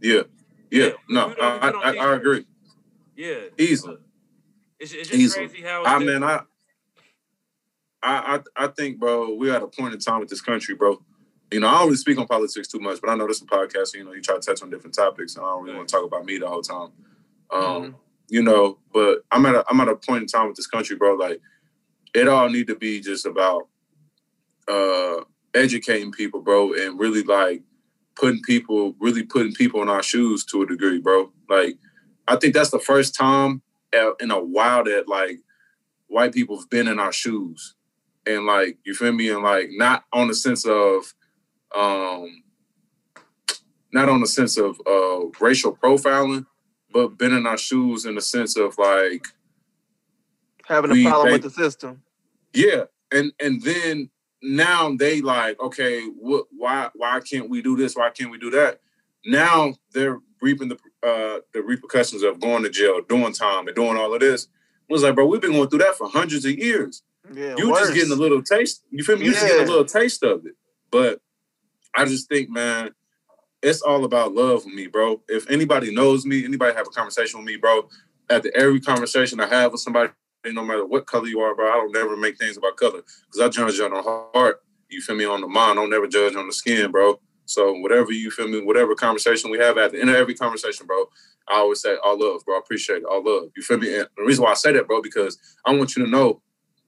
yeah, 0.00 0.22
yeah. 0.70 0.90
No, 1.08 1.28
We 1.28 1.34
I 1.40 1.56
I, 1.56 1.58
put 1.60 1.74
on 1.76 1.82
I, 1.84 1.88
I 1.88 1.92
t-shirts. 1.92 2.16
agree. 2.20 2.46
Yeah. 3.16 3.36
Easily. 3.58 3.96
It's, 4.82 4.92
it's 4.92 5.08
just 5.08 5.20
Easily. 5.20 5.46
crazy 5.46 5.62
how. 5.62 5.84
I 5.84 6.00
mean, 6.00 6.24
I, 6.24 6.40
I, 8.02 8.40
I, 8.56 8.64
I 8.64 8.66
think, 8.66 8.98
bro, 8.98 9.32
we're 9.36 9.54
at 9.54 9.62
a 9.62 9.68
point 9.68 9.94
in 9.94 10.00
time 10.00 10.18
with 10.18 10.28
this 10.28 10.40
country, 10.40 10.74
bro. 10.74 11.00
You 11.52 11.60
know, 11.60 11.68
I 11.68 11.72
don't 11.74 11.84
really 11.84 11.96
speak 11.96 12.18
on 12.18 12.26
politics 12.26 12.66
too 12.66 12.80
much, 12.80 13.00
but 13.00 13.08
I 13.10 13.14
know 13.14 13.28
this 13.28 13.36
is 13.36 13.42
a 13.42 13.46
podcast. 13.46 13.88
So, 13.88 13.98
you 13.98 14.04
know, 14.04 14.12
you 14.12 14.20
try 14.20 14.34
to 14.34 14.40
touch 14.40 14.60
on 14.60 14.70
different 14.70 14.94
topics, 14.94 15.36
and 15.36 15.44
I 15.46 15.50
don't 15.50 15.62
really 15.62 15.76
want 15.76 15.88
to 15.88 15.94
talk 15.94 16.04
about 16.04 16.24
me 16.24 16.36
the 16.38 16.48
whole 16.48 16.62
time. 16.62 16.88
Um, 17.52 17.94
you 18.28 18.42
know, 18.42 18.78
but 18.92 19.18
I'm 19.30 19.46
at 19.46 19.54
a, 19.54 19.64
I'm 19.68 19.80
at 19.80 19.88
a 19.88 19.94
point 19.94 20.22
in 20.22 20.26
time 20.26 20.48
with 20.48 20.56
this 20.56 20.66
country, 20.66 20.96
bro. 20.96 21.14
Like, 21.14 21.40
it 22.12 22.26
all 22.26 22.48
need 22.48 22.66
to 22.66 22.74
be 22.74 23.00
just 23.00 23.24
about 23.24 23.68
uh 24.66 25.18
educating 25.54 26.10
people, 26.10 26.40
bro, 26.40 26.72
and 26.72 26.98
really 26.98 27.22
like 27.22 27.62
putting 28.16 28.42
people, 28.42 28.96
really 28.98 29.22
putting 29.22 29.52
people 29.52 29.80
in 29.80 29.88
our 29.88 30.02
shoes 30.02 30.44
to 30.46 30.62
a 30.62 30.66
degree, 30.66 30.98
bro. 30.98 31.30
Like, 31.48 31.76
I 32.26 32.34
think 32.34 32.54
that's 32.54 32.70
the 32.70 32.80
first 32.80 33.14
time 33.14 33.62
in 34.20 34.30
a 34.30 34.42
while 34.42 34.84
that 34.84 35.08
like 35.08 35.40
white 36.08 36.32
people 36.32 36.58
have 36.58 36.70
been 36.70 36.88
in 36.88 36.98
our 36.98 37.12
shoes. 37.12 37.74
And 38.26 38.46
like 38.46 38.78
you 38.84 38.94
feel 38.94 39.12
me? 39.12 39.30
And 39.30 39.42
like 39.42 39.70
not 39.72 40.04
on 40.12 40.28
the 40.28 40.34
sense 40.34 40.64
of 40.66 41.14
um 41.74 42.42
not 43.92 44.08
on 44.08 44.20
the 44.20 44.26
sense 44.26 44.56
of 44.58 44.80
uh 44.86 45.26
racial 45.40 45.76
profiling 45.76 46.46
but 46.92 47.16
been 47.16 47.32
in 47.32 47.46
our 47.46 47.56
shoes 47.56 48.04
in 48.04 48.14
the 48.14 48.20
sense 48.20 48.56
of 48.56 48.76
like 48.78 49.26
having 50.66 50.90
a 50.90 51.02
problem 51.08 51.26
they- 51.26 51.32
with 51.32 51.42
the 51.42 51.50
system. 51.50 52.02
yeah. 52.52 52.84
And 53.10 53.32
and 53.40 53.62
then 53.62 54.10
now 54.42 54.94
they 54.96 55.20
like 55.20 55.60
okay 55.60 56.02
what 56.06 56.46
why 56.56 56.90
why 56.94 57.20
can't 57.20 57.50
we 57.50 57.60
do 57.62 57.76
this? 57.76 57.94
Why 57.94 58.10
can't 58.10 58.30
we 58.30 58.38
do 58.38 58.50
that? 58.50 58.80
Now 59.24 59.74
they're 59.92 60.18
reaping 60.40 60.68
the 60.68 60.78
uh 61.02 61.38
the 61.52 61.62
repercussions 61.62 62.22
of 62.22 62.40
going 62.40 62.62
to 62.62 62.70
jail 62.70 63.00
doing 63.08 63.32
time 63.32 63.66
and 63.66 63.74
doing 63.76 63.96
all 63.96 64.14
of 64.14 64.20
this 64.20 64.46
I 64.90 64.92
was 64.92 65.02
like 65.02 65.14
bro 65.14 65.26
we've 65.26 65.40
been 65.40 65.52
going 65.52 65.68
through 65.68 65.80
that 65.80 65.96
for 65.96 66.08
hundreds 66.08 66.44
of 66.44 66.52
years 66.58 67.02
Yeah, 67.34 67.56
you 67.56 67.70
worse. 67.70 67.80
just 67.80 67.94
getting 67.94 68.12
a 68.12 68.16
little 68.16 68.42
taste. 68.42 68.82
You 68.90 69.02
feel 69.04 69.16
me? 69.16 69.26
You 69.26 69.32
just 69.32 69.46
getting 69.46 69.64
a 69.64 69.68
little 69.68 69.84
taste 69.84 70.22
of 70.22 70.44
it. 70.46 70.54
But 70.90 71.20
I 71.94 72.04
just 72.04 72.28
think, 72.28 72.50
man, 72.50 72.90
it's 73.62 73.80
all 73.82 74.04
about 74.04 74.34
love 74.34 74.64
with 74.64 74.74
me, 74.74 74.86
bro. 74.88 75.22
If 75.28 75.48
anybody 75.50 75.94
knows 75.94 76.26
me, 76.26 76.44
anybody 76.44 76.74
have 76.76 76.86
a 76.86 76.90
conversation 76.90 77.38
with 77.40 77.46
me, 77.46 77.56
bro. 77.56 77.88
After 78.28 78.50
every 78.56 78.80
conversation 78.80 79.40
I 79.40 79.46
have 79.46 79.72
with 79.72 79.80
somebody, 79.80 80.10
no 80.46 80.64
matter 80.64 80.84
what 80.84 81.06
color 81.06 81.28
you 81.28 81.40
are, 81.40 81.54
bro, 81.54 81.68
I 81.70 81.74
don't 81.76 81.92
never 81.92 82.16
make 82.16 82.38
things 82.38 82.56
about 82.56 82.76
color 82.76 83.02
because 83.02 83.40
I 83.40 83.48
judge 83.48 83.80
on 83.80 83.92
the 83.94 84.02
heart. 84.02 84.62
You 84.88 85.00
feel 85.00 85.16
me 85.16 85.24
on 85.24 85.40
the 85.40 85.48
mind? 85.48 85.78
I 85.78 85.82
don't 85.82 85.90
never 85.90 86.06
judge 86.08 86.34
on 86.34 86.46
the 86.46 86.52
skin, 86.52 86.90
bro. 86.90 87.20
So 87.52 87.72
whatever 87.74 88.12
you 88.12 88.30
feel 88.30 88.48
me, 88.48 88.62
whatever 88.62 88.94
conversation 88.94 89.50
we 89.50 89.58
have 89.58 89.78
at 89.78 89.92
the 89.92 90.00
end 90.00 90.10
of 90.10 90.16
every 90.16 90.34
conversation, 90.34 90.86
bro, 90.86 91.04
I 91.48 91.56
always 91.56 91.80
say 91.80 91.96
all 92.04 92.18
love, 92.18 92.44
bro. 92.44 92.56
I 92.56 92.58
appreciate 92.58 92.98
it, 92.98 93.04
all 93.04 93.22
love. 93.24 93.50
You 93.56 93.62
feel 93.62 93.78
me? 93.78 93.96
And 93.98 94.08
the 94.16 94.24
reason 94.24 94.44
why 94.44 94.52
I 94.52 94.54
say 94.54 94.72
that, 94.72 94.86
bro, 94.86 95.02
because 95.02 95.38
I 95.66 95.74
want 95.74 95.96
you 95.96 96.04
to 96.04 96.10
know 96.10 96.40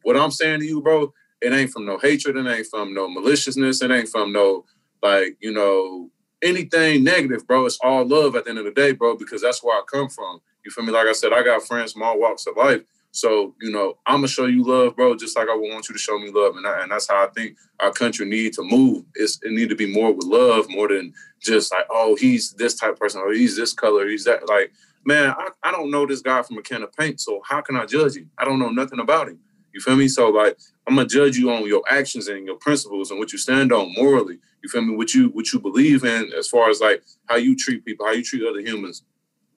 what 0.02 0.16
I'm 0.16 0.30
saying 0.30 0.60
to 0.60 0.66
you, 0.66 0.80
bro, 0.80 1.12
it 1.40 1.52
ain't 1.52 1.70
from 1.70 1.86
no 1.86 1.98
hatred, 1.98 2.36
it 2.36 2.46
ain't 2.46 2.66
from 2.66 2.94
no 2.94 3.08
maliciousness, 3.08 3.82
it 3.82 3.90
ain't 3.90 4.08
from 4.08 4.32
no 4.32 4.64
like, 5.02 5.36
you 5.40 5.52
know, 5.52 6.10
anything 6.42 7.04
negative, 7.04 7.46
bro. 7.46 7.66
It's 7.66 7.78
all 7.82 8.06
love 8.06 8.36
at 8.36 8.44
the 8.44 8.50
end 8.50 8.58
of 8.58 8.64
the 8.64 8.70
day, 8.70 8.92
bro, 8.92 9.16
because 9.16 9.42
that's 9.42 9.62
where 9.62 9.76
I 9.76 9.82
come 9.90 10.08
from. 10.08 10.40
You 10.64 10.70
feel 10.70 10.84
me? 10.84 10.92
Like 10.92 11.06
I 11.06 11.12
said, 11.12 11.32
I 11.32 11.42
got 11.42 11.62
friends 11.62 11.92
from 11.92 12.02
all 12.02 12.18
walks 12.18 12.46
of 12.46 12.56
life. 12.56 12.82
So, 13.14 13.54
you 13.60 13.70
know, 13.70 13.96
I'm 14.06 14.16
gonna 14.16 14.28
show 14.28 14.46
you 14.46 14.64
love, 14.64 14.96
bro, 14.96 15.14
just 15.14 15.36
like 15.36 15.48
I 15.48 15.54
would 15.54 15.72
want 15.72 15.88
you 15.88 15.94
to 15.94 16.00
show 16.00 16.18
me 16.18 16.32
love. 16.32 16.56
And, 16.56 16.66
I, 16.66 16.82
and 16.82 16.90
that's 16.90 17.08
how 17.08 17.24
I 17.24 17.28
think 17.28 17.56
our 17.78 17.92
country 17.92 18.26
need 18.26 18.54
to 18.54 18.62
move. 18.64 19.04
It's, 19.14 19.38
it 19.44 19.52
need 19.52 19.68
to 19.68 19.76
be 19.76 19.86
more 19.86 20.12
with 20.12 20.26
love, 20.26 20.68
more 20.68 20.88
than 20.88 21.14
just 21.40 21.72
like, 21.72 21.86
oh, 21.90 22.16
he's 22.16 22.54
this 22.54 22.74
type 22.74 22.94
of 22.94 22.98
person, 22.98 23.20
or 23.20 23.32
he's 23.32 23.56
this 23.56 23.72
color, 23.72 24.08
he's 24.08 24.24
that. 24.24 24.48
Like, 24.48 24.72
man, 25.04 25.30
I, 25.30 25.50
I 25.62 25.70
don't 25.70 25.92
know 25.92 26.06
this 26.06 26.22
guy 26.22 26.42
from 26.42 26.58
a 26.58 26.62
can 26.62 26.82
of 26.82 26.92
paint, 26.92 27.20
so 27.20 27.40
how 27.44 27.60
can 27.60 27.76
I 27.76 27.86
judge 27.86 28.16
him? 28.16 28.30
I 28.36 28.44
don't 28.44 28.58
know 28.58 28.70
nothing 28.70 28.98
about 28.98 29.28
him. 29.28 29.38
You 29.72 29.80
feel 29.80 29.94
me? 29.94 30.08
So 30.08 30.30
like 30.30 30.58
I'm 30.88 30.96
gonna 30.96 31.06
judge 31.06 31.36
you 31.36 31.52
on 31.52 31.66
your 31.68 31.82
actions 31.88 32.26
and 32.26 32.44
your 32.44 32.56
principles 32.56 33.10
and 33.12 33.20
what 33.20 33.32
you 33.32 33.38
stand 33.38 33.72
on 33.72 33.92
morally. 33.94 34.38
You 34.62 34.68
feel 34.68 34.82
me? 34.82 34.96
What 34.96 35.14
you 35.14 35.28
what 35.28 35.52
you 35.52 35.60
believe 35.60 36.04
in 36.04 36.32
as 36.36 36.48
far 36.48 36.68
as 36.68 36.80
like 36.80 37.04
how 37.26 37.36
you 37.36 37.54
treat 37.56 37.84
people, 37.84 38.06
how 38.06 38.12
you 38.12 38.24
treat 38.24 38.44
other 38.44 38.60
humans. 38.60 39.04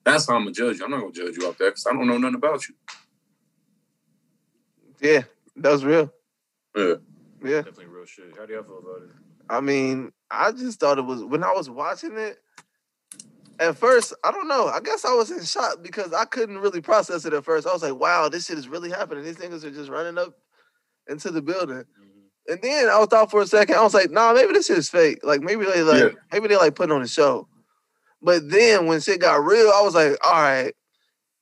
That's 0.04 0.28
how 0.28 0.34
I'm 0.34 0.42
gonna 0.42 0.52
judge 0.52 0.78
you. 0.78 0.84
I'm 0.84 0.90
not 0.90 1.00
gonna 1.00 1.12
judge 1.12 1.36
you 1.36 1.48
off 1.48 1.58
that 1.58 1.66
because 1.66 1.86
I 1.86 1.92
don't 1.92 2.06
know 2.06 2.18
nothing 2.18 2.36
about 2.36 2.68
you. 2.68 2.74
Yeah, 5.00 5.22
that 5.56 5.70
was 5.72 5.84
real. 5.84 6.12
Yeah. 6.76 6.94
Yeah. 7.44 7.62
Definitely 7.62 7.86
real 7.86 8.04
shit. 8.06 8.36
How 8.36 8.46
do 8.46 8.52
y'all 8.54 8.62
feel 8.64 8.78
about 8.78 9.02
it? 9.02 9.10
I 9.48 9.60
mean, 9.60 10.12
I 10.30 10.52
just 10.52 10.80
thought 10.80 10.98
it 10.98 11.04
was 11.04 11.24
when 11.24 11.44
I 11.44 11.52
was 11.52 11.70
watching 11.70 12.16
it. 12.16 12.38
At 13.60 13.76
first, 13.76 14.14
I 14.22 14.30
don't 14.30 14.46
know. 14.46 14.68
I 14.68 14.78
guess 14.80 15.04
I 15.04 15.14
was 15.14 15.30
in 15.32 15.42
shock 15.44 15.82
because 15.82 16.12
I 16.12 16.24
couldn't 16.24 16.58
really 16.58 16.80
process 16.80 17.24
it 17.24 17.32
at 17.32 17.44
first. 17.44 17.66
I 17.66 17.72
was 17.72 17.82
like, 17.82 17.96
"Wow, 17.96 18.28
this 18.28 18.46
shit 18.46 18.58
is 18.58 18.68
really 18.68 18.90
happening. 18.90 19.24
These 19.24 19.38
niggas 19.38 19.64
are 19.64 19.70
just 19.70 19.90
running 19.90 20.16
up 20.18 20.34
into 21.08 21.30
the 21.30 21.42
building." 21.42 21.78
Mm-hmm. 21.78 22.52
And 22.52 22.62
then 22.62 22.88
I 22.88 23.04
thought 23.06 23.30
for 23.32 23.42
a 23.42 23.46
second. 23.46 23.74
I 23.76 23.82
was 23.82 23.94
like, 23.94 24.10
"Nah, 24.10 24.32
maybe 24.32 24.52
this 24.52 24.66
shit 24.66 24.78
is 24.78 24.88
fake. 24.88 25.20
Like 25.24 25.40
maybe 25.40 25.64
they 25.64 25.82
like 25.82 26.02
Yeah. 26.12 26.18
maybe 26.32 26.48
they 26.48 26.56
like 26.56 26.76
putting 26.76 26.94
on 26.94 27.02
a 27.02 27.08
show." 27.08 27.48
But 28.22 28.48
then 28.48 28.86
when 28.86 29.00
shit 29.00 29.20
got 29.20 29.44
real, 29.44 29.70
I 29.74 29.82
was 29.82 29.94
like, 29.94 30.16
"All 30.24 30.32
right, 30.40 30.72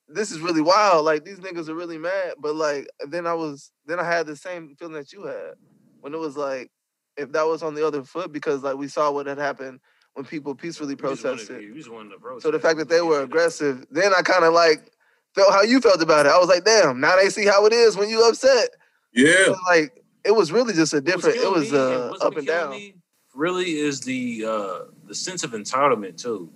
this 0.08 0.30
is 0.30 0.40
really 0.40 0.60
wild. 0.62 1.04
Like 1.04 1.24
these 1.24 1.38
niggas 1.38 1.68
are 1.68 1.74
really 1.74 1.98
mad." 1.98 2.34
But 2.38 2.54
like 2.54 2.88
then 3.08 3.26
I 3.26 3.34
was 3.34 3.70
then 3.86 3.98
I 4.00 4.04
had 4.04 4.26
the 4.26 4.36
same 4.36 4.74
feeling 4.78 4.94
that 4.94 5.12
you 5.12 5.24
had 5.24 5.54
when 6.00 6.14
it 6.14 6.18
was 6.18 6.36
like 6.36 6.70
if 7.16 7.32
that 7.32 7.46
was 7.46 7.62
on 7.62 7.74
the 7.74 7.86
other 7.86 8.02
foot 8.04 8.32
because 8.32 8.62
like 8.62 8.76
we 8.76 8.88
saw 8.88 9.10
what 9.10 9.26
had 9.26 9.38
happened 9.38 9.80
when 10.14 10.24
people 10.24 10.54
peacefully 10.54 10.94
We 10.94 10.96
just 10.96 11.24
wanted- 11.24 11.46
protested. 11.46 11.74
just 11.74 11.88
to 11.88 12.18
protest. 12.20 12.42
So 12.42 12.50
the 12.50 12.60
fact 12.60 12.78
that 12.78 12.88
they 12.88 13.00
were 13.02 13.22
aggressive, 13.22 13.84
then 13.90 14.12
I 14.16 14.22
kind 14.22 14.44
of 14.44 14.52
like 14.54 14.90
felt 15.34 15.52
how 15.52 15.62
you 15.62 15.80
felt 15.80 16.00
about 16.02 16.24
it. 16.26 16.30
I 16.32 16.38
was 16.38 16.48
like, 16.48 16.64
damn, 16.64 17.00
now 17.00 17.16
they 17.16 17.28
see 17.28 17.44
how 17.46 17.66
it 17.66 17.72
is 17.72 17.96
when 17.96 18.08
you 18.08 18.26
upset. 18.26 18.70
Yeah. 19.12 19.46
So, 19.46 19.56
like 19.68 20.02
it 20.24 20.34
was 20.34 20.50
really 20.52 20.72
just 20.74 20.92
a 20.94 21.00
different. 21.00 21.36
It 21.36 21.40
killing 21.40 21.60
was 21.60 21.72
uh, 21.72 22.08
what's 22.10 22.22
up 22.24 22.36
and 22.36 22.46
down. 22.46 22.70
me 22.70 22.94
Really 23.34 23.72
is 23.78 24.00
the 24.00 24.44
uh 24.46 24.78
the 25.06 25.14
sense 25.14 25.42
of 25.44 25.50
entitlement 25.52 26.16
too 26.20 26.50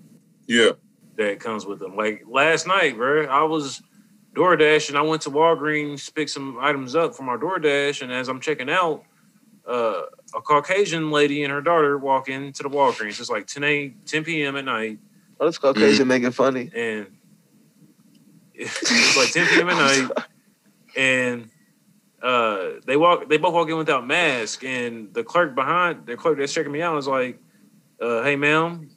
Yeah. 0.46 0.70
That 1.20 1.38
comes 1.38 1.66
with 1.66 1.78
them. 1.78 1.96
Like 1.96 2.24
last 2.26 2.66
night, 2.66 2.96
bro, 2.96 3.26
I 3.26 3.42
was 3.44 3.82
DoorDash 4.34 4.88
and 4.88 4.96
I 4.96 5.02
went 5.02 5.22
to 5.22 5.30
Walgreens, 5.30 6.12
pick 6.14 6.28
some 6.28 6.56
items 6.60 6.94
up 6.94 7.14
from 7.14 7.28
our 7.28 7.38
DoorDash, 7.38 8.00
and 8.02 8.10
as 8.10 8.28
I'm 8.28 8.40
checking 8.40 8.70
out, 8.70 9.04
uh, 9.68 10.02
a 10.34 10.40
Caucasian 10.40 11.10
lady 11.10 11.44
and 11.44 11.52
her 11.52 11.60
daughter 11.60 11.98
walk 11.98 12.28
into 12.28 12.62
the 12.62 12.70
Walgreens. 12.70 13.20
It's 13.20 13.28
like 13.28 13.46
10, 13.46 13.64
a, 13.64 13.88
10 14.06 14.24
p.m. 14.24 14.56
at 14.56 14.64
night, 14.64 14.98
Oh, 15.38 15.46
this 15.46 15.58
Caucasian 15.58 16.08
making 16.08 16.30
funny. 16.32 16.70
and 16.74 17.06
it's 18.54 19.16
like 19.16 19.30
10 19.30 19.46
p.m. 19.48 19.68
at 19.68 19.76
night, 19.76 20.26
and 20.96 21.50
uh, 22.22 22.80
they 22.86 22.96
walk. 22.96 23.28
They 23.28 23.36
both 23.38 23.52
walk 23.54 23.68
in 23.68 23.76
without 23.76 24.06
mask, 24.06 24.64
and 24.64 25.12
the 25.14 25.22
clerk 25.24 25.54
behind 25.54 26.06
the 26.06 26.16
clerk 26.16 26.38
that's 26.38 26.52
checking 26.52 26.72
me 26.72 26.82
out 26.82 26.96
is 26.98 27.06
like, 27.06 27.38
uh, 28.00 28.22
"Hey, 28.22 28.36
ma'am, 28.36 28.90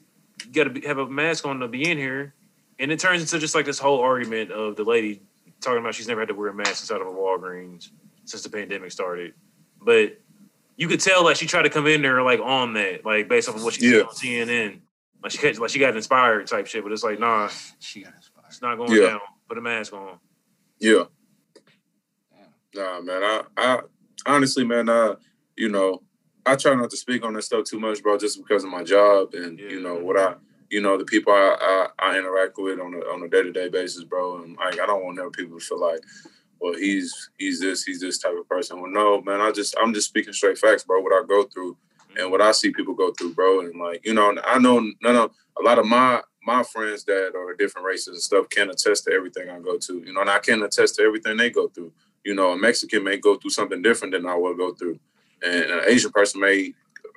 got 0.51 0.65
to 0.65 0.69
be, 0.71 0.81
have 0.81 0.97
a 0.97 1.07
mask 1.07 1.45
on 1.45 1.59
to 1.59 1.67
be 1.67 1.89
in 1.89 1.97
here." 1.97 2.33
And 2.79 2.91
it 2.91 2.99
turns 2.99 3.21
into 3.21 3.39
just 3.39 3.55
like 3.55 3.65
this 3.65 3.79
whole 3.79 3.99
argument 4.01 4.51
of 4.51 4.75
the 4.75 4.83
lady 4.83 5.21
talking 5.61 5.79
about 5.79 5.95
she's 5.95 6.07
never 6.07 6.21
had 6.21 6.27
to 6.29 6.33
wear 6.35 6.49
a 6.49 6.53
mask 6.53 6.81
inside 6.83 7.01
of 7.01 7.07
a 7.07 7.11
Walgreens 7.11 7.89
since 8.25 8.43
the 8.43 8.49
pandemic 8.49 8.91
started, 8.91 9.33
but 9.81 10.19
you 10.75 10.87
could 10.87 10.99
tell 10.99 11.23
like 11.23 11.35
she 11.37 11.45
tried 11.45 11.61
to 11.63 11.69
come 11.69 11.87
in 11.87 12.01
there 12.01 12.21
like 12.23 12.39
on 12.39 12.73
that, 12.73 13.05
like 13.05 13.27
based 13.29 13.47
off 13.47 13.55
of 13.55 13.63
what 13.63 13.75
she 13.75 13.85
Yeah. 13.89 14.03
seen 14.11 14.41
on 14.41 14.47
CNN. 14.47 14.79
Like 15.21 15.31
she 15.31 15.37
got, 15.37 15.57
like 15.59 15.69
she 15.69 15.79
got 15.79 15.95
inspired 15.95 16.47
type 16.47 16.67
shit, 16.67 16.83
but 16.83 16.91
it's 16.91 17.03
like 17.03 17.19
nah, 17.19 17.49
She 17.79 18.01
got 18.03 18.13
inspired. 18.15 18.45
it's 18.49 18.61
not 18.61 18.75
going 18.77 18.91
Yeah. 18.91 19.07
down. 19.09 19.19
Put 19.47 19.57
a 19.57 19.61
mask 19.61 19.93
on. 19.93 20.17
Yeah. 20.79 21.03
Damn. 22.73 22.83
Nah, 22.83 23.01
man. 23.01 23.23
I, 23.23 23.41
I 23.57 23.79
honestly, 24.25 24.63
man, 24.65 24.89
I, 24.89 25.13
you 25.55 25.69
know, 25.69 26.01
I 26.45 26.55
try 26.55 26.75
not 26.75 26.89
to 26.89 26.97
speak 26.97 27.23
on 27.23 27.33
this 27.33 27.45
stuff 27.45 27.65
too 27.65 27.79
much, 27.79 28.03
bro, 28.03 28.17
just 28.17 28.37
because 28.37 28.63
of 28.63 28.69
my 28.69 28.83
job 28.83 29.33
and 29.33 29.57
you 29.59 29.81
know 29.81 29.95
what 29.95 30.19
I 30.19 30.35
you 30.73 30.81
know, 30.81 30.97
the 30.97 31.05
people 31.05 31.31
I, 31.31 31.55
I, 31.61 31.87
I 31.99 32.17
interact 32.17 32.57
with 32.57 32.79
on 32.79 32.95
a 32.95 32.97
on 33.13 33.21
a 33.21 33.29
day 33.29 33.43
to 33.43 33.51
day 33.51 33.69
basis, 33.69 34.03
bro. 34.03 34.41
And 34.41 34.57
like 34.57 34.79
I 34.79 34.87
don't 34.87 35.03
want 35.03 35.17
never 35.17 35.29
people 35.29 35.59
to 35.59 35.63
feel 35.63 35.79
like, 35.79 35.99
well, 36.59 36.73
he's 36.73 37.29
he's 37.37 37.59
this, 37.59 37.83
he's 37.83 38.01
this 38.01 38.17
type 38.17 38.33
of 38.37 38.49
person. 38.49 38.81
Well, 38.81 38.89
no, 38.89 39.21
man, 39.21 39.39
I 39.39 39.51
just 39.51 39.75
I'm 39.79 39.93
just 39.93 40.09
speaking 40.09 40.33
straight 40.33 40.57
facts, 40.57 40.83
bro. 40.83 40.99
What 40.99 41.13
I 41.13 41.23
go 41.27 41.43
through 41.43 41.77
and 42.17 42.31
what 42.31 42.41
I 42.41 42.51
see 42.53 42.71
people 42.71 42.95
go 42.95 43.11
through, 43.11 43.35
bro. 43.35 43.59
And 43.59 43.79
like, 43.79 44.03
you 44.03 44.15
know, 44.15 44.35
I 44.43 44.57
know 44.57 44.79
none 45.03 45.15
of 45.15 45.31
a 45.59 45.63
lot 45.63 45.77
of 45.77 45.85
my 45.85 46.21
my 46.43 46.63
friends 46.63 47.03
that 47.03 47.33
are 47.35 47.53
different 47.53 47.85
races 47.85 48.07
and 48.07 48.21
stuff 48.21 48.49
can 48.49 48.71
attest 48.71 49.03
to 49.03 49.11
everything 49.11 49.49
I 49.51 49.59
go 49.59 49.77
to. 49.77 50.03
You 50.03 50.11
know, 50.11 50.21
and 50.21 50.29
I 50.29 50.39
can 50.39 50.63
attest 50.63 50.95
to 50.95 51.03
everything 51.03 51.37
they 51.37 51.51
go 51.51 51.67
through. 51.67 51.91
You 52.25 52.33
know, 52.33 52.51
a 52.51 52.57
Mexican 52.57 53.03
may 53.03 53.17
go 53.17 53.35
through 53.35 53.51
something 53.51 53.83
different 53.83 54.13
than 54.13 54.25
I 54.25 54.33
will 54.33 54.55
go 54.55 54.73
through. 54.73 54.99
And 55.43 55.71
an 55.71 55.81
Asian 55.87 56.11
person 56.11 56.41
may 56.41 56.73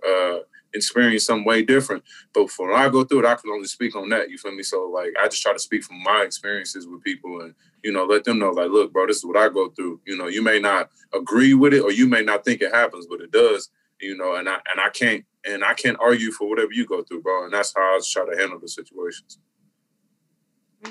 uh 0.06 0.38
experience 0.74 1.24
some 1.24 1.44
way 1.44 1.62
different. 1.62 2.04
But 2.34 2.50
for 2.50 2.68
when 2.68 2.78
I 2.78 2.88
go 2.88 3.04
through 3.04 3.20
it, 3.20 3.26
I 3.26 3.34
can 3.34 3.50
only 3.50 3.66
speak 3.66 3.96
on 3.96 4.08
that. 4.10 4.30
You 4.30 4.38
feel 4.38 4.54
me? 4.54 4.62
So 4.62 4.90
like 4.92 5.14
I 5.18 5.28
just 5.28 5.42
try 5.42 5.52
to 5.52 5.58
speak 5.58 5.84
from 5.84 6.02
my 6.02 6.22
experiences 6.22 6.86
with 6.86 7.02
people 7.02 7.40
and 7.40 7.54
you 7.82 7.92
know, 7.92 8.04
let 8.04 8.24
them 8.24 8.40
know 8.40 8.50
like, 8.50 8.70
look, 8.70 8.92
bro, 8.92 9.06
this 9.06 9.18
is 9.18 9.24
what 9.24 9.36
I 9.36 9.48
go 9.48 9.70
through. 9.70 10.00
You 10.04 10.16
know, 10.16 10.26
you 10.26 10.42
may 10.42 10.58
not 10.58 10.90
agree 11.14 11.54
with 11.54 11.72
it 11.72 11.82
or 11.82 11.92
you 11.92 12.08
may 12.08 12.22
not 12.22 12.44
think 12.44 12.60
it 12.60 12.74
happens, 12.74 13.06
but 13.06 13.20
it 13.20 13.30
does. 13.30 13.70
You 14.00 14.16
know, 14.16 14.34
and 14.34 14.48
I 14.48 14.54
and 14.54 14.80
I 14.80 14.90
can't 14.90 15.24
and 15.44 15.64
I 15.64 15.74
can't 15.74 15.96
argue 16.00 16.32
for 16.32 16.48
whatever 16.48 16.72
you 16.72 16.86
go 16.86 17.02
through, 17.02 17.22
bro. 17.22 17.44
And 17.44 17.52
that's 17.52 17.72
how 17.74 17.80
I 17.80 18.00
try 18.04 18.26
to 18.26 18.36
handle 18.38 18.58
the 18.58 18.68
situations. 18.68 19.38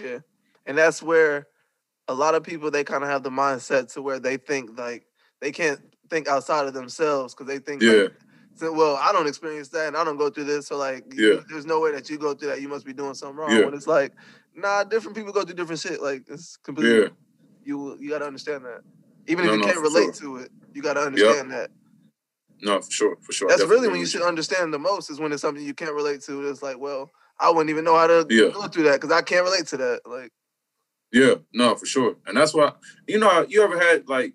Yeah. 0.02 0.20
And 0.66 0.78
that's 0.78 1.04
where 1.04 1.48
a 2.08 2.14
lot 2.14 2.34
of 2.34 2.44
people 2.44 2.72
they 2.72 2.84
kind 2.84 3.04
of 3.04 3.10
have 3.10 3.24
the 3.24 3.30
mindset 3.30 3.94
to 3.94 4.02
where 4.02 4.20
they 4.20 4.38
think 4.38 4.78
like 4.78 5.06
they 5.42 5.52
can't 5.52 5.82
think 6.10 6.28
outside 6.28 6.68
of 6.68 6.74
themselves 6.74 7.34
because 7.34 7.48
they 7.48 7.60
think 7.60 7.82
Yeah. 7.82 7.92
like, 8.04 8.14
so, 8.56 8.72
well, 8.72 8.96
I 8.96 9.12
don't 9.12 9.28
experience 9.28 9.68
that 9.70 9.88
and 9.90 9.98
I 9.98 10.04
don't 10.04 10.18
go 10.18 10.30
through 10.30 10.46
this. 10.46 10.68
So 10.68 10.78
like 10.78 11.04
you- 11.14 11.44
there's 11.50 11.66
no 11.66 11.80
way 11.80 11.92
that 11.92 12.10
you 12.10 12.18
go 12.18 12.34
through 12.34 12.50
that. 12.50 12.62
You 12.62 12.70
must 12.70 12.86
be 12.86 12.94
doing 12.94 13.14
something 13.14 13.36
wrong. 13.38 13.52
Yeah. 13.52 13.66
When 13.66 13.74
it's 13.74 13.88
like, 13.88 14.14
nah, 14.56 14.84
different 14.84 15.16
people 15.18 15.34
go 15.34 15.44
through 15.44 15.56
different 15.56 15.82
shit. 15.82 16.02
Like 16.02 16.24
it's 16.28 16.58
completely 16.58 17.02
Yeah. 17.02 17.08
you 17.66 17.98
you 18.00 18.10
gotta 18.10 18.26
understand 18.26 18.64
that. 18.66 18.82
Even 19.28 19.46
No, 19.46 19.54
if 19.54 19.60
you 19.60 19.66
no, 19.66 19.74
can't 19.74 19.82
relate 19.82 20.14
to 20.16 20.38
it, 20.38 20.52
you 20.74 20.82
gotta 20.82 21.02
understand 21.02 21.52
that. 21.52 21.72
No, 22.62 22.80
for 22.82 22.92
sure, 22.92 23.18
for 23.22 23.34
sure. 23.34 23.50
That's 23.50 23.64
really 23.66 23.90
when 23.90 24.00
you 24.00 24.06
should 24.06 24.22
understand 24.22 24.74
the 24.74 24.80
most 24.80 25.10
is 25.10 25.20
when 25.20 25.34
it's 25.34 25.42
something 25.42 25.64
you 25.64 25.74
can't 25.74 25.94
relate 25.94 26.22
to. 26.22 26.48
It's 26.48 26.64
like, 26.64 26.80
well, 26.80 27.12
I 27.40 27.50
wouldn't 27.50 27.70
even 27.70 27.84
know 27.84 27.98
how 27.98 28.08
to 28.08 28.26
Yeah. 28.30 28.50
go 28.50 28.68
through 28.70 28.84
that 28.84 29.02
because 29.02 29.12
I 29.14 29.22
can't 29.22 29.44
relate 29.44 29.68
to 29.68 29.78
that. 29.78 30.02
Like, 30.06 30.32
Yeah, 31.12 31.36
no, 31.54 31.76
for 31.76 31.86
sure. 31.86 32.16
And 32.26 32.36
that's 32.38 32.54
why 32.54 32.74
you 33.08 33.20
know, 33.20 33.46
you 33.50 33.62
ever 33.64 33.78
had 33.80 34.08
like 34.08 34.34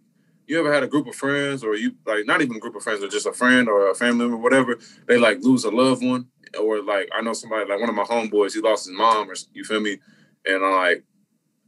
you 0.51 0.59
ever 0.59 0.73
had 0.73 0.83
a 0.83 0.89
group 0.89 1.07
of 1.07 1.15
friends 1.15 1.63
or 1.63 1.77
you 1.77 1.95
like 2.05 2.27
not 2.27 2.43
even 2.43 2.57
a 2.57 2.59
group 2.59 2.75
of 2.75 2.83
friends 2.83 3.05
or 3.05 3.09
just 3.09 3.27
a 3.27 3.33
friend 3.33 3.69
or 3.69 3.89
a 3.89 3.95
family 3.95 4.25
member, 4.25 4.37
whatever, 4.37 4.77
they 5.07 5.17
like 5.17 5.39
lose 5.43 5.65
a 5.65 5.71
loved 5.71 6.05
one. 6.05 6.27
Or 6.61 6.83
like 6.83 7.09
I 7.15 7.23
know 7.23 7.33
somebody 7.33 7.71
like 7.71 7.79
one 7.79 7.89
of 7.89 7.95
my 7.95 8.03
homeboys, 8.03 8.55
he 8.55 8.61
lost 8.61 8.89
his 8.89 8.97
mom 8.97 9.31
or 9.31 9.35
you 9.55 9.63
feel 9.63 9.81
me? 9.81 9.99
And 10.45 10.65
I'm 10.65 10.75
like, 10.75 11.05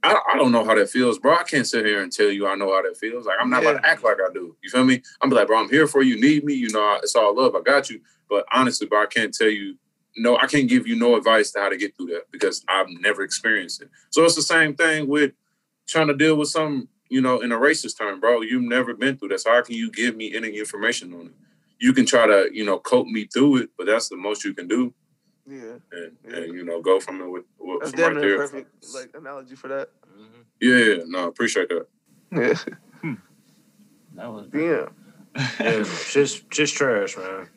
I, 0.03 0.19
I 0.33 0.37
don't 0.37 0.51
know 0.51 0.65
how 0.65 0.75
that 0.75 0.91
feels, 0.91 1.21
bro. 1.21 1.37
I 1.37 1.45
can't 1.45 1.67
sit 1.67 1.87
here 1.87 2.03
and 2.03 2.11
tell 2.11 2.29
you 2.29 2.49
I 2.49 2.57
know 2.57 2.75
how 2.75 2.83
that 2.83 2.97
feels. 2.97 3.25
Like 3.25 3.37
I'm 3.41 3.51
not 3.51 3.63
about 3.63 3.81
to 3.81 3.89
act 3.89 4.03
like 4.03 4.17
I 4.17 4.33
do. 4.33 4.57
You 4.65 4.71
feel 4.71 4.83
me? 4.83 5.01
I'm 5.21 5.31
like, 5.31 5.47
bro, 5.47 5.61
I'm 5.61 5.71
here 5.71 5.87
for 5.87 6.03
you. 6.03 6.21
Need 6.21 6.43
me? 6.43 6.55
You 6.55 6.71
know, 6.71 6.99
it's 7.01 7.15
all 7.15 7.37
love. 7.37 7.55
I 7.55 7.61
got 7.61 7.89
you. 7.89 8.01
But 8.29 8.47
honestly, 8.53 8.89
bro, 8.89 9.05
I 9.05 9.07
can't 9.07 9.33
tell 9.33 9.49
you. 9.49 9.77
No, 10.17 10.37
I 10.37 10.47
can't 10.47 10.69
give 10.69 10.89
you 10.89 10.97
no 10.97 11.17
advice 11.17 11.53
to 11.53 11.61
how 11.61 11.69
to 11.69 11.77
get 11.77 11.97
through 11.97 12.09
that 12.09 12.31
because 12.33 12.65
I've 12.69 12.89
never 13.01 13.23
experienced 13.23 13.81
it. 13.81 13.91
So 14.11 14.25
it's 14.25 14.35
the 14.35 14.43
same 14.43 14.75
thing 14.75 15.09
with 15.09 15.33
trying 15.87 16.09
to 16.09 16.15
deal 16.15 16.37
with 16.37 16.49
some, 16.49 16.89
you 17.13 17.21
know, 17.21 17.41
in 17.41 17.53
a 17.53 17.57
racist 17.57 17.99
term, 17.99 18.21
bro. 18.21 18.41
You've 18.41 18.63
never 18.63 18.95
been 18.95 19.17
through 19.19 19.29
this. 19.29 19.43
So 19.43 19.51
how 19.53 19.63
can 19.63 19.75
you 19.75 19.91
give 19.91 20.17
me 20.17 20.35
any 20.35 20.59
information 20.59 21.13
on 21.13 21.27
it? 21.27 21.33
You 21.79 21.93
can 21.93 22.07
try 22.07 22.27
to, 22.27 22.49
you 22.53 22.65
know, 22.65 22.79
cope 22.79 23.07
me 23.07 23.27
through 23.33 23.59
it, 23.59 23.71
but 23.77 23.87
that's 23.87 24.09
the 24.09 24.17
most 24.17 24.45
you 24.45 24.55
can 24.55 24.67
do. 24.69 24.95
yeah, 25.47 25.75
And, 25.93 26.35
and 26.35 26.55
you 26.55 26.65
know, 26.65 26.81
go 26.81 27.01
from 27.01 27.21
it 27.21 27.27
with, 27.29 27.45
with 27.59 27.81
that's 27.81 27.93
from 27.93 28.15
right 28.15 28.21
there. 28.23 28.37
perfect 28.39 28.87
like 28.95 29.11
analogy 29.15 29.57
for 29.57 29.69
that. 29.69 29.91
Mm-hmm. 30.09 30.43
Yeah, 30.61 31.05
no, 31.07 31.29
appreciate 31.29 31.69
that. 31.69 31.87
Yeah, 32.33 32.55
hmm. 33.03 33.15
That 34.15 34.33
was 34.33 34.49
yeah. 34.55 34.87
Yeah, 35.61 35.85
just 36.11 36.53
shit's 36.53 36.73
trash, 36.73 37.17
man. 37.17 37.49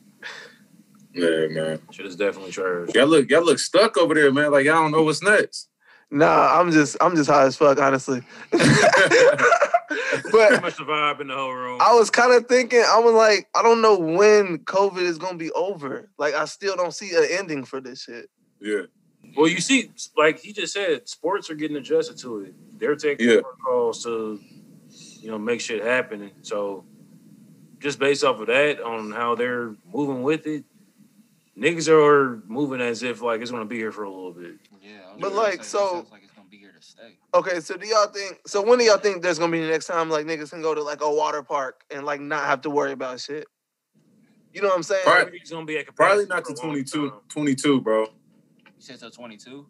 Yeah, 1.14 1.48
man. 1.50 1.82
Shit 1.92 2.06
is 2.08 2.16
definitely 2.18 2.52
trash. 2.52 2.90
Y'all 2.94 3.08
look, 3.08 3.30
y'all 3.30 3.44
look 3.46 3.60
stuck 3.60 3.96
over 3.98 4.14
there, 4.16 4.32
man. 4.34 4.52
Like 4.52 4.66
y'all 4.66 4.82
don't 4.82 4.92
know 4.92 5.04
what's 5.04 5.22
next. 5.24 5.70
Nah, 6.12 6.60
I'm 6.60 6.72
just 6.72 6.98
I'm 7.02 7.16
just 7.16 7.30
high 7.30 7.46
as 7.46 7.56
fuck, 7.58 7.80
honestly. 7.80 8.22
Pretty 8.52 10.30
but 10.32 10.62
much 10.62 10.78
the 10.78 10.84
vibe 10.84 11.22
in 11.22 11.28
the 11.28 11.36
whole 11.36 11.54
room. 11.54 11.80
I 11.82 11.94
was 11.94 12.10
kind 12.10 12.34
of 12.34 12.48
thinking, 12.48 12.80
I 12.88 13.00
was 13.00 13.14
like, 13.14 13.48
I 13.56 13.62
don't 13.62 13.82
know 13.82 13.98
when 13.98 14.60
COVID 14.60 15.02
is 15.02 15.18
gonna 15.18 15.38
be 15.38 15.52
over. 15.52 16.10
Like, 16.18 16.34
I 16.34 16.46
still 16.46 16.76
don't 16.76 16.94
see 16.94 17.14
an 17.16 17.26
ending 17.30 17.66
for 17.66 17.82
this 17.82 18.04
shit. 18.04 18.30
Yeah, 18.60 18.84
Well, 19.36 19.48
you 19.48 19.60
see, 19.60 19.92
like 20.18 20.40
he 20.40 20.54
just 20.54 20.74
said, 20.74 21.08
sports 21.10 21.50
are 21.50 21.56
getting 21.56 21.78
adjusted 21.78 22.18
to 22.20 22.42
it. 22.42 22.54
They're 22.80 22.96
taking 22.96 23.28
Yeah. 23.30 23.42
protocols 23.42 24.04
to, 24.04 24.40
you 25.22 25.30
know, 25.30 25.38
make 25.38 25.60
shit 25.62 25.84
happen. 25.84 26.32
So, 26.42 26.86
just 27.80 28.00
based 28.00 28.24
off 28.24 28.40
of 28.40 28.48
that, 28.48 28.82
on 28.82 29.12
how 29.12 29.36
they're 29.36 29.76
moving 29.94 30.24
with 30.24 30.48
it, 30.48 30.64
niggas 31.58 31.88
are 31.90 32.42
moving 32.48 32.82
as 32.82 33.04
if 33.04 33.22
like 33.22 33.42
it's 33.42 33.52
gonna 33.52 33.66
be 33.66 33.78
here 33.78 33.92
for 33.92 34.04
a 34.04 34.10
little 34.10 34.34
bit. 34.34 34.56
Yeah, 34.82 34.92
I 35.10 35.20
But, 35.20 35.30
gonna 35.30 35.36
like, 35.42 35.64
so- 35.64 36.06
like 36.12 36.24
it's 36.24 36.34
gonna 36.34 36.48
be 36.50 36.58
here 36.58 36.74
to 36.78 36.82
stay. 36.82 37.18
Okay, 37.34 37.60
so 37.60 37.76
do 37.78 37.88
y'all 37.88 38.08
think? 38.08 38.40
So 38.48 38.62
when 38.62 38.80
do 38.80 38.86
y'all 38.86 38.98
think 38.98 39.22
there's 39.22 39.40
gonna 39.40 39.52
be 39.52 39.62
the 39.62 39.68
next 39.68 39.88
time 39.88 40.10
like 40.10 40.26
niggas 40.26 40.52
can 40.52 40.62
go 40.62 40.74
to 40.76 40.82
like 40.84 41.02
a 41.02 41.10
water 41.12 41.44
park 41.44 41.84
and 41.92 42.06
like 42.06 42.22
not 42.22 42.46
have 42.46 42.62
to 42.62 42.70
worry 42.70 42.92
about 42.92 43.20
shit? 43.20 43.48
You 44.54 44.62
know 44.62 44.70
what 44.70 44.78
I'm 44.78 44.84
saying? 44.84 45.06
Right. 45.06 45.26
Maybe 45.26 45.42
gonna 45.50 45.66
be 45.66 45.78
at 45.78 45.94
probably 45.96 46.26
not 46.28 46.46
for 46.48 46.54
to 46.54 46.62
22, 46.62 47.12
22, 47.30 47.82
bro. 47.82 48.04
You 48.04 48.08
said 48.80 49.00
till 49.00 49.10
22. 49.12 49.68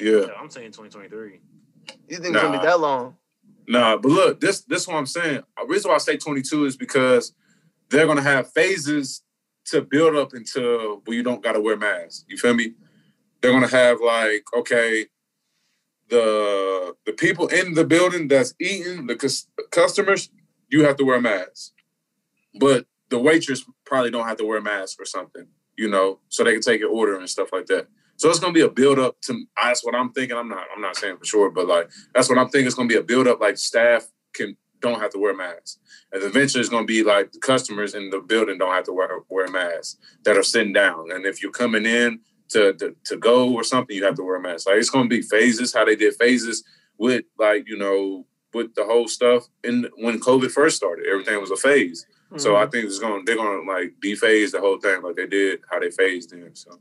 Yeah, 0.00 0.10
Yeah, 0.10 0.26
I'm 0.40 0.50
saying 0.50 0.72
2023. 0.72 1.40
You 2.08 2.16
think 2.18 2.34
it's 2.34 2.42
gonna 2.42 2.58
be 2.58 2.64
that 2.64 2.78
long? 2.78 3.16
nah, 3.66 3.96
but 3.96 4.10
look, 4.10 4.40
this 4.40 4.60
this 4.62 4.86
what 4.86 4.96
I'm 4.96 5.06
saying. 5.06 5.42
The 5.56 5.66
reason 5.66 5.88
why 5.88 5.96
I 5.96 5.98
say 5.98 6.16
22 6.16 6.66
is 6.66 6.76
because 6.76 7.32
they're 7.90 8.06
gonna 8.06 8.22
have 8.22 8.52
phases 8.52 9.22
to 9.70 9.82
build 9.82 10.16
up 10.16 10.32
until 10.32 11.02
where 11.04 11.16
you 11.16 11.22
don't 11.22 11.42
gotta 11.42 11.60
wear 11.60 11.76
masks. 11.76 12.24
You 12.28 12.36
feel 12.36 12.54
me? 12.54 12.74
They're 13.40 13.52
gonna 13.52 13.68
have 13.68 14.00
like, 14.00 14.44
okay, 14.56 15.06
the 16.08 16.94
the 17.06 17.12
people 17.12 17.46
in 17.48 17.74
the 17.74 17.84
building 17.84 18.28
that's 18.28 18.54
eating 18.60 19.06
the 19.06 19.16
cus- 19.16 19.48
customers, 19.70 20.30
you 20.68 20.84
have 20.84 20.96
to 20.96 21.04
wear 21.04 21.20
masks, 21.20 21.72
but 22.58 22.86
the 23.10 23.18
waitress 23.18 23.64
probably 23.84 24.10
don't 24.10 24.26
have 24.26 24.38
to 24.38 24.44
wear 24.44 24.60
masks 24.60 24.96
or 24.98 25.04
something, 25.04 25.46
you 25.76 25.88
know, 25.88 26.20
so 26.28 26.44
they 26.44 26.52
can 26.52 26.60
take 26.60 26.80
your 26.80 26.90
order 26.90 27.18
and 27.18 27.28
stuff 27.28 27.48
like 27.52 27.66
that. 27.66 27.88
So 28.16 28.28
it's 28.28 28.40
gonna 28.40 28.52
be 28.52 28.62
a 28.62 28.68
build 28.68 28.98
up 28.98 29.20
to. 29.22 29.44
That's 29.62 29.84
what 29.84 29.94
I'm 29.94 30.12
thinking. 30.12 30.36
I'm 30.36 30.48
not. 30.48 30.66
I'm 30.74 30.82
not 30.82 30.96
saying 30.96 31.18
for 31.18 31.24
sure, 31.24 31.50
but 31.50 31.68
like 31.68 31.88
that's 32.14 32.28
what 32.28 32.38
I'm 32.38 32.48
thinking. 32.48 32.66
It's 32.66 32.74
gonna 32.74 32.88
be 32.88 32.96
a 32.96 33.02
build 33.02 33.28
up. 33.28 33.40
Like 33.40 33.56
staff 33.58 34.06
can 34.34 34.56
don't 34.80 35.00
have 35.00 35.10
to 35.12 35.18
wear 35.18 35.34
masks, 35.34 35.78
and 36.12 36.22
eventually 36.22 36.60
it's 36.60 36.70
gonna 36.70 36.86
be 36.86 37.02
like 37.02 37.32
the 37.32 37.38
customers 37.38 37.94
in 37.94 38.10
the 38.10 38.20
building 38.20 38.58
don't 38.58 38.74
have 38.74 38.84
to 38.84 38.92
wear 38.92 39.10
wear 39.28 39.48
masks 39.48 39.96
that 40.24 40.36
are 40.36 40.42
sitting 40.42 40.72
down. 40.72 41.10
And 41.12 41.26
if 41.26 41.42
you're 41.42 41.52
coming 41.52 41.86
in 41.86 42.20
to 42.50 42.72
to, 42.74 42.96
to 43.04 43.16
go 43.16 43.52
or 43.52 43.64
something, 43.64 43.96
you 43.96 44.04
have 44.04 44.16
to 44.16 44.22
wear 44.22 44.36
a 44.36 44.40
mask. 44.40 44.66
Like 44.66 44.76
it's 44.76 44.90
gonna 44.90 45.08
be 45.08 45.22
phases. 45.22 45.74
How 45.74 45.84
they 45.84 45.96
did 45.96 46.14
phases 46.14 46.64
with 46.98 47.24
like 47.38 47.68
you 47.68 47.76
know 47.76 48.26
with 48.54 48.74
the 48.74 48.84
whole 48.84 49.08
stuff 49.08 49.46
in 49.64 49.88
when 49.96 50.20
COVID 50.20 50.50
first 50.50 50.76
started. 50.76 51.06
Everything 51.06 51.40
was 51.40 51.50
a 51.50 51.56
phase. 51.56 52.06
So 52.36 52.50
Mm-hmm. 52.50 52.62
I 52.62 52.66
think 52.66 52.84
it's 52.84 52.98
going. 52.98 53.24
to 53.24 53.24
They're 53.24 53.42
going 53.42 53.64
to 53.64 53.72
like 53.72 53.94
dephase 54.04 54.52
the 54.52 54.60
whole 54.60 54.78
thing 54.78 55.02
like 55.02 55.16
they 55.16 55.26
did 55.26 55.60
how 55.70 55.80
they 55.80 55.90
phased 55.90 56.32
in. 56.32 56.54
So. 56.54 56.78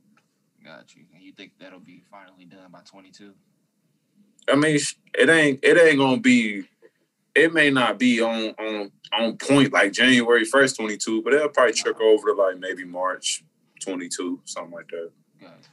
Got 0.64 0.94
you. 0.96 1.04
And 1.14 1.24
you 1.24 1.32
think 1.32 1.54
that'll 1.60 1.80
be 1.80 2.04
finally 2.12 2.46
done 2.46 2.70
by 2.72 2.82
22? 2.82 3.34
I 4.50 4.56
mean, 4.56 4.78
it 5.14 5.30
ain't 5.30 5.60
it 5.64 5.78
ain't 5.78 5.98
gonna 5.98 6.20
be. 6.20 6.66
It 7.38 7.54
may 7.54 7.70
not 7.70 8.00
be 8.00 8.20
on 8.22 8.50
on 8.58 8.92
on 9.14 9.38
point 9.38 9.72
like 9.72 9.92
January 9.92 10.44
first, 10.44 10.76
twenty 10.76 10.98
two, 10.98 11.22
but 11.22 11.34
it'll 11.34 11.50
probably 11.50 11.74
trickle 11.74 12.08
over 12.08 12.30
to 12.30 12.34
like 12.34 12.58
maybe 12.58 12.84
March 12.84 13.44
twenty 13.80 14.10
two, 14.10 14.42
something 14.46 14.74
like 14.74 14.88
that. 14.90 15.12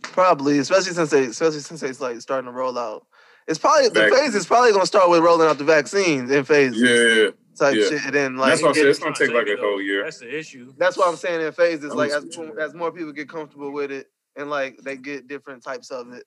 Probably, 0.02 0.58
especially 0.58 0.92
since 0.92 1.10
they, 1.10 1.24
especially 1.24 1.60
since 1.60 1.82
it's 1.82 2.00
like 2.00 2.20
starting 2.20 2.46
to 2.46 2.52
roll 2.52 2.76
out. 2.78 3.06
It's 3.48 3.58
probably 3.58 3.88
the 3.88 4.00
Vac- 4.00 4.12
phase 4.12 4.34
is 4.34 4.46
probably 4.46 4.72
gonna 4.72 4.84
start 4.86 5.08
with 5.08 5.22
rolling 5.22 5.48
out 5.48 5.56
the 5.56 5.64
vaccines 5.64 6.30
in 6.30 6.44
phases 6.44 6.80
Yeah, 6.82 7.30
type 7.58 7.76
yeah. 7.76 7.88
shit, 7.88 8.04
and 8.04 8.14
then 8.14 8.36
like 8.36 8.50
that's 8.50 8.62
what 8.62 8.70
I 8.76 8.80
said. 8.80 8.86
It's 8.86 8.98
gonna 8.98 9.14
take 9.14 9.32
like 9.32 9.46
a 9.46 9.56
though, 9.56 9.62
whole 9.62 9.82
year. 9.82 10.04
That's 10.04 10.18
the 10.18 10.38
issue. 10.38 10.74
That's 10.76 10.98
what 10.98 11.08
I'm 11.08 11.16
saying 11.16 11.40
in 11.40 11.52
phases. 11.52 11.92
I 11.92 11.94
Like 11.94 12.10
as, 12.10 12.26
as 12.60 12.74
more 12.74 12.92
people 12.92 13.12
get 13.12 13.28
comfortable 13.28 13.72
with 13.72 13.90
it, 13.90 14.10
and 14.36 14.50
like 14.50 14.78
they 14.82 14.96
get 14.96 15.28
different 15.28 15.62
types 15.64 15.90
of 15.90 16.12
it. 16.12 16.24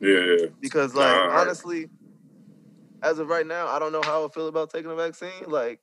Yeah, 0.00 0.48
Because 0.60 0.94
like 0.94 1.06
Nah. 1.14 1.40
honestly, 1.40 1.88
as 3.06 3.18
of 3.18 3.28
right 3.28 3.46
now, 3.46 3.66
I 3.68 3.78
don't 3.78 3.92
know 3.92 4.02
how 4.02 4.24
I 4.24 4.28
feel 4.28 4.48
about 4.48 4.70
taking 4.70 4.90
a 4.90 4.94
vaccine. 4.94 5.30
Like 5.46 5.80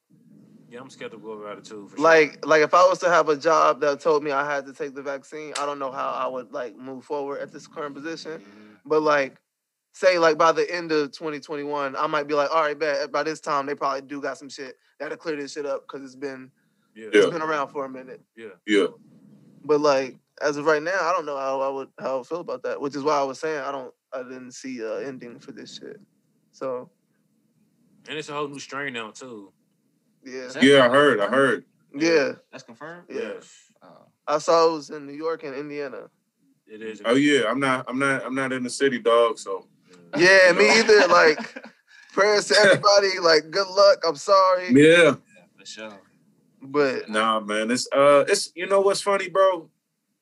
Yeah, 0.69 0.79
I'm 0.81 0.89
skeptical 0.89 1.39
about 1.41 1.57
it 1.59 1.63
too. 1.65 1.87
For 1.87 1.97
sure. 1.97 2.05
like 2.05 2.45
like 2.45 2.61
if 2.61 2.73
I 2.73 2.87
was 2.87 2.99
to 2.99 3.09
have 3.09 3.29
a 3.29 3.37
job 3.37 3.79
that 3.81 3.99
told 4.01 4.23
me 4.23 4.31
I 4.31 4.45
had 4.49 4.65
to 4.65 4.73
take 4.73 4.93
the 4.95 5.01
vaccine, 5.01 5.53
I 5.59 5.65
don't 5.65 5.79
know 5.79 5.91
how 5.91 6.09
I 6.09 6.27
would 6.27 6.51
like 6.51 6.75
move 6.75 7.05
forward 7.05 7.39
at 7.41 7.51
this 7.51 7.67
current 7.67 7.95
position. 7.95 8.39
Mhm. 8.39 8.77
But 8.85 9.01
like, 9.01 9.37
say 9.93 10.17
like 10.19 10.37
by 10.37 10.51
the 10.51 10.69
end 10.73 10.91
of 10.91 11.11
2021, 11.11 11.95
I 11.95 12.07
might 12.07 12.27
be 12.27 12.33
like, 12.33 12.49
all 12.51 12.61
right, 12.61 12.77
bet 12.77 13.11
by 13.11 13.23
this 13.23 13.39
time 13.39 13.65
they 13.65 13.75
probably 13.75 14.01
do 14.01 14.21
got 14.21 14.37
some 14.37 14.49
shit 14.49 14.75
that'll 14.99 15.17
clear 15.17 15.35
this 15.37 15.53
shit 15.53 15.65
up 15.65 15.83
because 15.87 16.03
it's 16.05 16.15
been 16.15 16.51
yeah, 16.95 17.09
it's 17.13 17.31
been 17.31 17.41
around 17.41 17.69
for 17.69 17.85
a 17.85 17.89
minute. 17.89 18.21
yeah. 18.35 18.49
yeah, 18.67 18.87
But 19.63 19.79
like 19.81 20.17
as 20.41 20.57
of 20.57 20.65
right 20.65 20.81
now, 20.81 20.99
I 21.01 21.11
don't 21.13 21.25
know 21.25 21.37
how 21.37 21.61
I 21.61 21.69
would 21.69 21.89
how 21.99 22.13
I 22.13 22.17
would 22.17 22.27
feel 22.27 22.39
about 22.41 22.63
that. 22.63 22.81
Which 22.81 22.95
is 22.95 23.03
why 23.03 23.17
I 23.19 23.23
was 23.23 23.39
saying 23.39 23.61
I 23.61 23.71
don't 23.71 23.93
I 24.11 24.23
didn't 24.23 24.51
see 24.51 24.79
a 24.79 25.07
ending 25.07 25.39
for 25.39 25.51
this 25.51 25.77
shit. 25.79 25.99
So 26.51 26.89
And 28.07 28.17
it's 28.17 28.29
a 28.29 28.33
whole 28.33 28.47
new 28.47 28.59
strain 28.59 28.93
now 28.93 29.11
too. 29.11 29.51
yeah, 30.25 30.49
Yeah, 30.61 30.85
I 30.85 30.89
heard. 30.89 31.19
I 31.19 31.27
heard. 31.27 31.65
yeah, 31.95 32.33
That's 32.51 32.63
confirmed. 32.63 33.05
yeah. 33.09 33.19
Yes, 33.35 33.53
Oh. 33.81 34.05
I 34.27 34.37
saw 34.37 34.69
it 34.69 34.73
was 34.73 34.89
in 34.89 35.05
New 35.05 35.13
York 35.13 35.43
and 35.43 35.53
Indiana. 35.55 36.09
it 36.67 36.81
is. 36.81 37.01
Oh 37.05 37.15
yeah, 37.15 37.49
I'm 37.49 37.59
not. 37.59 37.85
I'm 37.87 37.99
not. 37.99 38.25
I'm 38.25 38.35
not 38.35 38.51
in 38.53 38.63
the 38.63 38.69
city, 38.69 38.99
dog. 38.99 39.37
So 39.39 39.67
Yeah, 40.17 40.51
me 40.53 40.79
either. 40.79 41.07
Like 41.07 41.39
prayers 42.13 42.47
to 42.47 42.55
everybody. 42.59 43.19
Like 43.21 43.51
good 43.51 43.67
luck. 43.67 43.99
I'm 44.07 44.15
sorry, 44.15 44.67
yeah. 44.73 45.03
Yeah, 45.03 45.15
for 45.57 45.65
sure. 45.65 46.01
but 46.61 47.09
Nah, 47.09 47.39
man. 47.41 47.71
It's 47.71 47.87
uh, 47.91 48.25
it's 48.27 48.51
you 48.55 48.67
know 48.67 48.81
what's 48.81 49.01
funny, 49.01 49.29
bro. 49.29 49.69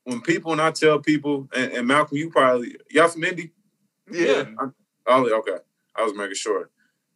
When 0.03 0.21
people 0.21 0.51
and 0.51 0.61
I 0.61 0.71
tell 0.71 0.97
people, 0.99 1.47
and, 1.55 1.71
and 1.73 1.87
Malcolm, 1.87 2.17
you 2.17 2.31
probably 2.31 2.75
y'all 2.89 3.07
from 3.07 3.23
Indy. 3.23 3.51
yeah, 4.11 4.45
Oh, 5.05 5.25
okay. 5.39 5.57
I 5.95 6.03
was 6.03 6.13
making 6.15 6.35
sure. 6.35 6.69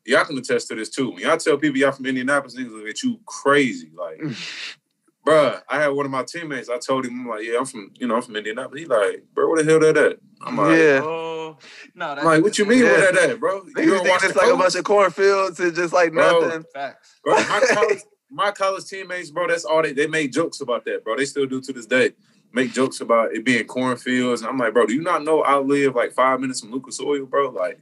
Y'all 0.05 0.25
can 0.25 0.37
attest 0.37 0.67
to 0.67 0.75
this 0.75 0.89
too. 0.89 1.11
When 1.11 1.19
y'all 1.23 1.37
tell 1.37 1.57
people 1.57 1.77
y'all 1.77 1.91
from 1.91 2.05
Indianapolis, 2.05 2.55
niggas 2.55 2.71
look 2.71 2.87
at 2.87 3.01
you 3.03 3.19
crazy. 3.25 3.91
Like, 3.95 4.21
bruh, 5.25 5.61
I 5.69 5.81
had 5.81 5.87
one 5.89 6.05
of 6.05 6.11
my 6.11 6.23
teammates. 6.23 6.69
I 6.69 6.77
told 6.77 7.05
him, 7.05 7.21
I'm 7.21 7.27
like, 7.27 7.43
yeah, 7.43 7.57
I'm 7.59 7.65
from, 7.65 7.91
you 7.99 8.07
know, 8.07 8.15
I'm 8.15 8.21
from 8.21 8.35
Indianapolis. 8.35 8.81
He 8.81 8.85
like, 8.87 9.23
bro, 9.33 9.49
where 9.49 9.63
the 9.63 9.69
hell 9.69 9.79
that 9.79 9.97
at? 9.97 10.17
I'm 10.41 10.57
like, 10.57 10.77
yeah. 10.77 11.01
Oh, 11.03 11.57
No, 11.95 12.09
I'm 12.11 12.25
like, 12.25 12.43
what 12.43 12.57
you 12.59 12.65
mean 12.65 12.79
Yeah. 12.79 12.85
where 12.85 13.11
that 13.13 13.29
at, 13.31 13.39
bro? 13.39 13.63
You 13.65 13.73
Niggas 13.73 13.75
don't 13.87 13.97
think 14.03 14.09
watch 14.09 14.23
it's 14.25 14.35
like 14.35 14.53
a 14.53 14.57
bunch 14.57 14.75
of 14.75 14.83
cornfields 14.83 15.59
and 15.59 15.73
just 15.75 15.93
like 15.93 16.13
Bro. 16.13 16.41
nothing. 16.41 16.65
Facts. 16.73 17.15
Bro, 17.23 17.35
my 17.35 17.67
college, 17.73 17.99
my 18.29 18.51
college 18.51 18.85
teammates, 18.85 19.31
bro, 19.31 19.47
that's 19.47 19.65
all 19.65 19.81
they 19.81 19.93
they 19.93 20.07
made 20.07 20.33
jokes 20.33 20.61
about 20.61 20.85
that, 20.85 21.03
bro. 21.03 21.15
They 21.17 21.25
still 21.25 21.45
do 21.47 21.61
to 21.61 21.73
this 21.73 21.85
day. 21.87 22.11
Make 22.53 22.73
jokes 22.73 23.01
about 23.01 23.33
it 23.33 23.43
being 23.43 23.65
cornfields. 23.65 24.41
And 24.41 24.49
I'm 24.49 24.57
like, 24.57 24.73
bro, 24.73 24.85
do 24.85 24.93
you 24.93 25.01
not 25.01 25.23
know 25.23 25.41
I 25.41 25.57
live 25.57 25.95
like 25.95 26.13
five 26.13 26.39
minutes 26.39 26.61
from 26.61 26.71
Lucas 26.71 26.99
Oil, 27.01 27.25
bro? 27.25 27.49
Like, 27.49 27.79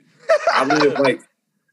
I 0.52 0.66
live 0.66 0.98
like, 1.00 1.22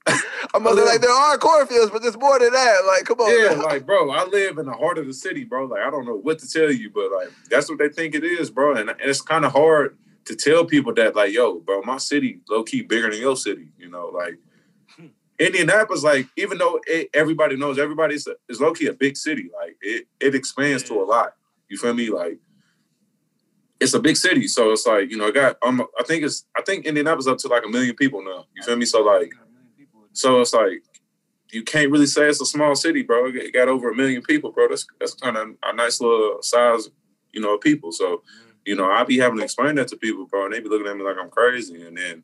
I'm 0.54 0.64
gonna 0.64 0.82
like 0.82 1.00
there 1.00 1.10
are 1.10 1.38
cornfields, 1.38 1.90
but 1.90 2.02
there's 2.02 2.16
more 2.16 2.38
than 2.38 2.52
that. 2.52 2.84
Like, 2.86 3.04
come 3.04 3.20
on, 3.20 3.30
yeah, 3.30 3.50
man. 3.50 3.62
like, 3.62 3.86
bro, 3.86 4.10
I 4.10 4.24
live 4.24 4.58
in 4.58 4.66
the 4.66 4.72
heart 4.72 4.98
of 4.98 5.06
the 5.06 5.12
city, 5.12 5.44
bro. 5.44 5.66
Like, 5.66 5.82
I 5.82 5.90
don't 5.90 6.06
know 6.06 6.16
what 6.16 6.38
to 6.40 6.48
tell 6.48 6.70
you, 6.70 6.90
but 6.90 7.10
like, 7.12 7.28
that's 7.50 7.68
what 7.68 7.78
they 7.78 7.88
think 7.88 8.14
it 8.14 8.24
is, 8.24 8.50
bro. 8.50 8.76
And, 8.76 8.90
and 8.90 9.00
it's 9.02 9.20
kind 9.20 9.44
of 9.44 9.52
hard 9.52 9.96
to 10.24 10.34
tell 10.34 10.64
people 10.64 10.94
that, 10.94 11.14
like, 11.14 11.32
yo, 11.32 11.60
bro, 11.60 11.82
my 11.82 11.98
city 11.98 12.40
low 12.48 12.62
key 12.62 12.82
bigger 12.82 13.10
than 13.10 13.20
your 13.20 13.36
city, 13.36 13.68
you 13.78 13.88
know, 13.88 14.06
like. 14.08 14.38
Indianapolis, 15.38 16.02
like 16.02 16.28
even 16.36 16.58
though 16.58 16.78
it, 16.86 17.08
everybody 17.14 17.56
knows 17.56 17.78
everybody 17.78 18.14
is, 18.14 18.28
is 18.50 18.60
low 18.60 18.74
key 18.74 18.88
a 18.88 18.92
big 18.92 19.16
city, 19.16 19.48
like 19.58 19.74
it 19.80 20.06
it 20.20 20.34
expands 20.34 20.82
to 20.82 21.00
a 21.00 21.04
lot. 21.04 21.32
You 21.70 21.78
feel 21.78 21.94
me? 21.94 22.10
Like 22.10 22.38
it's 23.80 23.94
a 23.94 24.00
big 24.00 24.18
city, 24.18 24.46
so 24.46 24.70
it's 24.70 24.86
like 24.86 25.10
you 25.10 25.16
know, 25.16 25.28
I 25.28 25.30
got 25.30 25.56
um, 25.62 25.86
I 25.98 26.02
think 26.02 26.24
it's 26.24 26.44
I 26.54 26.60
think 26.60 26.84
Indianapolis 26.84 27.26
up 27.26 27.38
to 27.38 27.48
like 27.48 27.64
a 27.64 27.70
million 27.70 27.96
people 27.96 28.22
now. 28.22 28.44
You 28.54 28.62
feel 28.62 28.76
me? 28.76 28.84
So 28.84 29.02
like, 29.02 29.32
so 30.12 30.40
it's 30.40 30.52
like 30.52 30.82
you 31.52 31.62
can't 31.62 31.90
really 31.90 32.06
say 32.06 32.28
it's 32.28 32.40
a 32.40 32.46
small 32.46 32.74
city, 32.74 33.02
bro. 33.02 33.26
It 33.26 33.52
got- 33.52 33.68
over 33.68 33.90
a 33.90 33.94
million 33.94 34.22
people, 34.22 34.52
bro. 34.52 34.68
That's 34.68 34.86
that's 34.98 35.14
kind 35.14 35.36
of 35.36 35.48
a 35.62 35.72
nice 35.74 36.00
little 36.00 36.42
size, 36.42 36.88
you 37.32 37.40
know, 37.40 37.54
of 37.54 37.60
people. 37.60 37.92
So 37.92 38.18
mm. 38.18 38.22
you 38.64 38.76
know, 38.76 38.90
I 38.90 39.04
be 39.04 39.18
having 39.18 39.38
to 39.38 39.44
explain 39.44 39.76
that 39.76 39.88
to 39.88 39.96
people, 39.96 40.26
bro, 40.26 40.46
and 40.46 40.54
they 40.54 40.60
be 40.60 40.68
looking 40.68 40.86
at 40.86 40.96
me 40.96 41.02
like 41.02 41.16
I'm 41.20 41.30
crazy, 41.30 41.82
and 41.82 41.96
then 41.96 42.22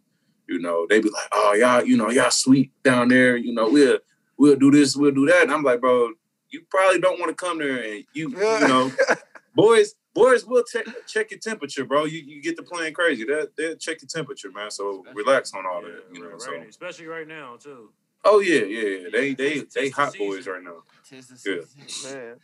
you 0.48 0.58
know 0.58 0.86
they 0.88 1.00
be 1.00 1.10
like, 1.10 1.28
oh 1.32 1.54
y'all, 1.54 1.84
you 1.84 1.96
know, 1.96 2.10
y'all 2.10 2.30
sweet 2.30 2.70
down 2.82 3.08
there, 3.08 3.36
you 3.36 3.52
know, 3.52 3.68
we'll 3.68 3.98
we'll 4.36 4.56
do 4.56 4.70
this, 4.70 4.96
we'll 4.96 5.12
do 5.12 5.26
that, 5.26 5.44
and 5.44 5.52
I'm 5.52 5.62
like, 5.62 5.80
bro, 5.80 6.10
you 6.50 6.62
probably 6.70 7.00
don't 7.00 7.18
want 7.18 7.36
to 7.36 7.44
come 7.44 7.58
there, 7.58 7.82
and 7.82 8.04
you 8.14 8.30
you 8.30 8.68
know, 8.68 8.92
boys. 9.54 9.94
Boys 10.16 10.46
will 10.46 10.64
check 10.64 10.86
check 11.06 11.30
your 11.30 11.40
temperature, 11.40 11.84
bro. 11.84 12.06
You 12.06 12.20
you 12.20 12.42
get 12.42 12.56
to 12.56 12.62
playing 12.62 12.94
crazy. 12.94 13.24
They 13.24 13.44
they'll 13.58 13.76
check 13.76 14.00
your 14.02 14.08
temperature, 14.08 14.50
man. 14.50 14.70
So 14.70 15.04
relax 15.14 15.52
on 15.54 15.66
all 15.66 15.82
that, 15.82 16.04
you 16.12 16.20
know. 16.22 16.30
right, 16.30 16.40
So 16.40 16.62
especially 16.68 17.06
right 17.06 17.28
now 17.28 17.56
too. 17.56 17.90
oh 18.24 18.40
yeah, 18.40 18.64
yeah, 18.64 18.88
yeah. 18.88 19.08
They 19.12 19.34
they 19.34 19.50
Tis- 19.60 19.74
they 19.74 19.82
tis 19.84 19.92
hot 19.92 20.12
season. 20.12 20.26
boys 20.28 20.46
right 20.48 20.62
now. 20.62 20.84
Tis 21.08 21.28
the 21.28 21.68
Yeah. 22.02 22.10
man. 22.10 22.36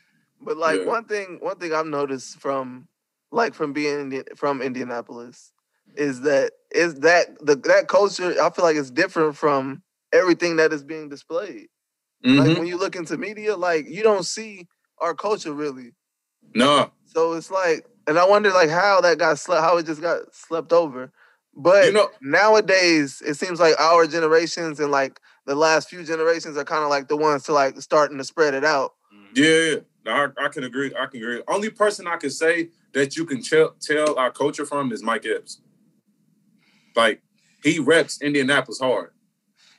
But 0.42 0.58
like 0.58 0.80
Yeah. 0.80 0.86
one 0.86 1.06
thing, 1.06 1.38
one 1.40 1.58
thing 1.58 1.72
I've 1.72 1.86
noticed 1.86 2.38
from 2.40 2.88
like 3.30 3.54
from 3.54 3.72
being 3.72 4.00
Indi- 4.12 4.34
from 4.36 4.60
Indianapolis 4.60 5.52
is 5.96 6.20
that 6.22 6.52
is 6.74 6.96
that 7.00 7.28
the 7.40 7.56
that 7.56 7.88
culture. 7.88 8.34
I 8.42 8.50
feel 8.50 8.66
like 8.66 8.76
it's 8.76 8.90
different 8.90 9.36
from 9.36 9.82
everything 10.12 10.56
that 10.56 10.74
is 10.74 10.84
being 10.84 11.08
displayed. 11.08 11.68
Like 12.24 12.50
Mhm. 12.50 12.58
when 12.58 12.68
you 12.68 12.76
look 12.76 12.96
into 12.96 13.16
media, 13.16 13.56
like 13.56 13.86
you 13.88 14.02
don't 14.02 14.26
see 14.26 14.68
our 14.98 15.14
culture 15.14 15.54
really. 15.54 15.92
No, 16.54 16.90
So 17.04 17.32
it's 17.34 17.50
like, 17.50 17.86
and 18.06 18.18
I 18.18 18.26
wonder 18.26 18.50
like 18.50 18.70
how 18.70 19.00
that 19.00 19.18
got 19.18 19.38
slept, 19.38 19.62
how 19.62 19.76
it 19.78 19.86
just 19.86 20.00
got 20.00 20.34
slept 20.34 20.72
over. 20.72 21.12
But 21.54 21.86
You 21.86 21.92
know- 21.92 22.10
nowadays, 22.20 23.22
it 23.24 23.34
seems 23.34 23.60
like 23.60 23.78
our 23.78 24.06
generations 24.06 24.80
and 24.80 24.90
like 24.90 25.20
the 25.46 25.54
last 25.54 25.88
few 25.90 26.02
generations 26.04 26.56
are 26.56 26.64
kind 26.64 26.82
of 26.84 26.90
like 26.90 27.08
the 27.08 27.16
ones 27.16 27.44
to 27.44 27.52
like 27.52 27.80
starting 27.80 28.18
to 28.18 28.24
spread 28.24 28.54
it 28.54 28.64
out. 28.64 28.94
Mm-hmm. 29.14 29.32
Yeah, 29.34 29.80
yeah. 30.06 30.26
I, 30.38 30.44
I 30.46 30.48
can 30.48 30.64
agree. 30.64 30.92
I 30.98 31.06
can 31.06 31.20
agree. 31.22 31.42
Only 31.48 31.70
person 31.70 32.06
I 32.06 32.16
can 32.16 32.30
say 32.30 32.70
that 32.92 33.16
you 33.16 33.24
can 33.24 33.42
tell 33.42 33.74
tell 33.80 34.18
our 34.18 34.30
culture 34.30 34.66
from 34.66 34.92
is 34.92 35.02
Mike 35.02 35.26
Epps. 35.26 35.60
Like 36.96 37.22
he 37.62 37.78
reps 37.78 38.20
Indianapolis 38.20 38.80
hard. 38.80 39.12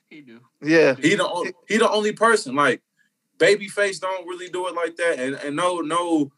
He 0.09 0.21
do. 0.21 0.39
Yeah, 0.61 0.95
He 0.95 1.15
the 1.15 1.25
on- 1.25 1.51
he 1.67 1.77
the 1.77 1.89
only 1.89 2.13
person. 2.13 2.55
Like 2.55 2.81
Babyface 3.37 3.99
don't 3.99 4.27
really 4.27 4.47
do 4.47 4.67
it 4.67 4.75
like 4.75 4.95
that, 4.97 5.19
and 5.19 5.35
and 5.35 5.55
no 5.55 5.81
no 5.81 6.31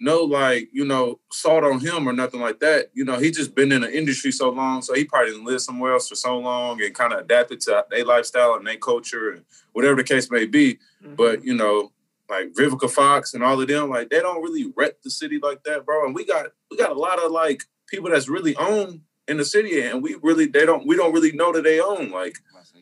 no 0.00 0.22
like 0.22 0.68
you 0.72 0.84
know 0.84 1.20
salt 1.32 1.64
on 1.64 1.80
him 1.80 2.08
or 2.08 2.12
nothing 2.12 2.40
like 2.40 2.60
that. 2.60 2.90
You 2.94 3.04
know 3.04 3.18
he 3.18 3.30
just 3.30 3.54
been 3.54 3.72
in 3.72 3.82
the 3.82 3.96
industry 3.96 4.32
so 4.32 4.50
long, 4.50 4.82
so 4.82 4.94
he 4.94 5.04
probably 5.04 5.32
didn't 5.32 5.46
live 5.46 5.60
somewhere 5.60 5.92
else 5.92 6.08
for 6.08 6.14
so 6.16 6.38
long 6.38 6.82
and 6.82 6.94
kind 6.94 7.12
of 7.12 7.20
adapted 7.20 7.60
to 7.62 7.84
their 7.90 8.04
lifestyle 8.04 8.54
and 8.54 8.66
their 8.66 8.76
culture 8.76 9.30
and 9.30 9.44
whatever 9.72 9.96
the 9.96 10.04
case 10.04 10.30
may 10.30 10.46
be. 10.46 10.78
But 11.16 11.44
you 11.44 11.54
know, 11.54 11.92
like 12.28 12.52
Vivica 12.52 12.90
Fox 12.90 13.34
and 13.34 13.42
all 13.44 13.60
of 13.60 13.68
them, 13.68 13.90
like 13.90 14.10
they 14.10 14.20
don't 14.20 14.42
really 14.42 14.72
rep 14.76 15.02
the 15.02 15.10
city 15.10 15.38
like 15.42 15.62
that, 15.64 15.84
bro. 15.84 16.06
And 16.06 16.14
we 16.14 16.24
got 16.24 16.46
we 16.70 16.76
got 16.76 16.90
a 16.90 16.98
lot 16.98 17.22
of 17.22 17.30
like 17.30 17.62
people 17.88 18.10
that's 18.10 18.28
really 18.28 18.56
own 18.56 19.02
in 19.28 19.36
the 19.38 19.44
city, 19.44 19.80
and 19.80 20.02
we 20.02 20.16
really 20.22 20.46
they 20.46 20.66
don't 20.66 20.86
we 20.86 20.96
don't 20.96 21.12
really 21.12 21.32
know 21.32 21.52
that 21.52 21.64
they 21.64 21.80
own. 21.80 22.10
Like 22.10 22.36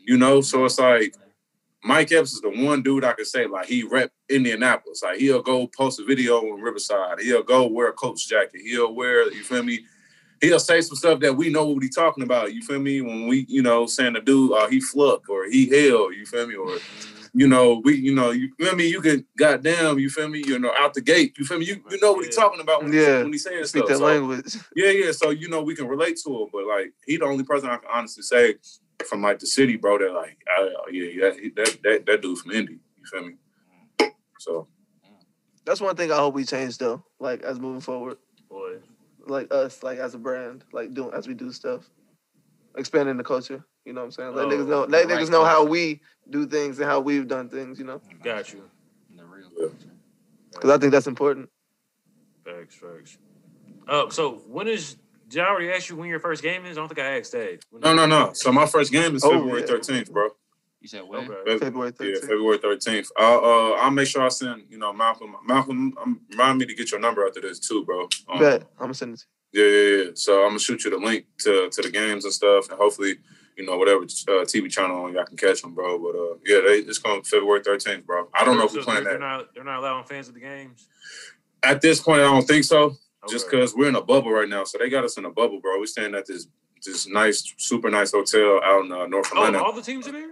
You 0.06 0.16
know, 0.18 0.40
so 0.40 0.64
it's 0.64 0.78
like- 0.78 1.14
Mike 1.84 2.12
Epps 2.12 2.32
is 2.32 2.40
the 2.40 2.48
one 2.48 2.82
dude 2.82 3.04
I 3.04 3.12
could 3.12 3.26
say 3.26 3.46
like 3.46 3.66
he 3.66 3.82
rep 3.82 4.12
Indianapolis. 4.28 5.02
Like 5.02 5.18
he'll 5.18 5.42
go 5.42 5.66
post 5.66 6.00
a 6.00 6.04
video 6.04 6.38
on 6.38 6.60
Riverside. 6.60 7.20
He'll 7.20 7.42
go 7.42 7.66
wear 7.66 7.88
a 7.88 7.92
coach 7.92 8.28
jacket. 8.28 8.60
He'll 8.64 8.94
wear 8.94 9.30
you 9.32 9.42
feel 9.42 9.62
me. 9.62 9.84
He'll 10.40 10.58
say 10.60 10.80
some 10.80 10.96
stuff 10.96 11.20
that 11.20 11.36
we 11.36 11.50
know 11.50 11.66
what 11.66 11.82
he's 11.82 11.94
talking 11.94 12.24
about. 12.24 12.52
You 12.52 12.62
feel 12.62 12.80
me? 12.80 13.00
When 13.00 13.28
we, 13.28 13.46
you 13.48 13.62
know, 13.62 13.86
saying 13.86 14.14
the 14.14 14.20
dude, 14.20 14.52
uh, 14.52 14.68
he 14.68 14.80
fluck 14.80 15.28
or 15.28 15.44
he 15.46 15.66
hell, 15.68 16.12
you 16.12 16.26
feel 16.26 16.48
me? 16.48 16.56
Or, 16.56 16.78
you 17.32 17.46
know, 17.46 17.80
we, 17.84 17.94
you 17.96 18.12
know, 18.12 18.32
you 18.32 18.50
feel 18.58 18.74
me? 18.74 18.88
You 18.88 19.00
can 19.00 19.24
goddamn, 19.38 20.00
you 20.00 20.10
feel 20.10 20.28
me? 20.28 20.42
You 20.44 20.58
know, 20.58 20.72
out 20.76 20.94
the 20.94 21.00
gate, 21.00 21.36
you 21.38 21.44
feel 21.44 21.60
me? 21.60 21.66
You, 21.66 21.82
you 21.90 21.98
know 22.00 22.12
what 22.12 22.24
he's 22.26 22.34
talking 22.34 22.60
about 22.60 22.82
when, 22.82 22.92
Yeah. 22.92 23.22
when 23.22 23.32
he's 23.32 23.44
saying 23.44 23.64
speak 23.66 23.84
stuff. 23.84 23.88
that 23.90 23.98
So, 23.98 24.04
language. 24.04 24.56
yeah, 24.74 24.90
yeah. 24.90 25.12
So 25.12 25.30
you 25.30 25.48
know 25.48 25.62
we 25.62 25.76
can 25.76 25.86
relate 25.86 26.18
to 26.24 26.42
him, 26.42 26.48
but 26.52 26.66
like 26.66 26.92
he 27.06 27.16
the 27.18 27.24
only 27.24 27.44
person 27.44 27.68
I 27.70 27.76
can 27.76 27.88
honestly 27.92 28.24
say 28.24 28.56
from 29.06 29.22
like 29.22 29.38
the 29.38 29.46
city, 29.46 29.76
bro. 29.76 29.98
That 29.98 30.12
like, 30.12 30.38
I, 30.56 30.70
yeah, 30.90 31.28
that, 31.30 31.52
that 31.56 31.78
that 31.82 32.06
that 32.06 32.22
dude 32.22 32.38
from 32.38 32.52
Indy. 32.52 32.78
You 32.98 33.04
feel 33.10 33.26
me? 33.26 33.34
So 34.38 34.68
That's 35.64 35.80
one 35.80 35.94
thing 35.96 36.10
I 36.10 36.16
hope 36.16 36.34
we 36.34 36.44
change 36.44 36.78
though. 36.78 37.04
Like 37.20 37.42
as 37.42 37.60
moving 37.60 37.80
forward, 37.80 38.18
Boy, 38.50 38.76
like 39.26 39.52
us, 39.52 39.82
like 39.82 39.98
as 39.98 40.14
a 40.14 40.18
brand, 40.18 40.64
like 40.72 40.94
doing 40.94 41.12
as 41.14 41.28
we 41.28 41.34
do 41.34 41.52
stuff, 41.52 41.88
expanding 42.76 43.16
the 43.16 43.24
culture. 43.24 43.64
You 43.84 43.92
know 43.92 44.00
what 44.02 44.06
I'm 44.06 44.10
saying? 44.12 44.34
Let 44.34 44.46
Oh, 44.46 44.50
niggas 44.50 44.68
know, 44.68 44.84
let 44.84 45.06
right 45.08 45.18
niggas 45.18 45.30
know 45.30 45.44
how 45.44 45.64
we 45.64 46.00
do 46.30 46.46
things 46.46 46.78
and 46.78 46.88
how 46.88 47.00
we've 47.00 47.26
done 47.28 47.48
things. 47.48 47.78
You 47.78 47.84
know, 47.84 48.00
got 48.22 48.52
you. 48.52 48.62
The 49.16 49.24
real 49.24 49.48
Yeah. 49.56 49.66
culture. 49.68 49.90
because 50.52 50.70
I 50.70 50.78
think 50.78 50.92
that's 50.92 51.06
important. 51.06 51.48
Facts, 52.44 52.74
facts. 52.74 53.18
Oh, 53.88 54.08
so 54.08 54.42
when 54.46 54.68
is? 54.68 54.96
Did 55.32 55.40
I 55.42 55.48
already 55.48 55.70
ask 55.70 55.88
you 55.88 55.96
when 55.96 56.08
your 56.10 56.20
first 56.20 56.42
game 56.42 56.66
is? 56.66 56.76
I 56.76 56.80
don't 56.82 56.88
think 56.88 57.00
I 57.00 57.18
asked 57.18 57.32
that. 57.32 57.64
When 57.70 57.80
no, 57.80 57.94
no, 57.94 58.04
no. 58.06 58.32
So 58.34 58.52
my 58.52 58.66
first 58.66 58.92
game 58.92 59.16
is 59.16 59.24
Oh, 59.24 59.30
February 59.30 59.60
yeah. 59.60 59.66
thirteenth, 59.66 60.12
bro. 60.12 60.28
You 60.80 60.88
said 60.88 61.04
what? 61.04 61.20
Okay. 61.20 61.32
Feb- 61.52 61.60
February 61.60 61.92
Yeah, 62.00 62.20
February 62.20 62.58
thirteenth. 62.58 63.08
I'll 63.16 63.38
uh, 63.38 63.70
I'll 63.80 63.90
make 63.90 64.08
sure 64.08 64.22
I 64.22 64.28
send 64.28 64.64
you 64.68 64.76
know 64.78 64.92
Malcolm. 64.92 65.34
Malcolm, 65.46 65.94
um, 66.02 66.20
remind 66.30 66.58
me 66.58 66.66
to 66.66 66.74
get 66.74 66.90
your 66.90 67.00
number 67.00 67.26
after 67.26 67.40
this 67.40 67.58
too, 67.58 67.82
bro. 67.84 68.08
Um, 68.28 68.40
Bet 68.40 68.62
I'm 68.62 68.84
gonna 68.84 68.94
send 68.94 69.14
it. 69.14 69.20
to 69.20 69.26
Yeah, 69.58 69.66
yeah, 69.66 70.04
yeah. 70.04 70.10
So 70.14 70.42
I'm 70.42 70.50
gonna 70.50 70.58
shoot 70.58 70.84
you 70.84 70.90
the 70.90 70.98
link 70.98 71.24
to 71.38 71.70
to 71.70 71.82
the 71.82 71.90
games 71.90 72.24
and 72.24 72.34
stuff, 72.34 72.68
and 72.68 72.78
hopefully, 72.78 73.14
you 73.56 73.64
know, 73.64 73.78
whatever 73.78 74.02
uh, 74.02 74.44
TV 74.44 74.70
channel 74.70 75.10
y'all 75.12 75.24
can 75.24 75.36
catch 75.38 75.62
them, 75.62 75.72
bro. 75.74 75.98
But 75.98 76.18
uh, 76.18 76.34
yeah, 76.44 76.60
they 76.66 76.78
it's 76.86 76.98
going 76.98 77.22
February 77.22 77.60
13th, 77.62 78.04
bro. 78.04 78.28
I 78.34 78.44
don't 78.44 78.58
know 78.58 78.64
if 78.64 78.72
So 78.72 78.78
we're 78.78 78.84
playing 78.84 79.04
they're 79.04 79.14
that 79.14 79.20
not. 79.20 79.54
They're 79.54 79.64
not 79.64 79.78
allowing 79.78 80.04
fans 80.04 80.28
at 80.28 80.34
the 80.34 80.40
games. 80.40 80.86
at 81.62 81.80
this 81.80 82.00
point. 82.00 82.20
I 82.20 82.24
don't 82.24 82.46
think 82.46 82.64
so, 82.64 82.96
just 83.28 83.50
because 83.50 83.74
we're 83.74 83.88
in 83.88 83.94
a 83.96 84.02
bubble 84.02 84.30
right 84.32 84.48
now. 84.48 84.64
So 84.64 84.78
they 84.78 84.88
got 84.88 85.04
us 85.04 85.16
in 85.18 85.24
a 85.24 85.30
bubble, 85.30 85.60
bro. 85.60 85.78
We're 85.78 85.86
staying 85.86 86.14
at 86.14 86.26
this 86.26 86.46
this 86.84 87.06
nice, 87.06 87.54
super 87.58 87.90
nice 87.90 88.10
hotel 88.12 88.60
out 88.64 88.84
in 88.84 88.92
uh, 88.92 89.06
North 89.06 89.30
Oh, 89.34 89.54
all 89.64 89.72
the 89.72 89.82
teams 89.82 90.08
are 90.08 90.12
there. 90.12 90.30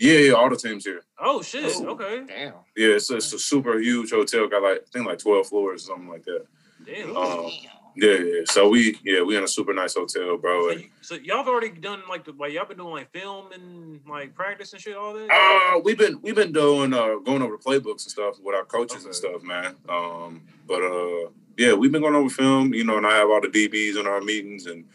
yeah, 0.00 0.18
yeah, 0.18 0.32
all 0.32 0.50
the 0.50 0.56
teams 0.56 0.84
here. 0.84 1.02
Oh 1.18 1.42
shit. 1.42 1.72
Oh. 1.76 1.90
Okay. 1.90 2.24
Damn. 2.26 2.54
Yeah, 2.76 2.94
it's, 2.96 3.10
it's 3.10 3.32
a 3.32 3.38
super 3.38 3.78
huge 3.78 4.10
hotel. 4.10 4.48
Got 4.48 4.62
like 4.62 4.78
I 4.78 4.90
think 4.92 5.06
like 5.06 5.18
12 5.18 5.46
floors 5.46 5.84
or 5.84 5.86
something 5.92 6.08
like 6.08 6.24
that. 6.24 6.44
Damn. 6.84 7.16
Um, 7.16 7.50
Yeah, 7.96 8.14
yeah. 8.14 8.40
So 8.46 8.68
we 8.68 8.98
yeah 9.04 9.22
we 9.22 9.36
in 9.36 9.44
a 9.44 9.48
super 9.48 9.72
nice 9.74 9.94
hotel, 9.94 10.36
bro. 10.38 10.62
So, 10.62 10.70
And, 10.70 10.80
y- 10.80 10.90
so 11.02 11.14
y'all 11.16 11.38
have 11.38 11.48
already 11.48 11.70
done 11.70 12.02
like 12.08 12.24
the 12.24 12.32
like 12.32 12.52
y'all 12.52 12.64
been 12.64 12.76
doing 12.78 12.92
like 12.94 13.12
film 13.12 13.52
and 13.52 14.00
like 14.08 14.34
practice 14.34 14.72
and 14.72 14.80
shit 14.82 14.96
all 14.96 15.12
that. 15.14 15.28
uh, 15.30 15.80
we've 15.84 15.98
been 15.98 16.20
we've 16.22 16.34
been 16.36 16.52
doing 16.52 16.94
uh 16.94 17.16
going 17.24 17.42
over 17.42 17.58
playbooks 17.58 18.04
and 18.04 18.12
stuff 18.12 18.36
with 18.42 18.54
our 18.56 18.64
coaches 18.64 18.98
Okay. 18.98 19.06
and 19.06 19.14
stuff, 19.14 19.42
man. 19.42 19.76
Um, 19.88 20.42
but 20.66 20.82
uh, 20.82 21.30
yeah, 21.60 21.74
we've 21.74 21.92
been 21.92 22.00
going 22.00 22.14
over 22.14 22.30
film, 22.30 22.72
you 22.72 22.84
know, 22.84 22.96
and 22.96 23.06
I 23.06 23.16
have 23.16 23.28
all 23.28 23.40
the 23.42 23.48
DBs 23.48 24.00
in 24.00 24.06
our 24.06 24.22
meetings 24.22 24.64
and 24.64 24.86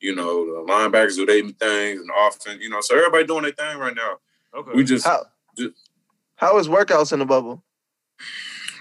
you 0.00 0.14
know 0.14 0.46
the 0.46 0.72
linebackers 0.72 1.16
do 1.16 1.26
their 1.26 1.42
things 1.42 2.00
and 2.00 2.10
offense, 2.18 2.62
you 2.62 2.70
know, 2.70 2.80
so 2.80 2.96
everybody 2.96 3.26
doing 3.26 3.42
their 3.42 3.52
thing 3.52 3.76
right 3.78 3.94
now. 3.94 4.16
okay. 4.54 4.70
We 4.74 4.82
just 4.82 5.04
How 5.06 5.26
Ju- 5.58 5.74
how 6.36 6.56
is 6.58 6.68
workouts 6.68 7.12
in 7.12 7.18
the 7.18 7.26
bubble? 7.26 7.62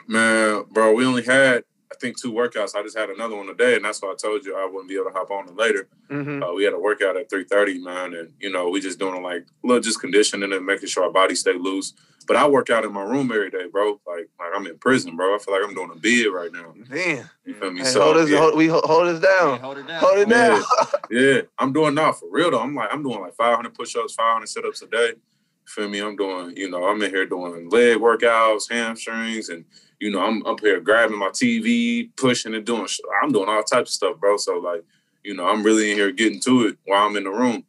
man, 0.08 0.64
bro, 0.72 0.94
we 0.94 1.06
only 1.06 1.24
had 1.24 1.64
I 1.95 1.98
think 1.99 2.19
two 2.19 2.33
workouts. 2.33 2.75
I 2.75 2.83
just 2.83 2.98
had 2.98 3.09
another 3.09 3.35
one 3.35 3.48
today, 3.48 3.75
and 3.75 3.85
that's 3.85 4.01
why 4.01 4.09
I 4.09 4.15
told 4.15 4.45
you 4.45 4.57
I 4.57 4.65
wouldn't 4.65 4.90
be 4.90 4.95
able 4.95 5.06
to 5.06 5.11
hop 5.11 5.32
on 5.32 5.48
it 5.48 5.56
later. 5.56 5.88
Mm-hmm. 6.09 6.43
Uh, 6.43 6.53
we 6.53 6.64
had 6.65 6.74
a 6.74 6.80
workout 6.80 7.15
at 7.15 7.30
three 7.30 7.45
thirty, 7.45 7.80
man, 7.80 8.14
and 8.14 8.33
you 8.40 8.51
know 8.51 8.69
we 8.69 8.82
just 8.82 8.99
doing 8.99 9.22
like 9.24 9.45
little 9.64 9.82
just 9.82 10.01
conditioning 10.01 10.51
and 10.51 10.65
making 10.65 10.90
sure 10.90 11.03
our 11.03 11.11
body 11.11 11.35
stay 11.35 11.53
loose. 11.53 11.93
But 12.27 12.38
I 12.38 12.48
work 12.48 12.69
out 12.69 12.83
in 12.83 12.91
my 12.91 13.03
room 13.03 13.32
every 13.32 13.49
day, 13.49 13.67
bro. 13.72 13.99
Like 14.06 14.30
like 14.40 14.49
I'm 14.53 14.67
in 14.67 14.77
prison, 14.77 15.15
bro. 15.15 15.35
I 15.35 15.38
feel 15.38 15.53
like 15.53 15.64
I'm 15.67 15.75
doing 15.75 15.91
a 15.91 15.95
bid 15.95 16.27
right 16.33 16.51
now. 16.51 16.74
Damn. 16.90 17.30
You 17.45 17.53
feel 17.53 17.72
me? 17.72 17.80
Hey, 17.80 17.85
so 17.85 18.01
hold 18.01 18.17
us, 18.17 18.30
yeah, 18.30 18.40
hold, 18.40 18.57
we 18.57 18.67
hold, 18.67 18.83
hold 18.83 19.07
us 19.07 19.22
down. 19.22 19.59
hold 19.59 19.77
it 19.77 19.88
down. 19.88 19.99
Hold 20.01 20.17
it 20.17 20.30
down. 20.30 20.64
yeah, 21.11 21.41
I'm 21.57 21.72
doing 21.72 21.93
now 21.93 22.11
for 22.11 22.30
real 22.30 22.51
though. 22.51 22.61
I'm 22.61 22.75
like 22.75 22.90
I'm 22.91 23.03
doing 23.03 23.22
like 23.22 23.35
500 23.35 23.74
push-ups, 23.74 24.15
500 24.15 24.48
sit-ups 24.48 24.82
a 24.82 24.88
day. 24.88 25.07
You 25.07 25.67
feel 25.67 25.88
me? 25.88 25.99
I'm 25.99 26.15
doing, 26.15 26.57
you 26.57 26.69
know, 26.69 26.85
I'm 26.85 27.01
in 27.01 27.09
here 27.09 27.25
doing 27.25 27.69
leg 27.69 27.98
workouts, 27.98 28.72
hamstrings, 28.72 29.49
and 29.49 29.65
you 30.06 30.11
know, 30.11 30.22
I'm 30.24 30.45
up 30.45 30.59
here 30.59 30.80
grabbing 30.80 31.17
my 31.17 31.30
TV, 31.30 32.09
pushing 32.16 32.53
and 32.53 32.64
doing. 32.64 32.85
sh- 32.85 33.00
I'm 33.24 33.32
doing 33.32 33.50
all 33.50 33.64
types 33.64 33.90
of 33.90 33.93
stuff, 33.95 34.19
bro. 34.19 34.38
So 34.38 34.59
like, 34.59 34.84
you 35.24 35.34
know, 35.34 35.48
I'm 35.48 35.64
really 35.64 35.90
in 35.90 35.98
here 35.98 36.11
getting 36.11 36.40
to 36.42 36.67
it 36.67 36.77
while 36.85 37.08
I'm 37.08 37.17
in 37.17 37.24
the 37.24 37.32
room. 37.32 37.64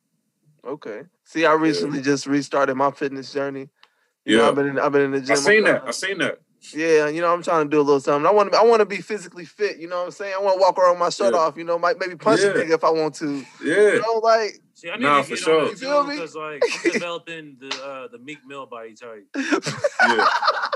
Okay. 0.62 1.02
See, 1.24 1.47
I 1.47 1.55
recently 1.55 2.02
just 2.02 2.26
restarted 2.26 2.76
my 2.76 2.90
fitness 2.90 3.32
journey. 3.32 3.68
You 4.26 4.36
know, 4.36 4.42
Yeah. 4.42 4.48
I've 4.50 4.55
been 4.55 4.66
in, 4.68 4.78
I've 4.78 4.92
been 4.92 5.02
in 5.02 5.10
the 5.12 5.20
gym. 5.23 5.32
I 5.32 5.40
seen 5.40 5.65
that. 5.65 5.82
I 5.86 5.90
seen 5.92 6.18
that. 6.18 6.40
Yeah, 6.74 7.08
you 7.08 7.20
know, 7.23 7.32
I'm 7.32 7.42
trying 7.42 7.65
to 7.65 7.70
do 7.70 7.78
a 7.81 7.82
little 7.82 8.00
something. 8.00 8.26
I 8.26 8.32
want 8.32 8.52
to 8.52 8.58
I 8.58 8.65
want 8.65 8.81
to 8.81 8.86
be 8.86 8.97
physically 9.00 9.44
fit. 9.47 9.78
You 9.78 9.89
know 9.89 9.98
what 9.98 10.05
I'm 10.06 10.10
saying? 10.10 10.34
I 10.39 10.42
want 10.42 10.56
to 10.56 10.60
walk 10.60 10.76
around 10.78 10.92
with 10.94 11.00
my 11.00 11.10
shirt 11.10 11.32
Yeah. 11.32 11.40
off. 11.40 11.56
You 11.56 11.65
know, 11.65 11.78
might 11.78 11.98
maybe 11.98 12.16
punch 12.16 12.40
Yeah. 12.40 12.48
a 12.48 12.55
nigga 12.55 12.70
if 12.74 12.84
I 12.84 12.90
want 12.90 13.15
to. 13.16 13.44
Yeah. 13.65 13.92
You 13.94 14.02
know, 14.02 14.15
like 14.23 14.60
See, 14.74 14.90
I 14.90 14.97
need 14.97 15.02
Nah, 15.05 15.18
to 15.23 15.24
for 15.24 15.36
sure. 15.36 15.62
You 15.65 15.70
that 15.70 15.78
feel 15.78 16.02
too 16.02 16.08
me? 16.10 16.15
because 16.16 16.34
like 16.34 16.62
I'm 16.84 16.92
developing 16.92 17.56
the 17.60 17.68
uh, 17.82 18.08
the 18.08 18.18
Meek 18.18 18.39
Mill 18.47 18.66
body 18.66 18.94
type. 18.94 19.26
Yeah. 19.36 20.26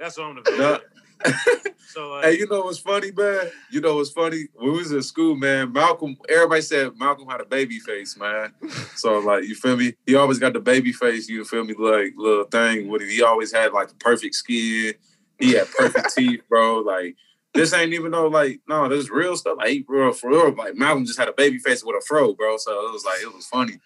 That's 0.00 0.16
what 0.16 0.28
I'm 0.28 0.42
developing. 0.42 0.88
so 1.88 2.08
like, 2.08 2.24
Hey, 2.24 2.38
you 2.38 2.46
know 2.48 2.62
what's 2.62 2.78
funny, 2.78 3.12
man? 3.12 3.50
You 3.70 3.82
know 3.82 3.96
what's 3.96 4.10
funny? 4.10 4.46
When 4.54 4.72
we 4.72 4.78
was 4.78 4.92
in 4.92 5.02
school, 5.02 5.36
man, 5.36 5.74
Malcolm, 5.74 6.16
everybody 6.26 6.62
said 6.62 6.98
Malcolm 6.98 7.28
had 7.28 7.42
a 7.42 7.44
baby 7.44 7.78
face, 7.78 8.16
man. 8.16 8.54
So 8.96 9.18
like, 9.18 9.44
you 9.44 9.54
feel 9.54 9.76
me? 9.76 9.92
He 10.06 10.14
always 10.14 10.38
got 10.38 10.54
the 10.54 10.60
baby 10.60 10.92
face, 10.92 11.28
you 11.28 11.44
feel 11.44 11.64
me, 11.64 11.74
like 11.78 12.14
little 12.16 12.44
thing 12.44 12.88
What. 12.88 13.02
He 13.02 13.22
always 13.22 13.52
had 13.52 13.74
like 13.74 13.88
the 13.88 13.94
perfect 13.96 14.34
skin. 14.34 14.94
He 15.38 15.52
had 15.52 15.70
perfect 15.70 16.14
teeth, 16.16 16.40
bro. 16.48 16.78
Like 16.78 17.16
this 17.52 17.74
ain't 17.74 17.92
even 17.92 18.12
no 18.12 18.26
like, 18.28 18.60
no, 18.66 18.88
this 18.88 19.00
is 19.00 19.10
real 19.10 19.36
stuff. 19.36 19.58
Like, 19.58 19.68
he, 19.68 19.82
bro, 19.82 20.14
for 20.14 20.30
real, 20.30 20.54
like 20.54 20.76
Malcolm 20.76 21.04
just 21.04 21.18
had 21.18 21.28
a 21.28 21.34
baby 21.34 21.58
face 21.58 21.84
with 21.84 22.02
a 22.02 22.06
fro, 22.06 22.32
bro. 22.32 22.56
So 22.56 22.72
it 22.72 22.92
was 22.92 23.04
like, 23.04 23.20
it 23.20 23.34
was 23.34 23.46
funny. 23.46 23.78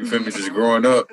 You 0.00 0.06
feel 0.06 0.20
me? 0.20 0.30
Just 0.30 0.52
growing 0.52 0.86
up. 0.86 1.10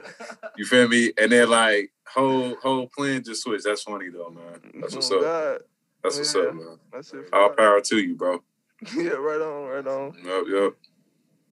You 0.55 0.65
feel 0.65 0.87
me? 0.87 1.11
And 1.17 1.31
then 1.31 1.49
like 1.49 1.91
whole 2.15 2.55
whole 2.61 2.87
plan 2.87 3.23
just 3.23 3.43
switched. 3.43 3.65
That's 3.65 3.83
funny 3.83 4.09
though, 4.09 4.29
man. 4.29 4.81
That's 4.81 4.95
what's 4.95 5.11
oh 5.11 5.17
up. 5.17 5.21
God, 5.23 5.59
That's 6.03 6.17
what's 6.17 6.35
Yeah. 6.35 6.41
up, 6.41 6.55
man. 6.55 6.79
that's 6.93 7.13
it. 7.13 7.29
All 7.33 7.49
for 7.49 7.55
power 7.55 7.81
to 7.81 7.97
you, 7.97 8.15
bro. 8.15 8.43
Yeah, 8.95 9.11
right 9.11 9.41
on, 9.41 9.67
right 9.69 9.87
on. 9.87 10.13
Yep, 10.23 10.43
yep. 10.49 10.73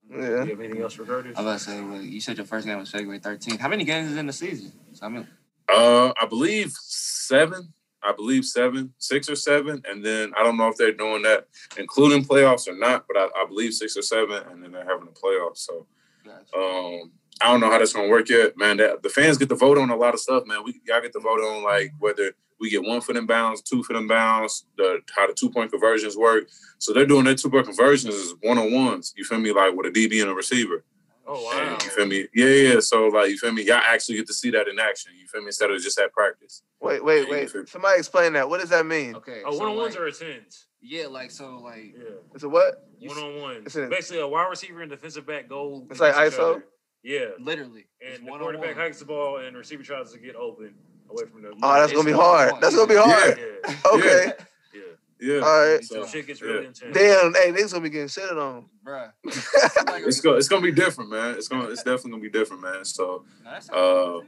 you 0.09 0.21
Yeah. 0.21 0.45
have 0.45 0.59
anything 0.59 0.81
else 0.81 0.93
for 0.93 1.05
Curtis? 1.05 1.37
I 1.37 1.41
was 1.41 1.45
about 1.45 1.59
to 1.59 1.63
say, 1.81 1.81
well, 1.81 2.01
you 2.01 2.19
said 2.21 2.37
your 2.37 2.45
first 2.45 2.65
game 2.67 2.77
was 2.77 2.91
February 2.91 3.19
13th. 3.19 3.59
How 3.59 3.69
many 3.69 3.83
games 3.85 4.11
is 4.11 4.17
in 4.17 4.27
the 4.27 4.33
season? 4.33 4.71
So, 4.93 5.05
I 5.05 5.09
mean, 5.09 5.27
Uh, 5.73 6.11
I 6.21 6.25
believe 6.25 6.71
seven. 6.73 7.73
I 8.05 8.11
believe 8.11 8.43
seven, 8.43 8.93
six 8.97 9.29
or 9.29 9.35
seven, 9.37 9.81
and 9.87 10.03
then 10.03 10.33
I 10.37 10.43
don't 10.43 10.57
know 10.57 10.67
if 10.67 10.75
they're 10.75 10.91
doing 10.91 11.21
that 11.21 11.47
including 11.77 12.25
playoffs 12.25 12.67
or 12.67 12.75
not, 12.77 13.05
but 13.07 13.15
I, 13.17 13.27
I 13.41 13.45
believe 13.47 13.73
six 13.73 13.95
or 13.95 14.01
seven, 14.01 14.43
and 14.51 14.61
then 14.61 14.73
they're 14.73 14.83
having 14.83 15.07
a 15.07 15.11
playoff. 15.11 15.55
So 15.57 15.87
gotcha. 16.25 16.57
um, 16.57 17.11
I 17.41 17.47
don't 17.51 17.59
know 17.59 17.69
how 17.69 17.77
that's 17.79 17.93
gonna 17.93 18.07
work 18.09 18.29
yet, 18.29 18.57
man. 18.57 18.77
That 18.77 19.03
the 19.03 19.09
fans 19.09 19.37
get 19.37 19.49
to 19.49 19.55
vote 19.55 19.77
on 19.77 19.89
a 19.89 19.95
lot 19.95 20.13
of 20.13 20.19
stuff, 20.19 20.43
man. 20.45 20.63
We 20.63 20.79
y'all 20.85 21.01
get 21.01 21.13
to 21.13 21.19
vote 21.19 21.39
on 21.39 21.63
like 21.63 21.91
whether 21.99 22.31
we 22.59 22.69
get 22.69 22.83
one 22.83 23.01
for 23.01 23.13
them 23.13 23.25
bounds, 23.25 23.61
two 23.61 23.83
for 23.83 23.93
them 23.93 24.07
bounds, 24.07 24.65
the 24.77 24.99
how 25.15 25.27
the 25.27 25.33
two 25.33 25.49
point 25.49 25.71
conversions 25.71 26.15
work. 26.15 26.47
So 26.77 26.93
they're 26.93 27.05
doing 27.05 27.25
their 27.25 27.35
two 27.35 27.49
point 27.49 27.65
conversions 27.65 28.15
is 28.15 28.35
one 28.41 28.57
on 28.57 28.71
ones. 28.71 29.13
You 29.17 29.23
feel 29.23 29.39
me? 29.39 29.51
Like 29.51 29.75
with 29.75 29.87
a 29.87 29.91
DB 29.91 30.21
and 30.21 30.29
a 30.29 30.33
receiver. 30.33 30.83
Oh 31.25 31.43
wow. 31.43 31.73
And 31.73 31.83
you 31.83 31.89
feel 31.89 32.05
me? 32.05 32.27
Yeah, 32.33 32.73
yeah. 32.73 32.79
So 32.79 33.07
like 33.07 33.29
you 33.29 33.37
feel 33.37 33.51
me? 33.51 33.63
Y'all 33.63 33.81
actually 33.85 34.17
get 34.17 34.27
to 34.27 34.33
see 34.33 34.51
that 34.51 34.67
in 34.67 34.79
action. 34.79 35.13
You 35.19 35.27
feel 35.27 35.41
me? 35.41 35.47
Instead 35.47 35.71
of 35.71 35.81
just 35.81 35.99
at 35.99 36.13
practice. 36.13 36.61
Wait, 36.81 37.03
wait, 37.03 37.27
Yeah, 37.27 37.47
wait. 37.53 37.69
Somebody 37.69 37.99
explain 37.99 38.33
that. 38.33 38.49
What 38.49 38.59
does 38.59 38.69
that 38.69 38.85
mean? 38.85 39.15
Okay. 39.15 39.41
Oh, 39.45 39.53
so, 39.53 39.59
one 39.59 39.69
on 39.69 39.77
ones 39.77 39.95
like- 39.95 40.01
or 40.03 40.07
a 40.07 40.11
tens? 40.11 40.67
Yeah, 40.85 41.07
like, 41.07 41.31
so, 41.31 41.59
like, 41.59 41.95
Yeah. 41.97 42.15
It's 42.33 42.43
a 42.43 42.49
what? 42.49 42.89
One 42.99 43.17
on 43.17 43.41
ones. 43.41 43.61
It's 43.67 43.75
Basically, 43.75 44.19
a 44.19 44.27
wide 44.27 44.49
receiver 44.49 44.81
and 44.81 44.91
defensive 44.91 45.25
back 45.25 45.47
go. 45.47 45.87
It's 45.89 46.01
like 46.01 46.13
ISO? 46.13 46.39
other. 46.39 46.65
Yeah. 47.03 47.25
literally. 47.39 47.85
And 48.01 48.25
the 48.25 48.31
one-on-one. 48.31 48.55
quarterback 48.55 48.77
hikes 48.77 48.99
the 48.99 49.05
ball 49.05 49.37
and 49.37 49.55
receiver 49.57 49.83
tries 49.83 50.11
to 50.13 50.19
get 50.19 50.35
open 50.35 50.73
away 51.09 51.25
from 51.25 51.41
the. 51.41 51.49
Oh, 51.61 51.73
that's 51.73 51.91
gonna 51.93 52.05
be 52.05 52.11
hard. 52.11 52.51
one-on-one. 52.53 52.61
That's 52.61 52.75
gonna 52.75 52.87
be 52.87 52.95
hard. 52.95 53.39
Yeah. 53.65 53.75
Okay. 53.93 54.33
Yeah. 54.73 54.81
Yeah. 55.19 55.39
All 55.39 55.67
right. 55.67 55.83
So 55.83 55.99
Yeah. 56.01 56.05
shit 56.07 56.27
gets 56.27 56.41
really 56.41 56.61
Yeah. 56.61 56.67
intense. 56.67 56.97
Damn, 56.97 57.33
hey, 57.33 57.51
niggas 57.51 57.71
gonna 57.71 57.83
be 57.83 57.89
getting 57.89 58.07
shitted 58.07 58.37
on. 58.41 58.65
Bruh. 58.85 59.11
It's 60.05 60.19
go, 60.21 60.35
it's 60.35 60.47
gonna 60.49 60.61
be 60.61 60.71
different, 60.71 61.09
man. 61.11 61.35
It's 61.35 61.47
gonna 61.47 61.69
it's 61.69 61.83
definitely 61.83 62.11
gonna 62.11 62.23
be 62.23 62.29
different, 62.29 62.61
man. 62.61 62.83
So 62.85 63.25
Uh, 63.71 64.19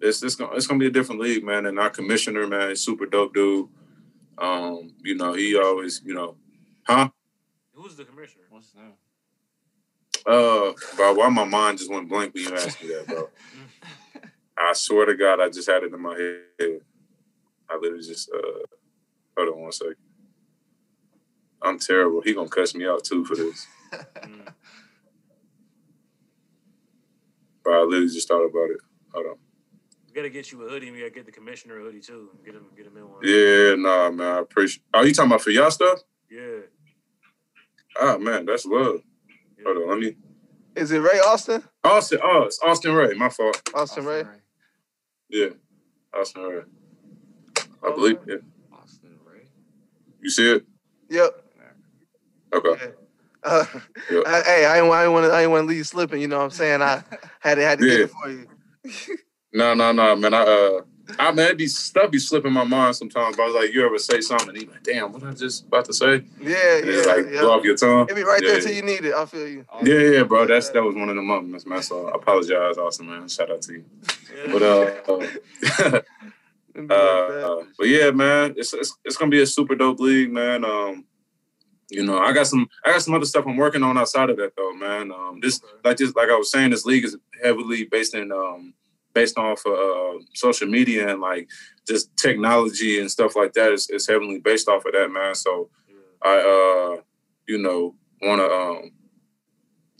it's 0.00 0.22
it's 0.22 0.34
gonna 0.34 0.54
it's 0.54 0.66
gonna 0.66 0.80
be 0.80 0.86
a 0.86 0.90
different 0.90 1.20
league, 1.20 1.44
man. 1.44 1.66
And 1.66 1.78
our 1.78 1.88
commissioner, 1.90 2.46
man, 2.46 2.70
is 2.70 2.84
super 2.84 3.06
dope 3.06 3.32
dude. 3.34 3.68
Um, 4.38 4.94
you 5.02 5.14
know, 5.14 5.34
he 5.34 5.56
always, 5.56 6.02
you 6.04 6.14
know, 6.14 6.36
huh? 6.86 7.08
Who's 7.74 7.96
the 7.96 8.04
commissioner? 8.04 8.44
What's 8.50 8.66
his 8.66 8.74
name? 8.76 8.92
Uh, 10.26 10.72
bro, 10.96 11.14
why 11.14 11.28
my 11.28 11.44
mind 11.44 11.78
just 11.78 11.90
went 11.90 12.08
blank 12.08 12.34
when 12.34 12.44
you 12.44 12.54
asked 12.54 12.82
me 12.82 12.88
that, 12.88 13.06
bro? 13.08 13.28
I 14.58 14.72
swear 14.74 15.06
to 15.06 15.16
God, 15.16 15.40
I 15.40 15.48
just 15.48 15.68
had 15.68 15.82
it 15.82 15.92
in 15.92 16.00
my 16.00 16.14
head. 16.14 16.80
I 17.68 17.76
literally 17.80 18.04
just 18.06 18.30
uh, 18.30 18.66
hold 19.36 19.54
on 19.54 19.60
one 19.62 19.72
second. 19.72 19.96
I'm 21.62 21.78
terrible. 21.78 22.20
He 22.20 22.34
gonna 22.34 22.48
cuss 22.48 22.74
me 22.74 22.86
out 22.86 23.04
too 23.04 23.24
for 23.24 23.34
this. 23.36 23.66
But 27.64 27.74
I 27.74 27.82
literally 27.82 28.08
just 28.08 28.26
thought 28.26 28.44
about 28.44 28.70
it. 28.70 28.78
Hold 29.14 29.26
on. 29.26 29.36
We 30.08 30.12
gotta 30.12 30.30
get 30.30 30.50
you 30.50 30.62
a 30.66 30.68
hoodie. 30.68 30.90
We 30.90 30.98
gotta 30.98 31.10
get 31.10 31.26
the 31.26 31.32
commissioner 31.32 31.78
a 31.78 31.82
hoodie 31.84 32.00
too. 32.00 32.30
Get 32.44 32.54
him, 32.54 32.66
get 32.76 32.86
him 32.86 32.96
in 32.96 33.08
one. 33.08 33.20
Yeah, 33.22 33.76
nah, 33.76 34.10
man. 34.10 34.26
I 34.26 34.38
appreciate. 34.40 34.82
Oh, 34.92 35.02
you 35.02 35.14
talking 35.14 35.30
about 35.30 35.42
for 35.42 35.50
y'all 35.50 35.70
stuff? 35.70 36.00
Yeah. 36.30 36.62
Ah, 38.00 38.18
man, 38.18 38.46
that's 38.46 38.66
love. 38.66 39.02
Yeah. 39.64 39.72
Hold 39.72 39.82
on, 39.82 39.88
let 39.90 39.98
me. 39.98 40.16
Is 40.76 40.90
it 40.92 40.98
Ray 40.98 41.18
Austin? 41.20 41.62
Austin. 41.84 42.18
Oh, 42.22 42.42
it's 42.44 42.58
Austin 42.62 42.94
Ray. 42.94 43.14
My 43.14 43.28
fault. 43.28 43.60
Austin 43.74 44.04
Ray. 44.04 44.24
Yeah, 45.28 45.48
Austin 46.14 46.42
Ray. 46.42 46.62
I 47.82 47.90
believe. 47.94 48.18
Yeah. 48.26 48.36
Austin 48.72 49.18
Ray. 49.26 49.46
You 50.20 50.30
see 50.30 50.52
it? 50.52 50.64
Yep. 51.10 51.44
Okay. 52.54 52.92
Uh, 53.44 53.64
Yeah. 54.10 54.20
I- 54.26 54.42
hey, 54.42 54.64
I 54.66 54.78
ain't, 54.78 54.92
I 54.92 55.04
ain't 55.04 55.12
want 55.12 55.26
to. 55.26 55.32
I 55.32 55.42
ain't 55.42 55.50
want 55.50 55.64
to 55.64 55.66
leave 55.68 55.78
you 55.78 55.84
slipping. 55.84 56.20
You 56.20 56.28
know 56.28 56.38
what 56.38 56.44
I'm 56.44 56.50
saying? 56.50 56.80
I 56.82 57.02
had 57.40 57.56
to 57.56 57.62
had 57.62 57.78
to 57.80 57.86
get 57.86 58.00
it 58.00 58.10
for 58.10 58.30
you. 58.30 58.46
No, 59.52 59.74
no, 59.74 59.92
no, 59.92 60.16
man. 60.16 60.32
I 60.34 60.42
uh, 60.42 60.80
I 61.18 61.32
man, 61.32 61.50
it 61.50 61.58
be 61.58 61.66
stuff 61.66 62.10
be 62.10 62.18
slipping 62.18 62.52
my 62.52 62.64
mind 62.64 62.96
sometimes. 62.96 63.36
But 63.36 63.44
I 63.44 63.46
was 63.46 63.54
like, 63.54 63.72
you 63.72 63.84
ever 63.84 63.98
say 63.98 64.20
something 64.20 64.50
and 64.50 64.62
you 64.62 64.68
like, 64.68 64.82
damn, 64.82 65.12
what 65.12 65.22
I 65.22 65.32
just 65.32 65.66
about 65.66 65.84
to 65.86 65.92
say? 65.92 66.24
Yeah, 66.40 66.78
And 66.78 66.86
yeah, 66.86 67.02
like 67.06 67.26
yeah. 67.30 67.40
blow 67.40 67.58
off 67.58 67.64
your 67.64 67.76
tongue. 67.76 68.08
It 68.08 68.16
be 68.16 68.22
right 68.22 68.42
yeah, 68.42 68.52
there 68.52 68.60
till 68.60 68.72
you 68.72 68.82
need 68.82 69.04
it. 69.04 69.14
I 69.14 69.26
feel 69.26 69.48
you. 69.48 69.64
Yeah, 69.82 69.98
yeah, 69.98 70.22
bro. 70.22 70.46
That's 70.46 70.70
that 70.70 70.82
was 70.82 70.94
one 70.94 71.08
of 71.08 71.16
the 71.16 71.22
moments, 71.22 71.66
man. 71.66 71.82
So 71.82 72.08
I 72.08 72.16
apologize, 72.16 72.78
Austin, 72.78 73.06
man. 73.06 73.28
Shout 73.28 73.50
out 73.50 73.62
to 73.62 73.72
you. 73.72 73.84
Yeah. 74.36 74.52
But 74.52 74.62
uh, 74.62 76.00
uh, 76.90 76.92
uh, 76.92 77.64
but 77.78 77.88
yeah, 77.88 78.10
man, 78.10 78.54
it's, 78.56 78.72
it's 78.72 78.96
it's 79.04 79.16
gonna 79.16 79.30
be 79.30 79.42
a 79.42 79.46
super 79.46 79.74
dope 79.74 80.00
league, 80.00 80.32
man. 80.32 80.64
Um, 80.64 81.04
you 81.90 82.04
know, 82.04 82.18
I 82.18 82.32
got 82.32 82.46
some 82.46 82.68
I 82.84 82.92
got 82.92 83.02
some 83.02 83.14
other 83.14 83.26
stuff 83.26 83.44
I'm 83.46 83.56
working 83.56 83.82
on 83.82 83.98
outside 83.98 84.30
of 84.30 84.38
that 84.38 84.56
though, 84.56 84.72
man. 84.72 85.12
Um, 85.12 85.40
this 85.40 85.60
like 85.84 85.98
this 85.98 86.14
like 86.14 86.30
I 86.30 86.36
was 86.36 86.50
saying, 86.50 86.70
this 86.70 86.86
league 86.86 87.04
is 87.04 87.16
heavily 87.42 87.84
based 87.84 88.14
in 88.14 88.32
um 88.32 88.72
based 89.14 89.38
off 89.38 89.64
of 89.66 89.72
uh, 89.72 90.18
social 90.34 90.68
media 90.68 91.08
and 91.10 91.20
like 91.20 91.48
just 91.86 92.16
technology 92.16 93.00
and 93.00 93.10
stuff 93.10 93.36
like 93.36 93.52
that. 93.54 93.72
Is 93.72 93.88
is 93.90 94.06
heavily 94.08 94.38
based 94.38 94.68
off 94.68 94.84
of 94.84 94.92
that, 94.92 95.10
man. 95.10 95.34
So 95.34 95.70
Yeah. 95.88 96.30
I 96.30 96.34
uh 96.96 97.02
you 97.48 97.58
know 97.58 97.94
want 98.22 98.40
to 98.40 98.50
um 98.50 98.92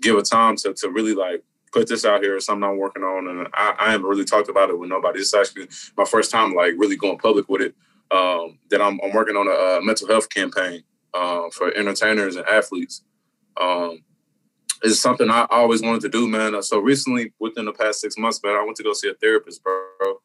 give 0.00 0.16
a 0.16 0.22
time 0.22 0.56
to 0.56 0.74
to 0.74 0.88
really 0.90 1.14
like 1.14 1.42
put 1.72 1.88
this 1.88 2.04
out 2.04 2.22
here. 2.22 2.36
It's 2.36 2.46
something 2.46 2.68
I'm 2.68 2.76
working 2.78 3.02
on, 3.02 3.28
and 3.28 3.48
I, 3.54 3.74
I 3.78 3.90
haven't 3.92 4.06
really 4.06 4.24
talked 4.24 4.48
about 4.48 4.70
it 4.70 4.78
with 4.78 4.90
nobody. 4.90 5.18
This 5.18 5.28
is 5.28 5.34
actually 5.34 5.68
my 5.96 6.04
first 6.04 6.30
time 6.30 6.54
like 6.54 6.74
really 6.76 6.96
going 6.96 7.18
public 7.18 7.48
with 7.48 7.62
it. 7.62 7.74
Um, 8.10 8.58
that 8.70 8.82
I'm, 8.82 9.00
I'm 9.02 9.12
working 9.14 9.36
on 9.36 9.48
a, 9.48 9.50
uh 9.78 9.80
mental 9.80 10.06
health 10.06 10.28
campaign. 10.28 10.82
uh, 11.14 11.48
for 11.50 11.72
entertainers 11.76 12.36
and 12.36 12.46
athletes. 12.46 13.02
Um, 13.60 14.02
it's 14.82 15.00
something 15.00 15.30
I 15.30 15.46
always 15.50 15.82
wanted 15.82 16.02
to 16.02 16.08
do, 16.08 16.28
man. 16.28 16.60
So 16.62 16.78
recently, 16.78 17.32
within 17.38 17.64
the 17.64 17.72
past 17.72 18.00
six 18.00 18.18
months, 18.18 18.40
man, 18.42 18.56
I 18.56 18.64
went 18.64 18.76
to 18.78 18.82
go 18.82 18.92
see 18.92 19.08
a 19.08 19.14
therapist, 19.14 19.62
bro. 19.62 20.20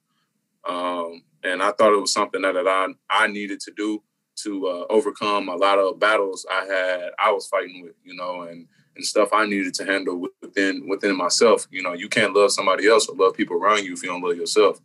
Um, 0.68 1.24
and 1.44 1.62
I 1.62 1.72
thought 1.72 1.94
it 1.94 2.02
was 2.02 2.14
something 2.14 2.42
that, 2.42 2.54
that 2.54 2.68
I 2.68 2.88
I 3.10 3.28
needed 3.28 3.60
to 3.62 3.72
do 3.72 4.04
to 4.44 4.68
uh, 4.68 4.86
overcome 4.90 5.50
a 5.50 5.56
lot 5.56 5.80
of 5.80 6.00
battles 6.00 6.46
I 6.52 6.66
had 6.66 7.12
I 7.20 7.32
was 7.32 7.48
fighting 7.48 7.84
with, 7.84 7.96
you 8.04 8.16
know, 8.16 8.42
and 8.44 8.68
and 8.96 9.06
stuff 9.06 9.30
I 9.32 9.46
needed 9.46 9.74
to 9.76 9.86
handle 9.86 10.28
within 10.42 10.88
within 10.90 11.16
myself. 11.16 11.68
You 11.72 11.84
know, 11.84 11.94
you 11.94 12.10
can't 12.10 12.34
love 12.34 12.52
somebody 12.52 12.88
else 12.88 13.08
or 13.08 13.16
love 13.16 13.36
people 13.36 13.58
around 13.58 13.86
you 13.86 13.94
if 13.94 14.04
you 14.04 14.10
don't 14.10 14.22
love 14.22 14.38
yourself. 14.38 14.80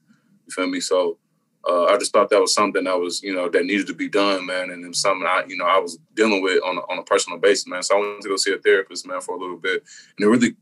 You 0.46 0.52
feel 0.52 0.68
me? 0.68 0.80
So 0.80 1.18
uh, 1.68 1.84
I 1.84 1.96
just 1.96 2.12
thought 2.12 2.30
that 2.30 2.40
was 2.40 2.54
something 2.54 2.84
that 2.84 2.98
was, 2.98 3.22
you 3.22 3.34
know, 3.34 3.48
that 3.48 3.64
needed 3.64 3.86
to 3.86 3.94
be 3.94 4.08
done, 4.08 4.46
man, 4.46 4.70
and 4.70 4.84
then 4.84 4.92
something 4.92 5.26
I, 5.26 5.44
you 5.46 5.56
know, 5.56 5.64
I 5.64 5.78
was 5.78 5.98
dealing 6.14 6.42
with 6.42 6.62
on 6.64 6.78
a, 6.78 6.80
on 6.80 6.98
a 6.98 7.02
personal 7.04 7.38
basis, 7.38 7.66
man. 7.66 7.82
So 7.82 7.96
I 7.96 8.00
went 8.00 8.22
to 8.22 8.28
go 8.28 8.36
see 8.36 8.52
a 8.52 8.58
therapist, 8.58 9.06
man, 9.06 9.20
for 9.20 9.36
a 9.36 9.38
little 9.38 9.56
bit, 9.56 9.84
and 10.18 10.26
it 10.26 10.28
really, 10.28 10.56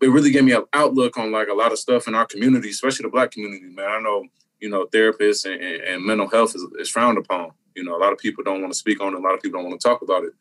it 0.00 0.08
really 0.08 0.30
gave 0.30 0.44
me 0.44 0.52
an 0.52 0.64
outlook 0.72 1.18
on 1.18 1.32
like 1.32 1.48
a 1.48 1.54
lot 1.54 1.72
of 1.72 1.78
stuff 1.78 2.06
in 2.06 2.14
our 2.14 2.26
community, 2.26 2.70
especially 2.70 3.04
the 3.04 3.10
black 3.10 3.32
community, 3.32 3.66
man. 3.66 3.88
I 3.88 4.00
know, 4.00 4.26
you 4.60 4.70
know, 4.70 4.86
therapists 4.86 5.44
and, 5.44 5.60
and, 5.60 5.82
and 5.82 6.04
mental 6.04 6.28
health 6.28 6.54
is, 6.54 6.64
is 6.78 6.90
frowned 6.90 7.18
upon. 7.18 7.50
You 7.74 7.82
know, 7.82 7.96
a 7.96 7.98
lot 7.98 8.12
of 8.12 8.18
people 8.18 8.44
don't 8.44 8.60
want 8.60 8.72
to 8.72 8.78
speak 8.78 9.00
on 9.00 9.14
it. 9.14 9.18
A 9.18 9.22
lot 9.22 9.34
of 9.34 9.42
people 9.42 9.60
don't 9.60 9.68
want 9.68 9.80
to 9.80 9.88
talk 9.88 10.02
about 10.02 10.24
it. 10.24 10.32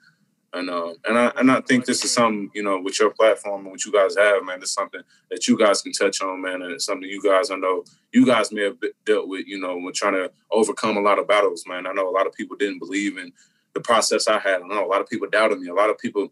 And 0.53 0.69
uh, 0.69 0.93
and 1.05 1.17
I 1.17 1.31
and 1.37 1.51
I 1.51 1.61
think 1.61 1.85
this 1.85 2.05
is 2.05 2.11
something 2.11 2.51
you 2.53 2.61
know 2.61 2.79
with 2.79 2.99
your 2.99 3.09
platform 3.09 3.61
and 3.61 3.71
what 3.71 3.85
you 3.85 3.91
guys 3.91 4.15
have, 4.15 4.43
man. 4.43 4.59
It's 4.61 4.73
something 4.73 5.01
that 5.31 5.47
you 5.47 5.57
guys 5.57 5.81
can 5.81 5.91
touch 5.91 6.21
on, 6.21 6.41
man, 6.41 6.61
and 6.61 6.71
it's 6.71 6.85
something 6.85 7.09
you 7.09 7.21
guys 7.23 7.49
I 7.49 7.55
know 7.55 7.83
you 8.11 8.25
guys 8.25 8.51
may 8.51 8.61
have 8.63 8.77
dealt 9.05 9.27
with, 9.27 9.47
you 9.47 9.59
know, 9.59 9.75
when 9.77 9.93
trying 9.93 10.13
to 10.13 10.31
overcome 10.51 10.95
a 10.97 11.01
lot 11.01 11.17
of 11.17 11.27
battles, 11.27 11.65
man. 11.67 11.87
I 11.87 11.93
know 11.93 12.07
a 12.07 12.11
lot 12.11 12.27
of 12.27 12.33
people 12.33 12.55
didn't 12.55 12.77
believe 12.77 13.17
in 13.17 13.33
the 13.73 13.81
process 13.81 14.27
I 14.27 14.37
had. 14.37 14.61
I 14.61 14.67
know 14.67 14.85
a 14.85 14.87
lot 14.87 15.01
of 15.01 15.09
people 15.09 15.27
doubted 15.27 15.59
me. 15.59 15.69
A 15.69 15.73
lot 15.73 15.89
of 15.89 15.97
people, 15.97 16.31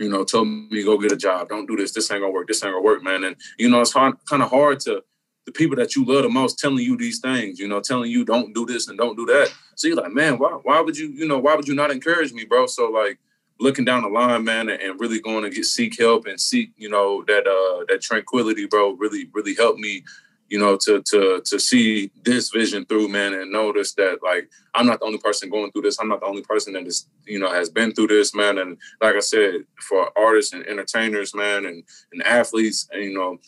you 0.00 0.08
know, 0.08 0.24
told 0.24 0.48
me 0.48 0.82
go 0.82 0.98
get 0.98 1.12
a 1.12 1.16
job. 1.16 1.48
Don't 1.48 1.66
do 1.66 1.76
this. 1.76 1.92
This 1.92 2.10
ain't 2.10 2.22
gonna 2.22 2.32
work. 2.32 2.48
This 2.48 2.64
ain't 2.64 2.72
gonna 2.72 2.82
work, 2.82 3.04
man. 3.04 3.22
And 3.22 3.36
you 3.56 3.70
know, 3.70 3.80
it's 3.80 3.92
hard, 3.92 4.16
kind 4.28 4.42
of 4.42 4.50
hard 4.50 4.80
to 4.80 5.04
the 5.46 5.52
people 5.52 5.76
that 5.76 5.94
you 5.94 6.04
love 6.04 6.22
the 6.22 6.28
most 6.28 6.58
telling 6.58 6.78
you 6.78 6.96
these 6.96 7.20
things, 7.20 7.58
you 7.58 7.68
know, 7.68 7.80
telling 7.80 8.10
you 8.10 8.24
don't 8.24 8.54
do 8.54 8.66
this 8.66 8.88
and 8.88 8.98
don't 8.98 9.16
do 9.16 9.26
that. 9.26 9.52
So 9.76 9.86
you're 9.86 9.96
like, 9.96 10.12
man, 10.12 10.38
why 10.38 10.58
why 10.62 10.80
would 10.80 10.96
you, 10.96 11.08
you 11.08 11.28
know, 11.28 11.38
why 11.38 11.54
would 11.54 11.68
you 11.68 11.74
not 11.74 11.92
encourage 11.92 12.32
me, 12.32 12.44
bro? 12.44 12.66
So 12.66 12.90
like 12.90 13.18
looking 13.60 13.84
down 13.84 14.02
the 14.02 14.08
line, 14.08 14.44
man, 14.44 14.68
and 14.68 15.00
really 15.00 15.20
going 15.20 15.44
to 15.44 15.50
get 15.50 15.64
seek 15.64 15.98
help 15.98 16.26
and 16.26 16.40
seek, 16.40 16.72
you 16.76 16.88
know, 16.88 17.24
that 17.26 17.46
uh 17.46 17.84
that 17.88 18.00
tranquility, 18.02 18.66
bro, 18.66 18.92
really, 18.92 19.28
really 19.32 19.54
helped 19.54 19.78
me, 19.78 20.04
you 20.48 20.58
know, 20.58 20.76
to 20.76 21.02
to 21.02 21.40
to 21.44 21.58
see 21.58 22.10
this 22.24 22.50
vision 22.50 22.84
through, 22.86 23.08
man, 23.08 23.34
and 23.34 23.52
notice 23.52 23.94
that 23.94 24.18
like 24.22 24.48
I'm 24.74 24.86
not 24.86 25.00
the 25.00 25.06
only 25.06 25.18
person 25.18 25.50
going 25.50 25.70
through 25.72 25.82
this. 25.82 25.98
I'm 26.00 26.08
not 26.08 26.20
the 26.20 26.26
only 26.26 26.42
person 26.42 26.72
that 26.74 26.86
is, 26.86 27.08
you 27.26 27.38
know, 27.38 27.52
has 27.52 27.70
been 27.70 27.92
through 27.92 28.08
this, 28.08 28.34
man. 28.34 28.58
And 28.58 28.76
like 29.00 29.14
I 29.14 29.20
said, 29.20 29.64
for 29.80 30.10
artists 30.18 30.52
and 30.52 30.66
entertainers, 30.66 31.34
man, 31.34 31.66
and 31.66 31.84
and 32.12 32.22
athletes, 32.22 32.88
and 32.92 33.04
you 33.04 33.14
know, 33.14 33.38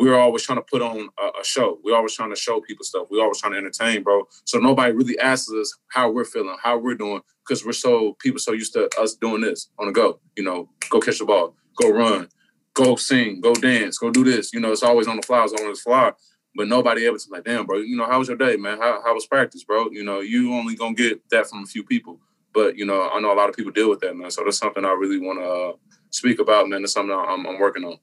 we're 0.00 0.18
always 0.18 0.42
trying 0.42 0.58
to 0.58 0.64
put 0.64 0.80
on 0.80 1.08
a, 1.18 1.40
a, 1.40 1.44
show. 1.44 1.78
We're 1.84 1.94
always 1.94 2.14
trying 2.14 2.30
to 2.30 2.36
show 2.36 2.60
people 2.60 2.84
stuff. 2.84 3.08
We're 3.10 3.22
always 3.22 3.38
trying 3.38 3.52
to 3.52 3.58
entertain, 3.58 4.02
bro. 4.02 4.26
So 4.44 4.58
nobody 4.58 4.92
really 4.92 5.18
asks 5.18 5.52
us 5.52 5.76
how 5.88 6.10
we're 6.10 6.24
feeling, 6.24 6.56
how 6.62 6.78
we're 6.78 6.94
doing, 6.94 7.20
because 7.46 7.64
we're 7.64 7.72
so 7.72 8.16
people 8.18 8.40
so 8.40 8.52
used 8.52 8.72
to 8.72 8.88
us 8.98 9.14
doing 9.14 9.42
this 9.42 9.68
on 9.78 9.86
the 9.86 9.92
go. 9.92 10.20
You 10.36 10.44
know, 10.44 10.70
go 10.88 11.00
catch 11.00 11.18
the 11.18 11.26
ball, 11.26 11.54
go 11.76 11.90
run, 11.90 12.28
go 12.72 12.96
sing, 12.96 13.40
go 13.40 13.54
dance, 13.54 13.98
go 13.98 14.10
do 14.10 14.24
this. 14.24 14.52
You 14.52 14.60
know, 14.60 14.72
it's 14.72 14.82
always 14.82 15.06
on 15.06 15.16
the 15.16 15.22
fly, 15.22 15.44
it's 15.44 15.52
on 15.52 15.68
the 15.68 15.74
fly. 15.74 16.12
But 16.56 16.66
nobody 16.66 17.06
ever 17.06 17.18
like, 17.28 17.44
damn, 17.44 17.66
bro. 17.66 17.78
You 17.78 17.96
know, 17.96 18.06
how 18.06 18.18
was 18.18 18.28
your 18.28 18.36
day, 18.36 18.56
man? 18.56 18.78
How, 18.78 19.02
how 19.04 19.14
was 19.14 19.26
practice, 19.26 19.64
bro? 19.64 19.90
You 19.90 20.02
know, 20.02 20.20
you 20.20 20.52
only 20.54 20.74
gonna 20.74 20.94
get 20.94 21.20
that 21.30 21.46
from 21.46 21.62
a 21.62 21.66
few 21.66 21.84
people. 21.84 22.18
But 22.52 22.76
you 22.76 22.86
know, 22.86 23.08
I 23.08 23.20
know 23.20 23.32
a 23.32 23.36
lot 23.36 23.48
of 23.48 23.56
people 23.56 23.70
deal 23.70 23.90
with 23.90 24.00
that, 24.00 24.16
man. 24.16 24.30
So 24.30 24.42
that's 24.44 24.58
something 24.58 24.84
I 24.84 24.92
really 24.92 25.20
want 25.20 25.38
to 25.40 25.46
uh, 25.48 25.72
speak 26.10 26.40
about, 26.40 26.68
man. 26.68 26.82
That's 26.82 26.94
something 26.94 27.14
I'm, 27.14 27.46
I'm 27.46 27.60
working 27.60 27.84
on. 27.84 27.98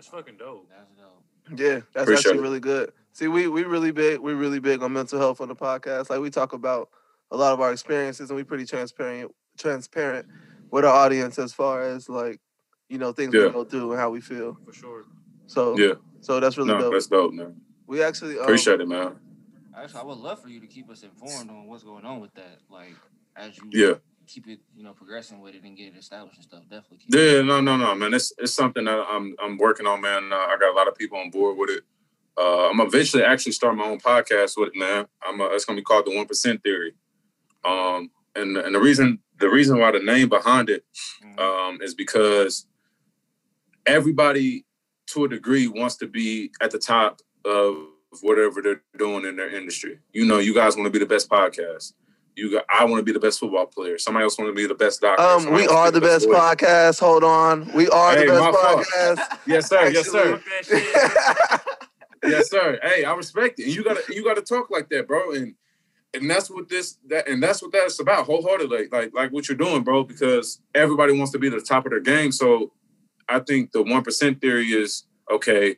That's 0.00 0.08
fucking 0.08 0.38
dope. 0.38 0.66
That's 0.70 0.90
dope. 0.94 1.60
Yeah, 1.60 1.80
that's 1.92 2.04
Appreciate 2.04 2.16
actually 2.30 2.38
it. 2.38 2.40
really 2.40 2.60
good. 2.60 2.92
See, 3.12 3.28
we 3.28 3.48
we 3.48 3.64
really 3.64 3.90
big 3.90 4.18
we 4.18 4.32
really 4.32 4.58
big 4.58 4.82
on 4.82 4.94
mental 4.94 5.18
health 5.18 5.42
on 5.42 5.48
the 5.48 5.54
podcast. 5.54 6.08
Like 6.08 6.20
we 6.20 6.30
talk 6.30 6.54
about 6.54 6.88
a 7.30 7.36
lot 7.36 7.52
of 7.52 7.60
our 7.60 7.70
experiences, 7.70 8.30
and 8.30 8.36
we 8.38 8.42
pretty 8.42 8.64
transparent 8.64 9.30
transparent 9.58 10.26
with 10.70 10.86
our 10.86 10.94
audience 10.94 11.38
as 11.38 11.52
far 11.52 11.82
as 11.82 12.08
like 12.08 12.40
you 12.88 12.96
know 12.96 13.12
things 13.12 13.34
Yeah. 13.34 13.48
we 13.48 13.50
go 13.50 13.62
through 13.62 13.90
and 13.90 14.00
how 14.00 14.08
we 14.08 14.22
feel. 14.22 14.56
For 14.64 14.72
sure. 14.72 15.04
So 15.48 15.76
Yeah, 15.76 15.94
so 16.22 16.40
that's 16.40 16.56
really 16.56 16.70
no, 16.70 16.78
dope. 16.80 16.94
that's 16.94 17.06
dope, 17.06 17.34
man. 17.34 17.60
We 17.86 18.02
actually 18.02 18.38
um, 18.38 18.44
Appreciate 18.44 18.80
it, 18.80 18.88
man. 18.88 19.16
Actually, 19.76 20.00
I 20.00 20.04
would 20.04 20.16
love 20.18 20.40
for 20.40 20.48
you 20.48 20.60
to 20.60 20.66
keep 20.66 20.88
us 20.88 21.02
informed 21.02 21.50
on 21.50 21.66
what's 21.66 21.82
going 21.84 22.06
on 22.06 22.20
with 22.20 22.32
that. 22.36 22.60
Like 22.70 22.94
as 23.36 23.58
you 23.58 23.64
Yeah. 23.70 23.94
Keep 24.32 24.46
it, 24.48 24.60
you 24.76 24.82
know, 24.84 24.92
progressing 24.92 25.40
with 25.40 25.54
it 25.54 25.62
and 25.64 25.76
get 25.76 25.88
it 25.88 25.98
established 25.98 26.36
and 26.36 26.44
stuff. 26.44 26.62
Definitely. 26.70 26.98
Keep 26.98 27.14
Yeah, 27.14 27.42
no, 27.42 27.60
no, 27.60 27.76
no, 27.76 27.94
man. 27.94 28.14
It's 28.14 28.32
it's 28.38 28.54
something 28.54 28.84
that 28.84 29.04
I'm 29.10 29.34
I'm 29.42 29.58
working 29.58 29.86
on, 29.86 30.00
man. 30.00 30.32
Uh, 30.32 30.36
I 30.36 30.56
got 30.60 30.72
a 30.72 30.76
lot 30.76 30.88
of 30.88 30.94
people 30.94 31.18
on 31.18 31.30
board 31.30 31.56
with 31.58 31.70
it. 31.70 31.82
Uh, 32.38 32.68
I'm 32.70 32.80
eventually 32.80 33.24
actually 33.24 33.52
start 33.52 33.76
my 33.76 33.84
own 33.84 33.98
podcast 33.98 34.52
with 34.56 34.68
it, 34.68 34.78
man. 34.78 35.06
I'm 35.26 35.40
uh, 35.40 35.46
it's 35.48 35.64
gonna 35.64 35.76
be 35.76 35.82
called 35.82 36.06
the 36.06 36.16
One 36.16 36.26
Percent 36.26 36.62
Theory. 36.62 36.94
Um, 37.64 38.10
and 38.36 38.56
and 38.56 38.74
the 38.74 38.80
reason 38.80 39.18
the 39.38 39.48
reason 39.50 39.78
why 39.78 39.90
the 39.90 39.98
name 39.98 40.28
behind 40.28 40.70
it 40.70 40.84
Mhm. 41.24 41.40
um, 41.40 41.82
is 41.82 41.94
because 41.94 42.66
everybody, 43.86 44.64
to 45.08 45.24
a 45.24 45.28
degree, 45.28 45.66
wants 45.66 45.96
to 45.96 46.06
be 46.06 46.50
at 46.60 46.70
the 46.70 46.78
top 46.78 47.20
of 47.44 47.76
whatever 48.22 48.60
they're 48.62 48.82
doing 48.98 49.24
in 49.24 49.36
their 49.36 49.54
industry. 49.54 49.98
You 50.12 50.26
know, 50.26 50.38
you 50.38 50.54
guys 50.54 50.76
want 50.76 50.86
to 50.86 50.90
be 50.90 50.98
the 50.98 51.06
best 51.06 51.28
podcast. 51.28 51.94
You 52.36 52.52
got, 52.52 52.64
I 52.70 52.84
want 52.84 53.00
to 53.00 53.02
be 53.02 53.12
the 53.12 53.20
best 53.20 53.40
football 53.40 53.66
player. 53.66 53.98
Somebody 53.98 54.24
else 54.24 54.38
want 54.38 54.48
to 54.50 54.54
be 54.54 54.66
the 54.66 54.74
best 54.74 55.00
doctor. 55.00 55.22
Um, 55.22 55.42
Somebody 55.42 55.66
we 55.66 55.68
are 55.68 55.90
be 55.92 55.98
the 55.98 56.06
best 56.06 56.26
lawyer. 56.26 56.38
podcast. 56.38 57.00
Hold 57.00 57.24
on, 57.24 57.72
we 57.72 57.88
are 57.88 58.14
Hey, 58.14 58.26
the 58.26 58.32
best 58.32 58.58
podcast. 58.58 59.38
Yes, 59.46 59.68
sir. 59.68 59.88
Yes, 59.90 60.10
sir. 60.10 60.36
Fuck 60.36 60.44
that 60.68 61.60
shit. 61.60 61.60
yes, 62.30 62.50
sir. 62.50 62.78
Hey, 62.82 63.04
I 63.04 63.12
respect 63.14 63.58
it. 63.58 63.64
And 63.66 63.74
you 63.74 63.84
gotta 63.84 64.02
you 64.08 64.24
gotta 64.24 64.42
talk 64.42 64.70
like 64.70 64.88
that, 64.90 65.06
bro. 65.08 65.32
And 65.32 65.54
and 66.14 66.30
that's 66.30 66.50
what 66.50 66.68
this 66.68 66.98
that 67.08 67.28
and 67.28 67.42
that's 67.42 67.62
what 67.62 67.72
that's 67.72 68.00
about 68.00 68.26
wholeheartedly. 68.26 68.88
Like 68.90 69.12
like 69.12 69.32
what 69.32 69.48
you're 69.48 69.58
doing, 69.58 69.82
bro, 69.82 70.04
because 70.04 70.60
everybody 70.74 71.12
wants 71.16 71.32
to 71.32 71.38
be 71.38 71.48
the 71.48 71.60
top 71.60 71.84
of 71.86 71.90
their 71.90 72.00
game. 72.00 72.32
So 72.32 72.72
I 73.28 73.40
think 73.40 73.72
the 73.72 73.82
one 73.82 74.02
percent 74.02 74.40
theory 74.40 74.68
is 74.68 75.04
okay, 75.30 75.76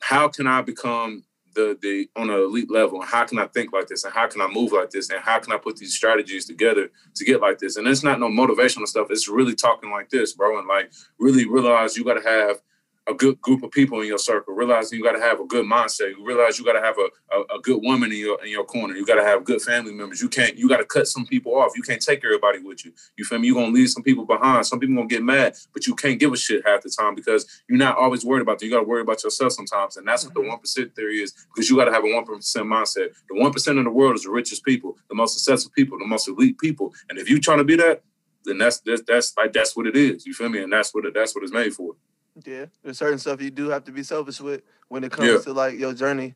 how 0.00 0.28
can 0.28 0.46
I 0.46 0.60
become 0.62 1.24
the 1.54 1.78
the 1.80 2.08
on 2.16 2.30
an 2.30 2.36
elite 2.36 2.70
level 2.70 3.00
and 3.00 3.08
how 3.08 3.24
can 3.24 3.38
I 3.38 3.46
think 3.46 3.72
like 3.72 3.86
this 3.86 4.04
and 4.04 4.12
how 4.12 4.26
can 4.26 4.40
I 4.40 4.48
move 4.48 4.72
like 4.72 4.90
this 4.90 5.10
and 5.10 5.20
how 5.20 5.38
can 5.38 5.52
I 5.52 5.56
put 5.56 5.76
these 5.76 5.94
strategies 5.94 6.44
together 6.44 6.90
to 7.14 7.24
get 7.24 7.40
like 7.40 7.58
this? 7.58 7.76
And 7.76 7.86
it's 7.86 8.02
not 8.02 8.20
no 8.20 8.28
motivational 8.28 8.86
stuff, 8.86 9.08
it's 9.10 9.28
really 9.28 9.54
talking 9.54 9.90
like 9.90 10.10
this, 10.10 10.32
bro. 10.32 10.58
And 10.58 10.68
like 10.68 10.92
really 11.18 11.48
realize 11.48 11.96
you 11.96 12.04
gotta 12.04 12.28
have 12.28 12.60
a 13.06 13.14
good 13.14 13.40
group 13.40 13.62
of 13.62 13.70
people 13.70 14.00
in 14.00 14.06
your 14.06 14.18
circle. 14.18 14.54
Realize 14.54 14.90
you 14.90 15.02
got 15.02 15.12
to 15.12 15.20
have 15.20 15.38
a 15.38 15.44
good 15.44 15.66
mindset. 15.66 16.10
You 16.16 16.24
realize 16.24 16.58
you 16.58 16.64
got 16.64 16.72
to 16.72 16.80
have 16.80 16.96
a, 16.98 17.36
a, 17.36 17.56
a 17.56 17.60
good 17.60 17.82
woman 17.82 18.10
in 18.10 18.18
your 18.18 18.42
in 18.42 18.50
your 18.50 18.64
corner. 18.64 18.94
You 18.94 19.04
got 19.04 19.16
to 19.16 19.24
have 19.24 19.44
good 19.44 19.60
family 19.60 19.92
members. 19.92 20.22
You 20.22 20.28
can't 20.28 20.56
you 20.56 20.68
got 20.68 20.78
to 20.78 20.84
cut 20.84 21.06
some 21.06 21.26
people 21.26 21.54
off. 21.54 21.72
You 21.76 21.82
can't 21.82 22.00
take 22.00 22.24
everybody 22.24 22.60
with 22.60 22.84
you. 22.84 22.92
You 23.16 23.24
feel 23.24 23.38
me? 23.38 23.48
You're 23.48 23.56
gonna 23.56 23.72
leave 23.72 23.90
some 23.90 24.02
people 24.02 24.24
behind. 24.24 24.66
Some 24.66 24.80
people 24.80 24.96
gonna 24.96 25.08
get 25.08 25.22
mad, 25.22 25.54
but 25.72 25.86
you 25.86 25.94
can't 25.94 26.18
give 26.18 26.32
a 26.32 26.36
shit 26.36 26.66
half 26.66 26.82
the 26.82 26.90
time 26.90 27.14
because 27.14 27.46
you're 27.68 27.78
not 27.78 27.98
always 27.98 28.24
worried 28.24 28.42
about 28.42 28.58
them. 28.58 28.66
You 28.66 28.72
got 28.72 28.80
to 28.80 28.88
worry 28.88 29.02
about 29.02 29.22
yourself 29.22 29.52
sometimes, 29.52 29.96
and 29.96 30.08
that's 30.08 30.24
what 30.24 30.34
the 30.34 30.40
mm-hmm. 30.40 30.50
one 30.50 30.58
percent 30.58 30.94
theory 30.96 31.20
is. 31.20 31.32
Because 31.54 31.68
you 31.68 31.76
got 31.76 31.86
to 31.86 31.92
have 31.92 32.04
a 32.04 32.14
one 32.14 32.24
percent 32.24 32.66
mindset. 32.66 33.14
The 33.28 33.40
one 33.40 33.52
percent 33.52 33.78
of 33.78 33.84
the 33.84 33.90
world 33.90 34.16
is 34.16 34.22
the 34.22 34.30
richest 34.30 34.64
people, 34.64 34.96
the 35.08 35.14
most 35.14 35.34
successful 35.34 35.72
people, 35.76 35.98
the 35.98 36.06
most 36.06 36.26
elite 36.28 36.58
people. 36.58 36.94
And 37.10 37.18
if 37.18 37.28
you 37.28 37.38
trying 37.38 37.58
to 37.58 37.64
be 37.64 37.76
that, 37.76 38.02
then 38.46 38.58
that's 38.58 38.80
that's, 38.80 39.02
that's 39.06 39.36
like 39.36 39.52
that's 39.52 39.76
what 39.76 39.86
it 39.86 39.96
is. 39.96 40.26
You 40.26 40.32
feel 40.32 40.48
me? 40.48 40.62
And 40.62 40.72
that's 40.72 40.94
what 40.94 41.04
it, 41.04 41.14
that's 41.14 41.34
what 41.34 41.44
it's 41.44 41.52
made 41.52 41.74
for. 41.74 41.96
Yeah, 42.44 42.66
there's 42.82 42.98
certain 42.98 43.18
stuff 43.18 43.40
you 43.40 43.50
do 43.50 43.68
have 43.68 43.84
to 43.84 43.92
be 43.92 44.02
selfish 44.02 44.40
with 44.40 44.62
when 44.88 45.04
it 45.04 45.12
comes 45.12 45.28
Yeah. 45.28 45.38
to 45.38 45.52
like 45.52 45.78
your 45.78 45.94
journey. 45.94 46.34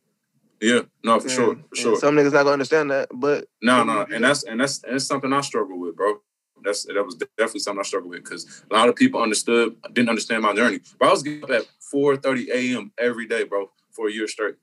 Yeah, 0.60 0.82
no, 1.04 1.18
for 1.20 1.26
And- 1.26 1.34
sure, 1.36 1.56
for 1.68 1.76
sure. 1.76 1.96
Some 1.98 2.14
niggas 2.16 2.32
not 2.32 2.42
gonna 2.44 2.50
understand 2.52 2.90
that, 2.90 3.08
but 3.12 3.48
No, 3.62 3.82
no, 3.84 4.06
and 4.12 4.22
that's 4.24 4.42
and 4.44 4.60
that's 4.60 4.82
and 4.84 4.94
that's 4.94 5.04
something 5.06 5.32
I 5.32 5.40
struggle 5.40 5.78
with, 5.78 5.96
bro. 5.96 6.20
That's 6.62 6.84
that 6.86 7.04
was 7.04 7.14
definitely 7.16 7.60
something 7.60 7.80
I 7.80 7.84
struggled 7.84 8.10
with 8.10 8.24
because 8.24 8.64
a 8.70 8.74
lot 8.74 8.88
of 8.88 8.96
people 8.96 9.22
understood 9.22 9.76
didn't 9.92 10.08
understand 10.08 10.42
my 10.42 10.54
journey. 10.54 10.80
But 10.98 11.08
I 11.08 11.10
was 11.12 11.22
getting 11.22 11.44
up 11.44 11.50
at 11.50 11.66
four 11.80 12.16
thirty 12.16 12.50
a.m. 12.50 12.92
every 12.98 13.26
day, 13.26 13.44
bro, 13.44 13.70
for 13.92 14.08
a 14.08 14.12
year 14.12 14.26
straight, 14.26 14.56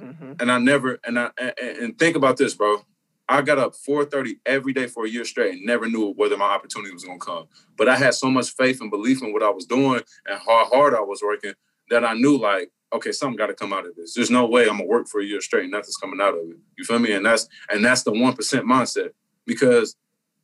mhm. 0.00 0.40
and 0.40 0.50
I 0.50 0.58
never 0.58 0.98
and 1.04 1.18
I 1.18 1.30
and, 1.38 1.52
and 1.58 1.98
think 1.98 2.16
about 2.16 2.36
this, 2.38 2.54
bro. 2.54 2.84
I 3.32 3.42
got 3.42 3.58
up 3.58 3.74
four 3.74 4.04
thirty 4.04 4.38
every 4.46 4.72
day 4.74 4.86
for 4.86 5.06
a 5.06 5.08
year 5.08 5.24
straight 5.24 5.54
and 5.54 5.66
never 5.66 5.88
knew 5.88 6.12
whether 6.14 6.36
my 6.36 6.46
opportunity 6.46 6.92
was 6.92 7.04
gonna 7.04 7.18
come. 7.18 7.46
But 7.76 7.88
I 7.88 7.96
had 7.96 8.14
so 8.14 8.30
much 8.30 8.50
faith 8.50 8.80
and 8.80 8.90
belief 8.90 9.22
in 9.22 9.32
what 9.32 9.42
I 9.42 9.50
was 9.50 9.66
doing 9.66 10.02
and 10.26 10.40
how 10.40 10.66
hard 10.66 10.94
I 10.94 11.00
was 11.00 11.22
working 11.22 11.54
that 11.90 12.04
I 12.04 12.14
knew 12.14 12.38
like, 12.38 12.70
okay, 12.92 13.12
something 13.12 13.36
got 13.36 13.48
to 13.48 13.54
come 13.54 13.72
out 13.72 13.86
of 13.86 13.96
this. 13.96 14.14
There's 14.14 14.30
no 14.30 14.46
way 14.46 14.64
I'm 14.64 14.78
gonna 14.78 14.86
work 14.86 15.08
for 15.08 15.20
a 15.20 15.24
year 15.24 15.40
straight 15.40 15.64
and 15.64 15.72
nothing's 15.72 15.96
coming 15.96 16.20
out 16.20 16.34
of 16.34 16.50
it. 16.50 16.56
You 16.78 16.84
feel 16.84 16.98
me? 16.98 17.12
And 17.12 17.26
that's 17.26 17.48
and 17.70 17.84
that's 17.84 18.02
the 18.02 18.12
one 18.12 18.34
percent 18.34 18.66
mindset 18.66 19.10
because 19.46 19.96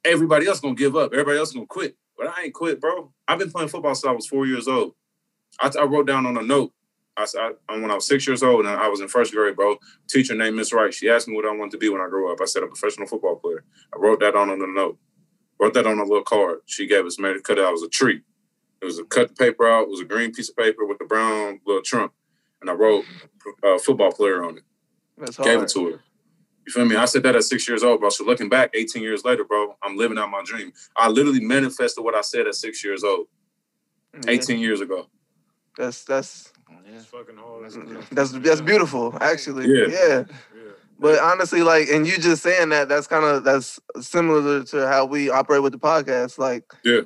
everybody 0.04 0.46
else 0.46 0.60
gonna 0.60 0.74
give 0.74 0.96
up. 0.96 1.12
Everybody 1.12 1.38
else 1.38 1.52
gonna 1.52 1.66
quit. 1.66 1.96
But 2.16 2.28
I 2.28 2.44
ain't 2.44 2.54
quit, 2.54 2.80
bro. 2.80 3.12
I've 3.28 3.38
been 3.38 3.50
playing 3.50 3.68
football 3.68 3.94
since 3.94 4.08
I 4.08 4.12
was 4.12 4.26
four 4.26 4.46
years 4.46 4.68
old. 4.68 4.94
I, 5.60 5.70
I 5.78 5.84
wrote 5.84 6.06
down 6.06 6.26
on 6.26 6.36
a 6.36 6.42
note. 6.42 6.72
I, 7.18 7.26
I- 7.68 7.78
when 7.80 7.90
I 7.90 7.94
was 7.94 8.06
six 8.06 8.26
years 8.26 8.42
old 8.42 8.60
and 8.64 8.68
I 8.68 8.88
was 8.88 9.00
in 9.00 9.08
first 9.08 9.32
grade, 9.32 9.56
bro. 9.56 9.76
Teacher 10.08 10.34
named 10.34 10.56
Miss 10.56 10.72
Wright. 10.72 10.94
She 10.94 11.10
asked 11.10 11.28
me 11.28 11.34
what 11.34 11.44
I 11.44 11.50
wanted 11.50 11.72
to 11.72 11.78
be 11.78 11.88
when 11.88 12.00
I 12.00 12.08
grew 12.08 12.32
up. 12.32 12.40
I 12.40 12.44
said 12.46 12.62
a 12.62 12.66
professional 12.66 13.06
football 13.08 13.36
player. 13.36 13.64
I 13.94 13.98
wrote 13.98 14.20
that 14.20 14.34
on 14.36 14.50
a 14.50 14.56
note. 14.56 14.98
Wrote 15.60 15.74
that 15.74 15.86
on 15.86 15.98
a 15.98 16.04
little 16.04 16.22
card. 16.22 16.60
She 16.66 16.86
gave 16.86 17.04
us 17.04 17.18
made 17.18 17.34
it 17.36 17.44
cut 17.44 17.58
out. 17.58 17.70
It 17.70 17.72
was 17.72 17.82
a 17.82 17.88
tree. 17.88 18.22
It 18.80 18.84
was 18.84 18.98
a 19.00 19.04
cut 19.04 19.28
the 19.28 19.34
paper 19.34 19.68
out. 19.68 19.82
It 19.84 19.88
was 19.90 20.00
a 20.00 20.04
green 20.04 20.32
piece 20.32 20.48
of 20.48 20.56
paper 20.56 20.86
with 20.86 20.98
the 20.98 21.04
brown 21.04 21.60
little 21.66 21.82
trunk, 21.82 22.12
and 22.60 22.70
I 22.70 22.74
wrote 22.74 23.04
uh, 23.66 23.78
football 23.78 24.12
player 24.12 24.44
on 24.44 24.58
it. 24.58 24.62
That's 25.16 25.36
Gave 25.36 25.46
hard. 25.58 25.62
it 25.64 25.68
to 25.70 25.84
her. 25.86 26.00
You 26.64 26.72
feel 26.72 26.84
me? 26.84 26.94
I 26.94 27.06
said 27.06 27.24
that 27.24 27.34
at 27.34 27.42
six 27.42 27.66
years 27.66 27.82
old, 27.82 27.98
bro. 27.98 28.10
So 28.10 28.24
looking 28.24 28.48
back, 28.48 28.70
18 28.74 29.02
years 29.02 29.24
later, 29.24 29.42
bro, 29.42 29.74
I'm 29.82 29.96
living 29.96 30.16
out 30.18 30.30
my 30.30 30.42
dream. 30.44 30.72
I 30.96 31.08
literally 31.08 31.40
manifested 31.40 32.04
what 32.04 32.14
I 32.14 32.20
said 32.20 32.46
at 32.46 32.54
six 32.54 32.84
years 32.84 33.02
old, 33.02 33.26
Yeah. 34.14 34.30
18 34.30 34.60
years 34.60 34.80
ago. 34.80 35.08
That's 35.76 36.04
that's 36.04 36.52
It's 36.94 37.04
fucking 37.06 37.36
hard. 37.36 37.64
That's 37.64 38.08
that's 38.10 38.32
that's 38.32 38.60
beautiful, 38.60 39.16
actually. 39.20 39.66
Yeah. 39.66 39.86
yeah. 39.88 40.24
Yeah. 40.28 40.72
But 41.00 41.20
honestly, 41.20 41.62
like, 41.62 41.88
and 41.88 42.06
you 42.06 42.18
just 42.18 42.42
saying 42.42 42.70
that, 42.70 42.88
that's 42.88 43.06
kind 43.06 43.24
of 43.24 43.44
that's 43.44 43.78
similar 44.00 44.64
to 44.64 44.88
how 44.88 45.04
we 45.04 45.30
operate 45.30 45.62
with 45.62 45.72
the 45.72 45.78
podcast. 45.78 46.38
Like, 46.38 46.64
Yeah. 46.84 47.02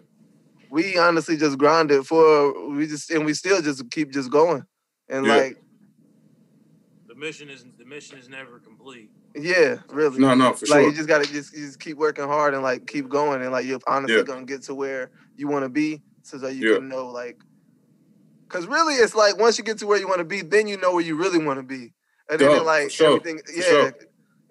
we 0.70 0.96
honestly 0.96 1.36
just 1.36 1.58
grind 1.58 1.90
it 1.90 2.04
for 2.06 2.68
we 2.70 2.86
just 2.86 3.10
and 3.10 3.26
we 3.26 3.34
still 3.34 3.60
just 3.60 3.90
keep 3.90 4.10
just 4.10 4.30
going, 4.30 4.64
and 5.08 5.26
Yeah. 5.26 5.36
like, 5.36 5.62
The 7.08 7.14
mission 7.14 7.50
is 7.50 7.66
the 7.78 7.84
mission 7.84 8.18
is 8.18 8.28
never 8.28 8.58
complete. 8.60 9.10
yeah, 9.34 9.76
really. 9.90 10.18
No, 10.18 10.34
no, 10.34 10.52
for 10.54 10.66
like 10.66 10.80
sure. 10.80 10.88
you 10.88 10.92
just 10.94 11.08
gotta 11.08 11.26
just 11.26 11.52
you 11.54 11.66
just 11.66 11.78
keep 11.80 11.96
working 11.98 12.24
hard 12.24 12.54
and 12.54 12.62
like 12.62 12.86
keep 12.86 13.08
going, 13.08 13.42
and 13.42 13.52
like 13.52 13.66
you're 13.66 13.80
honestly 13.86 14.16
Yeah. 14.16 14.22
gonna 14.22 14.46
get 14.46 14.62
to 14.64 14.74
where 14.74 15.10
you 15.36 15.48
want 15.48 15.64
to 15.64 15.68
be, 15.68 16.02
so 16.22 16.38
that 16.38 16.54
you 16.54 16.70
Yeah. 16.70 16.76
can 16.78 16.88
know 16.88 17.08
like, 17.08 17.38
because 18.52 18.66
really 18.66 18.94
it's 18.94 19.14
like 19.14 19.38
once 19.38 19.56
you 19.58 19.64
get 19.64 19.78
to 19.78 19.86
where 19.86 19.98
you 19.98 20.06
want 20.06 20.18
to 20.18 20.24
be, 20.24 20.42
then 20.42 20.66
you 20.68 20.76
know 20.76 20.92
where 20.92 21.02
you 21.02 21.16
really 21.16 21.42
want 21.44 21.58
to 21.58 21.62
be, 21.62 21.92
and 22.28 22.38
then 22.38 22.50
Yeah, 22.50 22.58
like 22.60 22.90
sure, 22.90 23.16
everything, 23.16 23.40
yeah. 23.54 23.62
sure. 23.62 23.94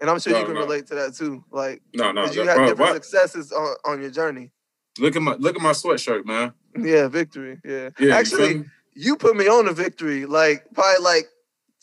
And 0.01 0.09
I'm 0.09 0.19
sure 0.19 0.33
No, 0.33 0.39
you 0.39 0.45
can 0.45 0.55
no. 0.55 0.61
relate 0.61 0.87
to 0.87 0.95
that 0.95 1.13
too. 1.15 1.43
Like, 1.51 1.83
No, 1.93 2.11
no, 2.11 2.23
Because 2.23 2.35
you 2.35 2.43
that- 2.45 2.49
had 2.51 2.55
bro, 2.57 2.67
different 2.69 2.91
what? 2.93 3.03
successes 3.05 3.51
on, 3.51 3.75
on 3.85 4.01
your 4.01 4.09
journey. 4.09 4.49
Look 4.99 5.15
at 5.15 5.21
my 5.21 5.35
look 5.35 5.55
at 5.55 5.61
my 5.61 5.71
sweatshirt, 5.71 6.25
man. 6.25 6.53
Yeah, 6.77 7.07
victory. 7.07 7.59
Yeah. 7.63 7.89
Yeah, 7.99 8.15
Actually, 8.15 8.55
me? 8.59 8.65
you 8.93 9.15
put 9.15 9.35
me 9.37 9.47
on 9.47 9.65
the 9.65 9.73
victory, 9.73 10.25
like 10.25 10.65
probably 10.73 11.03
like 11.03 11.25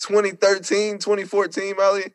2013, 0.00 0.98
2014, 0.98 1.74
probably. 1.74 2.12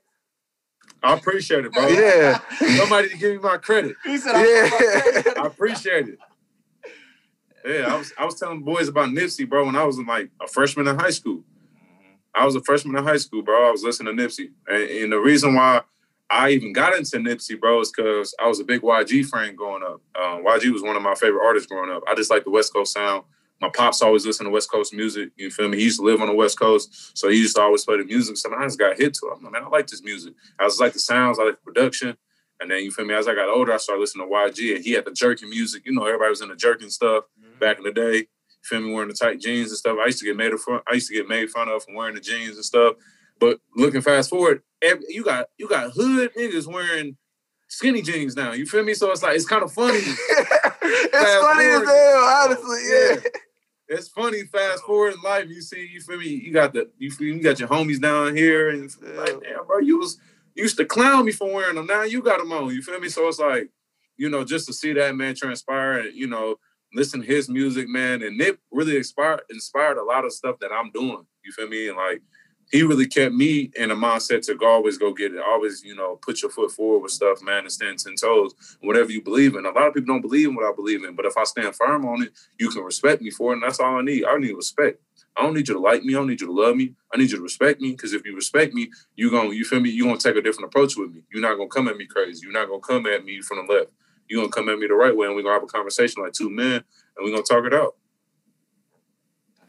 I 1.02 1.14
appreciate 1.16 1.66
it, 1.66 1.72
bro. 1.74 1.88
Yeah. 1.88 2.40
Somebody 2.78 3.10
to 3.10 3.18
give 3.18 3.32
me 3.32 3.38
my 3.40 3.58
credit. 3.58 3.96
He 4.06 4.18
said, 4.18 4.34
Yeah. 4.34 5.34
I 5.44 5.48
appreciate 5.48 6.08
it. 6.10 6.20
Yeah, 7.66 7.94
I 7.94 7.98
was 7.98 8.14
I 8.18 8.26
was 8.26 8.40
telling 8.40 8.62
boys 8.62 8.88
about 8.90 9.10
Nipsey, 9.10 9.48
bro, 9.48 9.66
when 9.66 9.76
I 9.76 9.86
was 9.86 9.98
like 10.00 10.30
a 10.42 10.48
freshman 10.48 10.88
in 10.88 11.00
high 11.00 11.12
school. 11.12 11.44
I 12.36 12.46
was 12.46 12.56
a 12.56 12.62
freshman 12.62 12.98
in 12.98 13.04
high 13.04 13.18
school, 13.18 13.42
bro. 13.42 13.68
I 13.68 13.72
was 13.72 13.84
listening 13.84 14.18
to 14.18 14.24
Nipsey, 14.24 14.50
and, 14.68 14.84
and 14.84 15.12
the 15.12 15.20
reason 15.20 15.56
why 15.56 15.82
I 16.30 16.50
even 16.50 16.74
got 16.74 16.96
into 16.96 17.18
Nipsey, 17.18 17.60
bro, 17.60 17.80
is 17.80 17.92
because 17.92 18.36
I 18.40 18.48
was 18.48 18.60
a 18.60 18.64
big 18.64 18.82
YG 18.82 19.28
fan 19.28 19.56
growing 19.56 19.84
up. 19.84 20.02
Um, 20.20 20.44
YG 20.44 20.72
was 20.72 20.82
one 20.82 20.96
of 20.96 21.02
my 21.04 21.16
favorite 21.16 21.46
artists 21.46 21.68
growing 21.68 21.92
up. 21.92 22.04
I 22.08 22.16
just 22.16 22.32
like 22.32 22.44
the 22.44 22.50
West 22.50 22.74
Coast 22.74 22.94
sound. 22.94 23.24
My 23.62 23.70
pops 23.70 24.02
always 24.02 24.26
listened 24.26 24.48
to 24.48 24.52
West 24.52 24.70
Coast 24.70 24.94
music. 24.94 25.30
You 25.38 25.50
feel 25.50 25.70
me? 25.70 25.78
He 25.78 25.84
used 25.84 26.00
to 26.00 26.06
live 26.06 26.22
on 26.22 26.28
the 26.28 26.34
West 26.34 26.60
Coast, 26.60 27.18
so 27.18 27.30
he 27.30 27.38
used 27.38 27.56
to 27.56 27.62
always 27.62 27.86
play 27.86 27.98
the 27.98 28.04
music. 28.04 28.36
So 28.36 28.54
I 28.54 28.64
just 28.64 28.80
got 28.80 28.98
hit 28.98 29.14
to 29.16 29.28
it. 29.28 29.38
I'm 29.38 29.44
like, 29.44 29.54
man, 29.54 29.64
I 29.64 29.70
like 29.70 29.88
this 29.88 30.04
music. 30.04 30.34
I 30.60 30.66
just 30.66 30.82
like 30.82 30.92
the 30.92 31.00
sounds, 31.00 31.40
I 31.40 31.44
like 31.44 31.56
the 31.56 31.72
production. 31.72 32.18
And 32.60 32.70
then 32.70 32.80
you 32.80 32.92
feel 32.92 33.06
me? 33.06 33.14
As 33.14 33.28
I 33.28 33.36
got 33.36 33.50
older, 33.50 33.74
I 33.74 33.78
started 33.78 34.02
listening 34.02 34.28
to 34.28 34.34
YG, 34.34 34.76
and 34.76 34.84
he 34.84 34.92
had 34.92 35.06
the 35.06 35.12
jerking 35.12 35.50
music. 35.50 35.84
You 35.86 35.94
know, 35.94 36.06
everybody 36.06 36.30
was 36.30 36.42
into 36.42 36.56
jerking 36.56 36.90
stuff 36.90 37.26
back 37.64 37.78
in 37.78 37.84
the 37.84 37.92
day. 37.92 38.18
You 38.18 38.26
feel 38.64 38.82
me? 38.82 38.94
Wearing 38.94 39.10
the 39.10 39.16
tight 39.16 39.40
jeans 39.40 39.70
and 39.70 39.78
stuff. 39.78 39.98
I 40.02 40.08
used 40.08 40.20
to 40.20 40.26
get 40.26 40.38
made 40.38 40.54
of 40.54 40.62
fun. 40.62 40.82
I 40.88 40.94
used 40.94 41.08
to 41.08 41.14
get 41.14 41.28
made 41.28 41.50
fun 41.50 41.70
of 41.70 41.84
for 41.84 41.96
wearing 41.96 42.16
the 42.16 42.22
jeans 42.22 42.56
and 42.56 42.66
stuff. 42.66 42.96
But 43.40 43.60
looking 43.76 44.02
fast 44.02 44.30
forward, 44.30 44.62
every, 44.82 45.06
you 45.10 45.24
got 45.24 45.48
you 45.58 45.68
got 45.68 45.92
hood 45.92 46.32
niggas 46.36 46.72
wearing 46.72 47.18
skinny 47.68 48.02
jeans 48.02 48.36
now. 48.36 48.54
You 48.54 48.66
feel 48.66 48.84
me? 48.84 48.94
So 48.94 49.12
it's 49.12 49.24
like 49.24 49.36
it's 49.36 49.46
kind 49.46 49.64
of 49.64 49.72
funny. 49.72 49.98
it's 49.98 51.44
funny 51.44 51.66
as 51.66 51.84
forward. 51.84 51.88
hell, 51.88 52.24
honestly. 52.24 52.80
Yeah. 52.90 53.16
it's 53.88 54.08
funny. 54.10 54.44
Fast 54.44 54.84
forward 54.84 55.14
in 55.14 55.22
life, 55.22 55.50
you 55.50 55.62
see, 55.62 55.88
you 55.92 56.02
feel 56.02 56.20
me? 56.20 56.28
You 56.28 56.54
got 56.54 56.74
the 56.74 56.90
you 56.98 57.12
feel 57.12 57.36
you 57.36 57.42
got 57.42 57.60
your 57.60 57.70
homies 57.70 58.02
down 58.02 58.36
here, 58.36 58.70
and 58.70 58.86
it's 58.86 58.98
like, 59.02 59.42
damn, 59.42 59.66
bro, 59.66 59.80
you 59.80 60.00
was 60.00 60.18
you 60.56 60.64
used 60.64 60.78
to 60.78 60.86
clown 60.86 61.26
me 61.26 61.32
for 61.32 61.52
wearing 61.52 61.76
them. 61.76 61.88
Now 61.88 62.04
you 62.04 62.22
got 62.22 62.40
them 62.40 62.52
on. 62.52 62.74
You 62.74 62.82
feel 62.82 63.00
me? 63.00 63.10
So 63.10 63.28
it's 63.28 63.40
like, 63.40 63.70
you 64.18 64.30
know, 64.30 64.44
just 64.44 64.68
to 64.68 64.74
see 64.74 64.94
that 64.94 65.16
man 65.16 65.36
transpire, 65.36 66.00
and 66.00 66.16
you 66.16 66.28
know, 66.28 66.56
listen 66.94 67.22
to 67.22 67.28
his 67.28 67.50
music, 67.50 67.88
man, 67.88 68.22
and 68.22 68.38
Nip 68.38 68.60
really 68.72 68.98
inspired 68.98 69.42
inspired 69.50 69.98
a 69.98 70.04
lot 70.04 70.26
of 70.26 70.34
stuff 70.34 70.58
that 70.60 70.72
I'm 70.72 70.92
doing. 70.92 71.26
You 71.44 71.52
feel 71.52 71.68
me? 71.68 71.88
And 71.88 71.98
like, 71.98 72.22
he 72.72 72.82
really 72.84 73.08
kept 73.08 73.36
me 73.36 73.72
in 73.76 73.92
a 73.92 73.96
mindset 73.96 74.46
to 74.48 74.56
go, 74.56 74.68
always 74.68 74.98
go 74.98 75.14
get 75.14 75.34
it. 75.34 75.42
Always, 75.46 75.84
you 75.84 75.96
know, 75.96 76.16
put 76.16 76.42
your 76.42 76.50
foot 76.50 76.72
forward 76.72 77.04
with 77.04 77.12
stuff, 77.12 77.42
man, 77.44 77.60
and 77.60 77.72
stand 77.72 78.00
ten 78.00 78.16
toes. 78.16 78.54
Whatever 78.82 79.12
you 79.12 79.22
believe 79.22 79.56
in. 79.56 79.66
A 79.66 79.72
lot 79.72 79.88
of 79.88 79.94
people 79.94 80.14
don't 80.14 80.22
believe 80.22 80.50
in 80.50 80.56
what 80.56 80.66
I 80.66 80.74
believe 80.76 81.04
in, 81.04 81.16
but 81.16 81.26
if 81.26 81.38
I 81.38 81.44
stand 81.44 81.76
firm 81.76 82.06
on 82.06 82.24
it, 82.24 82.32
you 82.60 82.70
can 82.70 82.84
respect 82.84 83.22
me 83.22 83.30
for 83.30 83.52
it, 83.52 83.56
and 83.56 83.64
that's 83.64 83.80
all 83.80 83.98
I 83.98 84.02
need. 84.02 84.26
I 84.26 84.38
need 84.38 84.54
respect. 84.54 85.00
I 85.36 85.44
don't 85.44 85.54
need 85.54 85.68
you 85.68 85.74
to 85.74 85.80
like 85.80 86.04
me. 86.04 86.14
I 86.14 86.18
don't 86.18 86.28
need 86.28 86.42
you 86.42 86.48
to 86.48 86.54
love 86.54 86.76
me. 86.76 86.94
I 87.14 87.18
need 87.18 87.32
you 87.32 87.38
to 87.38 87.44
respect 87.44 87.82
me. 87.82 87.92
Because 87.92 88.14
if 88.14 88.26
you 88.26 88.36
respect 88.36 88.74
me, 88.74 88.90
you 89.16 89.32
gonna 89.32 89.54
you 89.54 89.66
feel 89.66 89.80
me. 89.80 89.90
you're 89.90 90.08
gonna 90.08 90.20
take 90.20 90.36
a 90.36 90.42
different 90.42 90.68
approach 90.68 90.96
with 90.96 91.12
me. 91.12 91.24
You're 91.32 91.42
not 91.42 91.58
gonna 91.58 91.70
come 91.70 91.88
at 91.88 91.98
me 91.98 92.06
crazy. 92.06 92.42
You're 92.44 92.54
not 92.54 92.70
gonna 92.70 92.82
come 92.82 93.06
at 93.08 93.26
me 93.26 93.42
from 93.42 93.66
the 93.66 93.74
left. 93.74 93.92
You're 94.28 94.42
gonna 94.42 94.52
come 94.52 94.70
at 94.70 94.80
me 94.80 94.88
the 94.88 94.94
right 94.96 95.16
way, 95.16 95.28
and 95.28 95.36
we're 95.36 95.44
gonna 95.44 95.56
have 95.56 95.64
a 95.64 95.68
conversation 95.68 96.24
like 96.24 96.34
two 96.34 96.50
men, 96.50 96.74
and 96.74 96.84
we're 97.22 97.32
gonna 97.32 97.44
talk 97.44 97.66
it 97.66 97.74
out. 97.74 97.96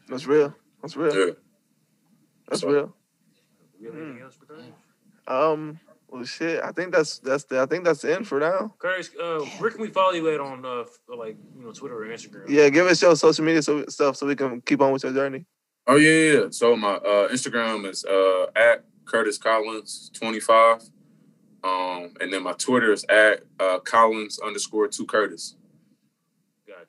That's 0.07 0.25
real. 0.25 0.55
That's 0.81 0.95
real. 0.95 1.27
Yeah. 1.27 1.33
That's 2.49 2.61
So- 2.61 2.69
real. 2.69 2.95
You 3.79 3.91
anything 3.91 4.21
else 4.23 4.35
for 4.35 4.45
Curtis? 4.45 4.65
Um. 5.27 5.79
Well, 6.07 6.23
shit. 6.23 6.63
I 6.63 6.71
think 6.71 6.93
that's 6.93 7.19
that's 7.19 7.43
the. 7.43 7.59
I 7.61 7.65
think 7.65 7.83
that's 7.83 8.01
the 8.01 8.15
end 8.15 8.27
for 8.27 8.39
now. 8.39 8.73
Curtis, 8.79 9.11
uh, 9.21 9.39
where 9.57 9.69
can 9.69 9.81
we 9.81 9.89
follow 9.89 10.11
you 10.13 10.29
at 10.29 10.39
on 10.39 10.65
uh, 10.65 10.85
like 11.13 11.35
you 11.57 11.65
know 11.65 11.71
Twitter 11.71 12.01
or 12.01 12.07
Instagram? 12.07 12.47
Yeah. 12.47 12.69
Give 12.69 12.85
us 12.85 13.01
your 13.01 13.15
social 13.15 13.43
media 13.43 13.61
so, 13.61 13.85
stuff 13.87 14.15
so 14.15 14.25
we 14.25 14.35
can 14.35 14.61
keep 14.61 14.81
on 14.81 14.93
with 14.93 15.03
your 15.03 15.13
journey. 15.13 15.45
Oh 15.87 15.97
yeah, 15.97 16.11
yeah. 16.11 16.39
yeah. 16.39 16.45
So 16.51 16.75
my 16.75 16.93
uh, 16.93 17.27
Instagram 17.29 17.89
is 17.89 18.05
uh, 18.05 18.45
at 18.55 18.85
Curtis 19.05 19.37
Collins 19.37 20.09
twenty 20.13 20.39
five, 20.39 20.81
um, 21.65 22.13
and 22.21 22.31
then 22.31 22.43
my 22.43 22.53
Twitter 22.53 22.91
is 22.93 23.03
at 23.09 23.43
uh, 23.59 23.79
Collins 23.79 24.39
underscore 24.39 24.87
two 24.87 25.05
Curtis. 25.05 25.55
Got 26.67 26.87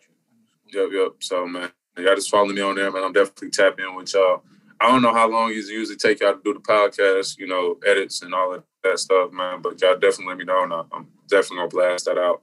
you. 0.72 0.80
Yep, 0.82 0.90
yep. 0.92 1.12
So 1.20 1.46
man, 1.46 1.70
y'all 1.96 2.14
just 2.14 2.30
follow 2.30 2.46
me 2.52 2.60
on 2.60 2.74
there, 2.76 2.90
man. 2.92 3.02
I'm 3.04 3.12
definitely 3.12 3.50
tapping 3.50 3.86
in 3.86 3.94
with 3.94 4.12
y'all. 4.14 4.42
I 4.80 4.88
don't 4.90 5.00
know 5.00 5.14
how 5.14 5.28
long 5.30 5.50
it 5.50 5.54
usually 5.56 5.96
take 5.96 6.20
y'all 6.20 6.34
to 6.34 6.40
do 6.44 6.52
the 6.52 6.60
podcast, 6.60 7.38
you 7.38 7.46
know, 7.46 7.78
edits 7.86 8.20
and 8.22 8.34
all 8.34 8.54
of 8.54 8.62
that 8.84 8.98
stuff, 8.98 9.32
man. 9.32 9.62
But 9.62 9.80
y'all 9.80 9.94
definitely 9.98 10.26
let 10.26 10.36
me 10.38 10.44
know, 10.44 10.64
and 10.64 10.72
I- 10.74 10.84
I'm 10.92 11.08
definitely 11.28 11.56
gonna 11.58 11.68
blast 11.68 12.04
that 12.04 12.18
out. 12.18 12.42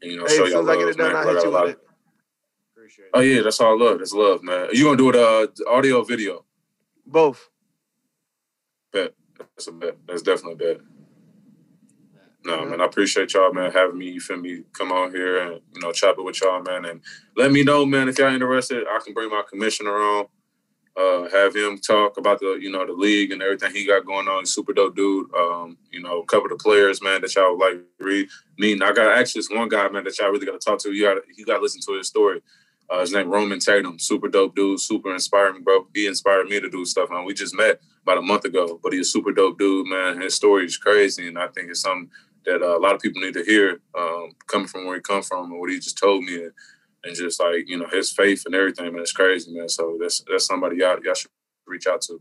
And, 0.00 0.12
you 0.12 0.16
know, 0.18 0.24
Hey, 0.26 0.36
show 0.36 0.44
as 0.46 0.52
y'all 0.52 0.62
soon 0.64 0.70
as 0.70 0.76
I 0.76 0.78
love, 0.78 0.78
get 0.78 0.88
it 0.88 0.96
done, 0.96 1.06
man. 1.12 1.16
I'll 1.16 1.22
'cause 1.24 1.28
I 1.28 1.34
hit 1.34 1.42
got 1.42 1.48
a 1.48 1.50
lot 1.50 1.68
of- 1.68 1.80
Appreciate 2.74 3.04
it. 3.04 3.10
Oh 3.12 3.20
yeah, 3.20 3.42
that's 3.42 3.60
all 3.60 3.78
love. 3.78 3.98
That's 3.98 4.12
love, 4.14 4.42
man. 4.42 4.68
You 4.72 4.84
gonna 4.84 4.96
do 4.96 5.10
it 5.10 5.16
uh 5.16 5.46
audio 5.68 6.02
video? 6.04 6.44
Both. 7.04 7.50
Bet. 8.92 9.14
That's 9.38 9.66
a 9.66 9.72
bet. 9.72 9.96
That's 10.06 10.22
definitely 10.22 10.52
a 10.70 10.74
bet. 10.74 10.80
No, 12.48 12.64
man, 12.64 12.80
I 12.80 12.86
appreciate 12.86 13.34
y'all, 13.34 13.52
man, 13.52 13.70
having 13.72 13.98
me. 13.98 14.08
You 14.08 14.20
feel 14.20 14.38
me? 14.38 14.62
Come 14.72 14.90
on 14.90 15.10
here 15.10 15.36
and 15.42 15.60
you 15.74 15.82
know 15.82 15.92
chop 15.92 16.16
it 16.18 16.24
with 16.24 16.40
y'all, 16.40 16.62
man, 16.62 16.86
and 16.86 17.02
let 17.36 17.52
me 17.52 17.62
know, 17.62 17.84
man, 17.84 18.08
if 18.08 18.18
y'all 18.18 18.32
interested. 18.32 18.86
I 18.88 18.98
can 19.04 19.12
bring 19.12 19.28
my 19.28 19.42
commissioner 19.46 19.94
on, 19.94 20.26
uh, 20.96 21.28
have 21.28 21.54
him 21.54 21.76
talk 21.76 22.16
about 22.16 22.40
the 22.40 22.58
you 22.58 22.72
know 22.72 22.86
the 22.86 22.94
league 22.94 23.32
and 23.32 23.42
everything 23.42 23.72
he 23.72 23.86
got 23.86 24.06
going 24.06 24.28
on. 24.28 24.40
He's 24.40 24.54
super 24.54 24.72
dope 24.72 24.96
dude. 24.96 25.30
Um, 25.34 25.76
you 25.92 26.00
know, 26.00 26.22
cover 26.22 26.48
the 26.48 26.56
players, 26.56 27.02
man, 27.02 27.20
that 27.20 27.34
y'all 27.34 27.54
would 27.54 27.62
like 27.62 27.84
read. 28.00 28.28
Me, 28.56 28.72
I 28.72 28.92
got 28.92 29.18
actually 29.18 29.40
this 29.40 29.50
one 29.50 29.68
guy, 29.68 29.86
man, 29.90 30.04
that 30.04 30.18
y'all 30.18 30.30
really 30.30 30.46
got 30.46 30.58
to 30.58 30.70
talk 30.70 30.78
to. 30.84 30.92
You 30.94 31.04
got 31.04 31.18
you 31.36 31.44
got 31.44 31.56
to 31.56 31.62
listen 31.62 31.82
to 31.82 31.98
his 31.98 32.08
story. 32.08 32.40
Uh, 32.88 33.00
his 33.00 33.12
name 33.12 33.28
Roman 33.28 33.58
Tatum, 33.58 33.98
super 33.98 34.28
dope 34.28 34.56
dude, 34.56 34.80
super 34.80 35.12
inspiring, 35.12 35.62
bro. 35.62 35.86
He 35.94 36.06
inspired 36.06 36.48
me 36.48 36.58
to 36.60 36.70
do 36.70 36.86
stuff, 36.86 37.10
man. 37.10 37.26
We 37.26 37.34
just 37.34 37.54
met 37.54 37.82
about 38.02 38.16
a 38.16 38.22
month 38.22 38.46
ago, 38.46 38.80
but 38.82 38.94
he's 38.94 39.08
a 39.08 39.10
super 39.10 39.32
dope 39.32 39.58
dude, 39.58 39.86
man. 39.86 40.22
His 40.22 40.34
story 40.34 40.64
is 40.64 40.78
crazy, 40.78 41.28
and 41.28 41.38
I 41.38 41.48
think 41.48 41.68
it's 41.68 41.82
something 41.82 42.10
that 42.48 42.62
uh, 42.62 42.78
a 42.78 42.80
lot 42.80 42.94
of 42.94 43.00
people 43.00 43.20
need 43.20 43.34
to 43.34 43.44
hear, 43.44 43.80
um, 43.96 44.32
coming 44.46 44.66
from 44.68 44.86
where 44.86 44.96
he 44.96 45.02
come 45.02 45.22
from 45.22 45.50
and 45.52 45.60
what 45.60 45.70
he 45.70 45.76
just 45.78 45.98
told 45.98 46.24
me, 46.24 46.44
and, 46.44 46.52
and 47.04 47.14
just 47.14 47.40
like 47.40 47.68
you 47.68 47.78
know 47.78 47.86
his 47.92 48.10
faith 48.10 48.42
and 48.46 48.54
everything, 48.54 48.92
man. 48.92 49.02
It's 49.02 49.12
crazy, 49.12 49.52
man. 49.54 49.68
So 49.68 49.98
that's 50.00 50.24
that's 50.28 50.46
somebody 50.46 50.76
y'all 50.78 50.98
y'all 51.04 51.14
should 51.14 51.30
reach 51.66 51.86
out 51.86 52.00
to. 52.02 52.20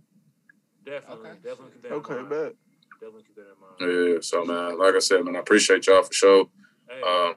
Definitely, 0.86 1.30
Okay. 1.30 1.38
definitely 1.44 1.72
keep 1.74 1.82
that 1.84 1.92
Okay. 1.94 2.14
in 2.14 2.20
mind. 2.20 2.30
Bet. 2.30 2.54
Definitely 3.00 3.24
keep 3.24 3.36
that 3.36 3.48
in 3.54 3.88
mind. 3.90 4.14
Yeah. 4.14 4.18
So 4.22 4.46
man, 4.46 4.78
like 4.78 4.96
I 4.96 5.00
said, 5.00 5.24
man, 5.24 5.36
I 5.36 5.40
appreciate 5.40 5.88
y'all 5.88 6.04
for 6.04 6.14
sure. 6.14 6.50
Hey, 6.90 7.02
Um, 7.02 7.36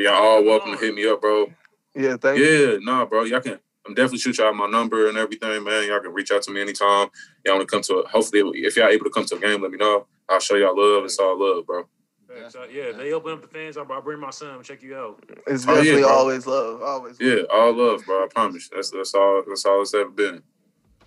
y'all 0.00 0.14
all 0.14 0.44
welcome 0.44 0.72
to 0.72 0.78
hit 0.78 0.94
me 0.94 1.06
up, 1.08 1.20
bro. 1.20 1.52
Yeah. 1.94 2.16
Thank 2.16 2.38
you. 2.38 2.44
Yeah, 2.44 2.78
nah, 2.80 3.04
bro. 3.04 3.24
Y'all 3.24 3.40
can. 3.40 3.58
I'm 3.86 3.94
definitely 3.94 4.18
shoot 4.18 4.36
y'all 4.36 4.52
my 4.52 4.66
number 4.68 5.08
and 5.08 5.16
everything, 5.16 5.64
man. 5.64 5.88
Y'all 5.88 6.00
can 6.00 6.12
reach 6.12 6.30
out 6.30 6.42
to 6.42 6.50
me 6.50 6.60
anytime. 6.60 7.08
Y'all 7.44 7.56
want 7.56 7.66
to 7.66 7.72
come 7.74 7.80
to 7.82 7.94
a. 8.00 8.08
Hopefully, 8.08 8.42
if 8.60 8.76
y'all 8.76 8.88
able 8.88 9.04
to 9.04 9.10
come 9.10 9.24
to 9.24 9.36
a 9.36 9.40
game, 9.40 9.62
let 9.62 9.70
me 9.70 9.78
know. 9.78 10.06
I'll 10.28 10.40
show 10.40 10.56
y'all 10.56 10.76
love. 10.76 11.04
It's 11.06 11.18
all 11.18 11.38
love, 11.40 11.66
bro. 11.66 11.88
Thanks. 12.28 12.54
Yeah, 12.72 12.82
if 12.90 12.96
they 12.98 13.12
open 13.12 13.32
up 13.32 13.40
the 13.42 13.48
fans, 13.48 13.76
I'll, 13.76 13.90
I'll 13.90 14.02
bring 14.02 14.20
my 14.20 14.30
son. 14.30 14.62
Check 14.62 14.82
you 14.82 14.96
out. 14.96 15.22
It's 15.46 15.66
Oh, 15.66 15.70
yeah, 15.72 15.76
definitely 15.78 16.02
bro. 16.02 16.10
always 16.10 16.46
love. 16.46 16.82
Always. 16.82 17.16
Yeah, 17.20 17.36
all 17.50 17.72
love, 17.72 18.04
bro. 18.04 18.24
I 18.24 18.28
promise. 18.28 18.68
That's 18.68 18.90
that's 18.90 19.14
all. 19.14 19.42
That's 19.48 19.64
all 19.64 19.80
it's 19.82 19.94
ever 19.94 20.10
been. 20.10 20.42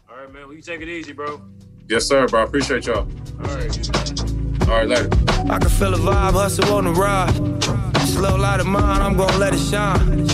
All 0.10 0.18
right, 0.18 0.34
man. 0.34 0.48
Well, 0.48 0.56
you 0.56 0.62
take 0.62 0.82
it 0.82 0.90
easy, 0.90 1.14
bro. 1.14 1.42
Yes, 1.88 2.08
sir, 2.08 2.28
bro. 2.28 2.42
I 2.42 2.44
appreciate 2.46 2.88
y'all. 2.88 3.00
All 3.44 3.56
right. 3.56 4.68
All 4.68 4.78
right, 4.78 4.88
later. 4.88 5.10
I 5.50 5.60
can 5.60 5.70
feel 5.70 5.94
a 5.94 5.98
vibe, 5.98 6.34
hustle 6.34 6.74
on 6.74 6.86
the 6.86 6.92
ride. 6.92 7.34
This 7.96 8.16
little 8.18 8.40
light 8.40 8.60
of 8.60 8.66
mine, 8.68 9.02
I'm 9.02 9.16
gonna 9.16 9.38
let 9.38 9.54
it 9.54 9.60
shine. 9.60 10.28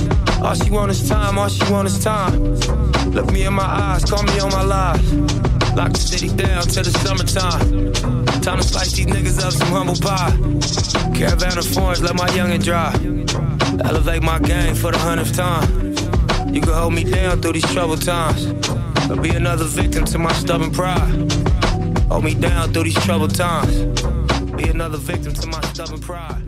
All 0.44 0.54
she 0.54 0.70
want 0.70 0.92
is 0.92 1.08
time, 1.10 1.38
all 1.38 1.50
she 1.50 1.70
want 1.72 1.88
is 1.88 2.02
time. 2.04 2.56
Look 3.12 3.32
me 3.32 3.44
in 3.46 3.54
my 3.54 3.64
eyes, 3.64 4.06
call 4.06 4.24
me 4.24 4.40
on 4.40 4.52
my 4.52 4.64
lies. 4.64 5.57
Lock 5.78 5.94
the 5.94 6.00
city 6.00 6.30
down 6.30 6.64
till 6.64 6.82
the 6.82 6.90
summertime. 7.06 7.94
Time 8.42 8.58
to 8.58 8.64
slice 8.64 8.94
these 8.94 9.06
niggas 9.06 9.40
up 9.46 9.54
some 9.54 9.68
humble 9.68 9.96
pie. 9.96 10.34
Caravan 11.16 11.56
of 11.56 11.68
foreigns, 11.68 12.02
let 12.02 12.16
my 12.16 12.28
youngin' 12.30 12.64
drive. 12.64 12.96
Elevate 13.86 14.24
my 14.24 14.40
game 14.40 14.74
for 14.74 14.92
the 14.92 14.98
hundredth 14.98 15.36
time. 15.38 15.94
You 16.52 16.62
can 16.62 16.74
hold 16.74 16.96
me 16.96 17.04
down 17.04 17.44
through 17.44 17.54
these 17.54 17.72
troubled 17.72 18.02
times. 18.02 18.48
Or 19.08 19.22
be 19.22 19.30
another 19.30 19.66
victim 19.66 20.04
to 20.06 20.18
my 20.18 20.34
stubborn 20.34 20.72
pride. 20.72 21.32
Hold 22.10 22.24
me 22.24 22.34
down 22.34 22.74
through 22.74 22.86
these 22.86 23.06
troubled 23.06 23.36
times. 23.36 23.78
Be 24.54 24.70
another 24.70 24.98
victim 24.98 25.32
to 25.36 25.46
my 25.48 25.62
stubborn 25.62 26.00
pride. 26.00 26.47